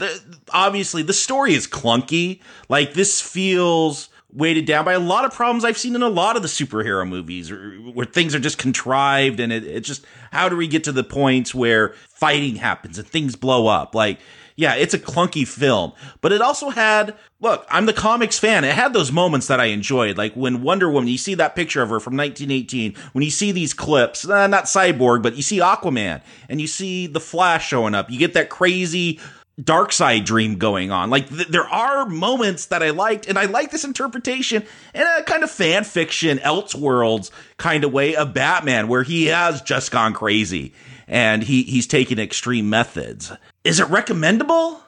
Obviously, 0.51 1.03
the 1.03 1.13
story 1.13 1.55
is 1.55 1.67
clunky. 1.67 2.41
Like, 2.69 2.95
this 2.95 3.21
feels 3.21 4.11
weighted 4.33 4.65
down 4.67 4.85
by 4.85 4.93
a 4.93 5.01
lot 5.01 5.25
of 5.25 5.33
problems 5.33 5.65
I've 5.65 5.79
seen 5.79 5.97
in 5.97 6.03
a 6.03 6.09
lot 6.09 6.37
of 6.37 6.43
the 6.43 6.49
superhero 6.49 7.09
movies 7.09 7.51
where 7.51 8.07
things 8.07 8.35
are 8.35 8.39
just 8.39 8.59
contrived 8.59 9.41
and 9.41 9.53
it, 9.53 9.65
it's 9.65 9.89
just 9.89 10.05
how 10.31 10.49
do 10.49 10.57
we 10.57 10.69
get 10.69 10.85
to 10.85 10.93
the 10.93 11.03
points 11.03 11.55
where 11.55 11.95
fighting 12.11 12.57
happens 12.57 12.99
and 12.99 13.09
things 13.09 13.37
blow 13.37 13.67
up? 13.67 13.95
Like, 13.95 14.21
yeah, 14.59 14.75
it's 14.75 14.93
a 14.93 14.99
clunky 14.99 15.47
film, 15.47 15.93
but 16.21 16.33
it 16.33 16.41
also 16.41 16.71
had, 16.71 17.15
look, 17.41 17.65
I'm 17.71 17.87
the 17.87 17.93
comics 17.93 18.41
fan. 18.41 18.65
It 18.65 18.75
had 18.75 18.93
those 18.93 19.13
moments 19.13 19.47
that 19.47 19.61
I 19.61 19.67
enjoyed. 19.67 20.19
Like 20.19 20.35
when 20.35 20.63
Wonder 20.63 20.91
Woman, 20.91 21.09
you 21.09 21.17
see 21.17 21.37
that 21.37 21.55
picture 21.55 21.81
of 21.81 21.91
her 21.91 22.01
from 22.01 22.17
1918, 22.17 22.97
when 23.13 23.23
you 23.23 23.31
see 23.31 23.53
these 23.53 23.73
clips, 23.73 24.27
not 24.27 24.65
Cyborg, 24.65 25.23
but 25.23 25.37
you 25.37 25.43
see 25.43 25.59
Aquaman 25.59 26.23
and 26.49 26.61
you 26.61 26.67
see 26.67 27.07
the 27.07 27.21
Flash 27.21 27.69
showing 27.69 27.95
up. 27.95 28.11
You 28.11 28.19
get 28.19 28.35
that 28.35 28.51
crazy 28.51 29.21
Darkseid 29.63 30.25
dream 30.25 30.59
going 30.59 30.91
on. 30.91 31.09
Like 31.09 31.29
th- 31.29 31.47
there 31.47 31.69
are 31.69 32.07
moments 32.07 32.67
that 32.67 32.83
I 32.83 32.91
liked, 32.91 33.29
and 33.29 33.39
I 33.39 33.45
like 33.45 33.71
this 33.71 33.85
interpretation 33.85 34.65
in 34.93 35.03
a 35.03 35.23
kind 35.23 35.45
of 35.45 35.53
fan 35.53 35.85
fiction, 35.85 36.39
Elseworlds 36.39 37.31
kind 37.59 37.85
of 37.85 37.93
way 37.93 38.17
of 38.17 38.35
Batman, 38.35 38.89
where 38.89 39.05
he 39.05 39.27
has 39.27 39.63
just 39.63 39.93
gone 39.93 40.15
crazy 40.15 40.75
and 41.07 41.43
he 41.43 41.63
he's 41.63 41.87
taking 41.87 42.19
extreme 42.19 42.69
methods. 42.69 43.33
Is 43.65 43.81
it 43.81 43.89
recommendable? 43.89 44.81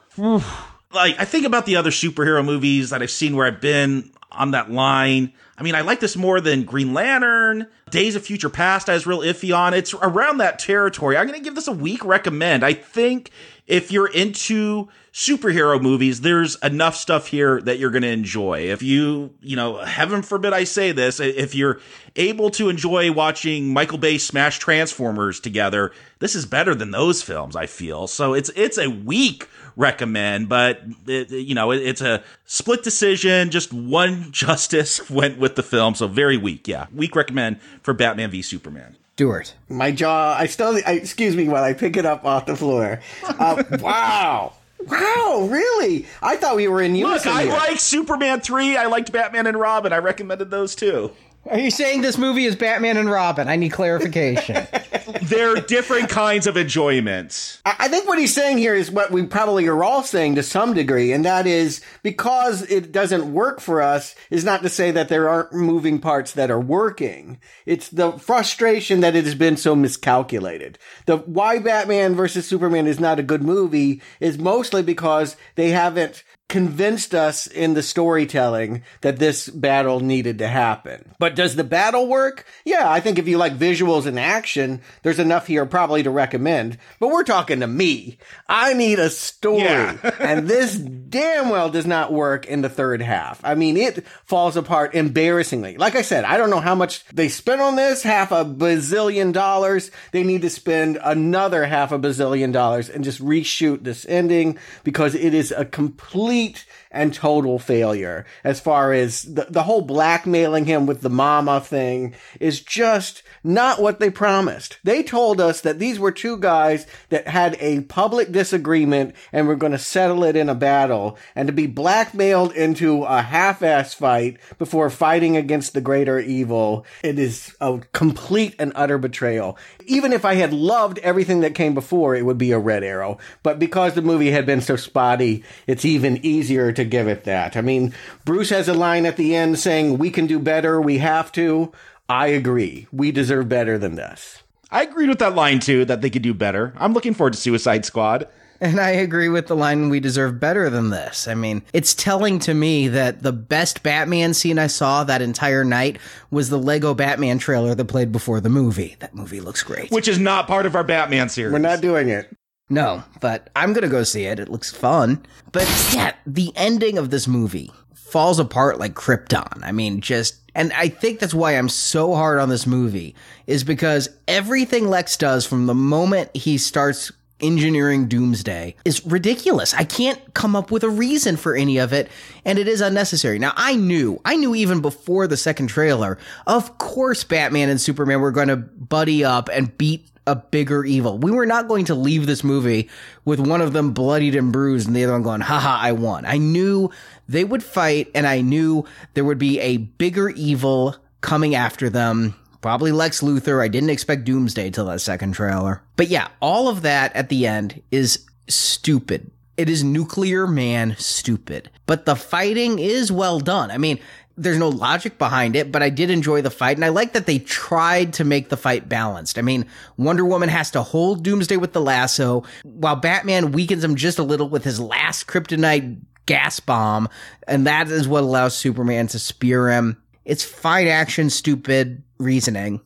like 0.93 1.19
I 1.19 1.25
think 1.25 1.45
about 1.45 1.65
the 1.65 1.75
other 1.75 1.91
superhero 1.91 2.43
movies 2.43 2.89
that 2.89 3.01
I've 3.01 3.11
seen 3.11 3.35
where 3.35 3.47
I've 3.47 3.61
been 3.61 4.11
on 4.31 4.51
that 4.51 4.71
line. 4.71 5.33
I 5.57 5.63
mean, 5.63 5.75
I 5.75 5.81
like 5.81 5.99
this 5.99 6.15
more 6.15 6.41
than 6.41 6.63
Green 6.63 6.93
Lantern. 6.93 7.67
Days 7.89 8.15
of 8.15 8.25
Future 8.25 8.49
Past 8.49 8.89
I 8.89 8.93
was 8.93 9.05
real 9.05 9.19
iffy 9.19 9.55
on. 9.55 9.73
It's 9.73 9.93
around 9.93 10.37
that 10.37 10.59
territory. 10.59 11.17
I'm 11.17 11.27
going 11.27 11.37
to 11.37 11.43
give 11.43 11.55
this 11.55 11.67
a 11.67 11.73
weak 11.73 12.03
recommend. 12.03 12.63
I 12.63 12.73
think 12.73 13.31
if 13.67 13.91
you're 13.91 14.11
into 14.11 14.87
superhero 15.13 15.81
movies, 15.81 16.21
there's 16.21 16.55
enough 16.63 16.95
stuff 16.95 17.27
here 17.27 17.61
that 17.61 17.79
you're 17.79 17.91
going 17.91 18.01
to 18.03 18.07
enjoy. 18.07 18.59
If 18.71 18.81
you, 18.81 19.33
you 19.41 19.55
know, 19.55 19.77
heaven 19.77 20.21
forbid 20.21 20.53
I 20.53 20.63
say 20.63 20.91
this, 20.91 21.19
if 21.19 21.53
you're 21.53 21.79
able 22.15 22.49
to 22.51 22.69
enjoy 22.69 23.11
watching 23.11 23.73
Michael 23.73 23.97
Bay 23.97 24.17
smash 24.17 24.59
Transformers 24.59 25.39
together, 25.39 25.91
this 26.19 26.35
is 26.35 26.45
better 26.45 26.73
than 26.73 26.91
those 26.91 27.21
films, 27.21 27.55
I 27.55 27.65
feel. 27.65 28.07
So 28.07 28.33
it's 28.33 28.49
it's 28.55 28.77
a 28.77 28.89
weak 28.89 29.49
recommend, 29.75 30.47
but 30.47 30.81
it, 31.07 31.29
you 31.29 31.55
know, 31.55 31.71
it, 31.71 31.81
it's 31.81 32.01
a 32.01 32.23
split 32.45 32.83
decision. 32.83 33.49
Just 33.49 33.73
one 33.73 34.27
justice 34.31 35.09
went 35.09 35.37
with 35.37 35.55
the 35.55 35.63
film, 35.63 35.95
so 35.95 36.07
very 36.07 36.37
weak. 36.37 36.67
Yeah, 36.67 36.87
weak 36.95 37.15
recommend 37.15 37.59
for 37.83 37.93
Batman 37.93 38.31
v 38.31 38.41
Superman. 38.41 38.95
Stuart. 39.15 39.53
My 39.67 39.91
jaw. 39.91 40.35
I 40.37 40.47
still. 40.47 40.79
I, 40.85 40.93
excuse 40.93 41.35
me 41.35 41.47
while 41.49 41.63
I 41.63 41.73
pick 41.73 41.97
it 41.97 42.05
up 42.05 42.25
off 42.25 42.45
the 42.45 42.55
floor. 42.55 43.01
Uh, 43.23 43.61
wow. 43.79 44.53
Wow, 44.87 45.47
really? 45.49 46.05
I 46.21 46.35
thought 46.35 46.55
we 46.55 46.67
were 46.67 46.81
in 46.81 46.95
unison. 46.95 47.31
Look, 47.31 47.39
I 47.39 47.43
here. 47.43 47.51
like 47.53 47.79
Superman 47.79 48.41
3. 48.41 48.77
I 48.77 48.85
liked 48.87 49.11
Batman 49.11 49.47
and 49.47 49.59
Robin. 49.59 49.93
I 49.93 49.97
recommended 49.97 50.49
those 50.49 50.75
too. 50.75 51.11
Are 51.49 51.59
you 51.59 51.71
saying 51.71 52.01
this 52.01 52.17
movie 52.17 52.45
is 52.45 52.55
Batman 52.55 52.97
and 52.97 53.09
Robin? 53.09 53.47
I 53.49 53.55
need 53.55 53.69
clarification. 53.69 54.67
They're 55.23 55.55
different 55.55 56.09
kinds 56.09 56.45
of 56.45 56.55
enjoyments. 56.55 57.61
I 57.65 57.87
think 57.87 58.07
what 58.07 58.19
he's 58.19 58.33
saying 58.33 58.59
here 58.59 58.75
is 58.75 58.91
what 58.91 59.11
we 59.11 59.25
probably 59.25 59.67
are 59.67 59.83
all 59.83 60.03
saying 60.03 60.35
to 60.35 60.43
some 60.43 60.73
degree, 60.73 61.11
and 61.11 61.25
that 61.25 61.47
is 61.47 61.81
because 62.03 62.61
it 62.69 62.91
doesn't 62.91 63.33
work 63.33 63.59
for 63.59 63.81
us 63.81 64.15
is 64.29 64.45
not 64.45 64.61
to 64.61 64.69
say 64.69 64.91
that 64.91 65.09
there 65.09 65.27
aren't 65.27 65.53
moving 65.53 65.99
parts 65.99 66.33
that 66.33 66.51
are 66.51 66.59
working. 66.59 67.39
It's 67.65 67.89
the 67.89 68.13
frustration 68.13 68.99
that 68.99 69.15
it 69.15 69.25
has 69.25 69.35
been 69.35 69.57
so 69.57 69.75
miscalculated. 69.75 70.77
The 71.07 71.17
why 71.17 71.57
Batman 71.59 72.13
versus 72.13 72.47
Superman 72.47 72.85
is 72.85 72.99
not 72.99 73.19
a 73.19 73.23
good 73.23 73.41
movie 73.41 74.01
is 74.19 74.37
mostly 74.37 74.83
because 74.83 75.35
they 75.55 75.69
haven't 75.69 76.23
convinced 76.51 77.15
us 77.15 77.47
in 77.47 77.75
the 77.75 77.81
storytelling 77.81 78.83
that 78.99 79.19
this 79.19 79.47
battle 79.47 80.01
needed 80.01 80.37
to 80.37 80.47
happen. 80.49 81.15
But 81.17 81.33
does 81.33 81.55
the 81.55 81.63
battle 81.63 82.09
work? 82.09 82.45
Yeah, 82.65 82.91
I 82.91 82.99
think 82.99 83.17
if 83.17 83.25
you 83.25 83.37
like 83.37 83.57
visuals 83.57 84.05
and 84.05 84.19
action, 84.19 84.81
there's 85.01 85.17
enough 85.17 85.47
here 85.47 85.65
probably 85.65 86.03
to 86.03 86.09
recommend. 86.09 86.77
But 86.99 87.07
we're 87.07 87.23
talking 87.23 87.61
to 87.61 87.67
me. 87.67 88.17
I 88.49 88.73
need 88.73 88.99
a 88.99 89.09
story. 89.09 89.61
Yeah. 89.61 89.97
and 90.19 90.49
this 90.49 90.75
damn 90.75 91.47
well 91.47 91.69
does 91.69 91.85
not 91.85 92.11
work 92.11 92.45
in 92.45 92.61
the 92.61 92.69
third 92.69 93.01
half. 93.01 93.39
I 93.45 93.55
mean, 93.55 93.77
it 93.77 94.05
falls 94.25 94.57
apart 94.57 94.93
embarrassingly. 94.93 95.77
Like 95.77 95.95
I 95.95 96.01
said, 96.01 96.25
I 96.25 96.35
don't 96.35 96.49
know 96.49 96.59
how 96.59 96.75
much 96.75 97.05
they 97.13 97.29
spent 97.29 97.61
on 97.61 97.77
this, 97.77 98.03
half 98.03 98.33
a 98.33 98.43
bazillion 98.43 99.31
dollars. 99.31 99.89
They 100.11 100.23
need 100.23 100.41
to 100.41 100.49
spend 100.49 100.99
another 101.01 101.63
half 101.63 101.93
a 101.93 101.99
bazillion 101.99 102.51
dollars 102.51 102.89
and 102.89 103.05
just 103.05 103.23
reshoot 103.23 103.85
this 103.85 104.05
ending 104.09 104.57
because 104.83 105.15
it 105.15 105.33
is 105.33 105.53
a 105.53 105.63
complete 105.63 106.40
complete 106.41 106.65
and 106.91 107.13
total 107.13 107.57
failure. 107.57 108.25
As 108.43 108.59
far 108.59 108.91
as 108.93 109.23
the, 109.23 109.47
the 109.49 109.63
whole 109.63 109.81
blackmailing 109.81 110.65
him 110.65 110.85
with 110.85 111.01
the 111.01 111.09
mama 111.09 111.61
thing 111.61 112.13
is 112.39 112.61
just 112.61 113.23
not 113.43 113.81
what 113.81 113.99
they 113.99 114.09
promised. 114.09 114.77
They 114.83 115.03
told 115.03 115.41
us 115.41 115.61
that 115.61 115.79
these 115.79 115.99
were 115.99 116.11
two 116.11 116.37
guys 116.37 116.85
that 117.09 117.27
had 117.27 117.57
a 117.59 117.81
public 117.81 118.31
disagreement 118.31 119.15
and 119.31 119.47
were 119.47 119.55
going 119.55 119.71
to 119.71 119.77
settle 119.77 120.23
it 120.23 120.35
in 120.35 120.49
a 120.49 120.55
battle 120.55 121.17
and 121.35 121.47
to 121.47 121.53
be 121.53 121.67
blackmailed 121.67 122.53
into 122.53 123.03
a 123.03 123.21
half-ass 123.21 123.93
fight 123.93 124.37
before 124.57 124.89
fighting 124.89 125.35
against 125.37 125.73
the 125.73 125.81
greater 125.81 126.19
evil. 126.19 126.85
It 127.03 127.17
is 127.17 127.55
a 127.59 127.79
complete 127.93 128.55
and 128.59 128.71
utter 128.75 128.97
betrayal. 128.97 129.57
Even 129.85 130.13
if 130.13 130.25
I 130.25 130.35
had 130.35 130.53
loved 130.53 130.99
everything 130.99 131.41
that 131.41 131.55
came 131.55 131.73
before, 131.73 132.15
it 132.15 132.25
would 132.25 132.37
be 132.37 132.51
a 132.51 132.59
red 132.59 132.83
arrow. 132.83 133.17
But 133.43 133.59
because 133.59 133.93
the 133.93 134.01
movie 134.01 134.31
had 134.31 134.45
been 134.45 134.61
so 134.61 134.75
spotty, 134.75 135.43
it's 135.67 135.85
even 135.85 136.23
easier 136.25 136.71
to 136.71 136.85
give 136.85 137.07
it 137.07 137.23
that. 137.23 137.57
I 137.57 137.61
mean, 137.61 137.93
Bruce 138.25 138.49
has 138.49 138.67
a 138.67 138.73
line 138.73 139.05
at 139.05 139.17
the 139.17 139.35
end 139.35 139.59
saying, 139.59 139.97
We 139.97 140.09
can 140.09 140.27
do 140.27 140.39
better, 140.39 140.79
we 140.79 140.99
have 140.99 141.31
to. 141.33 141.71
I 142.11 142.27
agree. 142.27 142.87
We 142.91 143.11
deserve 143.11 143.47
better 143.47 143.77
than 143.77 143.95
this. 143.95 144.43
I 144.69 144.83
agreed 144.83 145.07
with 145.07 145.19
that 145.19 145.33
line 145.33 145.59
too, 145.59 145.85
that 145.85 146.01
they 146.01 146.09
could 146.09 146.21
do 146.21 146.33
better. 146.33 146.73
I'm 146.77 146.93
looking 146.93 147.13
forward 147.13 147.33
to 147.33 147.39
Suicide 147.39 147.85
Squad. 147.85 148.27
And 148.59 148.79
I 148.79 148.89
agree 148.89 149.29
with 149.29 149.47
the 149.47 149.55
line, 149.55 149.89
we 149.89 149.99
deserve 149.99 150.39
better 150.39 150.69
than 150.69 150.91
this. 150.91 151.27
I 151.27 151.33
mean, 151.33 151.63
it's 151.73 151.95
telling 151.95 152.37
to 152.39 152.53
me 152.53 152.89
that 152.89 153.23
the 153.23 153.31
best 153.31 153.81
Batman 153.81 154.33
scene 154.35 154.59
I 154.59 154.67
saw 154.67 155.03
that 155.05 155.21
entire 155.21 155.63
night 155.63 155.97
was 156.29 156.49
the 156.49 156.59
Lego 156.59 156.93
Batman 156.93 157.39
trailer 157.39 157.73
that 157.73 157.85
played 157.85 158.11
before 158.11 158.39
the 158.39 158.49
movie. 158.49 158.97
That 158.99 159.15
movie 159.15 159.39
looks 159.39 159.63
great. 159.63 159.89
Which 159.89 160.07
is 160.07 160.19
not 160.19 160.47
part 160.47 160.65
of 160.65 160.75
our 160.75 160.83
Batman 160.83 161.29
series. 161.29 161.53
We're 161.53 161.59
not 161.59 161.81
doing 161.81 162.09
it. 162.09 162.29
No, 162.69 163.03
but 163.19 163.49
I'm 163.55 163.73
gonna 163.73 163.87
go 163.87 164.03
see 164.03 164.25
it. 164.25 164.39
It 164.39 164.49
looks 164.49 164.71
fun. 164.71 165.25
But 165.51 165.67
yeah, 165.93 166.13
the 166.27 166.51
ending 166.55 166.97
of 166.97 167.09
this 167.09 167.27
movie 167.27 167.71
falls 167.95 168.39
apart 168.39 168.77
like 168.77 168.93
Krypton. 168.93 169.63
I 169.63 169.71
mean, 169.71 170.01
just, 170.01 170.40
and 170.53 170.73
I 170.73 170.89
think 170.89 171.19
that's 171.19 171.33
why 171.33 171.53
I'm 171.53 171.69
so 171.69 172.13
hard 172.13 172.39
on 172.39 172.49
this 172.49 172.67
movie, 172.67 173.15
is 173.47 173.63
because 173.63 174.09
everything 174.27 174.87
Lex 174.87 175.17
does 175.17 175.45
from 175.45 175.65
the 175.65 175.75
moment 175.75 176.35
he 176.35 176.57
starts 176.57 177.11
engineering 177.41 178.07
doomsday 178.07 178.75
is 178.85 179.03
ridiculous. 179.05 179.73
I 179.73 179.83
can't 179.83 180.19
come 180.35 180.55
up 180.55 180.69
with 180.69 180.83
a 180.83 180.89
reason 180.89 181.37
for 181.37 181.55
any 181.55 181.79
of 181.79 181.91
it, 181.91 182.09
and 182.45 182.59
it 182.59 182.67
is 182.67 182.81
unnecessary. 182.81 183.39
Now, 183.39 183.53
I 183.55 183.75
knew, 183.75 184.21
I 184.23 184.35
knew 184.35 184.53
even 184.53 184.81
before 184.81 185.25
the 185.27 185.37
second 185.37 185.67
trailer, 185.67 186.17
of 186.45 186.77
course 186.77 187.23
Batman 187.23 187.69
and 187.69 187.81
Superman 187.81 188.21
were 188.21 188.31
going 188.31 188.49
to 188.49 188.57
buddy 188.57 189.25
up 189.25 189.49
and 189.51 189.75
beat 189.77 190.07
a 190.27 190.35
bigger 190.35 190.85
evil. 190.85 191.17
We 191.17 191.31
were 191.31 191.45
not 191.45 191.67
going 191.67 191.85
to 191.85 191.95
leave 191.95 192.25
this 192.25 192.43
movie 192.43 192.89
with 193.25 193.39
one 193.39 193.61
of 193.61 193.73
them 193.73 193.91
bloodied 193.91 194.35
and 194.35 194.51
bruised 194.53 194.87
and 194.87 194.95
the 194.95 195.03
other 195.03 195.13
one 195.13 195.23
going, 195.23 195.41
haha, 195.41 195.77
I 195.79 195.91
won. 195.93 196.25
I 196.25 196.37
knew 196.37 196.91
they 197.27 197.43
would 197.43 197.63
fight 197.63 198.11
and 198.13 198.27
I 198.27 198.41
knew 198.41 198.85
there 199.13 199.25
would 199.25 199.39
be 199.39 199.59
a 199.59 199.77
bigger 199.77 200.29
evil 200.29 200.95
coming 201.21 201.55
after 201.55 201.89
them. 201.89 202.35
Probably 202.61 202.91
Lex 202.91 203.21
Luthor. 203.21 203.63
I 203.63 203.67
didn't 203.67 203.89
expect 203.89 204.25
Doomsday 204.25 204.69
till 204.69 204.85
that 204.85 205.01
second 205.01 205.33
trailer. 205.33 205.81
But 205.95 206.09
yeah, 206.09 206.27
all 206.39 206.69
of 206.69 206.83
that 206.83 207.15
at 207.15 207.29
the 207.29 207.47
end 207.47 207.81
is 207.89 208.25
stupid. 208.47 209.31
It 209.57 209.69
is 209.69 209.83
nuclear 209.83 210.45
man 210.45 210.95
stupid. 210.97 211.69
But 211.87 212.05
the 212.05 212.15
fighting 212.15 212.79
is 212.79 213.11
well 213.11 213.39
done. 213.39 213.71
I 213.71 213.77
mean, 213.77 213.99
there's 214.41 214.57
no 214.57 214.69
logic 214.69 215.17
behind 215.17 215.55
it, 215.55 215.71
but 215.71 215.83
I 215.83 215.89
did 215.89 216.09
enjoy 216.09 216.41
the 216.41 216.49
fight. 216.49 216.77
And 216.77 216.85
I 216.85 216.89
like 216.89 217.13
that 217.13 217.25
they 217.25 217.39
tried 217.39 218.13
to 218.13 218.23
make 218.23 218.49
the 218.49 218.57
fight 218.57 218.89
balanced. 218.89 219.37
I 219.37 219.41
mean, 219.41 219.65
Wonder 219.97 220.25
Woman 220.25 220.49
has 220.49 220.71
to 220.71 220.81
hold 220.81 221.23
Doomsday 221.23 221.57
with 221.57 221.73
the 221.73 221.81
lasso 221.81 222.43
while 222.63 222.95
Batman 222.95 223.51
weakens 223.51 223.83
him 223.83 223.95
just 223.95 224.19
a 224.19 224.23
little 224.23 224.49
with 224.49 224.63
his 224.63 224.79
last 224.79 225.27
kryptonite 225.27 226.01
gas 226.25 226.59
bomb. 226.59 227.07
And 227.47 227.67
that 227.67 227.89
is 227.89 228.07
what 228.07 228.23
allows 228.23 228.55
Superman 228.55 229.07
to 229.07 229.19
spear 229.19 229.69
him. 229.69 230.01
It's 230.25 230.43
fight 230.43 230.87
action, 230.87 231.29
stupid 231.29 232.03
reasoning. 232.17 232.81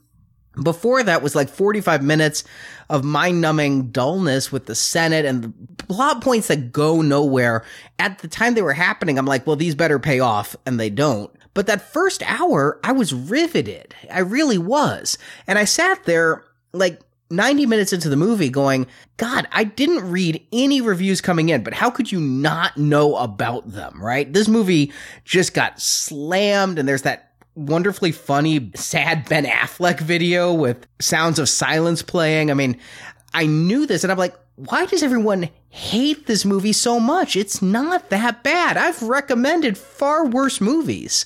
Before 0.62 1.04
that 1.04 1.22
was 1.22 1.36
like 1.36 1.50
45 1.50 2.02
minutes 2.02 2.46
of 2.90 3.04
mind 3.04 3.42
numbing 3.42 3.90
dullness 3.90 4.52
with 4.52 4.68
the 4.68 4.76
Senate 4.76 5.26
and 5.26 5.44
the 5.44 5.54
plot 5.84 6.22
points 6.22 6.48
that 6.48 6.72
go 6.72 7.02
nowhere. 7.02 7.66
At 8.00 8.20
the 8.20 8.30
time 8.30 8.54
they 8.54 8.62
were 8.62 8.74
happening, 8.74 9.18
I'm 9.18 9.26
like, 9.26 9.46
well, 9.46 9.58
these 9.58 9.76
better 9.76 10.00
pay 10.00 10.22
off, 10.22 10.56
and 10.66 10.80
they 10.80 10.90
don't. 10.90 11.35
But 11.56 11.66
that 11.66 11.92
first 11.92 12.22
hour, 12.28 12.80
I 12.84 12.92
was 12.92 13.14
riveted. 13.14 13.96
I 14.12 14.20
really 14.20 14.60
was. 14.60 15.18
And 15.48 15.58
I 15.58 15.66
sat 15.66 16.04
there 16.04 16.44
like 16.74 17.00
90 17.32 17.66
minutes 17.66 17.94
into 17.94 18.10
the 18.10 18.18
movie 18.18 18.50
going, 18.50 18.86
God, 19.18 19.48
I 19.52 19.64
didn't 19.64 20.12
read 20.12 20.46
any 20.52 20.82
reviews 20.82 21.22
coming 21.22 21.50
in, 21.50 21.64
but 21.64 21.74
how 21.74 21.90
could 21.90 22.12
you 22.12 22.20
not 22.20 22.78
know 22.78 23.16
about 23.16 23.72
them, 23.72 24.04
right? 24.04 24.32
This 24.32 24.48
movie 24.48 24.92
just 25.24 25.54
got 25.54 25.80
slammed, 25.80 26.78
and 26.78 26.88
there's 26.88 27.02
that 27.02 27.32
wonderfully 27.56 28.12
funny, 28.12 28.72
sad 28.76 29.28
Ben 29.30 29.46
Affleck 29.46 30.02
video 30.02 30.54
with 30.54 30.86
sounds 31.00 31.40
of 31.40 31.50
silence 31.50 32.02
playing. 32.02 32.52
I 32.52 32.54
mean, 32.54 32.78
I 33.34 33.46
knew 33.46 33.86
this 33.86 34.04
and 34.04 34.12
I'm 34.12 34.18
like, 34.18 34.36
why 34.56 34.86
does 34.86 35.04
everyone 35.04 35.50
hate 35.70 36.28
this 36.28 36.46
movie 36.46 36.74
so 36.74 37.00
much? 37.00 37.36
It's 37.36 37.62
not 37.62 38.10
that 38.10 38.44
bad. 38.44 38.78
I've 38.78 39.02
recommended 39.02 39.78
far 39.78 40.26
worse 40.26 40.60
movies. 40.62 41.26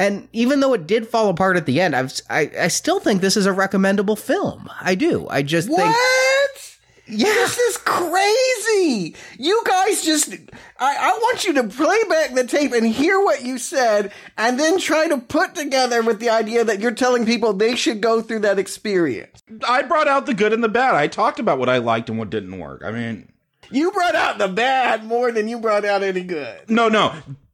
And 0.00 0.30
even 0.32 0.60
though 0.60 0.72
it 0.72 0.86
did 0.86 1.06
fall 1.06 1.28
apart 1.28 1.58
at 1.58 1.66
the 1.66 1.78
end, 1.78 1.94
I've, 1.94 2.18
I, 2.30 2.50
I 2.58 2.68
still 2.68 3.00
think 3.00 3.20
this 3.20 3.36
is 3.36 3.44
a 3.44 3.52
recommendable 3.52 4.16
film. 4.16 4.70
I 4.80 4.94
do. 4.94 5.28
I 5.28 5.42
just 5.42 5.68
what? 5.68 5.82
think. 5.82 7.18
Yeah. 7.18 7.26
This 7.26 7.58
is 7.58 7.76
crazy. 7.76 9.14
You 9.36 9.62
guys 9.66 10.02
just, 10.02 10.32
I, 10.78 10.96
I 10.96 11.10
want 11.20 11.44
you 11.44 11.52
to 11.52 11.64
play 11.64 11.98
back 12.08 12.32
the 12.32 12.46
tape 12.46 12.72
and 12.72 12.86
hear 12.86 13.22
what 13.22 13.44
you 13.44 13.58
said 13.58 14.10
and 14.38 14.58
then 14.58 14.78
try 14.78 15.06
to 15.06 15.18
put 15.18 15.54
together 15.54 16.02
with 16.02 16.18
the 16.18 16.30
idea 16.30 16.64
that 16.64 16.80
you're 16.80 16.92
telling 16.92 17.26
people 17.26 17.52
they 17.52 17.76
should 17.76 18.00
go 18.00 18.22
through 18.22 18.38
that 18.40 18.58
experience. 18.58 19.42
I 19.68 19.82
brought 19.82 20.08
out 20.08 20.24
the 20.24 20.32
good 20.32 20.54
and 20.54 20.64
the 20.64 20.70
bad. 20.70 20.94
I 20.94 21.08
talked 21.08 21.40
about 21.40 21.58
what 21.58 21.68
I 21.68 21.76
liked 21.76 22.08
and 22.08 22.18
what 22.18 22.30
didn't 22.30 22.58
work. 22.58 22.82
I 22.86 22.90
mean, 22.90 23.30
you 23.70 23.90
brought 23.90 24.14
out 24.14 24.38
the 24.38 24.48
bad 24.48 25.04
more 25.04 25.30
than 25.30 25.46
you 25.46 25.58
brought 25.58 25.84
out 25.84 26.02
any 26.02 26.22
good. 26.22 26.70
No, 26.70 26.88
no. 26.88 27.12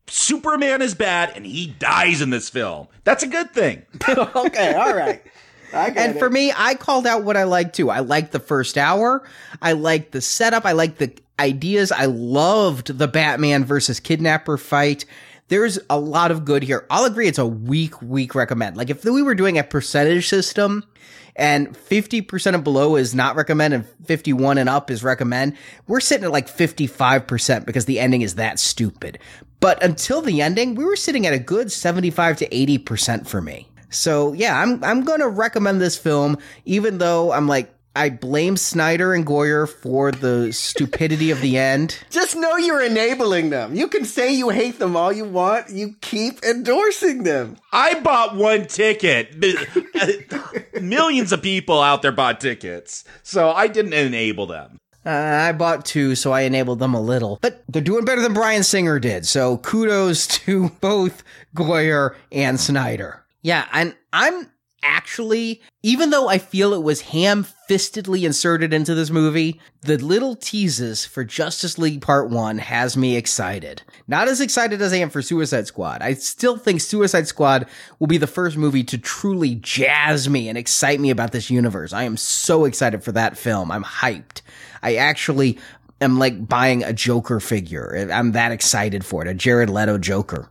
Superman 0.08 0.82
is 0.82 0.94
bad 0.94 1.32
and 1.34 1.44
he 1.44 1.66
dies 1.66 2.20
in 2.20 2.30
this 2.30 2.48
film. 2.48 2.88
That's 3.04 3.22
a 3.22 3.26
good 3.26 3.52
thing. 3.52 3.82
okay, 4.08 4.74
all 4.74 4.94
right 4.94 5.22
and 5.72 6.16
it. 6.16 6.18
for 6.18 6.30
me, 6.30 6.52
I 6.56 6.74
called 6.74 7.06
out 7.06 7.24
what 7.24 7.36
I 7.36 7.44
liked 7.44 7.74
too. 7.74 7.90
I 7.90 8.00
liked 8.00 8.32
the 8.32 8.40
first 8.40 8.78
hour. 8.78 9.22
I 9.60 9.72
liked 9.72 10.12
the 10.12 10.20
setup. 10.20 10.64
I 10.64 10.72
liked 10.72 10.98
the 10.98 11.12
ideas. 11.38 11.92
I 11.92 12.06
loved 12.06 12.98
the 12.98 13.08
Batman 13.08 13.64
versus 13.64 14.00
kidnapper 14.00 14.56
fight. 14.56 15.04
There's 15.48 15.78
a 15.88 15.98
lot 15.98 16.30
of 16.30 16.44
good 16.44 16.62
here. 16.62 16.86
I'll 16.90 17.04
agree 17.04 17.28
it's 17.28 17.38
a 17.38 17.46
weak, 17.46 18.00
weak 18.02 18.34
recommend. 18.34 18.76
Like 18.76 18.90
if 18.90 19.04
we 19.04 19.22
were 19.22 19.34
doing 19.34 19.58
a 19.58 19.64
percentage 19.64 20.28
system 20.28 20.84
and 21.36 21.72
50% 21.76 22.54
and 22.54 22.64
below 22.64 22.96
is 22.96 23.14
not 23.14 23.36
recommend 23.36 23.74
and 23.74 23.86
51 24.04 24.58
and 24.58 24.68
up 24.68 24.90
is 24.90 25.04
recommend, 25.04 25.54
we're 25.86 26.00
sitting 26.00 26.24
at 26.24 26.32
like 26.32 26.48
55% 26.48 27.66
because 27.66 27.84
the 27.84 28.00
ending 28.00 28.22
is 28.22 28.36
that 28.36 28.58
stupid. 28.58 29.18
But 29.60 29.82
until 29.82 30.22
the 30.22 30.42
ending, 30.42 30.74
we 30.74 30.84
were 30.84 30.96
sitting 30.96 31.26
at 31.26 31.34
a 31.34 31.38
good 31.38 31.70
75 31.70 32.38
to 32.38 32.48
80% 32.48 33.26
for 33.26 33.40
me. 33.40 33.68
So 33.90 34.32
yeah, 34.32 34.60
I'm 34.60 34.82
I'm 34.82 35.04
gonna 35.04 35.28
recommend 35.28 35.80
this 35.80 35.96
film, 35.96 36.38
even 36.64 36.98
though 36.98 37.32
I'm 37.32 37.46
like 37.46 37.72
I 37.96 38.10
blame 38.10 38.56
Snyder 38.56 39.14
and 39.14 39.26
Goyer 39.26 39.66
for 39.68 40.12
the 40.12 40.52
stupidity 40.52 41.30
of 41.30 41.40
the 41.40 41.56
end. 41.56 41.98
Just 42.10 42.36
know 42.36 42.56
you're 42.56 42.82
enabling 42.82 43.50
them. 43.50 43.74
You 43.74 43.88
can 43.88 44.04
say 44.04 44.32
you 44.32 44.50
hate 44.50 44.78
them 44.78 44.96
all 44.96 45.12
you 45.12 45.24
want. 45.24 45.70
You 45.70 45.96
keep 46.02 46.44
endorsing 46.44 47.22
them. 47.22 47.56
I 47.72 47.98
bought 48.00 48.36
one 48.36 48.66
ticket. 48.66 49.34
Millions 50.80 51.32
of 51.32 51.42
people 51.42 51.80
out 51.80 52.02
there 52.02 52.12
bought 52.12 52.40
tickets. 52.40 53.04
So 53.22 53.50
I 53.50 53.66
didn't 53.66 53.94
enable 53.94 54.46
them. 54.46 54.78
Uh, 55.06 55.10
I 55.48 55.52
bought 55.52 55.84
two, 55.84 56.16
so 56.16 56.32
I 56.32 56.42
enabled 56.42 56.80
them 56.80 56.92
a 56.92 57.00
little. 57.00 57.38
But 57.40 57.62
they're 57.68 57.80
doing 57.80 58.04
better 58.04 58.20
than 58.20 58.34
Bryan 58.34 58.64
Singer 58.64 58.98
did. 58.98 59.24
So 59.24 59.58
kudos 59.58 60.26
to 60.44 60.70
both 60.80 61.22
Goyer 61.54 62.14
and 62.30 62.58
Snyder. 62.60 63.24
Yeah, 63.42 63.66
and 63.72 63.94
I'm 64.12 64.50
actually, 64.86 65.60
even 65.82 66.10
though 66.10 66.28
I 66.28 66.38
feel 66.38 66.72
it 66.72 66.82
was 66.82 67.00
ham 67.00 67.46
fistedly 67.68 68.24
inserted 68.24 68.72
into 68.72 68.94
this 68.94 69.10
movie, 69.10 69.60
the 69.82 69.98
little 69.98 70.36
teases 70.36 71.04
for 71.04 71.24
Justice 71.24 71.78
League 71.78 72.00
Part 72.00 72.30
1 72.30 72.58
has 72.58 72.96
me 72.96 73.16
excited. 73.16 73.82
Not 74.06 74.28
as 74.28 74.40
excited 74.40 74.80
as 74.80 74.92
I 74.92 74.96
am 74.96 75.10
for 75.10 75.22
Suicide 75.22 75.66
Squad. 75.66 76.02
I 76.02 76.14
still 76.14 76.56
think 76.56 76.80
Suicide 76.80 77.26
Squad 77.26 77.66
will 77.98 78.06
be 78.06 78.18
the 78.18 78.26
first 78.26 78.56
movie 78.56 78.84
to 78.84 78.98
truly 78.98 79.56
jazz 79.56 80.28
me 80.28 80.48
and 80.48 80.56
excite 80.56 81.00
me 81.00 81.10
about 81.10 81.32
this 81.32 81.50
universe. 81.50 81.92
I 81.92 82.04
am 82.04 82.16
so 82.16 82.64
excited 82.64 83.02
for 83.02 83.12
that 83.12 83.36
film. 83.36 83.70
I'm 83.70 83.84
hyped. 83.84 84.42
I 84.82 84.96
actually 84.96 85.58
am 86.00 86.18
like 86.18 86.48
buying 86.48 86.82
a 86.84 86.92
Joker 86.92 87.40
figure. 87.40 88.08
I'm 88.12 88.32
that 88.32 88.52
excited 88.52 89.04
for 89.04 89.22
it, 89.22 89.28
a 89.28 89.34
Jared 89.34 89.70
Leto 89.70 89.98
Joker. 89.98 90.48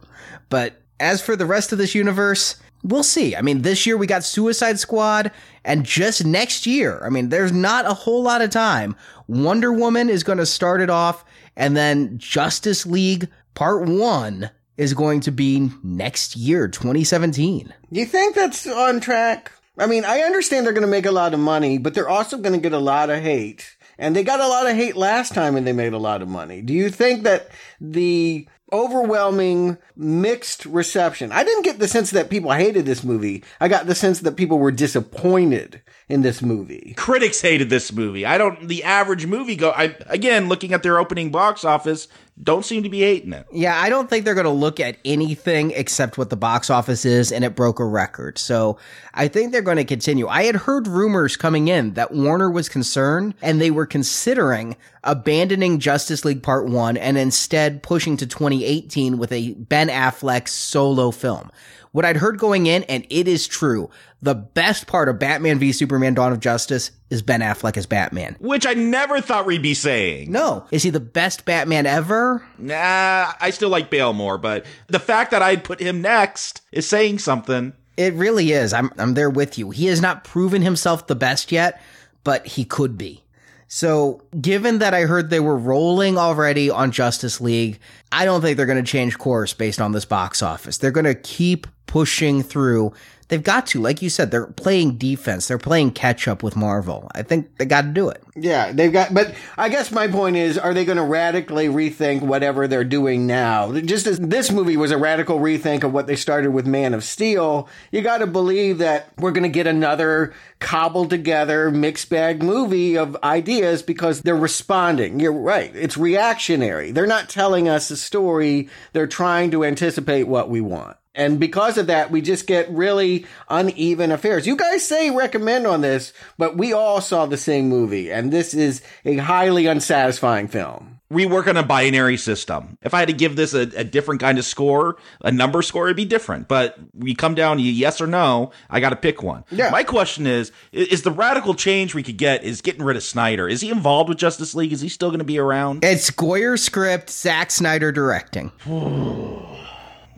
But 0.49 0.81
as 0.99 1.21
for 1.21 1.35
the 1.35 1.45
rest 1.45 1.71
of 1.71 1.77
this 1.77 1.95
universe, 1.95 2.55
we'll 2.85 3.03
see. 3.03 3.35
I 3.35 3.41
mean, 3.41 3.63
this 3.63 3.85
year 3.85 3.97
we 3.97 4.07
got 4.07 4.23
Suicide 4.23 4.79
Squad, 4.79 5.31
and 5.63 5.85
just 5.85 6.25
next 6.25 6.65
year, 6.65 7.01
I 7.03 7.09
mean, 7.09 7.29
there's 7.29 7.51
not 7.51 7.85
a 7.85 7.93
whole 7.93 8.23
lot 8.23 8.41
of 8.41 8.51
time. 8.51 8.95
Wonder 9.27 9.73
Woman 9.73 10.09
is 10.09 10.23
going 10.23 10.37
to 10.37 10.45
start 10.45 10.81
it 10.81 10.89
off, 10.89 11.25
and 11.55 11.75
then 11.75 12.17
Justice 12.17 12.85
League 12.85 13.27
Part 13.55 13.87
1 13.87 14.49
is 14.77 14.93
going 14.93 15.21
to 15.21 15.31
be 15.31 15.69
next 15.83 16.35
year, 16.35 16.67
2017. 16.67 17.73
You 17.91 18.05
think 18.05 18.35
that's 18.35 18.67
on 18.67 18.99
track? 18.99 19.51
I 19.77 19.87
mean, 19.87 20.05
I 20.05 20.19
understand 20.19 20.65
they're 20.65 20.73
going 20.73 20.85
to 20.85 20.87
make 20.87 21.05
a 21.05 21.11
lot 21.11 21.33
of 21.33 21.39
money, 21.39 21.77
but 21.77 21.93
they're 21.93 22.09
also 22.09 22.37
going 22.37 22.53
to 22.53 22.61
get 22.61 22.73
a 22.73 22.79
lot 22.79 23.09
of 23.09 23.21
hate. 23.21 23.75
And 23.97 24.15
they 24.15 24.23
got 24.23 24.41
a 24.41 24.47
lot 24.47 24.67
of 24.67 24.75
hate 24.75 24.97
last 24.97 25.33
time 25.33 25.55
and 25.55 25.65
they 25.65 25.73
made 25.73 25.93
a 25.93 25.97
lot 25.97 26.21
of 26.21 26.27
money. 26.27 26.61
Do 26.61 26.73
you 26.73 26.89
think 26.89 27.23
that 27.23 27.49
the 27.79 28.47
overwhelming 28.75 29.77
mixed 29.95 30.65
reception. 30.65 31.31
I 31.31 31.43
didn't 31.43 31.63
get 31.63 31.79
the 31.79 31.87
sense 31.87 32.11
that 32.11 32.29
people 32.29 32.51
hated 32.51 32.85
this 32.85 33.03
movie. 33.03 33.43
I 33.59 33.67
got 33.67 33.87
the 33.87 33.95
sense 33.95 34.19
that 34.19 34.35
people 34.35 34.59
were 34.59 34.71
disappointed 34.71 35.81
in 36.07 36.21
this 36.21 36.41
movie. 36.41 36.93
Critics 36.97 37.41
hated 37.41 37.69
this 37.69 37.91
movie. 37.91 38.25
I 38.25 38.37
don't 38.37 38.67
the 38.67 38.83
average 38.83 39.25
movie 39.25 39.55
go 39.55 39.71
I 39.71 39.95
again 40.07 40.47
looking 40.47 40.73
at 40.73 40.83
their 40.83 40.99
opening 40.99 41.31
box 41.31 41.65
office, 41.65 42.07
don't 42.41 42.65
seem 42.65 42.83
to 42.83 42.89
be 42.89 42.99
hating 42.99 43.33
it. 43.33 43.47
Yeah, 43.51 43.79
I 43.79 43.89
don't 43.89 44.09
think 44.09 44.23
they're 44.25 44.35
going 44.35 44.43
to 44.43 44.51
look 44.51 44.79
at 44.79 44.97
anything 45.05 45.71
except 45.71 46.17
what 46.17 46.29
the 46.29 46.35
box 46.35 46.69
office 46.69 47.05
is, 47.05 47.31
and 47.31 47.45
it 47.45 47.55
broke 47.55 47.79
a 47.79 47.85
record. 47.85 48.37
So 48.37 48.77
I 49.13 49.29
think 49.29 49.51
they're 49.51 49.61
going 49.61 49.77
to 49.77 49.85
continue. 49.85 50.27
I 50.27 50.43
had 50.43 50.55
heard 50.55 50.85
rumors 50.85 51.37
coming 51.37 51.69
in 51.69 51.93
that 51.93 52.11
Warner 52.11 52.51
was 52.51 52.69
concerned 52.69 53.33
and 53.41 53.59
they 53.59 53.71
were 53.71 53.85
considering 53.85 54.75
abandoning 55.03 55.79
Justice 55.79 56.25
League 56.25 56.43
Part 56.43 56.67
1 56.67 56.97
and 56.97 57.17
instead 57.17 57.81
pushing 57.81 58.17
to 58.17 58.27
2018 58.27 59.17
with 59.17 59.31
a 59.31 59.53
Ben 59.53 59.87
Affleck 59.87 60.47
solo 60.47 61.11
film. 61.11 61.49
What 61.95 62.03
I'd 62.03 62.17
heard 62.17 62.37
going 62.37 62.65
in, 62.65 62.83
and 62.83 63.07
it 63.09 63.25
is 63.25 63.47
true, 63.47 63.89
the 64.21 64.35
best 64.35 64.85
part 64.85 65.07
of 65.07 65.17
Batman 65.17 65.59
v 65.59 65.71
Superman 65.71 66.13
Dawn 66.13 66.33
of 66.33 66.41
Justice 66.41 66.91
is 67.09 67.21
Ben 67.21 67.39
Affleck 67.39 67.77
as 67.77 67.85
Batman. 67.85 68.35
Which 68.41 68.67
I 68.67 68.73
never 68.73 69.21
thought 69.21 69.45
we'd 69.45 69.61
be 69.61 69.73
saying. 69.73 70.29
No. 70.29 70.65
Is 70.71 70.83
he 70.83 70.89
the 70.89 70.99
best 70.99 71.45
Batman 71.45 71.85
ever? 71.85 72.45
Nah, 72.57 73.31
I 73.39 73.49
still 73.51 73.69
like 73.69 73.89
Bale 73.89 74.11
more, 74.11 74.37
but 74.37 74.65
the 74.87 74.99
fact 74.99 75.31
that 75.31 75.41
I'd 75.41 75.63
put 75.63 75.79
him 75.79 76.01
next 76.01 76.63
is 76.73 76.85
saying 76.85 77.19
something. 77.19 77.71
It 77.95 78.13
really 78.15 78.51
is. 78.51 78.73
I'm 78.73 78.91
I'm 78.97 79.13
there 79.13 79.29
with 79.29 79.57
you. 79.57 79.69
He 79.69 79.85
has 79.85 80.01
not 80.01 80.25
proven 80.25 80.63
himself 80.63 81.07
the 81.07 81.15
best 81.15 81.49
yet, 81.49 81.81
but 82.25 82.45
he 82.45 82.65
could 82.65 82.97
be. 82.97 83.23
So, 83.67 84.21
given 84.39 84.77
that 84.79 84.93
I 84.93 85.01
heard 85.01 85.29
they 85.29 85.39
were 85.39 85.57
rolling 85.57 86.17
already 86.17 86.69
on 86.69 86.91
Justice 86.91 87.41
League, 87.41 87.79
I 88.11 88.23
don't 88.25 88.41
think 88.41 88.57
they're 88.57 88.65
going 88.65 88.83
to 88.83 88.89
change 88.89 89.17
course 89.17 89.53
based 89.53 89.81
on 89.81 89.91
this 89.91 90.05
box 90.05 90.43
office. 90.43 90.77
They're 90.77 90.91
going 90.91 91.05
to 91.05 91.15
keep 91.15 91.67
pushing 91.87 92.43
through. 92.43 92.93
They've 93.27 93.41
got 93.41 93.65
to, 93.67 93.81
like 93.81 94.03
you 94.03 94.09
said, 94.09 94.29
they're 94.29 94.45
playing 94.45 94.97
defense. 94.97 95.47
They're 95.47 95.57
playing 95.57 95.91
catch 95.91 96.27
up 96.27 96.43
with 96.43 96.55
Marvel. 96.55 97.09
I 97.15 97.23
think 97.23 97.57
they 97.57 97.65
got 97.65 97.81
to 97.81 97.87
do 97.87 98.07
it. 98.09 98.21
Yeah, 98.35 98.71
they've 98.71 98.93
got, 98.93 99.13
but 99.13 99.33
I 99.57 99.69
guess 99.69 99.91
my 99.91 100.07
point 100.07 100.35
is, 100.35 100.59
are 100.59 100.73
they 100.75 100.85
going 100.85 100.97
to 100.97 101.03
radically 101.03 101.67
rethink 101.67 102.21
whatever 102.21 102.67
they're 102.67 102.83
doing 102.83 103.25
now? 103.25 103.71
Just 103.79 104.05
as 104.05 104.19
this 104.19 104.51
movie 104.51 104.77
was 104.77 104.91
a 104.91 104.97
radical 104.97 105.39
rethink 105.39 105.83
of 105.83 105.91
what 105.91 106.05
they 106.05 106.15
started 106.15 106.51
with 106.51 106.67
Man 106.67 106.93
of 106.93 107.03
Steel, 107.03 107.67
you 107.91 108.01
got 108.01 108.19
to 108.19 108.27
believe 108.27 108.77
that 108.77 109.09
we're 109.17 109.31
going 109.31 109.43
to 109.43 109.49
get 109.49 109.65
another 109.65 110.33
cobbled 110.59 111.09
together 111.09 111.71
mixed 111.71 112.09
bag 112.09 112.43
movie 112.43 112.95
of 112.95 113.17
ideas 113.23 113.81
because 113.81 114.21
they're 114.21 114.35
responding. 114.35 115.19
You're 115.19 115.31
right. 115.31 115.75
It's 115.75 115.97
reactionary. 115.97 116.91
They're 116.91 117.07
not 117.07 117.29
telling 117.29 117.67
us 117.67 117.89
a 117.89 117.97
story. 117.97 118.69
They're 118.93 119.07
trying 119.07 119.49
to 119.51 119.63
anticipate 119.63 120.23
what 120.23 120.49
we 120.49 120.61
want. 120.61 120.97
And 121.15 121.39
because 121.39 121.77
of 121.77 121.87
that, 121.87 122.11
we 122.11 122.21
just 122.21 122.45
get 122.45 122.69
really 122.69 123.25
uneven 123.49 124.11
affairs. 124.11 124.45
You 124.45 124.57
guys 124.57 124.85
say 124.85 125.09
recommend 125.09 125.65
on 125.65 125.81
this, 125.81 126.11
but 126.37 126.57
we 126.57 126.73
all 126.73 126.99
saw 126.99 127.25
the 127.25 127.37
same 127.37 127.69
movie, 127.69 128.11
and 128.11 128.31
this 128.31 128.53
is 128.53 128.81
a 129.05 129.15
highly 129.17 129.65
unsatisfying 129.65 130.49
film. 130.49 130.99
We 131.09 131.27
work 131.27 131.47
on 131.47 131.55
a 131.55 131.63
binary 131.63 132.17
system. 132.17 132.79
If 132.81 132.95
I 132.95 132.99
had 132.99 133.09
to 133.09 133.13
give 133.13 133.35
this 133.35 133.53
a, 133.53 133.61
a 133.75 133.83
different 133.83 134.21
kind 134.21 134.39
of 134.39 134.43
score, 134.43 134.97
a 135.21 135.31
number 135.31 135.61
score, 135.61 135.85
it'd 135.85 135.95
be 135.95 136.03
different. 136.03 136.47
But 136.47 136.77
we 136.93 137.13
come 137.13 137.35
down 137.35 137.57
to 137.57 137.63
yes 137.63 138.01
or 138.01 138.07
no, 138.07 138.51
I 138.71 138.79
got 138.79 138.89
to 138.89 138.95
pick 138.95 139.21
one. 139.21 139.45
Yeah. 139.51 139.69
My 139.69 139.83
question 139.83 140.25
is: 140.25 140.51
Is 140.71 141.03
the 141.03 141.11
radical 141.11 141.53
change 141.53 141.93
we 141.93 142.01
could 142.01 142.17
get 142.17 142.43
is 142.43 142.61
getting 142.61 142.81
rid 142.81 142.97
of 142.97 143.03
Snyder? 143.03 143.47
Is 143.47 143.61
he 143.61 143.69
involved 143.69 144.09
with 144.09 144.17
Justice 144.17 144.55
League? 144.55 144.73
Is 144.73 144.81
he 144.81 144.89
still 144.89 145.09
going 145.09 145.19
to 145.19 145.25
be 145.25 145.37
around? 145.37 145.85
It's 145.85 146.09
Goyer 146.09 146.57
script, 146.57 147.11
Zack 147.11 147.51
Snyder 147.51 147.91
directing. 147.91 148.51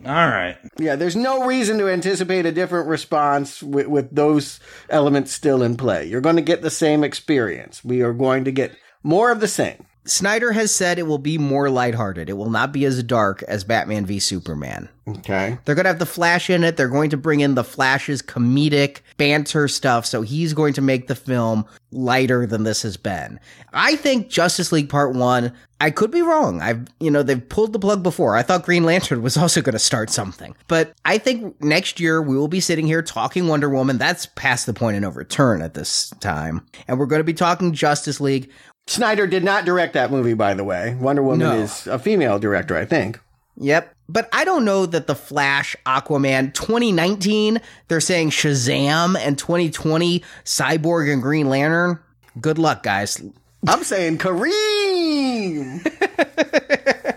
All 0.06 0.12
right. 0.12 0.56
Yeah, 0.78 0.96
there's 0.96 1.16
no 1.16 1.44
reason 1.44 1.78
to 1.78 1.88
anticipate 1.88 2.46
a 2.46 2.52
different 2.52 2.88
response 2.88 3.62
with, 3.62 3.88
with 3.88 4.14
those 4.14 4.60
elements 4.88 5.32
still 5.32 5.62
in 5.62 5.76
play. 5.76 6.06
You're 6.06 6.20
going 6.20 6.36
to 6.36 6.42
get 6.42 6.62
the 6.62 6.70
same 6.70 7.02
experience. 7.02 7.84
We 7.84 8.02
are 8.02 8.12
going 8.12 8.44
to 8.44 8.52
get 8.52 8.76
more 9.02 9.30
of 9.32 9.40
the 9.40 9.48
same. 9.48 9.84
Snyder 10.10 10.52
has 10.52 10.74
said 10.74 10.98
it 10.98 11.06
will 11.06 11.18
be 11.18 11.38
more 11.38 11.70
lighthearted. 11.70 12.28
It 12.28 12.34
will 12.34 12.50
not 12.50 12.72
be 12.72 12.84
as 12.84 13.02
dark 13.02 13.42
as 13.44 13.64
Batman 13.64 14.06
v 14.06 14.18
Superman. 14.18 14.88
Okay. 15.06 15.58
They're 15.64 15.74
going 15.74 15.84
to 15.84 15.90
have 15.90 15.98
the 15.98 16.06
Flash 16.06 16.50
in 16.50 16.64
it. 16.64 16.76
They're 16.76 16.88
going 16.88 17.10
to 17.10 17.16
bring 17.16 17.40
in 17.40 17.54
the 17.54 17.64
Flash's 17.64 18.20
comedic 18.20 19.00
banter 19.16 19.68
stuff. 19.68 20.04
So 20.04 20.22
he's 20.22 20.52
going 20.52 20.74
to 20.74 20.82
make 20.82 21.08
the 21.08 21.14
film 21.14 21.64
lighter 21.90 22.46
than 22.46 22.64
this 22.64 22.82
has 22.82 22.96
been. 22.96 23.40
I 23.72 23.96
think 23.96 24.28
Justice 24.28 24.72
League 24.72 24.90
Part 24.90 25.14
1, 25.14 25.52
I 25.80 25.90
could 25.90 26.10
be 26.10 26.22
wrong. 26.22 26.60
I've, 26.60 26.86
you 27.00 27.10
know, 27.10 27.22
they've 27.22 27.48
pulled 27.48 27.72
the 27.72 27.78
plug 27.78 28.02
before. 28.02 28.36
I 28.36 28.42
thought 28.42 28.64
Green 28.64 28.84
Lantern 28.84 29.22
was 29.22 29.36
also 29.38 29.62
going 29.62 29.72
to 29.72 29.78
start 29.78 30.10
something. 30.10 30.54
But 30.66 30.92
I 31.04 31.18
think 31.18 31.62
next 31.62 32.00
year 32.00 32.20
we 32.20 32.36
will 32.36 32.48
be 32.48 32.60
sitting 32.60 32.86
here 32.86 33.02
talking 33.02 33.48
Wonder 33.48 33.70
Woman. 33.70 33.98
That's 33.98 34.26
past 34.26 34.66
the 34.66 34.74
point 34.74 34.96
of 34.96 35.02
no 35.02 35.10
return 35.10 35.62
at 35.62 35.74
this 35.74 36.10
time. 36.20 36.66
And 36.86 36.98
we're 36.98 37.06
going 37.06 37.20
to 37.20 37.24
be 37.24 37.34
talking 37.34 37.72
Justice 37.72 38.20
League. 38.20 38.50
Snyder 38.88 39.26
did 39.26 39.44
not 39.44 39.64
direct 39.66 39.92
that 39.92 40.10
movie, 40.10 40.32
by 40.34 40.54
the 40.54 40.64
way. 40.64 40.94
Wonder 40.98 41.22
Woman 41.22 41.40
No. 41.40 41.52
is 41.56 41.86
a 41.86 41.98
female 41.98 42.38
director, 42.38 42.76
I 42.76 42.84
think. 42.86 43.20
Yep. 43.58 43.94
But 44.08 44.28
I 44.32 44.44
don't 44.44 44.64
know 44.64 44.86
that 44.86 45.06
the 45.06 45.14
Flash, 45.14 45.76
Aquaman 45.84 46.54
2019, 46.54 47.60
they're 47.88 48.00
saying 48.00 48.30
Shazam 48.30 49.14
and 49.18 49.36
2020 49.36 50.22
Cyborg 50.44 51.12
and 51.12 51.20
Green 51.20 51.50
Lantern. 51.50 51.98
Good 52.40 52.56
luck, 52.58 52.82
guys. 52.82 53.22
I'm 53.66 53.84
saying 53.84 54.18
Kareem. 54.18 55.84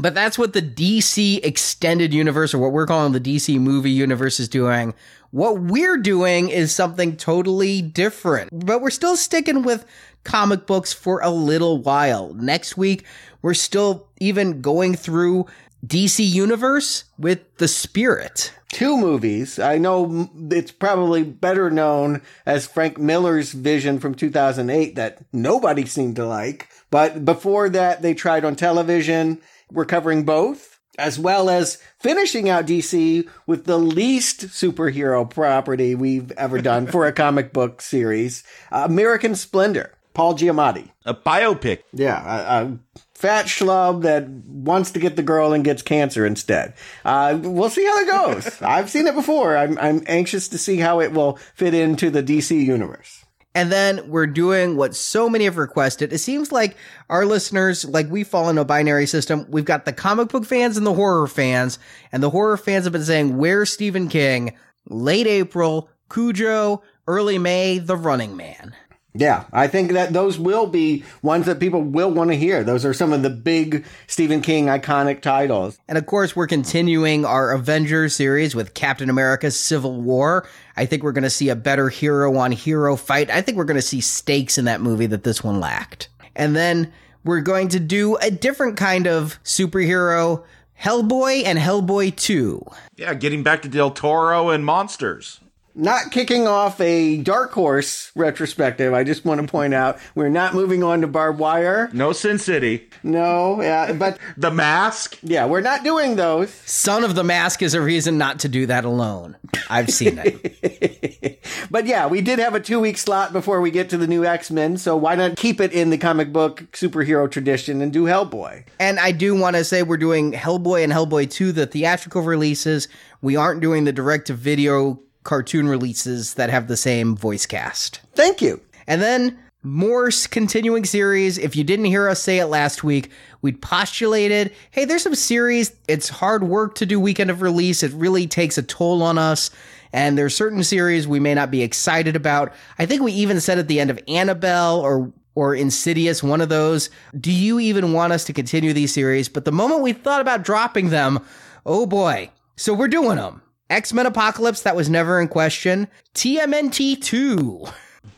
But 0.00 0.14
that's 0.14 0.38
what 0.38 0.52
the 0.52 0.62
DC 0.62 1.44
extended 1.44 2.14
universe, 2.14 2.54
or 2.54 2.58
what 2.58 2.70
we're 2.70 2.86
calling 2.86 3.12
the 3.12 3.20
DC 3.20 3.58
movie 3.58 3.90
universe, 3.90 4.38
is 4.38 4.48
doing. 4.48 4.94
What 5.30 5.60
we're 5.60 5.98
doing 5.98 6.48
is 6.48 6.74
something 6.74 7.16
totally 7.16 7.82
different. 7.82 8.48
But 8.50 8.80
we're 8.80 8.88
still 8.88 9.16
sticking 9.16 9.62
with 9.62 9.84
comic 10.24 10.66
books 10.66 10.92
for 10.92 11.20
a 11.20 11.28
little 11.28 11.78
while. 11.82 12.32
Next 12.32 12.78
week, 12.78 13.04
we're 13.42 13.54
still 13.54 14.08
even 14.20 14.62
going 14.62 14.94
through 14.94 15.46
DC 15.86 16.26
Universe 16.26 17.04
with 17.18 17.40
The 17.58 17.68
Spirit. 17.68 18.52
Two 18.70 18.96
movies. 18.96 19.58
I 19.58 19.76
know 19.76 20.30
it's 20.50 20.72
probably 20.72 21.24
better 21.24 21.70
known 21.70 22.22
as 22.46 22.66
Frank 22.66 22.98
Miller's 22.98 23.52
vision 23.52 23.98
from 23.98 24.14
2008 24.14 24.94
that 24.96 25.18
nobody 25.32 25.84
seemed 25.84 26.16
to 26.16 26.26
like. 26.26 26.68
But 26.90 27.24
before 27.24 27.68
that, 27.68 28.00
they 28.00 28.14
tried 28.14 28.44
on 28.44 28.56
television. 28.56 29.40
We're 29.70 29.84
covering 29.84 30.24
both, 30.24 30.77
as 30.98 31.18
well 31.18 31.48
as 31.48 31.76
finishing 31.98 32.48
out 32.48 32.66
DC 32.66 33.28
with 33.46 33.64
the 33.64 33.78
least 33.78 34.48
superhero 34.48 35.28
property 35.28 35.94
we've 35.94 36.32
ever 36.32 36.60
done 36.60 36.86
for 36.86 37.06
a 37.06 37.12
comic 37.12 37.52
book 37.52 37.80
series 37.80 38.42
uh, 38.72 38.82
American 38.84 39.34
Splendor, 39.34 39.94
Paul 40.14 40.34
Giamatti. 40.34 40.90
A 41.06 41.14
biopic. 41.14 41.80
Yeah, 41.92 42.22
a, 42.22 42.64
a 42.64 42.78
fat 43.14 43.46
schlub 43.46 44.02
that 44.02 44.28
wants 44.28 44.92
to 44.92 45.00
get 45.00 45.16
the 45.16 45.22
girl 45.22 45.52
and 45.52 45.64
gets 45.64 45.82
cancer 45.82 46.26
instead. 46.26 46.74
Uh, 47.04 47.38
we'll 47.40 47.70
see 47.70 47.84
how 47.84 48.04
that 48.04 48.06
goes. 48.06 48.62
I've 48.62 48.90
seen 48.90 49.06
it 49.06 49.14
before. 49.14 49.56
I'm, 49.56 49.78
I'm 49.78 50.02
anxious 50.06 50.48
to 50.48 50.58
see 50.58 50.76
how 50.76 51.00
it 51.00 51.12
will 51.12 51.36
fit 51.54 51.74
into 51.74 52.10
the 52.10 52.22
DC 52.22 52.64
universe. 52.64 53.24
And 53.54 53.72
then 53.72 54.08
we're 54.08 54.26
doing 54.26 54.76
what 54.76 54.94
so 54.94 55.28
many 55.28 55.44
have 55.44 55.56
requested. 55.56 56.12
It 56.12 56.18
seems 56.18 56.52
like 56.52 56.76
our 57.08 57.24
listeners, 57.24 57.84
like 57.84 58.08
we 58.10 58.22
fall 58.22 58.48
into 58.48 58.62
a 58.62 58.64
binary 58.66 59.06
system. 59.06 59.46
We've 59.48 59.64
got 59.64 59.84
the 59.84 59.92
comic 59.92 60.28
book 60.28 60.44
fans 60.44 60.76
and 60.76 60.86
the 60.86 60.94
horror 60.94 61.26
fans, 61.26 61.78
and 62.12 62.22
the 62.22 62.30
horror 62.30 62.56
fans 62.56 62.84
have 62.84 62.92
been 62.92 63.04
saying, 63.04 63.36
Where's 63.36 63.72
Stephen 63.72 64.08
King? 64.08 64.56
Late 64.88 65.26
April, 65.26 65.88
Cujo, 66.08 66.82
early 67.06 67.38
May, 67.38 67.78
The 67.78 67.96
Running 67.96 68.36
Man. 68.36 68.74
Yeah, 69.14 69.46
I 69.52 69.66
think 69.66 69.92
that 69.92 70.12
those 70.12 70.38
will 70.38 70.66
be 70.66 71.02
ones 71.22 71.46
that 71.46 71.58
people 71.58 71.82
will 71.82 72.10
want 72.10 72.30
to 72.30 72.36
hear. 72.36 72.62
Those 72.62 72.84
are 72.84 72.94
some 72.94 73.12
of 73.12 73.22
the 73.22 73.30
big 73.30 73.84
Stephen 74.06 74.42
King 74.42 74.66
iconic 74.66 75.22
titles. 75.22 75.78
And 75.88 75.98
of 75.98 76.06
course, 76.06 76.36
we're 76.36 76.46
continuing 76.46 77.24
our 77.24 77.52
Avengers 77.52 78.14
series 78.14 78.54
with 78.54 78.74
Captain 78.74 79.10
America 79.10 79.50
Civil 79.50 80.00
War. 80.00 80.46
I 80.78 80.86
think 80.86 81.02
we're 81.02 81.12
going 81.12 81.24
to 81.24 81.30
see 81.30 81.48
a 81.48 81.56
better 81.56 81.88
hero 81.88 82.36
on 82.36 82.52
hero 82.52 82.94
fight. 82.94 83.30
I 83.30 83.42
think 83.42 83.58
we're 83.58 83.64
going 83.64 83.74
to 83.74 83.82
see 83.82 84.00
stakes 84.00 84.58
in 84.58 84.66
that 84.66 84.80
movie 84.80 85.06
that 85.06 85.24
this 85.24 85.42
one 85.42 85.58
lacked. 85.58 86.08
And 86.36 86.54
then 86.54 86.92
we're 87.24 87.40
going 87.40 87.66
to 87.68 87.80
do 87.80 88.14
a 88.16 88.30
different 88.30 88.76
kind 88.76 89.08
of 89.08 89.42
superhero 89.42 90.44
Hellboy 90.80 91.44
and 91.44 91.58
Hellboy 91.58 92.14
2. 92.14 92.64
Yeah, 92.96 93.14
getting 93.14 93.42
back 93.42 93.62
to 93.62 93.68
Del 93.68 93.90
Toro 93.90 94.50
and 94.50 94.64
monsters. 94.64 95.40
Not 95.80 96.10
kicking 96.10 96.48
off 96.48 96.80
a 96.80 97.18
Dark 97.18 97.52
Horse 97.52 98.10
retrospective. 98.16 98.92
I 98.92 99.04
just 99.04 99.24
want 99.24 99.40
to 99.40 99.46
point 99.46 99.74
out 99.74 100.00
we're 100.16 100.28
not 100.28 100.52
moving 100.52 100.82
on 100.82 101.02
to 101.02 101.06
Barbed 101.06 101.38
Wire. 101.38 101.88
No 101.92 102.12
Sin 102.12 102.40
City. 102.40 102.88
No, 103.04 103.62
yeah, 103.62 103.92
but 103.92 104.18
The 104.36 104.50
Mask. 104.50 105.16
yeah, 105.22 105.46
we're 105.46 105.60
not 105.60 105.84
doing 105.84 106.16
those. 106.16 106.50
Son 106.50 107.04
of 107.04 107.14
the 107.14 107.22
Mask 107.22 107.62
is 107.62 107.74
a 107.74 107.80
reason 107.80 108.18
not 108.18 108.40
to 108.40 108.48
do 108.48 108.66
that 108.66 108.84
alone. 108.84 109.36
I've 109.70 109.90
seen 109.90 110.18
it. 110.18 111.36
But 111.70 111.86
yeah, 111.86 112.06
we 112.06 112.20
did 112.22 112.38
have 112.38 112.54
a 112.54 112.60
two 112.60 112.80
week 112.80 112.96
slot 112.98 113.32
before 113.32 113.60
we 113.60 113.70
get 113.70 113.90
to 113.90 113.98
the 113.98 114.06
new 114.06 114.24
X 114.24 114.50
Men, 114.50 114.76
so 114.76 114.96
why 114.96 115.14
not 115.14 115.36
keep 115.36 115.60
it 115.60 115.72
in 115.72 115.90
the 115.90 115.98
comic 115.98 116.32
book 116.32 116.64
superhero 116.72 117.30
tradition 117.30 117.80
and 117.82 117.92
do 117.92 118.04
Hellboy? 118.04 118.64
And 118.78 118.98
I 118.98 119.12
do 119.12 119.34
want 119.34 119.56
to 119.56 119.64
say 119.64 119.82
we're 119.82 119.96
doing 119.96 120.32
Hellboy 120.32 120.84
and 120.84 120.92
Hellboy 120.92 121.30
2, 121.30 121.52
the 121.52 121.66
theatrical 121.66 122.22
releases. 122.22 122.88
We 123.20 123.36
aren't 123.36 123.60
doing 123.60 123.84
the 123.84 123.92
direct 123.92 124.26
to 124.28 124.34
video 124.34 125.00
cartoon 125.28 125.68
releases 125.68 126.34
that 126.34 126.48
have 126.48 126.68
the 126.68 126.76
same 126.76 127.14
voice 127.14 127.44
cast. 127.44 128.00
Thank 128.14 128.40
you. 128.40 128.62
And 128.86 129.02
then 129.02 129.38
more 129.62 130.08
continuing 130.30 130.86
series. 130.86 131.36
If 131.36 131.54
you 131.54 131.64
didn't 131.64 131.84
hear 131.84 132.08
us 132.08 132.22
say 132.22 132.38
it 132.38 132.46
last 132.46 132.82
week, 132.82 133.10
we 133.42 133.52
postulated 133.52 134.54
hey, 134.70 134.86
there's 134.86 135.02
some 135.02 135.14
series. 135.14 135.76
It's 135.86 136.08
hard 136.08 136.44
work 136.44 136.76
to 136.76 136.86
do 136.86 136.98
weekend 136.98 137.30
of 137.30 137.42
release, 137.42 137.82
it 137.82 137.92
really 137.92 138.26
takes 138.26 138.56
a 138.56 138.62
toll 138.62 139.02
on 139.02 139.18
us. 139.18 139.50
And 139.92 140.16
there's 140.16 140.34
certain 140.34 140.64
series 140.64 141.06
we 141.06 141.20
may 141.20 141.34
not 141.34 141.50
be 141.50 141.62
excited 141.62 142.16
about. 142.16 142.54
I 142.78 142.86
think 142.86 143.02
we 143.02 143.12
even 143.12 143.38
said 143.38 143.58
at 143.58 143.68
the 143.68 143.80
end 143.80 143.90
of 143.90 144.00
Annabelle 144.08 144.80
or 144.80 145.12
or 145.34 145.54
Insidious, 145.54 146.22
one 146.22 146.40
of 146.40 146.48
those. 146.48 146.88
Do 147.20 147.30
you 147.30 147.60
even 147.60 147.92
want 147.92 148.14
us 148.14 148.24
to 148.24 148.32
continue 148.32 148.72
these 148.72 148.94
series? 148.94 149.28
But 149.28 149.44
the 149.44 149.52
moment 149.52 149.82
we 149.82 149.92
thought 149.92 150.22
about 150.22 150.42
dropping 150.42 150.88
them, 150.88 151.20
oh 151.66 151.84
boy. 151.84 152.30
So 152.56 152.72
we're 152.72 152.88
doing 152.88 153.16
them. 153.16 153.42
X 153.70 153.92
Men 153.92 154.06
Apocalypse, 154.06 154.62
that 154.62 154.76
was 154.76 154.88
never 154.88 155.20
in 155.20 155.28
question. 155.28 155.88
TMNT 156.14 157.02
2. 157.02 157.66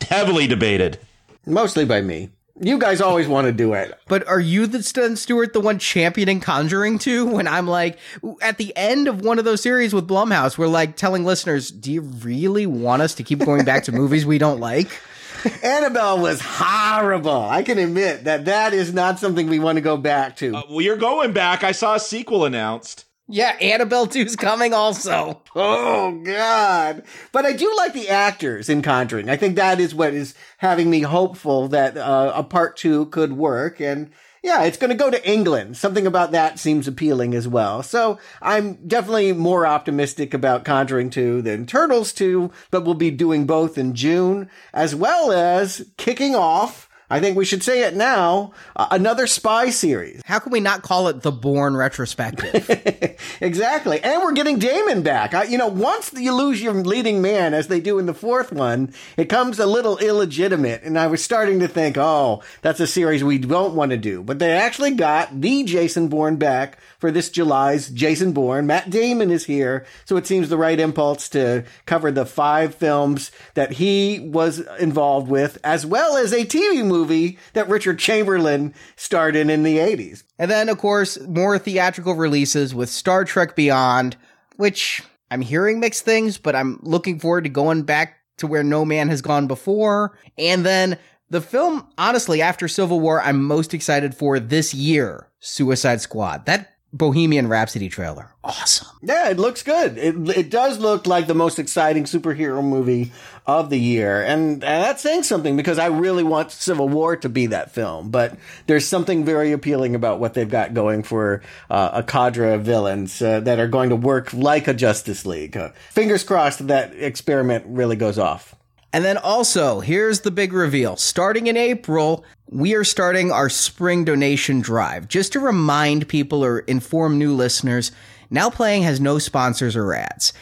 Heavily 0.08 0.46
debated. 0.46 0.98
Mostly 1.46 1.84
by 1.84 2.00
me. 2.00 2.30
You 2.62 2.78
guys 2.78 3.00
always 3.00 3.26
want 3.26 3.46
to 3.46 3.52
do 3.52 3.72
it. 3.72 3.98
But 4.06 4.28
are 4.28 4.38
you 4.38 4.66
the 4.66 4.82
Stun 4.82 5.16
Stewart 5.16 5.54
the 5.54 5.60
one 5.60 5.78
championing 5.78 6.40
Conjuring 6.40 6.98
2 6.98 7.26
when 7.26 7.48
I'm 7.48 7.66
like 7.66 7.98
at 8.42 8.58
the 8.58 8.76
end 8.76 9.08
of 9.08 9.22
one 9.22 9.38
of 9.38 9.46
those 9.46 9.62
series 9.62 9.94
with 9.94 10.06
Blumhouse, 10.06 10.58
we're 10.58 10.66
like 10.66 10.94
telling 10.94 11.24
listeners, 11.24 11.70
do 11.70 11.90
you 11.90 12.02
really 12.02 12.66
want 12.66 13.00
us 13.00 13.14
to 13.14 13.22
keep 13.22 13.38
going 13.38 13.64
back 13.64 13.84
to 13.84 13.92
movies 13.92 14.26
we 14.26 14.36
don't 14.36 14.60
like? 14.60 15.00
Annabelle 15.62 16.20
was 16.20 16.42
horrible. 16.42 17.42
I 17.42 17.62
can 17.62 17.78
admit 17.78 18.24
that 18.24 18.44
that 18.44 18.74
is 18.74 18.92
not 18.92 19.18
something 19.18 19.48
we 19.48 19.58
want 19.58 19.76
to 19.76 19.82
go 19.82 19.96
back 19.96 20.36
to. 20.36 20.54
Uh, 20.54 20.62
well, 20.68 20.82
you're 20.82 20.96
going 20.96 21.32
back. 21.32 21.64
I 21.64 21.72
saw 21.72 21.94
a 21.94 22.00
sequel 22.00 22.44
announced. 22.44 23.06
Yeah, 23.30 23.56
Annabelle 23.60 24.08
2's 24.08 24.34
coming 24.36 24.74
also. 24.74 25.40
Oh, 25.54 26.20
God. 26.24 27.04
But 27.32 27.46
I 27.46 27.52
do 27.52 27.72
like 27.76 27.92
the 27.92 28.08
actors 28.08 28.68
in 28.68 28.82
Conjuring. 28.82 29.30
I 29.30 29.36
think 29.36 29.56
that 29.56 29.78
is 29.78 29.94
what 29.94 30.14
is 30.14 30.34
having 30.58 30.90
me 30.90 31.00
hopeful 31.02 31.68
that 31.68 31.96
uh, 31.96 32.32
a 32.34 32.42
part 32.42 32.76
two 32.76 33.06
could 33.06 33.32
work. 33.34 33.80
And 33.80 34.10
yeah, 34.42 34.64
it's 34.64 34.78
going 34.78 34.90
to 34.90 34.96
go 34.96 35.10
to 35.10 35.28
England. 35.28 35.76
Something 35.76 36.06
about 36.06 36.32
that 36.32 36.58
seems 36.58 36.88
appealing 36.88 37.34
as 37.34 37.46
well. 37.46 37.82
So 37.82 38.18
I'm 38.42 38.74
definitely 38.86 39.32
more 39.32 39.66
optimistic 39.66 40.34
about 40.34 40.64
Conjuring 40.64 41.10
2 41.10 41.42
than 41.42 41.66
Turtles 41.66 42.12
2, 42.12 42.50
but 42.70 42.84
we'll 42.84 42.94
be 42.94 43.10
doing 43.10 43.46
both 43.46 43.78
in 43.78 43.94
June, 43.94 44.50
as 44.72 44.94
well 44.94 45.30
as 45.30 45.88
kicking 45.96 46.34
off 46.34 46.88
I 47.10 47.18
think 47.18 47.36
we 47.36 47.44
should 47.44 47.64
say 47.64 47.82
it 47.82 47.94
now. 47.94 48.52
Uh, 48.76 48.86
another 48.92 49.26
spy 49.26 49.70
series. 49.70 50.22
How 50.24 50.38
can 50.38 50.52
we 50.52 50.60
not 50.60 50.82
call 50.82 51.08
it 51.08 51.22
the 51.22 51.32
Bourne 51.32 51.76
retrospective? 51.76 52.64
exactly. 53.40 54.02
And 54.02 54.22
we're 54.22 54.32
getting 54.32 54.58
Damon 54.58 55.02
back. 55.02 55.34
I, 55.34 55.44
you 55.44 55.58
know, 55.58 55.68
once 55.68 56.12
you 56.12 56.34
lose 56.34 56.62
your 56.62 56.74
leading 56.74 57.22
man, 57.22 57.54
as 57.54 57.68
they 57.68 57.80
do 57.80 57.98
in 57.98 58.06
the 58.06 58.14
fourth 58.14 58.52
one, 58.52 58.92
it 59.16 59.28
comes 59.28 59.58
a 59.58 59.66
little 59.66 59.98
illegitimate. 59.98 60.82
And 60.82 60.98
I 60.98 61.06
was 61.06 61.22
starting 61.22 61.60
to 61.60 61.68
think, 61.68 61.96
oh, 61.98 62.42
that's 62.62 62.80
a 62.80 62.86
series 62.86 63.24
we 63.24 63.38
don't 63.38 63.74
want 63.74 63.90
to 63.90 63.96
do. 63.96 64.22
But 64.22 64.38
they 64.38 64.52
actually 64.52 64.92
got 64.92 65.40
the 65.40 65.64
Jason 65.64 66.08
Bourne 66.08 66.36
back 66.36 66.78
for 66.98 67.10
this 67.10 67.30
July's 67.30 67.88
Jason 67.88 68.32
Bourne. 68.32 68.66
Matt 68.66 68.90
Damon 68.90 69.30
is 69.30 69.46
here, 69.46 69.86
so 70.04 70.16
it 70.16 70.26
seems 70.26 70.48
the 70.48 70.58
right 70.58 70.78
impulse 70.78 71.28
to 71.30 71.64
cover 71.86 72.12
the 72.12 72.26
five 72.26 72.74
films 72.74 73.30
that 73.54 73.72
he 73.72 74.20
was 74.20 74.60
involved 74.78 75.28
with, 75.28 75.58
as 75.64 75.86
well 75.86 76.16
as 76.16 76.32
a 76.32 76.44
TV 76.44 76.84
movie 76.84 77.38
that 77.54 77.68
Richard 77.68 77.98
Chamberlain 77.98 78.74
starred 78.96 79.34
in 79.34 79.50
in 79.50 79.62
the 79.62 79.78
80s. 79.78 80.22
And 80.38 80.50
then, 80.50 80.68
of 80.68 80.78
course, 80.78 81.20
more 81.20 81.58
theatrical 81.58 82.14
releases 82.14 82.74
with 82.74 82.88
Star 82.88 83.09
Trek 83.24 83.56
Beyond, 83.56 84.16
which 84.56 85.02
I'm 85.30 85.40
hearing 85.40 85.80
mixed 85.80 86.04
things, 86.04 86.38
but 86.38 86.56
I'm 86.56 86.78
looking 86.82 87.18
forward 87.18 87.44
to 87.44 87.50
going 87.50 87.82
back 87.82 88.16
to 88.38 88.46
where 88.46 88.62
no 88.64 88.84
man 88.84 89.08
has 89.08 89.22
gone 89.22 89.46
before. 89.46 90.18
And 90.38 90.64
then 90.64 90.98
the 91.28 91.40
film, 91.40 91.86
honestly, 91.96 92.42
after 92.42 92.66
Civil 92.66 93.00
War, 93.00 93.22
I'm 93.22 93.42
most 93.44 93.74
excited 93.74 94.14
for 94.14 94.40
this 94.40 94.74
year, 94.74 95.28
Suicide 95.38 96.00
Squad. 96.00 96.46
That 96.46 96.74
Bohemian 96.92 97.48
Rhapsody 97.48 97.88
trailer. 97.88 98.30
Awesome. 98.42 98.88
Yeah, 99.02 99.30
it 99.30 99.38
looks 99.38 99.62
good. 99.62 99.96
It 99.96 100.16
it 100.36 100.50
does 100.50 100.78
look 100.78 101.06
like 101.06 101.26
the 101.26 101.34
most 101.34 101.58
exciting 101.58 102.04
superhero 102.04 102.64
movie 102.64 103.12
of 103.46 103.70
the 103.70 103.78
year. 103.78 104.22
And, 104.22 104.64
and 104.64 104.84
that's 104.84 105.02
saying 105.02 105.24
something 105.24 105.56
because 105.56 105.78
I 105.78 105.86
really 105.86 106.22
want 106.22 106.52
Civil 106.52 106.88
War 106.88 107.16
to 107.16 107.28
be 107.28 107.46
that 107.46 107.72
film. 107.72 108.10
But 108.10 108.36
there's 108.66 108.86
something 108.86 109.24
very 109.24 109.52
appealing 109.52 109.94
about 109.94 110.20
what 110.20 110.34
they've 110.34 110.48
got 110.48 110.74
going 110.74 111.02
for 111.02 111.42
uh, 111.68 111.90
a 111.94 112.02
cadre 112.02 112.54
of 112.54 112.62
villains 112.62 113.20
uh, 113.20 113.40
that 113.40 113.58
are 113.58 113.68
going 113.68 113.90
to 113.90 113.96
work 113.96 114.32
like 114.32 114.68
a 114.68 114.74
Justice 114.74 115.26
League. 115.26 115.56
Uh, 115.56 115.70
fingers 115.90 116.24
crossed 116.24 116.66
that 116.68 116.94
experiment 116.94 117.64
really 117.66 117.96
goes 117.96 118.18
off. 118.18 118.54
And 118.92 119.04
then 119.04 119.18
also, 119.18 119.78
here's 119.80 120.20
the 120.20 120.32
big 120.32 120.52
reveal. 120.52 120.96
Starting 120.96 121.46
in 121.46 121.56
April, 121.56 122.24
we 122.50 122.74
are 122.74 122.84
starting 122.84 123.30
our 123.30 123.48
spring 123.48 124.04
donation 124.04 124.60
drive. 124.60 125.06
Just 125.06 125.32
to 125.32 125.40
remind 125.40 126.08
people 126.08 126.44
or 126.44 126.60
inform 126.60 127.16
new 127.16 127.34
listeners, 127.34 127.92
Now 128.28 128.50
Playing 128.50 128.82
has 128.82 129.00
no 129.00 129.18
sponsors 129.18 129.76
or 129.76 129.94
ads. 129.94 130.32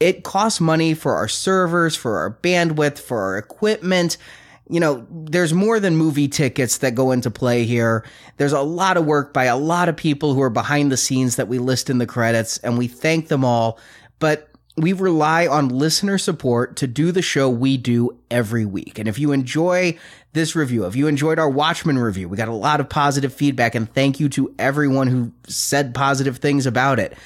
It 0.00 0.24
costs 0.24 0.60
money 0.60 0.94
for 0.94 1.14
our 1.14 1.28
servers, 1.28 1.94
for 1.94 2.18
our 2.18 2.38
bandwidth, 2.42 2.98
for 2.98 3.20
our 3.20 3.36
equipment. 3.36 4.16
You 4.70 4.80
know, 4.80 5.06
there's 5.10 5.52
more 5.52 5.78
than 5.78 5.96
movie 5.96 6.28
tickets 6.28 6.78
that 6.78 6.94
go 6.94 7.10
into 7.10 7.30
play 7.30 7.64
here. 7.64 8.04
There's 8.38 8.52
a 8.52 8.62
lot 8.62 8.96
of 8.96 9.04
work 9.04 9.34
by 9.34 9.44
a 9.44 9.56
lot 9.56 9.88
of 9.88 9.96
people 9.96 10.34
who 10.34 10.42
are 10.42 10.50
behind 10.50 10.90
the 10.90 10.96
scenes 10.96 11.36
that 11.36 11.48
we 11.48 11.58
list 11.58 11.90
in 11.90 11.98
the 11.98 12.06
credits, 12.06 12.58
and 12.58 12.78
we 12.78 12.86
thank 12.86 13.28
them 13.28 13.44
all. 13.44 13.78
But 14.20 14.47
we 14.82 14.92
rely 14.92 15.46
on 15.46 15.68
listener 15.68 16.18
support 16.18 16.76
to 16.76 16.86
do 16.86 17.12
the 17.12 17.22
show 17.22 17.48
we 17.48 17.76
do 17.76 18.18
every 18.30 18.64
week. 18.64 18.98
And 18.98 19.08
if 19.08 19.18
you 19.18 19.32
enjoy 19.32 19.98
this 20.32 20.54
review, 20.54 20.84
if 20.86 20.96
you 20.96 21.06
enjoyed 21.06 21.38
our 21.38 21.48
Watchmen 21.48 21.98
review, 21.98 22.28
we 22.28 22.36
got 22.36 22.48
a 22.48 22.54
lot 22.54 22.80
of 22.80 22.88
positive 22.88 23.32
feedback 23.32 23.74
and 23.74 23.92
thank 23.92 24.20
you 24.20 24.28
to 24.30 24.54
everyone 24.58 25.06
who 25.06 25.32
said 25.46 25.94
positive 25.94 26.38
things 26.38 26.66
about 26.66 26.98
it. 26.98 27.16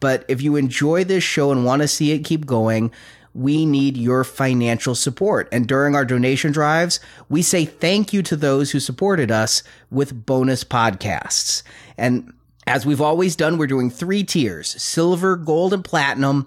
But 0.00 0.24
if 0.28 0.42
you 0.42 0.56
enjoy 0.56 1.04
this 1.04 1.22
show 1.22 1.52
and 1.52 1.64
want 1.64 1.82
to 1.82 1.88
see 1.88 2.12
it 2.12 2.24
keep 2.24 2.46
going, 2.46 2.90
we 3.34 3.64
need 3.64 3.96
your 3.96 4.24
financial 4.24 4.94
support. 4.94 5.48
And 5.52 5.66
during 5.66 5.94
our 5.94 6.04
donation 6.04 6.52
drives, 6.52 7.00
we 7.28 7.42
say 7.42 7.64
thank 7.64 8.12
you 8.12 8.22
to 8.24 8.36
those 8.36 8.70
who 8.70 8.80
supported 8.80 9.30
us 9.30 9.62
with 9.90 10.26
bonus 10.26 10.64
podcasts. 10.64 11.62
And 11.96 12.32
as 12.66 12.86
we've 12.86 13.00
always 13.00 13.36
done, 13.36 13.58
we're 13.58 13.66
doing 13.66 13.90
three 13.90 14.24
tiers 14.24 14.68
silver, 14.82 15.36
gold, 15.36 15.72
and 15.72 15.84
platinum. 15.84 16.46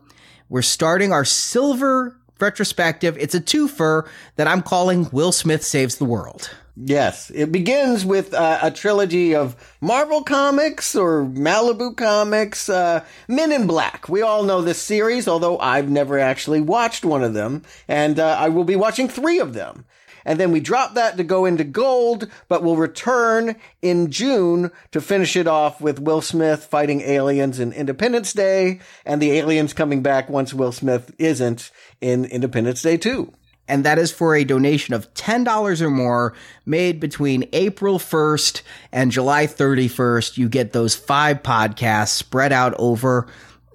We're 0.50 0.62
starting 0.62 1.12
our 1.12 1.26
silver 1.26 2.16
retrospective. 2.40 3.18
It's 3.18 3.34
a 3.34 3.42
twofer 3.42 4.08
that 4.36 4.48
I'm 4.48 4.62
calling 4.62 5.10
Will 5.12 5.32
Smith 5.32 5.64
Saves 5.64 5.96
the 5.96 6.06
World. 6.06 6.52
Yes, 6.78 7.32
it 7.34 7.54
begins 7.54 8.06
with 8.06 8.34
uh, 8.34 8.60
a 8.62 8.70
trilogy 8.70 9.34
of 9.34 9.56
Marvel 9.80 10.24
comics 10.24 10.94
or 10.94 11.24
Malibu 11.24 11.96
comics, 11.96 12.68
uh, 12.68 13.04
Men 13.30 13.54
in 13.54 13.66
Black. 13.66 14.10
We 14.10 14.22
all 14.22 14.44
know 14.44 14.62
this 14.62 14.82
series, 14.82 15.26
although 15.28 15.58
I've 15.58 15.90
never 15.90 16.20
actually 16.20 16.60
watched 16.60 17.06
one 17.06 17.24
of 17.24 17.34
them, 17.34 17.64
and 17.88 18.20
uh, 18.20 18.36
I 18.38 18.50
will 18.50 18.66
be 18.66 18.76
watching 18.76 19.08
three 19.08 19.40
of 19.40 19.54
them 19.54 19.86
and 20.26 20.40
then 20.40 20.52
we 20.52 20.60
drop 20.60 20.96
that 20.96 21.18
to 21.18 21.24
go 21.24 21.46
into 21.46 21.64
gold, 21.64 22.28
but 22.48 22.64
we'll 22.64 22.76
return 22.76 23.56
in 23.82 24.12
June 24.12 24.72
to 24.92 25.00
finish 25.00 25.36
it 25.36 25.48
off 25.48 25.80
with 25.80 26.00
Will 26.00 26.22
Smith 26.22 26.66
fighting 26.66 27.02
aliens 27.02 27.60
in 27.60 27.72
Independence 27.72 28.34
Day, 28.34 28.80
and 29.06 29.22
the 29.22 29.32
aliens 29.34 29.74
coming 29.74 30.02
back 30.02 30.30
once 30.30 30.54
Will 30.54 30.72
Smith 30.72 31.14
isn't 31.20 31.72
in 32.02 32.26
Independence 32.26 32.82
Day 32.82 32.98
2 32.98 33.32
and 33.68 33.84
that 33.84 33.98
is 33.98 34.12
for 34.12 34.36
a 34.36 34.44
donation 34.44 34.94
of 34.94 35.12
$10 35.14 35.82
or 35.82 35.90
more 35.90 36.34
made 36.66 37.00
between 37.00 37.50
April 37.54 37.98
1st 37.98 38.62
and 38.92 39.12
July 39.12 39.48
31st. 39.48 40.38
You 40.38 40.50
get 40.50 40.74
those 40.74 40.96
five 40.96 41.42
podcasts 41.42 42.10
spread 42.10 42.52
out 42.52 42.76
over 42.78 43.28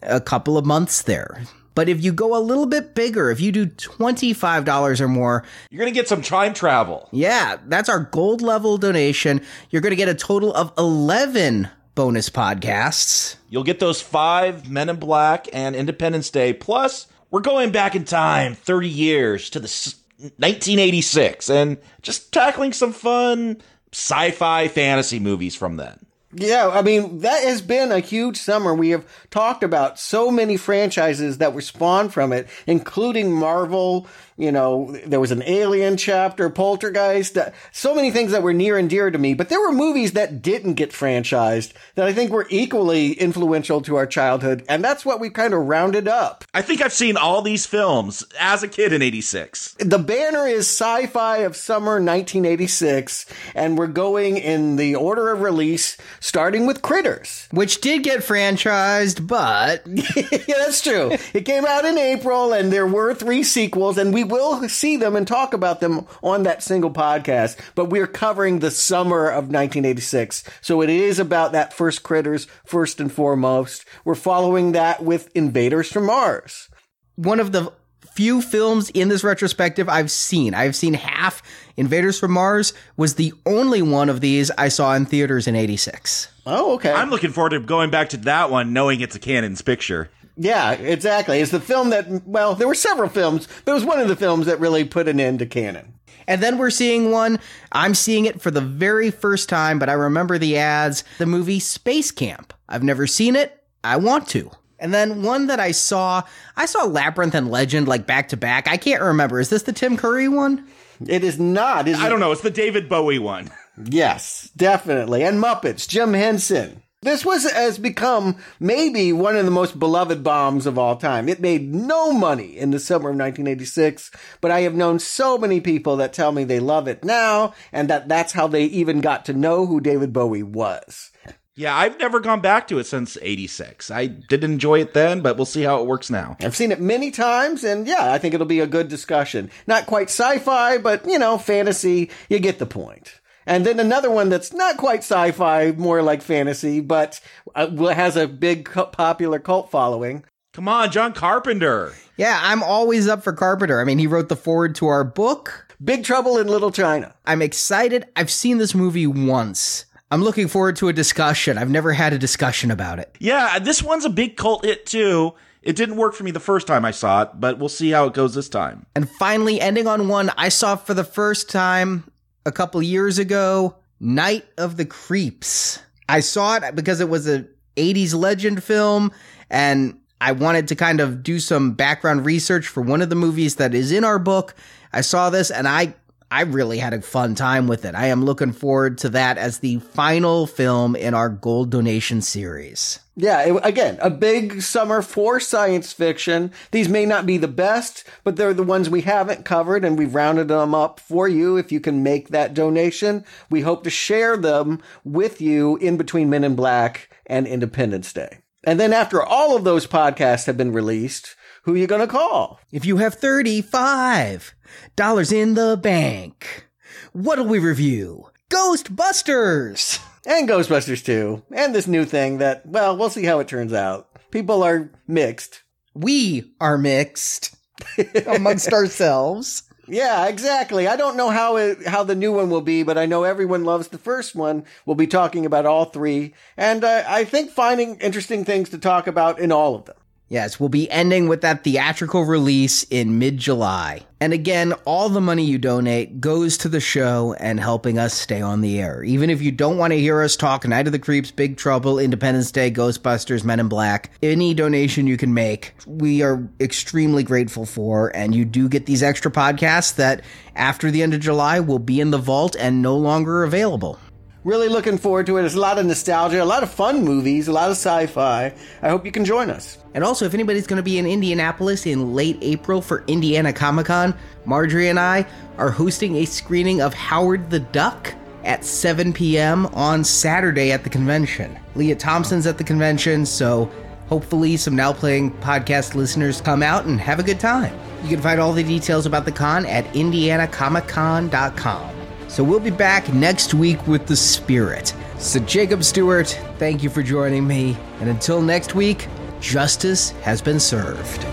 a 0.02 0.20
couple 0.20 0.56
of 0.56 0.64
months 0.64 1.02
there. 1.02 1.42
But 1.74 1.88
if 1.88 2.02
you 2.02 2.12
go 2.12 2.36
a 2.36 2.40
little 2.40 2.66
bit 2.66 2.94
bigger, 2.94 3.30
if 3.30 3.40
you 3.40 3.52
do 3.52 3.66
$25 3.66 5.00
or 5.00 5.08
more, 5.08 5.44
you're 5.70 5.78
going 5.78 5.92
to 5.92 5.98
get 5.98 6.08
some 6.08 6.22
time 6.22 6.52
travel. 6.52 7.08
Yeah, 7.12 7.58
that's 7.66 7.88
our 7.88 8.00
gold 8.00 8.42
level 8.42 8.76
donation. 8.76 9.40
You're 9.70 9.82
going 9.82 9.90
to 9.90 9.96
get 9.96 10.08
a 10.08 10.14
total 10.14 10.52
of 10.54 10.72
11 10.76 11.68
bonus 11.94 12.28
podcasts. 12.30 13.36
You'll 13.48 13.64
get 13.64 13.78
those 13.78 14.00
five 14.00 14.68
Men 14.70 14.88
in 14.88 14.96
Black 14.96 15.48
and 15.52 15.76
Independence 15.76 16.30
Day. 16.30 16.52
Plus, 16.52 17.06
we're 17.30 17.40
going 17.40 17.70
back 17.70 17.94
in 17.94 18.04
time 18.04 18.54
30 18.54 18.88
years 18.88 19.50
to 19.50 19.60
the 19.60 19.94
1986 20.18 21.48
and 21.50 21.78
just 22.02 22.32
tackling 22.32 22.72
some 22.72 22.92
fun 22.92 23.60
sci 23.92 24.30
fi 24.32 24.68
fantasy 24.68 25.18
movies 25.18 25.54
from 25.54 25.76
then. 25.76 25.98
Yeah, 26.32 26.68
I 26.68 26.82
mean, 26.82 27.20
that 27.20 27.42
has 27.42 27.60
been 27.60 27.90
a 27.90 27.98
huge 27.98 28.36
summer. 28.36 28.72
We 28.72 28.90
have 28.90 29.04
talked 29.30 29.64
about 29.64 29.98
so 29.98 30.30
many 30.30 30.56
franchises 30.56 31.38
that 31.38 31.52
were 31.52 31.60
spawned 31.60 32.12
from 32.12 32.32
it, 32.32 32.46
including 32.68 33.32
Marvel, 33.32 34.06
you 34.40 34.50
know, 34.50 34.96
there 35.04 35.20
was 35.20 35.32
an 35.32 35.42
Alien 35.42 35.98
chapter, 35.98 36.48
Poltergeist, 36.48 37.36
uh, 37.36 37.50
so 37.72 37.94
many 37.94 38.10
things 38.10 38.32
that 38.32 38.42
were 38.42 38.54
near 38.54 38.78
and 38.78 38.88
dear 38.88 39.10
to 39.10 39.18
me. 39.18 39.34
But 39.34 39.50
there 39.50 39.60
were 39.60 39.70
movies 39.70 40.12
that 40.12 40.40
didn't 40.40 40.74
get 40.74 40.92
franchised 40.92 41.74
that 41.94 42.06
I 42.06 42.14
think 42.14 42.30
were 42.30 42.46
equally 42.48 43.12
influential 43.12 43.82
to 43.82 43.96
our 43.96 44.06
childhood. 44.06 44.64
And 44.66 44.82
that's 44.82 45.04
what 45.04 45.20
we 45.20 45.28
kind 45.28 45.52
of 45.52 45.66
rounded 45.66 46.08
up. 46.08 46.44
I 46.54 46.62
think 46.62 46.80
I've 46.80 46.92
seen 46.92 47.18
all 47.18 47.42
these 47.42 47.66
films 47.66 48.24
as 48.40 48.62
a 48.62 48.68
kid 48.68 48.94
in 48.94 49.02
86. 49.02 49.76
The 49.78 49.98
banner 49.98 50.46
is 50.46 50.66
sci 50.66 51.06
fi 51.08 51.38
of 51.38 51.54
summer 51.54 51.92
1986. 51.92 53.26
And 53.54 53.76
we're 53.76 53.88
going 53.88 54.38
in 54.38 54.76
the 54.76 54.94
order 54.94 55.30
of 55.32 55.42
release, 55.42 55.98
starting 56.18 56.66
with 56.66 56.80
Critters, 56.80 57.46
which 57.50 57.82
did 57.82 58.04
get 58.04 58.20
franchised, 58.20 59.26
but. 59.26 59.86
yeah, 59.86 60.54
that's 60.56 60.80
true. 60.80 61.10
It 61.34 61.44
came 61.44 61.66
out 61.66 61.84
in 61.84 61.98
April 61.98 62.54
and 62.54 62.72
there 62.72 62.86
were 62.86 63.12
three 63.14 63.42
sequels. 63.42 63.98
And 63.98 64.14
we 64.14 64.29
will 64.30 64.68
see 64.68 64.96
them 64.96 65.16
and 65.16 65.26
talk 65.26 65.52
about 65.52 65.80
them 65.80 66.06
on 66.22 66.44
that 66.44 66.62
single 66.62 66.90
podcast, 66.90 67.58
but 67.74 67.86
we're 67.86 68.06
covering 68.06 68.58
the 68.60 68.70
summer 68.70 69.26
of 69.26 69.44
1986. 69.44 70.44
So 70.60 70.80
it 70.80 70.88
is 70.88 71.18
about 71.18 71.52
that 71.52 71.72
first 71.72 72.02
Critters 72.02 72.46
first 72.64 73.00
and 73.00 73.12
foremost. 73.12 73.84
We're 74.04 74.14
following 74.14 74.72
that 74.72 75.02
with 75.02 75.34
Invaders 75.34 75.90
from 75.92 76.06
Mars. 76.06 76.68
One 77.16 77.40
of 77.40 77.52
the 77.52 77.72
few 78.12 78.42
films 78.42 78.90
in 78.90 79.08
this 79.08 79.24
retrospective 79.24 79.88
I've 79.88 80.10
seen. 80.10 80.54
I've 80.54 80.76
seen 80.76 80.94
half. 80.94 81.42
Invaders 81.76 82.18
from 82.18 82.32
Mars 82.32 82.72
was 82.96 83.14
the 83.14 83.32
only 83.46 83.82
one 83.82 84.08
of 84.08 84.20
these 84.20 84.50
I 84.58 84.68
saw 84.68 84.94
in 84.94 85.06
theaters 85.06 85.46
in 85.46 85.56
86. 85.56 86.28
Oh, 86.46 86.74
okay. 86.74 86.92
I'm 86.92 87.10
looking 87.10 87.30
forward 87.30 87.50
to 87.50 87.60
going 87.60 87.90
back 87.90 88.10
to 88.10 88.16
that 88.18 88.50
one 88.50 88.72
knowing 88.72 89.00
it's 89.00 89.16
a 89.16 89.18
Cannon's 89.18 89.62
picture. 89.62 90.10
Yeah, 90.36 90.72
exactly. 90.72 91.40
It's 91.40 91.50
the 91.50 91.60
film 91.60 91.90
that, 91.90 92.06
well, 92.26 92.54
there 92.54 92.68
were 92.68 92.74
several 92.74 93.08
films, 93.08 93.46
but 93.64 93.72
it 93.72 93.74
was 93.74 93.84
one 93.84 94.00
of 94.00 94.08
the 94.08 94.16
films 94.16 94.46
that 94.46 94.60
really 94.60 94.84
put 94.84 95.08
an 95.08 95.20
end 95.20 95.40
to 95.40 95.46
Cannon. 95.46 95.94
And 96.26 96.42
then 96.42 96.58
we're 96.58 96.70
seeing 96.70 97.10
one. 97.10 97.40
I'm 97.72 97.94
seeing 97.94 98.24
it 98.24 98.40
for 98.40 98.50
the 98.50 98.60
very 98.60 99.10
first 99.10 99.48
time, 99.48 99.78
but 99.78 99.88
I 99.88 99.94
remember 99.94 100.38
the 100.38 100.58
ads. 100.58 101.04
The 101.18 101.26
movie 101.26 101.58
Space 101.60 102.10
Camp. 102.10 102.54
I've 102.68 102.84
never 102.84 103.06
seen 103.06 103.36
it. 103.36 103.62
I 103.82 103.96
want 103.96 104.28
to. 104.28 104.50
And 104.78 104.94
then 104.94 105.22
one 105.22 105.48
that 105.48 105.60
I 105.60 105.72
saw, 105.72 106.22
I 106.56 106.66
saw 106.66 106.84
Labyrinth 106.84 107.34
and 107.34 107.50
Legend 107.50 107.86
like 107.88 108.06
back 108.06 108.28
to 108.28 108.36
back. 108.36 108.68
I 108.68 108.76
can't 108.76 109.02
remember. 109.02 109.40
Is 109.40 109.50
this 109.50 109.64
the 109.64 109.72
Tim 109.72 109.96
Curry 109.96 110.28
one? 110.28 110.66
It 111.06 111.24
is 111.24 111.38
not. 111.38 111.88
Is 111.88 111.98
I 111.98 112.06
it? 112.06 112.10
don't 112.10 112.20
know. 112.20 112.32
It's 112.32 112.42
the 112.42 112.50
David 112.50 112.88
Bowie 112.88 113.18
one. 113.18 113.50
Yes, 113.82 114.50
definitely. 114.56 115.22
And 115.24 115.42
Muppets, 115.42 115.88
Jim 115.88 116.12
Henson. 116.12 116.82
This 117.02 117.24
was 117.24 117.50
has 117.50 117.78
become 117.78 118.36
maybe 118.58 119.10
one 119.10 119.34
of 119.34 119.46
the 119.46 119.50
most 119.50 119.78
beloved 119.78 120.22
bombs 120.22 120.66
of 120.66 120.78
all 120.78 120.96
time. 120.96 121.30
It 121.30 121.40
made 121.40 121.74
no 121.74 122.12
money 122.12 122.58
in 122.58 122.72
the 122.72 122.78
summer 122.78 123.08
of 123.08 123.16
1986, 123.16 124.10
but 124.42 124.50
I 124.50 124.60
have 124.60 124.74
known 124.74 124.98
so 124.98 125.38
many 125.38 125.62
people 125.62 125.96
that 125.96 126.12
tell 126.12 126.30
me 126.30 126.44
they 126.44 126.60
love 126.60 126.88
it 126.88 127.02
now 127.02 127.54
and 127.72 127.88
that 127.88 128.10
that's 128.10 128.34
how 128.34 128.48
they 128.48 128.64
even 128.64 129.00
got 129.00 129.24
to 129.24 129.32
know 129.32 129.64
who 129.64 129.80
David 129.80 130.12
Bowie 130.12 130.42
was. 130.42 131.10
Yeah, 131.56 131.74
I've 131.74 131.98
never 131.98 132.20
gone 132.20 132.42
back 132.42 132.68
to 132.68 132.78
it 132.78 132.84
since 132.84 133.16
86. 133.22 133.90
I 133.90 134.04
did 134.06 134.44
enjoy 134.44 134.80
it 134.80 134.92
then, 134.92 135.22
but 135.22 135.38
we'll 135.38 135.46
see 135.46 135.62
how 135.62 135.80
it 135.80 135.86
works 135.86 136.10
now. 136.10 136.36
I've 136.40 136.54
seen 136.54 136.70
it 136.70 136.82
many 136.82 137.10
times 137.10 137.64
and 137.64 137.86
yeah, 137.86 138.12
I 138.12 138.18
think 138.18 138.34
it'll 138.34 138.46
be 138.46 138.60
a 138.60 138.66
good 138.66 138.88
discussion. 138.88 139.50
Not 139.66 139.86
quite 139.86 140.10
sci-fi, 140.10 140.76
but 140.76 141.06
you 141.06 141.18
know, 141.18 141.38
fantasy, 141.38 142.10
you 142.28 142.40
get 142.40 142.58
the 142.58 142.66
point. 142.66 143.19
And 143.46 143.64
then 143.66 143.80
another 143.80 144.10
one 144.10 144.28
that's 144.28 144.52
not 144.52 144.76
quite 144.76 145.00
sci-fi, 145.00 145.72
more 145.72 146.02
like 146.02 146.22
fantasy, 146.22 146.80
but 146.80 147.20
uh, 147.54 147.68
has 147.88 148.16
a 148.16 148.28
big 148.28 148.66
cu- 148.66 148.86
popular 148.86 149.38
cult 149.38 149.70
following. 149.70 150.24
Come 150.52 150.68
on, 150.68 150.90
John 150.90 151.12
Carpenter. 151.12 151.92
Yeah, 152.16 152.38
I'm 152.42 152.62
always 152.62 153.08
up 153.08 153.22
for 153.22 153.32
Carpenter. 153.32 153.80
I 153.80 153.84
mean, 153.84 153.98
he 153.98 154.06
wrote 154.06 154.28
the 154.28 154.36
foreword 154.36 154.74
to 154.76 154.86
our 154.88 155.04
book. 155.04 155.66
Big 155.82 156.04
Trouble 156.04 156.36
in 156.36 156.48
Little 156.48 156.70
China. 156.70 157.14
I'm 157.24 157.40
excited. 157.40 158.06
I've 158.16 158.30
seen 158.30 158.58
this 158.58 158.74
movie 158.74 159.06
once. 159.06 159.86
I'm 160.10 160.22
looking 160.22 160.48
forward 160.48 160.76
to 160.76 160.88
a 160.88 160.92
discussion. 160.92 161.56
I've 161.56 161.70
never 161.70 161.92
had 161.92 162.12
a 162.12 162.18
discussion 162.18 162.70
about 162.70 162.98
it. 162.98 163.16
Yeah, 163.20 163.58
this 163.60 163.82
one's 163.82 164.04
a 164.04 164.10
big 164.10 164.36
cult 164.36 164.64
hit 164.64 164.84
too. 164.84 165.34
It 165.62 165.76
didn't 165.76 165.96
work 165.96 166.14
for 166.14 166.24
me 166.24 166.30
the 166.30 166.40
first 166.40 166.66
time 166.66 166.84
I 166.84 166.90
saw 166.90 167.22
it, 167.22 167.30
but 167.34 167.58
we'll 167.58 167.68
see 167.68 167.90
how 167.90 168.06
it 168.06 168.14
goes 168.14 168.34
this 168.34 168.48
time. 168.48 168.86
And 168.96 169.08
finally, 169.08 169.60
ending 169.60 169.86
on 169.86 170.08
one 170.08 170.30
I 170.36 170.48
saw 170.48 170.74
for 170.76 170.94
the 170.94 171.04
first 171.04 171.48
time 171.48 172.09
a 172.44 172.52
couple 172.52 172.82
years 172.82 173.18
ago 173.18 173.76
Night 174.00 174.46
of 174.56 174.76
the 174.76 174.86
Creeps. 174.86 175.78
I 176.08 176.20
saw 176.20 176.56
it 176.56 176.74
because 176.74 177.00
it 177.00 177.08
was 177.08 177.28
a 177.28 177.46
80s 177.76 178.14
legend 178.14 178.64
film 178.64 179.12
and 179.50 179.98
I 180.20 180.32
wanted 180.32 180.68
to 180.68 180.74
kind 180.74 181.00
of 181.00 181.22
do 181.22 181.38
some 181.38 181.72
background 181.72 182.26
research 182.26 182.66
for 182.66 182.82
one 182.82 183.02
of 183.02 183.08
the 183.10 183.14
movies 183.14 183.56
that 183.56 183.74
is 183.74 183.92
in 183.92 184.04
our 184.04 184.18
book. 184.18 184.54
I 184.92 185.02
saw 185.02 185.30
this 185.30 185.50
and 185.50 185.68
I 185.68 185.94
I 186.32 186.42
really 186.42 186.78
had 186.78 186.94
a 186.94 187.02
fun 187.02 187.34
time 187.34 187.66
with 187.66 187.84
it. 187.84 187.96
I 187.96 188.06
am 188.06 188.24
looking 188.24 188.52
forward 188.52 188.98
to 188.98 189.08
that 189.10 189.36
as 189.36 189.58
the 189.58 189.80
final 189.80 190.46
film 190.46 190.94
in 190.94 191.12
our 191.12 191.28
gold 191.28 191.70
donation 191.70 192.22
series. 192.22 193.00
Yeah, 193.20 193.42
it, 193.42 193.60
again, 193.64 193.98
a 194.00 194.08
big 194.08 194.62
summer 194.62 195.02
for 195.02 195.40
science 195.40 195.92
fiction. 195.92 196.52
These 196.70 196.88
may 196.88 197.04
not 197.04 197.26
be 197.26 197.36
the 197.36 197.48
best, 197.48 198.02
but 198.24 198.36
they're 198.36 198.54
the 198.54 198.62
ones 198.62 198.88
we 198.88 199.02
haven't 199.02 199.44
covered 199.44 199.84
and 199.84 199.98
we've 199.98 200.14
rounded 200.14 200.48
them 200.48 200.74
up 200.74 200.98
for 200.98 201.28
you. 201.28 201.58
If 201.58 201.70
you 201.70 201.80
can 201.80 202.02
make 202.02 202.28
that 202.28 202.54
donation, 202.54 203.26
we 203.50 203.60
hope 203.60 203.84
to 203.84 203.90
share 203.90 204.38
them 204.38 204.80
with 205.04 205.42
you 205.42 205.76
in 205.76 205.98
between 205.98 206.30
Men 206.30 206.44
in 206.44 206.54
Black 206.54 207.14
and 207.26 207.46
Independence 207.46 208.10
Day. 208.14 208.38
And 208.64 208.80
then 208.80 208.94
after 208.94 209.22
all 209.22 209.54
of 209.54 209.64
those 209.64 209.86
podcasts 209.86 210.46
have 210.46 210.56
been 210.56 210.72
released, 210.72 211.36
who 211.64 211.74
are 211.74 211.78
you 211.78 211.86
going 211.86 212.00
to 212.00 212.06
call? 212.06 212.58
If 212.72 212.86
you 212.86 212.96
have 212.98 213.14
35 213.14 214.54
dollars 214.96 215.30
in 215.30 215.54
the 215.54 215.76
bank, 215.76 216.68
what'll 217.12 217.44
we 217.44 217.58
review? 217.58 218.30
Ghostbusters! 218.48 220.02
And 220.26 220.48
Ghostbusters 220.48 221.04
2. 221.04 221.42
And 221.52 221.74
this 221.74 221.86
new 221.86 222.04
thing 222.04 222.38
that, 222.38 222.66
well, 222.66 222.96
we'll 222.96 223.10
see 223.10 223.24
how 223.24 223.38
it 223.40 223.48
turns 223.48 223.72
out. 223.72 224.08
People 224.30 224.62
are 224.62 224.90
mixed. 225.06 225.62
We 225.94 226.52
are 226.60 226.78
mixed 226.78 227.56
amongst 228.26 228.72
ourselves. 228.72 229.64
Yeah, 229.88 230.28
exactly. 230.28 230.86
I 230.86 230.94
don't 230.94 231.16
know 231.16 231.30
how 231.30 231.56
it, 231.56 231.86
how 231.86 232.04
the 232.04 232.14
new 232.14 232.32
one 232.32 232.48
will 232.48 232.60
be, 232.60 232.84
but 232.84 232.96
I 232.96 233.06
know 233.06 233.24
everyone 233.24 233.64
loves 233.64 233.88
the 233.88 233.98
first 233.98 234.36
one. 234.36 234.64
We'll 234.86 234.94
be 234.94 235.08
talking 235.08 235.44
about 235.44 235.66
all 235.66 235.86
three, 235.86 236.32
and 236.56 236.84
uh, 236.84 237.02
I 237.08 237.24
think 237.24 237.50
finding 237.50 237.96
interesting 237.96 238.44
things 238.44 238.68
to 238.68 238.78
talk 238.78 239.08
about 239.08 239.40
in 239.40 239.50
all 239.50 239.74
of 239.74 239.86
them. 239.86 239.96
Yes, 240.30 240.60
we'll 240.60 240.68
be 240.68 240.88
ending 240.92 241.26
with 241.26 241.40
that 241.40 241.64
theatrical 241.64 242.22
release 242.22 242.84
in 242.84 243.18
mid 243.18 243.36
July. 243.36 244.06
And 244.20 244.32
again, 244.32 244.74
all 244.84 245.08
the 245.08 245.20
money 245.20 245.44
you 245.44 245.58
donate 245.58 246.20
goes 246.20 246.56
to 246.58 246.68
the 246.68 246.78
show 246.78 247.34
and 247.40 247.58
helping 247.58 247.98
us 247.98 248.14
stay 248.14 248.40
on 248.40 248.60
the 248.60 248.80
air. 248.80 249.02
Even 249.02 249.28
if 249.28 249.42
you 249.42 249.50
don't 249.50 249.76
want 249.76 249.92
to 249.92 249.98
hear 249.98 250.22
us 250.22 250.36
talk 250.36 250.64
Night 250.64 250.86
of 250.86 250.92
the 250.92 251.00
Creeps, 251.00 251.32
Big 251.32 251.56
Trouble, 251.56 251.98
Independence 251.98 252.52
Day, 252.52 252.70
Ghostbusters, 252.70 253.42
Men 253.42 253.58
in 253.58 253.68
Black, 253.68 254.12
any 254.22 254.54
donation 254.54 255.08
you 255.08 255.16
can 255.16 255.34
make, 255.34 255.74
we 255.84 256.22
are 256.22 256.48
extremely 256.60 257.24
grateful 257.24 257.66
for. 257.66 258.14
And 258.14 258.32
you 258.32 258.44
do 258.44 258.68
get 258.68 258.86
these 258.86 259.02
extra 259.02 259.32
podcasts 259.32 259.96
that 259.96 260.22
after 260.54 260.92
the 260.92 261.02
end 261.02 261.12
of 261.12 261.20
July 261.20 261.58
will 261.58 261.80
be 261.80 262.00
in 262.00 262.12
the 262.12 262.18
vault 262.18 262.54
and 262.56 262.80
no 262.80 262.96
longer 262.96 263.42
available. 263.42 263.98
Really 264.42 264.68
looking 264.68 264.96
forward 264.96 265.26
to 265.26 265.36
it. 265.36 265.44
It's 265.44 265.54
a 265.54 265.60
lot 265.60 265.78
of 265.78 265.84
nostalgia, 265.84 266.42
a 266.42 266.44
lot 266.44 266.62
of 266.62 266.70
fun 266.70 267.04
movies, 267.04 267.46
a 267.46 267.52
lot 267.52 267.68
of 267.68 267.76
sci 267.76 268.06
fi. 268.06 268.54
I 268.80 268.88
hope 268.88 269.04
you 269.04 269.12
can 269.12 269.26
join 269.26 269.50
us. 269.50 269.76
And 269.92 270.02
also, 270.02 270.24
if 270.24 270.32
anybody's 270.32 270.66
going 270.66 270.78
to 270.78 270.82
be 270.82 270.98
in 270.98 271.06
Indianapolis 271.06 271.84
in 271.84 272.14
late 272.14 272.38
April 272.40 272.80
for 272.80 273.04
Indiana 273.06 273.52
Comic 273.52 273.84
Con, 273.86 274.14
Marjorie 274.46 274.88
and 274.88 274.98
I 274.98 275.26
are 275.58 275.70
hosting 275.70 276.16
a 276.16 276.24
screening 276.24 276.80
of 276.80 276.94
Howard 276.94 277.50
the 277.50 277.60
Duck 277.60 278.14
at 278.44 278.64
7 278.64 279.12
p.m. 279.12 279.66
on 279.66 280.02
Saturday 280.02 280.72
at 280.72 280.84
the 280.84 280.90
convention. 280.90 281.58
Lea 281.74 281.94
Thompson's 281.94 282.46
at 282.46 282.56
the 282.56 282.64
convention, 282.64 283.26
so 283.26 283.70
hopefully 284.08 284.56
some 284.56 284.74
now 284.74 284.94
playing 284.94 285.32
podcast 285.38 285.94
listeners 285.94 286.40
come 286.40 286.62
out 286.62 286.86
and 286.86 286.98
have 286.98 287.18
a 287.18 287.22
good 287.22 287.40
time. 287.40 287.78
You 288.04 288.08
can 288.08 288.22
find 288.22 288.40
all 288.40 288.54
the 288.54 288.64
details 288.64 289.04
about 289.04 289.26
the 289.26 289.32
con 289.32 289.66
at 289.66 289.84
indianacomiccon.com. 289.92 291.99
So 292.30 292.44
we'll 292.44 292.60
be 292.60 292.70
back 292.70 293.12
next 293.12 293.54
week 293.54 293.84
with 293.88 294.06
The 294.06 294.14
Spirit. 294.14 294.94
So, 295.18 295.40
Jacob 295.40 295.82
Stewart, 295.82 296.28
thank 296.58 296.80
you 296.80 296.88
for 296.88 297.02
joining 297.02 297.44
me. 297.44 297.76
And 297.98 298.08
until 298.08 298.40
next 298.40 298.72
week, 298.72 299.08
justice 299.40 300.10
has 300.22 300.40
been 300.40 300.60
served. 300.60 301.24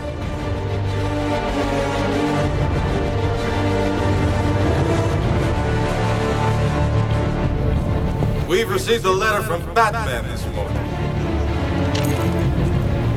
We've 8.50 8.68
received 8.68 9.06
a 9.06 9.12
letter 9.12 9.44
from 9.44 9.72
Batman 9.76 10.24
this 10.24 10.44
morning. 10.56 10.84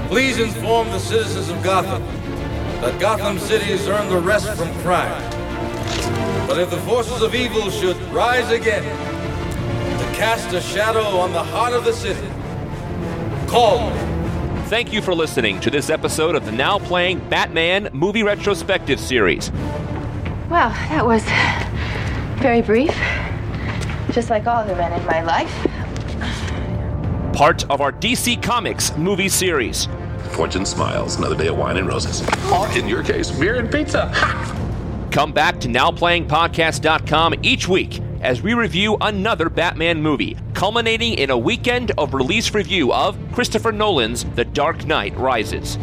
Please 0.08 0.38
inform 0.38 0.90
the 0.90 0.98
citizens 0.98 1.48
of 1.48 1.62
Gotham 1.62 2.02
that 2.82 3.00
Gotham 3.00 3.38
City 3.38 3.64
has 3.64 3.88
earned 3.88 4.10
the 4.10 4.20
rest 4.20 4.54
from 4.54 4.70
crime. 4.82 5.39
But 6.46 6.58
if 6.58 6.70
the 6.70 6.78
forces 6.78 7.22
of 7.22 7.34
evil 7.34 7.70
should 7.70 7.96
rise 8.12 8.50
again 8.50 8.82
to 8.82 10.16
cast 10.16 10.52
a 10.52 10.60
shadow 10.60 11.04
on 11.04 11.32
the 11.32 11.42
heart 11.42 11.72
of 11.72 11.84
the 11.84 11.92
city, 11.92 12.26
call 13.46 13.90
me. 13.90 13.96
Thank 14.68 14.92
you 14.92 15.02
for 15.02 15.14
listening 15.14 15.60
to 15.60 15.70
this 15.70 15.90
episode 15.90 16.34
of 16.34 16.44
the 16.44 16.52
now 16.52 16.78
playing 16.78 17.28
Batman 17.28 17.88
Movie 17.92 18.22
Retrospective 18.22 19.00
Series. 19.00 19.50
Well, 20.48 20.70
that 20.70 21.06
was 21.06 21.24
very 22.40 22.62
brief. 22.62 22.94
Just 24.12 24.30
like 24.30 24.46
all 24.46 24.64
the 24.64 24.74
men 24.74 24.92
in 24.92 25.06
my 25.06 25.22
life. 25.22 25.52
Part 27.32 27.68
of 27.70 27.80
our 27.80 27.92
DC 27.92 28.42
Comics 28.42 28.96
movie 28.96 29.28
series. 29.28 29.88
Fortune 30.32 30.66
smiles, 30.66 31.16
another 31.16 31.36
day 31.36 31.48
of 31.48 31.56
wine 31.56 31.76
and 31.76 31.86
roses. 31.86 32.22
Or 32.52 32.68
in 32.76 32.88
your 32.88 33.02
case, 33.02 33.30
beer 33.30 33.60
and 33.60 33.70
pizza. 33.70 34.08
Ha! 34.12 34.69
Come 35.10 35.32
back 35.32 35.58
to 35.60 35.68
NowPlayingPodcast.com 35.68 37.34
each 37.42 37.66
week 37.66 38.00
as 38.20 38.42
we 38.42 38.54
review 38.54 38.96
another 39.00 39.50
Batman 39.50 40.00
movie, 40.00 40.36
culminating 40.54 41.14
in 41.14 41.30
a 41.30 41.38
weekend 41.38 41.90
of 41.98 42.14
release 42.14 42.54
review 42.54 42.92
of 42.92 43.18
Christopher 43.32 43.72
Nolan's 43.72 44.24
The 44.36 44.44
Dark 44.44 44.86
Knight 44.86 45.16
Rises. 45.16 45.78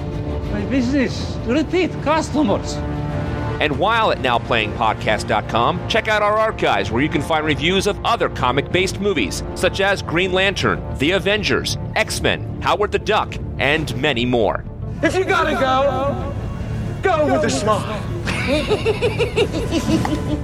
My 0.52 0.64
business, 0.68 1.36
repeat 1.46 1.92
customers. 2.04 2.76
And 3.60 3.78
while 3.78 4.12
at 4.12 4.20
NowPlayingPodcast.com, 4.20 5.90
check 5.90 6.08
out 6.08 6.22
our 6.22 6.38
archives 6.38 6.90
where 6.90 7.04
you 7.04 7.10
can 7.10 7.22
find 7.22 7.46
reviews 7.46 7.86
of 7.86 8.00
other 8.06 8.30
comic 8.30 8.72
based 8.72 9.02
movies, 9.02 9.44
such 9.56 9.82
as 9.82 10.02
Green 10.02 10.32
Lantern, 10.32 10.82
The 11.00 11.12
Avengers, 11.12 11.78
X 11.98 12.22
Men, 12.22 12.62
Howard 12.62 12.94
the 12.94 13.00
Duck, 13.00 13.36
and 13.60 13.94
many 13.98 14.26
more. 14.26 14.64
If 15.04 15.16
you 15.16 15.26
gotta 15.26 15.54
go, 15.54 16.34
go 17.08 17.34
with 17.34 17.44
a 17.46 17.50
smile. 17.50 18.04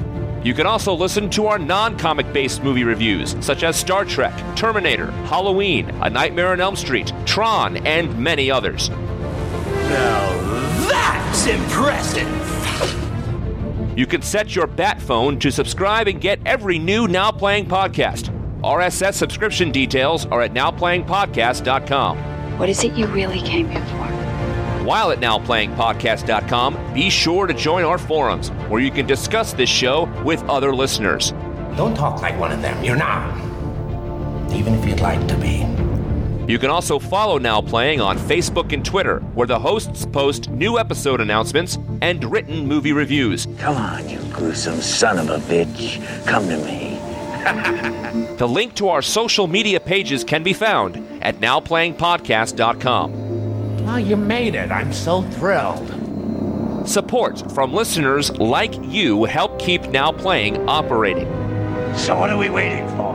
You 0.43 0.53
can 0.53 0.67
also 0.67 0.93
listen 0.93 1.30
to 1.32 1.45
our 1.48 1.58
non 1.58 1.98
comic 1.98 2.33
based 2.33 2.64
movie 2.64 2.83
reviews, 2.83 3.38
such 3.40 3.64
as 3.64 3.77
Star 3.77 4.03
Trek, 4.03 4.33
Terminator, 4.58 5.09
Halloween, 5.27 5.90
A 6.01 6.09
Nightmare 6.09 6.50
on 6.50 6.59
Elm 6.59 6.75
Street, 6.75 7.14
Tron, 7.25 7.77
and 7.88 8.19
many 8.19 8.51
others. 8.51 8.90
Now 8.90 10.85
that's 10.90 11.48
impressive. 11.48 12.27
You 13.98 14.06
can 14.06 14.22
set 14.22 14.53
your 14.53 14.67
bat 14.67 15.01
phone 15.01 15.40
to 15.40 15.50
subscribe 15.50 16.09
and 16.09 16.19
get 16.19 16.42
every 16.45 16.77
new 16.77 17.08
Now 17.08 17.32
Playing 17.32 17.67
podcast. 17.67 18.30
RSS 18.64 19.14
subscription 19.14 19.72
details 19.72 20.25
are 20.25 20.42
at 20.42 20.53
nowplayingpodcast.com. 20.53 22.17
What 22.59 22.67
is 22.67 22.83
it 22.83 22.93
you 22.93 23.08
really 23.08 23.40
came 23.40 23.69
here 23.69 23.80
for? 23.82 23.83
While 24.84 25.12
at 25.12 25.20
nowplayingpodcast.com, 25.20 26.94
be 26.94 27.10
sure 27.10 27.48
to 27.48 27.53
join 27.53 27.86
our 27.86 27.98
forums 27.98 28.50
where 28.68 28.82
you 28.82 28.92
can 28.92 29.08
discuss 29.08 29.53
this 29.53 29.70
show 29.70 30.12
with 30.26 30.44
other 30.50 30.76
listeners. 30.76 31.32
Don't 31.78 31.95
talk 31.95 32.22
like 32.22 32.38
one 32.38 32.52
of 32.52 32.62
them. 32.62 32.84
You're 32.84 32.98
not. 32.98 33.34
Even 34.53 34.74
if 34.74 34.86
you'd 34.86 35.00
like 35.00 35.26
to 35.30 35.38
be. 35.38 35.66
You 36.52 36.60
can 36.60 36.70
also 36.70 37.00
follow 37.00 37.38
Now 37.38 37.62
Playing 37.62 38.02
on 38.02 38.18
Facebook 38.18 38.74
and 38.74 38.84
Twitter, 38.84 39.22
where 39.36 39.48
the 39.48 39.58
hosts 39.58 40.06
post 40.06 40.50
new 40.50 40.78
episode 40.78 41.22
announcements 41.22 41.78
and 42.02 42.22
written 42.26 42.68
movie 42.68 42.92
reviews. 42.92 43.48
Come 43.60 43.78
on, 43.78 44.10
you 44.10 44.20
gruesome 44.34 44.82
son 44.82 45.18
of 45.18 45.30
a 45.30 45.38
bitch. 45.48 46.06
Come 46.28 46.50
to 46.50 46.58
me. 46.58 47.00
the 48.38 48.48
link 48.48 48.76
to 48.76 48.90
our 48.90 49.02
social 49.02 49.48
media 49.48 49.80
pages 49.80 50.26
can 50.26 50.44
be 50.44 50.52
found 50.52 50.98
at 51.22 51.40
nowplayingpodcast.com. 51.40 53.33
Oh, 53.94 53.98
you 53.98 54.18
made 54.18 54.56
it. 54.56 54.72
I'm 54.72 54.92
so 54.92 55.22
thrilled. 55.22 55.88
Support 56.90 57.52
from 57.52 57.76
listeners 57.76 58.32
like 58.40 58.74
you 58.82 59.26
help 59.26 59.60
keep 59.60 59.84
Now 59.90 60.12
Playing 60.12 60.68
operating. 60.68 61.28
So, 61.96 62.18
what 62.18 62.32
are 62.32 62.38
we 62.40 62.50
waiting 62.50 62.88
for? 62.98 63.14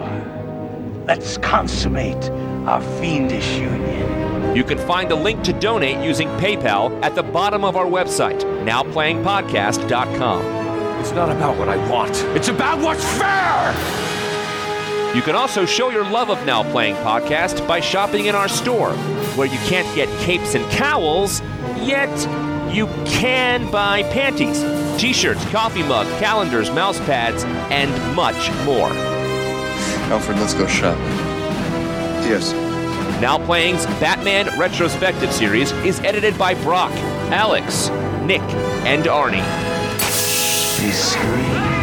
Let's 1.05 1.37
consummate 1.39 2.31
our 2.69 2.81
fiendish 3.01 3.59
union. 3.59 4.55
You 4.55 4.63
can 4.63 4.79
find 4.79 5.11
a 5.11 5.17
link 5.17 5.43
to 5.43 5.53
donate 5.53 5.99
using 6.07 6.29
PayPal 6.39 6.97
at 7.03 7.17
the 7.17 7.25
bottom 7.25 7.65
of 7.65 7.75
our 7.75 7.87
website, 7.87 8.41
nowplayingpodcast.com. 8.65 10.43
It's 11.01 11.11
not 11.11 11.33
about 11.33 11.59
what 11.59 11.69
I 11.69 11.91
want, 11.91 12.15
it's 12.37 12.47
about 12.47 12.79
what's 12.79 13.05
fair! 13.19 14.08
You 15.15 15.23
can 15.23 15.35
also 15.35 15.65
show 15.65 15.89
your 15.91 16.05
love 16.05 16.29
of 16.31 16.45
Now 16.45 16.63
Playing 16.71 16.95
Podcast 16.97 17.67
by 17.67 17.81
shopping 17.81 18.27
in 18.27 18.35
our 18.35 18.49
store, 18.49 18.93
where 19.37 19.47
you 19.47 19.59
can't 19.61 19.93
get 19.97 20.09
capes 20.21 20.55
and 20.55 20.71
cowls, 20.71 21.41
yet 21.81 22.11
you 22.73 22.87
can 23.07 23.71
buy 23.71 24.03
panties, 24.05 24.61
t 25.01 25.15
shirts, 25.15 25.45
coffee 25.47 25.83
mug, 25.83 26.07
calendars, 26.21 26.71
mouse 26.71 26.99
pads, 27.01 27.43
and 27.73 27.91
much 28.15 28.51
more. 28.65 28.91
Alfred, 30.13 30.39
let's 30.39 30.55
go 30.55 30.67
shopping. 30.67 31.03
Yes. 32.29 32.53
Now 33.21 33.39
Playing's 33.45 33.87
Batman 33.99 34.57
Retrospective 34.59 35.33
Series 35.33 35.73
is 35.73 35.99
edited 36.01 36.39
by 36.39 36.55
Brock, 36.63 36.93
Alex, 37.33 37.89
Nick, 38.25 38.43
and 38.85 39.05
Arnie. 39.05 39.43
They 40.79 40.91
scream 40.93 41.78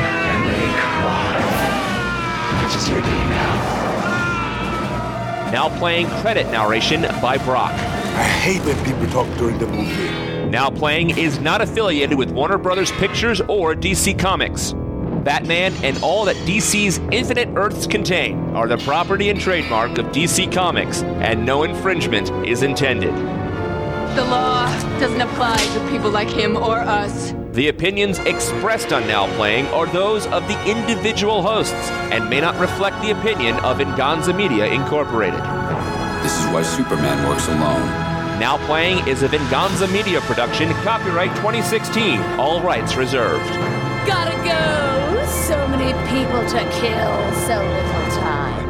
Now 5.51 5.69
Playing 5.77 6.07
credit 6.21 6.47
narration 6.47 7.03
by 7.21 7.37
Brock. 7.37 7.71
I 7.71 8.23
hate 8.23 8.61
when 8.65 8.83
people 8.83 9.07
talk 9.07 9.27
during 9.37 9.57
the 9.59 9.67
movie. 9.67 10.49
Now 10.49 10.69
Playing 10.69 11.17
is 11.17 11.39
not 11.39 11.61
affiliated 11.61 12.17
with 12.17 12.31
Warner 12.31 12.57
Brothers 12.57 12.91
Pictures 12.93 13.41
or 13.41 13.75
DC 13.75 14.17
Comics. 14.17 14.73
Batman 15.23 15.73
and 15.83 15.97
all 16.03 16.25
that 16.25 16.35
DC's 16.47 16.99
Infinite 17.11 17.49
Earths 17.55 17.87
contain 17.87 18.39
are 18.55 18.67
the 18.67 18.77
property 18.77 19.29
and 19.29 19.39
trademark 19.39 19.97
of 19.97 20.07
DC 20.07 20.51
Comics, 20.51 21.03
and 21.03 21.45
no 21.45 21.63
infringement 21.63 22.29
is 22.47 22.63
intended. 22.63 23.13
The 24.15 24.25
law 24.25 24.65
doesn't 24.99 25.21
apply 25.21 25.57
to 25.57 25.89
people 25.89 26.09
like 26.09 26.29
him 26.29 26.55
or 26.55 26.79
us. 26.79 27.33
The 27.55 27.69
opinions 27.69 28.19
expressed 28.19 28.91
on 28.91 29.07
Now 29.07 29.33
Playing 29.37 29.67
are 29.67 29.85
those 29.85 30.27
of 30.27 30.45
the 30.49 30.61
individual 30.69 31.41
hosts 31.41 31.89
and 32.11 32.29
may 32.29 32.41
not 32.41 32.59
reflect 32.59 33.01
the 33.01 33.11
opinion 33.11 33.55
of 33.59 33.77
Venganza 33.77 34.33
Media 34.33 34.65
Incorporated. 34.65 35.39
This 36.21 36.37
is 36.37 36.47
why 36.51 36.63
Superman 36.63 37.25
works 37.29 37.47
alone. 37.47 37.87
Now 38.41 38.57
Playing 38.65 39.07
is 39.07 39.23
a 39.23 39.29
Venganza 39.29 39.87
Media 39.87 40.19
production, 40.19 40.69
copyright 40.83 41.33
2016, 41.37 42.19
all 42.37 42.59
rights 42.59 42.97
reserved. 42.97 43.49
Gotta 44.05 44.35
go! 44.43 45.25
So 45.25 45.55
many 45.69 45.93
people 46.09 46.41
to 46.49 46.59
kill, 46.81 47.33
so 47.47 47.55
little 47.55 48.17
time. 48.19 48.65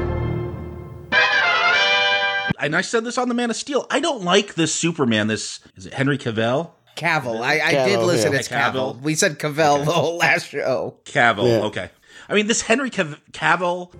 And 2.59 2.75
I 2.75 2.81
said 2.81 3.03
this 3.03 3.17
on 3.17 3.30
the 3.30 3.33
Man 3.33 3.49
of 3.49 3.55
Steel. 3.55 3.88
I 3.89 3.99
don't 3.99 4.22
like 4.22 4.53
this 4.53 4.75
Superman. 4.75 5.25
This 5.25 5.59
is 5.75 5.88
it 5.88 5.93
Henry 5.93 6.19
Cavill. 6.19 6.69
Cavill. 6.95 7.41
I, 7.41 7.59
I 7.61 7.72
did 7.85 7.99
listen. 7.99 8.32
yeah. 8.33 8.40
It's 8.40 8.48
Cavill. 8.48 8.99
We 9.01 9.15
said 9.15 9.38
Cavell 9.40 9.83
the 9.85 9.91
whole 9.91 10.17
last 10.17 10.49
show. 10.49 10.98
Cavill. 11.06 11.48
Yeah. 11.48 11.65
Okay. 11.67 11.90
I 12.30 12.33
mean, 12.33 12.48
this 12.48 12.61
Henry 12.61 12.90
Cav- 12.90 13.19
Cavill. 13.32 13.91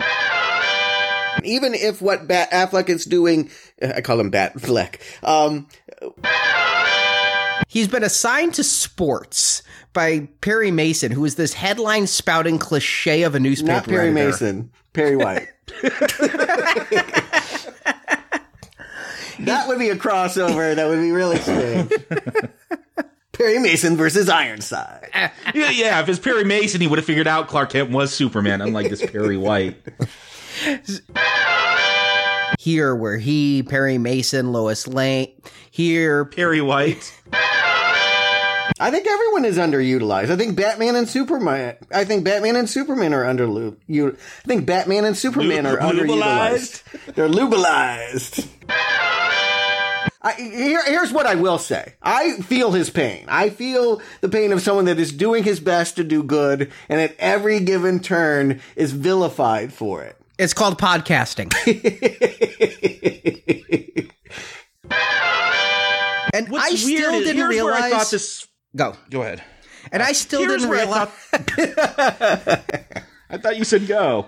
Even 1.43 1.74
if 1.75 2.01
what 2.01 2.27
Bat 2.27 2.51
Affleck 2.51 2.90
is 2.90 3.06
doing, 3.06 3.49
I 3.82 4.01
call 4.01 4.19
him 4.19 4.30
Bat 4.30 4.61
Fleck. 4.61 5.01
Um, 5.24 5.67
He's 7.67 7.88
been 7.88 8.03
assigned 8.03 8.53
to 8.56 8.64
sports 8.64 9.61
by 9.93 10.27
Perry 10.41 10.72
Mason, 10.72 11.11
who 11.11 11.25
is 11.25 11.35
this 11.35 11.53
headline 11.53 12.07
spouting 12.07 12.57
cliche 12.57 13.24
of 13.24 13.35
a 13.35 13.40
newspaper. 13.40 13.74
not 13.74 13.85
Perry 13.85 14.09
editor. 14.09 14.14
Mason, 14.30 14.72
Perry 14.93 15.15
White. 15.17 15.48
that 19.39 19.67
would 19.67 19.80
be 19.80 19.89
a 19.89 19.95
crossover. 19.95 20.75
That 20.75 20.88
would 20.88 20.99
be 20.99 21.11
really 21.11 21.38
strange. 21.38 21.91
Perry 23.33 23.59
Mason 23.59 23.97
versus 23.97 24.30
Ironside. 24.30 25.09
Eh, 25.14 25.30
yeah, 25.53 25.69
yeah. 25.69 25.99
If 26.01 26.07
it's 26.07 26.19
Perry 26.19 26.45
Mason, 26.45 26.80
he 26.80 26.88
would 26.88 26.99
have 26.99 27.05
figured 27.05 27.27
out 27.27 27.47
Clark 27.47 27.72
Kent 27.72 27.91
was 27.91 28.14
Superman, 28.14 28.61
unlike 28.61 28.89
this 28.89 29.05
Perry 29.05 29.35
White. 29.35 29.77
Here, 32.59 32.95
where 32.95 33.17
he, 33.17 33.64
Perry 33.64 33.97
Mason, 33.97 34.53
Lois 34.53 34.88
Lane. 34.88 35.33
Here, 35.69 36.23
Perry 36.23 36.61
White. 36.61 37.14
I 38.80 38.92
think 38.92 39.08
everyone 39.08 39.45
is 39.45 39.58
underutilized. 39.58 40.30
I 40.30 40.35
think 40.35 40.56
Batman 40.58 40.95
and 40.95 41.08
Superman. 41.08 41.77
I 41.94 42.03
think 42.03 42.26
Batman 42.26 42.56
and 42.56 42.69
Superman 42.69 43.14
are 43.14 43.26
under. 43.26 43.74
You. 43.88 44.18
I 44.44 44.48
think 44.48 44.66
Batman 44.66 45.06
and 45.06 45.18
Superman 45.18 45.64
Lu- 45.64 45.69
are 45.72 45.77
underutilized. 45.77 46.84
They're 47.16 47.30
lubalized. 47.30 48.48
I, 50.22 50.34
here, 50.34 50.82
here's 50.85 51.14
what 51.14 51.27
I 51.27 51.35
will 51.35 51.60
say. 51.60 51.94
I 52.02 52.38
feel 52.38 52.72
his 52.72 52.90
pain. 52.90 53.26
I 53.27 53.50
feel 53.52 54.02
the 54.22 54.30
pain 54.30 54.52
of 54.52 54.61
someone 54.61 54.85
that 54.85 55.00
is 55.00 55.14
doing 55.14 55.44
his 55.44 55.60
best 55.60 55.95
to 55.98 56.03
do 56.03 56.24
good, 56.24 56.72
and 56.90 57.00
at 57.00 57.16
every 57.19 57.60
given 57.60 58.00
turn 58.00 58.60
is 58.76 58.92
vilified 58.92 59.72
for 59.72 60.03
it. 60.03 60.18
It's 60.40 60.53
called 60.53 60.80
podcasting. 60.80 61.53
and 66.34 66.50
What's 66.50 66.84
I 66.84 66.85
weird 66.85 67.03
still 67.03 67.14
is- 67.14 67.19
didn't 67.26 67.38
here's 67.38 67.50
realize. 67.50 67.82
where 67.82 67.84
I 67.84 67.90
thought 67.92 68.11
this. 68.11 68.48
Go. 68.76 68.95
Go 69.10 69.22
ahead. 69.22 69.42
And 69.92 70.04
I 70.04 70.12
uh, 70.12 70.14
still 70.14 70.45
didn't 70.45 70.68
where 70.70 70.80
I 70.80 70.84
realize. 70.84 71.10
I 73.30 73.38
thought 73.38 73.58
you 73.58 73.64
said 73.64 73.88
go. 73.88 74.28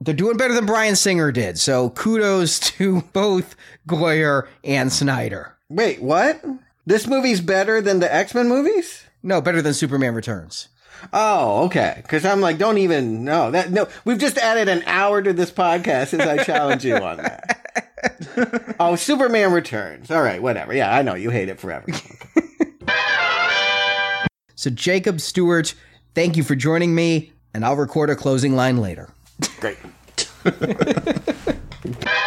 They're 0.00 0.14
doing 0.14 0.36
better 0.36 0.54
than 0.54 0.66
Bryan 0.66 0.96
Singer 0.96 1.32
did. 1.32 1.58
So 1.58 1.90
kudos 1.90 2.58
to 2.76 3.02
both 3.12 3.56
Goyer 3.88 4.48
and 4.62 4.92
Snyder. 4.92 5.56
Wait, 5.68 6.02
what? 6.02 6.44
This 6.86 7.06
movie's 7.06 7.40
better 7.40 7.80
than 7.80 8.00
the 8.00 8.12
X 8.12 8.34
Men 8.34 8.48
movies? 8.48 9.04
No, 9.22 9.40
better 9.40 9.62
than 9.62 9.72
Superman 9.72 10.14
Returns. 10.14 10.68
Oh, 11.12 11.64
okay. 11.64 11.94
Because 12.02 12.24
I'm 12.24 12.40
like, 12.40 12.58
don't 12.58 12.78
even 12.78 13.24
no 13.24 13.50
that 13.50 13.70
no. 13.70 13.88
We've 14.04 14.18
just 14.18 14.38
added 14.38 14.68
an 14.68 14.82
hour 14.86 15.22
to 15.22 15.32
this 15.32 15.50
podcast 15.50 16.18
as 16.18 16.20
I 16.20 16.42
challenge 16.44 16.84
you 16.84 16.96
on 16.96 17.18
that. 17.18 18.76
oh, 18.80 18.96
Superman 18.96 19.52
Returns. 19.52 20.10
All 20.10 20.22
right, 20.22 20.42
whatever. 20.42 20.74
Yeah, 20.74 20.94
I 20.94 21.02
know 21.02 21.14
you 21.14 21.30
hate 21.30 21.48
it 21.48 21.58
forever. 21.58 21.86
So 24.64 24.70
Jacob 24.70 25.20
Stewart, 25.20 25.74
thank 26.14 26.38
you 26.38 26.42
for 26.42 26.54
joining 26.54 26.94
me, 26.94 27.34
and 27.52 27.66
I'll 27.66 27.76
record 27.76 28.08
a 28.08 28.16
closing 28.16 28.56
line 28.56 28.78
later. 28.78 29.10
Great. 29.60 29.76